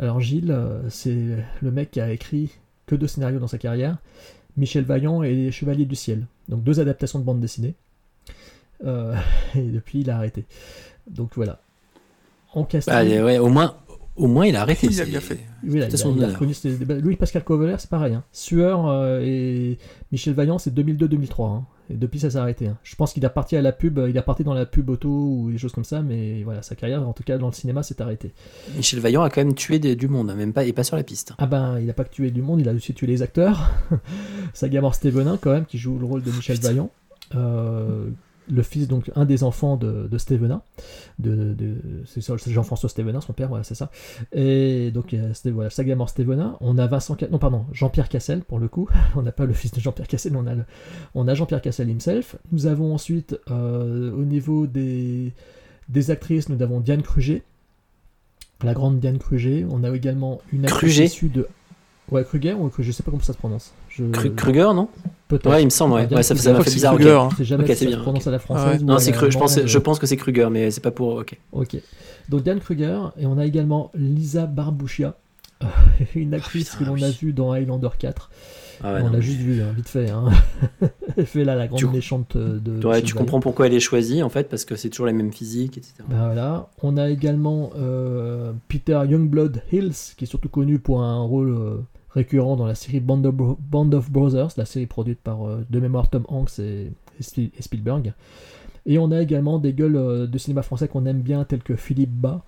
Alors 0.00 0.20
Gilles, 0.20 0.50
euh, 0.50 0.90
c'est 0.90 1.36
le 1.62 1.70
mec 1.70 1.92
qui 1.92 2.00
a 2.00 2.10
écrit 2.10 2.50
que 2.86 2.96
deux 2.96 3.06
scénarios 3.06 3.38
dans 3.38 3.46
sa 3.46 3.58
carrière, 3.58 3.98
Michel 4.56 4.84
Vaillant 4.84 5.22
et 5.22 5.34
Les 5.34 5.52
Chevaliers 5.52 5.86
du 5.86 5.94
Ciel. 5.94 6.26
Donc 6.48 6.64
deux 6.64 6.80
adaptations 6.80 7.20
de 7.20 7.24
bande 7.24 7.40
dessinée. 7.40 7.74
Et 8.84 9.70
depuis, 9.72 10.02
il 10.02 10.10
a 10.10 10.16
arrêté. 10.16 10.46
Donc 11.08 11.32
voilà. 11.34 11.60
En 12.54 12.64
casting... 12.64 12.92
Bah, 12.92 13.02
ouais, 13.04 13.38
au 13.38 13.48
moins, 13.48 13.76
au 14.16 14.26
moins, 14.26 14.46
il 14.46 14.56
a 14.56 14.62
arrêté. 14.62 14.88
Il 14.90 15.00
a 15.00 15.04
bien 15.04 15.20
fait. 15.20 15.38
Oui, 15.64 15.78
là, 15.78 15.86
c'était 15.90 15.90
il 15.90 15.94
a- 15.94 15.96
son 15.98 16.16
il 16.16 16.22
a 16.22 16.26
honneur. 16.28 16.38
reconnu 16.40 16.54
bah, 16.86 16.94
Louis-Pascal 16.94 17.44
Coveler, 17.44 17.76
c'est 17.78 17.90
pareil. 17.90 18.14
Hein. 18.14 18.24
Sueur 18.32 18.88
euh, 18.88 19.20
et 19.24 19.78
Michel 20.12 20.34
Vaillant, 20.34 20.58
c'est 20.58 20.74
2002-2003. 20.74 21.50
hein. 21.56 21.64
Et 21.90 21.94
depuis, 21.94 22.20
ça 22.20 22.28
s'est 22.28 22.36
arrêté. 22.38 22.66
hein. 22.66 22.76
Je 22.82 22.94
pense 22.96 23.14
qu'il 23.14 23.24
a 23.24 23.30
parti 23.30 23.56
à 23.56 23.62
la 23.62 23.72
pub, 23.72 23.98
il 24.08 24.18
a 24.18 24.22
parti 24.22 24.44
dans 24.44 24.52
la 24.52 24.66
pub 24.66 24.90
auto 24.90 25.08
ou 25.08 25.50
des 25.50 25.56
choses 25.56 25.72
comme 25.72 25.84
ça, 25.84 26.02
mais 26.02 26.42
voilà, 26.42 26.60
sa 26.62 26.74
carrière, 26.74 27.06
en 27.08 27.14
tout 27.14 27.22
cas 27.22 27.38
dans 27.38 27.46
le 27.46 27.52
cinéma, 27.54 27.82
s'est 27.82 28.02
arrêtée. 28.02 28.32
Michel 28.76 29.00
Vaillant 29.00 29.22
a 29.22 29.30
quand 29.30 29.40
même 29.42 29.54
tué 29.54 29.78
des- 29.78 29.96
du 29.96 30.06
monde, 30.08 30.34
même 30.36 30.52
pas, 30.52 30.64
et 30.64 30.72
pas 30.74 30.84
sur 30.84 30.96
la 30.96 31.02
piste. 31.02 31.32
Ah 31.38 31.46
ben, 31.46 31.78
il 31.80 31.86
n'a 31.86 31.94
pas 31.94 32.04
que 32.04 32.10
tué 32.10 32.30
du 32.30 32.42
monde, 32.42 32.60
il 32.60 32.68
a 32.68 32.72
aussi 32.74 32.92
tué 32.92 33.06
les 33.06 33.22
acteurs. 33.22 33.70
Sagamore 34.52 34.94
Stevenin, 34.94 35.38
quand 35.40 35.52
même, 35.52 35.64
qui 35.64 35.78
joue 35.78 35.98
le 35.98 36.04
rôle 36.04 36.22
de 36.22 36.30
Michel 36.30 36.56
Putain. 36.56 36.68
Vaillant. 36.68 36.90
Euh, 37.36 38.06
le 38.50 38.62
fils, 38.62 38.88
donc, 38.88 39.10
un 39.14 39.24
des 39.24 39.42
enfants 39.44 39.76
de, 39.76 40.08
de 40.10 40.18
Stevenin. 40.18 40.62
De, 41.18 41.54
de- 41.54 41.76
c'est 42.06 42.22
Jean-François 42.50 42.88
Stevenin, 42.88 43.20
son 43.20 43.32
père, 43.32 43.48
voilà, 43.48 43.64
c'est 43.64 43.74
ça. 43.74 43.90
Et 44.32 44.90
donc, 44.92 45.14
voilà, 45.46 45.70
Sagamore 45.70 46.08
Stevenin. 46.08 46.56
On 46.60 46.78
a 46.78 46.86
Vincent, 46.86 47.16
non, 47.30 47.38
pardon, 47.38 47.64
Jean-Pierre 47.72 48.08
Cassel, 48.08 48.40
pour 48.42 48.58
le 48.58 48.68
coup. 48.68 48.88
On 49.16 49.22
n'a 49.22 49.32
pas 49.32 49.44
le 49.44 49.52
fils 49.52 49.72
de 49.72 49.80
Jean-Pierre 49.80 50.08
Cassel, 50.08 50.36
on 50.36 50.46
a, 50.46 50.54
le- 50.54 50.64
on 51.14 51.28
a 51.28 51.34
Jean-Pierre 51.34 51.60
Cassel 51.62 51.88
himself. 51.90 52.36
Nous 52.52 52.66
avons 52.66 52.94
ensuite, 52.94 53.38
euh, 53.50 54.12
au 54.12 54.24
niveau 54.24 54.66
des, 54.66 55.32
des 55.88 56.10
actrices, 56.10 56.48
nous 56.48 56.60
avons 56.62 56.80
Diane 56.80 57.02
Kruger. 57.02 57.42
La 58.64 58.74
grande 58.74 58.98
Diane 58.98 59.18
Kruger. 59.18 59.66
On 59.70 59.84
a 59.84 59.90
également 59.94 60.40
une 60.52 60.64
actrice 60.64 60.80
Kruger 60.94 61.04
issue 61.04 61.28
de. 61.28 61.46
Ouais, 62.10 62.24
Kruger 62.24 62.54
ou 62.54 62.68
Kruger, 62.68 62.90
je 62.90 62.96
sais 62.96 63.02
pas 63.02 63.10
comment 63.10 63.22
ça 63.22 63.32
se 63.32 63.38
prononce. 63.38 63.72
Je... 63.90 64.04
Kruger, 64.30 64.70
non? 64.74 64.88
Peut-être. 65.28 65.50
Ouais, 65.50 65.62
il 65.62 65.66
me 65.66 65.70
semble, 65.70 65.94
ouais. 65.94 66.12
Ouais, 66.12 66.22
ça, 66.22 66.34
m'a 66.34 66.40
fait 66.40 66.50
bizarre. 66.50 66.56
que 66.56 66.60
ok. 66.62 66.68
c'est 66.68 66.80
Kruger, 66.86 67.10
hein. 67.20 67.28
Je 67.32 67.36
sais 67.36 67.44
jamais 67.44 67.64
Ok, 67.64 67.70
si 67.70 67.76
c'est 67.76 67.84
ça 67.84 67.88
bien, 67.90 67.96
se 67.98 68.02
prononce 68.02 68.22
ok. 68.22 68.26
à 68.28 68.30
la 68.30 68.36
Ah 68.36 68.40
française. 68.40 68.66
ouais. 68.78 68.82
ou 68.82 68.86
Non, 68.86 68.94
à 68.94 68.98
c'est 69.00 69.10
la 69.10 69.16
Cru- 69.18 69.30
je, 69.30 69.38
pense, 69.38 69.60
je 69.66 69.78
euh, 69.78 69.80
pense 69.80 69.98
que 69.98 70.06
c'est 70.06 70.16
Kruger, 70.16 70.48
mais 70.50 70.70
c'est 70.70 70.80
pas 70.80 70.90
pour. 70.90 71.16
Ok. 71.16 71.38
Ok. 71.52 71.76
Donc 72.30 72.42
Diane 72.44 72.60
Kruger, 72.60 72.98
et 73.18 73.26
on 73.26 73.36
a 73.38 73.44
également 73.44 73.90
Lisa 73.94 74.46
Barbuchia, 74.46 75.14
euh, 75.62 75.66
une 76.14 76.32
actrice 76.34 76.70
putain, 76.70 76.78
que 76.78 76.84
l'on 76.98 77.02
a 77.02 77.10
vue 77.10 77.32
dans 77.34 77.52
Highlander 77.52 77.88
4. 77.98 78.30
Ah 78.80 78.94
ouais, 78.94 79.00
on 79.00 79.06
non, 79.06 79.10
l'a 79.10 79.16
mais- 79.18 79.22
juste 79.22 79.40
vu, 79.40 79.60
hein, 79.60 79.72
vite 79.76 79.88
fait. 79.88 80.08
Hein. 80.08 80.26
Elle 81.16 81.26
fait 81.26 81.44
là 81.44 81.56
la 81.56 81.66
grande 81.66 81.80
Tu- 81.80 81.88
méchante 81.88 82.36
euh, 82.36 82.58
de. 82.60 82.86
Ouais, 82.86 83.02
tu 83.02 83.12
comprends 83.14 83.40
pourquoi 83.40 83.66
elle 83.66 83.74
est 83.74 83.80
choisie, 83.80 84.22
en 84.22 84.28
fait, 84.28 84.48
parce 84.48 84.64
que 84.64 84.76
c'est 84.76 84.88
toujours 84.88 85.06
les 85.06 85.12
mêmes 85.12 85.32
physiques, 85.32 85.76
etc. 85.78 85.94
Ben 86.08 86.26
voilà. 86.26 86.68
On 86.82 86.96
a 86.96 87.10
également 87.10 87.70
euh, 87.76 88.52
Peter 88.68 89.00
Youngblood 89.08 89.62
Hills, 89.72 90.14
qui 90.16 90.24
est 90.24 90.26
surtout 90.28 90.48
connu 90.48 90.78
pour 90.78 91.02
un 91.02 91.20
rôle 91.20 91.50
euh, 91.50 91.78
récurrent 92.10 92.56
dans 92.56 92.66
la 92.66 92.74
série 92.74 93.00
Band 93.00 93.22
of, 93.24 94.10
Brothers, 94.10 94.50
la 94.56 94.64
série 94.64 94.86
produite 94.86 95.20
par 95.20 95.46
euh, 95.46 95.64
de 95.68 95.80
mémoire 95.80 96.08
Tom 96.08 96.24
Hanks 96.28 96.58
et, 96.58 96.92
et 97.18 97.22
Spiel- 97.22 97.50
et 97.56 97.62
Spielberg. 97.62 98.14
Et 98.86 98.98
on 98.98 99.10
a 99.10 99.20
également 99.20 99.58
des 99.58 99.72
gueules 99.72 99.96
euh, 99.96 100.26
de 100.26 100.38
cinéma 100.38 100.62
français 100.62 100.88
qu'on 100.88 101.06
aime 101.06 101.20
bien, 101.20 101.44
tels 101.44 101.62
que 101.62 101.76
Philippe 101.76 102.12
Bas, 102.12 102.42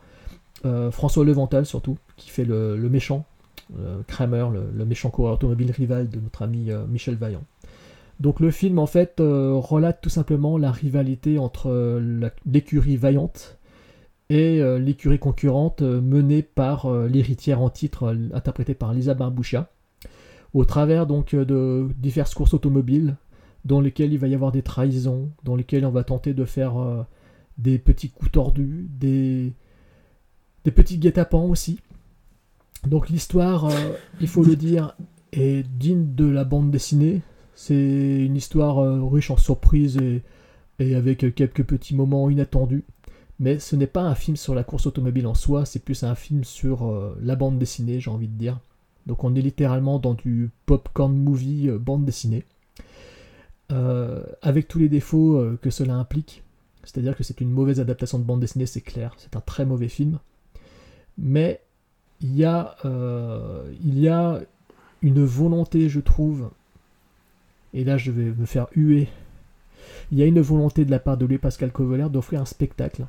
euh, 0.64 0.90
François 0.90 1.24
Levental 1.24 1.66
surtout, 1.66 1.98
qui 2.16 2.30
fait 2.30 2.44
le, 2.44 2.76
méchant, 2.88 3.24
Kramer, 4.06 4.46
le, 4.74 4.84
méchant 4.84 5.10
coureur 5.10 5.34
automobile 5.34 5.70
rival 5.70 6.08
de 6.08 6.18
notre 6.20 6.42
ami 6.42 6.70
Michel 6.88 7.14
Vaillant. 7.14 7.44
Donc 8.18 8.40
le 8.40 8.50
film 8.50 8.78
en 8.78 8.86
fait 8.86 9.14
relate 9.18 10.00
tout 10.02 10.10
simplement 10.10 10.58
la 10.58 10.70
rivalité 10.70 11.38
entre 11.38 11.98
l'écurie 12.44 12.98
vaillante 12.98 13.59
et 14.30 14.62
euh, 14.62 14.78
l'écurie 14.78 15.18
concurrente 15.18 15.82
euh, 15.82 16.00
menée 16.00 16.42
par 16.42 16.86
euh, 16.86 17.08
l'héritière 17.08 17.60
en 17.60 17.68
titre 17.68 18.16
interprétée 18.32 18.74
par 18.74 18.94
Lisa 18.94 19.12
Barbuchia 19.12 19.68
au 20.54 20.64
travers 20.64 21.06
donc 21.06 21.34
de 21.34 21.88
diverses 21.98 22.34
courses 22.34 22.54
automobiles 22.54 23.16
dans 23.64 23.80
lesquelles 23.80 24.12
il 24.12 24.18
va 24.18 24.28
y 24.28 24.34
avoir 24.34 24.52
des 24.52 24.62
trahisons, 24.62 25.30
dans 25.44 25.54
lesquelles 25.54 25.84
on 25.84 25.90
va 25.90 26.02
tenter 26.02 26.32
de 26.32 26.44
faire 26.44 26.74
des 27.58 27.78
petits 27.78 28.08
coups 28.08 28.32
tordus, 28.32 28.88
des, 28.98 29.52
petits 30.64 30.98
guet-apens 30.98 31.44
aussi. 31.44 31.78
Donc 32.84 33.10
l'histoire, 33.10 33.70
il 34.20 34.26
faut 34.26 34.42
le 34.42 34.56
dire, 34.56 34.96
est 35.30 35.64
digne 35.68 36.16
de 36.16 36.28
la 36.28 36.42
bande 36.42 36.72
dessinée. 36.72 37.20
C'est 37.54 38.24
une 38.24 38.34
histoire 38.34 39.08
riche 39.08 39.30
en 39.30 39.36
surprises 39.36 39.98
et, 40.80 40.94
avec 40.96 41.32
quelques 41.36 41.62
petits 41.62 41.94
moments 41.94 42.28
inattendus. 42.28 42.82
Mais 43.40 43.58
ce 43.58 43.74
n'est 43.74 43.86
pas 43.86 44.02
un 44.02 44.14
film 44.14 44.36
sur 44.36 44.54
la 44.54 44.62
course 44.62 44.86
automobile 44.86 45.26
en 45.26 45.34
soi, 45.34 45.64
c'est 45.64 45.82
plus 45.82 46.04
un 46.04 46.14
film 46.14 46.44
sur 46.44 46.86
euh, 46.86 47.18
la 47.22 47.36
bande 47.36 47.58
dessinée, 47.58 47.98
j'ai 47.98 48.10
envie 48.10 48.28
de 48.28 48.36
dire. 48.36 48.60
Donc 49.06 49.24
on 49.24 49.34
est 49.34 49.40
littéralement 49.40 49.98
dans 49.98 50.12
du 50.12 50.50
popcorn 50.66 51.16
movie 51.16 51.70
euh, 51.70 51.78
bande 51.78 52.04
dessinée. 52.04 52.44
Euh, 53.72 54.22
avec 54.42 54.68
tous 54.68 54.78
les 54.78 54.88
défauts 54.88 55.42
que 55.62 55.70
cela 55.70 55.94
implique. 55.94 56.42
C'est-à-dire 56.84 57.16
que 57.16 57.22
c'est 57.22 57.40
une 57.40 57.50
mauvaise 57.50 57.80
adaptation 57.80 58.18
de 58.18 58.24
bande 58.24 58.40
dessinée, 58.40 58.66
c'est 58.66 58.80
clair. 58.80 59.14
C'est 59.16 59.36
un 59.36 59.40
très 59.40 59.64
mauvais 59.64 59.88
film. 59.88 60.18
Mais 61.16 61.62
il 62.20 62.36
y 62.36 62.44
a, 62.44 62.76
il 63.82 63.98
y 63.98 64.08
a 64.08 64.40
une 65.02 65.24
volonté, 65.24 65.88
je 65.88 66.00
trouve, 66.00 66.50
et 67.72 67.84
là 67.84 67.96
je 67.96 68.10
vais 68.10 68.32
me 68.32 68.44
faire 68.44 68.66
huer, 68.74 69.08
il 70.10 70.18
y 70.18 70.22
a 70.22 70.26
une 70.26 70.40
volonté 70.40 70.84
de 70.84 70.90
la 70.90 70.98
part 70.98 71.16
de 71.16 71.24
Louis 71.24 71.38
Pascal 71.38 71.70
Coveler 71.70 72.08
d'offrir 72.10 72.40
un 72.40 72.44
spectacle. 72.44 73.06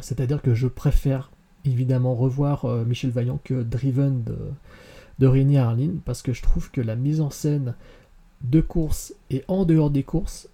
C'est-à-dire 0.00 0.42
que 0.42 0.54
je 0.54 0.68
préfère 0.68 1.30
évidemment 1.64 2.14
revoir 2.14 2.64
euh, 2.64 2.84
Michel 2.84 3.10
Vaillant 3.10 3.40
que 3.42 3.62
Driven 3.62 4.22
de, 4.24 4.36
de 5.18 5.56
Harlin, 5.56 5.94
parce 6.04 6.22
que 6.22 6.32
je 6.32 6.42
trouve 6.42 6.70
que 6.70 6.80
la 6.80 6.96
mise 6.96 7.20
en 7.20 7.30
scène 7.30 7.74
de 8.42 8.60
course 8.60 9.14
et 9.30 9.44
en 9.48 9.64
dehors 9.64 9.90
des 9.90 10.02
courses 10.02 10.48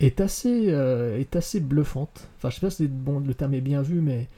est 0.00 0.20
assez, 0.20 0.66
euh, 0.70 1.18
est 1.18 1.36
assez 1.36 1.60
bluffante. 1.60 2.28
Enfin, 2.36 2.50
je 2.50 2.56
sais 2.56 2.60
pas 2.60 2.70
si 2.70 2.88
le 2.88 3.34
terme 3.34 3.54
est 3.54 3.60
bien 3.60 3.82
vu, 3.82 4.00
mais 4.00 4.28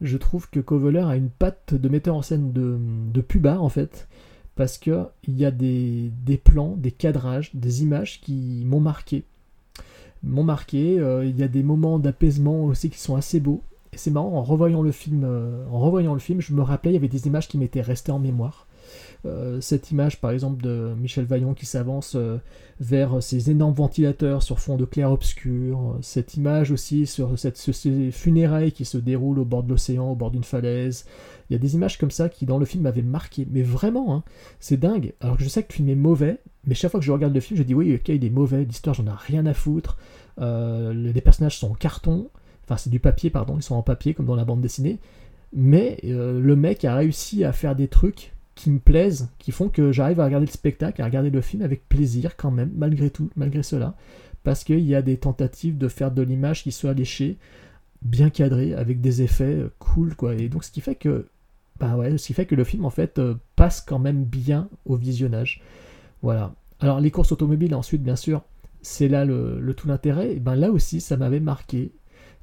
je 0.00 0.16
trouve 0.16 0.48
que 0.50 0.60
Koveler 0.60 1.00
a 1.00 1.16
une 1.16 1.30
patte 1.30 1.74
de 1.74 1.88
metteur 1.88 2.14
en 2.14 2.22
scène 2.22 2.52
de, 2.52 2.78
de 3.12 3.20
pubard, 3.20 3.62
en 3.62 3.68
fait, 3.68 4.08
parce 4.54 4.78
qu'il 4.78 5.06
y 5.28 5.44
a 5.44 5.50
des, 5.50 6.10
des, 6.24 6.36
plans, 6.36 6.76
des 6.76 6.92
cadrages, 6.92 7.50
des 7.54 7.82
images 7.82 8.20
qui 8.20 8.62
m'ont 8.64 8.80
marqué. 8.80 9.24
M'ont 10.24 10.44
marqué, 10.44 10.98
euh, 10.98 11.24
il 11.24 11.36
y 11.38 11.42
a 11.42 11.48
des 11.48 11.62
moments 11.62 11.98
d'apaisement 11.98 12.64
aussi 12.64 12.90
qui 12.90 12.98
sont 12.98 13.16
assez 13.16 13.40
beaux. 13.40 13.62
Et 13.92 13.98
c'est 13.98 14.10
marrant, 14.10 14.32
en 14.32 14.42
revoyant 14.42 14.82
le 14.82 14.92
film, 14.92 15.24
euh, 15.24 15.66
en 15.70 15.80
revoyant 15.80 16.14
le 16.14 16.20
film, 16.20 16.40
je 16.40 16.54
me 16.54 16.62
rappelais, 16.62 16.92
il 16.92 16.94
y 16.94 16.96
avait 16.96 17.08
des 17.08 17.26
images 17.26 17.48
qui 17.48 17.58
m'étaient 17.58 17.82
restées 17.82 18.12
en 18.12 18.18
mémoire. 18.18 18.66
Euh, 19.24 19.60
cette 19.60 19.92
image 19.92 20.20
par 20.20 20.32
exemple 20.32 20.60
de 20.60 20.94
Michel 20.98 21.24
Vaillant 21.24 21.54
qui 21.54 21.66
s'avance 21.66 22.16
vers 22.80 23.22
ces 23.22 23.50
énormes 23.50 23.74
ventilateurs 23.74 24.42
sur 24.42 24.58
fond 24.58 24.76
de 24.76 24.84
clair-obscur, 24.84 25.98
cette 26.02 26.34
image 26.34 26.72
aussi 26.72 27.06
sur 27.06 27.38
cette, 27.38 27.56
ces 27.56 28.10
funérailles 28.10 28.72
qui 28.72 28.84
se 28.84 28.98
déroulent 28.98 29.38
au 29.38 29.44
bord 29.44 29.62
de 29.62 29.70
l'océan, 29.70 30.10
au 30.10 30.16
bord 30.16 30.30
d'une 30.30 30.44
falaise. 30.44 31.04
Il 31.48 31.52
y 31.52 31.56
a 31.56 31.58
des 31.58 31.74
images 31.74 31.98
comme 31.98 32.10
ça 32.10 32.28
qui 32.28 32.46
dans 32.46 32.58
le 32.58 32.64
film 32.64 32.84
m'avaient 32.84 33.02
marqué, 33.02 33.46
mais 33.50 33.62
vraiment, 33.62 34.14
hein, 34.14 34.22
c'est 34.60 34.78
dingue. 34.78 35.12
Alors 35.20 35.36
que 35.36 35.44
je 35.44 35.48
sais 35.48 35.62
que 35.62 35.72
le 35.72 35.76
film 35.76 35.88
est 35.88 35.94
mauvais, 35.94 36.38
mais 36.66 36.74
chaque 36.74 36.90
fois 36.90 37.00
que 37.00 37.06
je 37.06 37.12
regarde 37.12 37.34
le 37.34 37.40
film, 37.40 37.58
je 37.58 37.62
dis 37.62 37.74
oui, 37.74 37.94
ok, 37.94 38.08
il 38.08 38.24
est 38.24 38.30
mauvais, 38.30 38.64
l'histoire 38.64 38.94
j'en 38.94 39.06
ai 39.06 39.16
rien 39.16 39.46
à 39.46 39.54
foutre, 39.54 39.98
euh, 40.40 40.92
les 40.92 41.20
personnages 41.20 41.58
sont 41.58 41.72
en 41.72 41.74
carton, 41.74 42.28
enfin 42.64 42.76
c'est 42.76 42.90
du 42.90 43.00
papier, 43.00 43.30
pardon, 43.30 43.56
ils 43.56 43.62
sont 43.62 43.74
en 43.74 43.82
papier 43.82 44.14
comme 44.14 44.26
dans 44.26 44.36
la 44.36 44.44
bande 44.44 44.60
dessinée, 44.60 44.98
mais 45.52 45.98
le 46.02 46.56
mec 46.56 46.84
a 46.84 46.94
réussi 46.94 47.44
à 47.44 47.52
faire 47.52 47.76
des 47.76 47.88
trucs 47.88 48.32
qui 48.54 48.70
me 48.70 48.78
plaisent, 48.78 49.28
qui 49.38 49.50
font 49.50 49.68
que 49.68 49.92
j'arrive 49.92 50.20
à 50.20 50.24
regarder 50.24 50.46
le 50.46 50.52
spectacle, 50.52 51.02
à 51.02 51.04
regarder 51.04 51.30
le 51.30 51.40
film 51.40 51.62
avec 51.62 51.88
plaisir 51.88 52.36
quand 52.36 52.50
même, 52.50 52.70
malgré 52.76 53.10
tout, 53.10 53.30
malgré 53.36 53.62
cela, 53.62 53.96
parce 54.44 54.64
qu'il 54.64 54.80
y 54.80 54.94
a 54.94 55.02
des 55.02 55.16
tentatives 55.16 55.78
de 55.78 55.88
faire 55.88 56.10
de 56.10 56.22
l'image 56.22 56.62
qui 56.62 56.72
soit 56.72 56.94
léchée, 56.94 57.38
bien 58.04 58.30
cadrée, 58.30 58.74
avec 58.74 59.00
des 59.00 59.22
effets 59.22 59.56
euh, 59.56 59.72
cool, 59.78 60.14
quoi. 60.14 60.34
Et 60.34 60.48
donc 60.48 60.64
ce 60.64 60.70
qui 60.70 60.80
fait 60.80 60.94
que, 60.94 61.26
bah 61.80 61.96
ouais, 61.96 62.18
ce 62.18 62.26
qui 62.26 62.34
fait 62.34 62.46
que 62.46 62.54
le 62.54 62.64
film 62.64 62.84
en 62.84 62.90
fait 62.90 63.18
euh, 63.18 63.34
passe 63.56 63.80
quand 63.80 63.98
même 63.98 64.24
bien 64.24 64.68
au 64.84 64.96
visionnage. 64.96 65.62
Voilà. 66.22 66.54
Alors 66.80 67.00
les 67.00 67.10
courses 67.10 67.32
automobiles 67.32 67.74
ensuite, 67.74 68.02
bien 68.02 68.16
sûr, 68.16 68.42
c'est 68.82 69.08
là 69.08 69.24
le, 69.24 69.60
le 69.60 69.74
tout 69.74 69.88
l'intérêt. 69.88 70.34
Et 70.34 70.40
ben 70.40 70.56
là 70.56 70.70
aussi, 70.70 71.00
ça 71.00 71.16
m'avait 71.16 71.40
marqué. 71.40 71.92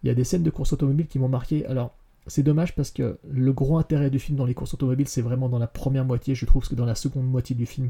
Il 0.04 0.08
y 0.08 0.10
a 0.10 0.16
des 0.16 0.24
scènes 0.24 0.44
de 0.44 0.50
courses 0.50 0.74
automobiles 0.74 1.08
qui 1.08 1.20
m'ont 1.20 1.30
marqué. 1.30 1.66
Alors 1.66 1.94
c'est 2.28 2.44
dommage 2.44 2.76
parce 2.76 2.92
que 2.92 3.18
le 3.30 3.54
gros 3.54 3.78
intérêt 3.78 4.10
du 4.10 4.20
film 4.20 4.38
dans 4.38 4.46
les 4.46 4.54
courses 4.54 4.74
automobiles, 4.74 5.08
c'est 5.08 5.22
vraiment 5.22 5.50
dans 5.50 5.60
la 5.60 5.68
première 5.68 6.06
moitié, 6.06 6.36
je 6.36 6.46
trouve, 6.46 6.62
parce 6.62 6.70
que 6.70 6.76
dans 6.76 6.86
la 6.86 6.96
seconde 6.96 7.28
moitié 7.28 7.56
du 7.56 7.66
film, 7.66 7.90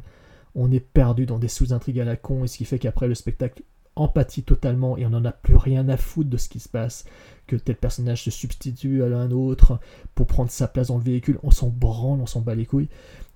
on 0.55 0.71
est 0.71 0.79
perdu 0.79 1.25
dans 1.25 1.39
des 1.39 1.47
sous-intrigues 1.47 1.99
à 1.99 2.05
la 2.05 2.15
con, 2.15 2.43
et 2.43 2.47
ce 2.47 2.57
qui 2.57 2.65
fait 2.65 2.79
qu'après 2.79 3.07
le 3.07 3.15
spectacle 3.15 3.61
empathie 3.95 4.43
totalement 4.43 4.97
et 4.97 5.05
on 5.05 5.09
n'en 5.09 5.25
a 5.25 5.31
plus 5.31 5.55
rien 5.55 5.87
à 5.89 5.97
foutre 5.97 6.29
de 6.29 6.37
ce 6.37 6.49
qui 6.49 6.59
se 6.59 6.69
passe, 6.69 7.05
que 7.47 7.55
tel 7.55 7.75
personnage 7.75 8.23
se 8.23 8.31
substitue 8.31 9.03
à 9.03 9.09
l'un 9.09 9.31
autre 9.31 9.79
pour 10.15 10.27
prendre 10.27 10.51
sa 10.51 10.67
place 10.67 10.87
dans 10.87 10.97
le 10.97 11.03
véhicule, 11.03 11.39
on 11.43 11.51
s'en 11.51 11.67
branle, 11.67 12.21
on 12.21 12.25
s'en 12.25 12.41
bat 12.41 12.55
les 12.55 12.65
couilles. 12.65 12.89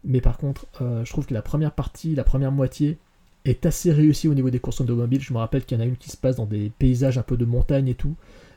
Mais 0.04 0.22
par 0.22 0.38
contre, 0.38 0.66
euh, 0.82 1.04
je 1.06 1.12
trouve 1.12 1.26
que 1.26 1.34
la 1.34 1.42
première 1.42 1.72
partie, 1.72 2.16
la 2.16 2.24
première 2.24 2.52
moitié, 2.52 2.98
est 3.46 3.66
assez 3.66 3.92
réussie 3.92 4.28
au 4.28 4.34
niveau 4.34 4.50
des 4.50 4.60
courses 4.60 4.82
automobiles. 4.82 5.22
Je 5.22 5.34
me 5.34 5.40
rappelle 5.40 5.66
qu'il 5.66 5.78
y 5.78 5.82
en 5.82 5.84
a 5.84 5.88
une 5.88 5.98
qui 5.98 6.10
se 6.10 6.18
passe 6.18 6.38
dans 6.38 6.46
des 6.46 6.72
paysages 6.78 7.18
un 7.18 7.24
peu 7.24 7.38
de 7.38 7.46
montagne 7.46 7.88
et 7.88 7.96
tout. 7.96 8.16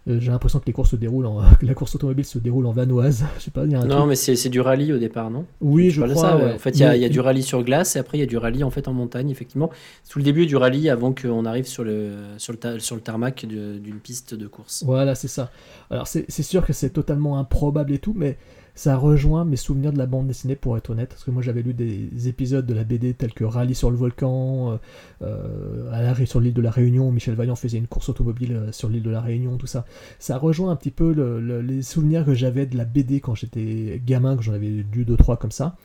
Euh, 0.09 0.19
j'ai 0.21 0.31
l'impression 0.31 0.61
que 0.61 0.67
les 0.67 0.73
courses 0.73 0.91
se 0.91 0.97
déroulent 0.97 1.27
en, 1.27 1.41
la 1.63 1.75
course 1.75 1.95
automobile 1.95 2.25
se 2.25 2.39
déroule 2.39 2.67
en 2.67 2.73
vanoise. 2.73 3.25
Je 3.39 3.45
sais 3.45 3.51
pas, 3.51 3.67
y 3.67 3.75
a 3.75 3.81
un 3.81 3.87
non, 3.87 4.07
mais 4.07 4.15
c'est 4.15 4.49
du 4.49 4.61
rallye 4.61 4.93
au 4.93 4.99
départ, 4.99 5.31
non? 5.31 5.47
Oui, 5.61 5.91
je, 5.91 6.03
crois. 6.03 6.15
Ça, 6.15 6.55
En 6.55 6.59
fait, 6.59 6.71
il 6.71 6.81
y, 6.81 6.85
a, 6.85 6.97
y, 6.97 7.05
a 7.05 7.09
du 7.09 7.21
rallye 7.21 7.43
sur 7.43 7.63
glace 7.65 7.97
et 7.97 7.99
après 7.99 8.19
il 8.19 8.21
y 8.21 8.25
a 8.25 8.27
du 8.27 8.37
rallye 8.37 8.63
en 8.63 8.71
fait 8.71 8.89
en 8.89 8.93
montagne, 8.93 9.31
effectivement. 9.31 9.71
Tout 10.09 10.19
le 10.19 10.25
début 10.25 10.47
du 10.47 10.57
rallye 10.57 10.89
avant 10.91 11.13
qu'on 11.13 11.45
arrive 11.45 11.67
sur 11.67 11.83
le, 11.83 12.13
sur 12.39 12.53
le, 12.53 12.79
sur 12.79 12.95
le 12.95 13.01
tarmac 13.01 13.47
d'une 13.47 13.99
piste 14.03 14.35
de 14.35 14.47
course. 14.47 14.85
Voilà, 14.87 15.15
c'est 15.15 15.29
ça. 15.29 15.51
Alors 15.91 16.07
c'est 16.07 16.43
sûr 16.43 16.65
que 16.65 16.73
c'est 16.73 16.91
totalement 16.91 17.39
improbable 17.39 17.93
et 17.93 17.99
tout, 17.99 18.15
mais 18.17 18.37
ça 18.77 18.97
rejoint 18.97 19.45
mes 19.47 19.57
souvenirs 19.57 19.93
de 19.93 19.99
la 19.99 20.07
bande 20.07 20.29
dessinée 20.29 20.55
pour 20.55 20.77
être 20.77 20.91
honnête, 20.91 21.09
parce 21.09 21.25
que 21.25 21.31
moi 21.31 21.43
j'avais 21.43 21.63
lu 21.63 21.73
des 21.73 22.29
épisodes 22.29 22.65
de 22.65 22.75
la 22.75 22.85
BD 22.85 23.15
tels 23.15 23.33
que 23.33 23.43
Rallye 23.43 23.75
sur 23.75 23.91
le 23.91 23.97
volcan, 23.97 24.73
euh, 24.73 24.77
euh 25.23 25.91
à 25.93 26.03
l'arrêt 26.03 26.27
sur 26.27 26.41
l'île 26.41 26.53
de 26.53 26.61
la 26.61 26.71
Réunion, 26.71 27.11
Michel 27.11 27.35
Vaillant 27.35 27.57
faisait 27.57 27.79
une 27.79 27.87
course 27.87 28.11
automobile 28.11 28.53
euh, 28.53 28.73
sur 28.73 28.91
l'île 28.91 29.03
de 29.03 29.11
la 29.11 29.23
Réunion, 29.23 29.57
tout 29.57 29.67
ça. 29.67 29.87
Ça 30.19 30.37
rejoint 30.37 30.71
un 30.71 30.77
petit 30.77 30.91
peu 30.91 31.13
les 31.63 31.83
souvenirs 31.83 32.27
que 32.27 32.35
j'avais 32.35 32.67
de 32.67 32.77
la 32.77 32.85
BD 32.85 33.21
quand 33.21 33.35
j'étais 33.35 34.01
gamin, 34.05 34.37
que 34.37 34.43
j'en 34.43 34.53
avais 34.53 34.69
lu 34.69 35.05
deux 35.05 35.17
trois 35.17 35.39
comme 35.39 35.51
ça. 35.51 35.77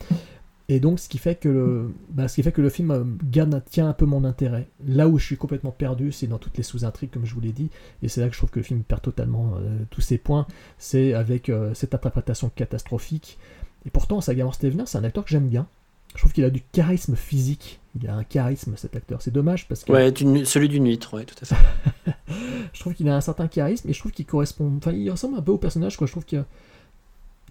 Et 0.72 0.80
donc, 0.80 1.02
ce 1.02 1.10
qui 1.10 1.18
fait 1.18 1.35
que 1.35 1.49
le, 1.49 1.93
bah, 2.11 2.30
ce 2.30 2.35
qui 2.35 2.43
fait 2.43 2.53
que 2.53 2.61
le 2.61 2.69
film 2.69 2.91
euh, 2.91 3.03
garde, 3.26 3.61
tient 3.69 3.89
un 3.89 3.93
peu 3.93 4.06
mon 4.06 4.23
intérêt. 4.23 4.69
Là 4.88 5.10
où 5.10 5.19
je 5.19 5.26
suis 5.26 5.35
complètement 5.35 5.72
perdu, 5.72 6.14
c'est 6.14 6.27
dans 6.27 6.38
toutes 6.38 6.56
les 6.56 6.64
sous-intrigues, 6.64 7.10
comme 7.11 7.26
je 7.26 7.34
vous 7.34 7.41
l'ai 7.41 7.52
dit. 7.52 7.69
Et 8.02 8.07
c'est 8.07 8.22
là 8.22 8.27
que 8.27 8.34
je 8.34 8.38
trouve 8.38 8.52
que 8.52 8.60
le 8.60 8.64
film 8.64 8.81
perd 8.84 9.02
totalement 9.02 9.56
euh, 9.57 9.80
tous 9.89 9.99
ses 9.99 10.18
points. 10.18 10.48
C'est 10.77 11.14
avec 11.14 11.49
euh, 11.49 11.73
cette 11.73 11.93
interprétation 11.93 12.49
catastrophique. 12.56 13.38
Et 13.85 13.89
pourtant, 13.89 14.22
Sagamore 14.22 14.56
Stevener, 14.56 14.85
c'est 14.85 14.98
un 14.98 15.03
acteur 15.03 15.26
que 15.26 15.30
j'aime 15.30 15.49
bien. 15.49 15.68
Je 16.15 16.19
trouve 16.19 16.31
qu'il 16.31 16.45
a 16.45 16.49
du 16.49 16.61
charisme 16.72 17.18
physique. 17.18 17.81
Il 18.02 18.07
a 18.07 18.15
un 18.15 18.23
charisme, 18.23 18.77
cet 18.77 18.95
acteur. 18.95 19.22
C'est 19.22 19.31
dommage 19.31 19.68
parce 19.68 19.84
que. 19.84 19.91
Ouais, 19.91 20.14
celui 20.45 20.69
d'une 20.69 20.88
huître, 20.88 21.14
ouais, 21.15 21.26
tout 21.26 21.35
à 21.41 21.45
fait. 21.45 22.14
je 22.72 22.80
trouve 22.80 22.93
qu'il 22.93 23.10
a 23.10 23.15
un 23.18 23.22
certain 23.22 23.49
charisme 23.49 23.89
et 23.89 23.93
je 23.93 23.99
trouve 23.99 24.14
qu'il 24.14 24.26
correspond. 24.26 24.72
Enfin, 24.77 24.93
il 24.93 25.11
ressemble 25.11 25.38
un 25.38 25.41
peu 25.41 25.52
au 25.52 25.57
personnage, 25.57 25.98
quoi. 25.98 26.07
Je 26.07 26.14
trouve 26.14 26.26
que. 26.26 26.45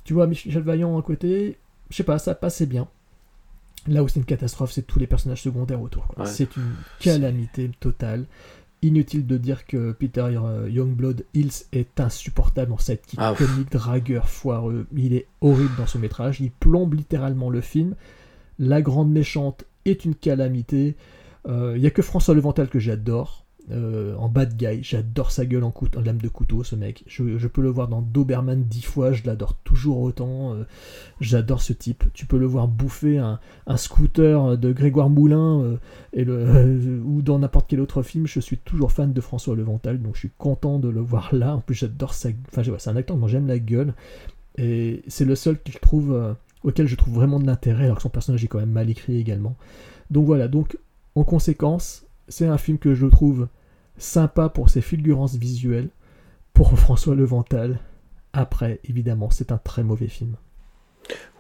Tu 0.04 0.14
vois, 0.14 0.26
Michel 0.26 0.62
Vaillant 0.62 0.98
à 0.98 1.02
côté, 1.02 1.58
je 1.90 1.96
sais 1.96 2.02
pas, 2.02 2.18
ça 2.18 2.34
passait 2.34 2.64
bien. 2.64 2.88
Là 3.86 4.02
où 4.02 4.08
c'est 4.08 4.20
une 4.20 4.26
catastrophe, 4.26 4.72
c'est 4.72 4.86
tous 4.86 4.98
les 4.98 5.06
personnages 5.06 5.42
secondaires 5.42 5.80
autour. 5.80 6.06
C'est 6.24 6.56
une 6.56 6.74
calamité 7.00 7.70
totale. 7.80 8.26
Inutile 8.82 9.26
de 9.26 9.36
dire 9.36 9.66
que 9.66 9.92
Peter 9.92 10.22
euh, 10.22 10.66
Youngblood 10.70 11.26
Hills 11.34 11.66
est 11.72 12.00
insupportable 12.00 12.72
en 12.72 12.78
sidekick 12.78 13.18
ah, 13.22 13.34
comique, 13.36 13.70
dragueur, 13.70 14.28
foireux. 14.30 14.86
Il 14.96 15.12
est 15.12 15.26
horrible 15.42 15.74
dans 15.76 15.86
son 15.86 15.98
métrage. 15.98 16.40
Il 16.40 16.50
plombe 16.50 16.94
littéralement 16.94 17.50
le 17.50 17.60
film. 17.60 17.94
La 18.58 18.80
grande 18.80 19.10
méchante 19.10 19.64
est 19.84 20.06
une 20.06 20.14
calamité. 20.14 20.96
Euh, 21.46 21.74
il 21.76 21.82
n'y 21.82 21.86
a 21.86 21.90
que 21.90 22.00
François 22.00 22.34
Levental 22.34 22.68
que 22.68 22.78
j'adore. 22.78 23.39
Euh, 23.72 24.16
en 24.16 24.28
bad 24.28 24.56
guy. 24.56 24.82
J'adore 24.82 25.30
sa 25.30 25.46
gueule 25.46 25.62
en, 25.62 25.72
lame 26.04 26.18
de 26.18 26.28
couteau, 26.28 26.64
ce 26.64 26.74
mec. 26.74 27.04
Je, 27.06 27.46
peux 27.46 27.62
le 27.62 27.68
voir 27.68 27.88
dans 27.88 28.02
Doberman 28.02 28.64
dix 28.64 28.82
fois, 28.82 29.12
je 29.12 29.24
l'adore 29.24 29.54
toujours 29.64 30.00
autant. 30.00 30.54
Euh, 30.54 30.64
j'adore 31.20 31.62
ce 31.62 31.72
type. 31.72 32.04
Tu 32.12 32.26
peux 32.26 32.38
le 32.38 32.46
voir 32.46 32.66
bouffer 32.66 33.18
un, 33.18 33.38
scooter 33.76 34.58
de 34.58 34.72
Grégoire 34.72 35.08
Moulin 35.08 35.78
euh, 36.16 37.00
ou 37.04 37.22
dans 37.22 37.38
n'importe 37.38 37.66
quel 37.68 37.80
autre 37.80 38.02
film. 38.02 38.26
Je 38.26 38.40
suis 38.40 38.58
toujours 38.58 38.90
fan 38.92 39.12
de 39.12 39.20
François 39.20 39.54
Levental, 39.54 40.00
donc 40.00 40.14
je 40.14 40.20
suis 40.20 40.32
content 40.36 40.78
de 40.78 40.88
le 40.88 41.00
voir 41.00 41.32
là. 41.32 41.56
En 41.56 41.60
plus, 41.60 41.74
j'adore 41.74 42.14
sa. 42.14 42.30
Enfin, 42.48 42.62
c'est 42.78 42.90
un 42.90 42.96
acteur 42.96 43.16
dont 43.16 43.28
j'aime 43.28 43.46
la 43.46 43.58
gueule. 43.58 43.94
Et 44.58 45.02
c'est 45.06 45.24
le 45.24 45.36
seul 45.36 45.60
qu'il 45.62 45.78
trouve, 45.78 46.34
auquel 46.64 46.88
je 46.88 46.96
trouve 46.96 47.14
vraiment 47.14 47.38
de 47.38 47.46
l'intérêt, 47.46 47.84
alors 47.84 47.96
que 47.96 48.02
son 48.02 48.08
personnage 48.08 48.44
est 48.44 48.48
quand 48.48 48.58
même 48.58 48.72
mal 48.72 48.90
écrit 48.90 49.16
également. 49.16 49.56
Donc 50.10 50.26
voilà, 50.26 50.48
donc 50.48 50.76
en 51.14 51.22
conséquence, 51.22 52.04
c'est 52.28 52.46
un 52.46 52.58
film 52.58 52.78
que 52.78 52.94
je 52.94 53.06
trouve 53.06 53.46
sympa 54.00 54.48
pour 54.48 54.70
ses 54.70 54.80
fulgurances 54.80 55.36
visuelles. 55.36 55.90
Pour 56.52 56.78
François 56.78 57.14
Levental, 57.14 57.78
après, 58.32 58.80
évidemment, 58.84 59.30
c'est 59.30 59.52
un 59.52 59.58
très 59.58 59.82
mauvais 59.82 60.08
film. 60.08 60.36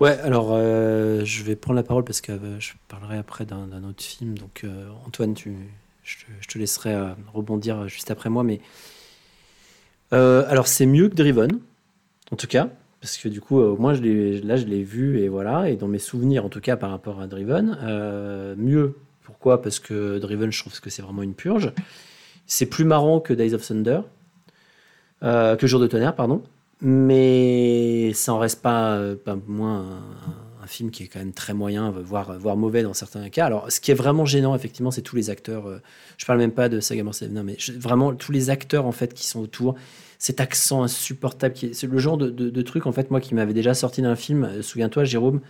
Ouais, 0.00 0.18
alors 0.20 0.50
euh, 0.52 1.24
je 1.24 1.44
vais 1.44 1.56
prendre 1.56 1.76
la 1.76 1.82
parole 1.82 2.04
parce 2.04 2.20
que 2.20 2.32
euh, 2.32 2.58
je 2.58 2.72
parlerai 2.88 3.18
après 3.18 3.44
d'un 3.44 3.84
autre 3.84 4.02
film. 4.02 4.36
Donc 4.36 4.62
euh, 4.64 4.88
Antoine, 5.06 5.34
tu, 5.34 5.54
je, 6.02 6.16
te 6.48 6.58
laisserai 6.58 6.96
rebondir 7.32 7.86
juste 7.88 8.10
après 8.10 8.30
moi. 8.30 8.42
Mais 8.42 8.60
alors 10.10 10.66
c'est 10.66 10.86
mieux 10.86 11.08
que 11.08 11.14
Driven, 11.14 11.60
en 12.32 12.36
tout 12.36 12.48
cas, 12.48 12.68
parce 13.00 13.16
que 13.16 13.28
du 13.28 13.40
coup, 13.40 13.60
moi 13.76 13.94
je 13.94 14.44
là 14.44 14.56
je 14.56 14.64
l'ai 14.64 14.82
vu 14.82 15.20
et 15.20 15.28
voilà, 15.28 15.70
et 15.70 15.76
dans 15.76 15.88
mes 15.88 15.98
souvenirs 15.98 16.44
en 16.44 16.48
tout 16.48 16.60
cas 16.60 16.76
par 16.76 16.90
rapport 16.90 17.20
à 17.20 17.26
Driven, 17.26 17.76
mieux. 18.56 18.96
Pourquoi? 19.22 19.62
Parce 19.62 19.78
que 19.78 20.18
Driven, 20.18 20.50
je 20.50 20.60
trouve 20.60 20.80
que 20.80 20.90
c'est 20.90 21.02
vraiment 21.02 21.22
une 21.22 21.34
purge. 21.34 21.72
C'est 22.52 22.66
plus 22.66 22.84
marrant 22.84 23.20
que 23.20 23.32
Days 23.32 23.54
of 23.54 23.64
Thunder, 23.64 24.00
euh, 25.22 25.54
que 25.54 25.68
Jour 25.68 25.78
de 25.78 25.86
tonnerre, 25.86 26.16
pardon. 26.16 26.42
Mais 26.80 28.12
ça 28.12 28.32
en 28.32 28.40
reste 28.40 28.60
pas, 28.60 28.94
euh, 28.96 29.14
moins 29.46 30.02
un, 30.60 30.66
film 30.66 30.90
qui 30.90 31.04
est 31.04 31.06
quand 31.06 31.20
même 31.20 31.32
très 31.32 31.54
moyen, 31.54 31.90
voire, 31.90 32.56
mauvais 32.56 32.82
dans 32.82 32.92
certains 32.92 33.28
cas. 33.28 33.46
Alors, 33.46 33.70
ce 33.70 33.80
qui 33.80 33.92
est 33.92 33.94
vraiment 33.94 34.24
gênant, 34.24 34.56
effectivement, 34.56 34.90
c'est 34.90 35.02
tous 35.02 35.14
les 35.14 35.30
acteurs. 35.30 35.68
Euh, 35.68 35.78
je 36.16 36.26
parle 36.26 36.40
même 36.40 36.50
pas 36.50 36.68
de 36.68 36.80
Saga 36.80 37.04
non, 37.04 37.44
mais 37.44 37.56
vraiment 37.76 38.14
tous 38.14 38.32
les 38.32 38.50
acteurs 38.50 38.84
en 38.84 38.92
fait 38.92 39.14
qui 39.14 39.28
sont 39.28 39.38
autour. 39.38 39.76
Cet 40.18 40.40
accent 40.40 40.82
insupportable, 40.82 41.54
c'est 41.72 41.86
le 41.86 41.98
genre 41.98 42.18
de, 42.18 42.62
truc 42.62 42.86
en 42.86 42.92
fait 42.92 43.12
moi 43.12 43.20
qui 43.20 43.36
m'avait 43.36 43.54
déjà 43.54 43.74
sorti 43.74 44.02
d'un 44.02 44.16
film. 44.16 44.60
Souviens-toi, 44.60 45.04
Jérôme, 45.04 45.40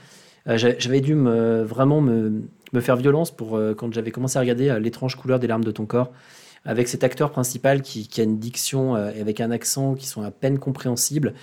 j'avais 0.47 1.01
dû 1.01 1.15
me, 1.15 1.63
vraiment 1.63 2.03
me, 2.03 2.43
me, 2.75 2.81
faire 2.81 2.97
violence 2.97 3.31
pour 3.31 3.59
quand 3.77 3.93
j'avais 3.93 4.11
commencé 4.11 4.37
à 4.37 4.41
regarder 4.41 4.79
l'étrange 4.81 5.17
couleur 5.17 5.39
des 5.39 5.47
larmes 5.49 5.65
de 5.65 5.73
ton 5.73 5.87
corps 5.87 6.13
avec 6.65 6.89
cet 6.89 7.05
acteur 7.05 7.31
principal 7.31 7.83
qui, 7.83 8.09
a 8.19 8.23
une 8.23 8.39
diction 8.39 8.95
euh, 8.95 9.11
et 9.15 9.21
avec 9.21 9.41
un 9.41 9.51
accent 9.51 9.95
qui 9.95 10.07
sont 10.07 10.23
à 10.23 10.31
peine 10.31 10.59
compréhensibles. 10.59 11.35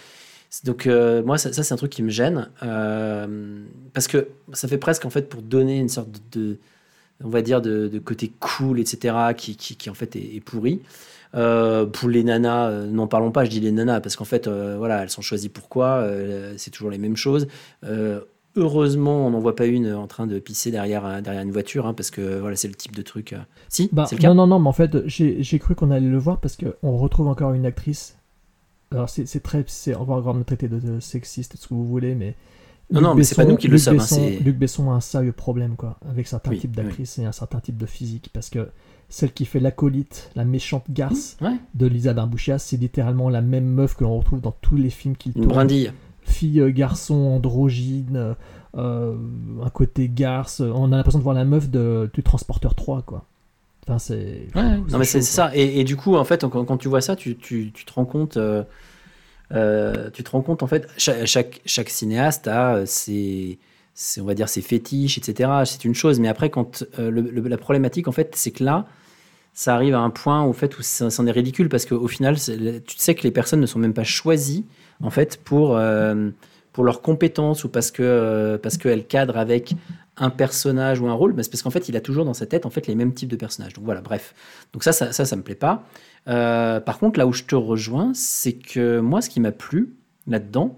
Donc 0.64 0.88
euh, 0.88 1.24
moi, 1.24 1.38
ça, 1.38 1.52
c'est 1.52 1.74
un 1.74 1.78
truc 1.78 1.92
qui 1.92 2.04
me 2.04 2.10
gêne 2.10 2.50
euh, 2.64 3.66
parce 3.94 4.08
que 4.08 4.30
ça 4.54 4.68
fait 4.68 4.78
presque 4.78 5.06
en 5.06 5.10
fait 5.10 5.28
pour 5.28 5.42
donner 5.42 5.78
une 5.78 5.90
sorte 5.90 6.10
de, 6.32 6.58
on 7.24 7.30
va 7.30 7.42
dire 7.42 7.62
de, 7.62 8.00
côté 8.00 8.32
cool, 8.40 8.80
etc. 8.80 9.16
qui, 9.36 9.56
qui, 9.56 9.90
en 9.90 9.94
fait 9.94 10.16
est, 10.16 10.40
pourri. 10.40 10.82
Pour 11.34 12.10
les 12.10 12.24
nanas, 12.24 12.72
n'en 12.86 13.08
parlons 13.08 13.32
pas. 13.32 13.44
Je 13.44 13.50
dis 13.50 13.60
les 13.60 13.72
nanas 13.74 14.00
parce 14.00 14.16
qu'en 14.16 14.26
fait, 14.26 14.48
voilà, 14.48 15.04
elles 15.04 15.10
sont 15.10 15.22
choisies 15.22 15.50
pourquoi. 15.50 16.08
c'est 16.56 16.72
toujours 16.72 16.90
les 16.90 16.98
mêmes 16.98 17.18
choses. 17.18 17.48
Heureusement, 18.58 19.28
on 19.28 19.30
n'en 19.30 19.40
voit 19.40 19.56
pas 19.56 19.68
une 19.68 19.94
en 19.94 20.08
train 20.08 20.28
de 20.28 20.40
pisser 20.40 20.72
derrière 20.72 21.06
euh, 21.06 21.22
derrière 21.22 21.44
une 21.44 21.52
voiture 21.52 21.86
hein, 21.86 21.94
parce 21.94 22.10
que 22.12 22.40
voilà, 22.40 22.56
c'est 22.56 22.68
le 22.68 22.74
type 22.76 22.96
de 22.96 23.02
truc. 23.04 23.34
euh. 23.34 23.38
Si, 23.70 23.88
Bah, 23.94 24.06
c'est 24.10 24.16
le 24.16 24.22
cas. 24.22 24.28
non, 24.30 24.36
non, 24.36 24.48
non, 24.48 24.60
mais 24.60 24.68
en 24.70 24.74
fait, 24.74 25.08
j'ai 25.08 25.60
cru 25.60 25.76
qu'on 25.76 25.92
allait 25.92 26.10
le 26.10 26.18
voir 26.18 26.40
parce 26.40 26.58
qu'on 26.58 26.98
retrouve 26.98 27.28
encore 27.28 27.54
une 27.54 27.66
actrice. 27.66 28.18
Alors, 28.92 29.10
c'est 29.10 29.26
très. 29.44 29.64
c'est- 29.68 29.96
On 29.96 30.04
va 30.06 30.16
encore 30.16 30.34
me 30.34 30.44
traiter 30.44 30.68
de, 30.68 30.80
de 30.80 31.00
sexiste, 31.00 31.56
ce 31.58 31.68
que 31.68 31.74
vous 31.74 31.86
voulez, 31.88 32.16
mais. 32.16 32.36
Non, 32.90 33.00
Luc 33.02 33.08
non, 33.10 33.16
mais 33.16 33.24
c'est 33.24 33.36
pas 33.36 33.44
nous 33.44 33.58
qui 33.58 33.68
le 33.68 33.78
sommes, 33.78 34.00
hein, 34.00 34.30
Luc 34.42 34.58
Besson 34.58 34.90
a 34.92 34.94
un 34.94 35.02
sérieux 35.02 35.34
problème, 35.34 35.76
quoi, 35.76 35.98
avec 36.10 36.26
certains 36.26 36.52
Oui, 36.52 36.60
types 36.60 36.72
oui. 36.78 36.84
d'actrices 36.84 37.20
et 37.20 37.26
un 37.26 37.34
certain 37.34 37.60
type 37.60 37.76
de 37.78 37.86
physique. 37.86 38.30
Parce 38.32 38.50
que 38.50 38.70
celle 39.10 39.34
qui 39.34 39.44
fait 39.44 39.60
l'acolyte, 39.60 40.32
la 40.38 40.46
méchante 40.46 40.86
garce 40.90 41.36
Ouais. 41.42 41.58
de 41.76 41.86
Lisa 41.86 42.14
Barbouchia, 42.14 42.60
c'est 42.60 42.78
littéralement 42.78 43.30
la 43.30 43.42
même 43.42 43.66
meuf 43.66 43.96
que 43.96 44.06
l'on 44.06 44.18
retrouve 44.18 44.40
dans 44.40 44.54
tous 44.62 44.78
les 44.78 44.90
films 44.90 45.18
qu'il 45.18 45.34
Une 45.36 45.42
tourne. 45.44 45.54
brindille. 45.54 45.92
Fille, 46.28 46.60
euh, 46.62 46.70
garçon, 46.72 47.16
androgyne, 47.16 48.16
euh, 48.16 48.34
euh, 48.78 49.16
un 49.64 49.70
côté 49.70 50.10
garce. 50.14 50.60
On 50.62 50.92
a 50.92 50.98
l'impression 50.98 51.20
de 51.20 51.24
voir 51.24 51.36
la 51.36 51.46
meuf 51.46 51.70
de, 51.70 52.10
du 52.14 52.22
Transporteur 52.24 52.76
3, 52.76 53.02
quoi. 53.02 53.26
Enfin, 53.88 54.00
c'est. 54.00 54.48
Non 54.92 54.98
mais 55.00 55.06
c'est 55.06 55.22
ça. 55.22 55.52
Et, 55.56 55.80
et 55.80 55.84
du 55.84 55.96
coup, 55.96 56.16
en 56.16 56.24
fait, 56.26 56.42
quand, 56.46 56.66
quand 56.66 56.78
tu 56.78 56.88
vois 56.90 57.02
ça, 57.02 57.16
tu, 57.16 57.38
tu, 57.38 57.72
tu 57.74 57.86
te 57.86 57.94
rends 57.94 58.06
compte, 58.06 58.36
euh, 58.38 58.64
euh, 59.54 60.10
tu 60.12 60.24
te 60.24 60.30
rends 60.32 60.42
compte 60.42 60.62
en 60.64 60.68
fait, 60.68 60.88
chaque, 60.98 61.26
chaque, 61.26 61.62
chaque 61.66 61.90
cinéaste 61.90 62.48
a 62.48 62.76
euh, 62.76 62.86
ses, 62.86 63.58
ses- 63.94 64.20
on 64.22 64.26
va 64.26 64.34
dire 64.34 64.50
ses 64.50 64.62
fétiches, 64.62 65.18
etc. 65.18 65.50
C'est 65.66 65.86
une 65.86 65.96
chose, 65.96 66.20
mais 66.20 66.28
après, 66.28 66.50
quand 66.50 66.84
euh, 67.00 67.10
le- 67.10 67.22
le- 67.22 67.48
la 67.48 67.58
problématique 67.58 68.08
en 68.08 68.12
fait, 68.12 68.34
c'est 68.36 68.52
que 68.52 68.64
là, 68.64 68.86
ça 69.54 69.74
arrive 69.74 69.96
à 69.96 70.00
un 70.00 70.10
point 70.10 70.44
au 70.44 70.54
fait 70.54 70.78
où 70.78 70.82
c'en 70.84 71.26
est 71.26 71.32
ridicule 71.32 71.70
parce 71.70 71.86
qu'au 71.86 72.08
final, 72.08 72.36
tu 72.38 72.98
sais 72.98 73.16
que 73.16 73.24
les 73.24 73.32
personnes 73.32 73.62
ne 73.62 73.66
sont 73.66 73.80
même 73.80 73.94
pas 73.94 74.04
choisies 74.04 74.66
en 75.02 75.10
fait 75.10 75.38
pour 75.44 75.78
euh, 75.78 76.30
pour 76.74 76.84
leurs 76.84 77.02
compétences 77.02 77.64
ou 77.64 77.70
parce 77.70 77.92
que 77.92 78.04
euh, 78.04 78.58
parce 78.58 78.78
qu'elles 78.78 79.06
cadrent 79.06 79.38
avec 79.38 79.74
un 80.18 80.30
personnage 80.30 81.00
ou 81.00 81.08
un 81.08 81.14
rôle, 81.14 81.34
mais 81.34 81.44
c'est 81.44 81.50
parce 81.52 81.62
qu'en 81.62 81.70
fait, 81.70 81.90
il 81.90 81.96
a 81.96 82.02
toujours 82.02 82.26
dans 82.26 82.34
sa 82.34 82.46
tête 82.46 82.66
en 82.66 82.70
fait 82.70 82.88
les 82.88 82.96
mêmes 82.96 83.14
types 83.14 83.30
de 83.30 83.36
personnages. 83.36 83.74
Donc 83.74 83.86
voilà, 83.86 84.02
bref. 84.02 84.34
Donc 84.74 84.84
ça, 84.84 84.92
ça, 84.92 85.12
ça, 85.12 85.36
me 85.36 85.44
plaît 85.44 85.56
pas. 85.56 85.84
Euh, 86.28 86.80
par 86.80 86.98
contre, 86.98 87.20
là 87.20 87.28
où 87.28 87.34
je 87.34 87.44
te 87.44 87.56
rejoins, 87.56 88.12
c'est 88.14 88.54
que 88.54 89.00
moi, 89.00 89.22
ce 89.22 89.30
qui 89.30 89.40
m'a 89.40 89.52
plu 89.52 89.94
là-dedans, 90.26 90.78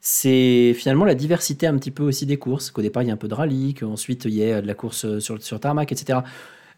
c'est 0.00 0.74
finalement 0.74 1.04
la 1.04 1.14
diversité 1.14 1.66
un 1.66 1.76
petit 1.78 1.90
peu 1.90 2.02
aussi 2.02 2.26
des 2.26 2.38
courses. 2.38 2.70
Qu'au 2.70 2.82
départ, 2.82 3.02
il 3.02 3.08
y 3.08 3.10
a 3.10 3.14
un 3.14 3.18
peu 3.18 3.28
de 3.28 3.34
rallye, 3.34 3.74
qu'ensuite 3.74 4.24
il 4.24 4.34
y 4.34 4.50
a 4.50 4.60
de 4.62 4.66
la 4.66 4.74
course 4.74 5.04
euh, 5.04 5.20
sur, 5.20 5.42
sur 5.42 5.60
tarmac, 5.60 5.92
etc. 5.92 6.20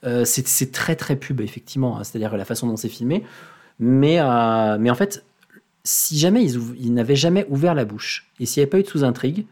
Euh, 0.05 0.25
c'est 0.25 0.73
très 0.73 0.97
très 0.97 1.17
pub, 1.17 1.41
effectivement. 1.41 1.99
hein, 1.99 2.05
C'est-à-dire 2.05 2.37
la 2.37 2.45
façon 2.45 2.67
dont 2.67 2.77
c'est 2.77 2.89
filmé. 2.89 3.25
Mais, 3.79 4.21
euh, 4.21 4.77
mais 4.79 4.91
en 4.91 4.95
fait, 4.95 5.25
si 5.87 6.19
jamais 6.19 6.45
ils, 6.45 6.93
n'avaient 6.93 7.17
jamais 7.17 7.47
ouvert 7.49 7.75
la 7.75 7.85
bouche, 7.85 8.29
et 8.41 8.47
s'il 8.47 8.61
n'y 8.61 8.65
avait 8.65 8.71
pas 8.71 8.81
eu 8.81 8.83
de 8.83 8.89
sous-intrigue, 8.89 9.47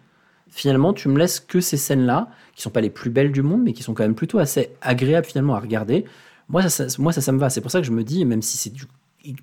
finalement, 0.51 0.93
tu 0.93 1.09
me 1.09 1.17
laisses 1.17 1.39
que 1.39 1.61
ces 1.61 1.77
scènes-là, 1.77 2.29
qui 2.57 2.63
sont 2.63 2.71
pas 2.71 2.81
les 2.81 2.91
plus 2.91 3.09
belles 3.11 3.31
du 3.31 3.43
monde, 3.43 3.63
mais 3.63 3.73
qui 3.73 3.85
sont 3.85 3.95
quand 3.95 4.03
même 4.03 4.17
plutôt 4.17 4.39
assez 4.39 4.71
agréables 4.83 5.27
finalement 5.27 5.55
à 5.55 5.61
regarder. 5.61 6.05
Moi, 6.49 6.69
ça, 6.69 6.87
moi, 6.99 7.13
ça, 7.13 7.21
ça 7.21 7.31
me 7.31 7.39
va. 7.39 7.51
C'est 7.51 7.61
pour 7.61 7.71
ça 7.71 7.81
que 7.81 7.87
je 7.87 7.93
me 7.93 8.03
dis, 8.03 8.25
même 8.25 8.43
si 8.43 8.57
c'est 8.57 8.73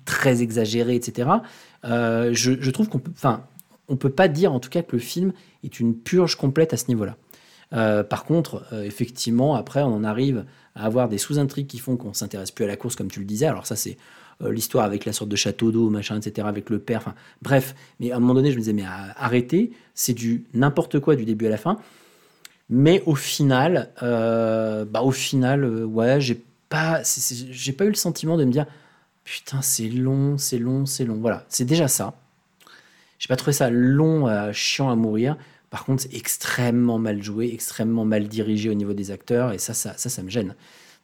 très 0.04 0.42
exagéré, 0.42 0.94
etc., 0.94 1.30
euh, 1.84 2.30
je, 2.32 2.70
trouve 2.70 2.90
qu'on 2.90 2.98
peut, 2.98 3.12
on 3.88 3.96
peut 3.96 4.10
pas 4.10 4.28
dire 4.28 4.52
en 4.52 4.60
tout 4.60 4.70
cas 4.70 4.82
que 4.82 4.92
le 4.92 5.00
film 5.00 5.32
est 5.64 5.80
une 5.80 5.94
purge 5.94 6.36
complète 6.36 6.74
à 6.74 6.76
ce 6.76 6.88
niveau-là. 6.88 7.16
Euh, 7.72 8.04
par 8.04 8.24
contre, 8.24 8.64
euh, 8.74 8.82
effectivement, 8.84 9.54
après, 9.54 9.80
on 9.80 9.94
en 9.94 10.04
arrive 10.04 10.44
à 10.74 10.84
avoir 10.84 11.08
des 11.08 11.16
sous-intrigues 11.16 11.66
qui 11.66 11.78
font 11.78 11.96
qu'on 11.96 12.12
s'intéresse 12.12 12.50
plus 12.50 12.64
à 12.64 12.68
la 12.68 12.76
course, 12.76 12.96
comme 12.96 13.10
tu 13.10 13.20
le 13.20 13.24
disais. 13.24 13.46
Alors 13.46 13.66
ça, 13.66 13.76
c'est 13.76 13.96
l'histoire 14.50 14.84
avec 14.84 15.04
la 15.04 15.12
sorte 15.12 15.30
de 15.30 15.36
château 15.36 15.70
d'eau, 15.70 15.90
machin, 15.90 16.16
etc., 16.16 16.46
avec 16.48 16.70
le 16.70 16.78
père. 16.78 16.98
Enfin, 16.98 17.14
bref. 17.42 17.74
Mais 18.00 18.10
à 18.10 18.16
un 18.16 18.20
moment 18.20 18.34
donné, 18.34 18.50
je 18.50 18.56
me 18.56 18.60
disais, 18.60 18.72
mais 18.72 18.84
euh, 18.84 19.12
arrêtez, 19.16 19.72
c'est 19.94 20.14
du 20.14 20.44
n'importe 20.54 21.00
quoi 21.00 21.16
du 21.16 21.24
début 21.24 21.46
à 21.46 21.50
la 21.50 21.58
fin. 21.58 21.78
Mais 22.74 23.02
au 23.04 23.14
final, 23.14 23.90
euh, 24.02 24.86
bah, 24.86 25.02
au 25.02 25.10
final, 25.10 25.64
euh, 25.64 25.84
ouais, 25.84 26.20
j'ai 26.22 26.42
pas, 26.70 27.02
j'ai 27.04 27.72
pas 27.72 27.84
eu 27.84 27.88
le 27.88 27.94
sentiment 27.94 28.38
de 28.38 28.44
me 28.44 28.50
dire, 28.50 28.64
putain, 29.24 29.60
c'est 29.60 29.88
long, 29.88 30.38
c'est 30.38 30.58
long, 30.58 30.86
c'est 30.86 31.04
long. 31.04 31.16
Voilà, 31.16 31.44
c'est 31.50 31.66
déjà 31.66 31.86
ça. 31.86 32.14
J'ai 33.18 33.28
pas 33.28 33.36
trouvé 33.36 33.52
ça 33.52 33.68
long, 33.68 34.26
euh, 34.26 34.52
chiant 34.52 34.90
à 34.90 34.96
mourir. 34.96 35.36
Par 35.68 35.84
contre, 35.84 36.04
extrêmement 36.12 36.98
mal 36.98 37.22
joué, 37.22 37.50
extrêmement 37.52 38.06
mal 38.06 38.26
dirigé 38.26 38.70
au 38.70 38.74
niveau 38.74 38.94
des 38.94 39.10
acteurs, 39.10 39.52
et 39.52 39.58
ça, 39.58 39.74
ça, 39.74 39.94
ça, 39.98 40.08
ça 40.08 40.22
me 40.22 40.30
gêne. 40.30 40.54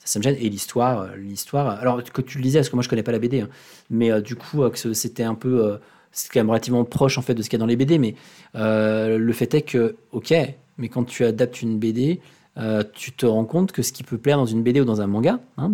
Ça, 0.08 0.18
me 0.18 0.22
gêne. 0.24 0.36
Et 0.40 0.48
l'histoire, 0.48 1.02
euh, 1.02 1.16
l'histoire. 1.16 1.68
Alors 1.68 2.02
que 2.02 2.22
tu 2.22 2.38
le 2.38 2.42
disais, 2.42 2.58
parce 2.60 2.70
que 2.70 2.76
moi 2.76 2.82
je 2.82 2.88
connais 2.88 3.02
pas 3.02 3.12
la 3.12 3.18
BD, 3.18 3.40
hein, 3.40 3.48
mais 3.90 4.10
euh, 4.10 4.20
du 4.20 4.36
coup, 4.36 4.62
euh, 4.62 4.70
c'était 4.74 5.22
un 5.22 5.34
peu, 5.34 5.64
euh, 5.64 5.76
c'est 6.12 6.30
quand 6.32 6.40
même 6.40 6.50
relativement 6.50 6.84
proche 6.84 7.18
en 7.18 7.22
fait 7.22 7.34
de 7.34 7.42
ce 7.42 7.48
qu'il 7.48 7.58
y 7.58 7.60
a 7.60 7.62
dans 7.62 7.66
les 7.66 7.76
BD. 7.76 7.98
Mais 7.98 8.14
euh, 8.54 9.18
le 9.18 9.32
fait 9.32 9.52
est 9.54 9.62
que, 9.62 9.96
ok, 10.12 10.34
mais 10.78 10.88
quand 10.88 11.04
tu 11.04 11.24
adaptes 11.24 11.62
une 11.62 11.78
BD, 11.78 12.20
euh, 12.56 12.82
tu 12.92 13.12
te 13.12 13.26
rends 13.26 13.44
compte 13.44 13.72
que 13.72 13.82
ce 13.82 13.92
qui 13.92 14.02
peut 14.02 14.18
plaire 14.18 14.36
dans 14.36 14.46
une 14.46 14.62
BD 14.62 14.80
ou 14.80 14.84
dans 14.84 15.00
un 15.00 15.06
manga, 15.06 15.40
hein, 15.58 15.72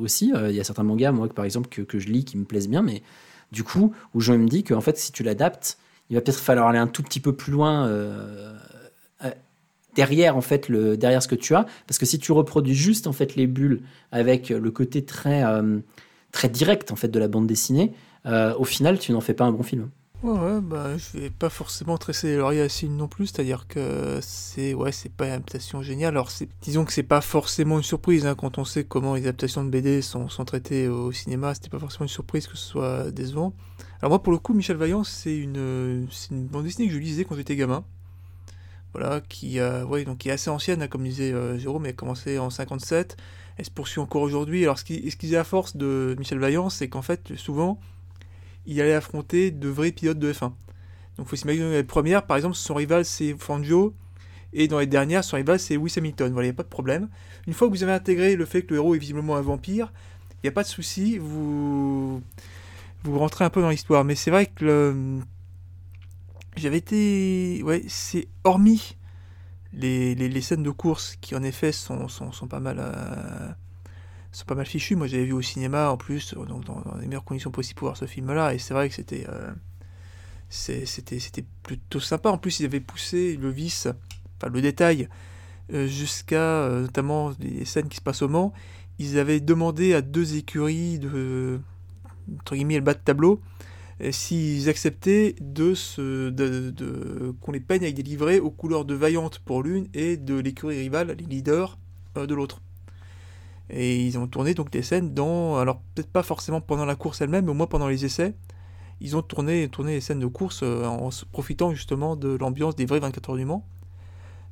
aussi, 0.00 0.32
euh, 0.34 0.50
il 0.50 0.56
y 0.56 0.60
a 0.60 0.64
certains 0.64 0.84
mangas, 0.84 1.12
moi, 1.12 1.28
par 1.28 1.44
exemple, 1.44 1.68
que, 1.68 1.82
que 1.82 1.98
je 1.98 2.08
lis 2.08 2.24
qui 2.24 2.38
me 2.38 2.44
plaisent 2.44 2.68
bien, 2.68 2.82
mais 2.82 3.02
du 3.52 3.62
coup, 3.64 3.92
où 4.14 4.20
je 4.20 4.32
me 4.32 4.48
dis 4.48 4.62
que 4.62 4.74
en 4.74 4.80
fait, 4.80 4.96
si 4.96 5.12
tu 5.12 5.22
l'adaptes, 5.22 5.78
il 6.10 6.16
va 6.16 6.22
peut-être 6.22 6.38
falloir 6.38 6.68
aller 6.68 6.78
un 6.78 6.86
tout 6.86 7.02
petit 7.02 7.20
peu 7.20 7.34
plus 7.34 7.52
loin 7.52 7.86
euh, 7.86 7.90
euh, 7.90 8.56
derrière 9.98 10.36
en 10.36 10.40
fait 10.42 10.68
le 10.68 10.96
derrière 10.96 11.20
ce 11.20 11.26
que 11.26 11.34
tu 11.34 11.56
as, 11.56 11.66
parce 11.88 11.98
que 11.98 12.06
si 12.06 12.20
tu 12.20 12.30
reproduis 12.30 12.76
juste 12.76 13.08
en 13.08 13.12
fait 13.12 13.34
les 13.34 13.48
bulles 13.48 13.82
avec 14.12 14.50
le 14.50 14.70
côté 14.70 15.04
très 15.04 15.42
euh, 15.42 15.80
très 16.30 16.48
direct 16.48 16.92
en 16.92 16.96
fait 16.96 17.08
de 17.08 17.18
la 17.18 17.26
bande 17.26 17.48
dessinée, 17.48 17.92
euh, 18.24 18.54
au 18.56 18.64
final, 18.64 19.00
tu 19.00 19.10
n'en 19.10 19.20
fais 19.20 19.34
pas 19.34 19.44
un 19.44 19.50
bon 19.50 19.64
film. 19.64 19.90
Ouais, 20.22 20.38
ouais, 20.38 20.60
bah, 20.60 20.96
je 20.96 21.18
vais 21.18 21.30
pas 21.30 21.48
forcément 21.48 21.98
tresser 21.98 22.28
les 22.28 22.36
lauriers 22.36 22.62
à 22.62 22.86
non 22.88 23.08
plus, 23.08 23.26
c'est-à-dire 23.26 23.66
que 23.66 24.20
c'est 24.22 24.72
ouais, 24.72 24.92
c'est 24.92 25.10
pas 25.12 25.26
une 25.26 25.32
adaptation 25.32 25.82
géniale. 25.82 26.14
Alors, 26.14 26.30
disons 26.62 26.84
que 26.84 26.92
c'est 26.92 27.02
pas 27.02 27.20
forcément 27.20 27.78
une 27.78 27.84
surprise 27.84 28.24
hein, 28.24 28.36
quand 28.36 28.58
on 28.58 28.64
sait 28.64 28.84
comment 28.84 29.16
les 29.16 29.22
adaptations 29.22 29.64
de 29.64 29.70
BD 29.70 30.00
sont, 30.00 30.28
sont 30.28 30.44
traitées 30.44 30.86
au 30.86 31.10
cinéma, 31.10 31.54
c'était 31.54 31.70
pas 31.70 31.80
forcément 31.80 32.04
une 32.04 32.08
surprise 32.08 32.46
que 32.46 32.56
ce 32.56 32.64
soit 32.64 33.10
décevant. 33.10 33.52
Alors, 34.00 34.10
moi, 34.10 34.22
pour 34.22 34.32
le 34.32 34.38
coup, 34.38 34.54
Michel 34.54 34.76
Vaillant, 34.76 35.02
c'est 35.02 35.36
une 35.36 36.06
bande 36.30 36.64
dessinée 36.64 36.86
que 36.86 36.94
je 36.94 36.98
lisais 36.98 37.24
quand 37.24 37.34
j'étais 37.34 37.56
gamin. 37.56 37.84
Euh, 39.00 39.20
qui 39.28 39.58
est 39.58 40.30
assez 40.30 40.50
ancienne, 40.50 40.82
hein, 40.82 40.88
comme 40.88 41.04
disait 41.04 41.32
euh, 41.32 41.58
Jérôme, 41.58 41.86
a 41.86 41.92
commencé 41.92 42.38
en 42.38 42.50
57, 42.50 43.16
elle 43.56 43.64
se 43.64 43.70
poursuit 43.70 44.00
encore 44.00 44.22
aujourd'hui. 44.22 44.64
Alors, 44.64 44.78
ce 44.78 44.84
qui, 44.84 45.10
ce 45.10 45.16
qui 45.16 45.32
est 45.32 45.36
à 45.36 45.44
force 45.44 45.76
de 45.76 46.16
Michel 46.18 46.38
Vaillant, 46.38 46.70
c'est 46.70 46.88
qu'en 46.88 47.02
fait, 47.02 47.36
souvent, 47.36 47.78
il 48.66 48.80
allait 48.80 48.94
affronter 48.94 49.50
de 49.50 49.68
vrais 49.68 49.92
pilotes 49.92 50.18
de 50.18 50.32
F1. 50.32 50.52
Donc 51.16 51.26
il 51.26 51.30
faut 51.30 51.36
s'imaginer 51.36 51.72
les 51.72 51.84
premières, 51.84 52.26
par 52.26 52.36
exemple, 52.36 52.54
son 52.54 52.74
rival 52.74 53.04
c'est 53.04 53.34
Fangio, 53.36 53.94
et 54.52 54.68
dans 54.68 54.78
les 54.78 54.86
dernières, 54.86 55.24
son 55.24 55.36
rival 55.36 55.58
c'est 55.58 55.74
Lewis 55.74 55.94
Hamilton. 55.96 56.32
Voilà, 56.32 56.46
il 56.46 56.50
n'y 56.50 56.54
a 56.54 56.56
pas 56.56 56.62
de 56.62 56.68
problème. 56.68 57.08
Une 57.46 57.54
fois 57.54 57.68
que 57.68 57.72
vous 57.72 57.82
avez 57.82 57.92
intégré 57.92 58.36
le 58.36 58.44
fait 58.44 58.62
que 58.62 58.70
le 58.70 58.76
héros 58.76 58.94
est 58.94 58.98
visiblement 58.98 59.36
un 59.36 59.40
vampire, 59.40 59.92
il 60.30 60.46
n'y 60.46 60.48
a 60.48 60.52
pas 60.52 60.62
de 60.62 60.68
souci, 60.68 61.18
vous... 61.18 62.22
vous 63.02 63.18
rentrez 63.18 63.44
un 63.44 63.50
peu 63.50 63.60
dans 63.60 63.70
l'histoire. 63.70 64.04
Mais 64.04 64.14
c'est 64.14 64.30
vrai 64.30 64.46
que 64.46 64.64
le... 64.64 65.18
j'avais 66.58 66.78
été. 66.78 67.62
Ouais, 67.64 67.82
c'est 67.88 68.28
hormis 68.44 68.96
les, 69.72 70.14
les, 70.14 70.28
les 70.28 70.40
scènes 70.40 70.62
de 70.62 70.70
course 70.70 71.16
qui 71.20 71.34
en 71.34 71.42
effet 71.42 71.72
sont, 71.72 72.08
sont, 72.08 72.32
sont 72.32 72.48
pas 72.48 72.60
mal. 72.60 72.78
euh, 72.80 73.48
sont 74.32 74.44
pas 74.44 74.54
mal 74.54 74.66
fichus. 74.66 74.96
Moi, 74.96 75.06
j'avais 75.06 75.24
vu 75.24 75.32
au 75.32 75.42
cinéma 75.42 75.90
en 75.90 75.96
plus, 75.96 76.34
euh, 76.34 76.44
donc 76.44 76.64
dans, 76.64 76.82
les 77.00 77.06
meilleures 77.06 77.24
conditions 77.24 77.50
possibles 77.50 77.78
pour 77.78 77.88
voir 77.88 77.96
ce 77.96 78.06
film-là, 78.06 78.54
et 78.54 78.58
c'est 78.58 78.74
vrai 78.74 78.88
que 78.88 78.94
c'était 78.94 79.26
euh, 79.28 79.52
c'était 80.50 81.44
plutôt 81.62 82.00
sympa. 82.00 82.30
En 82.30 82.38
plus, 82.38 82.60
ils 82.60 82.66
avaient 82.66 82.80
poussé 82.80 83.36
le 83.36 83.50
vice, 83.50 83.88
enfin 84.36 84.50
le 84.52 84.62
détail, 84.62 85.08
jusqu'à 85.70 86.68
notamment 86.70 87.32
les 87.40 87.66
scènes 87.66 87.88
qui 87.88 87.96
se 87.96 88.00
passent 88.00 88.22
au 88.22 88.28
Mans. 88.28 88.54
Ils 88.98 89.18
avaient 89.18 89.40
demandé 89.40 89.92
à 89.92 90.00
deux 90.00 90.36
écuries 90.36 90.98
de 90.98 91.60
entre 92.40 92.54
guillemets 92.54 92.76
le 92.76 92.80
bas 92.80 92.94
de 92.94 92.98
tableau 92.98 93.40
s'ils 94.10 94.68
acceptaient 94.68 95.34
de 95.40 95.74
qu'on 97.40 97.52
les 97.52 97.60
peigne 97.60 97.82
avec 97.82 97.94
des 97.94 98.02
livrets 98.02 98.38
aux 98.38 98.50
couleurs 98.50 98.84
de 98.84 98.94
Vaillante 98.94 99.40
pour 99.40 99.62
l'une 99.62 99.88
et 99.94 100.16
de 100.16 100.34
l'écurie 100.38 100.78
rivale, 100.78 101.16
les 101.18 101.24
leaders, 101.24 101.78
euh, 102.16 102.26
de 102.26 102.34
l'autre. 102.34 102.60
Et 103.70 104.04
ils 104.06 104.18
ont 104.18 104.26
tourné 104.26 104.54
donc 104.54 104.70
des 104.70 104.82
scènes 104.82 105.12
dans, 105.12 105.58
alors 105.58 105.82
peut-être 105.94 106.10
pas 106.10 106.22
forcément 106.22 106.60
pendant 106.60 106.86
la 106.86 106.94
course 106.94 107.20
elle-même, 107.20 107.44
mais 107.44 107.50
au 107.50 107.54
moins 107.54 107.66
pendant 107.66 107.88
les 107.88 108.04
essais, 108.04 108.34
ils 109.00 109.16
ont 109.16 109.22
tourné, 109.22 109.68
tourné 109.68 109.94
les 109.94 110.00
scènes 110.00 110.20
de 110.20 110.26
course 110.26 110.60
euh, 110.62 110.84
en 110.86 111.10
se 111.10 111.24
profitant 111.24 111.74
justement 111.74 112.16
de 112.16 112.28
l'ambiance 112.28 112.76
des 112.76 112.86
vrais 112.86 113.00
24 113.00 113.30
heures 113.30 113.36
du 113.36 113.44
Mans. 113.44 113.66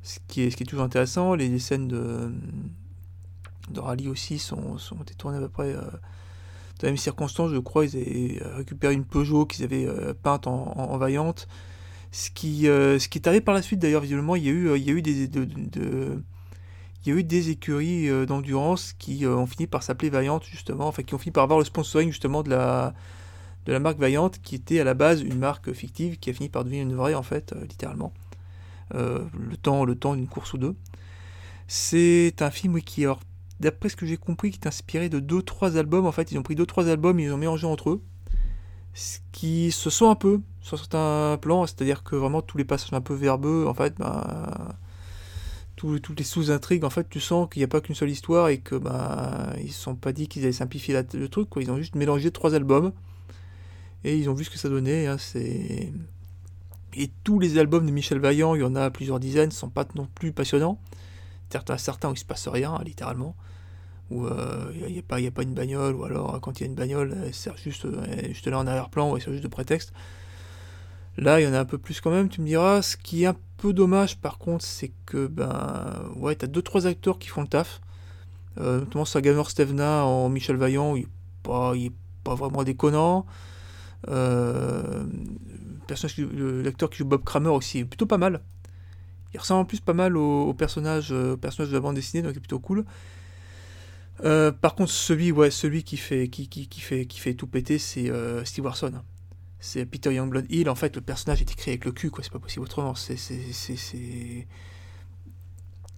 Ce 0.03 0.19
qui 0.27 0.41
est, 0.41 0.51
ce 0.51 0.57
qui 0.57 0.63
est 0.63 0.65
toujours 0.65 0.85
intéressant, 0.85 1.35
les 1.35 1.57
scènes 1.57 1.87
de, 1.87 2.31
de 3.71 3.79
rallye 3.79 4.07
aussi 4.07 4.39
sont, 4.39 4.77
sont 4.77 4.97
tournées 5.17 5.37
à 5.37 5.41
peu 5.41 5.49
près 5.49 5.73
euh, 5.73 5.81
Dans 6.79 6.87
la 6.87 6.91
même 6.91 6.97
circonstance, 6.97 7.51
je 7.51 7.57
crois, 7.57 7.85
ils 7.85 7.95
avaient 7.95 8.55
récupéré 8.55 8.93
une 8.93 9.05
Peugeot 9.05 9.45
qu'ils 9.45 9.63
avaient 9.63 9.87
peinte 10.21 10.47
en, 10.47 10.97
vaillante. 10.97 11.47
Ce 12.11 12.29
qui, 12.29 12.63
ce 12.63 13.07
qui 13.07 13.17
est 13.17 13.27
arrivé 13.27 13.41
par 13.41 13.55
la 13.55 13.61
suite, 13.61 13.79
d'ailleurs, 13.79 14.01
visiblement, 14.01 14.35
il 14.35 14.43
y 14.45 14.49
a 14.49 14.51
eu, 14.51 14.75
il 14.75 14.83
y 14.83 14.89
a 14.89 14.93
eu 14.93 15.01
des, 15.01 15.27
de, 15.27 15.45
de, 15.45 16.21
il 17.05 17.09
y 17.09 17.15
a 17.15 17.19
eu 17.19 17.23
des 17.23 17.49
écuries 17.49 18.09
d'endurance 18.27 18.93
qui 18.93 19.25
ont 19.25 19.47
fini 19.47 19.65
par 19.65 19.81
s'appeler 19.81 20.09
Vaillante, 20.09 20.45
justement, 20.45 20.87
enfin, 20.87 21.03
qui 21.03 21.15
ont 21.15 21.17
fini 21.17 21.31
par 21.31 21.43
avoir 21.43 21.59
le 21.59 21.65
sponsoring, 21.65 22.09
justement, 22.09 22.43
de 22.43 22.49
la, 22.51 22.93
de 23.65 23.73
la 23.73 23.79
marque 23.79 23.97
Vaillante, 23.97 24.39
qui 24.41 24.55
était 24.55 24.79
à 24.79 24.83
la 24.83 24.93
base 24.93 25.21
une 25.21 25.39
marque 25.39 25.73
fictive, 25.73 26.17
qui 26.19 26.29
a 26.29 26.33
fini 26.33 26.49
par 26.49 26.63
devenir 26.63 26.83
une 26.83 26.95
vraie, 26.95 27.15
en 27.15 27.23
fait, 27.23 27.55
littéralement. 27.67 28.13
le 28.93 29.57
temps, 29.61 29.83
le 29.83 29.95
temps 29.95 30.15
d'une 30.15 30.27
course 30.27 30.53
ou 30.53 30.59
deux. 30.59 30.75
C'est 31.67 32.35
un 32.39 32.51
film 32.51 32.81
qui, 32.81 33.03
alors, 33.03 33.19
d'après 33.59 33.89
ce 33.89 33.95
que 33.95 34.05
j'ai 34.05 34.17
compris, 34.17 34.51
qui 34.51 34.59
est 34.59 34.67
inspiré 34.67 35.09
de 35.09 35.19
2-3 35.19 35.77
albums. 35.77 36.05
En 36.05 36.11
fait, 36.11 36.31
ils 36.31 36.37
ont 36.37 36.43
pris 36.43 36.55
2-3 36.55 36.87
albums, 36.89 37.19
ils 37.19 37.31
ont 37.31 37.37
mélangé 37.37 37.65
entre 37.67 37.91
eux. 37.91 38.03
Ce 38.93 39.19
qui 39.31 39.71
se 39.71 39.89
sent 39.89 40.07
un 40.07 40.15
peu 40.15 40.41
sur 40.61 40.77
certains 40.77 41.37
plans, 41.41 41.65
c'est-à-dire 41.67 42.03
que 42.03 42.15
vraiment 42.15 42.41
tous 42.41 42.57
les 42.57 42.65
passages 42.65 42.93
un 42.93 43.01
peu 43.01 43.13
verbeux, 43.13 43.65
en 43.67 43.73
fait, 43.73 43.95
ben, 43.97 44.75
toutes 45.75 46.17
les 46.17 46.25
sous-intrigues, 46.25 46.83
en 46.83 46.89
fait, 46.89 47.07
tu 47.07 47.19
sens 47.19 47.47
qu'il 47.49 47.59
n'y 47.59 47.65
a 47.65 47.67
pas 47.67 47.81
qu'une 47.81 47.93
seule 47.95 48.09
histoire 48.09 48.49
et 48.49 48.57
que 48.57 48.75
ben, 48.75 49.53
ils 49.57 49.67
ne 49.67 49.71
se 49.71 49.79
sont 49.79 49.95
pas 49.95 50.11
dit 50.11 50.27
qu'ils 50.27 50.43
allaient 50.43 50.51
simplifier 50.51 50.99
le 51.13 51.29
truc, 51.29 51.49
quoi. 51.49 51.61
Ils 51.61 51.69
ont 51.71 51.77
juste 51.77 51.95
mélangé 51.95 52.31
trois 52.31 52.55
albums 52.55 52.91
et 54.03 54.17
ils 54.17 54.29
ont 54.29 54.33
vu 54.33 54.43
ce 54.43 54.49
que 54.49 54.57
ça 54.57 54.69
donnait. 54.69 55.05
Hein, 55.05 55.17
et 55.35 57.11
tous 57.23 57.37
les 57.37 57.59
albums 57.59 57.85
de 57.85 57.91
Michel 57.91 58.19
Vaillant, 58.19 58.55
il 58.55 58.61
y 58.61 58.63
en 58.63 58.75
a 58.75 58.89
plusieurs 58.89 59.19
dizaines, 59.19 59.51
sont 59.51 59.69
pas 59.69 59.85
non 59.93 60.07
plus 60.15 60.31
passionnants. 60.31 60.79
Certains, 61.51 61.77
certains 61.77 62.09
où 62.09 62.13
il 62.13 62.17
se 62.17 62.25
passe 62.25 62.47
rien, 62.47 62.79
littéralement. 62.83 63.35
Où 64.09 64.25
il 64.25 64.31
euh, 64.31 64.89
n'y 64.89 64.99
a, 64.99 65.01
pas, 65.01 65.17
a 65.17 65.31
pas 65.31 65.43
une 65.43 65.53
bagnole, 65.53 65.95
ou 65.95 66.05
alors 66.05 66.39
quand 66.41 66.59
il 66.59 66.63
y 66.63 66.65
a 66.65 66.69
une 66.69 66.75
bagnole, 66.75 67.15
elle 67.25 67.33
sert 67.33 67.57
juste, 67.57 67.85
est 68.09 68.29
juste 68.29 68.47
là 68.47 68.59
en 68.59 68.67
arrière-plan, 68.67 69.11
ou 69.11 69.17
elle 69.17 69.21
sert 69.21 69.33
juste 69.33 69.43
de 69.43 69.49
prétexte. 69.49 69.91
Là, 71.17 71.41
il 71.41 71.45
y 71.45 71.47
en 71.47 71.53
a 71.53 71.59
un 71.59 71.65
peu 71.65 71.77
plus 71.77 71.99
quand 71.99 72.11
même, 72.11 72.29
tu 72.29 72.41
me 72.41 72.45
diras. 72.45 72.81
Ce 72.81 72.95
qui 72.95 73.23
est 73.23 73.25
un 73.27 73.35
peu 73.57 73.73
dommage, 73.73 74.17
par 74.17 74.37
contre, 74.37 74.63
c'est 74.63 74.91
que, 75.05 75.27
ben, 75.27 76.11
ouais, 76.15 76.35
t'as 76.35 76.47
deux 76.47 76.61
trois 76.61 76.87
acteurs 76.87 77.19
qui 77.19 77.27
font 77.27 77.41
le 77.41 77.47
taf. 77.47 77.81
Euh, 78.59 78.79
notamment 78.79 79.05
Sagamore 79.05 79.49
Stevna 79.49 80.05
en 80.05 80.29
Michel 80.29 80.55
Vaillant, 80.55 80.95
il 80.95 81.03
est 81.03 81.07
pas, 81.43 81.73
pas 82.23 82.35
vraiment 82.35 82.63
déconnant. 82.63 83.25
Euh, 84.09 85.05
l'acteur 85.89 86.89
qui 86.89 86.97
joue 86.97 87.05
Bob 87.05 87.23
Kramer 87.23 87.49
aussi 87.49 87.79
est 87.79 87.85
plutôt 87.85 88.05
pas 88.05 88.17
mal. 88.17 88.41
Il 89.33 89.39
ressemble 89.39 89.61
en 89.61 89.65
plus 89.65 89.79
pas 89.79 89.93
mal 89.93 90.17
au, 90.17 90.53
personnage, 90.53 91.09
euh, 91.11 91.35
personnage 91.35 91.69
de 91.69 91.75
la 91.75 91.81
bande 91.81 91.95
dessinée, 91.95 92.23
donc 92.23 92.33
il 92.33 92.37
est 92.37 92.41
plutôt 92.41 92.59
cool. 92.59 92.85
Euh, 94.23 94.51
par 94.51 94.75
contre, 94.75 94.91
celui, 94.91 95.31
ouais, 95.31 95.51
celui 95.51 95.83
qui 95.83 95.97
fait, 95.97 96.27
qui, 96.27 96.47
qui, 96.47 96.67
qui 96.67 96.81
fait, 96.81 97.05
qui 97.05 97.19
fait 97.19 97.33
tout 97.33 97.47
péter, 97.47 97.77
c'est 97.77 98.09
euh, 98.09 98.43
Steve 98.45 98.65
Warson. 98.65 98.93
C'est 99.59 99.85
Peter 99.85 100.13
Youngblood 100.13 100.45
Hill. 100.49 100.69
En 100.69 100.75
fait, 100.75 100.95
le 100.95 101.01
personnage 101.01 101.41
est 101.41 101.51
écrit 101.51 101.71
avec 101.71 101.85
le 101.85 101.91
cul, 101.91 102.09
quoi. 102.09 102.23
C'est 102.23 102.31
pas 102.31 102.39
possible 102.39 102.63
autrement. 102.63 102.95
C'est, 102.95 103.17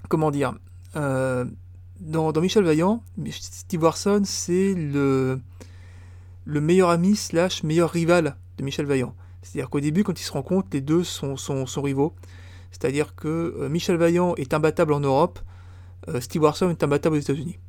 comment 0.08 0.32
dire 0.32 0.54
dans, 0.94 2.32
dans, 2.32 2.42
Michel 2.42 2.64
Vaillant, 2.64 3.04
Steve 3.30 3.84
Warson, 3.84 4.22
c'est 4.24 4.74
le 4.74 5.42
le 6.50 6.62
meilleur 6.62 6.90
ami 6.90 7.16
slash 7.16 7.62
meilleur 7.64 7.92
rival 7.92 8.36
de 8.58 8.64
Michel 8.64 8.88
Vaillant. 8.88 9.14
C'est-à-dire 9.42 9.70
qu'au 9.70 9.80
début, 9.80 10.04
quand 10.04 10.20
ils 10.20 10.24
se 10.24 10.32
rencontrent, 10.32 10.70
les 10.74 10.82
deux 10.82 11.04
sont, 11.04 11.38
sont, 11.38 11.66
sont 11.68 11.82
rivaux. 11.82 12.16
C'est-à-dire 12.72 13.16
que 13.16 13.56
euh, 13.60 13.70
Michel 13.70 13.98
Vaillant 13.98 14.36
est 14.36 14.54
imbattable 14.54 14.94
en 14.94 15.00
Europe, 15.00 15.40
euh, 16.08 16.20
Steve 16.20 16.42
Warson 16.42 16.70
est 16.70 16.84
imbattable 16.84 17.16
aux 17.16 17.20
États-Unis. 17.20 17.60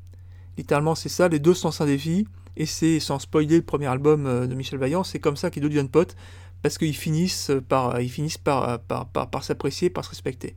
Littéralement, 0.60 0.94
c'est 0.94 1.08
ça, 1.08 1.26
les 1.26 1.38
deux 1.38 1.54
sont 1.54 1.70
un 1.80 1.86
défi, 1.86 2.28
et 2.54 2.66
c'est, 2.66 3.00
sans 3.00 3.18
spoiler 3.18 3.56
le 3.56 3.62
premier 3.62 3.86
album 3.86 4.26
euh, 4.26 4.46
de 4.46 4.54
Michel 4.54 4.78
Vaillant, 4.78 5.04
c'est 5.04 5.18
comme 5.18 5.34
ça 5.34 5.50
qu'ils 5.50 5.62
deviennent 5.62 5.88
potes, 5.88 6.16
parce 6.60 6.76
qu'ils 6.76 6.94
finissent 6.94 7.50
par, 7.66 7.98
ils 7.98 8.10
finissent 8.10 8.36
par, 8.36 8.78
par, 8.80 9.08
par, 9.08 9.42
s'apprécier, 9.42 9.88
par 9.88 10.04
se 10.04 10.10
respecter. 10.10 10.54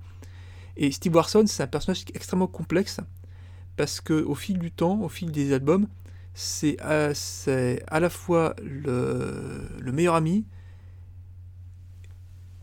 Et 0.75 0.91
Steve 0.91 1.15
Warson, 1.15 1.45
c'est 1.47 1.63
un 1.63 1.67
personnage 1.67 2.03
extrêmement 2.13 2.47
complexe, 2.47 2.99
parce 3.77 4.01
que 4.01 4.25
au 4.25 4.35
fil 4.35 4.59
du 4.59 4.71
temps, 4.71 4.99
au 4.99 5.07
fil 5.07 5.31
des 5.31 5.53
albums, 5.53 5.87
c'est 6.33 6.75
à, 6.81 7.13
à, 7.87 7.99
la 8.01 8.09
fois 8.09 8.57
le, 8.61 9.69
le 9.79 9.91
meilleur 9.93 10.15
ami, 10.15 10.43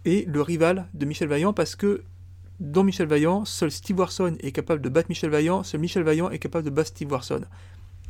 et 0.05 0.27
le 0.27 0.43
rival 0.43 0.89
de 0.93 1.07
Michel 1.07 1.29
Vaillant 1.29 1.55
parce 1.55 1.75
que 1.75 2.05
dans 2.61 2.85
Michel 2.85 3.09
Vaillant, 3.09 3.45
seul 3.47 3.70
Steve 3.70 3.99
Warson 3.99 4.37
est 4.41 4.53
capable 4.53 4.82
de 4.82 4.91
battre 4.91 5.09
Michel 5.09 5.31
Vaillant, 5.31 5.62
seul 5.62 5.81
Michel 5.81 6.03
Vaillant 6.03 6.31
est 6.31 6.39
capable 6.39 6.65
de 6.65 6.70
battre 6.70 6.91
Steve 6.91 7.11
Warson. 7.11 7.41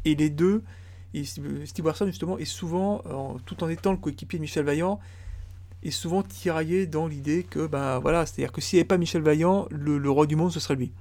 Et 0.04 0.16
les 0.16 0.28
deux, 0.28 0.64
Steve 1.24 1.84
Warson 1.84 2.06
justement 2.06 2.36
est 2.36 2.44
souvent, 2.44 3.02
tout 3.46 3.62
en 3.62 3.68
étant 3.68 3.92
le 3.92 3.98
coéquipier 3.98 4.38
de 4.38 4.42
Michel 4.42 4.64
Vaillant, 4.64 4.98
est 5.82 5.92
souvent 5.92 6.22
tiraillé 6.22 6.86
dans 6.86 7.06
l'idée 7.06 7.44
que, 7.44 7.66
ben 7.66 8.00
voilà, 8.00 8.26
c'est-à-dire 8.26 8.52
que 8.52 8.60
s'il 8.60 8.76
n'y 8.76 8.80
avait 8.80 8.88
pas 8.88 8.98
Michel 8.98 9.22
Vaillant, 9.22 9.66
le, 9.70 10.10
roi 10.10 10.26
du 10.26 10.36
monde, 10.36 10.52
ce 10.52 10.60
serait 10.60 10.74
lui. 10.74 10.92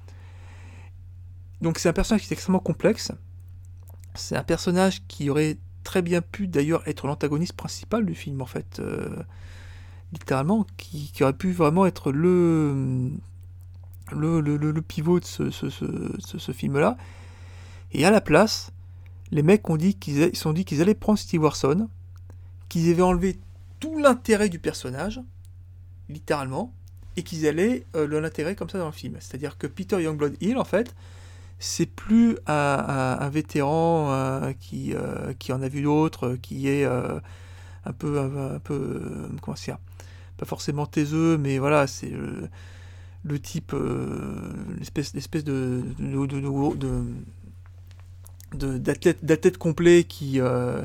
Donc 1.62 1.80
c'est 1.80 1.90
un 1.90 1.94
personnage 1.94 2.22
qui 2.22 2.28
est 2.30 2.34
extrêmement 2.34 2.60
complexe. 2.60 3.12
C'est 4.14 4.38
un 4.38 4.44
personnage 4.44 5.02
qui 5.08 5.30
aurait 5.30 5.58
très 5.84 6.02
bien 6.02 6.22
pu 6.22 6.48
d'ailleurs 6.48 6.88
être 6.88 7.08
l'antagoniste 7.08 7.54
principal 7.54 8.06
du 8.06 8.16
film 8.16 8.42
en 8.42 8.46
fait. 8.46 8.80
Euh, 8.80 9.24
littéralement, 10.14 10.66
qui, 10.78 11.12
aurait 11.22 11.34
pu 11.34 11.52
vraiment 11.52 11.86
être 11.86 12.12
le, 12.12 13.12
le, 14.12 14.82
pivot 14.82 15.20
de 15.20 15.26
ce, 15.26 16.52
film-là. 16.52 16.98
Et 17.92 18.06
à 18.06 18.12
la 18.12 18.22
place, 18.22 18.72
les 19.32 19.44
mecs 19.44 19.70
ont 19.70 19.78
dit 19.78 19.96
qu'ils 19.96 20.36
sont 20.36 20.54
dit 20.54 20.66
qu'ils 20.66 20.82
allaient 20.82 20.94
prendre 20.94 21.20
Steve 21.20 21.42
Warson, 21.42 21.90
qu'ils 22.68 22.92
avaient 22.92 23.02
enlevé 23.02 23.40
tout 23.80 23.98
l'intérêt 23.98 24.50
du 24.50 24.60
personnage, 24.60 25.22
littéralement, 26.10 26.74
et 27.16 27.24
qu'ils 27.24 27.48
allaient 27.48 27.86
euh, 27.96 28.56
comme 28.56 28.70
ça 28.70 28.78
dans 28.78 28.86
le 28.86 28.92
film. 28.92 29.16
C'est-à-dire 29.20 29.58
que 29.58 29.68
Peter 29.68 30.02
Youngblood 30.02 30.36
Hill, 30.42 30.58
en 30.58 30.64
fait, 30.64 30.96
c'est 31.60 31.86
plus 31.86 32.38
un, 32.48 33.30
vétéran 33.30 34.12
euh, 34.12 34.54
qui, 34.60 34.94
euh, 34.94 35.34
qui 35.38 35.52
en 35.52 35.62
a 35.62 35.68
vu 35.68 35.82
d'autres, 35.82 36.38
qui 36.42 36.70
est 36.70 36.86
un 36.86 37.94
peu, 37.98 38.20
un, 38.20 38.60
peu 38.60 39.30
comment 39.42 39.56
dire, 39.56 39.78
pas 40.38 40.46
forcément 40.46 40.86
taiseux, 40.86 41.38
mais 41.38 41.58
voilà, 41.58 41.88
c'est 41.88 42.14
le, 43.24 43.40
type, 43.40 43.74
euh, 43.74 44.54
l'espèce, 44.80 45.14
de, 45.44 45.84
de, 48.54 48.78
d'athlète, 48.78 49.58
complet 49.58 50.04
qui, 50.04 50.40
euh, 50.40 50.84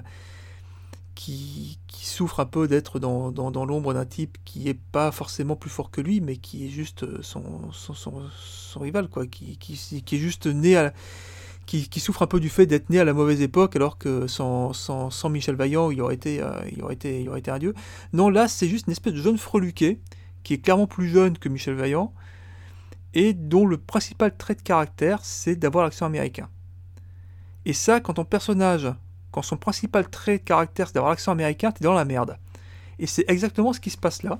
qui, 1.14 1.78
qui, 1.86 2.06
souffre 2.06 2.40
un 2.40 2.46
peu 2.46 2.68
d'être 2.68 2.98
dans, 2.98 3.30
dans, 3.30 3.64
l'ombre 3.64 3.94
d'un 3.94 4.04
type 4.04 4.38
qui 4.44 4.68
est 4.68 4.78
pas 4.92 5.12
forcément 5.12 5.56
plus 5.56 5.70
fort 5.70 5.90
que 5.90 6.00
lui, 6.00 6.20
mais 6.20 6.36
qui 6.36 6.66
est 6.66 6.70
juste 6.70 7.22
son, 7.22 7.72
son, 7.72 7.94
son, 7.94 8.80
rival, 8.80 9.08
quoi, 9.08 9.26
qui, 9.26 9.56
qui, 9.56 10.02
qui, 10.02 10.16
est 10.16 10.18
juste 10.18 10.46
né 10.46 10.76
à 10.76 10.92
qui, 11.66 12.00
souffre 12.00 12.22
un 12.22 12.26
peu 12.26 12.40
du 12.40 12.48
fait 12.48 12.66
d'être 12.66 12.90
né 12.90 12.98
à 12.98 13.04
la 13.04 13.12
mauvaise 13.12 13.40
époque, 13.40 13.76
alors 13.76 13.98
que 13.98 14.26
sans, 14.26 14.72
sans, 14.72 15.10
sans 15.10 15.28
Michel 15.28 15.56
Vaillant, 15.56 15.90
il 15.90 16.00
aurait, 16.00 16.14
été, 16.14 16.40
euh, 16.40 16.60
il, 16.70 16.82
aurait 16.82 16.94
été, 16.94 17.22
il 17.22 17.28
aurait 17.28 17.38
été 17.38 17.50
un 17.50 17.58
dieu. 17.58 17.74
Non, 18.12 18.28
là, 18.28 18.48
c'est 18.48 18.68
juste 18.68 18.86
une 18.86 18.92
espèce 18.92 19.14
de 19.14 19.22
jeune 19.22 19.38
freluquet, 19.38 19.98
qui 20.42 20.54
est 20.54 20.58
clairement 20.58 20.86
plus 20.86 21.08
jeune 21.08 21.38
que 21.38 21.48
Michel 21.48 21.74
Vaillant, 21.74 22.12
et 23.14 23.32
dont 23.32 23.66
le 23.66 23.78
principal 23.78 24.36
trait 24.36 24.54
de 24.54 24.62
caractère, 24.62 25.24
c'est 25.24 25.56
d'avoir 25.56 25.84
l'accent 25.84 26.06
américain. 26.06 26.48
Et 27.64 27.72
ça, 27.72 28.00
quand 28.00 28.14
ton 28.14 28.24
personnage, 28.24 28.92
quand 29.30 29.42
son 29.42 29.56
principal 29.56 30.08
trait 30.08 30.38
de 30.38 30.44
caractère, 30.44 30.88
c'est 30.88 30.94
d'avoir 30.94 31.10
l'accent 31.10 31.32
américain, 31.32 31.72
t'es 31.72 31.84
dans 31.84 31.94
la 31.94 32.04
merde. 32.04 32.36
Et 32.98 33.06
c'est 33.06 33.24
exactement 33.28 33.72
ce 33.72 33.80
qui 33.80 33.90
se 33.90 33.96
passe 33.96 34.22
là. 34.22 34.38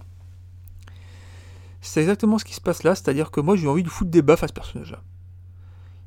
C'est 1.81 2.01
exactement 2.01 2.39
ce 2.39 2.45
qui 2.45 2.55
se 2.55 2.61
passe 2.61 2.83
là, 2.83 2.95
c'est-à-dire 2.95 3.31
que 3.31 3.41
moi 3.41 3.57
j'ai 3.57 3.69
envie 3.69 3.83
de 3.83 3.89
foutre 3.89 4.11
des 4.11 4.23
baffes 4.23 4.43
à 4.43 4.49
ce 4.49 4.53
personnage-là 4.53 5.01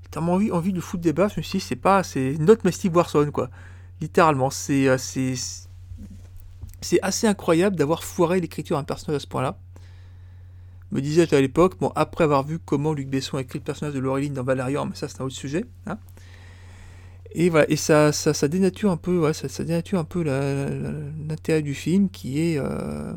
tellement 0.10 0.34
envie, 0.34 0.52
envie 0.52 0.74
de 0.74 0.82
foutre 0.82 1.04
des 1.04 1.14
baffes, 1.14 1.34
je 1.36 1.40
me 1.40 1.44
suis 1.44 1.60
dit, 1.60 1.66
c'est 1.66 1.76
pas, 1.76 2.04
c'est 2.04 2.36
notre 2.40 2.70
Steve 2.72 2.96
Warson, 2.96 3.30
quoi. 3.32 3.50
Littéralement, 4.02 4.50
euh, 4.70 4.98
c'est 4.98 5.36
assez 7.02 7.28
incroyable 7.28 7.76
d'avoir 7.76 8.04
foiré 8.04 8.40
l'écriture 8.40 8.78
d'un 8.78 8.84
personnage 8.84 9.18
à 9.18 9.20
ce 9.20 9.28
point-là. 9.28 9.58
Me 10.92 11.02
disais-je 11.02 11.36
à 11.36 11.42
l'époque, 11.42 11.78
bon, 11.80 11.92
après 11.96 12.24
avoir 12.24 12.44
vu 12.44 12.60
comment 12.60 12.94
Luc 12.94 13.10
Besson 13.10 13.38
a 13.38 13.42
écrit 13.42 13.60
le 13.60 13.64
personnage 13.64 13.94
de 13.94 14.00
Laureline 14.00 14.34
dans 14.34 14.44
Valérian, 14.44 14.86
mais 14.86 14.96
ça 14.96 15.08
c'est 15.08 15.22
un 15.22 15.26
autre 15.26 15.36
sujet, 15.36 15.66
hein. 15.86 15.98
Et 17.34 17.50
voilà, 17.50 17.70
et 17.70 17.76
ça, 17.76 18.12
ça, 18.12 18.34
ça 18.34 18.48
dénature 18.48 18.90
un 18.90 18.98
peu, 18.98 19.32
ça, 19.34 19.64
dénature 19.64 20.00
un 20.00 20.06
peu 20.06 20.24
l'intérêt 20.24 21.62
du 21.62 21.74
film 21.74 22.10
qui 22.10 22.40
est, 22.42 22.58
euh, 22.58 23.14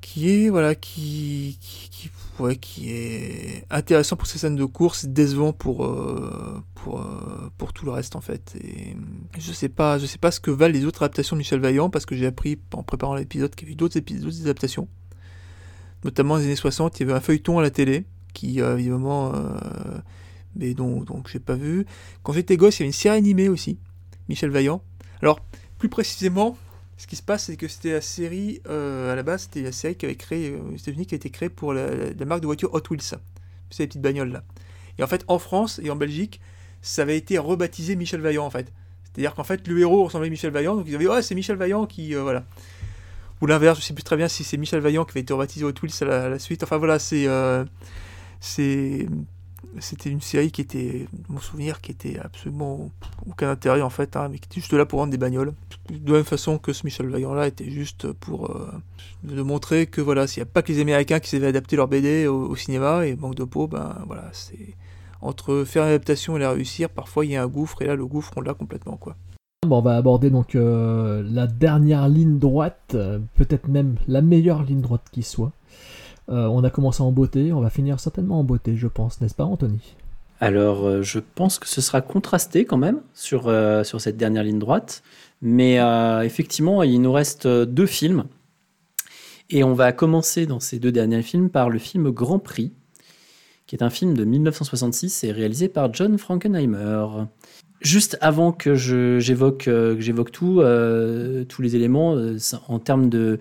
qui 0.00 0.30
est, 0.30 0.48
voilà, 0.48 0.74
qui, 0.74 1.58
qui, 1.60 2.10
qui 2.60 2.90
est 2.90 3.64
intéressant 3.70 4.16
pour 4.16 4.26
ces 4.26 4.38
scènes 4.38 4.56
de 4.56 4.64
course, 4.64 5.04
décevant 5.04 5.52
pour, 5.52 5.84
euh, 5.84 6.62
pour, 6.74 7.00
euh, 7.00 7.50
pour 7.58 7.72
tout 7.72 7.84
le 7.84 7.90
reste 7.90 8.16
en 8.16 8.20
fait. 8.20 8.54
Et 8.62 8.96
je 9.38 9.52
sais 9.52 9.68
pas, 9.68 9.98
je 9.98 10.06
sais 10.06 10.18
pas 10.18 10.30
ce 10.30 10.40
que 10.40 10.50
valent 10.50 10.72
les 10.72 10.84
autres 10.84 11.02
adaptations 11.02 11.36
de 11.36 11.38
Michel 11.38 11.60
Vaillant 11.60 11.90
parce 11.90 12.06
que 12.06 12.14
j'ai 12.16 12.26
appris 12.26 12.58
en 12.72 12.82
préparant 12.82 13.14
l'épisode 13.14 13.54
qu'il 13.54 13.68
y 13.68 13.70
avait 13.70 13.76
d'autres 13.76 13.96
épisodes, 13.96 14.24
d'autres 14.24 14.42
adaptations. 14.42 14.88
Notamment 16.04 16.34
dans 16.34 16.40
les 16.40 16.46
années 16.46 16.56
60, 16.56 16.98
il 16.98 17.02
y 17.06 17.10
avait 17.10 17.16
un 17.16 17.20
feuilleton 17.20 17.58
à 17.58 17.62
la 17.62 17.70
télé 17.70 18.04
qui 18.34 18.60
euh, 18.60 18.76
évidemment, 18.78 19.32
mais 20.56 20.74
donc 20.74 21.04
donc 21.04 21.28
j'ai 21.28 21.38
pas 21.38 21.54
vu. 21.54 21.86
Quand 22.22 22.32
j'étais 22.32 22.56
gosse, 22.56 22.78
il 22.78 22.80
y 22.80 22.82
avait 22.84 22.88
une 22.88 22.92
série 22.92 23.16
animée 23.16 23.48
aussi 23.48 23.78
Michel 24.28 24.50
Vaillant. 24.50 24.82
Alors, 25.20 25.40
plus 25.78 25.88
précisément, 25.88 26.56
ce 26.96 27.06
qui 27.06 27.16
se 27.16 27.22
passe, 27.22 27.44
c'est 27.44 27.56
que 27.56 27.68
c'était 27.68 27.92
la 27.92 28.00
série, 28.00 28.60
euh, 28.68 29.12
à 29.12 29.16
la 29.16 29.22
base, 29.22 29.42
c'était 29.42 29.62
la 29.62 29.72
série 29.72 29.96
qui 29.96 30.06
avait 30.06 30.14
créé, 30.14 30.50
euh, 30.50 30.58
aux 30.60 31.04
qui 31.04 31.14
a 31.14 31.16
été 31.16 31.30
créée 31.30 31.48
pour 31.48 31.72
la, 31.72 31.86
marque 32.26 32.40
de 32.40 32.46
voiture 32.46 32.72
Hot 32.74 32.82
Wheels. 32.90 33.18
C'est 33.70 33.82
les 33.82 33.86
petites 33.88 34.02
bagnoles 34.02 34.30
là. 34.30 34.44
Et 34.98 35.02
en 35.02 35.06
fait, 35.06 35.24
en 35.26 35.38
France 35.38 35.80
et 35.82 35.90
en 35.90 35.96
Belgique, 35.96 36.40
ça 36.80 37.02
avait 37.02 37.16
été 37.16 37.38
rebaptisé 37.38 37.96
Michel 37.96 38.20
Vaillant 38.20 38.44
en 38.44 38.50
fait. 38.50 38.72
C'est-à-dire 39.04 39.34
qu'en 39.34 39.44
fait, 39.44 39.66
le 39.66 39.80
héros 39.80 40.04
ressemblait 40.04 40.28
à 40.28 40.30
Michel 40.30 40.52
Vaillant, 40.52 40.76
donc 40.76 40.86
ils 40.88 40.94
avaient 40.94 41.06
oh, 41.06 41.20
c'est 41.22 41.34
Michel 41.34 41.56
Vaillant 41.56 41.86
qui. 41.86 42.14
euh, 42.14 42.22
voilà. 42.22 42.44
Ou 43.42 43.46
l'inverse, 43.46 43.80
je 43.80 43.84
sais 43.84 43.92
plus 43.92 44.04
très 44.04 44.16
bien 44.16 44.28
si 44.28 44.44
c'est 44.44 44.56
Michel 44.56 44.80
Vaillant 44.80 45.04
qui 45.04 45.10
avait 45.10 45.20
été 45.20 45.32
rebaptisé 45.32 45.64
Hot 45.64 45.72
Wheels 45.82 46.08
à 46.08 46.28
la, 46.28 46.38
suite. 46.38 46.62
Enfin 46.62 46.78
voilà, 46.78 46.98
euh, 47.12 47.64
c'est. 48.40 49.08
C'était 49.78 50.10
une 50.10 50.20
série 50.20 50.52
qui 50.52 50.60
était, 50.60 51.06
mon 51.28 51.40
souvenir, 51.40 51.80
qui 51.80 51.92
était 51.92 52.18
absolument 52.18 52.90
aucun 53.26 53.50
intérêt 53.50 53.80
en 53.80 53.88
fait, 53.90 54.16
hein, 54.16 54.28
mais 54.30 54.38
qui 54.38 54.46
était 54.46 54.60
juste 54.60 54.74
là 54.74 54.84
pour 54.84 54.98
vendre 54.98 55.10
des 55.10 55.18
bagnoles. 55.18 55.54
De 55.88 56.12
la 56.12 56.18
même 56.18 56.24
façon 56.24 56.58
que 56.58 56.72
ce 56.72 56.84
Michel 56.84 57.08
Vaillant 57.08 57.32
là 57.32 57.46
était 57.46 57.70
juste 57.70 58.12
pour 58.12 58.50
euh, 58.50 58.70
de 59.24 59.40
montrer 59.40 59.86
que 59.86 60.02
voilà, 60.02 60.26
s'il 60.26 60.42
n'y 60.42 60.48
a 60.48 60.52
pas 60.52 60.62
que 60.62 60.70
les 60.70 60.80
Américains 60.80 61.20
qui 61.20 61.30
savaient 61.30 61.46
adapter 61.46 61.76
leur 61.76 61.88
BD 61.88 62.26
au, 62.26 62.48
au 62.48 62.56
cinéma 62.56 63.06
et 63.06 63.16
manque 63.16 63.34
de 63.34 63.44
peau, 63.44 63.66
ben 63.66 63.96
voilà, 64.06 64.28
c'est 64.32 64.76
entre 65.22 65.64
faire 65.64 65.84
une 65.84 65.88
adaptation 65.88 66.36
et 66.36 66.40
la 66.40 66.50
réussir, 66.50 66.90
parfois 66.90 67.24
il 67.24 67.30
y 67.30 67.36
a 67.36 67.42
un 67.42 67.48
gouffre 67.48 67.80
et 67.80 67.86
là 67.86 67.96
le 67.96 68.04
gouffre 68.04 68.32
on 68.36 68.42
l'a 68.42 68.54
complètement 68.54 68.96
quoi. 68.96 69.16
On 69.70 69.80
va 69.80 69.96
aborder 69.96 70.28
donc 70.28 70.56
euh, 70.56 71.22
la 71.30 71.46
dernière 71.46 72.08
ligne 72.08 72.40
droite, 72.40 72.94
euh, 72.94 73.20
peut-être 73.36 73.68
même 73.68 73.94
la 74.08 74.20
meilleure 74.20 74.64
ligne 74.64 74.80
droite 74.80 75.04
qui 75.12 75.22
soit. 75.22 75.52
Euh, 76.30 76.46
on 76.46 76.64
a 76.64 76.70
commencé 76.70 77.00
en 77.00 77.12
beauté, 77.12 77.52
on 77.52 77.60
va 77.60 77.70
finir 77.70 78.00
certainement 78.00 78.40
en 78.40 78.42
beauté, 78.44 78.74
je 78.74 78.88
pense, 78.88 79.20
n'est-ce 79.20 79.36
pas, 79.36 79.44
Anthony? 79.44 79.94
Alors, 80.40 81.04
je 81.04 81.20
pense 81.20 81.60
que 81.60 81.68
ce 81.68 81.80
sera 81.80 82.00
contrasté 82.00 82.64
quand 82.64 82.76
même 82.76 83.02
sur, 83.14 83.42
sur 83.84 84.00
cette 84.00 84.16
dernière 84.16 84.42
ligne 84.42 84.58
droite. 84.58 85.04
Mais 85.40 85.76
effectivement, 86.24 86.82
il 86.82 87.00
nous 87.00 87.12
reste 87.12 87.46
deux 87.46 87.86
films. 87.86 88.24
Et 89.50 89.62
on 89.62 89.74
va 89.74 89.92
commencer 89.92 90.46
dans 90.46 90.58
ces 90.58 90.80
deux 90.80 90.90
derniers 90.90 91.22
films 91.22 91.48
par 91.48 91.70
le 91.70 91.78
film 91.78 92.10
Grand 92.10 92.40
Prix, 92.40 92.72
qui 93.68 93.76
est 93.76 93.84
un 93.84 93.90
film 93.90 94.16
de 94.16 94.24
1966 94.24 95.22
et 95.22 95.30
réalisé 95.30 95.68
par 95.68 95.94
John 95.94 96.18
Frankenheimer. 96.18 97.06
Juste 97.82 98.16
avant 98.20 98.52
que 98.52 98.70
euh, 98.70 99.18
que 99.58 100.00
j'évoque 100.00 100.32
tout, 100.32 100.60
euh, 100.60 101.44
tous 101.44 101.62
les 101.62 101.76
éléments, 101.76 102.14
euh, 102.16 102.38
en 102.68 102.78
termes 102.78 103.08
de, 103.08 103.38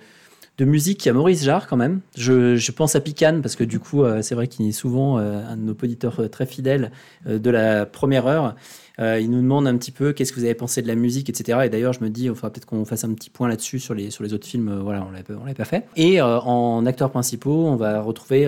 musique, 0.59 1.03
il 1.03 1.07
y 1.07 1.09
a 1.09 1.13
Maurice 1.13 1.43
Jarre 1.43 1.65
quand 1.65 1.77
même. 1.77 2.01
Je, 2.15 2.71
pense 2.71 2.95
à 2.95 3.01
Pican 3.01 3.39
parce 3.41 3.55
que 3.55 3.63
du 3.63 3.79
coup, 3.79 4.03
c'est 4.21 4.35
vrai 4.35 4.45
qu'il 4.47 4.67
est 4.67 4.71
souvent 4.71 5.17
un 5.17 5.57
de 5.57 5.61
nos 5.63 5.71
auditeurs 5.71 6.29
très 6.29 6.45
fidèles 6.45 6.91
de 7.25 7.49
la 7.49 7.87
première 7.87 8.27
heure. 8.27 8.55
Il 8.99 9.31
nous 9.31 9.41
demande 9.41 9.65
un 9.65 9.75
petit 9.75 9.89
peu 9.89 10.13
qu'est-ce 10.13 10.31
que 10.31 10.39
vous 10.39 10.45
avez 10.45 10.53
pensé 10.53 10.83
de 10.83 10.87
la 10.87 10.93
musique, 10.93 11.31
etc. 11.31 11.61
Et 11.65 11.69
d'ailleurs, 11.69 11.93
je 11.93 12.03
me 12.03 12.11
dis, 12.11 12.25
il 12.25 12.35
faudra 12.35 12.51
peut-être 12.51 12.67
qu'on 12.67 12.85
fasse 12.85 13.03
un 13.03 13.13
petit 13.15 13.31
point 13.31 13.47
là-dessus 13.47 13.79
sur 13.79 13.95
les, 13.95 14.21
autres 14.21 14.45
films. 14.45 14.81
Voilà, 14.83 15.01
on 15.01 15.35
on 15.35 15.39
l'avait 15.45 15.55
pas 15.55 15.65
fait. 15.65 15.87
Et 15.95 16.21
en 16.21 16.85
acteurs 16.85 17.09
principaux, 17.09 17.65
on 17.65 17.75
va 17.75 17.99
retrouver 17.99 18.45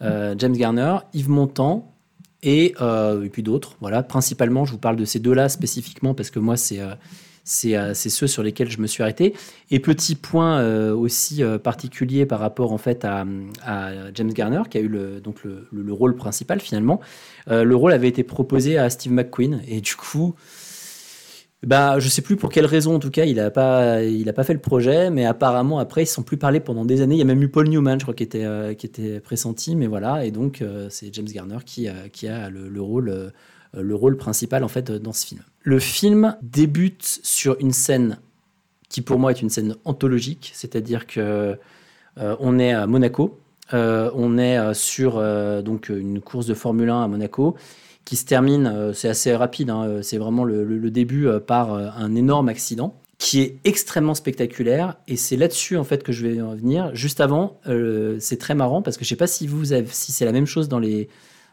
James 0.00 0.56
Garner, 0.56 0.96
Yves 1.12 1.28
Montand 1.28 1.95
et, 2.46 2.74
euh, 2.80 3.24
et 3.24 3.28
puis 3.28 3.42
d'autres. 3.42 3.76
Voilà, 3.80 4.02
principalement, 4.02 4.64
je 4.64 4.72
vous 4.72 4.78
parle 4.78 4.96
de 4.96 5.04
ces 5.04 5.18
deux-là 5.18 5.50
spécifiquement 5.50 6.14
parce 6.14 6.30
que 6.30 6.38
moi, 6.38 6.56
c'est 6.56 6.80
euh, 6.80 6.94
euh, 7.66 7.92
c'est 7.92 8.08
ceux 8.08 8.26
sur 8.26 8.42
lesquels 8.42 8.70
je 8.70 8.78
me 8.80 8.86
suis 8.86 9.02
arrêté. 9.02 9.34
Et 9.70 9.80
petit 9.80 10.14
point 10.14 10.64
aussi 10.92 11.42
particulier 11.62 12.24
par 12.24 12.40
rapport 12.40 12.72
en 12.72 12.78
fait 12.78 13.04
à, 13.04 13.24
James 14.14 14.32
Garner, 14.32 14.62
qui 14.70 14.78
a 14.78 14.80
eu 14.80 14.88
le, 14.88 15.20
donc 15.20 15.44
le, 15.44 15.66
le- 15.72 15.82
le 15.82 15.92
rôle 15.92 16.16
principal 16.16 16.60
finalement. 16.60 17.00
Le 17.48 17.74
rôle 17.74 17.92
avait 17.92 18.08
été 18.08 18.22
proposé 18.24 18.78
à 18.78 18.90
Steve 18.90 19.12
McQueen 19.12 19.60
et 19.68 19.80
du 19.80 19.94
coup, 19.94 20.34
bah, 21.66 21.98
je 21.98 22.08
sais 22.08 22.22
plus 22.22 22.36
pour 22.36 22.50
quelle 22.50 22.64
raison 22.66 22.94
en 22.94 22.98
tout 22.98 23.10
cas, 23.10 23.24
il 23.24 23.40
a 23.40 23.50
pas, 23.50 23.98
pas 24.34 24.44
fait 24.44 24.54
le 24.54 24.60
projet, 24.60 25.10
mais 25.10 25.26
apparemment 25.26 25.78
après 25.78 26.04
ils 26.04 26.06
se 26.06 26.14
sont 26.14 26.22
plus 26.22 26.36
parlé 26.38 26.60
pendant 26.60 26.84
des 26.84 27.00
années. 27.02 27.16
Il 27.16 27.18
y 27.18 27.22
a 27.22 27.24
même 27.26 27.42
eu 27.42 27.48
Paul 27.48 27.68
Newman, 27.68 27.98
je 27.98 28.04
crois, 28.04 28.14
qui 28.14 28.22
était, 28.22 28.44
euh, 28.44 28.74
qui 28.74 28.86
était 28.86 29.20
pressenti, 29.20 29.76
mais 29.76 29.86
voilà. 29.88 30.24
Et 30.24 30.30
donc 30.30 30.62
euh, 30.62 30.86
c'est 30.90 31.12
James 31.14 31.26
Garner 31.26 31.58
qui, 31.66 31.88
a- 31.88 32.08
qui 32.10 32.28
a 32.28 32.48
le, 32.50 32.68
le 32.68 32.80
rôle, 32.82 33.08
euh, 33.10 33.30
le 33.74 33.94
rôle 33.94 34.16
principal 34.16 34.64
en 34.64 34.68
fait 34.68 34.90
dans 34.92 35.12
ce 35.12 35.26
film. 35.26 35.40
Le 35.62 35.78
film 35.80 36.36
débute 36.42 37.02
sur 37.22 37.56
une 37.60 37.72
scène 37.72 38.18
qui 38.88 39.02
pour 39.02 39.18
moi 39.18 39.32
est 39.32 39.42
une 39.42 39.50
scène 39.50 39.74
anthologique, 39.84 40.52
c'est-à-dire 40.54 41.06
que 41.08 41.56
euh, 42.18 42.36
on 42.40 42.58
est 42.58 42.72
à 42.72 42.86
Monaco, 42.86 43.38
euh, 43.74 44.10
on 44.14 44.38
est 44.38 44.56
euh, 44.58 44.72
sur 44.74 45.18
euh, 45.18 45.60
donc 45.62 45.88
une 45.88 46.20
course 46.20 46.46
de 46.46 46.54
Formule 46.54 46.88
1 46.90 47.02
à 47.02 47.08
Monaco 47.08 47.56
qui 48.06 48.16
se 48.16 48.24
termine, 48.24 48.66
euh, 48.66 48.92
c'est 48.94 49.08
assez 49.08 49.34
rapide, 49.36 49.68
hein, 49.68 49.84
euh, 49.84 50.00
c'est 50.02 50.16
vraiment 50.16 50.44
le, 50.44 50.64
le- 50.64 50.78
le 50.78 50.90
début 50.90 51.26
euh, 51.28 51.40
par 51.40 51.74
un 51.74 52.14
énorme 52.14 52.48
accident 52.48 52.94
qui 53.18 53.40
est 53.40 53.56
extrêmement 53.64 54.14
spectaculaire 54.14 54.96
et 55.08 55.16
c'est 55.16 55.36
là-dessus 55.36 55.76
en 55.78 55.84
fait 55.84 56.02
que 56.02 56.12
je 56.12 56.26
vais 56.26 56.40
en 56.40 56.54
venir. 56.54 56.90
Juste 56.94 57.20
avant, 57.20 57.58
euh, 57.66 58.16
c'est 58.20 58.36
très 58.38 58.54
marrant 58.54 58.80
parce 58.82 58.96
que 58.96 59.04
je 59.04 59.08
sais 59.10 59.16
pas 59.16 59.26
si 59.26 59.46
vous 59.46 59.72
avez, 59.72 59.86
si 59.90 60.12
c'est 60.12 60.24
la 60.24 60.32
même 60.32 60.46
chose 60.46 60.68
dans 60.68 60.78
les 60.78 61.08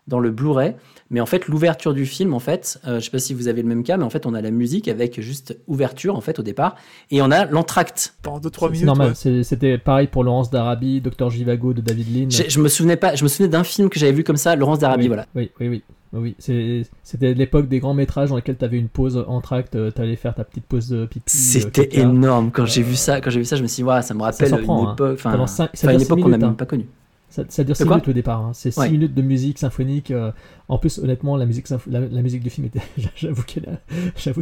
dans 0.05 0.19
le 0.19 0.31
Blu-ray, 0.31 0.75
mais 1.11 1.21
en 1.21 1.25
fait 1.25 1.47
l'ouverture 1.47 1.93
du 1.93 2.05
film 2.05 2.33
en 2.33 2.39
fait, 2.39 2.77
euh, 2.85 2.99
je 2.99 3.05
sais 3.05 3.09
pas 3.11 3.19
si 3.19 3.33
vous 3.33 3.47
avez 3.47 3.61
le 3.61 3.69
même 3.69 3.83
cas, 3.83 3.95
mais 3.95 4.03
en 4.03 4.09
fait 4.09 4.25
on 4.25 4.33
a 4.33 4.41
la 4.41 4.51
musique 4.51 4.89
avec 4.89 5.21
juste 5.21 5.57
ouverture 5.67 6.17
en 6.17 6.19
fait 6.21 6.37
au 6.39 6.43
départ 6.43 6.75
et 7.09 7.21
on 7.21 7.31
a 7.31 7.45
l'entracte. 7.45 8.13
Pendant 8.21 8.39
2-3 8.41 8.51
C'est 8.67 8.69
minutes. 8.73 8.85
normal, 8.85 9.13
ouais. 9.25 9.43
c'était 9.43 9.77
pareil 9.77 10.07
pour 10.07 10.25
Laurence 10.25 10.51
d'Arabie, 10.51 10.99
Docteur 10.99 11.29
Givago 11.29 11.71
de 11.71 11.79
David 11.79 12.13
Lean. 12.13 12.29
Je 12.29 12.59
me 12.59 12.67
souvenais 12.67 12.97
pas, 12.97 13.15
je 13.15 13.23
me 13.23 13.29
souvenais 13.29 13.47
d'un 13.49 13.63
film 13.63 13.89
que 13.89 13.97
j'avais 13.97 14.11
vu 14.11 14.25
comme 14.25 14.35
ça, 14.35 14.57
Laurence 14.57 14.79
d'Arabie, 14.79 15.03
oui, 15.03 15.07
voilà. 15.07 15.25
Oui, 15.35 15.49
oui, 15.61 15.69
oui. 15.69 15.83
Oui. 16.19 16.35
C'est- 16.39 16.83
C'était 17.03 17.33
l'époque 17.33 17.67
des 17.67 17.79
grands 17.79 17.93
métrages 17.93 18.29
dans 18.29 18.35
lesquels 18.35 18.57
tu 18.57 18.65
avais 18.65 18.77
une 18.77 18.87
pause 18.89 19.23
entracte, 19.27 19.77
tu 19.95 20.01
allais 20.01 20.15
faire 20.15 20.35
ta 20.35 20.43
petite 20.43 20.65
pause 20.65 20.89
de 20.89 21.05
pipi. 21.05 21.25
euh, 21.27 21.59
C'était 21.61 21.99
énorme 21.99 22.51
quand 22.51 22.65
j'ai 22.65 22.81
Euh, 22.81 22.85
vu 22.85 22.95
ça. 22.95 23.19
Quand 23.21 23.29
j'ai 23.29 23.39
vu 23.39 23.45
ça, 23.45 23.55
je 23.55 23.63
me 23.63 23.67
suis 23.67 23.83
dit, 23.83 23.87
Ouah, 23.87 24.01
ça 24.01 24.13
me 24.13 24.21
rappelle 24.21 24.49
s'en 24.49 24.57
une 24.57 24.63
prend, 24.63 24.87
hein. 24.89 24.93
époque, 24.93 25.19
ça 25.47 25.91
une 25.93 26.01
époque 26.01 26.19
qu'on 26.21 26.29
n'a 26.29 26.37
même 26.37 26.49
hein. 26.51 26.53
pas 26.53 26.65
connue. 26.65 26.87
Ça, 27.33 27.43
ça 27.49 27.63
dure 27.63 27.73
De 27.73 27.77
6 27.79 27.85
quoi 27.85 27.95
minutes 27.95 28.09
au 28.09 28.13
départ. 28.13 28.41
hein. 28.41 28.51
C'est 28.53 28.69
6 28.69 28.79
Ouais. 28.79 28.89
minutes 28.91 29.15
de 29.15 29.21
musique 29.23 29.57
symphonique. 29.57 30.11
euh, 30.11 30.31
en 30.69 30.77
plus, 30.77 30.99
honnêtement, 30.99 31.35
la 31.35 31.47
musique, 31.47 31.67
la, 31.87 31.99
la 31.99 32.21
musique 32.21 32.43
du 32.43 32.51
film 32.51 32.67
était. 32.67 32.81
J'avoue 33.15 33.41
qu'elle 33.41 33.79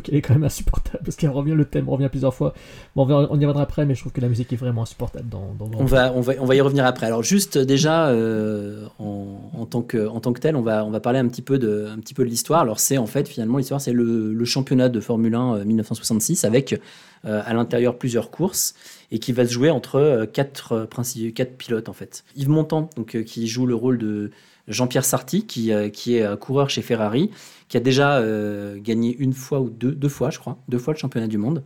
qu'elle 0.04 0.16
est 0.16 0.22
quand 0.22 0.34
même 0.34 0.44
insupportable 0.44 1.00
parce 1.06 1.16
qu'elle 1.16 1.30
revient, 1.30 1.54
le 1.56 1.64
thème 1.64 1.88
revient 1.88 2.10
plusieurs 2.10 2.34
fois. 2.34 2.54
Bon, 2.98 3.04
on, 3.10 3.24
y 3.24 3.46
reviendra 3.46 3.62
après, 3.62 3.86
mais 3.86 3.96
je 3.96 4.02
trouve 4.02 4.12
que 4.12 4.20
la 4.20 4.28
musique 4.28 4.52
est 4.52 4.58
vraiment 4.58 4.82
insupportable 4.82 5.30
dans. 5.30 5.54
dans 5.58 5.70
On 5.80 5.86
va, 5.86 6.12
on, 6.14 6.20
va, 6.22 6.34
on 6.42 6.46
va 6.46 6.56
y 6.56 6.60
revenir 6.62 6.86
après. 6.86 7.06
Alors 7.06 7.24
juste 7.24 7.58
déjà, 7.58 8.10
euh, 8.10 8.86
en, 9.00 9.38
en, 9.58 9.66
tant 9.66 9.82
que, 9.84 10.08
en 10.08 10.20
tant 10.20 10.34
que 10.34 10.42
tel, 10.42 10.58
on 10.58 10.62
va, 10.62 10.84
on 10.86 10.92
va 10.92 11.00
parler 11.00 11.20
un 11.20 11.28
petit 11.30 11.42
peu 11.42 11.58
de, 11.60 11.88
un 11.90 11.98
petit 12.00 12.14
peu 12.14 12.26
de 12.26 12.30
l'histoire. 12.30 12.60
Alors 12.62 12.82
c'est 12.82 12.98
en 12.98 13.08
fait, 13.08 13.28
finalement, 13.30 13.58
l'histoire, 13.58 13.80
c'est 13.80 13.94
le, 13.94 14.34
le 14.34 14.46
championnat 14.46 14.90
de 14.90 15.00
Formule 15.00 15.34
1 15.36 15.56
euh, 15.56 15.64
1966 15.66 16.44
avec 16.44 16.74
euh, 16.74 16.78
à 17.24 17.54
l'intérieur 17.54 17.98
plusieurs 17.98 18.32
courses 18.32 18.74
et 19.12 19.20
qui 19.20 19.34
va 19.34 19.46
se 19.46 19.52
jouer 19.52 19.70
entre 19.70 19.96
euh, 19.96 20.26
quatre, 20.26 20.74
euh, 20.74 21.32
quatre 21.32 21.58
pilotes 21.58 21.90
en 21.90 21.94
fait. 21.94 22.24
Yves 22.36 22.50
Montand, 22.50 22.90
donc, 22.96 23.16
euh, 23.16 23.24
qui 23.24 23.48
joue 23.48 23.66
le 23.66 23.76
rôle 23.76 23.98
de 23.98 24.32
Jean-Pierre 24.68 25.06
Sarti, 25.06 25.46
qui, 25.46 25.72
euh, 25.74 25.90
qui 25.90 26.16
est 26.16 26.24
euh, 26.24 26.38
coureur 26.38 26.70
chez 26.70 26.82
Ferrari, 26.82 27.30
qui 27.68 27.78
a 27.78 27.80
déjà 27.80 28.18
euh, 28.18 28.78
gagné 28.80 29.16
une 29.18 29.34
fois 29.34 29.60
ou 29.60 29.70
deux, 29.70 29.92
deux 29.92 30.10
fois, 30.10 30.30
je 30.30 30.40
crois, 30.40 30.58
deux 30.70 30.78
fois 30.78 30.94
le 30.94 31.00
championnat 31.00 31.28
du 31.28 31.38
monde, 31.38 31.64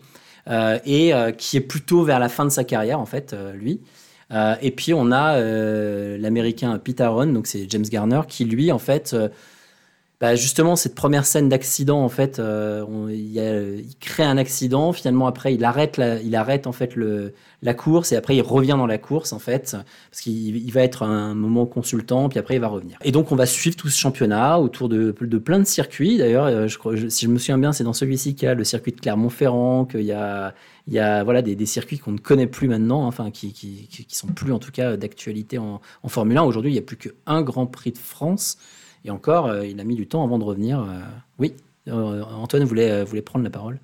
euh, 0.49 0.80
et 0.86 1.14
euh, 1.14 1.32
qui 1.32 1.57
est 1.57 1.61
plutôt 1.61 2.03
vers 2.03 2.19
la 2.19 2.30
fin 2.30 2.45
de 2.45 2.49
sa 2.49 2.64
carrière 2.64 2.99
en 2.99 3.06
fait, 3.06 3.34
euh, 3.34 3.53
lui. 3.53 3.82
Euh, 4.32 4.56
et 4.61 4.72
puis 4.72 4.94
on 4.94 5.11
a 5.11 5.36
euh, 5.36 6.18
l'américain 6.18 6.80
Pete 6.80 6.99
Aaron, 6.99 7.27
donc 7.27 7.45
c'est 7.45 7.69
James 7.69 7.84
Garner, 7.84 8.22
qui 8.27 8.45
lui 8.45 8.72
en 8.72 8.80
fait, 8.80 9.14
euh, 9.14 9.30
bah, 10.26 10.34
justement 10.34 10.76
cette 10.76 10.95
première 10.95 11.23
scène 11.23 11.49
d'accident 11.49 12.03
en 12.03 12.10
fait, 12.10 12.39
euh, 12.39 12.84
on- 12.89 13.10
il, 13.10 13.39
a- 13.39 13.80
crée 13.99 14.23
un 14.23 14.38
accident, 14.38 14.91
finalement 14.91 15.27
après 15.27 15.53
il 15.53 15.64
arrête, 15.64 15.97
la, 15.97 16.19
il 16.19 16.35
arrête 16.35 16.65
en 16.65 16.72
fait 16.72 16.95
la 17.61 17.73
course 17.76 18.11
et 18.11 18.15
après 18.15 18.35
il 18.35 18.41
revient 18.41 18.73
dans 18.76 18.88
la 18.88 18.97
course 18.97 19.34
en 19.34 19.38
fait, 19.39 19.77
parce 20.10 20.22
qu'il 20.23 20.57
il 20.57 20.72
va 20.72 20.81
être 20.81 21.03
un 21.03 21.35
moment 21.35 21.68
consultant, 21.68 22.27
puis 22.27 22.39
après 22.39 22.56
il 22.56 22.60
va 22.60 22.69
revenir. 22.69 22.97
Et 23.03 23.11
donc 23.11 23.31
on 23.31 23.35
va 23.35 23.45
suivre 23.45 23.76
tout 23.76 23.88
ce 23.88 23.99
championnat 23.99 24.60
autour 24.60 24.89
de, 24.89 25.11
plein 25.11 25.60
de 25.60 25.64
circuits. 25.65 26.18
D'ailleurs, 26.18 26.45
euh, 26.45 26.68
si 27.07 27.26
je 27.26 27.30
me 27.30 27.38
souviens 27.38 27.60
bien, 27.60 27.72
c'est 27.72 27.84
dans 27.84 27.93
celui-ci 27.93 28.34
qu'il 28.34 28.47
y 28.47 28.49
a 28.49 28.56
le 28.56 28.64
circuit 28.64 28.93
de 28.93 28.99
Clermont-Ferrand, 29.02 29.85
qu'il 29.85 30.02
y 30.02 30.11
a 30.11 30.53
voilà, 31.23 31.43
des, 31.43 31.65
circuits 31.68 31.99
qu'on 31.99 32.14
ne 32.14 32.18
connaît 32.18 32.47
plus 32.47 32.68
maintenant, 32.68 33.06
enfin 33.06 33.30
qui, 33.30 33.53
qui, 33.53 33.88
qui, 33.91 34.06
qui 34.06 34.15
sont 34.15 34.30
plus 34.30 34.53
en 34.53 34.57
tout 34.57 34.72
cas 34.72 34.97
d'actualité 34.97 35.60
en, 35.60 35.81
en 36.02 36.07
Formule 36.10 36.39
1. 36.39 36.41
Aujourd'hui, 36.41 36.72
il 36.72 36.73
n'y 36.73 36.80
a 36.80 36.81
plus 36.81 36.97
qu'un 36.97 37.43
Grand 37.43 37.68
Prix 37.68 37.91
de 37.91 37.99
France. 37.99 38.57
Et 39.06 39.11
encore, 39.11 39.45
euh, 39.45 39.65
il 39.65 39.80
a 39.80 39.84
mis 39.84 39.95
du 39.95 40.07
temps 40.07 40.23
avant 40.23 40.38
de 40.40 40.44
revenir. 40.44 40.80
euh, 40.82 40.99
oui, 41.40 41.53
Euh, 41.88 42.23
Antoine 42.23 42.64
voulait, 42.64 43.03
voulait 43.03 43.22
prendre 43.22 43.44
la 43.45 43.52
parole. 43.52 43.80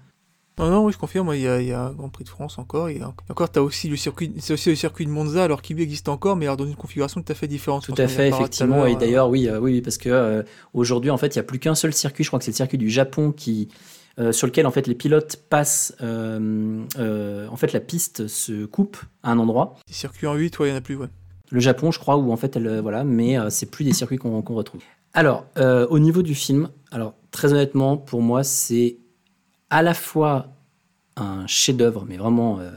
Non, 0.58 0.70
non, 0.70 0.86
oui, 0.86 0.92
je 0.94 0.98
confirme, 0.98 1.32
il 1.34 1.42
y 1.42 1.48
a, 1.48 1.62
il 1.62 1.68
y 1.68 1.72
a 1.72 1.84
un 1.86 1.92
Grand 1.94 2.10
Prix 2.10 2.24
de 2.24 2.30
France 2.30 2.58
encore. 2.58 2.90
Et 2.90 3.00
encore, 3.30 3.52
tu 3.52 3.60
as 3.60 3.64
aussi 3.64 3.88
le 3.90 3.96
circuit, 3.96 4.34
c'est 4.40 4.54
aussi 4.54 4.70
le 4.70 4.76
circuit 4.76 5.06
de 5.06 5.12
Monza, 5.12 5.44
alors 5.44 5.62
qu'il 5.62 5.80
existe 5.80 6.10
encore, 6.10 6.36
mais 6.36 6.46
alors 6.46 6.58
dans 6.58 6.66
une 6.66 6.76
configuration 6.76 7.22
tout 7.22 7.32
à 7.32 7.36
fait 7.36 7.48
différente. 7.48 7.86
Tout 7.86 7.94
à 7.98 8.08
fait, 8.08 8.24
à 8.24 8.28
effectivement. 8.36 8.86
Et 8.88 8.96
d'ailleurs, 8.96 9.30
oui, 9.30 9.48
oui, 9.62 9.82
parce 9.82 9.98
que 9.98 10.10
euh, 10.10 10.44
aujourd'hui, 10.74 11.10
en 11.12 11.18
fait, 11.18 11.36
il 11.36 11.38
n'y 11.38 11.42
a 11.42 11.44
plus 11.44 11.60
qu'un 11.60 11.76
seul 11.76 11.94
circuit. 11.94 12.24
Je 12.24 12.30
crois 12.30 12.40
que 12.40 12.46
c'est 12.46 12.52
le 12.52 12.56
circuit 12.56 12.78
du 12.80 12.90
Japon 12.90 13.32
qui, 13.32 13.70
euh, 14.20 14.32
sur 14.32 14.46
lequel 14.48 14.66
en 14.68 14.72
fait 14.72 14.88
les 14.88 14.96
pilotes 14.96 15.38
passent. 15.50 15.96
euh, 16.02 17.48
en 17.48 17.56
fait, 17.56 17.72
la 17.74 17.80
piste 17.80 18.28
se 18.28 18.66
coupe 18.66 18.98
à 19.24 19.32
un 19.32 19.40
endroit. 19.40 19.76
Les 19.88 19.94
circuits 19.94 20.28
en 20.28 20.34
8, 20.34 20.60
ouais, 20.60 20.68
il 20.68 20.72
n'y 20.72 20.76
en 20.76 20.80
a 20.80 20.82
plus, 20.82 20.96
ouais. 20.96 21.08
Le 21.52 21.60
Japon, 21.60 21.92
je 21.92 22.00
crois, 22.00 22.18
où 22.18 22.32
en 22.32 22.38
fait, 22.38 22.56
elle, 22.56 22.80
voilà, 22.82 23.04
mais 23.04 23.38
c'est 23.50 23.70
plus 23.70 23.84
des 23.84 23.94
circuits 23.94 24.18
qu'on 24.18 24.42
qu'on 24.42 24.56
retrouve. 24.56 24.82
Alors, 25.14 25.46
euh, 25.58 25.88
au 25.90 26.00
niveau 26.00 26.22
du 26.22 26.36
film, 26.36 26.70
alors 26.92 27.14
très 27.32 27.52
honnêtement, 27.52 27.98
pour 27.98 28.22
moi, 28.22 28.44
c'est 28.44 28.98
à 29.70 29.82
la 29.82 29.94
fois 29.94 30.48
un 31.18 31.46
chef-d'œuvre, 31.48 32.06
mais 32.08 32.18
vraiment 32.18 32.60
euh, 32.60 32.72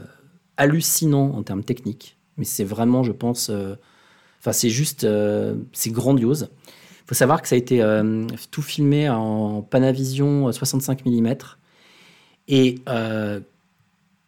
hallucinant 0.57 1.31
en 1.31 1.43
termes 1.43 1.63
techniques. 1.63 2.17
Mais 2.37 2.43
c'est 2.43 2.65
vraiment, 2.65 3.03
je 3.03 3.13
pense, 3.13 3.49
euh, 3.49 3.75
enfin, 4.39 4.51
c'est 4.51 4.69
juste, 4.69 5.07
c'est 5.71 5.91
grandiose. 5.91 6.49
Il 6.67 7.07
faut 7.07 7.15
savoir 7.15 7.41
que 7.41 7.47
ça 7.47 7.55
a 7.55 7.57
été 7.57 7.83
tout 8.51 8.63
filmé 8.63 9.07
en 9.09 9.61
Panavision 9.61 10.51
65 10.51 11.05
mm. 11.05 11.35
Et 12.47 12.79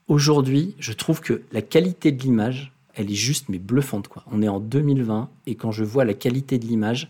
aujourd'hui, 0.08 0.76
je 0.80 0.94
trouve 0.94 1.20
que 1.20 1.42
la 1.52 1.62
qualité 1.62 2.12
de 2.12 2.22
l'image, 2.22 2.72
elle 2.94 3.12
est 3.12 3.16
juste 3.16 3.50
mais 3.50 3.60
bluffante. 3.60 4.08
Quoi. 4.08 4.24
On 4.32 4.42
est 4.42 4.48
en 4.48 4.60
2020 4.60 5.30
et 5.48 5.56
quand 5.56 5.72
je 5.72 5.84
vois 5.84 6.06
la 6.06 6.14
qualité 6.14 6.60
de 6.60 6.66
l'image, 6.66 7.10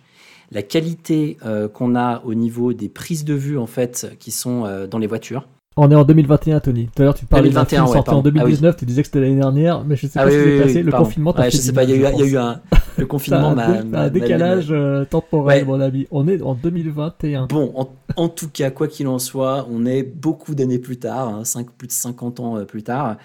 la 0.51 0.61
qualité 0.63 1.37
euh, 1.45 1.67
qu'on 1.67 1.95
a 1.95 2.21
au 2.25 2.33
niveau 2.33 2.73
des 2.73 2.89
prises 2.89 3.25
de 3.25 3.33
vue 3.33 3.57
en 3.57 3.67
fait 3.67 4.07
qui 4.19 4.31
sont 4.31 4.65
euh, 4.65 4.87
dans 4.87 4.97
les 4.99 5.07
voitures. 5.07 5.47
On 5.79 5.91
est 5.91 5.95
en 5.95 6.03
2021, 6.05 6.59
Tony. 6.59 6.87
Tout 6.95 7.03
à 7.03 7.05
l'heure, 7.05 7.13
tu 7.13 7.25
parlais 7.25 7.49
2021, 7.49 7.61
d'un 7.61 7.65
film 7.67 7.81
ouais, 7.83 7.87
sorti 7.97 8.09
en 8.09 8.13
pardon. 8.13 8.21
Ah 8.29 8.43
oui. 8.45 8.51
2019, 8.51 8.77
tu 8.77 8.85
disais 8.85 9.01
que 9.03 9.07
c'était 9.09 9.19
l'année 9.19 9.35
dernière, 9.35 9.83
mais 9.83 9.95
je 9.95 10.07
sais 10.07 10.13
Ah 10.19 10.23
pas 10.23 10.29
oui, 10.29 10.33
ce 10.33 10.37
qui 10.39 10.43
s'est 10.45 10.53
oui, 10.55 10.63
passé. 10.63 10.81
le 10.83 10.89
pardon. 10.91 11.05
confinement, 11.05 11.33
t'as 11.33 11.39
Ouais, 11.43 11.51
fait 11.51 11.57
je 11.57 11.61
sais 11.61 11.71
pas, 11.73 11.83
il 11.83 11.89
y 11.91 11.93
a 11.93 11.95
eu, 11.97 12.31
y 12.31 12.35
a 12.37 12.43
un 12.47 12.61
le 12.97 13.05
confinement 13.05 13.49
un 13.49 13.83
m'a- 13.83 13.99
un 14.01 14.09
décalage 14.09 14.71
m'a- 14.71 14.75
euh, 14.77 15.05
temporel, 15.05 15.59
Ouais. 15.61 15.65
mon 15.67 15.79
ami. 15.79 16.07
On 16.09 16.27
est 16.27 16.41
en 16.41 16.55
2021. 16.55 17.45
Bon, 17.45 17.71
en, 17.75 17.89
en 18.15 18.27
tout 18.27 18.49
cas, 18.49 18.71
quoi 18.71 18.87
qu'il 18.87 19.07
en 19.07 19.19
soit, 19.19 19.67
on 19.69 19.85
est 19.85 20.01
beaucoup 20.01 20.55
d'années 20.55 20.79
plus 20.79 20.97
tard, 20.97 21.27
hein, 21.29 21.43
plus 21.77 21.87
de 21.87 21.91
50 21.93 22.39
ans 22.39 22.65
plus 22.65 22.81
tard, 22.81 23.17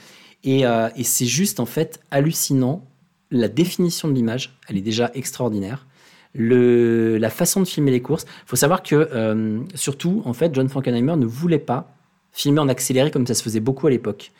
et, 0.44 0.66
euh, 0.66 0.89
et 0.94 1.05
c'est 1.05 1.24
juste 1.24 1.59
en 1.59 1.66
fait 1.66 2.01
hallucinant. 2.11 2.85
La 3.31 3.49
définition 3.49 4.09
de 4.09 4.12
l'image, 4.12 4.59
elle 4.69 4.77
est 4.77 4.82
déjà 4.82 5.11
extraordinaire. 5.15 5.86
La 6.34 7.30
façon 7.30 7.60
de 7.60 7.66
filmer 7.66 7.90
les 7.90 8.00
courses, 8.00 8.24
il 8.24 8.48
faut 8.48 8.56
savoir 8.56 8.82
que 8.82 8.94
euh, 8.94 9.60
surtout, 9.74 10.22
en 10.24 10.32
fait, 10.32 10.54
John 10.54 10.68
Frankenheimer 10.68 11.16
ne 11.16 11.26
voulait 11.26 11.59
pas 11.59 11.94
filmer 12.32 12.60
en 12.60 12.68
accéléré 12.68 13.10
comme 13.10 13.26
ça 13.26 13.34
se 13.34 13.42
faisait 13.42 13.60
beaucoup 13.60 13.86
à 13.86 13.90
l'époque. 13.90 14.32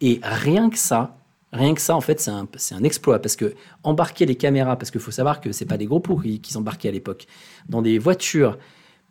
Et 0.00 0.20
rien 0.22 0.70
que 0.70 0.78
ça, 0.78 1.16
rien 1.52 1.74
que 1.74 1.80
ça, 1.80 1.96
en 1.96 2.00
fait, 2.00 2.20
c'est 2.20 2.30
un, 2.30 2.46
c'est 2.56 2.74
un 2.74 2.84
exploit 2.84 3.18
parce 3.18 3.36
que 3.36 3.54
embarquer 3.82 4.26
les 4.26 4.36
caméras, 4.36 4.76
parce 4.76 4.90
qu'il 4.90 5.00
faut 5.00 5.10
savoir 5.10 5.40
que 5.40 5.52
c'est 5.52 5.66
pas 5.66 5.76
des 5.76 5.86
gros 5.86 6.00
pourris 6.00 6.40
qui 6.40 6.52
s'embarquaient 6.52 6.88
à 6.88 6.92
l'époque, 6.92 7.26
dans 7.68 7.82
des 7.82 7.98
voitures 7.98 8.58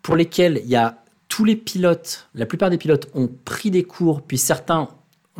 pour 0.02 0.16
lesquelles 0.16 0.62
il 0.64 0.70
y 0.70 0.76
a 0.76 0.98
tous 1.28 1.46
les 1.46 1.56
pilotes, 1.56 2.28
la 2.36 2.46
plupart 2.46 2.70
des 2.70 2.78
pilotes 2.78 3.10
ont 3.14 3.30
pris 3.46 3.72
des 3.72 3.84
cours, 3.84 4.22
puis 4.22 4.38
certains 4.38 4.90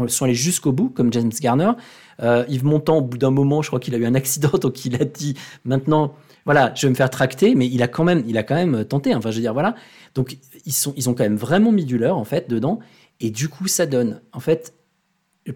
sont 0.08 0.26
allés 0.26 0.34
jusqu'au 0.34 0.72
bout, 0.72 0.90
comme 0.90 1.12
James 1.12 1.32
Garner. 1.42 1.72
Euh, 2.22 2.46
Yves 2.48 2.64
Montand, 2.64 2.98
au 3.00 3.02
bout 3.02 3.18
d'un 3.18 3.32
moment, 3.32 3.62
je 3.62 3.68
crois 3.68 3.80
qu'il 3.80 3.94
a 3.96 3.98
eu 3.98 4.06
un 4.06 4.16
accident, 4.16 4.52
donc 4.62 4.86
il 4.86 4.96
a 4.96 5.06
dit 5.06 5.36
maintenant, 5.66 6.14
voilà, 6.46 6.74
je 6.76 6.88
vais 6.88 6.90
me 6.90 6.96
faire 6.96 7.10
tracter, 7.10 7.56
mais 7.56 7.68
il 7.68 7.84
a 7.84 7.88
quand 7.88 8.04
même, 8.04 8.24
il 8.28 8.38
a 8.38 8.44
quand 8.44 8.56
même 8.56 8.86
tenté. 8.86 9.14
Enfin, 9.14 9.32
je 9.32 9.36
veux 9.36 9.42
dire, 9.42 9.54
voilà. 9.54 9.76
Donc 10.16 10.38
ils 10.66 10.74
sont, 10.74 10.94
ils 10.98 11.10
ont 11.10 11.14
quand 11.14 11.24
même 11.24 11.36
vraiment 11.36 11.72
mis 11.72 11.86
du 11.86 11.98
leur 11.98 12.18
en 12.18 12.26
fait 12.26 12.50
dedans, 12.50 12.80
et 13.22 13.30
du 13.30 13.48
coup, 13.48 13.68
ça 13.68 13.86
donne, 13.86 14.20
en 14.34 14.40
fait, 14.40 14.74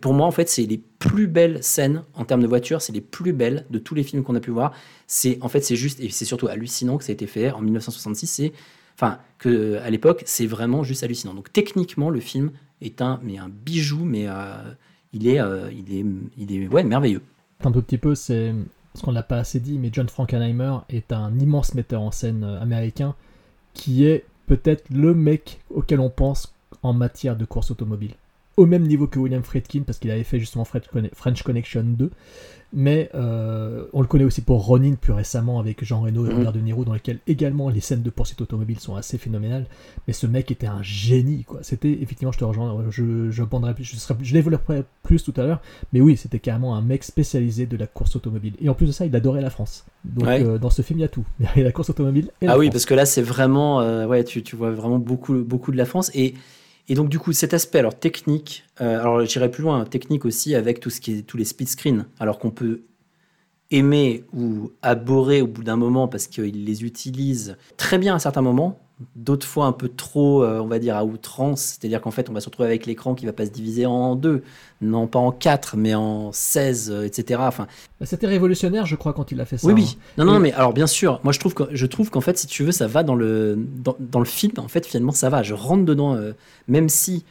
pour 0.01 0.13
moi, 0.13 0.27
en 0.27 0.31
fait, 0.31 0.49
c'est 0.49 0.65
les 0.65 0.77
plus 0.77 1.27
belles 1.27 1.63
scènes 1.63 2.03
en 2.13 2.23
termes 2.23 2.41
de 2.41 2.47
voiture, 2.47 2.81
c'est 2.81 2.93
les 2.93 3.01
plus 3.01 3.33
belles 3.33 3.65
de 3.71 3.79
tous 3.79 3.95
les 3.95 4.03
films 4.03 4.23
qu'on 4.23 4.35
a 4.35 4.39
pu 4.39 4.51
voir. 4.51 4.71
C'est, 5.07 5.39
en 5.41 5.49
fait, 5.49 5.61
c'est 5.61 5.75
juste, 5.75 5.99
et 5.99 6.09
c'est 6.09 6.25
surtout 6.25 6.47
hallucinant 6.47 6.97
que 6.97 7.03
ça 7.03 7.11
a 7.11 7.13
été 7.13 7.27
fait 7.27 7.51
en 7.51 7.61
1966. 7.61 8.27
C'est, 8.27 8.53
enfin, 8.93 9.19
que 9.39 9.77
à 9.77 9.89
l'époque, 9.89 10.23
c'est 10.25 10.45
vraiment 10.45 10.83
juste 10.83 11.03
hallucinant. 11.03 11.33
Donc 11.33 11.51
techniquement, 11.51 12.11
le 12.11 12.19
film 12.19 12.51
est 12.81 13.01
un, 13.01 13.19
mais 13.23 13.39
un 13.39 13.49
bijou, 13.49 14.05
mais 14.05 14.25
euh, 14.27 14.57
il 15.11 15.27
est, 15.27 15.39
euh, 15.39 15.71
il 15.71 15.95
est, 15.95 16.05
il 16.37 16.51
est, 16.51 16.67
ouais, 16.67 16.83
merveilleux. 16.83 17.21
Un 17.63 17.71
tout 17.71 17.81
petit 17.81 17.97
peu, 17.97 18.13
c'est 18.13 18.53
ce 18.95 19.01
qu'on 19.03 19.11
n'a 19.11 19.23
pas 19.23 19.37
assez 19.37 19.59
dit, 19.59 19.77
mais 19.77 19.89
John 19.91 20.09
Frankenheimer 20.09 20.77
est 20.89 21.11
un 21.11 21.37
immense 21.37 21.75
metteur 21.75 22.01
en 22.01 22.11
scène 22.11 22.43
euh, 22.43 22.61
américain 22.61 23.15
qui 23.73 24.05
est 24.05 24.25
peut-être 24.47 24.89
le 24.89 25.13
mec 25.13 25.59
auquel 25.69 25.99
on 25.99 26.09
pense 26.09 26.53
en 26.81 26.93
matière 26.93 27.35
de 27.35 27.45
course 27.45 27.71
automobile. 27.71 28.13
Au 28.57 28.65
même 28.65 28.83
niveau 28.83 29.07
que 29.07 29.19
William 29.19 29.43
Friedkin, 29.43 29.81
parce 29.81 29.99
qu'il 29.99 30.11
avait 30.11 30.23
fait 30.23 30.39
justement 30.39 30.63
French 30.63 31.43
Connection 31.43 31.83
2, 31.83 32.09
mais 32.77 33.09
euh, 33.15 33.85
on 33.93 34.01
le 34.01 34.07
connaît 34.07 34.25
aussi 34.25 34.41
pour 34.41 34.65
Ronin 34.65 34.95
plus 34.99 35.13
récemment 35.13 35.59
avec 35.59 35.83
Jean 35.83 36.01
Reno 36.01 36.25
et 36.25 36.29
Mhm. 36.29 36.35
Robert 36.35 36.51
De 36.53 36.59
Niro, 36.59 36.83
dans 36.85 36.93
lesquels 36.93 37.19
également 37.25 37.69
les 37.69 37.79
scènes 37.79 38.01
de 38.03 38.09
poursuite 38.09 38.41
automobile 38.41 38.79
sont 38.79 38.95
assez 38.95 39.17
phénoménales. 39.17 39.65
Mais 40.07 40.13
ce 40.13 40.27
mec 40.27 40.51
était 40.51 40.67
un 40.67 40.83
génie, 40.83 41.45
quoi. 41.45 41.59
C'était 41.63 41.91
effectivement, 41.91 42.31
je 42.33 42.37
te 42.37 42.43
rejoins, 42.43 42.83
je, 42.89 43.31
je, 43.31 43.43
je, 43.81 43.95
serai- 43.95 44.15
je 44.21 44.33
développerai 44.33 44.83
plus 45.03 45.23
tout 45.23 45.33
à 45.37 45.43
l'heure, 45.43 45.61
mais 45.93 46.01
oui, 46.01 46.17
c'était 46.17 46.39
carrément 46.39 46.75
un 46.75 46.81
mec 46.81 47.03
spécialisé 47.03 47.65
de 47.65 47.77
la 47.77 47.87
course 47.87 48.15
automobile. 48.15 48.53
Et 48.61 48.67
en 48.69 48.73
plus 48.73 48.87
de 48.87 48.91
ça, 48.91 49.05
il 49.05 49.15
adorait 49.15 49.41
la 49.41 49.49
France. 49.49 49.85
Donc 50.03 50.27
Ouais. 50.27 50.43
euh, 50.43 50.57
dans 50.57 50.69
ce 50.69 50.81
film, 50.81 50.99
il 50.99 51.01
y 51.03 51.05
a 51.05 51.09
tout. 51.09 51.25
Il 51.55 51.59
y 51.59 51.61
a 51.61 51.63
la 51.65 51.71
course 51.71 51.89
automobile 51.89 52.29
et 52.41 52.45
la 52.47 52.53
Ah 52.53 52.57
oui, 52.57 52.65
France. 52.65 52.73
parce 52.73 52.85
que 52.85 52.93
là, 52.93 53.05
c'est 53.05 53.21
vraiment, 53.21 53.79
euh, 53.81 54.05
ouais, 54.05 54.23
tu, 54.25 54.43
tu 54.43 54.55
vois 54.57 54.71
vraiment 54.71 54.99
beaucoup, 54.99 55.35
beaucoup 55.43 55.71
de 55.71 55.77
la 55.77 55.85
France. 55.85 56.11
Et, 56.13 56.33
et 56.87 56.93
donc, 56.93 57.09
du 57.09 57.19
coup, 57.19 57.33
cet 57.33 57.53
aspect, 57.53 57.79
alors 57.79 57.97
technique, 57.97 58.63
euh, 58.81 58.99
alors 58.99 59.25
j'irai 59.25 59.49
plus 59.49 59.63
loin, 59.63 59.83
technique 59.85 60.25
aussi 60.25 60.55
avec 60.55 60.79
tous 60.79 61.37
les 61.37 61.45
speed 61.45 61.67
screens, 61.67 62.05
alors 62.19 62.37
qu'on 62.37 62.51
peut 62.51 62.81
aimer 63.71 64.23
ou 64.33 64.71
abhorrer 64.81 65.41
au 65.41 65.47
bout 65.47 65.63
d'un 65.63 65.75
moment 65.75 66.07
parce 66.07 66.27
qu'ils 66.27 66.65
les 66.65 66.83
utilisent 66.83 67.57
très 67.77 67.97
bien 67.97 68.15
à 68.15 68.19
certains 68.19 68.43
moments, 68.43 68.79
d'autres 69.15 69.45
fois 69.45 69.65
un 69.65 69.71
peu 69.73 69.89
trop, 69.89 70.43
euh, 70.43 70.59
on 70.61 70.67
va 70.67 70.79
dire, 70.79 70.95
à 70.95 71.03
outrance, 71.03 71.61
c'est-à-dire 71.61 71.99
qu'en 72.01 72.11
fait, 72.11 72.29
on 72.29 72.33
va 72.33 72.39
se 72.39 72.45
retrouver 72.45 72.69
avec 72.69 72.85
l'écran 72.85 73.13
qui 73.13 73.25
va 73.25 73.33
pas 73.33 73.45
se 73.45 73.51
diviser 73.51 73.85
en 73.85 74.15
deux, 74.15 74.41
non 74.81 75.07
pas 75.07 75.19
en 75.19 75.31
quatre, 75.31 75.75
mais 75.75 75.93
en 75.95 76.31
16, 76.31 76.91
euh, 76.91 77.03
etc. 77.05 77.41
Enfin, 77.45 77.67
Bah, 77.99 78.05
C'était 78.05 78.27
révolutionnaire, 78.27 78.85
je 78.85 78.95
crois, 78.95 79.11
quand 79.13 79.31
il 79.31 79.41
a 79.41 79.45
fait 79.45 79.57
ça. 79.57 79.67
oui, 79.67 79.73
hein. 79.73 79.75
oui. 79.77 79.97
Non, 80.17 80.25
non, 80.25 80.37
Et- 80.37 80.39
mais 80.39 80.53
alors 80.53 80.71
bien 80.73 80.87
sûr, 80.87 81.19
moi 81.23 81.33
je 81.33 81.39
trouve 81.39 81.53
que 81.53 81.63
je 81.71 81.85
trouve 81.85 82.09
qu'en 82.09 82.21
fait, 82.21 82.37
si 82.37 82.47
tu 82.47 82.63
veux, 82.63 82.71
ça 82.71 82.87
va 82.87 83.03
dans 83.03 83.15
le 83.15 83.57
dans, 83.83 83.95
dans 83.99 84.19
le 84.19 84.25
film. 84.25 84.53
En 84.57 84.67
fait, 84.69 84.85
finalement, 84.85 85.11
ça 85.11 85.29
va. 85.29 85.43
Je 85.43 85.53
rentre 85.53 85.83
dedans, 85.83 86.15
euh, 86.15 86.31
même 86.69 86.87
si 86.87 87.25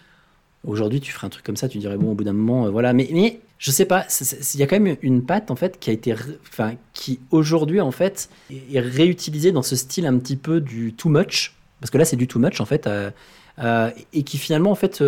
aujourd'hui 0.66 1.01
tu 1.01 1.12
ferais 1.12 1.27
un 1.27 1.31
truc 1.31 1.45
comme 1.45 1.57
ça, 1.57 1.69
tu 1.69 1.78
dirais 1.78 1.97
bon, 1.97 2.12
au 2.12 2.15
bout 2.15 2.24
d'un 2.24 2.32
moment, 2.32 2.66
euh, 2.66 2.70
voilà. 2.70 2.93
Mais 2.93 3.09
mais 3.12 3.41
je 3.59 3.70
sais 3.70 3.85
pas. 3.85 4.07
Il 4.55 4.61
y 4.61 4.62
a 4.62 4.66
quand 4.66 4.78
même 4.78 4.97
une 5.03 5.24
patte 5.24 5.51
en 5.51 5.57
fait 5.57 5.78
qui 5.78 5.91
a 5.91 5.93
été, 5.93 6.15
enfin, 6.49 6.74
qui 6.93 7.20
aujourd'hui 7.31 7.81
en 7.81 7.91
fait 7.91 8.28
est 8.51 8.81
réutilisée 8.81 9.53
dans 9.53 9.62
ce 9.62 9.77
style 9.77 10.07
un 10.07 10.19
petit 10.19 10.36
peu 10.36 10.61
du 10.61 10.93
too 10.95 11.09
much, 11.09 11.55
parce 11.81 11.91
que 11.91 11.99
là 11.99 12.05
c'est 12.05 12.16
du 12.16 12.27
too 12.27 12.39
much 12.39 12.61
en 12.61 12.66
fait, 12.66 12.86
euh, 12.86 13.11
euh, 13.59 13.91
et 14.12 14.23
qui 14.23 14.39
finalement 14.39 14.70
en 14.70 14.74
fait, 14.74 15.01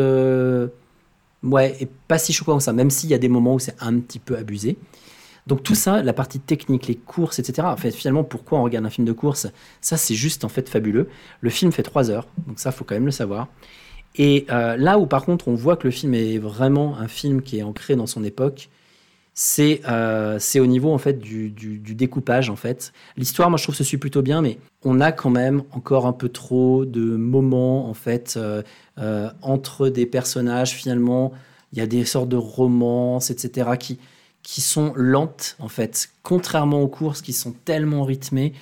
ouais, 1.42 1.76
est 1.80 1.90
pas 2.08 2.18
si 2.18 2.32
choquant 2.32 2.58
que 2.58 2.62
ça, 2.62 2.72
même 2.72 2.90
s'il 2.90 3.10
y 3.10 3.14
a 3.14 3.18
des 3.18 3.28
moments 3.28 3.54
où 3.54 3.58
c'est 3.58 3.76
un 3.80 3.98
petit 3.98 4.18
peu 4.18 4.36
abusé. 4.36 4.76
Donc 5.46 5.62
tout 5.62 5.76
ça, 5.76 6.02
la 6.02 6.12
partie 6.12 6.40
technique, 6.40 6.88
les 6.88 6.96
courses, 6.96 7.38
etc. 7.38 7.68
En 7.68 7.76
fait, 7.76 7.92
finalement, 7.92 8.24
pourquoi 8.24 8.58
on 8.58 8.64
regarde 8.64 8.84
un 8.84 8.90
film 8.90 9.06
de 9.06 9.12
course? 9.12 9.46
Ça, 9.80 9.96
c'est 9.96 10.14
juste 10.14 10.44
en 10.44 10.48
fait 10.48 10.68
fabuleux. 10.68 11.08
Le 11.40 11.50
film 11.50 11.70
fait 11.70 11.84
trois 11.84 12.10
heures, 12.10 12.26
donc 12.48 12.58
ça, 12.58 12.72
faut 12.72 12.84
quand 12.84 12.96
même 12.96 13.06
le 13.06 13.12
savoir. 13.12 13.46
Et 14.18 14.46
euh, 14.50 14.76
là 14.76 14.98
où 14.98 15.06
par 15.06 15.24
contre, 15.24 15.48
on 15.48 15.54
voit 15.54 15.76
que 15.76 15.86
le 15.86 15.90
film 15.90 16.14
est 16.14 16.38
vraiment 16.38 16.96
un 16.98 17.08
film 17.08 17.42
qui 17.42 17.58
est 17.58 17.62
ancré 17.62 17.96
dans 17.96 18.06
son 18.06 18.24
époque, 18.24 18.70
c'est 19.34 19.82
euh, 19.86 20.38
au 20.56 20.66
niveau 20.66 20.92
en 20.92 20.98
fait 20.98 21.18
du, 21.18 21.50
découpage 21.50 22.48
en 22.48 22.56
fait. 22.56 22.92
L'histoire, 23.18 23.50
moi, 23.50 23.58
je 23.58 23.64
trouve 23.64 23.74
se 23.74 23.84
suit 23.84 23.98
plutôt 23.98 24.22
bien, 24.22 24.40
mais 24.40 24.58
on 24.82 25.00
a 25.00 25.12
quand 25.12 25.28
même 25.28 25.62
encore 25.72 26.06
un 26.06 26.14
peu 26.14 26.30
trop 26.30 26.86
de 26.86 27.16
moments 27.16 27.90
en 27.90 27.94
fait 27.94 28.38
euh, 28.38 29.30
entre 29.42 29.88
des 29.90 30.06
personnages. 30.06 30.72
Finalement, 30.72 31.32
il 31.72 31.78
y 31.78 31.82
a 31.82 31.86
des 31.86 32.06
sortes 32.06 32.30
de 32.30 32.36
romances, 32.36 33.30
etc. 33.30 33.70
qui 33.78 34.60
sont 34.62 34.94
lentes 34.96 35.56
en 35.58 35.68
fait, 35.68 36.08
contrairement 36.22 36.80
aux 36.80 36.88
courses 36.88 37.20
qui 37.20 37.34
sont 37.34 37.52
tellement 37.52 38.04
rythmées, 38.04 38.54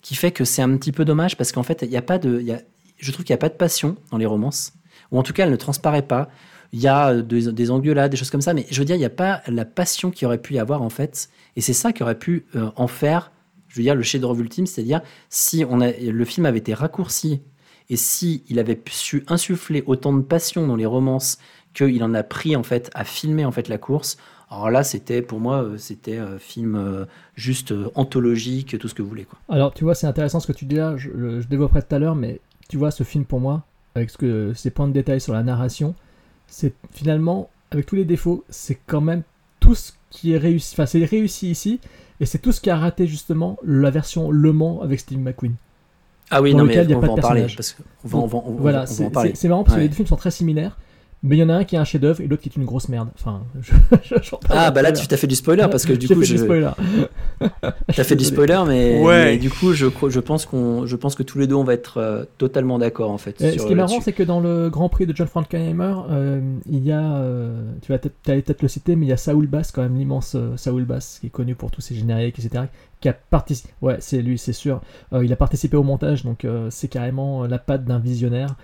qui 0.00 0.14
fait 0.14 0.32
que 0.32 0.44
c'est 0.44 0.62
un 0.62 0.76
petit 0.76 0.92
peu 0.92 1.04
dommage 1.04 1.36
parce 1.36 1.52
qu'en 1.52 1.62
fait 1.62 1.82
il 1.82 1.90
y 1.90 1.96
a 1.96 2.02
pas 2.02 2.18
de, 2.18 2.44
je 2.98 3.12
trouve 3.12 3.24
qu'il 3.24 3.32
n'y 3.32 3.38
a 3.38 3.44
pas 3.44 3.48
de 3.48 3.54
passion 3.54 3.96
dans 4.10 4.18
les 4.18 4.26
romances, 4.26 4.72
ou 5.12 5.18
en 5.18 5.22
tout 5.22 5.32
cas 5.32 5.44
elle 5.44 5.52
ne 5.52 5.56
transparaît 5.56 6.02
pas. 6.02 6.28
Il 6.72 6.80
y 6.80 6.88
a 6.88 7.10
euh, 7.10 7.22
des, 7.22 7.52
des 7.52 7.70
engueulades, 7.70 8.10
des 8.10 8.16
choses 8.16 8.30
comme 8.30 8.40
ça, 8.40 8.54
mais 8.54 8.66
je 8.70 8.78
veux 8.78 8.84
dire 8.84 8.96
il 8.96 9.00
n'y 9.00 9.04
a 9.04 9.10
pas 9.10 9.42
la 9.46 9.64
passion 9.64 10.10
qu'il 10.10 10.26
aurait 10.26 10.38
pu 10.38 10.54
y 10.54 10.58
avoir 10.58 10.82
en 10.82 10.90
fait, 10.90 11.28
et 11.54 11.60
c'est 11.60 11.74
ça 11.74 11.92
qui 11.92 12.02
aurait 12.02 12.18
pu 12.18 12.46
euh, 12.56 12.70
en 12.76 12.88
faire, 12.88 13.30
je 13.68 13.76
veux 13.76 13.82
dire 13.82 13.94
le 13.94 14.02
chef-d'œuvre 14.02 14.40
ultime, 14.40 14.66
c'est-à-dire 14.66 15.02
si 15.28 15.64
on 15.68 15.80
a, 15.80 15.92
le 15.92 16.24
film 16.24 16.46
avait 16.46 16.58
été 16.58 16.74
raccourci 16.74 17.42
et 17.90 17.96
si 17.96 18.42
il 18.48 18.58
avait 18.58 18.80
su 18.90 19.24
insuffler 19.28 19.84
autant 19.86 20.12
de 20.14 20.22
passion 20.22 20.66
dans 20.66 20.76
les 20.76 20.86
romances 20.86 21.38
qu'il 21.74 22.02
en 22.02 22.14
a 22.14 22.22
pris 22.22 22.56
en 22.56 22.62
fait 22.62 22.90
à 22.94 23.04
filmer 23.04 23.44
en 23.44 23.52
fait 23.52 23.68
la 23.68 23.78
course, 23.78 24.16
alors 24.50 24.70
là, 24.70 24.84
c'était 24.84 25.22
pour 25.22 25.40
moi, 25.40 25.62
euh, 25.62 25.78
c'était 25.78 26.18
un 26.18 26.38
film 26.38 27.06
juste 27.34 27.72
anthologique, 27.94 28.78
tout 28.78 28.86
ce 28.86 28.92
que 28.92 29.00
vous 29.00 29.08
voulez. 29.08 29.24
Quoi. 29.24 29.38
Alors, 29.48 29.72
tu 29.72 29.82
vois, 29.82 29.94
c'est 29.94 30.06
intéressant 30.06 30.40
ce 30.40 30.46
que 30.46 30.52
tu 30.52 30.66
dis 30.66 30.76
là, 30.76 30.94
je, 30.98 31.08
je 31.40 31.48
développerai 31.48 31.80
tout 31.80 31.94
à 31.94 31.98
l'heure, 31.98 32.14
mais 32.14 32.38
tu 32.68 32.76
vois, 32.76 32.90
ce 32.90 33.02
film 33.02 33.24
pour 33.24 33.40
moi, 33.40 33.64
avec 33.94 34.10
ce 34.10 34.18
que, 34.18 34.52
ses 34.54 34.70
points 34.70 34.88
de 34.88 34.92
détail 34.92 35.20
sur 35.20 35.32
la 35.32 35.42
narration, 35.42 35.94
c'est 36.46 36.72
finalement, 36.92 37.50
avec 37.70 37.86
tous 37.86 37.96
les 37.96 38.04
défauts, 38.04 38.44
c'est 38.48 38.78
quand 38.86 39.00
même 39.00 39.22
tout 39.60 39.74
ce 39.74 39.92
qui 40.10 40.32
est 40.32 40.38
réussi. 40.38 40.74
Enfin, 40.74 40.86
c'est 40.86 41.04
réussi 41.04 41.50
ici, 41.50 41.80
et 42.20 42.26
c'est 42.26 42.38
tout 42.38 42.52
ce 42.52 42.60
qui 42.60 42.70
a 42.70 42.76
raté 42.76 43.06
justement 43.06 43.58
la 43.64 43.90
version 43.90 44.30
Le 44.30 44.52
Mans 44.52 44.80
avec 44.82 45.00
Steve 45.00 45.18
McQueen. 45.18 45.54
Ah 46.30 46.40
oui, 46.40 46.52
Dans 46.52 46.58
non, 46.58 46.64
lequel 46.64 46.78
mais 46.78 46.84
il 46.84 46.90
y 46.90 46.94
a 46.94 46.96
on 46.98 47.00
pas 47.00 47.06
va 47.08 47.12
de 47.14 47.18
en 47.18 47.22
parler. 47.22 47.40
personnage. 47.42 47.56
Parce 47.56 47.72
qu'on 47.72 48.08
va, 48.08 48.18
on 48.18 48.26
va, 48.26 48.38
on 48.46 48.52
va- 48.54 48.60
voilà, 48.60 48.82
on 48.84 48.86
c'est 49.34 49.48
marrant 49.48 49.64
parce 49.64 49.76
que 49.76 49.80
les 49.82 49.88
deux 49.88 49.94
films 49.94 50.06
sont 50.08 50.16
très 50.16 50.30
similaires, 50.30 50.78
Mais 51.24 51.36
il 51.36 51.38
y 51.38 51.42
en 51.44 51.48
a 51.50 51.54
un 51.54 51.62
qui 51.64 51.76
est 51.76 51.78
un 51.78 51.84
chef-d'œuvre 51.84 52.20
et 52.20 52.26
l'autre 52.26 52.42
qui 52.42 52.48
est 52.48 52.56
une 52.56 52.64
grosse 52.64 52.88
merde. 52.88 53.08
Enfin, 53.14 53.42
je, 53.60 53.72
je, 54.22 54.30
Ah, 54.50 54.72
bah 54.72 54.82
là, 54.82 54.90
tu 54.90 55.06
t'as 55.06 55.16
fait 55.16 55.28
du 55.28 55.36
spoiler 55.36 55.66
parce 55.70 55.86
que 55.86 55.92
du 55.92 56.06
J'ai 56.08 56.14
coup, 56.14 56.20
fait 56.20 56.26
je. 56.26 56.32
du 56.34 56.38
spoiler. 56.42 56.70
T'as 57.94 58.04
fait 58.04 58.16
du 58.16 58.24
spoiler, 58.24 58.60
mais, 58.66 59.00
Ouais. 59.00 59.24
mais 59.24 59.38
du 59.38 59.50
coup, 59.50 59.72
je, 59.72 59.86
crois- 59.86 60.10
je, 60.10 60.20
pense 60.20 60.46
qu'on, 60.46 60.84
je 60.86 60.96
pense 60.96 61.14
que 61.14 61.22
tous 61.22 61.38
les 61.38 61.46
deux, 61.46 61.54
on 61.54 61.64
va 61.64 61.74
être 61.74 61.98
euh, 61.98 62.24
totalement 62.38 62.78
d'accord 62.78 63.10
en 63.10 63.18
fait. 63.18 63.40
Et 63.40 63.52
sur- 63.52 63.62
ce 63.62 63.66
qui 63.66 63.72
est 63.72 63.76
marrant, 63.76 64.00
c'est 64.00 64.12
que 64.12 64.22
dans 64.22 64.40
le 64.40 64.68
Grand 64.68 64.88
Prix 64.88 65.06
de 65.06 65.14
John 65.14 65.26
Frankenheimer, 65.28 65.94
euh, 66.10 66.40
il 66.68 66.84
y 66.84 66.92
a, 66.92 67.14
euh, 67.16 67.70
tu 67.82 67.92
vas 67.92 67.98
peut-être, 67.98 68.62
le 68.62 68.68
citer, 68.68 68.96
mais 68.96 69.06
il 69.06 69.08
y 69.08 69.12
a 69.12 69.16
Saul 69.16 69.46
Bass, 69.46 69.70
quand 69.72 69.82
même 69.82 69.96
l'immense 69.96 70.34
euh, 70.34 70.56
Saul 70.56 70.84
Bass, 70.84 71.18
qui 71.20 71.28
est 71.28 71.30
connu 71.30 71.54
pour 71.54 71.70
tous 71.70 71.80
ses 71.80 71.94
génériques, 71.94 72.38
etc., 72.38 72.64
qui 73.00 73.08
a 73.08 73.12
participé. 73.12 73.72
Ouais, 73.80 73.96
c'est 74.00 74.22
lui, 74.22 74.38
c'est 74.38 74.52
sûr. 74.52 74.80
Euh, 75.12 75.24
il 75.24 75.32
a 75.32 75.36
participé 75.36 75.76
au 75.76 75.82
montage, 75.82 76.24
donc 76.24 76.44
euh, 76.44 76.68
c'est 76.70 76.88
carrément 76.88 77.44
la 77.46 77.58
patte 77.58 77.84
d'un 77.84 77.98
visionnaire. 77.98 78.54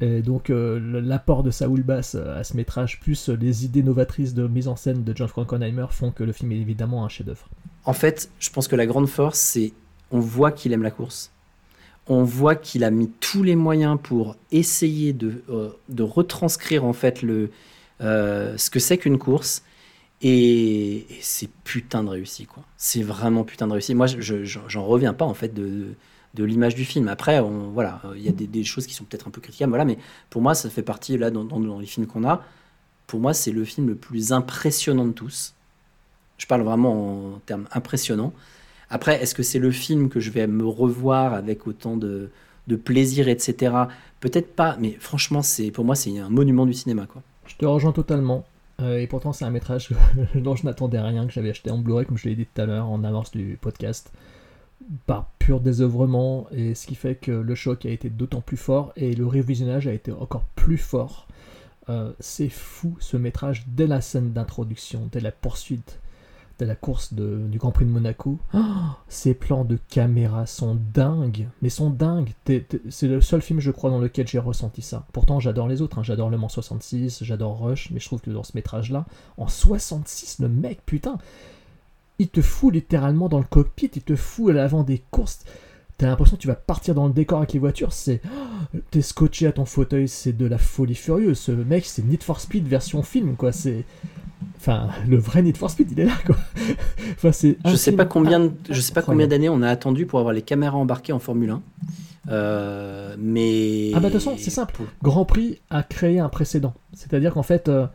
Et 0.00 0.20
donc 0.20 0.50
euh, 0.50 0.78
l'apport 1.02 1.42
de 1.42 1.50
Saul 1.50 1.82
Bass 1.82 2.14
euh, 2.14 2.38
à 2.38 2.44
ce 2.44 2.54
métrage, 2.56 3.00
plus 3.00 3.30
euh, 3.30 3.36
les 3.40 3.64
idées 3.64 3.82
novatrices 3.82 4.34
de 4.34 4.46
mise 4.46 4.68
en 4.68 4.76
scène 4.76 5.04
de 5.04 5.16
John 5.16 5.28
Frankenheimer, 5.28 5.86
font 5.90 6.10
que 6.10 6.22
le 6.22 6.32
film 6.32 6.52
est 6.52 6.56
évidemment 6.58 7.04
un 7.04 7.08
chef-d'œuvre. 7.08 7.48
En 7.84 7.94
fait, 7.94 8.30
je 8.38 8.50
pense 8.50 8.68
que 8.68 8.76
la 8.76 8.84
grande 8.86 9.08
force, 9.08 9.38
c'est 9.38 9.72
on 10.10 10.20
voit 10.20 10.52
qu'il 10.52 10.72
aime 10.72 10.82
la 10.82 10.90
course. 10.90 11.30
On 12.08 12.24
voit 12.24 12.56
qu'il 12.56 12.84
a 12.84 12.90
mis 12.90 13.10
tous 13.20 13.42
les 13.42 13.56
moyens 13.56 13.98
pour 14.00 14.36
essayer 14.52 15.12
de, 15.12 15.42
retranscrire 15.98 16.84
en 16.84 16.92
fait 16.92 17.22
le, 17.22 17.50
ce 18.00 18.70
que 18.70 18.78
c'est 18.78 18.98
qu'une 18.98 19.18
course. 19.18 19.62
Et, 20.22 21.06
c'est 21.20 21.50
putain 21.64 22.04
de 22.04 22.08
réussi, 22.10 22.46
quoi. 22.46 22.62
C'est 22.76 23.02
vraiment 23.02 23.44
putain 23.44 23.66
de 23.66 23.72
réussi. 23.72 23.94
Moi, 23.94 24.06
je- 24.06 24.20
je- 24.20 24.60
j'en 24.68 24.84
reviens 24.84 25.12
pas 25.14 25.24
en 25.24 25.34
fait 25.34 25.52
de 25.52 25.88
l'image 26.44 26.74
du 26.74 26.84
film. 26.84 27.08
Après, 27.08 27.40
voilà, 27.72 28.02
il 28.16 28.22
y 28.22 28.28
a 28.28 28.32
des, 28.32 28.64
choses 28.64 28.86
qui 28.86 28.94
sont 28.94 29.04
peut-être 29.04 29.28
un 29.28 29.30
peu 29.30 29.40
critiquables, 29.40 29.82
mais 29.84 29.98
pour 30.30 30.42
moi, 30.42 30.54
ça 30.54 30.70
fait 30.70 30.82
partie 30.82 31.16
là 31.18 31.30
dans 31.30 31.78
les 31.78 31.86
films 31.86 32.06
qu'on 32.06 32.24
a. 32.24 32.42
Pour 33.06 33.20
moi, 33.20 33.34
c'est 33.34 33.52
le 33.52 33.64
film 33.64 33.88
le 33.88 33.94
plus 33.94 34.32
impressionnant 34.32 35.04
de 35.04 35.12
tous. 35.12 35.54
Je 36.38 36.46
parle 36.46 36.62
vraiment 36.62 37.34
en 37.34 37.38
termes 37.46 37.66
impressionnants. 37.72 38.32
Après, 38.90 39.22
est-ce 39.22 39.34
que 39.34 39.42
c'est 39.42 39.58
le 39.58 39.70
film 39.70 40.08
que 40.08 40.20
je 40.20 40.30
vais 40.30 40.46
me 40.46 40.64
revoir 40.66 41.34
avec 41.34 41.66
autant 41.66 41.96
de, 41.96 42.30
de 42.66 42.76
plaisir, 42.76 43.28
etc. 43.28 43.74
Peut-être 44.20 44.54
pas, 44.54 44.76
mais 44.80 44.96
franchement, 45.00 45.42
c'est 45.42 45.70
pour 45.70 45.84
moi, 45.84 45.94
c'est 45.94 46.18
un 46.18 46.28
monument 46.28 46.66
du 46.66 46.74
cinéma, 46.74 47.06
quoi. 47.06 47.22
Je 47.46 47.56
te 47.56 47.64
rejoins 47.64 47.92
totalement. 47.92 48.44
Euh, 48.82 48.98
et 48.98 49.06
pourtant, 49.06 49.32
c'est 49.32 49.44
un 49.44 49.50
métrage 49.50 49.90
dont 50.34 50.54
je 50.56 50.64
n'attendais 50.64 51.00
rien, 51.00 51.26
que 51.26 51.32
j'avais 51.32 51.50
acheté 51.50 51.70
en 51.70 51.78
Blu-ray, 51.78 52.06
comme 52.06 52.18
je 52.18 52.28
l'ai 52.28 52.34
dit 52.34 52.46
tout 52.46 52.60
à 52.60 52.66
l'heure, 52.66 52.88
en 52.88 53.04
avance 53.04 53.30
du 53.30 53.58
podcast, 53.60 54.12
par 55.06 55.30
pur 55.38 55.60
désœuvrement, 55.60 56.46
et 56.52 56.74
ce 56.74 56.86
qui 56.86 56.94
fait 56.94 57.14
que 57.16 57.32
le 57.32 57.54
choc 57.54 57.86
a 57.86 57.90
été 57.90 58.10
d'autant 58.10 58.40
plus 58.40 58.56
fort, 58.56 58.92
et 58.96 59.14
le 59.14 59.26
révisionnage 59.26 59.86
a 59.86 59.92
été 59.92 60.12
encore 60.12 60.44
plus 60.54 60.78
fort. 60.78 61.26
Euh, 61.88 62.12
c'est 62.20 62.48
fou 62.48 62.96
ce 63.00 63.16
métrage 63.16 63.64
dès 63.68 63.86
la 63.86 64.00
scène 64.00 64.32
d'introduction, 64.32 65.08
dès 65.12 65.20
la 65.20 65.30
poursuite, 65.32 66.00
dès 66.58 66.66
la 66.66 66.74
course 66.74 67.14
de- 67.14 67.46
du 67.48 67.58
Grand 67.58 67.70
Prix 67.70 67.84
de 67.84 67.90
Monaco. 67.90 68.38
Oh, 68.54 68.58
ces 69.08 69.34
plans 69.34 69.64
de 69.64 69.78
caméra 69.88 70.46
sont 70.46 70.76
dingues, 70.94 71.48
mais 71.62 71.68
sont 71.68 71.90
dingues. 71.90 72.32
C'est 72.88 73.08
le 73.08 73.20
seul 73.20 73.42
film, 73.42 73.60
je 73.60 73.70
crois, 73.70 73.90
dans 73.90 73.98
lequel 74.00 74.26
j'ai 74.26 74.38
ressenti 74.38 74.82
ça. 74.82 75.06
Pourtant, 75.12 75.38
j'adore 75.38 75.68
les 75.68 75.80
autres. 75.82 75.98
hein. 75.98 76.02
J'adore 76.02 76.28
Le 76.30 76.38
Mans 76.38 76.48
66, 76.48 77.22
j'adore 77.22 77.60
Rush, 77.60 77.90
mais 77.92 78.00
je 78.00 78.06
trouve 78.06 78.20
que 78.20 78.30
dans 78.30 78.42
ce 78.44 78.52
métrage-là, 78.54 79.04
en 79.36 79.46
66, 79.48 80.38
le 80.40 80.48
mec, 80.48 80.80
putain, 80.86 81.18
il 82.18 82.28
te 82.28 82.40
fout 82.40 82.72
littéralement 82.72 83.28
dans 83.28 83.38
le 83.38 83.44
cockpit, 83.44 83.90
il 83.94 84.02
te 84.02 84.16
fout 84.16 84.50
à 84.50 84.54
l'avant 84.54 84.82
des 84.82 85.02
courses. 85.10 85.40
T'as 85.98 86.08
l'impression 86.08 86.36
que 86.36 86.42
tu 86.42 86.48
vas 86.48 86.54
partir 86.54 86.94
dans 86.94 87.06
le 87.06 87.12
décor 87.14 87.38
avec 87.38 87.54
les 87.54 87.58
voitures, 87.58 87.92
c'est. 87.92 88.20
oh, 88.26 88.78
T'es 88.90 89.00
scotché 89.02 89.46
à 89.46 89.52
ton 89.52 89.64
fauteuil, 89.64 90.08
c'est 90.08 90.36
de 90.36 90.44
la 90.46 90.58
folie 90.58 90.94
furieuse. 90.94 91.38
Ce 91.38 91.52
mec, 91.52 91.86
c'est 91.86 92.04
Need 92.04 92.22
for 92.22 92.38
Speed 92.40 92.66
version 92.68 93.02
film, 93.02 93.34
quoi. 93.36 93.50
C'est. 93.52 93.84
Enfin, 94.58 94.88
le 95.08 95.16
vrai 95.16 95.40
Need 95.40 95.56
for 95.56 95.70
Speed, 95.70 95.92
il 95.92 96.00
est 96.00 96.04
là, 96.04 96.16
quoi. 96.26 96.36
enfin, 97.12 97.32
c'est 97.32 97.56
un 97.64 97.70
Je 97.70 97.76
sais 97.76 97.92
pas 97.92 98.04
combien, 98.04 98.40
de- 98.40 98.52
je 98.68 98.78
sais 98.80 98.92
pas 98.92 99.00
combien 99.00 99.26
d'années 99.26 99.48
on 99.48 99.62
a 99.62 99.70
attendu 99.70 100.04
pour 100.04 100.18
avoir 100.18 100.34
les 100.34 100.42
caméras 100.42 100.76
embarquées 100.76 101.12
en 101.14 101.18
Formule 101.18 101.50
1. 101.50 101.62
Euh, 102.28 103.14
mais 103.18 103.92
Ah 103.94 104.00
bah 104.00 104.08
de 104.08 104.14
toute 104.14 104.22
façon, 104.22 104.36
c'est 104.38 104.50
simple. 104.50 104.82
Grand 105.02 105.24
Prix 105.24 105.60
a 105.70 105.82
créé 105.82 106.18
un 106.18 106.28
précédent. 106.28 106.74
C'est-à-dire 106.92 107.32
qu'en 107.34 107.42
fait, 107.42 107.68
euh, 107.68 107.86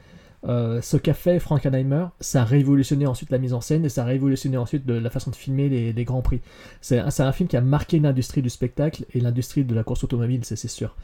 euh, 0.47 0.81
ce 0.81 0.97
qu'a 0.97 1.13
fait 1.13 1.39
Frankenheimer, 1.39 2.07
ça 2.19 2.41
a 2.41 2.45
révolutionné 2.45 3.05
ensuite 3.05 3.29
la 3.29 3.37
mise 3.37 3.53
en 3.53 3.61
scène 3.61 3.85
et 3.85 3.89
ça 3.89 4.03
a 4.03 4.05
révolutionné 4.05 4.57
ensuite 4.57 4.85
de 4.85 4.93
la 4.93 5.09
façon 5.09 5.29
de 5.29 5.35
filmer 5.35 5.69
les, 5.69 6.03
Grands 6.03 6.21
Prix. 6.21 6.41
C'est 6.81 6.99
un, 6.99 7.31
film 7.31 7.47
qui 7.47 7.57
a 7.57 7.61
marqué 7.61 7.99
l'industrie 7.99 8.41
du 8.41 8.49
spectacle 8.49 9.05
et 9.13 9.19
l'industrie 9.19 9.63
de 9.63 9.75
la 9.75 9.83
course 9.83 10.03
automobile, 10.03 10.41
c'est 10.43 10.55
sûr. 10.67 10.95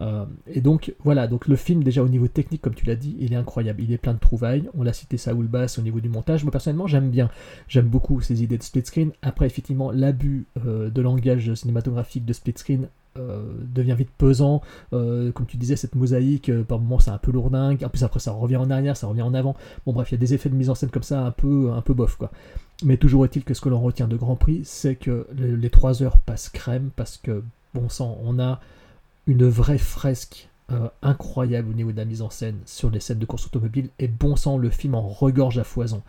Euh, 0.00 0.24
et 0.46 0.60
donc 0.60 0.94
voilà, 1.02 1.26
donc 1.26 1.46
le 1.48 1.56
film 1.56 1.82
déjà 1.82 2.02
au 2.02 2.08
niveau 2.08 2.28
technique, 2.28 2.62
comme 2.62 2.74
tu 2.74 2.86
l'as 2.86 2.96
dit, 2.96 3.16
il 3.18 3.32
est 3.32 3.36
incroyable. 3.36 3.82
Il 3.82 3.92
est 3.92 3.98
plein 3.98 4.14
de 4.14 4.18
trouvailles. 4.18 4.68
On 4.74 4.82
l'a 4.82 4.92
cité 4.92 5.16
Saoul 5.16 5.46
Bass 5.46 5.78
au 5.78 5.82
niveau 5.82 6.00
du 6.00 6.08
montage. 6.08 6.44
Moi 6.44 6.52
personnellement, 6.52 6.86
j'aime 6.86 7.10
bien. 7.10 7.30
J'aime 7.68 7.86
beaucoup 7.86 8.20
ces 8.20 8.42
idées 8.42 8.58
de 8.58 8.62
split 8.62 8.84
screen. 8.84 9.12
Après, 9.22 9.46
effectivement, 9.46 9.90
l'abus 9.90 10.46
euh, 10.64 10.90
de 10.90 11.02
langage 11.02 11.52
cinématographique 11.54 12.24
de 12.24 12.32
split 12.32 12.54
screen 12.56 12.88
devient 13.16 13.94
vite 13.96 14.10
pesant. 14.16 14.60
Euh, 14.92 15.32
comme 15.32 15.46
tu 15.46 15.56
disais, 15.56 15.76
cette 15.76 15.94
mosaïque, 15.94 16.48
euh, 16.48 16.62
par 16.64 16.78
moments, 16.78 16.98
c'est 17.00 17.10
un 17.10 17.18
peu 17.18 17.30
lourdingue. 17.32 17.82
En 17.84 17.88
plus, 17.88 18.02
après, 18.04 18.20
ça 18.20 18.32
revient 18.32 18.56
en 18.56 18.70
arrière, 18.70 18.96
ça 18.96 19.06
revient 19.06 19.22
en 19.22 19.34
avant. 19.34 19.56
Bon, 19.86 19.92
bref, 19.92 20.10
il 20.10 20.14
y 20.14 20.16
a 20.16 20.18
des 20.18 20.34
effets 20.34 20.48
de 20.48 20.54
mise 20.56 20.70
en 20.70 20.74
scène 20.74 20.90
comme 20.90 21.02
ça, 21.02 21.24
un 21.24 21.30
peu, 21.30 21.70
un 21.72 21.80
peu 21.82 21.94
bof, 21.94 22.16
quoi. 22.16 22.30
Mais 22.84 22.96
toujours 22.96 23.24
est-il 23.24 23.44
que 23.44 23.54
ce 23.54 23.60
que 23.60 23.68
l'on 23.68 23.80
retient 23.80 24.08
de 24.08 24.16
Grand 24.16 24.36
Prix, 24.36 24.62
c'est 24.64 24.96
que 24.96 25.26
le- 25.36 25.56
les 25.56 25.70
3 25.70 26.02
heures 26.02 26.18
passent 26.18 26.48
crème 26.48 26.90
parce 26.96 27.16
que, 27.16 27.42
bon 27.72 27.88
sang, 27.88 28.18
on 28.24 28.38
a 28.40 28.60
une 29.26 29.46
vraie 29.48 29.78
fresque 29.78 30.48
euh, 30.72 30.88
incroyable 31.02 31.68
au 31.70 31.74
niveau 31.74 31.92
de 31.92 31.96
la 31.98 32.04
mise 32.06 32.22
en 32.22 32.30
scène 32.30 32.56
sur 32.64 32.90
les 32.90 32.98
scènes 33.00 33.18
de 33.18 33.26
course 33.26 33.46
automobile 33.46 33.90
et 33.98 34.08
bon 34.08 34.34
sang, 34.34 34.56
le 34.58 34.70
film 34.70 34.94
en 34.94 35.02
regorge 35.06 35.58
à 35.58 35.64
foison. 35.64 36.02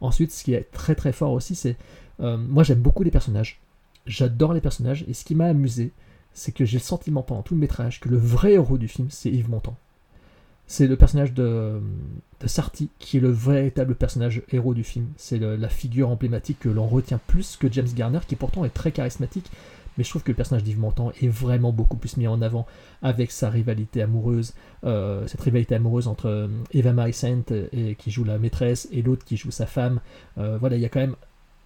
Ensuite, 0.00 0.32
ce 0.32 0.42
qui 0.44 0.52
est 0.52 0.68
très 0.72 0.94
très 0.96 1.12
fort 1.12 1.32
aussi, 1.32 1.54
c'est. 1.54 1.76
euh, 2.20 2.36
moi, 2.36 2.64
j'aime 2.64 2.80
beaucoup 2.80 3.02
les 3.04 3.10
personnages. 3.12 3.60
J'adore 4.06 4.52
les 4.52 4.60
personnages 4.60 5.04
et 5.08 5.14
ce 5.14 5.24
qui 5.24 5.34
m'a 5.34 5.46
amusé, 5.46 5.92
c'est 6.32 6.52
que 6.52 6.64
j'ai 6.64 6.78
le 6.78 6.82
sentiment 6.82 7.22
pendant 7.22 7.42
tout 7.42 7.54
le 7.54 7.60
métrage 7.60 8.00
que 8.00 8.08
le 8.08 8.16
vrai 8.16 8.52
héros 8.52 8.78
du 8.78 8.88
film, 8.88 9.08
c'est 9.10 9.30
Yves 9.30 9.50
Montand. 9.50 9.76
C'est 10.66 10.86
le 10.86 10.96
personnage 10.96 11.32
de, 11.32 11.80
de 12.40 12.46
Sarty 12.46 12.90
qui 13.00 13.16
est 13.16 13.20
le 13.20 13.30
véritable 13.30 13.96
personnage 13.96 14.42
héros 14.52 14.72
du 14.72 14.84
film. 14.84 15.08
C'est 15.16 15.38
la 15.38 15.68
figure 15.68 16.08
emblématique 16.08 16.60
que 16.60 16.68
l'on 16.68 16.86
retient 16.86 17.20
plus 17.26 17.56
que 17.56 17.70
James 17.72 17.88
Garner, 17.92 18.20
qui 18.26 18.36
pourtant 18.36 18.64
est 18.64 18.70
très 18.70 18.92
charismatique. 18.92 19.50
Mais 19.98 20.04
je 20.04 20.10
trouve 20.10 20.22
que 20.22 20.30
le 20.30 20.36
personnage 20.36 20.62
d'Yves 20.62 20.78
Montand 20.78 21.12
est 21.20 21.28
vraiment 21.28 21.72
beaucoup 21.72 21.96
plus 21.96 22.16
mis 22.16 22.26
en 22.26 22.40
avant 22.40 22.66
avec 23.02 23.30
sa 23.32 23.50
rivalité 23.50 24.00
amoureuse, 24.00 24.54
euh, 24.84 25.26
cette 25.26 25.40
rivalité 25.40 25.74
amoureuse 25.74 26.06
entre 26.08 26.26
euh, 26.26 26.48
Eva 26.72 26.92
Marie 26.92 27.12
Saint 27.12 27.42
et, 27.72 27.96
qui 27.96 28.10
joue 28.10 28.24
la 28.24 28.38
maîtresse 28.38 28.88
et 28.92 29.02
l'autre 29.02 29.24
qui 29.24 29.36
joue 29.36 29.50
sa 29.50 29.66
femme. 29.66 30.00
Euh, 30.38 30.56
voilà, 30.58 30.76
il 30.76 30.82
y 30.82 30.86
a 30.86 30.88
quand 30.88 31.00
même 31.00 31.16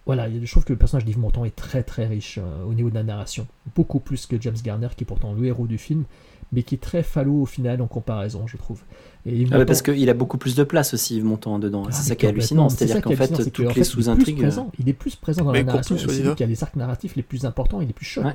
voilà, 0.05 0.27
je 0.29 0.49
trouve 0.51 0.63
que 0.65 0.73
le 0.73 0.79
personnage 0.79 1.05
d'Yves 1.05 1.17
Montand 1.19 1.45
est 1.45 1.55
très 1.55 1.83
très 1.83 2.05
riche 2.05 2.37
euh, 2.41 2.63
au 2.65 2.73
niveau 2.73 2.89
de 2.89 2.95
la 2.95 3.03
narration. 3.03 3.47
Beaucoup 3.75 3.99
plus 3.99 4.25
que 4.27 4.39
James 4.39 4.55
Garner, 4.63 4.89
qui 4.95 5.03
est 5.03 5.07
pourtant 5.07 5.33
le 5.33 5.45
héros 5.45 5.67
du 5.67 5.77
film, 5.77 6.03
mais 6.51 6.61
qui 6.63 6.75
est 6.75 6.79
très 6.79 7.01
falot 7.01 7.41
au 7.41 7.45
final 7.45 7.81
en 7.81 7.87
comparaison, 7.87 8.45
je 8.47 8.55
trouve. 8.57 8.81
Et 9.25 9.35
Yves 9.35 9.49
Ah 9.51 9.55
Montand- 9.57 9.65
parce 9.65 9.81
qu'il 9.81 10.09
a 10.09 10.13
beaucoup 10.13 10.37
plus 10.37 10.55
de 10.55 10.63
place 10.63 10.93
aussi, 10.93 11.17
Yves 11.17 11.25
Montand, 11.25 11.57
dedans. 11.57 11.83
Ah, 11.87 11.91
c'est 11.91 12.07
ça 12.09 12.15
qui 12.15 12.25
est 12.25 12.29
hallucinant. 12.29 12.69
C'est 12.69 12.85
C'est-à-dire 12.87 13.01
qu'en 13.03 13.09
fait, 13.15 13.27
toutes 13.29 13.55
qu'en 13.57 13.63
les 13.63 13.69
fait, 13.69 13.73
il 13.73 13.73
est 13.73 13.73
plus 13.73 13.85
sous-intrigues. 13.85 14.37
présent. 14.37 14.71
Il 14.79 14.87
est 14.89 14.93
plus 14.93 15.15
présent 15.15 15.43
dans 15.43 15.51
Mais 15.51 15.59
la 15.59 15.65
narration. 15.65 15.97
c'est 15.97 16.21
lui 16.23 16.35
qui 16.35 16.43
a 16.43 16.47
les 16.47 16.63
arcs 16.63 16.75
narratifs 16.75 17.15
les 17.15 17.23
plus 17.23 17.45
importants 17.45 17.81
et 17.81 17.85
les 17.85 17.93
plus 17.93 18.05
chocs. 18.05 18.25
Ouais. 18.25 18.33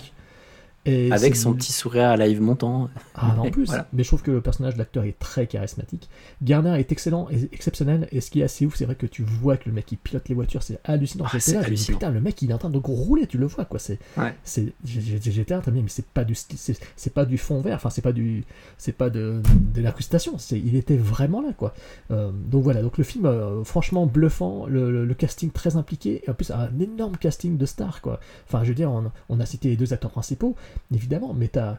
Et 0.86 1.12
Avec 1.12 1.36
son 1.36 1.52
petit 1.52 1.72
sourire 1.72 2.08
à 2.08 2.16
la 2.16 2.26
Yves 2.26 2.40
Montand. 2.40 2.88
Ah, 3.14 3.36
en 3.38 3.50
plus, 3.50 3.66
Voilà. 3.66 3.86
mais 3.92 4.02
je 4.02 4.08
trouve 4.08 4.22
que 4.22 4.30
le 4.30 4.40
personnage 4.40 4.72
de 4.74 4.78
l'acteur 4.78 5.04
est 5.04 5.18
très 5.18 5.46
charismatique. 5.46 6.08
Garner 6.40 6.80
est 6.80 6.90
excellent 6.90 7.28
et 7.30 7.50
exceptionnel, 7.52 8.08
et 8.12 8.22
ce 8.22 8.30
qui 8.30 8.40
est 8.40 8.44
assez 8.44 8.64
ouf, 8.64 8.76
c'est 8.76 8.86
vrai 8.86 8.94
que 8.94 9.04
tu 9.04 9.22
vois 9.22 9.58
que 9.58 9.68
le 9.68 9.74
mec 9.74 9.92
il 9.92 9.98
pilote 9.98 10.26
les 10.30 10.34
voitures, 10.34 10.62
c'est 10.62 10.80
hallucinant. 10.84 11.26
Ah, 11.30 11.38
c'est 11.38 11.56
hallucinant. 11.58 11.98
putain, 11.98 12.10
le 12.10 12.22
mec 12.22 12.40
il 12.40 12.50
est 12.50 12.54
en 12.54 12.58
train 12.58 12.70
de 12.70 12.78
rouler, 12.78 13.26
tu 13.26 13.36
le 13.36 13.44
vois 13.44 13.66
quoi. 13.66 13.78
C'est, 13.78 13.98
Ouais. 14.16 14.34
c'est, 14.42 14.72
j'étais 14.84 15.52
là, 15.54 15.60
très 15.60 15.70
bien, 15.70 15.82
mais 15.82 15.88
c'est 15.90 16.06
pas 16.06 16.24
du, 16.24 16.34
c'est, 16.34 16.78
c'est 16.96 17.12
pas 17.12 17.26
du 17.26 17.36
fond 17.36 17.60
vert, 17.60 17.76
enfin 17.76 17.90
c'est 17.90 18.00
pas 18.02 18.12
du, 18.12 18.44
c'est 18.78 18.92
pas 18.96 19.10
de, 19.10 19.42
de 19.74 19.82
l'incrustation, 19.82 20.38
c'est, 20.38 20.58
il 20.58 20.76
était 20.76 20.96
vraiment 20.96 21.42
là 21.42 21.52
quoi. 21.52 21.74
Euh, 22.10 22.30
donc 22.32 22.62
voilà, 22.62 22.80
donc 22.80 22.96
le 22.96 23.04
film, 23.04 23.26
euh, 23.26 23.64
franchement 23.64 24.06
bluffant, 24.06 24.64
le, 24.66 24.90
le- 24.90 25.04
le 25.04 25.14
casting 25.14 25.50
très 25.50 25.76
impliqué, 25.76 26.22
et 26.26 26.30
en 26.30 26.34
plus 26.34 26.50
un 26.50 26.70
énorme 26.80 27.18
casting 27.18 27.58
de 27.58 27.66
stars 27.66 28.00
quoi. 28.00 28.18
Enfin, 28.48 28.64
je 28.64 28.70
veux 28.70 28.74
dire, 28.74 28.90
on, 28.90 29.12
on 29.28 29.40
a 29.40 29.44
cité 29.46 29.68
les 29.68 29.76
deux 29.76 29.92
acteurs 29.92 30.10
principaux, 30.10 30.56
évidemment, 30.94 31.34
mais 31.34 31.48
t'as, 31.48 31.78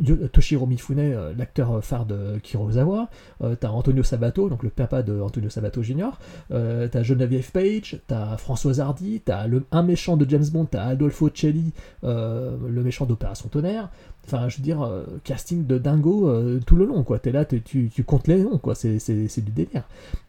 Yo- 0.00 0.28
Toshiro 0.28 0.66
Mifune, 0.66 0.98
euh, 1.00 1.32
l'acteur 1.36 1.82
phare 1.84 2.06
de 2.06 2.38
Kurosawa, 2.42 3.08
euh, 3.42 3.54
t'as 3.58 3.70
Antonio 3.70 4.02
Sabato, 4.02 4.48
donc 4.48 4.62
le 4.62 4.70
papa 4.70 5.02
de 5.02 5.20
Antonio 5.20 5.50
Sabato 5.50 5.82
Jr., 5.82 6.10
euh, 6.52 6.88
t'as 6.88 7.02
Geneviève 7.02 7.50
Page, 7.50 8.00
t'as 8.06 8.36
Françoise 8.36 8.80
Hardy, 8.80 9.20
t'as 9.24 9.46
un 9.70 9.82
méchant 9.82 10.16
de 10.16 10.28
James 10.28 10.46
Bond, 10.52 10.66
t'as 10.66 10.84
Adolfo 10.84 11.30
Celli, 11.34 11.72
le 12.02 12.82
méchant 12.82 13.06
d'Opération 13.06 13.48
Tonnerre. 13.48 13.90
Enfin, 14.24 14.48
je 14.48 14.58
veux 14.58 14.62
dire, 14.62 14.88
casting 15.24 15.66
de 15.66 15.78
dingo 15.78 16.60
tout 16.64 16.76
le 16.76 16.84
long, 16.84 17.02
quoi. 17.02 17.18
T'es 17.18 17.32
là, 17.32 17.44
tu, 17.44 17.90
tu 17.92 18.04
comptes 18.04 18.28
les 18.28 18.42
noms, 18.42 18.58
quoi. 18.58 18.74
C'est 18.74 19.40
du 19.44 19.50
délire. 19.50 19.82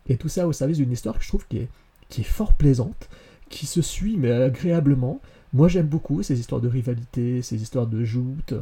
Et 0.09 0.17
tout 0.17 0.29
ça 0.29 0.47
au 0.47 0.51
service 0.53 0.77
d'une 0.77 0.91
histoire 0.91 1.17
que 1.17 1.23
je 1.23 1.27
trouve 1.29 1.45
qui 1.47 1.57
est, 1.57 1.67
qui 2.09 2.21
est 2.21 2.25
fort 2.25 2.53
plaisante, 2.53 3.07
qui 3.49 3.65
se 3.67 3.81
suit, 3.81 4.17
mais 4.17 4.31
agréablement. 4.31 5.21
Moi, 5.53 5.67
j'aime 5.67 5.87
beaucoup 5.87 6.23
ces 6.23 6.39
histoires 6.39 6.61
de 6.61 6.67
rivalité, 6.67 7.41
ces 7.41 7.61
histoires 7.61 7.87
de 7.87 8.03
joute, 8.03 8.53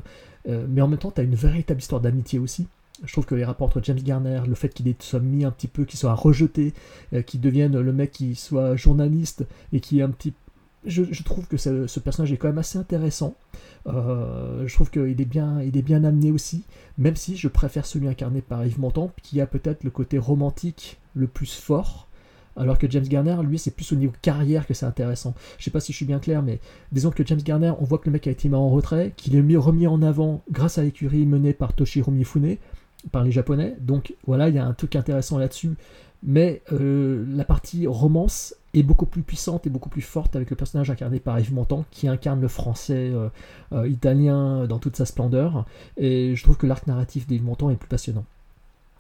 euh, 0.48 0.66
mais 0.70 0.82
en 0.82 0.88
même 0.88 1.00
temps, 1.00 1.12
t'as 1.12 1.24
une 1.24 1.36
véritable 1.36 1.80
histoire 1.80 2.02
d'amitié 2.02 2.40
aussi. 2.40 2.68
Je 3.04 3.12
trouve 3.14 3.26
que 3.26 3.36
les 3.36 3.46
rapports 3.46 3.68
entre 3.68 3.82
James 3.84 4.00
Garner, 4.00 4.42
le 4.48 4.54
fait 4.54 4.70
qu'il 4.70 4.94
soit 5.00 5.20
mis 5.20 5.46
un 5.46 5.52
petit 5.52 5.68
peu, 5.68 5.86
qu'il 5.86 5.98
soit 5.98 6.14
rejeté, 6.14 6.74
euh, 7.14 7.22
qu'il 7.22 7.42
devienne 7.42 7.80
le 7.80 7.94
mec 7.94 8.12
qui 8.12 8.36
soit 8.36 8.76
journaliste 8.76 9.46
et 9.74 9.80
qui 9.80 10.00
est 10.00 10.04
un 10.04 10.10
petit 10.10 10.34
je, 10.86 11.24
trouve 11.24 11.48
que 11.48 11.58
ce, 11.58 11.88
ce, 11.88 12.00
personnage 12.00 12.32
est 12.32 12.38
quand 12.38 12.48
même 12.48 12.58
assez 12.58 12.80
intéressant. 12.80 13.36
Euh, 13.88 14.68
je 14.68 14.74
trouve 14.74 14.90
qu'il 14.90 15.22
est, 15.22 15.26
bien, 15.26 15.62
il 15.62 15.78
est 15.78 15.82
bien 15.82 16.04
amené 16.04 16.32
aussi, 16.32 16.64
même 16.98 17.16
si 17.16 17.38
je 17.38 17.48
préfère 17.48 17.86
celui 17.86 18.08
incarné 18.08 18.42
par 18.42 18.66
Yves 18.66 18.80
Montand, 18.80 19.12
qui 19.22 19.42
a 19.42 19.48
peut-être 19.48 19.84
le 19.84 19.92
côté 19.92 20.18
romantique 20.18 21.00
le 21.14 21.28
plus 21.28 21.54
fort, 21.54 22.08
alors 22.62 22.78
que 22.78 22.90
James 22.90 23.08
Garner, 23.08 23.38
lui, 23.44 23.58
c'est 23.58 23.72
plus 23.72 23.92
au 23.92 23.96
niveau 23.96 24.14
carrière 24.22 24.68
que 24.68 24.74
c'est 24.76 24.86
intéressant. 24.86 25.34
Je 25.58 25.64
sais 25.64 25.72
pas 25.72 25.80
si 25.80 25.92
je 25.92 25.98
suis 25.98 26.06
bien 26.06 26.20
clair, 26.20 26.44
mais 26.44 26.60
disons 26.92 27.10
que 27.10 27.26
James 27.26 27.42
Garner, 27.44 27.74
on 27.80 27.86
voit 27.86 27.98
que 27.98 28.06
le 28.06 28.12
mec 28.12 28.28
a 28.28 28.32
été 28.32 28.50
mis 28.50 28.56
en 28.56 28.70
retrait, 28.70 29.14
qu'il 29.18 29.36
est 29.36 29.42
mis, 29.42 29.58
remis 29.58 29.88
en 29.88 30.02
avant 30.04 30.44
grâce 30.52 30.78
à 30.78 30.84
l'écurie 30.84 31.26
menée 31.26 31.54
par 31.54 31.74
Toshiro 31.74 32.12
Mifune, 32.12 32.58
par 33.12 33.24
les 33.24 33.32
Japonais. 33.32 33.76
Donc 33.82 34.14
voilà, 34.28 34.48
il 34.50 34.56
y 34.56 34.60
a 34.60 34.66
un 34.66 34.74
truc 34.74 34.96
intéressant 34.96 35.40
là-dessus. 35.40 35.72
Mais 36.24 36.62
euh, 36.72 37.26
la 37.36 37.46
partie 37.46 37.88
romance 37.88 38.54
est 38.76 38.84
beaucoup 38.84 39.08
plus 39.08 39.24
puissante 39.24 39.66
et 39.66 39.72
beaucoup 39.72 39.90
plus 39.90 40.04
forte 40.04 40.36
avec 40.36 40.52
le 40.52 40.56
personnage 40.56 40.92
incarné 40.92 41.20
par 41.20 41.40
Yves 41.40 41.54
Montand, 41.54 41.84
qui 41.90 42.08
incarne 42.08 42.40
le 42.40 42.48
français 42.48 43.10
euh, 43.12 43.30
euh, 43.74 43.88
italien 43.88 44.68
dans 44.68 44.78
toute 44.78 44.96
sa 44.96 45.06
splendeur. 45.06 45.66
Et 45.98 46.36
je 46.36 46.44
trouve 46.44 46.58
que 46.58 46.68
l'arc 46.68 46.86
narratif 46.86 47.26
d'Yves 47.26 47.44
Montand 47.44 47.72
est 47.72 47.76
plus 47.76 47.90
passionnant. 47.90 48.24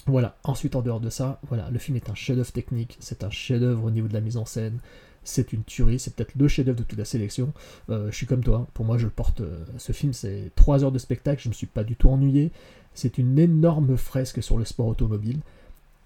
Voilà, 0.08 0.36
ensuite 0.44 0.76
en 0.76 0.82
dehors 0.82 1.00
de 1.00 1.10
ça, 1.10 1.40
voilà, 1.48 1.70
le 1.70 1.78
film 1.78 1.96
est 1.96 2.10
un 2.10 2.16
chef-d'œuvre 2.16 2.52
technique, 2.52 2.98
c'est 3.00 3.24
un 3.24 3.30
chef-d'œuvre 3.30 3.84
au 3.84 3.92
niveau 3.92 4.08
de 4.08 4.14
la 4.14 4.22
mise 4.22 4.38
en 4.38 4.46
scène, 4.46 4.80
c'est 5.24 5.54
une 5.54 5.64
tuerie, 5.64 6.00
c'est 6.00 6.16
peut-être 6.16 6.34
le 6.36 6.48
chef-d'œuvre 6.48 6.80
de 6.80 6.84
toute 6.84 6.98
la 6.98 7.06
sélection. 7.06 7.54
Euh, 7.90 8.10
je 8.10 8.16
suis 8.16 8.26
comme 8.26 8.44
toi, 8.44 8.68
pour 8.74 8.86
moi 8.86 8.98
je 8.98 9.06
le 9.06 9.12
porte. 9.12 9.42
Euh, 9.42 9.64
ce 9.78 9.92
film 9.92 10.14
c'est 10.14 10.52
3 10.56 10.84
heures 10.84 10.92
de 10.92 10.98
spectacle, 10.98 11.42
je 11.44 11.50
me 11.50 11.54
suis 11.54 11.68
pas 11.68 11.84
du 11.84 11.96
tout 11.96 12.10
ennuyé. 12.10 12.52
C'est 12.94 13.18
une 13.18 13.38
énorme 13.38 13.96
fresque 13.96 14.42
sur 14.42 14.58
le 14.58 14.66
sport 14.66 14.88
automobile 14.88 15.40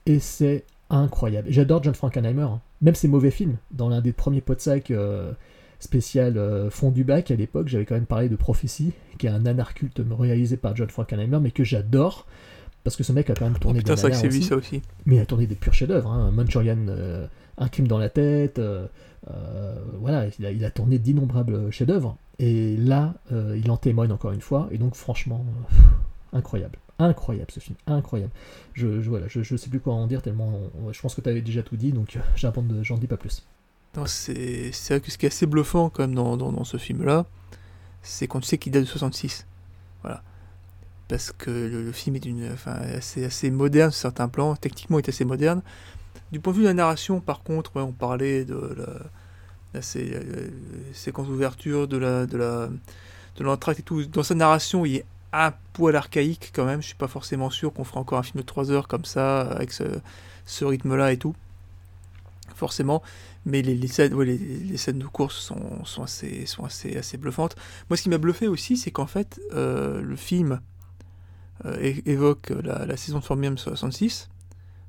et 0.05 0.19
c'est 0.19 0.65
incroyable. 0.89 1.47
J'adore 1.49 1.81
John 1.81 1.95
Frankenheimer, 1.95 2.43
hein. 2.43 2.61
même 2.81 2.95
ses 2.95 3.07
mauvais 3.07 3.31
films. 3.31 3.55
Dans 3.71 3.89
l'un 3.89 4.01
des 4.01 4.11
premiers 4.11 4.41
pots 4.41 4.55
de 4.55 4.59
sac 4.59 4.91
euh, 4.91 5.31
spécial 5.79 6.69
fond 6.69 6.91
du 6.91 7.03
bac 7.05 7.31
à 7.31 7.35
l'époque, 7.35 7.69
j'avais 7.69 7.85
quand 7.85 7.95
même 7.95 8.05
parlé 8.05 8.29
de 8.29 8.35
Prophétie, 8.35 8.91
qui 9.17 9.27
est 9.27 9.31
un 9.31 9.45
anarculte 9.45 10.01
réalisé 10.19 10.57
par 10.57 10.75
John 10.75 10.89
Frankenheimer, 10.89 11.39
mais 11.41 11.51
que 11.51 11.63
j'adore. 11.63 12.27
Parce 12.85 12.95
que 12.95 13.03
ce 13.03 13.11
mec 13.11 13.29
a 13.29 13.33
quand 13.33 13.43
même 13.45 13.57
tourné 13.59 13.79
oh, 13.79 13.81
putain, 13.81 13.95
des 13.95 14.13
ça, 14.13 14.27
vu 14.27 14.27
aussi. 14.37 14.43
ça 14.43 14.55
aussi. 14.55 14.81
Mais 15.05 15.15
il 15.15 15.19
a 15.19 15.25
tourné 15.25 15.45
des 15.47 15.55
purs 15.55 15.73
chefs-d'œuvre. 15.73 16.09
Hein. 16.09 16.31
Manchurian, 16.31 16.77
euh, 16.87 17.27
Un 17.57 17.67
crime 17.67 17.87
dans 17.89 17.97
la 17.97 18.07
tête. 18.09 18.59
euh, 18.59 18.85
euh, 19.31 19.75
voilà, 19.99 20.27
il 20.39 20.45
a, 20.45 20.51
il 20.51 20.63
a 20.63 20.71
tourné 20.71 20.99
d'innombrables 20.99 21.69
chefs-d'œuvre. 21.71 22.15
Et 22.39 22.77
là, 22.77 23.15
euh, 23.33 23.59
il 23.61 23.69
en 23.71 23.77
témoigne 23.77 24.11
encore 24.13 24.31
une 24.31 24.39
fois. 24.41 24.69
Et 24.71 24.77
donc, 24.77 24.95
franchement, 24.95 25.43
incroyable. 26.31 26.77
Incroyable 26.99 27.51
ce 27.51 27.59
film, 27.59 27.75
incroyable. 27.87 28.31
Je, 28.73 29.01
je, 29.01 29.09
voilà, 29.09 29.27
je, 29.27 29.41
je 29.43 29.57
sais 29.57 29.69
plus 29.69 29.81
quoi 29.81 29.93
en 29.95 30.07
dire 30.07 30.21
tellement. 30.21 30.53
on- 30.85 30.93
je 30.93 31.01
pense 31.01 31.13
que 31.13 31.19
tu 31.21 31.27
avais 31.29 31.41
déjà 31.41 31.61
tout 31.61 31.75
dit, 31.75 31.91
donc 31.91 32.17
j'en 32.37 32.97
dis 32.97 33.07
pas 33.07 33.17
plus. 33.17 33.43
C'est 34.05 34.71
c'est 34.73 34.93
vrai 34.93 35.01
que 35.01 35.09
ce 35.11 35.17
qui 35.17 35.25
est 35.25 35.29
assez 35.29 35.45
bluffant 35.45 35.89
quand 35.89 36.03
même 36.03 36.15
dans, 36.15 36.37
dans, 36.37 36.51
dans 36.51 36.63
ce 36.65 36.77
film-là, 36.77 37.25
c'est 38.01 38.27
qu'on 38.27 38.41
sait 38.41 38.57
qu'il 38.57 38.71
date 38.71 38.83
de 38.83 38.87
66. 38.87 39.45
Voilà. 40.03 40.21
Parce 41.07 41.31
que 41.31 41.51
le, 41.51 41.91
film 41.91 42.15
est 42.15 42.51
enfin, 42.51 42.73
assez, 42.73 43.25
assez 43.25 43.51
moderne 43.51 43.91
sur 43.91 44.01
certains 44.01 44.27
plans, 44.27 44.55
techniquement 44.55 44.97
il 44.97 45.05
est 45.05 45.09
assez 45.09 45.25
moderne. 45.25 45.61
Du 46.31 46.39
point 46.39 46.51
de 46.53 46.57
vue 46.57 46.63
de 46.63 46.69
la 46.69 46.73
narration, 46.73 47.19
par 47.19 47.43
contre, 47.43 47.71
on 47.75 47.91
parlait 47.91 48.43
de 48.45 48.75
la, 48.75 48.85
la 49.75 49.81
euh, 49.97 50.49
séquence 50.93 51.27
d'ouverture, 51.27 51.87
de 51.87 51.97
la, 51.97 52.25
de 52.25 52.37
la, 52.37 52.69
de 53.37 53.71
et 53.71 53.81
tout. 53.83 54.05
Dans 54.05 54.23
sa 54.23 54.35
narration, 54.35 54.85
il 54.85 54.97
est 54.97 55.05
un 55.33 55.53
poil 55.73 55.95
archaïque 55.95 56.51
quand 56.53 56.65
même. 56.65 56.81
Je 56.81 56.87
suis 56.87 56.95
pas 56.95 57.07
forcément 57.07 57.49
sûr 57.49 57.73
qu'on 57.73 57.83
fera 57.83 57.99
encore 57.99 58.17
un 58.17 58.23
film 58.23 58.41
de 58.41 58.45
3 58.45 58.71
heures 58.71 58.87
comme 58.87 59.05
ça, 59.05 59.41
avec 59.41 59.71
ce, 59.71 60.65
rythme-là 60.65 61.11
et 61.11 61.17
tout. 61.17 61.35
Forcément. 62.55 63.03
Mais 63.45 63.61
les, 63.61 63.87
scènes, 63.87 64.13
ouais, 64.13 64.25
les, 64.25 64.77
scènes 64.77 64.97
de 64.97 65.05
course 65.05 65.37
sont, 65.37 65.85
sont, 65.85 66.03
assez, 66.03 66.45
sont 66.45 66.63
assez, 66.63 66.97
assez 66.97 67.17
bluffantes. 67.17 67.55
Moi, 67.89 67.97
ce 67.97 68.01
qui 68.03 68.09
m'a 68.09 68.17
bluffé 68.17 68.47
aussi, 68.47 68.77
c'est 68.77 68.91
qu'en 68.91 69.05
fait, 69.05 69.39
euh, 69.53 70.01
le 70.01 70.15
film 70.15 70.61
évoque 72.05 72.51
la, 72.63 72.97
saison 72.97 73.19
de 73.19 73.23
Formule 73.23 73.53
1 73.53 73.57
66, 73.57 74.29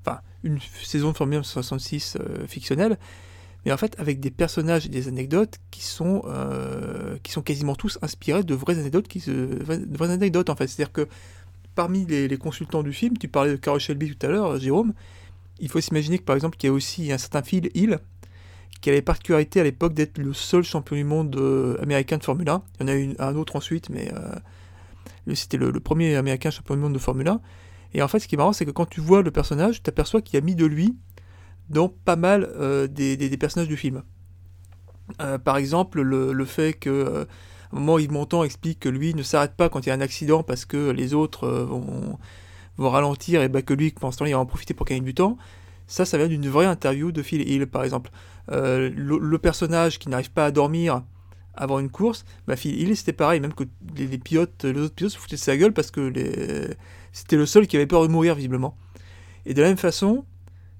enfin, 0.04 0.20
une 0.42 0.58
saison 0.82 1.12
de 1.12 1.16
Formule 1.16 1.38
1 1.38 1.42
66 1.42 2.16
euh, 2.20 2.46
fictionnelle, 2.46 2.98
mais 3.64 3.72
en 3.72 3.76
fait, 3.76 3.98
avec 3.98 4.20
des 4.20 4.30
personnages 4.30 4.86
et 4.86 4.88
des 4.88 5.08
anecdotes 5.08 5.58
qui 5.72 5.82
sont, 5.82 6.22
euh, 6.26 7.18
qui 7.24 7.32
sont 7.32 7.42
quasiment 7.42 7.74
tous 7.74 7.98
inspirés 8.00 8.44
de 8.44 8.54
vraies 8.54 8.78
anecdotes, 8.78 9.08
qui 9.08 9.18
se, 9.18 9.30
vraies 9.32 10.10
anecdotes, 10.10 10.50
en 10.50 10.56
fait. 10.56 10.68
C'est-à-dire 10.68 10.92
que 10.92 11.08
parmi 11.74 12.06
les, 12.06 12.38
consultants 12.38 12.84
du 12.84 12.92
film, 12.92 13.18
tu 13.18 13.26
parlais 13.26 13.50
de 13.50 13.56
Carol 13.56 13.80
Shelby 13.80 14.14
tout 14.14 14.24
à 14.26 14.30
l'heure, 14.30 14.58
Jérôme, 14.58 14.94
il 15.58 15.68
faut 15.68 15.80
s'imaginer 15.80 16.18
que 16.18 16.24
par 16.24 16.36
exemple, 16.36 16.56
qu'il 16.56 16.68
y 16.68 16.70
a 16.70 16.72
aussi 16.72 17.10
un 17.10 17.18
certain 17.18 17.42
Phil 17.42 17.70
Hill, 17.74 17.98
qui 18.80 18.90
avait 18.90 18.98
la 18.98 19.02
particularité 19.02 19.60
à 19.60 19.64
l'époque 19.64 19.94
d'être 19.94 20.18
le 20.18 20.32
seul 20.32 20.62
champion 20.62 20.96
du 20.96 21.04
monde 21.04 21.34
euh, 21.36 21.80
américain 21.82 22.18
de 22.18 22.24
Formule 22.24 22.48
1. 22.48 22.62
Il 22.80 22.82
y 22.82 22.84
en 22.84 22.92
a 22.92 22.96
eu 22.96 23.16
un 23.18 23.34
autre 23.34 23.56
ensuite, 23.56 23.90
mais 23.90 24.12
euh, 24.12 24.34
c'était 25.34 25.56
le, 25.56 25.72
premier 25.80 26.14
américain 26.16 26.50
champion 26.50 26.74
du 26.76 26.80
monde 26.82 26.94
de 26.94 26.98
Formule 26.98 27.28
1. 27.28 27.40
Et 27.94 28.02
en 28.02 28.08
fait, 28.08 28.18
ce 28.18 28.28
qui 28.28 28.34
est 28.34 28.38
marrant, 28.38 28.52
c'est 28.52 28.66
que 28.66 28.70
quand 28.70 28.86
tu 28.86 29.00
vois 29.00 29.22
le 29.22 29.30
personnage, 29.30 29.82
tu 29.82 29.88
aperçois 29.88 30.20
qu'il 30.22 30.36
a 30.38 30.40
mis 30.40 30.54
de 30.54 30.66
lui 30.66 30.96
dans 31.68 31.88
pas 31.88 32.16
mal 32.16 32.48
euh, 32.56 32.86
des, 32.86 33.16
des- 33.16 33.36
personnages 33.36 33.68
du 33.68 33.76
film. 33.76 34.02
Euh, 35.20 35.38
par 35.38 35.56
exemple, 35.56 36.00
le, 36.02 36.32
le 36.32 36.44
fait 36.44 36.72
que, 36.74 36.90
euh, 36.90 37.24
un 37.72 37.76
moment, 37.78 37.98
Yves 37.98 38.12
Montand 38.12 38.44
explique 38.44 38.80
que 38.80 38.88
lui 38.88 39.14
ne 39.14 39.22
s'arrête 39.22 39.54
pas 39.56 39.68
quand 39.68 39.84
il 39.84 39.88
y 39.88 39.92
a 39.92 39.94
un 39.94 40.00
accident 40.00 40.42
parce 40.42 40.64
que 40.64 40.90
les 40.90 41.14
autres 41.14 41.48
vont, 41.48 42.18
vont 42.76 42.90
ralentir 42.90 43.42
et 43.42 43.48
bah, 43.48 43.62
que 43.62 43.74
lui, 43.74 43.90
pendant 43.90 44.12
ce 44.12 44.18
temps-là, 44.18 44.30
il 44.30 44.34
va 44.34 44.40
en 44.40 44.46
profiter 44.46 44.74
pour 44.74 44.86
gagner 44.86 45.00
du 45.00 45.14
temps. 45.14 45.38
Ça, 45.88 46.04
ça 46.04 46.18
vient 46.18 46.28
d'une 46.28 46.48
vraie 46.48 46.66
interview 46.66 47.12
de 47.12 47.22
Phil 47.22 47.48
Hill, 47.48 47.66
par 47.66 47.84
exemple. 47.84 48.10
Le, 48.48 48.90
le 48.90 49.38
personnage 49.38 49.98
qui 49.98 50.08
n'arrive 50.08 50.30
pas 50.32 50.46
à 50.46 50.50
dormir 50.50 51.02
avant 51.56 51.78
une 51.78 51.90
course, 51.90 52.24
bah, 52.46 52.56
Phil 52.56 52.80
Hill, 52.80 52.96
c'était 52.96 53.12
pareil, 53.12 53.40
même 53.40 53.54
que 53.54 53.64
les, 53.96 54.18
pilotes, 54.18 54.64
les 54.64 54.80
autres 54.80 54.94
pilotes 54.94 55.12
se 55.12 55.18
foutaient 55.18 55.36
de 55.36 55.40
sa 55.40 55.56
gueule 55.56 55.72
parce 55.72 55.90
que 55.90 56.12
c'était 57.12 57.36
le 57.36 57.46
seul 57.46 57.66
qui 57.66 57.76
avait 57.76 57.86
peur 57.86 58.02
de 58.02 58.08
mourir, 58.08 58.34
visiblement. 58.34 58.76
Et 59.46 59.54
de 59.54 59.62
la 59.62 59.68
même 59.68 59.78
façon, 59.78 60.24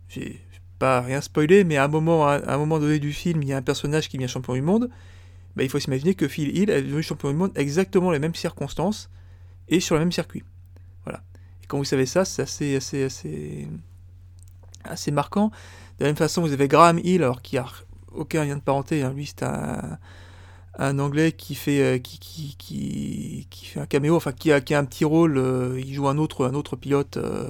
j'ai 0.09 0.40
pas 0.78 1.01
rien 1.01 1.20
spoilé, 1.20 1.65
mais 1.65 1.77
à 1.77 1.85
un 1.85 1.89
moment, 1.89 2.27
à 2.27 2.53
un 2.53 2.59
moment 2.59 2.78
donné 2.78 2.98
du 2.98 3.12
film, 3.12 3.43
il 3.43 3.48
y 3.48 3.53
a 3.53 3.57
un 3.57 3.62
personnage 3.62 4.09
qui 4.09 4.19
devient 4.19 4.28
champion 4.28 4.55
du 4.55 4.62
monde. 4.62 4.90
Bah, 5.57 5.62
il 5.62 5.70
faut 5.70 5.78
s'imaginer 5.78 6.15
que 6.15 6.28
Phil 6.28 6.57
Hill 6.57 6.70
est 6.70 6.82
devenu 6.82 7.03
champion 7.03 7.31
du 7.31 7.36
monde 7.36 7.53
exactement 7.55 8.11
les 8.11 8.19
mêmes 8.19 8.35
circonstances 8.35 9.11
et 9.69 9.81
sur 9.81 9.94
le 9.94 10.01
même 10.01 10.12
circuit. 10.12 10.44
Voilà. 11.05 11.23
Et 11.62 11.66
quand 11.66 11.78
vous 11.78 11.85
savez 11.85 12.05
ça, 12.05 12.24
c'est 12.27 12.43
assez, 12.43 12.77
assez, 12.77 13.05
assez, 13.05 13.69
assez 14.85 15.11
marquant. 15.11 15.51
De 15.98 16.05
la 16.05 16.11
même 16.11 16.16
façon, 16.16 16.43
vous 16.43 16.53
avez 16.53 16.69
Graham 16.69 16.98
Hill, 16.98 17.23
alors 17.23 17.40
qui 17.40 17.57
a 17.57 17.66
aucun 18.12 18.44
lien 18.44 18.57
de 18.57 18.61
parenté. 18.61 19.03
hein. 19.03 19.12
Lui, 19.15 19.27
c'est 19.27 19.43
un, 19.43 19.98
un 20.78 20.98
Anglais 20.98 21.32
qui 21.32 21.55
fait, 21.55 21.81
euh, 21.81 21.98
qui, 21.98 22.19
qui, 22.19 22.55
qui, 22.59 23.47
qui 23.51 23.66
fait 23.66 23.81
un 23.81 23.86
caméo, 23.86 24.15
enfin 24.16 24.32
qui 24.32 24.53
a, 24.53 24.61
qui 24.61 24.74
a 24.74 24.78
un 24.78 24.85
petit 24.85 25.05
rôle. 25.05 25.39
euh, 25.39 25.81
il 25.85 25.93
joue 25.94 26.09
un 26.09 26.19
autre, 26.19 26.47
un 26.47 26.55
autre 26.55 26.77
pilote. 26.77 27.16
euh, 27.16 27.47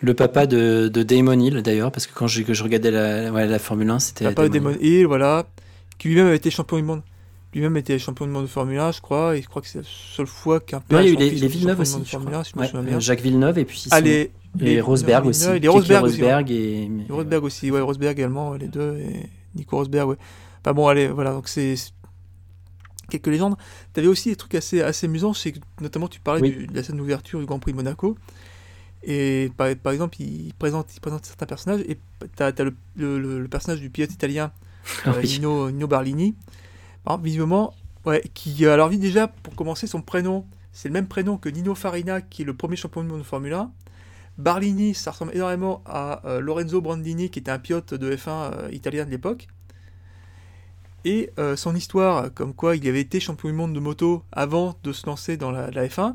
Le 0.00 0.14
papa 0.14 0.46
de, 0.46 0.88
de 0.92 1.02
Damon 1.02 1.38
Hill, 1.40 1.62
d'ailleurs, 1.62 1.90
parce 1.92 2.06
que 2.06 2.14
quand 2.14 2.26
je, 2.28 2.42
que 2.42 2.54
je 2.54 2.62
regardais 2.62 2.90
la, 2.90 3.32
ouais, 3.32 3.46
la 3.46 3.58
Formule 3.58 3.90
1, 3.90 3.98
c'était. 3.98 4.24
Papa 4.26 4.48
Damon 4.48 4.70
Damon 4.70 4.78
Hill, 4.80 5.06
voilà, 5.06 5.46
qui 5.98 6.08
lui-même 6.08 6.28
a 6.28 6.34
été 6.34 6.50
champion 6.50 6.76
du 6.76 6.82
monde. 6.84 7.02
Lui-même 7.54 7.76
était 7.78 7.98
champion 7.98 8.26
du 8.26 8.32
monde 8.32 8.42
de 8.44 8.48
Formule 8.48 8.78
1, 8.78 8.92
je 8.92 9.00
crois, 9.00 9.36
et 9.36 9.42
je 9.42 9.48
crois 9.48 9.62
que 9.62 9.68
c'est 9.68 9.78
la 9.78 9.84
seule 10.16 10.26
fois 10.26 10.60
qu'un 10.60 10.80
père 10.80 11.00
il 11.00 11.06
y 11.06 11.08
a 11.08 11.12
eu 11.12 11.16
les, 11.16 11.30
les 11.30 11.48
Villeneuve 11.48 11.80
aussi. 11.80 11.92
monde 11.94 12.02
de 12.02 12.06
je 12.06 12.10
Formule 12.12 12.28
crois. 12.30 12.40
1, 12.40 12.44
si 12.44 12.50
je 12.52 12.56
me 12.56 12.60
Ouais, 12.62 12.66
souviens 12.68 12.82
euh, 12.82 12.88
bien. 12.90 13.00
Jacques 13.00 13.22
Villeneuve 13.22 13.58
et 13.58 13.64
puis 13.64 13.84
Ah, 13.90 14.00
les- 14.00 14.30
les- 14.60 14.80
Rosberg 14.80 15.26
aussi. 15.26 15.48
les 15.52 15.60
Keke 15.60 15.70
Rosberg 15.72 16.04
aussi, 16.04 16.20
ouais. 16.22 16.34
Rosberg 16.34 16.50
et. 16.52 16.90
Rosberg 17.10 17.44
aussi, 17.44 17.70
ouais, 17.70 17.80
Rosberg 17.80 18.18
également, 18.18 18.52
les 18.54 18.68
deux, 18.68 18.98
et 18.98 19.26
Nico 19.56 19.76
Rosberg, 19.78 20.10
ouais. 20.10 20.16
Enfin 20.62 20.74
bon, 20.74 20.86
allez, 20.88 21.08
voilà, 21.08 21.32
donc 21.32 21.48
c'est 21.48 21.74
quelques 23.10 23.26
légendes. 23.28 23.56
T'avais 23.92 24.06
aussi 24.08 24.28
des 24.30 24.36
trucs 24.36 24.54
assez, 24.54 24.80
assez 24.82 25.06
amusants, 25.06 25.32
c'est 25.34 25.52
que 25.52 25.58
notamment 25.80 26.08
tu 26.08 26.20
parlais 26.20 26.42
Oui. 26.42 26.50
du- 26.52 26.66
de 26.66 26.74
la 26.74 26.82
scène 26.82 26.96
d'ouverture 26.96 27.40
du 27.40 27.46
Grand 27.46 27.58
Prix 27.58 27.72
de 27.72 27.76
Monaco, 27.76 28.16
et 29.02 29.50
par, 29.56 29.68
par 29.76 29.92
exemple, 29.92 30.20
il 30.20 30.52
présente, 30.54 30.94
il 30.96 31.00
présente 31.00 31.24
certains 31.24 31.46
personnages, 31.46 31.80
et 31.88 31.98
t'as 32.36 32.46
as 32.48 32.62
le, 32.64 32.74
le, 32.96 33.18
le- 33.18 33.40
le 33.42 33.48
personnage 33.48 33.80
du 33.80 33.90
pilote 33.90 34.12
italien, 34.12 34.52
Ah 35.04 35.10
euh. 35.16 35.22
Nino, 35.22 35.70
Nino 35.70 35.86
Barlini, 35.86 36.34
exemple, 37.04 37.18
visiblement, 37.18 37.74
ouais, 38.06 38.22
qui, 38.34 38.64
euh, 38.64 38.72
alors 38.74 38.88
lui 38.88 38.98
déjà, 38.98 39.28
pour 39.28 39.54
commencer, 39.54 39.86
son 39.86 40.02
prénom, 40.02 40.46
c'est 40.72 40.88
le 40.88 40.92
même 40.92 41.06
prénom 41.08 41.36
que 41.38 41.48
Nino 41.48 41.74
Farina, 41.74 42.20
qui 42.20 42.42
est 42.42 42.44
le 42.44 42.54
premier 42.54 42.76
champion 42.76 43.02
du 43.02 43.08
monde 43.08 43.18
de 43.20 43.24
Formule 43.24 43.52
1. 43.54 43.70
Barlini, 44.36 44.94
ça 44.94 45.10
ressemble 45.10 45.34
énormément 45.34 45.82
à 45.86 46.24
euh, 46.26 46.40
Lorenzo 46.40 46.80
Brandini, 46.80 47.30
qui 47.30 47.40
était 47.40 47.50
un 47.50 47.58
pilote 47.58 47.94
de 47.94 48.14
F1 48.14 48.28
euh, 48.52 48.68
italien 48.72 49.04
de 49.04 49.10
l'époque. 49.10 49.48
Et 51.04 51.30
euh, 51.38 51.56
son 51.56 51.74
histoire, 51.74 52.32
comme 52.34 52.52
quoi 52.54 52.76
il 52.76 52.86
avait 52.88 53.00
été 53.00 53.20
champion 53.20 53.48
du 53.48 53.54
monde 53.54 53.72
de 53.72 53.80
moto 53.80 54.24
avant 54.32 54.76
de 54.82 54.92
se 54.92 55.06
lancer 55.06 55.36
dans 55.36 55.50
la, 55.50 55.70
la 55.70 55.86
F1, 55.86 56.14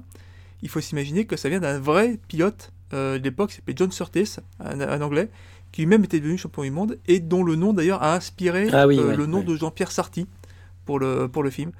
il 0.62 0.70
faut 0.70 0.82
s'imaginer 0.82 1.26
que 1.26 1.36
ça 1.38 1.50
vient 1.50 1.60
d'un 1.60 1.80
vrai 1.80 2.20
pilote 2.28 2.72
euh, 2.94 3.18
de 3.18 3.24
l'époque, 3.24 3.52
s'appelait 3.54 3.74
John 3.78 3.92
Surtees, 3.92 4.38
un, 4.60 4.80
un 4.82 5.02
anglais, 5.02 5.30
qui 5.72 5.82
lui-même 5.82 6.04
était 6.04 6.20
devenu 6.20 6.38
champion 6.38 6.64
du 6.64 6.72
monde, 6.72 7.00
et 7.08 7.20
dont 7.20 7.44
le 7.44 7.56
nom 7.56 7.74
d'ailleurs 7.74 8.04
a 8.04 8.14
inspiré 8.16 8.68
Ah 8.72 8.86
oui, 8.88 9.00
euh, 9.00 9.10
ouais, 9.10 9.16
le 9.16 9.26
nom 9.26 9.40
ouais. 9.40 9.44
de 9.46 9.56
Jean-Pierre 9.56 9.92
Sarty 9.92 10.28
pour 10.86 11.00
le, 11.00 11.28
pour 11.28 11.44
le 11.44 11.50
film. 11.50 11.72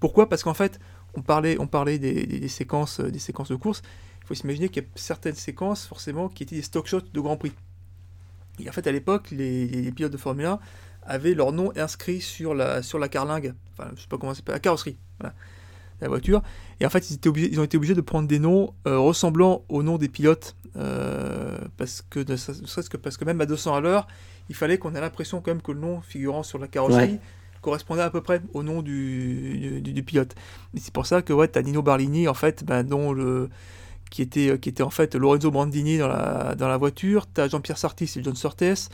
Pourquoi? 0.00 0.28
Parce 0.28 0.42
qu'en 0.42 0.54
fait, 0.54 0.78
on 1.14 1.20
parlait, 1.22 1.56
on 1.60 1.66
parlait 1.66 1.98
des, 1.98 2.26
des- 2.26 2.38
des 2.40 2.48
séquences, 2.48 3.00
des 3.00 3.18
séquences 3.18 3.50
de 3.50 3.56
course. 3.56 3.82
il 4.22 4.26
faut 4.28 4.34
s'imaginer 4.34 4.68
qu'il 4.68 4.82
y 4.82 4.86
a 4.86 4.88
certaines 4.94 5.34
séquences, 5.34 5.86
forcément, 5.86 6.28
qui 6.28 6.44
étaient 6.44 6.56
des 6.56 6.62
stock 6.62 6.86
shots 6.86 7.02
de 7.12 7.20
Grand 7.20 7.36
Prix. 7.36 7.52
Et 8.60 8.68
en 8.68 8.72
fait, 8.72 8.86
à 8.86 8.92
l'époque, 8.92 9.30
les, 9.30 9.66
les 9.66 9.92
pilotes 9.92 10.12
de 10.12 10.16
Formule 10.16 10.46
1 10.46 10.58
avaient 11.04 11.34
leur 11.34 11.52
nom 11.52 11.72
inscrit 11.76 12.20
sur 12.20 12.54
la, 12.54 12.82
sur 12.82 12.98
la 12.98 13.08
carlingue, 13.08 13.54
enfin, 13.72 13.90
je 13.96 14.02
sais 14.02 14.08
pas 14.08 14.18
comment 14.18 14.34
c'est 14.34 14.46
la 14.48 14.58
carrosserie, 14.58 14.96
voilà, 15.18 15.34
la 16.00 16.08
voiture. 16.08 16.42
Et 16.80 16.86
en 16.86 16.90
fait, 16.90 17.10
ils, 17.10 17.14
étaient 17.14 17.28
obligés, 17.28 17.50
ils 17.50 17.60
ont 17.60 17.64
été 17.64 17.76
obligés 17.76 17.94
de 17.94 18.00
prendre 18.00 18.28
des 18.28 18.38
noms 18.38 18.74
euh, 18.86 18.98
ressemblant 18.98 19.64
aux 19.68 19.82
noms 19.82 19.98
des 19.98 20.08
pilotes, 20.08 20.56
euh, 20.76 21.58
parce 21.76 22.02
que, 22.08 22.20
ne 22.20 22.36
serait-ce 22.36 22.88
que 22.88 22.96
parce 22.96 23.16
que 23.16 23.24
même 23.24 23.40
à 23.40 23.46
200 23.46 23.74
à 23.74 23.80
l'heure, 23.80 24.06
il 24.48 24.54
fallait 24.54 24.78
qu'on 24.78 24.94
ait 24.94 25.00
l'impression 25.00 25.40
quand 25.40 25.50
même 25.50 25.62
que 25.62 25.72
le 25.72 25.80
nom 25.80 26.00
figurant 26.00 26.42
sur 26.42 26.58
la 26.58 26.68
carrosserie 26.68 27.12
Ouais. 27.12 27.20
correspondait 27.60 28.02
à 28.02 28.10
peu 28.10 28.20
près 28.22 28.40
au 28.54 28.62
nom 28.62 28.82
du, 28.82 29.80
du, 29.80 29.92
du 29.92 30.02
pilote. 30.02 30.34
Et 30.74 30.80
c'est 30.80 30.92
pour 30.92 31.06
ça 31.06 31.22
que 31.22 31.32
ouais, 31.32 31.48
t'as 31.48 31.62
Nino 31.62 31.82
Barlini, 31.82 32.26
en 32.26 32.34
fait, 32.34 32.64
ben, 32.64 32.82
dont 32.82 33.12
le 33.12 33.50
qui 34.12 34.20
était, 34.20 34.58
qui 34.58 34.68
était 34.68 34.82
en 34.82 34.90
fait 34.90 35.14
Lorenzo 35.14 35.50
Brandini 35.50 35.96
dans 35.96 36.06
la, 36.06 36.54
dans 36.54 36.68
la 36.68 36.76
voiture. 36.76 37.26
Tu 37.32 37.40
as 37.40 37.48
Jean-Pierre 37.48 37.78
Sartis 37.78 38.12
et 38.16 38.22
John 38.22 38.36
Sortes. 38.36 38.90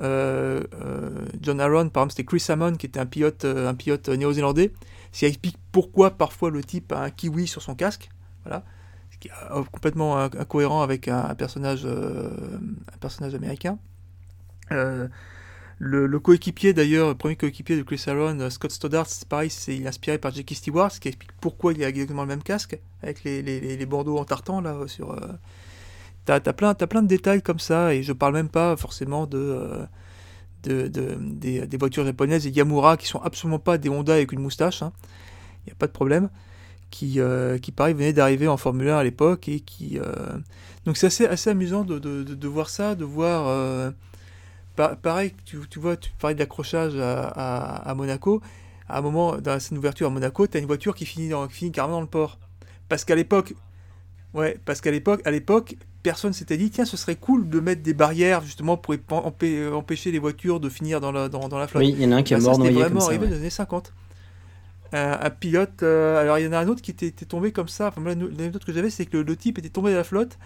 Euh, 0.00 0.62
euh, 0.82 1.26
John 1.40 1.60
Aaron, 1.60 1.88
par 1.88 2.02
exemple, 2.02 2.12
c'était 2.12 2.24
Chris 2.24 2.44
Hammond 2.48 2.74
qui 2.74 2.86
était 2.86 3.00
un 3.00 3.06
pilote, 3.06 3.44
euh, 3.44 3.68
un 3.68 3.74
pilote 3.74 4.08
néo-zélandais. 4.08 4.72
Qui 5.12 5.26
explique 5.26 5.58
pourquoi 5.70 6.10
parfois 6.10 6.50
le 6.50 6.62
type 6.64 6.92
a 6.92 7.02
un 7.02 7.10
kiwi 7.10 7.46
sur 7.46 7.62
son 7.62 7.76
casque. 7.76 8.10
Voilà. 8.44 8.64
Ce 9.12 9.18
qui 9.18 9.28
est 9.28 9.70
complètement 9.70 10.18
inc- 10.18 10.36
incohérent 10.36 10.82
avec 10.82 11.06
un, 11.06 11.34
personnage, 11.36 11.86
un 11.86 12.98
personnage 12.98 13.34
américain. 13.34 13.78
Le, 15.78 16.18
coéquipier 16.18 16.72
d'ailleurs, 16.72 17.08
le 17.08 17.14
premier 17.14 17.36
coéquipier 17.36 17.76
de 17.76 17.82
Chris 17.82 18.02
Aaron, 18.08 18.50
Scott 18.50 18.72
Stoddart, 18.72 19.06
c'est 19.06 19.28
pareil, 19.28 19.50
c'est, 19.50 19.76
est 19.76 19.86
inspiré 19.86 20.18
par 20.18 20.32
Jackie 20.32 20.56
Stewart, 20.56 20.90
ce 20.90 20.98
qui 20.98 21.08
explique 21.08 21.32
pourquoi 21.40 21.74
il 21.74 21.84
a 21.84 21.88
exactement 21.88 22.22
le 22.22 22.28
même 22.28 22.42
casque, 22.42 22.78
avec 23.02 23.22
les, 23.22 23.42
les, 23.42 23.86
bandeaux 23.86 24.18
en 24.18 24.24
tartan 24.24 24.60
là 24.60 24.76
sur. 24.88 25.16
T'as, 26.24 26.40
t'as 26.40 26.52
plein, 26.54 26.74
t'as 26.74 26.86
plein 26.86 27.02
de 27.02 27.08
détails 27.08 27.42
comme 27.42 27.58
ça, 27.58 27.94
et 27.94 28.02
je 28.02 28.12
parle 28.12 28.34
même 28.34 28.48
pas 28.48 28.76
forcément 28.76 29.26
de, 29.26 29.38
euh, 29.38 29.84
de, 30.64 30.88
de- 30.88 31.18
des, 31.66 31.76
voitures 31.78 32.04
japonaises 32.06 32.46
et 32.46 32.50
Yamura 32.50 32.96
qui 32.96 33.06
sont 33.06 33.20
absolument 33.20 33.58
pas 33.58 33.78
des 33.78 33.88
Honda 33.90 34.14
avec 34.14 34.32
une 34.32 34.40
moustache, 34.40 34.80
il 34.82 35.68
n'y 35.68 35.72
a 35.72 35.76
pas 35.76 35.86
de 35.86 35.92
problème, 35.92 36.30
qui, 36.90 37.20
euh, 37.20 37.58
qui 37.58 37.72
pareil 37.72 37.94
venaient 37.94 38.12
d'arriver 38.14 38.48
en 38.48 38.56
Formule 38.58 38.90
1 38.90 38.98
à 38.98 39.04
l'époque, 39.04 39.48
et 39.48 39.60
qui. 39.60 39.98
euh, 39.98 40.14
Donc 40.86 40.96
c'est 40.98 41.08
assez, 41.08 41.26
assez 41.26 41.50
amusant 41.50 41.84
de, 41.84 41.98
de, 41.98 42.22
de- 42.24 42.48
voir 42.48 42.70
ça, 42.70 42.94
de 42.94 43.04
voir. 43.04 43.46
euh, 43.48 43.90
Pa- 44.76 44.96
pareil, 44.96 45.34
tu, 45.44 45.58
tu 45.70 45.78
vois, 45.78 45.96
tu 45.96 46.10
parlais 46.18 46.34
d'accrochage 46.34 46.96
à, 46.96 47.28
à, 47.28 47.90
à 47.90 47.94
Monaco. 47.94 48.40
À 48.88 48.98
un 48.98 49.02
moment, 49.02 49.36
dans 49.38 49.52
la 49.52 49.60
scène 49.60 49.76
d'ouverture 49.76 50.08
à 50.08 50.10
Monaco, 50.10 50.46
tu 50.46 50.56
as 50.56 50.60
une 50.60 50.66
voiture 50.66 50.94
qui 50.94 51.06
finit, 51.06 51.28
dans, 51.28 51.46
qui 51.48 51.54
finit 51.54 51.72
carrément 51.72 51.94
dans 51.96 52.00
le 52.02 52.06
port. 52.08 52.38
Parce 52.88 53.04
qu'à 53.04 53.14
l'époque, 53.14 53.54
ouais, 54.34 54.58
parce 54.64 54.80
qu'à 54.80 54.90
l'époque, 54.90 55.22
à 55.26 55.30
l'époque, 55.30 55.76
personne 56.04 56.32
s'était 56.32 56.56
dit, 56.56 56.70
tiens, 56.70 56.84
ce 56.84 56.96
serait 56.96 57.16
cool 57.16 57.48
de 57.48 57.58
mettre 57.58 57.82
des 57.82 57.94
barrières 57.94 58.42
justement 58.42 58.76
pour 58.76 58.94
empê- 58.94 59.56
euh, 59.56 59.72
empêcher 59.72 60.12
les 60.12 60.20
voitures 60.20 60.60
de 60.60 60.68
finir 60.68 61.00
dans 61.00 61.10
la, 61.10 61.28
dans, 61.28 61.48
dans 61.48 61.58
la 61.58 61.66
flotte. 61.66 61.82
Oui, 61.82 61.92
il 61.98 62.00
y 62.00 62.06
en 62.06 62.12
a 62.12 62.16
un 62.16 62.22
qui 62.22 62.34
est 62.34 62.36
Bah, 62.36 62.42
mort 62.44 62.54
c'était 62.54 62.70
noyé 62.70 62.78
vraiment 62.78 62.90
comme 62.92 63.00
ça, 63.00 63.06
arrivé 63.08 63.22
ouais. 63.24 63.28
dans 63.30 63.34
les 63.34 63.40
années 63.40 63.50
50. 63.50 63.92
Un, 64.92 65.18
un 65.22 65.30
pilote, 65.30 65.82
euh, 65.82 66.20
alors 66.20 66.38
il 66.38 66.44
y 66.44 66.46
en 66.46 66.52
a 66.52 66.58
un 66.58 66.68
autre 66.68 66.80
qui 66.80 66.92
était, 66.92 67.06
était 67.08 67.24
tombé 67.24 67.50
comme 67.50 67.66
ça. 67.66 67.88
Enfin, 67.88 68.00
l'anecdote 68.04 68.64
que 68.64 68.72
j'avais, 68.72 68.90
c'est 68.90 69.06
que 69.06 69.16
le, 69.16 69.22
le 69.24 69.34
type 69.36 69.58
était 69.58 69.68
tombé 69.70 69.90
de 69.90 69.96
la 69.96 70.04
flotte. 70.04 70.38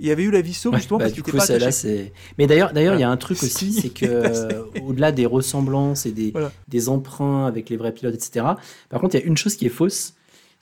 Il 0.00 0.10
avait 0.10 0.24
eu 0.24 0.32
la 0.32 0.40
vie 0.40 0.54
sauve 0.54 0.72
Ouais, 0.72 0.78
justement 0.80 0.98
bah, 0.98 1.04
parce 1.04 1.12
qu'il 1.12 1.20
était 1.20 1.36
pas 1.36 1.44
attaché. 1.52 2.12
Mais 2.38 2.48
d'ailleurs, 2.48 2.72
d'ailleurs, 2.72 2.94
il 2.94 3.00
y 3.00 3.04
a 3.04 3.10
un 3.10 3.16
truc 3.16 3.38
aussi, 3.44 3.72
c'est 3.72 3.90
que 3.90 4.66
au-delà 4.82 5.12
des 5.12 5.26
ressemblances 5.26 6.06
et 6.06 6.10
des, 6.10 6.32
Voilà. 6.32 6.50
des 6.66 6.88
emprunts 6.88 7.46
avec 7.46 7.70
les 7.70 7.76
vrais 7.76 7.92
pilotes, 7.92 8.14
etc. 8.14 8.44
Par 8.88 9.00
contre, 9.00 9.14
il 9.14 9.20
y 9.20 9.22
a 9.22 9.26
une 9.26 9.36
chose 9.36 9.54
qui 9.54 9.66
est 9.66 9.68
fausse, 9.68 10.14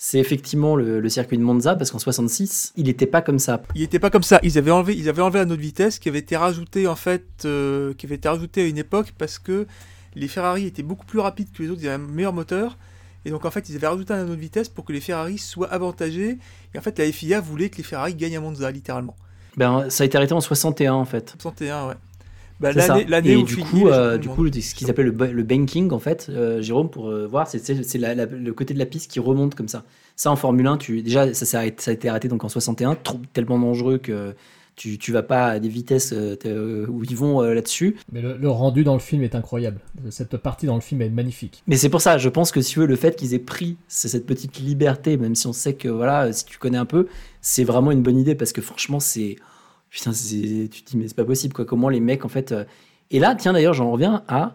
c'est 0.02 0.18
effectivement 0.18 0.76
le, 0.76 0.98
le 0.98 1.08
circuit 1.10 1.36
de 1.36 1.42
Monza, 1.42 1.76
parce 1.76 1.90
qu'en 1.90 1.98
66, 1.98 2.72
il 2.78 2.84
n'était 2.84 3.04
pas 3.04 3.20
comme 3.20 3.38
ça. 3.38 3.60
Il 3.74 3.82
était 3.82 3.98
pas 3.98 4.08
comme 4.08 4.22
ça. 4.22 4.40
Ils 4.42 4.56
avaient 4.56 4.70
enlevé, 4.70 4.96
ils 4.96 5.10
avaient 5.10 5.20
enlevé 5.20 5.40
la 5.40 5.44
note 5.44 5.58
de 5.58 5.62
vitesse 5.62 5.98
qui 5.98 6.08
avait 6.08 6.20
été 6.20 6.38
rajoutée 6.38 6.86
en 6.86 6.96
fait, 6.96 7.26
euh, 7.44 7.92
qui 7.92 8.06
avait 8.06 8.14
été 8.14 8.26
rajoutée 8.26 8.62
à 8.62 8.66
une 8.66 8.78
époque 8.78 9.12
parce 9.18 9.38
que 9.38 9.66
les 10.14 10.26
Ferrari 10.26 10.64
étaient 10.64 10.82
beaucoup 10.82 11.04
plus 11.04 11.18
rapides 11.18 11.48
que 11.52 11.62
les 11.62 11.68
autres. 11.68 11.82
Ils 11.82 11.88
avaient 11.88 12.02
un 12.02 12.08
meilleur 12.08 12.32
moteur. 12.32 12.78
Et 13.26 13.30
donc 13.30 13.44
en 13.44 13.50
fait, 13.50 13.68
ils 13.68 13.76
avaient 13.76 13.88
rajouté 13.88 14.14
un 14.14 14.20
anneau 14.20 14.36
de 14.36 14.40
vitesse 14.40 14.70
pour 14.70 14.86
que 14.86 14.94
les 14.94 15.02
Ferrari 15.02 15.36
soient 15.36 15.70
avantagés. 15.70 16.38
Et 16.74 16.78
en 16.78 16.80
fait, 16.80 16.98
la 16.98 17.12
FIA 17.12 17.42
voulait 17.42 17.68
que 17.68 17.76
les 17.76 17.82
Ferrari 17.82 18.14
gagnent 18.14 18.38
à 18.38 18.40
Monza, 18.40 18.70
littéralement. 18.70 19.16
Ben, 19.58 19.90
ça 19.90 20.04
a 20.04 20.06
été 20.06 20.16
arrêté 20.16 20.32
en 20.32 20.40
61, 20.40 20.94
en 20.94 21.04
fait. 21.04 21.34
61, 21.38 21.88
ouais. 21.88 21.94
Bah, 22.60 22.72
C'est 22.74 22.80
ça. 22.82 22.98
l'année, 23.08 23.32
et 23.32 23.42
du 23.42 23.54
finit 23.54 23.66
coup, 23.66 23.88
euh, 23.88 24.18
du 24.18 24.28
coup, 24.28 24.46
ce 24.52 24.74
qu'ils 24.74 24.90
appellent 24.90 25.06
le, 25.06 25.12
ba- 25.12 25.26
le 25.32 25.42
banking, 25.42 25.90
en 25.92 25.98
fait, 25.98 26.26
euh, 26.28 26.60
Jérôme, 26.60 26.90
pour 26.90 27.08
euh, 27.08 27.26
voir, 27.26 27.48
c'est, 27.48 27.58
c'est, 27.58 27.82
c'est 27.82 27.98
la- 27.98 28.14
la- 28.14 28.26
le 28.26 28.52
côté 28.52 28.74
de 28.74 28.78
la 28.78 28.86
piste 28.86 29.10
qui 29.10 29.18
remonte 29.18 29.54
comme 29.54 29.68
ça. 29.68 29.84
Ça, 30.16 30.30
en 30.30 30.36
Formule 30.36 30.66
1, 30.66 30.76
tu, 30.76 31.02
déjà, 31.02 31.32
ça, 31.32 31.60
a 31.60 31.64
été 31.64 32.08
arrêté 32.08 32.28
donc 32.28 32.44
en 32.44 32.48
61, 32.50 32.94
trop- 32.96 33.18
tellement 33.32 33.58
dangereux 33.58 33.96
que 33.96 34.34
tu, 34.76 34.98
tu 34.98 35.10
vas 35.12 35.22
pas 35.22 35.46
à 35.46 35.58
des 35.58 35.68
vitesses 35.68 36.14
t'es, 36.40 36.52
où 36.52 37.02
ils 37.04 37.16
vont 37.16 37.42
euh, 37.42 37.54
là-dessus. 37.54 37.96
Mais 38.12 38.20
le, 38.22 38.36
le 38.36 38.48
rendu 38.50 38.84
dans 38.84 38.94
le 38.94 39.00
film 39.00 39.22
est 39.22 39.34
incroyable. 39.34 39.80
Cette 40.10 40.36
partie 40.36 40.66
dans 40.66 40.74
le 40.74 40.80
film 40.80 41.00
est 41.02 41.08
magnifique. 41.10 41.62
Mais 41.66 41.76
c'est 41.76 41.88
pour 41.90 42.00
ça, 42.02 42.18
je 42.18 42.28
pense 42.28 42.50
que 42.52 42.60
si 42.60 42.72
tu 42.74 42.80
veux, 42.80 42.86
le 42.86 42.96
fait 42.96 43.16
qu'ils 43.16 43.32
aient 43.34 43.38
pris 43.38 43.76
c'est 43.88 44.08
cette 44.08 44.26
petite 44.26 44.58
liberté, 44.58 45.16
même 45.16 45.34
si 45.34 45.46
on 45.46 45.52
sait 45.52 45.74
que, 45.74 45.88
voilà, 45.88 46.32
si 46.32 46.44
tu 46.44 46.58
connais 46.58 46.78
un 46.78 46.86
peu, 46.86 47.08
c'est 47.40 47.64
vraiment 47.64 47.90
une 47.90 48.02
bonne 48.02 48.18
idée 48.18 48.34
parce 48.34 48.52
que 48.52 48.60
franchement, 48.60 49.00
c'est. 49.00 49.36
Putain, 49.90 50.12
tu 50.12 50.68
te 50.68 50.90
dis, 50.90 50.96
mais 50.96 51.08
c'est 51.08 51.16
pas 51.16 51.24
possible, 51.24 51.52
quoi. 51.52 51.64
Comment 51.64 51.88
les 51.88 52.00
mecs, 52.00 52.24
en 52.24 52.28
fait. 52.28 52.52
euh, 52.52 52.64
Et 53.10 53.18
là, 53.18 53.34
tiens, 53.34 53.52
d'ailleurs, 53.52 53.74
j'en 53.74 53.90
reviens 53.90 54.22
à 54.28 54.54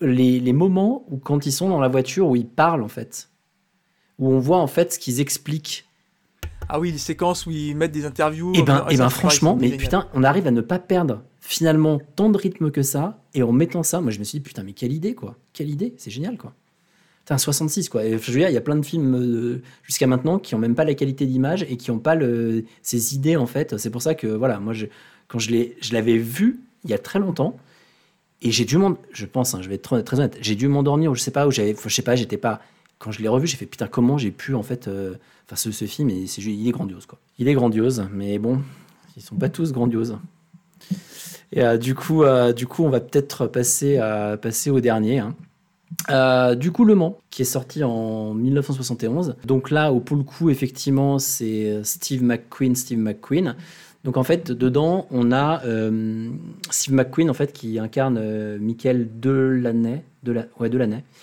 les, 0.00 0.38
les 0.38 0.52
moments 0.52 1.04
où, 1.08 1.16
quand 1.18 1.46
ils 1.46 1.52
sont 1.52 1.68
dans 1.68 1.80
la 1.80 1.88
voiture, 1.88 2.28
où 2.28 2.36
ils 2.36 2.46
parlent, 2.46 2.82
en 2.82 2.88
fait. 2.88 3.30
Où 4.18 4.30
on 4.30 4.38
voit, 4.38 4.58
en 4.58 4.66
fait, 4.66 4.92
ce 4.92 4.98
qu'ils 4.98 5.20
expliquent. 5.20 5.86
Ah 6.68 6.78
oui, 6.78 6.92
les 6.92 6.98
séquences 6.98 7.46
où 7.46 7.50
ils 7.50 7.74
mettent 7.74 7.92
des 7.92 8.04
interviews. 8.04 8.52
Et 8.54 8.62
ben, 8.62 8.84
Ah, 8.86 8.92
et 8.92 8.96
ça, 8.96 9.04
ben 9.04 9.08
franchement, 9.10 9.56
mais 9.56 9.68
génial. 9.68 9.78
putain, 9.80 10.08
on 10.12 10.22
arrive 10.22 10.46
à 10.46 10.50
ne 10.50 10.60
pas 10.60 10.78
perdre 10.78 11.22
finalement 11.40 11.98
tant 12.16 12.28
de 12.28 12.36
rythme 12.36 12.70
que 12.70 12.82
ça. 12.82 13.22
Et 13.32 13.42
en 13.42 13.52
mettant 13.52 13.82
ça, 13.82 14.00
moi 14.02 14.10
je 14.10 14.18
me 14.18 14.24
suis 14.24 14.38
dit, 14.38 14.42
putain, 14.42 14.62
mais 14.64 14.74
quelle 14.74 14.92
idée, 14.92 15.14
quoi. 15.14 15.36
Quelle 15.54 15.70
idée, 15.70 15.94
c'est 15.96 16.10
génial, 16.10 16.36
quoi. 16.36 16.52
Putain, 17.28 17.36
66, 17.36 17.90
quoi. 17.90 18.08
Je 18.08 18.14
veux 18.16 18.38
dire, 18.38 18.48
il 18.48 18.54
y 18.54 18.56
a 18.56 18.62
plein 18.62 18.74
de 18.76 18.82
films 18.82 19.14
euh, 19.14 19.60
jusqu'à 19.82 20.06
maintenant 20.06 20.38
qui 20.38 20.54
ont 20.54 20.58
même 20.58 20.74
pas 20.74 20.84
la 20.84 20.94
qualité 20.94 21.26
d'image 21.26 21.62
et 21.68 21.76
qui 21.76 21.90
ont 21.90 21.98
pas 21.98 22.14
le, 22.14 22.64
ces 22.80 23.14
idées, 23.14 23.36
en 23.36 23.44
fait. 23.46 23.76
C'est 23.76 23.90
pour 23.90 24.00
ça 24.00 24.14
que, 24.14 24.26
voilà, 24.28 24.58
moi, 24.60 24.72
je, 24.72 24.86
quand 25.26 25.38
je 25.38 25.50
l'avais 25.92 26.16
vu 26.16 26.60
il 26.84 26.90
y 26.90 26.94
a 26.94 26.98
très 26.98 27.18
longtemps, 27.18 27.58
et 28.40 28.50
j'ai 28.50 28.64
dû 28.64 28.78
je 29.12 29.26
pense, 29.26 29.52
hein, 29.52 29.58
je 29.60 29.68
vais 29.68 29.74
être 29.74 30.00
très, 30.00 30.16
honnête, 30.18 30.38
j'ai 30.40 30.54
dû 30.54 30.68
m'endormir 30.68 31.14
je 31.14 31.20
sais 31.20 31.30
pas, 31.30 31.46
où 31.46 31.50
j'avais, 31.50 31.76
je 31.78 31.94
sais 31.94 32.00
pas, 32.00 32.16
j'étais 32.16 32.38
pas. 32.38 32.62
Quand 32.98 33.10
je 33.12 33.20
l'ai 33.20 33.28
revu, 33.28 33.46
j'ai 33.46 33.58
fait 33.58 33.66
putain, 33.66 33.88
comment 33.88 34.16
j'ai 34.16 34.30
pu 34.30 34.54
en 34.54 34.62
fait. 34.62 34.88
euh, 34.88 35.12
Enfin, 35.46 35.56
ce, 35.56 35.70
ce 35.70 35.84
film, 35.84 36.08
et 36.08 36.26
c'est, 36.26 36.40
ju- 36.40 36.52
il 36.52 36.66
est 36.66 36.72
grandiose 36.72 37.04
quoi. 37.04 37.18
Il 37.38 37.46
est 37.46 37.52
grandiose, 37.52 38.06
mais 38.10 38.38
bon, 38.38 38.62
ils 39.18 39.22
sont 39.22 39.36
pas 39.36 39.50
tous 39.50 39.72
grandioses. 39.72 40.16
Et 41.52 41.62
euh, 41.62 41.76
du 41.76 41.94
coup, 41.94 42.22
euh, 42.22 42.54
du 42.54 42.66
coup, 42.66 42.84
on 42.84 42.90
va 42.90 43.00
peut-être 43.00 43.46
passer, 43.48 43.98
à, 43.98 44.38
passer 44.38 44.70
au 44.70 44.80
dernier. 44.80 45.18
hein. 45.18 45.34
Euh, 46.10 46.54
du 46.54 46.70
coup, 46.72 46.84
Le 46.84 46.94
Mans, 46.94 47.18
qui 47.30 47.42
est 47.42 47.46
sorti 47.46 47.82
en 47.84 48.34
1971. 48.34 49.36
Donc 49.44 49.70
là, 49.70 49.92
au 49.92 50.00
pour 50.00 50.16
le 50.16 50.22
coup, 50.22 50.50
effectivement, 50.50 51.18
c'est 51.18 51.80
Steve 51.84 52.22
McQueen, 52.22 52.74
Steve 52.76 52.98
McQueen. 52.98 53.56
Donc 54.04 54.16
en 54.16 54.22
fait, 54.22 54.52
dedans, 54.52 55.06
on 55.10 55.32
a 55.32 55.62
euh, 55.64 56.30
Steve 56.70 56.94
McQueen, 56.94 57.30
en 57.30 57.34
fait, 57.34 57.52
qui 57.52 57.78
incarne 57.78 58.18
euh, 58.20 58.58
Michael 58.60 59.08
Delaney, 59.20 60.02
Dela- 60.24 60.46
ouais, 60.60 60.70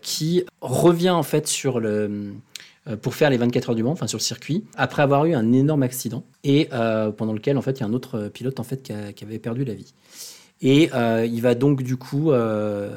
qui 0.02 0.44
revient 0.62 1.10
en 1.12 1.24
fait 1.24 1.48
sur 1.48 1.80
le 1.80 2.34
euh, 2.88 2.98
pour 2.98 3.16
faire 3.16 3.30
les 3.30 3.38
24 3.38 3.70
heures 3.70 3.76
du 3.76 3.84
Mans, 3.84 3.92
enfin 3.92 4.08
sur 4.08 4.18
le 4.18 4.24
circuit, 4.24 4.64
après 4.76 5.02
avoir 5.02 5.26
eu 5.26 5.34
un 5.34 5.52
énorme 5.54 5.84
accident 5.84 6.24
et 6.44 6.70
euh, 6.74 7.12
pendant 7.12 7.34
lequel 7.34 7.58
en 7.58 7.62
fait 7.62 7.80
il 7.80 7.82
y 7.82 7.84
a 7.84 7.88
un 7.88 7.94
autre 7.94 8.30
pilote 8.32 8.60
en 8.60 8.64
fait 8.64 8.84
qui 8.84 9.24
avait 9.24 9.40
perdu 9.40 9.66
la 9.66 9.74
vie. 9.74 9.94
Et 10.62 10.90
euh, 10.94 11.26
il 11.26 11.42
va 11.42 11.56
donc 11.56 11.84
du 11.84 11.98
coup 11.98 12.32
euh, 12.32 12.90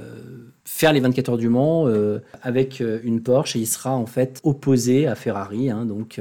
faire 0.64 0.92
les 0.92 1.00
24 1.00 1.30
heures 1.30 1.38
du 1.38 1.48
Mans 1.48 1.86
euh, 1.86 2.20
avec 2.42 2.80
une 2.80 3.20
Porsche 3.20 3.56
et 3.56 3.60
il 3.60 3.66
sera 3.66 3.94
en 3.94 4.06
fait 4.06 4.40
opposé 4.44 5.06
à 5.06 5.14
Ferrari, 5.14 5.70
hein, 5.70 5.84
donc 5.84 6.20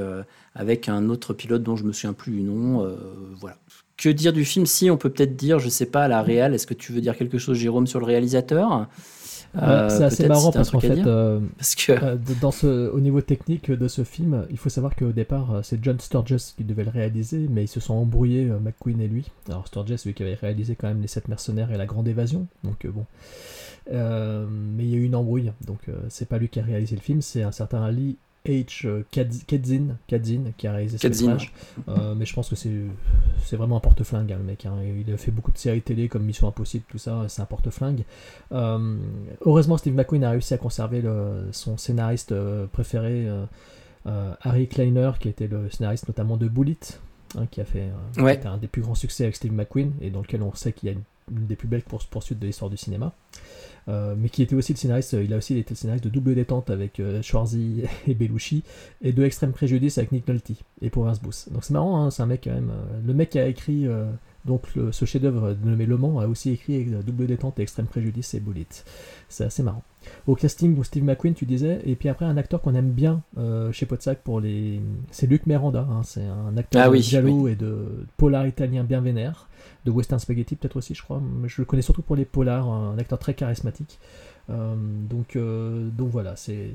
avec 0.56 0.90
un 0.90 1.10
autre 1.10 1.34
pilote 1.34 1.64
dont 1.64 1.76
je 1.76 1.84
me 1.84 1.92
souviens 1.92 2.14
plus 2.14 2.32
du 2.32 2.42
nom. 2.42 2.88
voilà. 3.40 3.58
Que 3.98 4.10
dire 4.10 4.32
du 4.32 4.46
film 4.46 4.68
Si 4.68 4.92
on 4.92 4.98
peut 4.98 5.10
peut-être 5.10 5.36
dire, 5.36 5.58
je 5.58 5.70
sais 5.70 5.88
pas, 5.88 6.04
à 6.04 6.08
la 6.08 6.22
réal. 6.22 6.54
Est-ce 6.54 6.68
que 6.68 6.76
tu 6.76 6.92
veux 6.92 7.02
dire 7.02 7.18
quelque 7.18 7.40
chose, 7.40 7.58
Jérôme, 7.58 7.88
sur 7.88 8.00
le 8.00 8.06
réalisateur? 8.06 8.88
Euh, 9.56 9.90
c'est 9.90 10.04
assez 10.04 10.28
marrant 10.28 10.52
parce 10.52 10.72
qu'en 10.72 10.80
fait, 10.80 11.06
euh, 11.06 11.40
Parce 11.58 11.76
que 11.76 11.92
euh, 11.92 12.18
dans 12.42 12.52
ce, 12.52 12.90
au 12.90 13.00
niveau 13.00 13.22
technique 13.22 13.72
de 13.72 13.88
ce 13.88 14.04
film, 14.04 14.46
il 14.50 14.58
faut 14.58 14.70
savoir 14.70 14.96
qu'au 14.96 15.12
départ, 15.12 15.62
c'est 15.64 15.84
John 15.84 16.00
Sturges 16.00 16.54
qui 16.56 16.64
devait 16.64 16.84
le 16.84 16.92
réaliser, 16.92 17.48
mais 17.50 17.64
ils 17.64 17.70
se 17.70 17.80
sont 17.80 17.96
embrouillés, 17.96 18.46
McQueen 18.46 19.02
et 19.02 19.08
lui. 19.08 19.26
Alors 19.50 19.68
Sturges, 19.68 20.06
lui 20.06 20.14
qui 20.14 20.24
avait 20.24 20.36
réalisé 20.36 20.76
quand 20.76 20.88
même 20.88 21.02
Les 21.02 21.08
Sept 21.08 21.28
Mercenaires 21.28 21.72
et 21.72 21.78
La 21.78 21.86
Grande 21.86 22.08
Évasion, 22.08 22.48
donc 22.64 22.86
bon. 22.88 23.06
Mais 23.90 24.84
il 24.84 24.90
y 24.90 24.94
a 24.94 24.98
eu 24.98 25.04
une 25.04 25.16
embrouille, 25.16 25.52
donc 25.66 25.80
c'est 26.10 26.28
pas 26.28 26.38
lui 26.38 26.50
qui 26.50 26.60
a 26.60 26.64
réalisé 26.64 26.96
le 26.96 27.02
film, 27.02 27.22
c'est 27.22 27.44
un 27.44 27.52
certain 27.52 27.90
Lee 27.92 28.18
H. 28.48 29.04
Kadz- 29.12 29.46
Kadzin, 29.46 29.98
Kadzin 30.08 30.44
qui 30.58 30.68
a 30.68 30.74
réalisé 30.74 30.98
ce 30.98 31.02
Kadzin, 31.08 31.28
métrage. 31.28 31.54
Euh, 31.90 32.16
mais 32.16 32.26
je 32.26 32.34
pense 32.34 32.50
que 32.50 32.56
c'est 32.56 33.56
vraiment 33.56 33.78
un 33.78 33.80
porte-flingue, 33.82 34.32
hein, 34.32 34.38
le 34.38 34.44
mec. 34.44 34.66
hein. 34.66 34.76
Il 35.06 35.14
a 35.14 35.18
fait 35.18 35.32
beaucoup 35.32 35.52
de 35.52 35.58
séries 35.58 35.82
télé 35.82 36.08
comme 36.08 36.24
Mission 36.24 36.48
Impossible, 36.48 36.86
tout 36.90 36.98
ça, 36.98 37.26
c'est 37.28 37.42
un 37.42 37.46
porte-flingue. 37.46 38.04
Euh, 38.52 38.98
heureusement, 39.46 39.78
Steve 39.78 39.94
McQueen 39.96 40.24
a 40.24 40.32
réussi 40.32 40.54
à 40.54 40.58
conserver 40.58 41.02
le- 41.02 41.48
son 41.52 41.78
scénariste 41.78 42.32
euh, 42.32 42.68
préféré, 42.68 43.28
euh, 43.28 43.46
euh, 44.08 44.34
Harry 44.42 44.68
Kleiner, 44.68 45.12
qui 45.20 45.30
était 45.30 45.48
le 45.48 45.70
scénariste 45.70 46.08
notamment 46.08 46.38
de 46.38 46.48
Bullet, 46.48 46.78
hein, 47.38 47.46
qui 47.52 47.60
a 47.62 47.66
fait 47.66 47.90
euh, 48.18 48.24
Ouais. 48.24 48.46
un 48.46 48.58
des 48.58 48.68
plus 48.68 48.82
grands 48.82 48.96
succès 48.96 49.24
avec 49.24 49.36
Steve 49.36 49.52
McQueen 49.54 49.92
et 50.02 50.10
dans 50.10 50.22
lequel 50.22 50.42
on 50.44 50.54
sait 50.56 50.72
qu'il 50.72 50.88
y 50.88 50.90
a 50.92 50.94
une, 50.94 51.04
une 51.38 51.46
des 51.46 51.56
plus 51.58 51.68
belles 51.68 51.84
courses 51.84 52.06
poursuites 52.06 52.40
de 52.40 52.46
l'histoire 52.48 52.70
du 52.72 52.78
cinéma. 52.78 53.14
Euh, 53.90 54.16
mais 54.18 54.30
qui 54.30 54.44
était 54.44 54.56
aussi 54.56 54.74
le 54.74 54.78
scénariste, 54.78 55.14
il 55.14 55.34
a 55.34 55.38
aussi 55.38 55.58
été 55.58 55.74
le 55.74 55.78
scénariste 55.78 56.04
de 56.04 56.10
Double 56.10 56.36
Détente 56.36 56.70
avec 56.70 57.00
euh, 57.00 57.22
Schwarzy 57.22 57.84
et 58.08 58.14
Belushi 58.16 58.64
et 59.02 59.14
de 59.14 59.24
Extrême 59.24 59.54
Préjudice 59.54 59.98
avec 59.98 60.12
Nick 60.12 60.28
Nolte 60.28 60.52
et 60.82 60.90
Powers 60.90 61.20
Booth. 61.22 61.48
Donc 61.52 61.64
c'est 61.64 61.74
marrant, 61.74 62.04
hein, 62.04 62.12
c'est 62.12 62.22
un 62.22 62.26
mec 62.26 62.42
quand 62.44 62.54
même. 62.54 62.70
euh, 62.72 63.00
le 63.06 63.14
mec 63.14 63.30
qui 63.30 63.40
a 63.40 63.48
écrit 63.48 63.88
euh, 63.88 64.06
donc 64.48 64.74
le- 64.76 64.92
ce 64.92 65.06
chef-d'œuvre 65.06 65.56
nommé 65.64 65.86
Le 65.86 65.98
Mans 65.98 66.20
a 66.20 66.28
aussi 66.28 66.52
écrit 66.52 66.86
Double 67.06 67.28
Détente 67.28 67.60
et 67.60 67.62
Extrême 67.62 67.86
Préjudice 67.86 68.34
et 68.34 68.40
Bullet. 68.40 68.66
C'est 69.30 69.44
assez 69.46 69.62
marrant. 69.62 69.84
Au 70.26 70.36
casting, 70.36 70.82
Steve 70.84 71.04
McQueen, 71.04 71.34
tu 71.34 71.46
disais, 71.46 71.82
et 71.86 71.96
puis 71.96 72.08
après 72.10 72.26
un 72.26 72.38
acteur 72.38 72.62
qu'on 72.62 72.74
aime 72.76 72.92
bien 72.92 73.22
euh, 73.38 73.72
chez 73.74 73.86
Podsac 73.86 74.20
pour 74.24 74.40
les, 74.40 74.80
c'est 75.12 75.28
Luc 75.28 75.46
Miranda. 75.46 75.86
hein, 75.92 76.02
c'est 76.04 76.24
un 76.26 76.56
acteur 76.58 76.82
Ah 76.86 76.90
oui, 76.90 77.02
giallo 77.02 77.48
et 77.50 77.56
de 77.56 78.06
polar 78.16 78.48
italien 78.48 78.84
bien 78.86 79.02
vénère, 79.02 79.50
de 79.86 79.92
western 79.92 80.20
spaghetti 80.20 80.56
peut-être 80.56 80.78
aussi, 80.78 80.96
je 80.96 81.04
crois. 81.04 81.22
Je 81.46 81.62
le 81.62 81.66
connais 81.66 81.82
surtout 81.82 82.02
pour 82.02 82.16
les 82.16 82.26
polars, 82.26 82.68
un 82.70 82.98
acteur 82.98 83.20
très 83.20 83.34
charismatique. 83.34 84.00
Euh, 84.50 84.76
donc, 85.10 85.36
euh, 85.36 85.90
donc 85.90 86.10
voilà, 86.10 86.36
c'est 86.36 86.70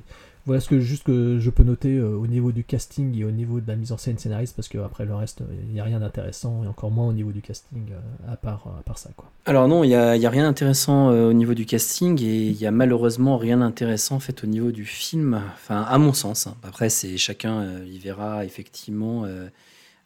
voilà 0.44 0.60
ce 0.60 0.68
que 0.68 0.80
juste 0.80 1.04
que 1.04 1.38
je 1.38 1.50
peux 1.50 1.62
noter 1.62 1.96
euh, 1.96 2.16
au 2.16 2.26
niveau 2.26 2.50
du 2.50 2.64
casting 2.64 3.16
et 3.16 3.24
au 3.24 3.30
niveau 3.30 3.60
de 3.60 3.68
la 3.68 3.76
mise 3.76 3.92
en 3.92 3.96
scène 3.96 4.18
scénariste, 4.18 4.56
parce 4.56 4.68
que 4.68 4.78
après 4.78 5.04
le 5.04 5.14
reste, 5.14 5.42
il 5.66 5.72
n'y 5.72 5.80
a 5.80 5.84
rien 5.84 6.00
d'intéressant 6.00 6.64
et 6.64 6.66
encore 6.66 6.90
moins 6.90 7.06
au 7.06 7.12
niveau 7.12 7.30
du 7.30 7.40
casting 7.40 7.84
à 8.28 8.36
part 8.36 8.66
à 8.78 8.82
part 8.82 8.98
ça 8.98 9.10
quoi. 9.16 9.30
Alors 9.46 9.68
non, 9.68 9.84
il 9.84 9.88
n'y 9.88 9.94
a, 9.94 10.16
il 10.16 10.26
a 10.26 10.30
rien 10.30 10.42
d'intéressant 10.44 11.08
au 11.08 11.32
niveau 11.32 11.54
du 11.54 11.64
casting 11.64 12.20
et 12.22 12.48
il 12.48 12.60
y 12.60 12.66
a 12.66 12.72
malheureusement 12.72 13.38
rien 13.38 13.58
d'intéressant 13.58 14.16
en 14.16 14.20
fait 14.20 14.42
au 14.44 14.46
niveau 14.46 14.72
du 14.72 14.84
film. 14.84 15.40
Enfin, 15.54 15.82
à 15.82 15.96
mon 15.98 16.12
sens. 16.12 16.46
hein. 16.48 16.56
Après, 16.64 16.90
c'est 16.90 17.16
chacun 17.16 17.84
y 17.84 17.98
verra 17.98 18.44
effectivement. 18.44 19.24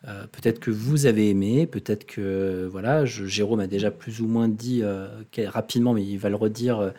Euh, 0.07 0.27
peut-être 0.31 0.61
que 0.61 0.71
vous 0.71 1.07
avez 1.07 1.31
aimé, 1.31 1.67
peut-être 1.67 2.07
que 2.07 2.69
voilà, 2.71 3.05
Jérôme 3.05 3.61
a 3.61 3.67
déjà 3.67 3.91
plus 3.91 4.21
ou 4.21 4.29
moins 4.29 4.49
dit 4.49 4.81
euh, 4.83 5.09
rapidement, 5.47 5.95
mais 5.95 6.05
il 6.05 6.19
va 6.19 6.29
le 6.29 6.37
redire 6.37 6.79
euh, 6.79 6.91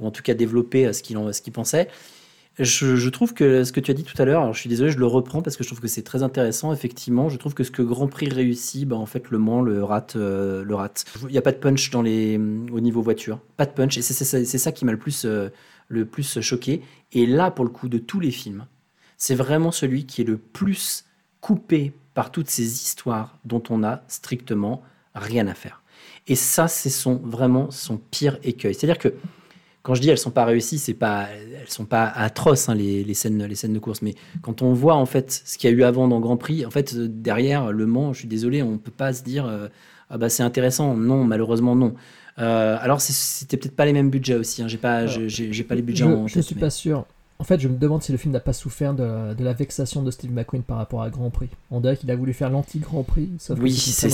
ou 0.00 0.06
en 0.06 0.10
tout 0.10 0.22
cas 0.22 0.34
développer 0.34 0.92
ce 0.92 1.02
qu'il 1.02 1.16
qu'il 1.42 1.52
pensait. 1.52 1.88
Je, 2.58 3.08
trouve 3.10 3.34
que 3.34 3.64
ce 3.64 3.72
que 3.72 3.80
tu 3.80 3.90
as 3.90 3.94
dit 3.94 4.02
tout 4.02 4.20
à 4.20 4.24
l'heure, 4.24 4.54
je 4.54 4.58
suis 4.58 4.70
désolé, 4.70 4.90
je 4.90 4.98
le 4.98 5.04
reprends 5.04 5.42
parce 5.42 5.58
que 5.58 5.62
je 5.62 5.68
trouve 5.68 5.80
que 5.80 5.88
c'est 5.88 6.02
très 6.02 6.22
intéressant. 6.22 6.72
Effectivement, 6.72 7.28
je 7.28 7.36
trouve 7.36 7.52
que 7.52 7.62
ce 7.62 7.70
que 7.70 7.82
Grand 7.82 8.08
Prix 8.08 8.30
réussit, 8.30 8.88
bah, 8.88 8.96
en 8.96 9.04
fait, 9.04 9.28
Le 9.28 9.36
Mans 9.36 9.60
le 9.60 9.84
rate. 9.84 10.16
le 10.16 10.74
rate. 10.74 11.04
Il 11.24 11.32
n'y 11.32 11.36
a 11.36 11.42
pas 11.42 11.52
de 11.52 11.58
punch 11.58 11.90
dans 11.90 12.00
les, 12.00 12.38
au 12.38 12.80
niveau 12.80 13.02
voiture. 13.02 13.40
Pas 13.58 13.66
de 13.66 13.72
punch. 13.72 13.98
Et 13.98 14.02
c'est 14.02 14.14
ça- 14.58 14.72
qui 14.72 14.86
m'a 14.86 14.92
le 14.92 14.98
plus, 14.98 15.26
le 15.88 16.04
plus 16.06 16.40
choqué. 16.40 16.80
Et 17.12 17.26
là, 17.26 17.50
pour 17.50 17.66
le 17.66 17.70
coup, 17.70 17.90
de 17.90 17.98
tous 17.98 18.20
les 18.20 18.30
films, 18.30 18.64
c'est 19.18 19.34
vraiment 19.34 19.70
celui 19.70 20.06
qui 20.06 20.22
est 20.22 20.24
le 20.24 20.38
plus 20.38 21.04
coupé 21.42 21.92
par 22.16 22.32
toutes 22.32 22.48
ces 22.50 22.64
histoires 22.64 23.38
dont 23.44 23.62
on 23.70 23.84
a 23.84 24.00
strictement 24.08 24.82
rien 25.14 25.46
à 25.46 25.54
faire. 25.54 25.82
Et 26.26 26.34
ça, 26.34 26.66
c'est 26.66 26.90
son, 26.90 27.16
vraiment 27.16 27.70
son 27.70 27.98
pire 27.98 28.38
écueil. 28.42 28.74
C'est-à-dire 28.74 28.98
que 28.98 29.14
quand 29.82 29.94
je 29.94 30.00
dis 30.00 30.08
elles 30.08 30.18
sont 30.18 30.30
pas 30.32 30.44
réussies, 30.46 30.78
c'est 30.78 30.94
pas 30.94 31.28
elles 31.30 31.68
sont 31.68 31.84
pas 31.84 32.06
atroces 32.08 32.68
hein, 32.68 32.74
les, 32.74 33.04
les 33.04 33.14
scènes 33.14 33.44
les 33.44 33.54
scènes 33.54 33.72
de 33.74 33.78
course, 33.78 34.02
mais 34.02 34.14
quand 34.42 34.62
on 34.62 34.72
voit 34.72 34.94
en 34.96 35.06
fait 35.06 35.42
ce 35.44 35.56
qu'il 35.58 35.70
y 35.70 35.72
a 35.72 35.76
eu 35.76 35.84
avant 35.84 36.08
dans 36.08 36.18
Grand 36.18 36.36
Prix, 36.36 36.66
en 36.66 36.70
fait 36.70 36.94
euh, 36.94 37.06
derrière 37.08 37.70
Le 37.70 37.86
Mans, 37.86 38.12
je 38.12 38.18
suis 38.20 38.28
désolé, 38.28 38.62
on 38.62 38.78
peut 38.78 38.90
pas 38.90 39.12
se 39.12 39.22
dire 39.22 39.46
euh, 39.46 39.68
ah 40.10 40.18
bah 40.18 40.28
c'est 40.28 40.42
intéressant. 40.42 40.96
Non, 40.96 41.22
malheureusement 41.22 41.76
non. 41.76 41.94
Euh, 42.38 42.76
alors 42.80 43.00
c'était 43.00 43.56
peut-être 43.58 43.76
pas 43.76 43.84
les 43.86 43.92
mêmes 43.92 44.10
budgets 44.10 44.34
aussi. 44.36 44.62
Hein. 44.62 44.68
J'ai 44.68 44.78
pas 44.78 45.06
j'ai- 45.06 45.62
pas 45.64 45.74
les 45.76 45.82
budgets 45.82 46.04
je, 46.04 46.08
en 46.10 46.26
je 46.26 46.34
tête, 46.34 46.42
suis 46.44 46.54
mais- 46.56 46.60
pas 46.62 46.70
sûr. 46.70 47.04
En 47.38 47.44
fait, 47.44 47.60
je 47.60 47.68
me 47.68 47.76
demande 47.76 48.02
si 48.02 48.12
le 48.12 48.18
film 48.18 48.32
n'a 48.32 48.40
pas 48.40 48.54
souffert 48.54 48.94
de, 48.94 49.02
la- 49.02 49.34
de 49.34 49.44
la 49.44 49.52
vexation 49.52 50.02
de 50.02 50.10
Steve 50.10 50.32
McQueen 50.32 50.62
par 50.62 50.78
rapport 50.78 51.02
à 51.02 51.10
Grand 51.10 51.28
Prix. 51.30 51.48
On 51.70 51.80
dirait 51.80 51.96
qu'il 51.96 52.10
a 52.10 52.16
voulu 52.16 52.32
faire 52.32 52.48
l'anti-Grand 52.48 53.02
Prix. 53.02 53.28
sauf 53.38 53.58
Oui, 53.60 53.72
c'est 53.74 54.08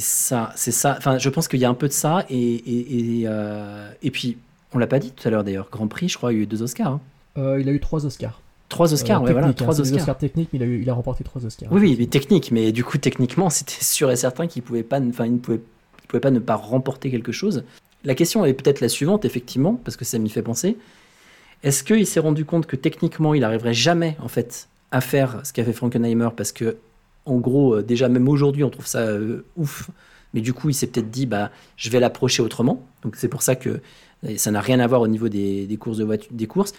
ça, 0.00 0.52
c'est 0.54 0.70
ça. 0.72 0.94
Enfin, 0.98 1.16
je 1.18 1.28
pense 1.30 1.48
qu'il 1.48 1.60
y 1.60 1.64
a 1.64 1.70
un 1.70 1.74
peu 1.74 1.88
de 1.88 1.92
ça 1.94 2.24
et 2.28 2.36
et 2.36 3.20
et, 3.20 3.22
euh, 3.26 3.90
et 4.02 4.10
puis 4.10 4.36
on 4.74 4.78
l'a 4.78 4.86
pas 4.86 4.98
dit 4.98 5.12
tout 5.12 5.26
à 5.26 5.30
l'heure 5.30 5.44
d'ailleurs. 5.44 5.68
Grand 5.72 5.88
Prix, 5.88 6.08
je 6.10 6.18
crois, 6.18 6.32
il 6.32 6.36
y 6.36 6.40
a 6.40 6.42
eu 6.42 6.46
deux 6.46 6.62
Oscars. 6.62 6.92
hein. 6.92 7.00
Euh, 7.38 7.58
il 7.60 7.68
a 7.68 7.72
eu 7.72 7.80
trois 7.80 8.04
Oscars. 8.04 8.40
Trois 8.68 8.92
Oscars, 8.92 9.22
Euh, 9.22 9.24
ouais, 9.26 9.32
voilà, 9.32 9.46
hein, 9.46 9.52
trois 9.54 9.80
Oscars. 9.80 10.00
Oscars 10.00 10.18
techniques, 10.18 10.50
mais 10.52 10.58
il 10.58 10.62
a, 10.62 10.66
eu- 10.66 10.82
il 10.82 10.90
a 10.90 10.92
remporté 10.92 11.24
trois 11.24 11.46
Oscars. 11.46 11.72
Oui, 11.72 11.80
oui, 11.80 11.96
mais 11.98 12.06
technique. 12.06 12.50
Mais 12.52 12.70
du 12.70 12.84
coup, 12.84 12.98
techniquement, 12.98 13.48
c'était 13.50 13.82
sûr 13.82 14.10
et 14.10 14.16
certain 14.16 14.46
qu'il 14.46 14.62
pouvait 14.62 14.82
pas, 14.82 15.00
enfin, 15.00 15.24
il 15.24 15.32
ne 15.34 15.38
pouvait, 15.38 15.60
il 16.02 16.06
pouvait 16.06 16.20
pas 16.20 16.30
ne 16.30 16.38
pas 16.38 16.56
remporter 16.56 17.10
quelque 17.10 17.32
chose. 17.32 17.64
La 18.04 18.14
question 18.14 18.44
est 18.44 18.52
peut-être 18.52 18.80
la 18.82 18.90
suivante, 18.90 19.24
effectivement, 19.24 19.74
parce 19.82 19.96
que 19.96 20.04
ça 20.04 20.18
m'y 20.18 20.28
fait 20.28 20.42
penser. 20.42 20.76
Est-ce 21.62 21.82
qu'il 21.82 22.06
s'est 22.06 22.20
rendu 22.20 22.44
compte 22.44 22.66
que 22.66 22.76
techniquement, 22.76 23.34
il 23.34 23.44
arriverait 23.44 23.74
jamais, 23.74 24.16
en 24.20 24.28
fait, 24.28 24.68
à 24.90 25.00
faire 25.00 25.40
ce 25.44 25.52
qu'a 25.52 25.64
fait 25.64 25.72
Frankenheimer 25.72 26.28
Parce 26.36 26.52
que, 26.52 26.76
en 27.26 27.36
gros, 27.36 27.76
euh, 27.76 27.82
déjà, 27.82 28.08
même 28.08 28.28
aujourd'hui, 28.28 28.64
on 28.64 28.70
trouve 28.70 28.86
ça 28.86 29.00
euh, 29.00 29.44
ouf. 29.56 29.90
Mais 30.34 30.40
du 30.40 30.52
coup, 30.52 30.68
il 30.68 30.74
s'est 30.74 30.86
peut-être 30.86 31.10
dit, 31.10 31.26
bah, 31.26 31.50
je 31.76 31.90
vais 31.90 32.00
l'approcher 32.00 32.42
autrement. 32.42 32.86
Donc, 33.02 33.16
c'est 33.16 33.28
pour 33.28 33.42
ça 33.42 33.56
que 33.56 33.80
euh, 34.24 34.36
ça 34.36 34.50
n'a 34.50 34.60
rien 34.60 34.78
à 34.78 34.86
voir 34.86 35.00
au 35.00 35.08
niveau 35.08 35.28
des, 35.28 35.66
des 35.66 35.76
courses 35.76 35.98
de 35.98 36.18
des 36.30 36.46
courses. 36.46 36.72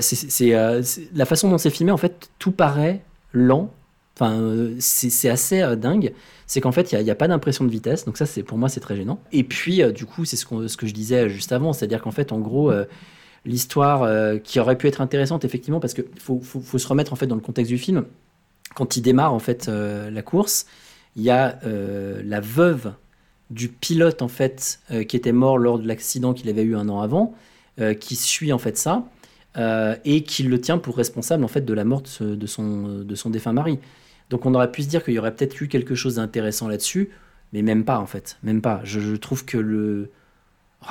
C'est, 0.00 0.50
la 0.50 1.24
façon 1.26 1.48
dont 1.48 1.58
c'est 1.58 1.70
filmé, 1.70 1.92
en 1.92 1.96
fait, 1.96 2.30
tout 2.40 2.50
paraît 2.50 3.02
lent. 3.32 3.70
Enfin, 4.16 4.40
c'est, 4.80 5.28
assez 5.28 5.76
dingue. 5.76 6.12
C'est 6.48 6.60
qu'en 6.60 6.72
fait, 6.72 6.90
il 6.90 7.04
n'y 7.04 7.10
a, 7.10 7.14
pas 7.14 7.28
d'impression 7.28 7.64
de 7.64 7.70
vitesse. 7.70 8.04
Donc 8.04 8.16
ça, 8.16 8.26
c'est 8.26 8.42
pour 8.42 8.58
moi, 8.58 8.68
c'est 8.68 8.80
très 8.80 8.96
gênant. 8.96 9.20
Et 9.30 9.44
puis, 9.44 9.82
du 9.92 10.04
coup, 10.04 10.24
c'est 10.24 10.36
ce, 10.36 10.66
ce 10.66 10.76
que 10.76 10.88
je 10.88 10.94
disais 10.94 11.28
juste 11.28 11.52
avant. 11.52 11.72
C'est-à-dire 11.72 12.02
qu'en 12.02 12.10
fait, 12.10 12.32
en 12.32 12.40
gros, 12.40 12.72
l'histoire 13.46 14.02
euh, 14.02 14.38
qui 14.38 14.60
aurait 14.60 14.76
pu 14.76 14.88
être 14.88 15.00
intéressante, 15.00 15.44
effectivement, 15.44 15.80
parce 15.80 15.94
qu'il 15.94 16.04
faut, 16.18 16.40
faut, 16.40 16.78
se 16.78 16.86
remettre 16.86 17.12
en 17.12 17.16
fait 17.16 17.26
dans 17.26 17.36
le 17.36 17.40
contexte 17.40 17.70
du 17.70 17.78
film. 17.78 18.04
Quand 18.74 18.96
il 18.96 19.02
démarre 19.02 19.32
en 19.32 19.38
fait 19.38 19.68
euh, 19.68 20.10
la 20.10 20.22
course, 20.22 20.66
il 21.14 21.22
y 21.22 21.30
a 21.30 21.58
euh, 21.64 22.20
la 22.24 22.40
veuve 22.40 22.92
du 23.48 23.68
pilote 23.68 24.22
en 24.22 24.28
fait 24.28 24.80
qui 25.08 25.16
était 25.16 25.30
mort 25.30 25.56
lors 25.56 25.78
de 25.78 25.86
l'accident 25.86 26.34
qu'il 26.34 26.48
avait 26.48 26.64
eu 26.64 26.74
un 26.74 26.88
an 26.88 27.00
avant, 27.00 27.32
qui 28.00 28.16
suit 28.16 28.52
en 28.52 28.58
fait 28.58 28.76
ça 28.76 29.04
et 30.04 30.24
qui 30.24 30.42
le 30.42 30.60
tient 30.60 30.78
pour 30.78 30.96
responsable 30.96 31.44
en 31.44 31.48
fait 31.48 31.60
de 31.60 31.72
la 31.72 31.84
mort 31.84 32.02
de, 32.18 32.46
son, 32.46 33.04
de 33.04 33.14
son 33.14 33.30
défunt 33.30 33.52
mari. 33.52 33.78
Donc 34.30 34.46
on 34.46 34.54
aurait 34.56 34.72
pu 34.72 34.82
se 34.82 34.88
dire 34.88 35.04
qu'il 35.04 35.14
y 35.14 35.18
aurait 35.20 35.32
peut-être 35.32 35.62
eu 35.62 35.68
quelque 35.68 35.94
chose 35.94 36.16
d'intéressant 36.16 36.66
là-dessus, 36.66 37.10
mais 37.52 37.62
même 37.62 37.84
pas 37.84 38.00
en 38.00 38.06
fait, 38.06 38.36
même 38.42 38.60
pas. 38.60 38.80
Je, 38.82 39.14
trouve 39.14 39.44
que 39.44 39.58
le, 39.58 40.10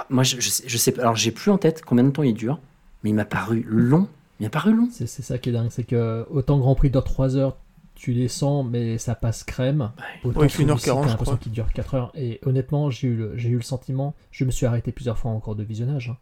moi 0.09 0.23
je, 0.23 0.39
je 0.39 0.49
sais, 0.49 0.63
je 0.67 0.77
sais 0.77 0.91
pas, 0.91 1.01
alors 1.03 1.15
j'ai 1.15 1.31
plus 1.31 1.51
en 1.51 1.57
tête 1.57 1.81
combien 1.85 2.03
de 2.03 2.09
temps 2.11 2.23
il 2.23 2.33
dure, 2.33 2.59
mais 3.03 3.11
il 3.11 3.13
m'a 3.13 3.25
paru 3.25 3.65
long. 3.67 4.07
Il 4.39 4.43
m'a 4.43 4.49
paru 4.49 4.73
long. 4.75 4.89
C'est 4.91 5.07
c'est 5.07 5.21
ça 5.21 5.37
qui 5.37 5.49
est 5.49 5.51
dingue, 5.53 5.69
c'est 5.71 5.83
que 5.85 6.25
autant 6.29 6.57
Grand 6.59 6.75
Prix 6.75 6.89
dure 6.89 7.03
3 7.03 7.37
heures, 7.37 7.57
tu 7.95 8.11
les 8.11 8.27
sens, 8.27 8.65
mais 8.69 8.97
ça 8.97 9.15
passe 9.15 9.43
crème. 9.45 9.91
Autant 10.25 10.41
Ouais, 10.41 10.47
il 10.47 10.49
fait 10.49 10.63
une 10.63 10.69
heure 10.71 10.79
celui-ci, 10.79 10.89
t'as 10.89 10.91
40, 10.95 11.03
je 11.05 11.09
l'impression 11.11 11.33
crois. 11.35 11.43
qu'il 11.43 11.51
dure 11.53 11.71
4 11.73 11.93
heures. 11.95 12.11
Et 12.15 12.39
honnêtement, 12.45 12.89
j'ai 12.89 13.07
eu, 13.07 13.15
le- 13.15 13.37
j'ai 13.37 13.49
eu 13.49 13.55
le 13.55 13.61
sentiment, 13.61 14.13
je 14.31 14.43
me 14.43 14.51
suis 14.51 14.65
arrêté 14.65 14.91
plusieurs 14.91 15.17
fois 15.17 15.31
en 15.31 15.39
cours 15.39 15.55
de 15.55 15.63
visionnage. 15.63 16.09
hein. 16.09 16.17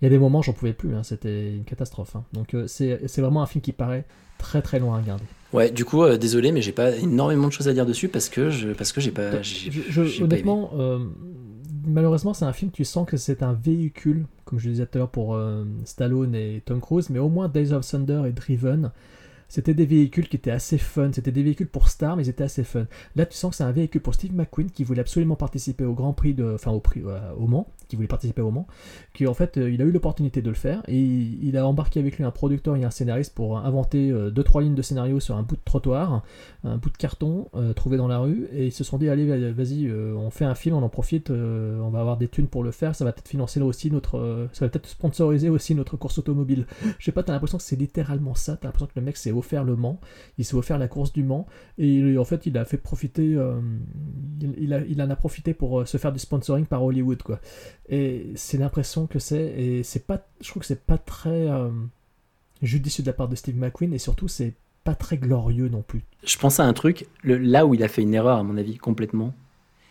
Il 0.00 0.04
y 0.04 0.06
a 0.06 0.10
des 0.10 0.18
moments, 0.18 0.42
j'en 0.42 0.52
pouvais 0.52 0.72
plus, 0.74 0.94
hein, 0.94 1.02
c'était 1.02 1.52
une 1.56 1.64
catastrophe. 1.64 2.14
hein. 2.14 2.22
Donc 2.32 2.54
euh, 2.54 2.68
c'est 2.68 3.00
c'est 3.08 3.20
vraiment 3.20 3.42
un 3.42 3.46
film 3.46 3.60
qui 3.62 3.72
paraît 3.72 4.04
très 4.38 4.62
très 4.62 4.78
loin 4.78 4.96
à 4.96 5.00
regarder. 5.00 5.24
Ouais, 5.52 5.72
du 5.72 5.84
coup, 5.84 6.04
euh, 6.04 6.16
désolé, 6.18 6.52
mais 6.52 6.62
j'ai 6.62 6.70
pas 6.70 6.94
énormément 6.96 7.48
de 7.48 7.52
choses 7.52 7.66
à 7.66 7.72
dire 7.72 7.84
dessus 7.86 8.06
parce 8.08 8.28
que 8.28 8.48
je, 8.50 8.68
parce 8.68 8.92
que 8.92 9.00
j'ai 9.00 9.10
pas, 9.10 9.42
j'ai, 9.42 9.72
Je- 9.72 9.80
je- 9.88 10.04
j'ai 10.04 10.18
pas 10.20 10.36
aimé. 10.36 10.50
honnêtement, 10.50 10.70
euh, 10.76 11.00
malheureusement, 11.86 12.34
c'est 12.34 12.44
un 12.44 12.52
film, 12.52 12.70
tu 12.70 12.84
sens 12.84 13.06
que 13.06 13.16
c'est 13.16 13.42
un 13.42 13.52
véhicule, 13.52 14.26
comme 14.44 14.58
je 14.58 14.70
disais 14.70 14.86
tout 14.86 14.96
à 14.96 14.98
l'heure 14.98 15.10
pour 15.10 15.34
euh, 15.34 15.64
Stallone 15.84 16.34
et 16.34 16.62
Tom 16.64 16.80
Cruise, 16.80 17.10
mais 17.10 17.18
au 17.18 17.28
moins 17.28 17.48
Days 17.48 17.72
of 17.72 17.86
Thunder 17.86 18.22
et 18.26 18.32
Driven, 18.32 18.90
c'était 19.48 19.74
des 19.74 19.86
véhicules 19.86 20.28
qui 20.28 20.36
étaient 20.36 20.50
assez 20.50 20.76
fun, 20.76 21.10
c'était 21.12 21.32
des 21.32 21.42
véhicules 21.42 21.68
pour 21.68 21.88
stars, 21.88 22.16
mais 22.16 22.24
ils 22.24 22.28
étaient 22.28 22.44
assez 22.44 22.64
fun. 22.64 22.86
Là, 23.16 23.24
tu 23.24 23.36
sens 23.36 23.50
que 23.50 23.56
c'est 23.56 23.64
un 23.64 23.72
véhicule 23.72 24.02
pour 24.02 24.14
Steve 24.14 24.34
McQueen 24.34 24.70
qui 24.70 24.84
voulait 24.84 25.00
absolument 25.00 25.36
participer 25.36 25.84
au 25.84 25.94
Grand 25.94 26.12
Prix 26.12 26.34
de, 26.34 26.52
enfin 26.54 26.70
au 26.70 26.80
prix 26.80 27.02
euh, 27.04 27.18
au 27.38 27.46
Mans, 27.46 27.66
qui 27.88 27.96
voulait 27.96 28.08
participer 28.08 28.42
au 28.42 28.50
Mans, 28.50 28.66
qui 29.14 29.26
en 29.26 29.34
fait, 29.34 29.56
euh, 29.56 29.70
il 29.70 29.80
a 29.82 29.84
eu 29.84 29.90
l'opportunité 29.90 30.42
de 30.42 30.48
le 30.48 30.54
faire 30.54 30.82
et 30.88 30.98
il, 30.98 31.56
a 31.56 31.66
embarqué 31.66 32.00
avec 32.00 32.16
lui 32.18 32.24
un 32.24 32.30
producteur 32.30 32.76
et 32.76 32.84
un 32.84 32.90
scénariste 32.90 33.34
pour 33.34 33.58
inventer 33.58 34.10
euh, 34.10 34.30
deux 34.30 34.42
trois 34.44 34.62
lignes 34.62 34.74
de 34.74 34.82
scénario 34.82 35.20
sur 35.20 35.36
un 35.36 35.42
bout 35.42 35.56
de 35.56 35.60
trottoir, 35.64 36.22
un 36.64 36.76
bout 36.76 36.90
de 36.90 36.96
carton 36.96 37.48
euh, 37.54 37.72
trouvé 37.72 37.96
dans 37.96 38.08
la 38.08 38.18
rue 38.18 38.46
et 38.52 38.66
ils 38.66 38.72
se 38.72 38.84
sont 38.84 38.98
dit 38.98 39.08
allez 39.08 39.26
va- 39.26 39.52
vas-y 39.52 39.86
euh, 39.86 40.14
on 40.16 40.30
fait 40.30 40.44
un 40.44 40.54
film 40.54 40.76
on 40.76 40.82
en 40.82 40.88
profite 40.88 41.30
euh, 41.30 41.78
on 41.80 41.88
va 41.90 42.00
avoir 42.00 42.16
des 42.16 42.28
thunes 42.28 42.46
pour 42.48 42.62
le 42.62 42.70
faire 42.70 42.94
ça 42.94 43.04
va 43.04 43.12
peut-être 43.12 43.28
financer 43.28 43.60
aussi 43.60 43.90
notre 43.90 44.18
euh, 44.18 44.46
ça 44.52 44.64
va 44.64 44.68
peut-être 44.70 44.88
sponsoriser 44.88 45.48
aussi 45.48 45.74
notre 45.74 45.96
course 45.96 46.18
automobile. 46.18 46.66
Je 46.98 47.04
sais 47.04 47.12
pas 47.12 47.22
t'as 47.22 47.32
l'impression 47.32 47.58
que 47.58 47.64
c'est 47.64 47.76
littéralement 47.76 48.34
ça 48.34 48.56
t'as 48.56 48.68
l'impression 48.68 48.86
que 48.86 48.92
le 48.96 49.02
mec 49.02 49.16
s'est 49.16 49.32
offert 49.32 49.64
le 49.64 49.76
Mans 49.76 50.00
il 50.36 50.44
s'est 50.44 50.54
offert 50.56 50.78
la 50.78 50.88
course 50.88 51.12
du 51.12 51.22
Mans 51.24 51.46
et 51.78 52.16
en 52.18 52.24
fait 52.24 52.46
il 52.46 52.56
a 52.58 52.64
fait 52.64 52.76
profiter 52.78 53.34
euh, 53.34 53.60
il, 54.58 54.72
a- 54.72 54.80
il 54.84 55.00
en 55.02 55.10
a 55.10 55.16
profité 55.16 55.54
pour 55.54 55.80
euh, 55.80 55.84
se 55.84 55.96
faire 55.96 56.12
du 56.12 56.18
sponsoring 56.18 56.66
par 56.66 56.82
Hollywood 56.84 57.22
quoi 57.22 57.40
et 57.88 58.26
c'est 58.34 58.58
l'impression 58.58 59.06
que 59.06 59.18
c'est 59.18 59.42
et 59.42 59.82
c'est 59.82 60.06
pas 60.06 60.26
je 60.40 60.50
trouve 60.50 60.60
que 60.60 60.66
c'est 60.66 60.84
pas 60.84 60.98
très 60.98 61.48
euh, 61.48 61.70
judicieux 62.62 63.02
de 63.02 63.08
la 63.08 63.14
part 63.14 63.28
de 63.28 63.34
Steve 63.34 63.56
McQueen 63.56 63.94
et 63.94 63.98
surtout 63.98 64.28
c'est 64.28 64.54
pas 64.84 64.94
très 64.94 65.18
glorieux 65.18 65.68
non 65.68 65.82
plus 65.82 66.02
Je 66.24 66.38
pense 66.38 66.60
à 66.60 66.64
un 66.64 66.72
truc, 66.72 67.06
là 67.22 67.66
où 67.66 67.74
il 67.74 67.82
a 67.82 67.88
fait 67.88 68.00
une 68.00 68.14
erreur, 68.14 68.38
à 68.38 68.42
mon 68.42 68.56
avis, 68.56 68.78
complètement, 68.78 69.34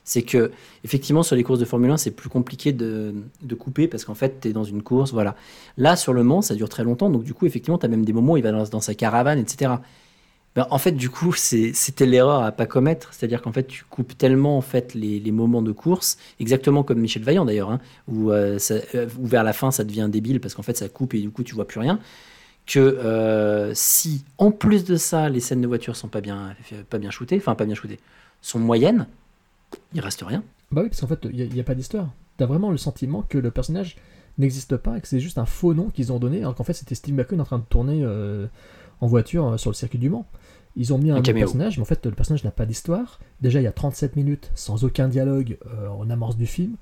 c'est 0.04 0.24
que, 0.24 0.52
effectivement, 0.84 1.22
sur 1.22 1.36
les 1.36 1.44
courses 1.44 1.60
de 1.60 1.66
Formule 1.66 1.92
1, 1.92 1.98
c'est 1.98 2.12
plus 2.12 2.30
compliqué 2.30 2.72
de, 2.72 3.14
de 3.44 3.56
couper 3.56 3.88
parce 3.88 4.06
qu'en 4.06 4.16
fait, 4.16 4.40
tu 4.42 4.48
es 4.48 4.54
dans 4.54 4.64
une 4.64 4.82
course, 4.82 5.12
voilà. 5.12 5.36
Là, 5.78 5.96
sur 5.96 6.14
le 6.14 6.24
Mans, 6.24 6.42
ça 6.42 6.56
dure 6.56 6.70
très 6.70 6.84
longtemps, 6.84 7.10
donc 7.10 7.24
du 7.24 7.34
coup, 7.34 7.46
effectivement, 7.46 7.78
tu 7.78 7.86
as 7.86 7.90
même 7.90 8.06
des 8.06 8.14
moments 8.14 8.34
où 8.34 8.38
il 8.38 8.44
va 8.44 8.52
dans 8.52 8.80
sa 8.80 8.96
caravane, 8.96 9.38
etc. 9.38 9.76
Ben, 10.58 10.66
en 10.72 10.80
fait, 10.80 10.94
du 10.94 11.12
coup, 11.12 11.34
c'était 11.34 12.08
l'erreur 12.08 12.42
à 12.42 12.52
pas 12.52 12.66
commettre. 12.66 13.14
C'est-à-dire 13.14 13.44
qu'en 13.44 13.52
fait, 13.52 13.68
tu 13.68 13.84
coupes 13.84 14.18
tellement 14.18 14.58
en 14.58 14.62
fait 14.62 14.96
les, 14.96 15.32
moments 15.32 15.62
de 15.62 15.72
course, 15.72 16.18
exactement 16.40 16.82
comme 16.82 16.98
Michel 17.00 17.22
Vaillant 17.22 17.46
d'ailleurs, 17.46 17.70
hein, 17.70 17.80
où, 18.08 18.32
euh, 18.32 18.58
euh, 18.72 19.08
où 19.20 19.28
vers 19.28 19.44
la 19.44 19.54
fin 19.54 19.70
ça 19.70 19.84
devient 19.84 20.10
débile 20.12 20.42
parce 20.42 20.56
qu'en 20.56 20.64
fait 20.64 20.76
ça 20.76 20.90
coupe 20.90 21.14
et 21.14 21.22
du 21.22 21.30
coup 21.30 21.44
tu 21.44 21.54
vois 21.54 21.68
plus 21.68 21.80
rien. 21.80 22.00
Que 22.66 22.80
euh, 22.80 23.72
si 23.76 24.26
en 24.40 24.50
plus 24.50 24.84
de 24.84 24.96
ça 24.96 25.30
les 25.30 25.42
scènes 25.42 25.62
de 25.62 25.68
voiture 25.68 25.96
sont 25.96 26.08
pas 26.08 26.22
bien, 26.22 26.56
pas 26.90 26.98
bien 26.98 27.12
shootées, 27.12 27.38
enfin 27.38 27.54
pas 27.54 27.66
bien 27.66 27.76
shootées, 27.76 28.00
sont 28.42 28.58
moyennes, 28.58 29.06
il 29.94 30.02
reste 30.02 30.24
rien. 30.24 30.44
Bah 30.72 30.82
oui, 30.82 30.90
parce 30.90 31.02
qu'en 31.02 31.08
fait, 31.08 31.20
il 31.32 31.54
n'y 31.54 31.60
a, 31.60 31.64
pas 31.64 31.76
d'histoire. 31.76 32.10
T'as 32.38 32.48
vraiment 32.48 32.72
le 32.72 32.78
sentiment 32.78 33.22
que 33.22 33.38
le 33.38 33.52
personnage 33.52 33.96
n'existe 34.40 34.76
pas 34.76 34.98
et 34.98 35.02
que 35.02 35.08
c'est 35.08 35.20
juste 35.20 35.38
un 35.38 35.46
faux 35.46 35.76
nom 35.76 35.92
qu'ils 35.92 36.12
ont 36.12 36.18
donné, 36.18 36.40
alors 36.40 36.56
qu'en 36.56 36.64
fait, 36.64 36.74
c'était 36.74 36.96
Steve 36.96 37.14
McQueen 37.14 37.42
en 37.42 37.46
train 37.46 37.60
de 37.60 37.66
tourner 37.70 38.04
en 39.02 39.06
voiture 39.06 39.60
sur 39.60 39.70
le 39.70 39.76
circuit 39.76 40.00
du 40.00 40.10
Mans. 40.10 40.26
Ils 40.78 40.94
ont 40.94 40.98
mis 41.00 41.10
un, 41.12 41.18
personnage, 41.42 41.78
mais 41.78 41.82
en 41.82 41.86
fait, 41.86 42.06
le 42.06 42.12
personnage 42.14 42.44
n'a 42.44 42.52
pas 42.52 42.66
d'histoire. 42.66 43.20
Déjà, 43.42 43.60
il 43.60 43.64
y 43.64 43.68
a 43.68 43.72
37 43.72 44.16
minutes 44.16 44.52
sans 44.56 44.84
aucun 44.84 45.08
dialogue 45.08 45.58
euh, 45.66 45.88
en 45.90 46.10
amorce 46.10 46.38
du 46.38 46.46
film. 46.46 46.76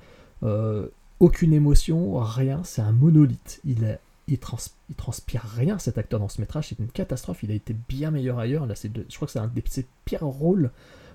Euh, 0.43 0.88
aucune 1.22 1.53
émotion, 1.53 2.17
rien. 2.19 2.61
C'est 2.65 2.82
un 2.82 2.91
monolithe. 2.91 3.61
Il, 3.65 3.83
est- 3.85 3.99
il, 4.27 4.38
trans- 4.38 4.57
il 4.90 4.95
transpire 4.95 5.41
rien, 5.43 5.80
cet 5.80 5.98
acteur 5.98 6.19
dans 6.19 6.27
ce 6.30 6.41
métrage. 6.41 6.67
C'est 6.69 6.80
une 6.80 6.90
catastrophe. 6.90 7.41
Il 7.43 7.51
a 7.51 7.56
été 7.56 7.74
bien 7.88 8.11
meilleur 8.11 8.38
ailleurs. 8.38 8.65
Là, 8.65 8.75
c'est 8.75 8.91
de- 8.91 9.06
je 9.09 9.15
crois 9.15 9.27
que 9.27 9.32
c'est 9.32 9.40
un 9.40 9.48
de 9.48 9.61
ses 9.69 9.85
pires 10.03 10.25
rôles. 10.25 10.72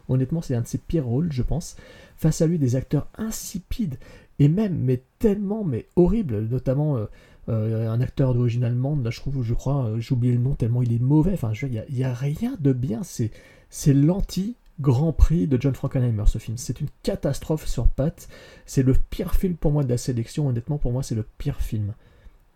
Honnêtement, 0.08 0.40
c'est 0.42 0.54
un 0.54 0.62
de 0.62 0.66
ses 0.66 0.78
pires 0.78 1.04
rôles, 1.06 1.30
je 1.30 1.42
pense. 1.42 1.76
Face 2.16 2.40
à 2.40 2.46
lui, 2.46 2.58
des 2.58 2.76
acteurs 2.76 3.06
insipides 3.18 3.96
et 4.38 4.48
même, 4.48 4.76
mais 4.78 5.02
tellement, 5.18 5.64
mais 5.64 5.86
horribles, 5.96 6.40
notamment 6.50 6.96
euh, 6.96 7.04
euh, 7.50 7.90
un 7.90 8.00
acteur 8.00 8.34
d'origine 8.34 8.64
allemande, 8.64 9.04
là 9.04 9.10
je 9.10 9.18
trouve, 9.18 9.42
je 9.42 9.54
crois, 9.54 9.84
euh, 9.84 10.00
j'ai 10.00 10.14
oublié 10.14 10.32
le 10.32 10.40
nom 10.40 10.54
tellement 10.54 10.82
il 10.82 10.92
est 10.92 11.00
mauvais, 11.00 11.32
enfin, 11.32 11.52
il 11.62 11.84
n'y 11.90 12.04
a, 12.04 12.14
rien 12.14 12.56
de 12.60 12.72
bien, 12.72 13.02
c'est, 13.02 13.30
c'est 13.70 13.92
l'anti-Grand 13.92 15.12
Prix 15.12 15.48
de 15.48 15.60
John 15.60 15.74
Frankenheimer, 15.74 16.24
ce 16.26 16.38
film. 16.38 16.56
C'est 16.56 16.80
une 16.80 16.88
catastrophe 17.02 17.66
sur 17.66 17.88
pattes, 17.88 18.28
c'est 18.66 18.82
le 18.82 18.94
pire 19.10 19.34
film 19.34 19.54
pour 19.54 19.72
moi 19.72 19.82
de 19.82 19.88
la 19.88 19.98
sélection, 19.98 20.46
honnêtement, 20.46 20.78
pour 20.78 20.92
moi, 20.92 21.02
c'est 21.02 21.16
le 21.16 21.24
pire 21.38 21.60
film. 21.60 21.92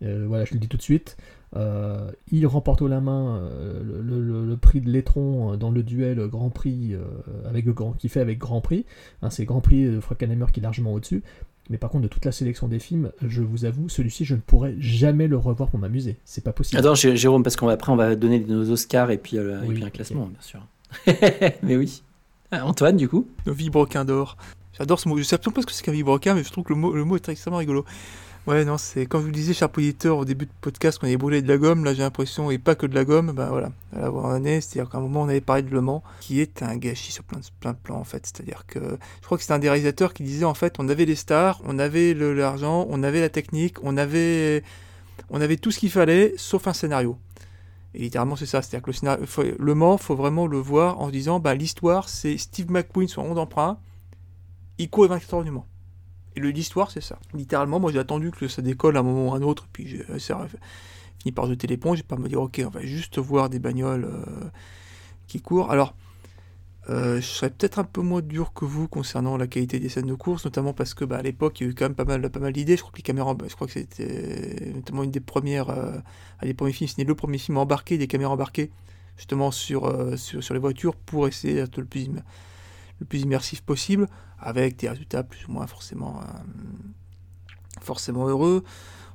Euh, 0.03 0.25
voilà, 0.27 0.45
je 0.45 0.53
le 0.53 0.59
dis 0.59 0.67
tout 0.67 0.77
de 0.77 0.81
suite. 0.81 1.17
Euh, 1.55 2.11
il 2.31 2.45
remporte 2.47 2.81
au 2.81 2.87
la 2.87 2.99
main 3.01 3.49
le, 4.01 4.55
prix 4.55 4.81
de 4.81 4.89
Létron 4.89 5.55
dans 5.57 5.71
le 5.71 5.83
duel 5.83 6.19
Grand 6.27 6.49
Prix 6.49 6.95
avec 7.45 7.65
grand, 7.65 7.93
qui 7.93 8.07
fait 8.07 8.19
avec 8.19 8.37
Grand 8.37 8.61
Prix. 8.61 8.85
Hein, 9.21 9.29
c'est 9.29 9.45
Grand 9.45 9.61
Prix 9.61 9.85
de 9.85 9.99
Frankenheimer 9.99 10.45
qui 10.53 10.59
est 10.59 10.63
largement 10.63 10.93
au-dessus. 10.93 11.23
Mais 11.69 11.77
par 11.77 11.89
contre, 11.89 12.03
de 12.03 12.07
toute 12.07 12.25
la 12.25 12.31
sélection 12.31 12.67
des 12.67 12.77
films, 12.79 13.11
je 13.27 13.41
vous 13.41 13.65
avoue, 13.65 13.89
celui-ci, 13.89 14.23
je 14.25 14.35
ne 14.35 14.39
pourrais 14.39 14.75
jamais 14.79 15.27
le 15.27 15.37
revoir 15.37 15.69
pour 15.69 15.79
m'amuser. 15.79 16.17
C'est 16.23 16.43
pas 16.43 16.53
possible. 16.53 16.79
Attends, 16.79 16.93
Jé- 16.95 17.17
Jérôme, 17.17 17.41
parce 17.43 17.55
qu'après 17.55 17.91
on 17.91 17.95
va 17.95 18.15
donner 18.15 18.39
nos 18.39 18.69
Oscars 18.69 19.09
et 19.11 19.17
puis, 19.17 19.37
euh, 19.37 19.63
et 19.63 19.67
Oui, 19.67 19.75
puis 19.75 19.83
un 19.83 19.89
classement, 19.89 20.27
bien 20.27 20.41
sûr. 20.41 20.59
Mais 21.63 21.75
oui. 21.75 22.03
Ah, 22.51 22.65
Antoine, 22.65 22.95
du 22.97 23.09
coup? 23.09 23.27
Le 23.45 23.51
vibroquin 23.51 24.05
d'or. 24.05 24.37
J'adore 24.77 24.99
ce 24.99 25.09
mot. 25.09 25.17
Je 25.17 25.23
sais 25.23 25.35
absolument 25.35 25.55
pas 25.55 25.61
ce 25.61 25.65
que 25.67 25.71
c'est 25.73 25.83
qu'un 25.83 25.91
vibroquin, 25.91 26.35
mais 26.35 26.43
je 26.43 26.51
trouve 26.51 26.63
que 26.65 26.73
le 26.73 26.79
mot, 26.79 26.93
le 26.93 27.03
mot 27.05 27.15
est 27.15 27.29
extrêmement 27.29 27.57
rigolo. 27.59 27.85
Ouais, 28.47 28.63
non, 28.63 28.77
c'est 28.77 29.07
comme 29.07 29.21
je 29.21 29.25
vous 29.25 29.31
disais, 29.31 29.55
cher 29.55 29.69
auditeur, 29.75 30.17
au 30.19 30.25
début 30.25 30.45
de 30.45 30.51
podcast, 30.61 30.99
qu'on 30.99 31.07
avait 31.07 31.17
brûlé 31.17 31.41
de 31.41 31.47
la 31.47 31.57
gomme. 31.57 31.83
Là, 31.83 31.95
j'ai 31.95 32.03
l'impression, 32.03 32.51
et 32.51 32.59
pas 32.59 32.75
que 32.75 32.85
de 32.85 32.93
la 32.93 33.03
gomme, 33.03 33.31
ben 33.31 33.47
voilà, 33.49 33.71
à 33.95 34.01
la 34.01 34.07
un 34.09 34.35
année, 34.35 34.61
c'est-à-dire 34.61 34.87
qu'à 34.91 34.99
un 34.99 35.01
moment, 35.01 35.23
on 35.23 35.29
avait 35.29 35.41
parlé 35.41 35.63
de 35.63 35.71
Le 35.71 35.81
Mans, 35.81 36.03
qui 36.19 36.41
est 36.41 36.61
un 36.61 36.77
gâchis 36.77 37.11
sur 37.11 37.23
plein 37.23 37.39
de, 37.39 37.45
plein 37.59 37.71
de 37.73 37.77
plans, 37.81 37.97
en 37.97 38.03
fait. 38.03 38.23
C'est-à-dire 38.27 38.65
que 38.67 38.79
je 39.21 39.25
crois 39.25 39.39
que 39.39 39.43
c'est 39.43 39.53
un 39.53 39.57
des 39.57 39.67
réalisateurs 39.69 40.13
qui 40.13 40.21
disait, 40.21 40.45
en 40.45 40.53
fait, 40.53 40.75
on 40.77 40.87
avait 40.89 41.05
les 41.05 41.15
stars, 41.15 41.59
on 41.65 41.79
avait 41.79 42.13
l'argent, 42.13 42.85
on 42.91 43.01
avait 43.01 43.19
la 43.21 43.29
technique, 43.29 43.77
on 43.83 43.97
avait, 43.97 44.63
on 45.31 45.41
avait 45.41 45.57
tout 45.57 45.71
ce 45.71 45.79
qu'il 45.79 45.89
fallait, 45.89 46.35
sauf 46.37 46.67
un 46.67 46.73
scénario. 46.73 47.17
Et 47.95 47.99
littéralement, 47.99 48.35
c'est 48.35 48.45
ça. 48.45 48.61
C'est-à-dire 48.61 48.83
que 48.83 48.91
le, 48.91 48.93
scénario, 48.93 49.25
faut- 49.25 49.43
le 49.57 49.73
Mans, 49.73 49.97
faut 49.97 50.15
vraiment 50.15 50.45
le 50.45 50.59
voir 50.59 51.01
en 51.01 51.07
se 51.07 51.11
disant, 51.13 51.39
bah, 51.39 51.55
l'histoire, 51.55 52.09
c'est 52.09 52.37
Steve 52.37 52.69
McQueen 52.69 53.07
sur 53.07 53.23
Onde 53.23 53.35
d'emprunt, 53.37 53.79
il 54.77 54.87
court 54.87 55.05
les 55.05 55.09
24 55.09 55.33
heures 55.33 55.43
du 55.43 55.49
Mans. 55.51 55.65
Et 56.35 56.41
l'histoire, 56.41 56.91
c'est 56.91 57.01
ça. 57.01 57.17
Littéralement, 57.33 57.79
moi, 57.79 57.91
j'ai 57.91 57.99
attendu 57.99 58.31
que 58.31 58.47
ça 58.47 58.61
décolle 58.61 58.97
à 58.97 58.99
un 58.99 59.03
moment 59.03 59.29
ou 59.29 59.33
à 59.33 59.37
un 59.37 59.41
autre, 59.41 59.67
puis 59.71 59.87
j'ai 59.87 60.05
euh, 60.09 60.47
fini 61.19 61.31
par 61.31 61.47
jeter 61.47 61.67
l'éponge, 61.67 61.97
j'ai 61.97 62.03
pas 62.03 62.17
me 62.17 62.27
dire, 62.27 62.41
ok, 62.41 62.61
on 62.65 62.69
va 62.69 62.81
juste 62.81 63.19
voir 63.19 63.49
des 63.49 63.59
bagnoles 63.59 64.05
euh, 64.05 64.49
qui 65.27 65.41
courent. 65.41 65.71
Alors, 65.71 65.95
euh, 66.89 67.15
je 67.15 67.25
serais 67.25 67.49
peut-être 67.49 67.79
un 67.79 67.83
peu 67.85 68.01
moins 68.01 68.21
dur 68.21 68.53
que 68.53 68.65
vous 68.65 68.87
concernant 68.87 69.37
la 69.37 69.47
qualité 69.47 69.79
des 69.79 69.87
scènes 69.89 70.07
de 70.07 70.13
course, 70.13 70.43
notamment 70.43 70.73
parce 70.73 70.93
que 70.93 71.05
bah, 71.05 71.17
à 71.17 71.21
l'époque, 71.21 71.59
il 71.61 71.63
y 71.63 71.67
a 71.67 71.71
eu 71.71 71.73
quand 71.73 71.85
même 71.85 71.95
pas 71.95 72.05
mal, 72.05 72.29
pas 72.29 72.39
mal 72.39 72.51
d'idées. 72.51 72.75
Je 72.75 72.81
crois 72.81 72.91
que 72.91 72.97
les 72.97 73.03
caméras, 73.03 73.33
bah, 73.33 73.45
je 73.49 73.55
crois 73.55 73.67
que 73.67 73.73
c'était 73.73 74.71
notamment 74.75 75.03
une 75.03 75.11
des 75.11 75.21
premières, 75.21 75.73
des 76.43 76.53
premiers 76.53 76.73
films, 76.73 76.89
c'était 76.89 77.05
le 77.05 77.15
premier 77.15 77.37
film 77.37 77.57
embarqué, 77.57 77.97
des 77.97 78.07
caméras 78.07 78.33
embarquées, 78.33 78.71
justement 79.17 79.51
sur, 79.51 80.17
sur, 80.19 80.43
sur 80.43 80.53
les 80.53 80.59
voitures 80.59 80.95
pour 80.95 81.27
essayer 81.27 81.55
d'être 81.55 81.79
le 81.79 81.85
plus, 81.85 82.09
le 82.99 83.05
plus 83.05 83.21
immersif 83.21 83.61
possible, 83.61 84.07
avec 84.45 84.77
des 84.77 84.87
résultats 84.87 85.23
plus 85.23 85.45
ou 85.47 85.51
moins 85.51 85.65
forcément, 85.65 86.19
euh, 86.19 86.39
forcément 87.81 88.27
heureux. 88.27 88.63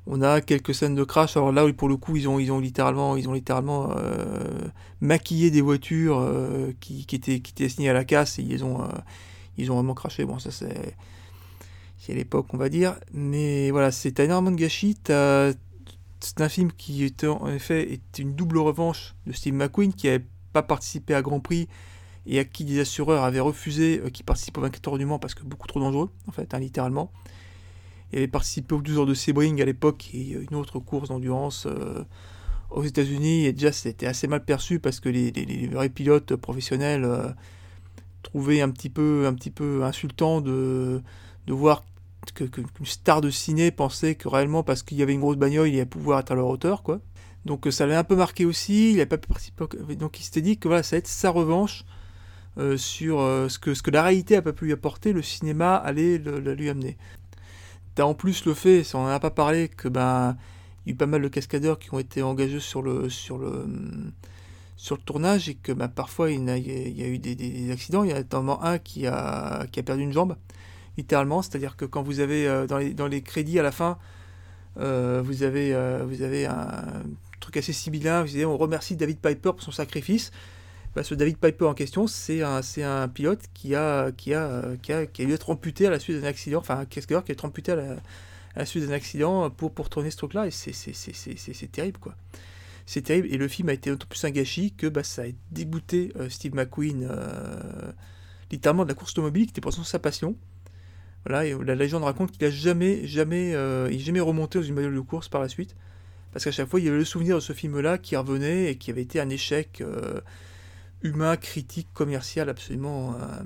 On 0.07 0.23
a 0.23 0.41
quelques 0.41 0.75
scènes 0.75 0.97
de 0.97 1.05
crash. 1.05 1.37
Alors 1.37 1.53
là, 1.53 1.73
pour 1.73 1.89
le 1.89 1.97
coup, 1.97 2.17
ils 2.17 2.29
ont, 2.29 2.59
littéralement, 2.59 3.17
ils 3.17 3.29
ont 3.29 3.33
littéralement 3.33 3.93
euh, 3.97 4.59
maquillé 5.01 5.51
des 5.53 5.61
voitures 5.61 6.19
euh, 6.19 6.73
qui, 6.81 7.07
qui 7.07 7.17
étaient, 7.17 7.41
qui 7.41 7.53
étaient 7.53 7.67
assignées 7.67 7.91
à 7.91 7.93
la 7.93 8.05
casse 8.05 8.39
et 8.41 8.43
ils 8.43 8.65
ont, 8.65 8.89
vraiment 9.57 9.95
craché. 9.95 10.25
Bon, 10.25 10.41
ça 10.41 10.51
c'est, 10.51 10.97
c'est 11.97 12.13
l'époque, 12.13 12.53
on 12.53 12.57
va 12.57 12.69
dire. 12.69 12.97
Mais 13.13 13.71
voilà, 13.71 13.93
c'est 13.93 14.19
énormément 14.19 14.57
de 14.57 14.61
gâchis. 14.61 14.99
C'est 15.05 16.41
un 16.41 16.49
film 16.49 16.73
qui 16.73 17.05
était 17.05 17.29
en 17.29 17.49
effet 17.49 17.93
est 17.93 18.19
une 18.19 18.35
double 18.35 18.59
revanche 18.59 19.15
de 19.27 19.33
Steve 19.33 19.55
McQueen 19.55 19.95
qui 19.95 20.09
n'avait 20.09 20.27
pas 20.53 20.63
participé 20.63 21.15
à 21.15 21.23
Grand 21.23 21.41
Prix 21.41 21.69
et 22.27 22.39
à 22.39 22.45
qui 22.45 22.65
des 22.65 22.81
assureurs 22.81 23.25
avaient 23.25 23.41
refusé 23.41 24.01
euh, 24.05 24.11
qu'il 24.11 24.25
participe 24.25 24.57
au 24.59 24.61
24 24.61 24.89
heures 24.89 24.99
du 24.99 25.07
Mans 25.07 25.19
parce 25.19 25.35
que 25.35 25.43
beaucoup 25.43 25.67
trop 25.67 25.81
dangereux, 25.81 26.11
en 26.27 26.33
fait, 26.33 26.53
hein, 26.55 26.59
littéralement. 26.59 27.11
Il 28.13 28.19
avait 28.19 28.29
participé 28.29 28.75
aux 28.75 28.83
12 28.83 28.99
heures 28.99 29.07
de 29.07 29.15
Sebring 29.15 29.61
à 29.63 29.65
l'époque 29.65 30.11
et 30.13 30.33
une 30.33 30.57
autre 30.57 30.79
course 30.81 31.09
d'endurance 31.09 31.67
euh, 31.67 32.03
aux 32.71 32.83
États-Unis. 32.85 33.47
Et 33.47 33.53
déjà, 33.53 33.73
c'était 33.73 34.07
assez 34.07 34.27
mal 34.27 34.45
perçu 34.45 34.81
parce 34.81 35.01
que 35.01 35.09
les, 35.09 35.69
vrais 35.69 35.89
pilotes 35.89 36.35
professionnels 36.35 37.05
euh, 37.05 37.29
trouvaient 38.23 38.61
un 38.61 38.71
petit 38.71 38.91
peu, 38.91 39.27
un 39.27 39.35
petit 39.35 39.51
peu 39.51 39.85
insultant 39.85 40.41
de, 40.41 41.01
de 41.47 41.53
voir 41.53 41.85
qu'une 42.35 42.67
star 42.85 43.21
de 43.21 43.31
ciné 43.31 43.71
pensait 43.71 44.15
que 44.15 44.29
réellement, 44.29 44.63
parce 44.63 44.83
qu'il 44.83 44.99
y 44.99 45.03
avait 45.03 45.15
une 45.15 45.21
grosse 45.21 45.37
bagnole, 45.37 45.69
il 45.69 45.75
allait 45.75 45.87
pouvoir 45.87 46.21
être 46.21 46.33
à 46.33 46.35
leur 46.35 46.49
hauteur, 46.49 46.83
quoi. 46.83 47.01
Donc 47.47 47.67
euh, 47.67 47.71
ça 47.71 47.87
l'avait 47.87 47.97
un 47.99 48.05
peu 48.05 48.17
marqué 48.17 48.45
aussi. 48.45 48.91
Il 48.91 48.97
n'avait 48.97 49.07
pas 49.07 49.17
au- 49.61 49.95
Donc 49.95 50.21
il 50.21 50.25
s'était 50.25 50.43
dit 50.43 50.59
que 50.59 50.69
voilà, 50.69 50.83
ça 50.83 50.97
va 50.97 50.99
être 50.99 51.09
sa 51.09 51.31
revanche 51.31 51.85
euh, 52.59 52.77
sur 52.77 53.21
euh, 53.21 53.49
ce, 53.49 53.59
que, 53.61 53.75
ce 53.75 53.83
que 53.83 53.93
la 53.93 54.03
réalité 54.03 54.35
n'a 54.35 54.43
pas 54.43 54.53
pu 54.53 54.65
lui 54.65 54.73
apporter, 54.73 55.13
le 55.13 55.23
cinéma 55.23 55.77
allait 55.77 56.19
le- 56.19 56.41
lui 56.55 56.69
amener. 56.69 56.97
T'as 57.95 58.05
en 58.05 58.15
plus 58.15 58.45
le 58.45 58.55
fait, 58.55 58.83
ça 58.83 58.99
on 58.99 59.03
en 59.05 59.07
a 59.07 59.21
pas 59.21 59.31
parlé, 59.31 59.69
que 59.69 59.89
ben 59.89 60.37
il 60.85 60.91
y 60.91 60.93
a 60.93 60.95
eu 60.95 60.97
pas 60.97 61.07
mal 61.07 61.23
de 61.23 61.29
cascadeurs 61.29 61.79
qui 61.79 61.95
ont 61.95 61.99
été 62.01 62.23
engagés 62.23 62.61
sur 62.61 62.83
le 62.83 63.09
sur 63.09 63.39
le 63.39 63.67
sur 64.77 64.97
le 64.97 65.03
tournage 65.03 65.49
et 65.49 65.55
que 65.55 65.73
ben, 65.73 65.89
parfois 65.89 66.31
il 66.31 66.45
y, 66.45 66.51
a, 67.03 67.07
eu 67.07 67.19
des, 67.19 67.71
accidents. 67.71 68.03
Il 68.03 68.11
y 68.11 68.13
a 68.13 68.19
notamment 68.19 68.63
un 68.65 68.79
qui 68.79 69.07
a 69.07 69.67
qui 69.71 69.81
a 69.81 69.83
perdu 69.83 70.03
une 70.03 70.13
jambe, 70.13 70.37
littéralement. 70.97 71.43
C'est-à-dire 71.43 71.77
que 71.77 71.85
quand 71.85 72.03
vous 72.03 72.21
avez 72.21 72.49
euh, 72.49 72.67
dans 72.67 72.79
les 72.79 72.95
dans 72.95 73.07
les 73.07 73.23
crédits 73.23 73.59
à 73.59 73.63
la 73.63 73.73
fin, 73.73 73.99
vous 74.77 75.43
avez 75.43 75.75
vous 76.05 76.23
avez 76.23 76.47
un 76.47 77.03
truc 77.41 77.57
assez 77.59 77.73
sibyllin. 77.73 78.23
Vous 78.23 78.29
disiez 78.29 78.47
on 78.47 78.57
remercie 78.57 78.97
David 78.97 79.19
Piper 79.19 79.53
pour 79.53 79.63
son 79.63 79.73
sacrifice. 79.73 80.33
Bah, 80.95 81.05
ce 81.05 81.15
David 81.15 81.37
Piper 81.39 81.67
en 81.67 81.75
question, 81.75 82.07
c'est 82.09 82.43
un, 82.43 82.63
c'est 82.63 82.83
un 82.83 83.07
pilote 83.07 83.43
qui 83.55 83.77
a, 83.77 84.11
qui, 84.11 84.35
a, 84.35 84.77
qui, 84.83 84.93
a, 84.93 85.07
qui 85.07 85.23
a 85.23 85.25
dû 85.25 85.33
être 85.33 85.51
amputé 85.51 85.87
à 85.87 85.91
la 85.91 86.01
suite 86.01 86.21
d'un 86.21 86.27
accident, 86.27 86.59
enfin 86.59 86.81
un 86.81 86.85
cascadeur 86.85 87.23
qui 87.23 87.31
a 87.31 87.35
été 87.35 87.45
amputé 87.45 87.73
à 87.73 87.77
la, 88.57 88.67
suite 88.67 88.87
d'un 88.87 88.93
accident 88.93 89.51
pour, 89.51 89.73
pour 89.73 89.89
tourner 89.89 90.11
ce 90.11 90.17
truc-là, 90.17 90.49
et 90.49 90.51
c'est, 90.51 90.73
c'est, 90.73 90.93
c'est, 90.93 91.15
c'est, 91.15 91.71
terrible, 91.71 91.99
quoi. 91.99 92.17
C'est 92.87 93.03
terrible, 93.03 93.29
et 93.31 93.37
le 93.37 93.47
film 93.47 93.69
a 93.69 93.73
été 93.73 93.91
d'autant 93.91 94.09
plus 94.09 94.25
un 94.25 94.31
gâchis 94.31 94.73
que 94.73 94.89
bah, 94.89 95.05
ça 95.05 95.23
a 95.23 95.27
dégoûté 95.53 96.13
euh, 96.17 96.29
Steve 96.29 96.57
McQueen, 96.57 97.07
euh, 97.09 97.93
littéralement 98.51 98.83
de 98.83 98.89
la 98.89 98.95
course 98.95 99.13
automobile, 99.13 99.47
qui 99.47 99.51
était 99.51 99.61
pourtant 99.61 99.85
sa 99.85 100.01
passion. 100.01 100.35
Voilà, 101.25 101.47
et 101.47 101.55
la 101.65 101.77
légende 101.77 102.03
raconte 102.03 102.33
qu'il 102.33 102.45
a 102.47 102.51
jamais, 102.51 103.07
jamais, 103.07 103.55
euh, 103.55 103.97
jamais 103.99 104.21
remonté 104.21 104.59
dans 104.59 104.65
une 104.65 104.75
de 104.75 105.01
course 105.01 105.29
par 105.29 105.41
la 105.41 105.49
suite, 105.49 105.77
parce 106.33 106.45
qu'à 106.45 106.51
chaque 106.51 106.69
fois, 106.69 106.81
il 106.81 106.87
y 106.87 106.89
avait 106.89 106.99
le 106.99 107.05
souvenir 107.05 107.37
de 107.37 107.41
ce 107.41 107.53
film-là 107.53 107.99
qui 107.99 108.17
revenait 108.17 108.73
et 108.73 108.77
qui 108.77 108.91
avait 108.91 109.03
été 109.03 109.21
un 109.21 109.29
échec 109.29 109.81
euh, 109.81 110.21
humain, 111.03 111.37
critique, 111.37 111.89
commercial, 111.95 112.49
absolument, 112.49 113.15
euh, 113.15 113.43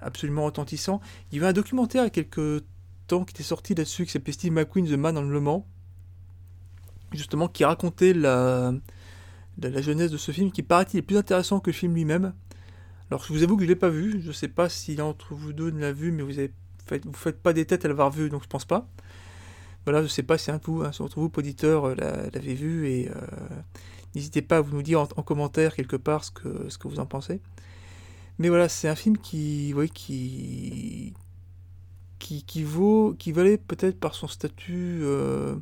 absolument 0.00 0.44
retentissant. 0.44 1.00
Il 1.30 1.36
y 1.36 1.38
avait 1.40 1.48
un 1.48 1.52
documentaire 1.52 2.02
il 2.02 2.06
y 2.06 2.08
a 2.08 2.10
quelques 2.10 2.64
temps 3.06 3.24
qui 3.24 3.32
était 3.32 3.42
sorti 3.42 3.74
là-dessus, 3.74 4.04
qui 4.04 4.12
s'appelait 4.12 4.32
Steve 4.32 4.52
McQueen, 4.52 4.86
The 4.86 4.98
Man 4.98 5.16
on 5.16 5.22
Le 5.22 5.40
Mans, 5.40 5.66
justement, 7.12 7.48
qui 7.48 7.64
racontait 7.64 8.12
la, 8.12 8.72
la, 9.58 9.70
la 9.70 9.80
jeunesse 9.80 10.10
de 10.10 10.16
ce 10.16 10.32
film, 10.32 10.50
qui 10.50 10.62
paraît-il 10.62 10.98
est 10.98 11.02
plus 11.02 11.16
intéressant 11.16 11.60
que 11.60 11.70
le 11.70 11.74
film 11.74 11.94
lui-même. 11.94 12.34
Alors, 13.10 13.24
je 13.24 13.32
vous 13.32 13.42
avoue 13.42 13.56
que 13.56 13.62
je 13.62 13.66
ne 13.66 13.72
l'ai 13.72 13.76
pas 13.76 13.88
vu, 13.88 14.20
je 14.20 14.28
ne 14.28 14.32
sais 14.32 14.48
pas 14.48 14.68
si 14.68 14.96
l'un 14.96 15.04
d'entre 15.04 15.34
vous 15.34 15.52
deux 15.52 15.70
ne 15.70 15.80
l'a 15.80 15.92
vu, 15.92 16.10
mais 16.10 16.22
vous 16.22 16.32
vous 17.04 17.12
faites 17.12 17.40
pas 17.40 17.52
des 17.52 17.64
têtes 17.64 17.84
à 17.84 17.88
l'avoir 17.88 18.10
vu, 18.10 18.28
donc 18.28 18.42
je 18.42 18.48
pense 18.48 18.64
pas. 18.64 18.88
Voilà, 19.84 20.02
je 20.02 20.08
sais 20.08 20.24
pas 20.24 20.36
si 20.36 20.50
un 20.50 20.56
de 20.56 20.62
vous, 20.64 20.82
un 20.82 20.90
d'entre 20.90 21.20
vous, 21.20 21.30
auditeurs, 21.36 21.84
euh, 21.84 21.94
l'a- 21.94 22.28
l'avait 22.30 22.54
vu 22.54 22.88
et 22.88 23.08
euh, 23.08 23.12
N'hésitez 24.16 24.40
pas 24.40 24.56
à 24.56 24.60
vous 24.62 24.74
nous 24.74 24.82
dire 24.82 25.02
en, 25.02 25.08
en 25.16 25.22
commentaire 25.22 25.76
quelque 25.76 25.94
part 25.94 26.24
ce 26.24 26.30
que, 26.30 26.88
vous 26.88 27.00
en 27.00 27.04
pensez. 27.04 27.42
Mais 28.38 28.48
voilà, 28.48 28.66
c'est 28.70 28.88
un 28.88 28.94
film 28.94 29.18
qui 29.18 29.74
vaut, 29.74 29.84
qui 33.18 33.32
valait 33.32 33.58
peut-être 33.58 34.00
par 34.00 34.14
son 34.14 34.26
statut 34.26 35.00
euh, 35.02 35.56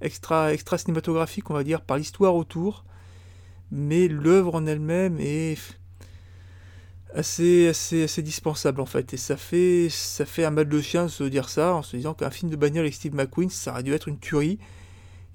extra, 0.00 0.52
extra 0.52 0.78
cinématographique, 0.78 1.50
on 1.50 1.54
va 1.54 1.64
dire, 1.64 1.80
par 1.80 1.96
l'histoire 1.96 2.36
autour, 2.36 2.84
mais 3.72 4.06
l'œuvre 4.06 4.54
en 4.54 4.64
elle-même 4.64 5.18
est 5.18 5.58
assez, 7.12 7.66
assez, 7.66 8.04
assez 8.04 8.22
dispensable 8.22 8.80
en 8.80 8.86
fait. 8.86 9.12
Et 9.12 9.16
ça 9.16 9.36
fait, 9.36 9.88
ça 9.90 10.24
fait 10.24 10.44
un 10.44 10.52
mal 10.52 10.68
de 10.68 10.80
chien 10.80 11.06
de 11.06 11.10
se 11.10 11.24
dire 11.24 11.48
ça 11.48 11.74
en 11.74 11.82
se 11.82 11.96
disant 11.96 12.14
qu'un 12.14 12.30
film 12.30 12.48
de 12.48 12.54
bagnole 12.54 12.84
avec 12.84 12.94
Steve 12.94 13.16
McQueen, 13.16 13.50
ça 13.50 13.72
aurait 13.72 13.82
dû 13.82 13.92
être 13.92 14.06
une 14.06 14.20
tuerie. 14.20 14.60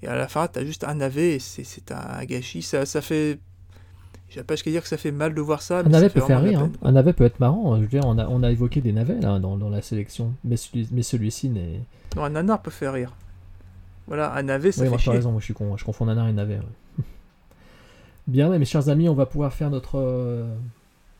Et 0.02 0.06
à 0.08 0.16
la 0.16 0.28
fin, 0.28 0.46
t'as 0.48 0.64
juste 0.64 0.84
un 0.84 0.94
navet 0.94 1.36
et 1.36 1.38
c'est 1.38 1.90
un 1.92 2.24
gâchis. 2.24 2.62
Ça, 2.62 2.84
ça 2.86 3.00
fait. 3.00 3.38
Je 4.28 4.40
pas 4.40 4.54
jusqu'à 4.54 4.70
dire 4.70 4.82
que 4.82 4.88
ça 4.88 4.96
fait 4.96 5.12
mal 5.12 5.32
de 5.34 5.40
voir 5.40 5.62
ça. 5.62 5.78
Un 5.80 5.82
navet 5.84 6.08
peut 6.10 6.20
faire 6.20 6.42
rire. 6.42 6.60
hein. 6.60 6.72
Un 6.82 6.92
navet 6.92 7.12
peut 7.12 7.24
être 7.24 7.38
marrant. 7.40 7.76
Je 7.76 7.82
veux 7.82 7.86
dire, 7.88 8.02
on 8.04 8.18
a, 8.18 8.26
on 8.26 8.42
a 8.42 8.50
évoqué 8.50 8.80
des 8.80 8.92
navets 8.92 9.20
là, 9.20 9.38
dans, 9.38 9.56
dans 9.56 9.68
la 9.70 9.80
sélection, 9.80 10.32
mais, 10.44 10.56
celui- 10.56 10.88
mais 10.90 11.02
celui-ci 11.02 11.48
n'est. 11.50 11.80
Non, 12.16 12.24
un 12.24 12.30
nanar 12.30 12.60
peut 12.60 12.70
faire 12.72 12.92
rire. 12.94 13.12
Voilà, 14.08 14.34
un 14.34 14.42
navet, 14.42 14.72
ça 14.72 14.80
Oui, 14.80 14.86
fait 14.86 14.90
moi, 14.90 14.98
chier. 14.98 15.12
raison, 15.12 15.30
moi, 15.30 15.40
je, 15.40 15.44
suis 15.46 15.54
con, 15.54 15.76
je 15.76 15.84
confonds 15.84 16.04
nanar 16.06 16.28
et 16.28 16.32
navet. 16.32 16.56
ouais. 16.56 17.04
Bien, 18.26 18.48
mes 18.58 18.64
chers 18.64 18.88
amis, 18.88 19.08
on 19.08 19.14
va 19.14 19.26
pouvoir 19.26 19.52
faire 19.52 19.70
notre, 19.70 19.98
euh, 19.98 20.44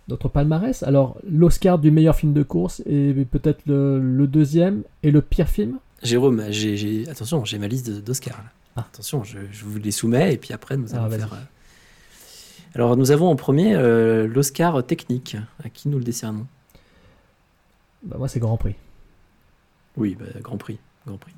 notre 0.08 0.28
palmarès. 0.28 0.82
Alors, 0.82 1.16
l'Oscar 1.30 1.78
du 1.78 1.90
meilleur 1.90 2.16
film 2.16 2.32
de 2.32 2.42
course 2.42 2.82
et 2.86 3.12
peut-être 3.30 3.60
le, 3.66 4.00
le 4.00 4.26
deuxième 4.26 4.82
et 5.02 5.10
le 5.10 5.20
pire 5.22 5.48
film? 5.48 5.78
Jérôme, 6.02 6.42
j'ai, 6.50 6.76
j'ai- 6.76 7.08
attention, 7.08 7.44
j'ai 7.44 7.58
ma 7.58 7.68
liste 7.68 7.90
d'Oscar. 8.02 8.42
Ah. 8.76 8.86
Attention, 8.92 9.22
je, 9.24 9.38
je 9.52 9.64
vous 9.64 9.78
les 9.78 9.90
soumets 9.92 10.34
et 10.34 10.36
puis 10.36 10.52
après 10.52 10.76
nous 10.76 10.88
Ah, 10.94 11.04
allons 11.04 11.10
faire. 11.16 11.32
euh, 11.32 11.36
Alors 12.74 12.96
nous 12.96 13.10
avons 13.10 13.28
en 13.28 13.36
premier 13.36 13.74
euh, 13.74 14.26
l'Oscar 14.26 14.84
technique. 14.84 15.36
À 15.62 15.68
qui 15.68 15.88
nous 15.88 15.98
le 15.98 16.04
décernons? 16.04 16.46
Bah, 18.02 18.16
moi, 18.18 18.28
c'est 18.28 18.40
Grand 18.40 18.56
Prix. 18.56 18.74
Oui, 19.96 20.16
bah, 20.18 20.26
Grand 20.42 20.58
Prix. 20.58 20.78
Grand 21.06 21.16
Prix. 21.18 21.32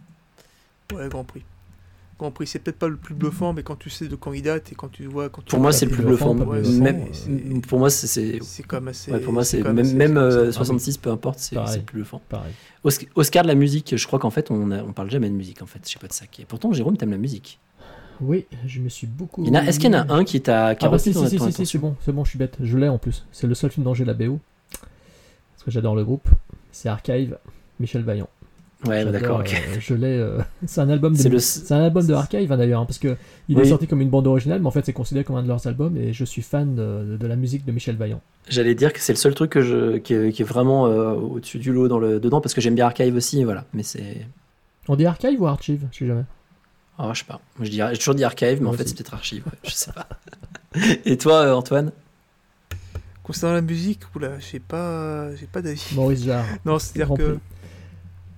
Ouais, 0.94 1.08
Grand 1.08 1.24
Prix. 1.24 1.44
Prix, 2.18 2.46
c'est 2.46 2.58
peut-être 2.60 2.78
pas 2.78 2.88
le 2.88 2.96
plus 2.96 3.14
bluffant, 3.14 3.52
mais 3.52 3.62
quand 3.62 3.76
tu 3.76 3.90
sais 3.90 4.08
de 4.08 4.16
candidate 4.16 4.72
et 4.72 4.74
quand 4.74 4.88
tu 4.90 5.04
vois. 5.04 5.28
Quand 5.28 5.42
tu 5.42 5.50
Pour 5.50 5.60
moi, 5.60 5.72
c'est 5.72 5.84
le 5.86 5.92
plus 5.92 6.02
bluffant, 6.02 6.34
Ouais, 6.34 6.62
Même, 6.62 7.04
pour 7.68 7.78
moi, 7.78 7.90
c'est, 7.90 8.06
c'est- 8.06 8.62
quand 8.66 8.78
même 8.78 8.88
assez. 8.88 9.12
ouais, 9.12 9.20
pour 9.20 9.32
moi, 9.32 9.44
c'est 9.44 9.58
quand 9.60 9.68
même, 9.74 9.78
assez- 9.84 9.94
même 9.94 10.12
c'est 10.14 10.18
euh, 10.18 10.36
comme 10.44 10.46
ça. 10.46 10.52
66, 10.52 10.96
peu 10.98 11.10
importe, 11.10 11.38
c'est, 11.38 11.56
Pareil. 11.56 11.72
c'est 11.72 11.78
le 11.80 11.84
plus 11.84 11.96
bluffant. 11.98 12.22
Pareil. 12.28 12.52
Oscar 13.16 13.42
de 13.42 13.48
la 13.48 13.54
musique, 13.54 13.96
je 13.96 14.06
crois 14.06 14.18
qu'en 14.18 14.30
fait, 14.30 14.50
on, 14.50 14.70
a- 14.70 14.82
on 14.82 14.92
parle 14.92 15.10
jamais 15.10 15.28
de 15.28 15.34
musique. 15.34 15.60
En 15.62 15.66
fait, 15.66 15.80
je 15.84 15.90
sais 15.92 15.98
pas 15.98 16.06
de 16.08 16.12
ça. 16.14 16.24
est- 16.24 16.44
Pourtant, 16.46 16.72
Jérôme, 16.72 16.96
t'aimes 16.96 17.10
la 17.10 17.18
musique. 17.18 17.58
Oui, 18.22 18.46
je 18.66 18.80
me 18.80 18.88
suis 18.88 19.06
beaucoup. 19.06 19.42
Il 19.44 19.48
y 19.48 19.50
en 19.50 19.54
a- 19.56 19.64
est-ce 19.64 19.78
qu'il 19.78 19.92
y 19.92 19.94
en 19.94 19.98
a 20.08 20.10
un 20.14 20.24
qui 20.24 20.40
t'a 20.40 20.68
Ah 20.68 20.74
bah 20.88 20.98
si, 20.98 21.12
si, 21.12 21.28
si, 21.28 21.38
si, 21.38 21.52
si, 21.52 21.66
c'est 21.66 21.78
bon, 21.78 21.96
c'est 22.02 22.12
bon, 22.12 22.24
je 22.24 22.30
suis 22.30 22.38
bête. 22.38 22.56
Je 22.62 22.78
l'ai 22.78 22.88
en 22.88 22.96
plus. 22.96 23.26
C'est 23.30 23.46
le 23.46 23.54
seul 23.54 23.70
film 23.70 23.84
dont 23.84 23.92
j'ai 23.92 24.06
la 24.06 24.14
BO. 24.14 24.38
Parce 24.70 25.64
que 25.66 25.70
j'adore 25.70 25.94
le 25.94 26.04
groupe. 26.04 26.26
C'est 26.72 26.88
Archive, 26.88 27.36
Michel 27.78 28.02
Vaillant. 28.02 28.28
Ouais, 28.84 29.04
bah, 29.06 29.10
d'accord. 29.10 29.40
ok. 29.40 29.54
euh, 29.54 29.76
je 29.80 29.94
l'ai. 29.94 30.18
euh, 30.18 30.38
c'est 30.66 30.80
un 30.82 30.90
album 30.90 31.14
de. 31.14 31.18
C'est 31.18 31.28
le- 31.30 31.38
C'est 31.38 31.72
un 31.72 31.82
album 31.82 32.06
de 32.06 32.12
Archive 32.12 32.52
hein, 32.52 32.56
d'ailleurs, 32.58 32.82
hein, 32.82 32.84
parce 32.86 32.98
que 32.98 33.16
il 33.48 33.58
est 33.58 33.64
sorti 33.64 33.86
comme 33.86 34.00
une 34.02 34.10
bande 34.10 34.26
originale, 34.26 34.60
mais 34.60 34.66
en 34.66 34.70
fait 34.70 34.84
c'est 34.84 34.92
considéré 34.92 35.24
comme 35.24 35.36
un 35.36 35.42
de 35.42 35.48
leurs 35.48 35.66
albums, 35.66 35.96
et 35.96 36.12
je 36.12 36.24
suis 36.24 36.42
fan 36.42 36.74
de, 36.74 37.16
de 37.16 37.26
la 37.26 37.36
musique 37.36 37.64
de 37.64 37.72
Michel 37.72 37.96
Vaillant. 37.96 38.20
J'allais 38.48 38.74
dire 38.74 38.92
que 38.92 39.00
c'est 39.00 39.12
le 39.14 39.16
seul 39.18 39.34
truc 39.34 39.50
que 39.50 39.62
je, 39.62 39.96
qui, 39.96 40.12
est, 40.14 40.30
qui 40.32 40.42
est 40.42 40.44
vraiment 40.44 40.86
euh, 40.86 41.12
au-dessus 41.14 41.58
du 41.58 41.72
lot 41.72 41.88
dans 41.88 41.98
le, 41.98 42.20
dedans 42.20 42.40
parce 42.42 42.52
que 42.54 42.60
j'aime 42.60 42.74
bien 42.74 42.86
Archive 42.86 43.16
aussi, 43.16 43.42
voilà. 43.44 43.64
Mais 43.72 43.82
c'est. 43.82 44.26
On 44.88 44.94
dit 44.94 45.06
Archive 45.06 45.40
ou 45.40 45.46
Archive 45.46 45.86
Je 45.90 45.98
sais 45.98 46.06
jamais. 46.06 46.24
Ah, 46.98 47.10
je 47.14 47.20
sais 47.20 47.24
pas. 47.26 47.40
Moi, 47.56 47.64
je 47.66 47.70
dirais- 47.70 47.90
j'ai 47.92 47.98
toujours 47.98 48.14
dit 48.14 48.24
Archive, 48.24 48.58
mais 48.58 48.60
Moi 48.60 48.70
en 48.74 48.76
fait, 48.76 48.86
c'est 48.88 48.94
peut-être 48.94 49.14
Archive. 49.14 49.42
ouais, 49.46 49.58
je 49.64 49.70
sais 49.70 49.90
pas. 49.92 50.06
Et 51.06 51.16
toi, 51.16 51.46
euh, 51.46 51.54
Antoine? 51.54 51.92
Concernant 53.22 53.54
la 53.54 53.60
musique, 53.62 54.00
oula, 54.14 54.38
j'ai 54.38 54.60
pas, 54.60 55.34
j'ai 55.34 55.46
pas 55.46 55.60
d'avis. 55.62 55.82
Maurice 55.94 56.24
Jarre. 56.24 56.44
Non, 56.64 56.78
c'est-à-dire 56.78 57.16
que. 57.16 57.22
Prix. 57.32 57.38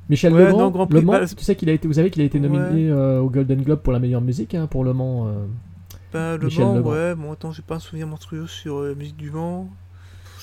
Michel 0.08 0.32
Ouais, 0.32 0.46
Legrand, 0.46 0.58
non, 0.58 0.70
Grand 0.70 0.86
Prix, 0.86 1.00
Le 1.00 1.06
Mans, 1.06 1.12
bah, 1.12 1.26
tu 1.26 1.44
sais 1.44 1.54
qu'il 1.56 1.68
a 1.68 1.72
été, 1.72 1.86
vous 1.86 1.94
savez 1.94 2.10
qu'il 2.10 2.22
a 2.22 2.24
été 2.24 2.40
nominé 2.40 2.90
Ouais. 2.90 2.96
euh, 2.96 3.20
au 3.20 3.28
Golden 3.30 3.62
Globe 3.62 3.80
pour 3.80 3.92
la 3.92 3.98
meilleure 3.98 4.20
musique 4.22 4.54
hein, 4.54 4.66
pour 4.66 4.84
Le 4.84 4.92
Mans. 4.94 5.26
euh. 5.28 5.46
Le 6.14 6.38
Michel 6.46 6.64
Mans, 6.64 6.74
Legrand. 6.76 6.90
ouais, 6.92 7.14
bon, 7.14 7.32
attends, 7.32 7.52
j'ai 7.52 7.62
pas 7.62 7.74
un 7.76 7.78
souvenir 7.80 8.06
monstrueux 8.06 8.46
sur 8.46 8.78
euh, 8.78 8.88
la 8.90 8.94
musique 8.94 9.16
du 9.16 9.30
Mans. 9.30 9.68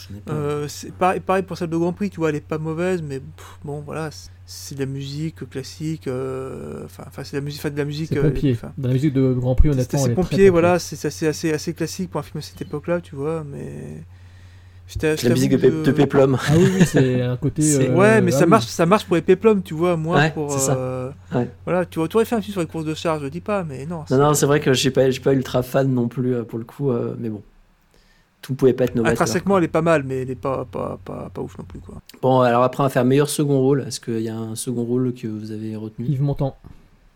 Je 0.08 0.14
n'ai 0.14 0.20
pas. 0.20 0.34
Euh, 0.34 0.68
c'est 0.68 0.94
pareil, 0.94 1.20
pareil 1.20 1.42
pour 1.44 1.58
celle 1.58 1.70
de 1.72 1.78
Grand 1.78 1.94
Prix, 1.94 2.12
tu 2.12 2.18
vois, 2.18 2.30
elle 2.30 2.36
est 2.36 2.42
pas 2.42 2.60
mauvaise, 2.60 3.02
mais 3.02 3.20
pff, 3.20 3.58
bon, 3.64 3.82
voilà, 3.82 4.12
c'est- 4.12 4.30
c'est 4.46 4.76
de 4.76 4.82
la 4.82 4.86
musique 4.86 5.50
classique, 5.50 6.08
euh, 6.08 6.84
enfin, 6.86 7.06
c'est 7.24 7.32
de 7.32 7.38
la 7.38 7.44
musique, 7.44 7.64
de 7.66 7.78
la 7.80 7.86
musique. 7.86 8.10
C'est 8.14 8.20
euh, 8.20 8.30
pompier. 8.30 8.56
Dans 8.78 8.88
la 8.90 8.94
musique 8.94 9.14
de 9.14 9.34
Grand 9.34 9.56
Prix, 9.56 9.70
c'est 9.70 9.74
honnêtement, 9.74 10.00
assez 10.00 10.06
elle 10.06 10.12
est 10.12 10.16
très 10.16 10.22
pompier, 10.30 10.50
voilà, 10.52 10.78
c'est 10.78 11.04
assez, 11.08 11.26
assez, 11.26 11.52
assez 11.52 11.74
classique 11.74 12.12
pour 12.12 12.20
un 12.20 12.24
film 12.24 12.38
à 12.38 12.42
cette 12.42 12.62
époque-là, 12.62 13.02
tu 13.02 13.16
vois, 13.16 13.44
mais. 13.44 14.04
La 15.02 15.30
musique 15.30 15.52
de, 15.52 15.58
de 15.58 15.84
que- 15.84 15.92
Péplum. 15.92 16.38
Ah 16.48 16.54
oui, 16.56 16.68
oui, 16.80 16.86
c'est 16.86 17.22
un 17.22 17.36
côté. 17.42 17.62
Euh, 17.76 17.96
Ouais, 17.96 18.22
mais 18.22 18.34
ah 18.34 18.38
ça 18.38 18.44
oui. 18.46 18.50
marche, 18.50 18.66
ça 18.68 18.86
marche 18.86 19.06
pour 19.06 19.16
les 19.16 19.22
péplums, 19.22 19.62
tu 19.64 19.74
vois, 19.74 19.98
moins 19.98 20.18
Ouais, 20.24 20.32
pour. 20.32 20.52
c'est 20.52 20.60
ça. 20.60 20.76
euh, 20.76 21.10
Ouais. 21.34 21.50
Voilà, 21.66 21.86
tu 21.86 22.00
vois, 22.00 22.08
tu 22.08 22.16
aurais 22.18 22.26
fait 22.26 22.36
un 22.36 22.42
film 22.42 22.54
sur 22.54 22.62
les 22.62 22.68
courses 22.68 22.86
de 22.86 22.94
char, 22.94 23.20
je 23.20 23.28
dis 23.28 23.42
pas, 23.42 23.64
mais 23.64 23.86
non. 23.86 24.06
Non, 24.12 24.18
non, 24.18 24.34
c'est 24.34 24.46
vrai 24.46 24.60
que 24.60 24.74
je 24.74 24.80
suis 24.80 24.92
pas, 24.92 25.06
je 25.08 25.12
suis 25.12 25.22
pas 25.22 25.34
ultra 25.34 25.64
fan 25.64 25.92
non 25.92 26.08
plus 26.08 26.36
euh, 26.36 26.44
pour 26.44 26.60
le 26.60 26.66
coup, 26.66 26.92
euh, 26.92 27.16
mais 27.20 27.30
bon. 27.30 27.42
Tout 28.42 28.54
pouvait 28.54 28.74
pas 28.74 28.84
être 28.84 28.94
novateur. 28.96 29.14
Intrinsèquement, 29.24 29.58
elle 29.58 29.64
est 29.64 29.68
pas 29.68 29.82
mal, 29.82 30.04
mais 30.06 30.22
elle 30.22 30.30
est 30.30 30.36
pas, 30.36 30.66
pas, 30.72 31.00
pas, 31.04 31.32
pas 31.34 31.42
ouf 31.42 31.58
non 31.58 31.64
plus, 31.64 31.80
quoi. 31.80 31.96
Bon, 32.22 32.42
alors 32.42 32.62
après, 32.64 32.82
on 32.82 32.86
va 32.86 32.90
faire 32.92 33.04
meilleur 33.06 33.28
second 33.28 33.60
rôle. 33.60 33.84
Est-ce 33.88 34.00
qu'il 34.00 34.20
y 34.22 34.30
a 34.30 34.38
un 34.38 34.56
second 34.56 34.84
rôle 34.84 35.14
que 35.16 35.26
vous 35.28 35.52
avez 35.52 35.76
retenu? 35.76 36.06
Yves 36.06 36.22
Montand. 36.22 36.56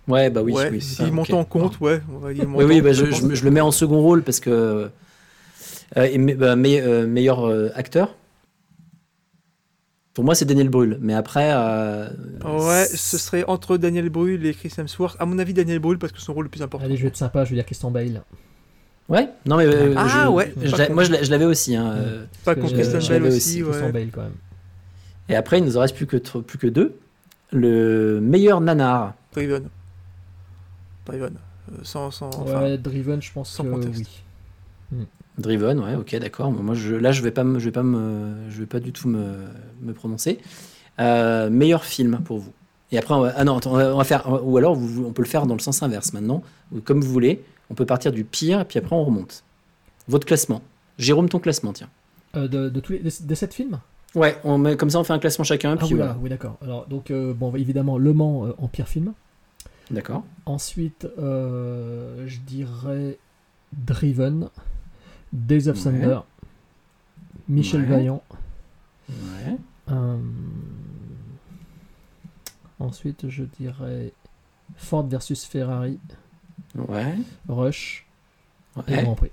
Ouais, 0.07 0.31
bah 0.31 0.41
oui. 0.43 0.53
ouais, 0.53 0.69
oui, 0.71 0.83
ok. 0.99 1.11
monte 1.11 1.33
en 1.33 1.43
compte, 1.43 1.79
ouais, 1.81 2.01
on 2.11 2.17
va 2.17 2.33
dire. 2.33 2.45
Oui, 2.51 2.65
oui, 2.65 2.81
bah, 2.81 2.93
je, 2.93 3.05
pense. 3.05 3.21
je- 3.29 3.35
je 3.35 3.45
le 3.45 3.51
mets 3.51 3.61
en 3.61 3.69
second 3.69 4.01
rôle 4.01 4.23
parce 4.23 4.39
que. 4.39 4.89
Euh, 5.97 6.03
et 6.03 6.17
me- 6.17 6.35
bah, 6.35 6.55
me- 6.55 6.67
euh, 6.81 7.07
meilleur 7.07 7.47
euh, 7.47 7.69
acteur. 7.75 8.15
Pour 10.13 10.23
moi, 10.25 10.35
c'est 10.35 10.45
Daniel 10.45 10.69
Brühl. 10.69 10.97
Mais 11.01 11.13
après. 11.13 11.51
euh, 11.53 12.09
Ouais, 12.43 12.85
ce 12.85 13.17
serait 13.17 13.45
entre 13.47 13.77
Daniel 13.77 14.09
Brühl 14.09 14.45
et 14.45 14.53
Chris 14.53 14.73
Hemsworth. 14.77 15.15
À 15.19 15.25
mon 15.25 15.39
avis, 15.39 15.53
Daniel 15.53 15.79
Brühl 15.79 15.97
parce 15.97 16.11
que 16.11 16.19
son 16.19 16.33
rôle 16.33 16.45
le 16.45 16.49
plus 16.49 16.61
important. 16.61 16.85
Allez, 16.85 16.97
je 16.97 17.03
vais 17.03 17.07
être 17.09 17.15
sympa, 17.17 17.45
je 17.45 17.51
vais 17.51 17.55
dire 17.55 17.65
Christian 17.65 17.91
Bale. 17.91 18.21
Ouais, 19.07 19.29
non, 19.45 19.57
mais. 19.57 19.65
euh, 19.65 19.93
Ah, 19.97 20.07
je- 20.25 20.29
ouais, 20.29 20.53
je 20.61 20.91
moi, 20.91 21.03
je 21.03 21.31
l'avais 21.31 21.45
aussi. 21.45 21.75
hein, 21.75 21.91
euh, 21.95 22.25
Pas 22.43 22.55
contre 22.55 22.73
Christian 22.73 22.99
Bale 23.07 23.23
aussi, 23.23 23.61
Christian 23.61 23.85
ouais. 23.85 23.91
Bale 23.91 24.09
quand 24.11 24.21
même. 24.23 24.35
Et 25.29 25.35
après, 25.35 25.59
il 25.59 25.65
nous 25.65 25.77
en 25.77 25.81
reste 25.81 25.95
plus 25.95 26.05
que, 26.07 26.17
plus 26.17 26.57
que 26.57 26.67
deux. 26.67 26.95
Le 27.51 28.19
meilleur 28.19 28.61
nanar. 28.61 29.13
Driven. 29.33 29.69
Driven. 31.05 31.33
Euh, 31.71 31.75
sans, 31.83 32.11
sans, 32.11 32.29
enfin, 32.35 32.61
Ouais, 32.63 32.77
Driven, 32.77 33.21
je 33.21 33.31
pense 33.31 33.49
sans 33.51 33.63
que 33.63 33.69
contexte. 33.69 34.03
oui. 34.91 35.05
Driven, 35.39 35.79
ouais, 35.79 35.95
ok, 35.95 36.15
d'accord. 36.19 36.51
Moi, 36.51 36.75
je, 36.75 36.93
là, 36.95 37.11
je 37.11 37.21
vais 37.23 37.31
pas, 37.31 37.43
me- 37.43 37.59
je 37.59 37.65
vais 37.65 37.71
pas 37.71 37.81
me, 37.83 38.35
je 38.49 38.59
vais 38.59 38.65
pas 38.65 38.79
du 38.79 38.91
tout 38.91 39.07
me, 39.07 39.45
me 39.81 39.93
prononcer. 39.93 40.39
Euh, 40.99 41.49
meilleur 41.49 41.85
film 41.85 42.19
pour 42.25 42.37
vous. 42.39 42.51
Et 42.91 42.97
après, 42.97 43.13
on 43.13 43.21
va, 43.21 43.33
ah 43.35 43.43
non, 43.45 43.57
attends, 43.57 43.73
on 43.73 43.97
va 43.97 44.03
faire, 44.03 44.27
ou 44.45 44.57
alors 44.57 44.75
vous- 44.75 45.05
on 45.05 45.13
peut 45.13 45.21
le 45.21 45.27
faire 45.27 45.45
dans 45.47 45.53
le 45.55 45.59
sens 45.61 45.81
inverse 45.81 46.11
maintenant, 46.13 46.43
comme 46.83 47.01
vous 47.01 47.11
voulez. 47.11 47.41
On 47.69 47.73
peut 47.75 47.85
partir 47.85 48.11
du 48.11 48.23
pire, 48.25 48.65
puis 48.65 48.79
après 48.79 48.95
on 48.95 49.03
remonte. 49.05 49.43
Votre 50.07 50.25
classement. 50.25 50.61
Jérôme, 50.97 51.29
ton 51.29 51.39
classement, 51.39 51.71
tiens. 51.71 51.89
Euh, 52.35 52.47
de, 52.47 52.67
de 52.69 52.79
tous 52.79 52.93
les, 52.93 52.99
des 53.21 53.35
sept 53.35 53.53
films? 53.53 53.79
Ouais, 54.15 54.37
on 54.43 54.57
met, 54.57 54.75
comme 54.75 54.89
ça, 54.89 54.99
on 54.99 55.03
fait 55.03 55.13
un 55.13 55.19
classement 55.19 55.45
chacun, 55.45 55.73
Ah 55.73 55.77
puis 55.77 55.85
oui, 55.89 55.93
voilà. 55.95 56.11
là, 56.13 56.17
oui, 56.21 56.29
d'accord. 56.29 56.57
Alors, 56.63 56.87
donc, 56.87 57.11
euh, 57.11 57.31
bon, 57.33 57.55
évidemment, 57.55 57.97
Le 57.97 58.11
Mans 58.11 58.47
euh, 58.47 58.53
en 58.57 58.67
pire 58.67 58.87
film. 58.87 59.13
D'accord. 59.91 60.23
Ensuite, 60.47 61.07
euh, 61.19 62.23
je 62.27 62.39
dirais 62.39 63.17
Driven, 63.71 64.49
Days 65.33 65.67
of 65.67 65.77
Ouais. 65.77 65.83
Thunder, 65.83 66.19
Michel 67.47 67.81
Ouais. 67.81 67.87
Vaillant. 67.87 68.23
Ouais. 69.09 69.57
euh, 69.91 70.17
ensuite, 72.79 73.29
je 73.29 73.43
dirais 73.43 74.13
Ford 74.77 75.05
versus 75.07 75.45
Ferrari, 75.45 75.99
Ouais. 76.75 77.15
Rush 77.47 78.05
et. 78.87 79.03
Grand 79.03 79.15
Prix. 79.15 79.31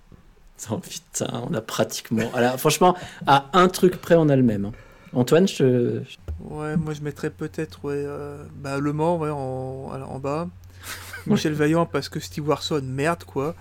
Oh, 0.70 0.78
putain, 0.78 1.42
on 1.50 1.52
a 1.54 1.60
pratiquement. 1.60 2.30
Alors, 2.34 2.58
franchement, 2.58 2.96
à 3.26 3.46
un 3.52 3.68
truc 3.68 4.00
près, 4.00 4.14
on 4.14 4.28
a 4.30 4.36
le 4.36 4.42
même. 4.42 4.64
hein. 4.66 4.72
Antoine, 5.12 5.46
je 5.46 5.56
te. 5.58 6.02
Ouais, 6.40 6.76
moi 6.76 6.92
je 6.94 7.00
mettrais 7.02 7.30
peut-être 7.30 7.84
ouais, 7.84 7.94
euh, 7.96 8.44
bah, 8.56 8.78
Le 8.78 8.92
Mans 8.92 9.16
ouais, 9.18 9.30
en, 9.30 9.90
alors, 9.92 10.12
en 10.12 10.18
bas. 10.18 10.48
Michel 11.26 11.52
Vaillant 11.54 11.86
parce 11.86 12.08
que 12.08 12.20
Steve 12.20 12.46
Warson, 12.48 12.80
merde 12.82 13.24
quoi. 13.24 13.54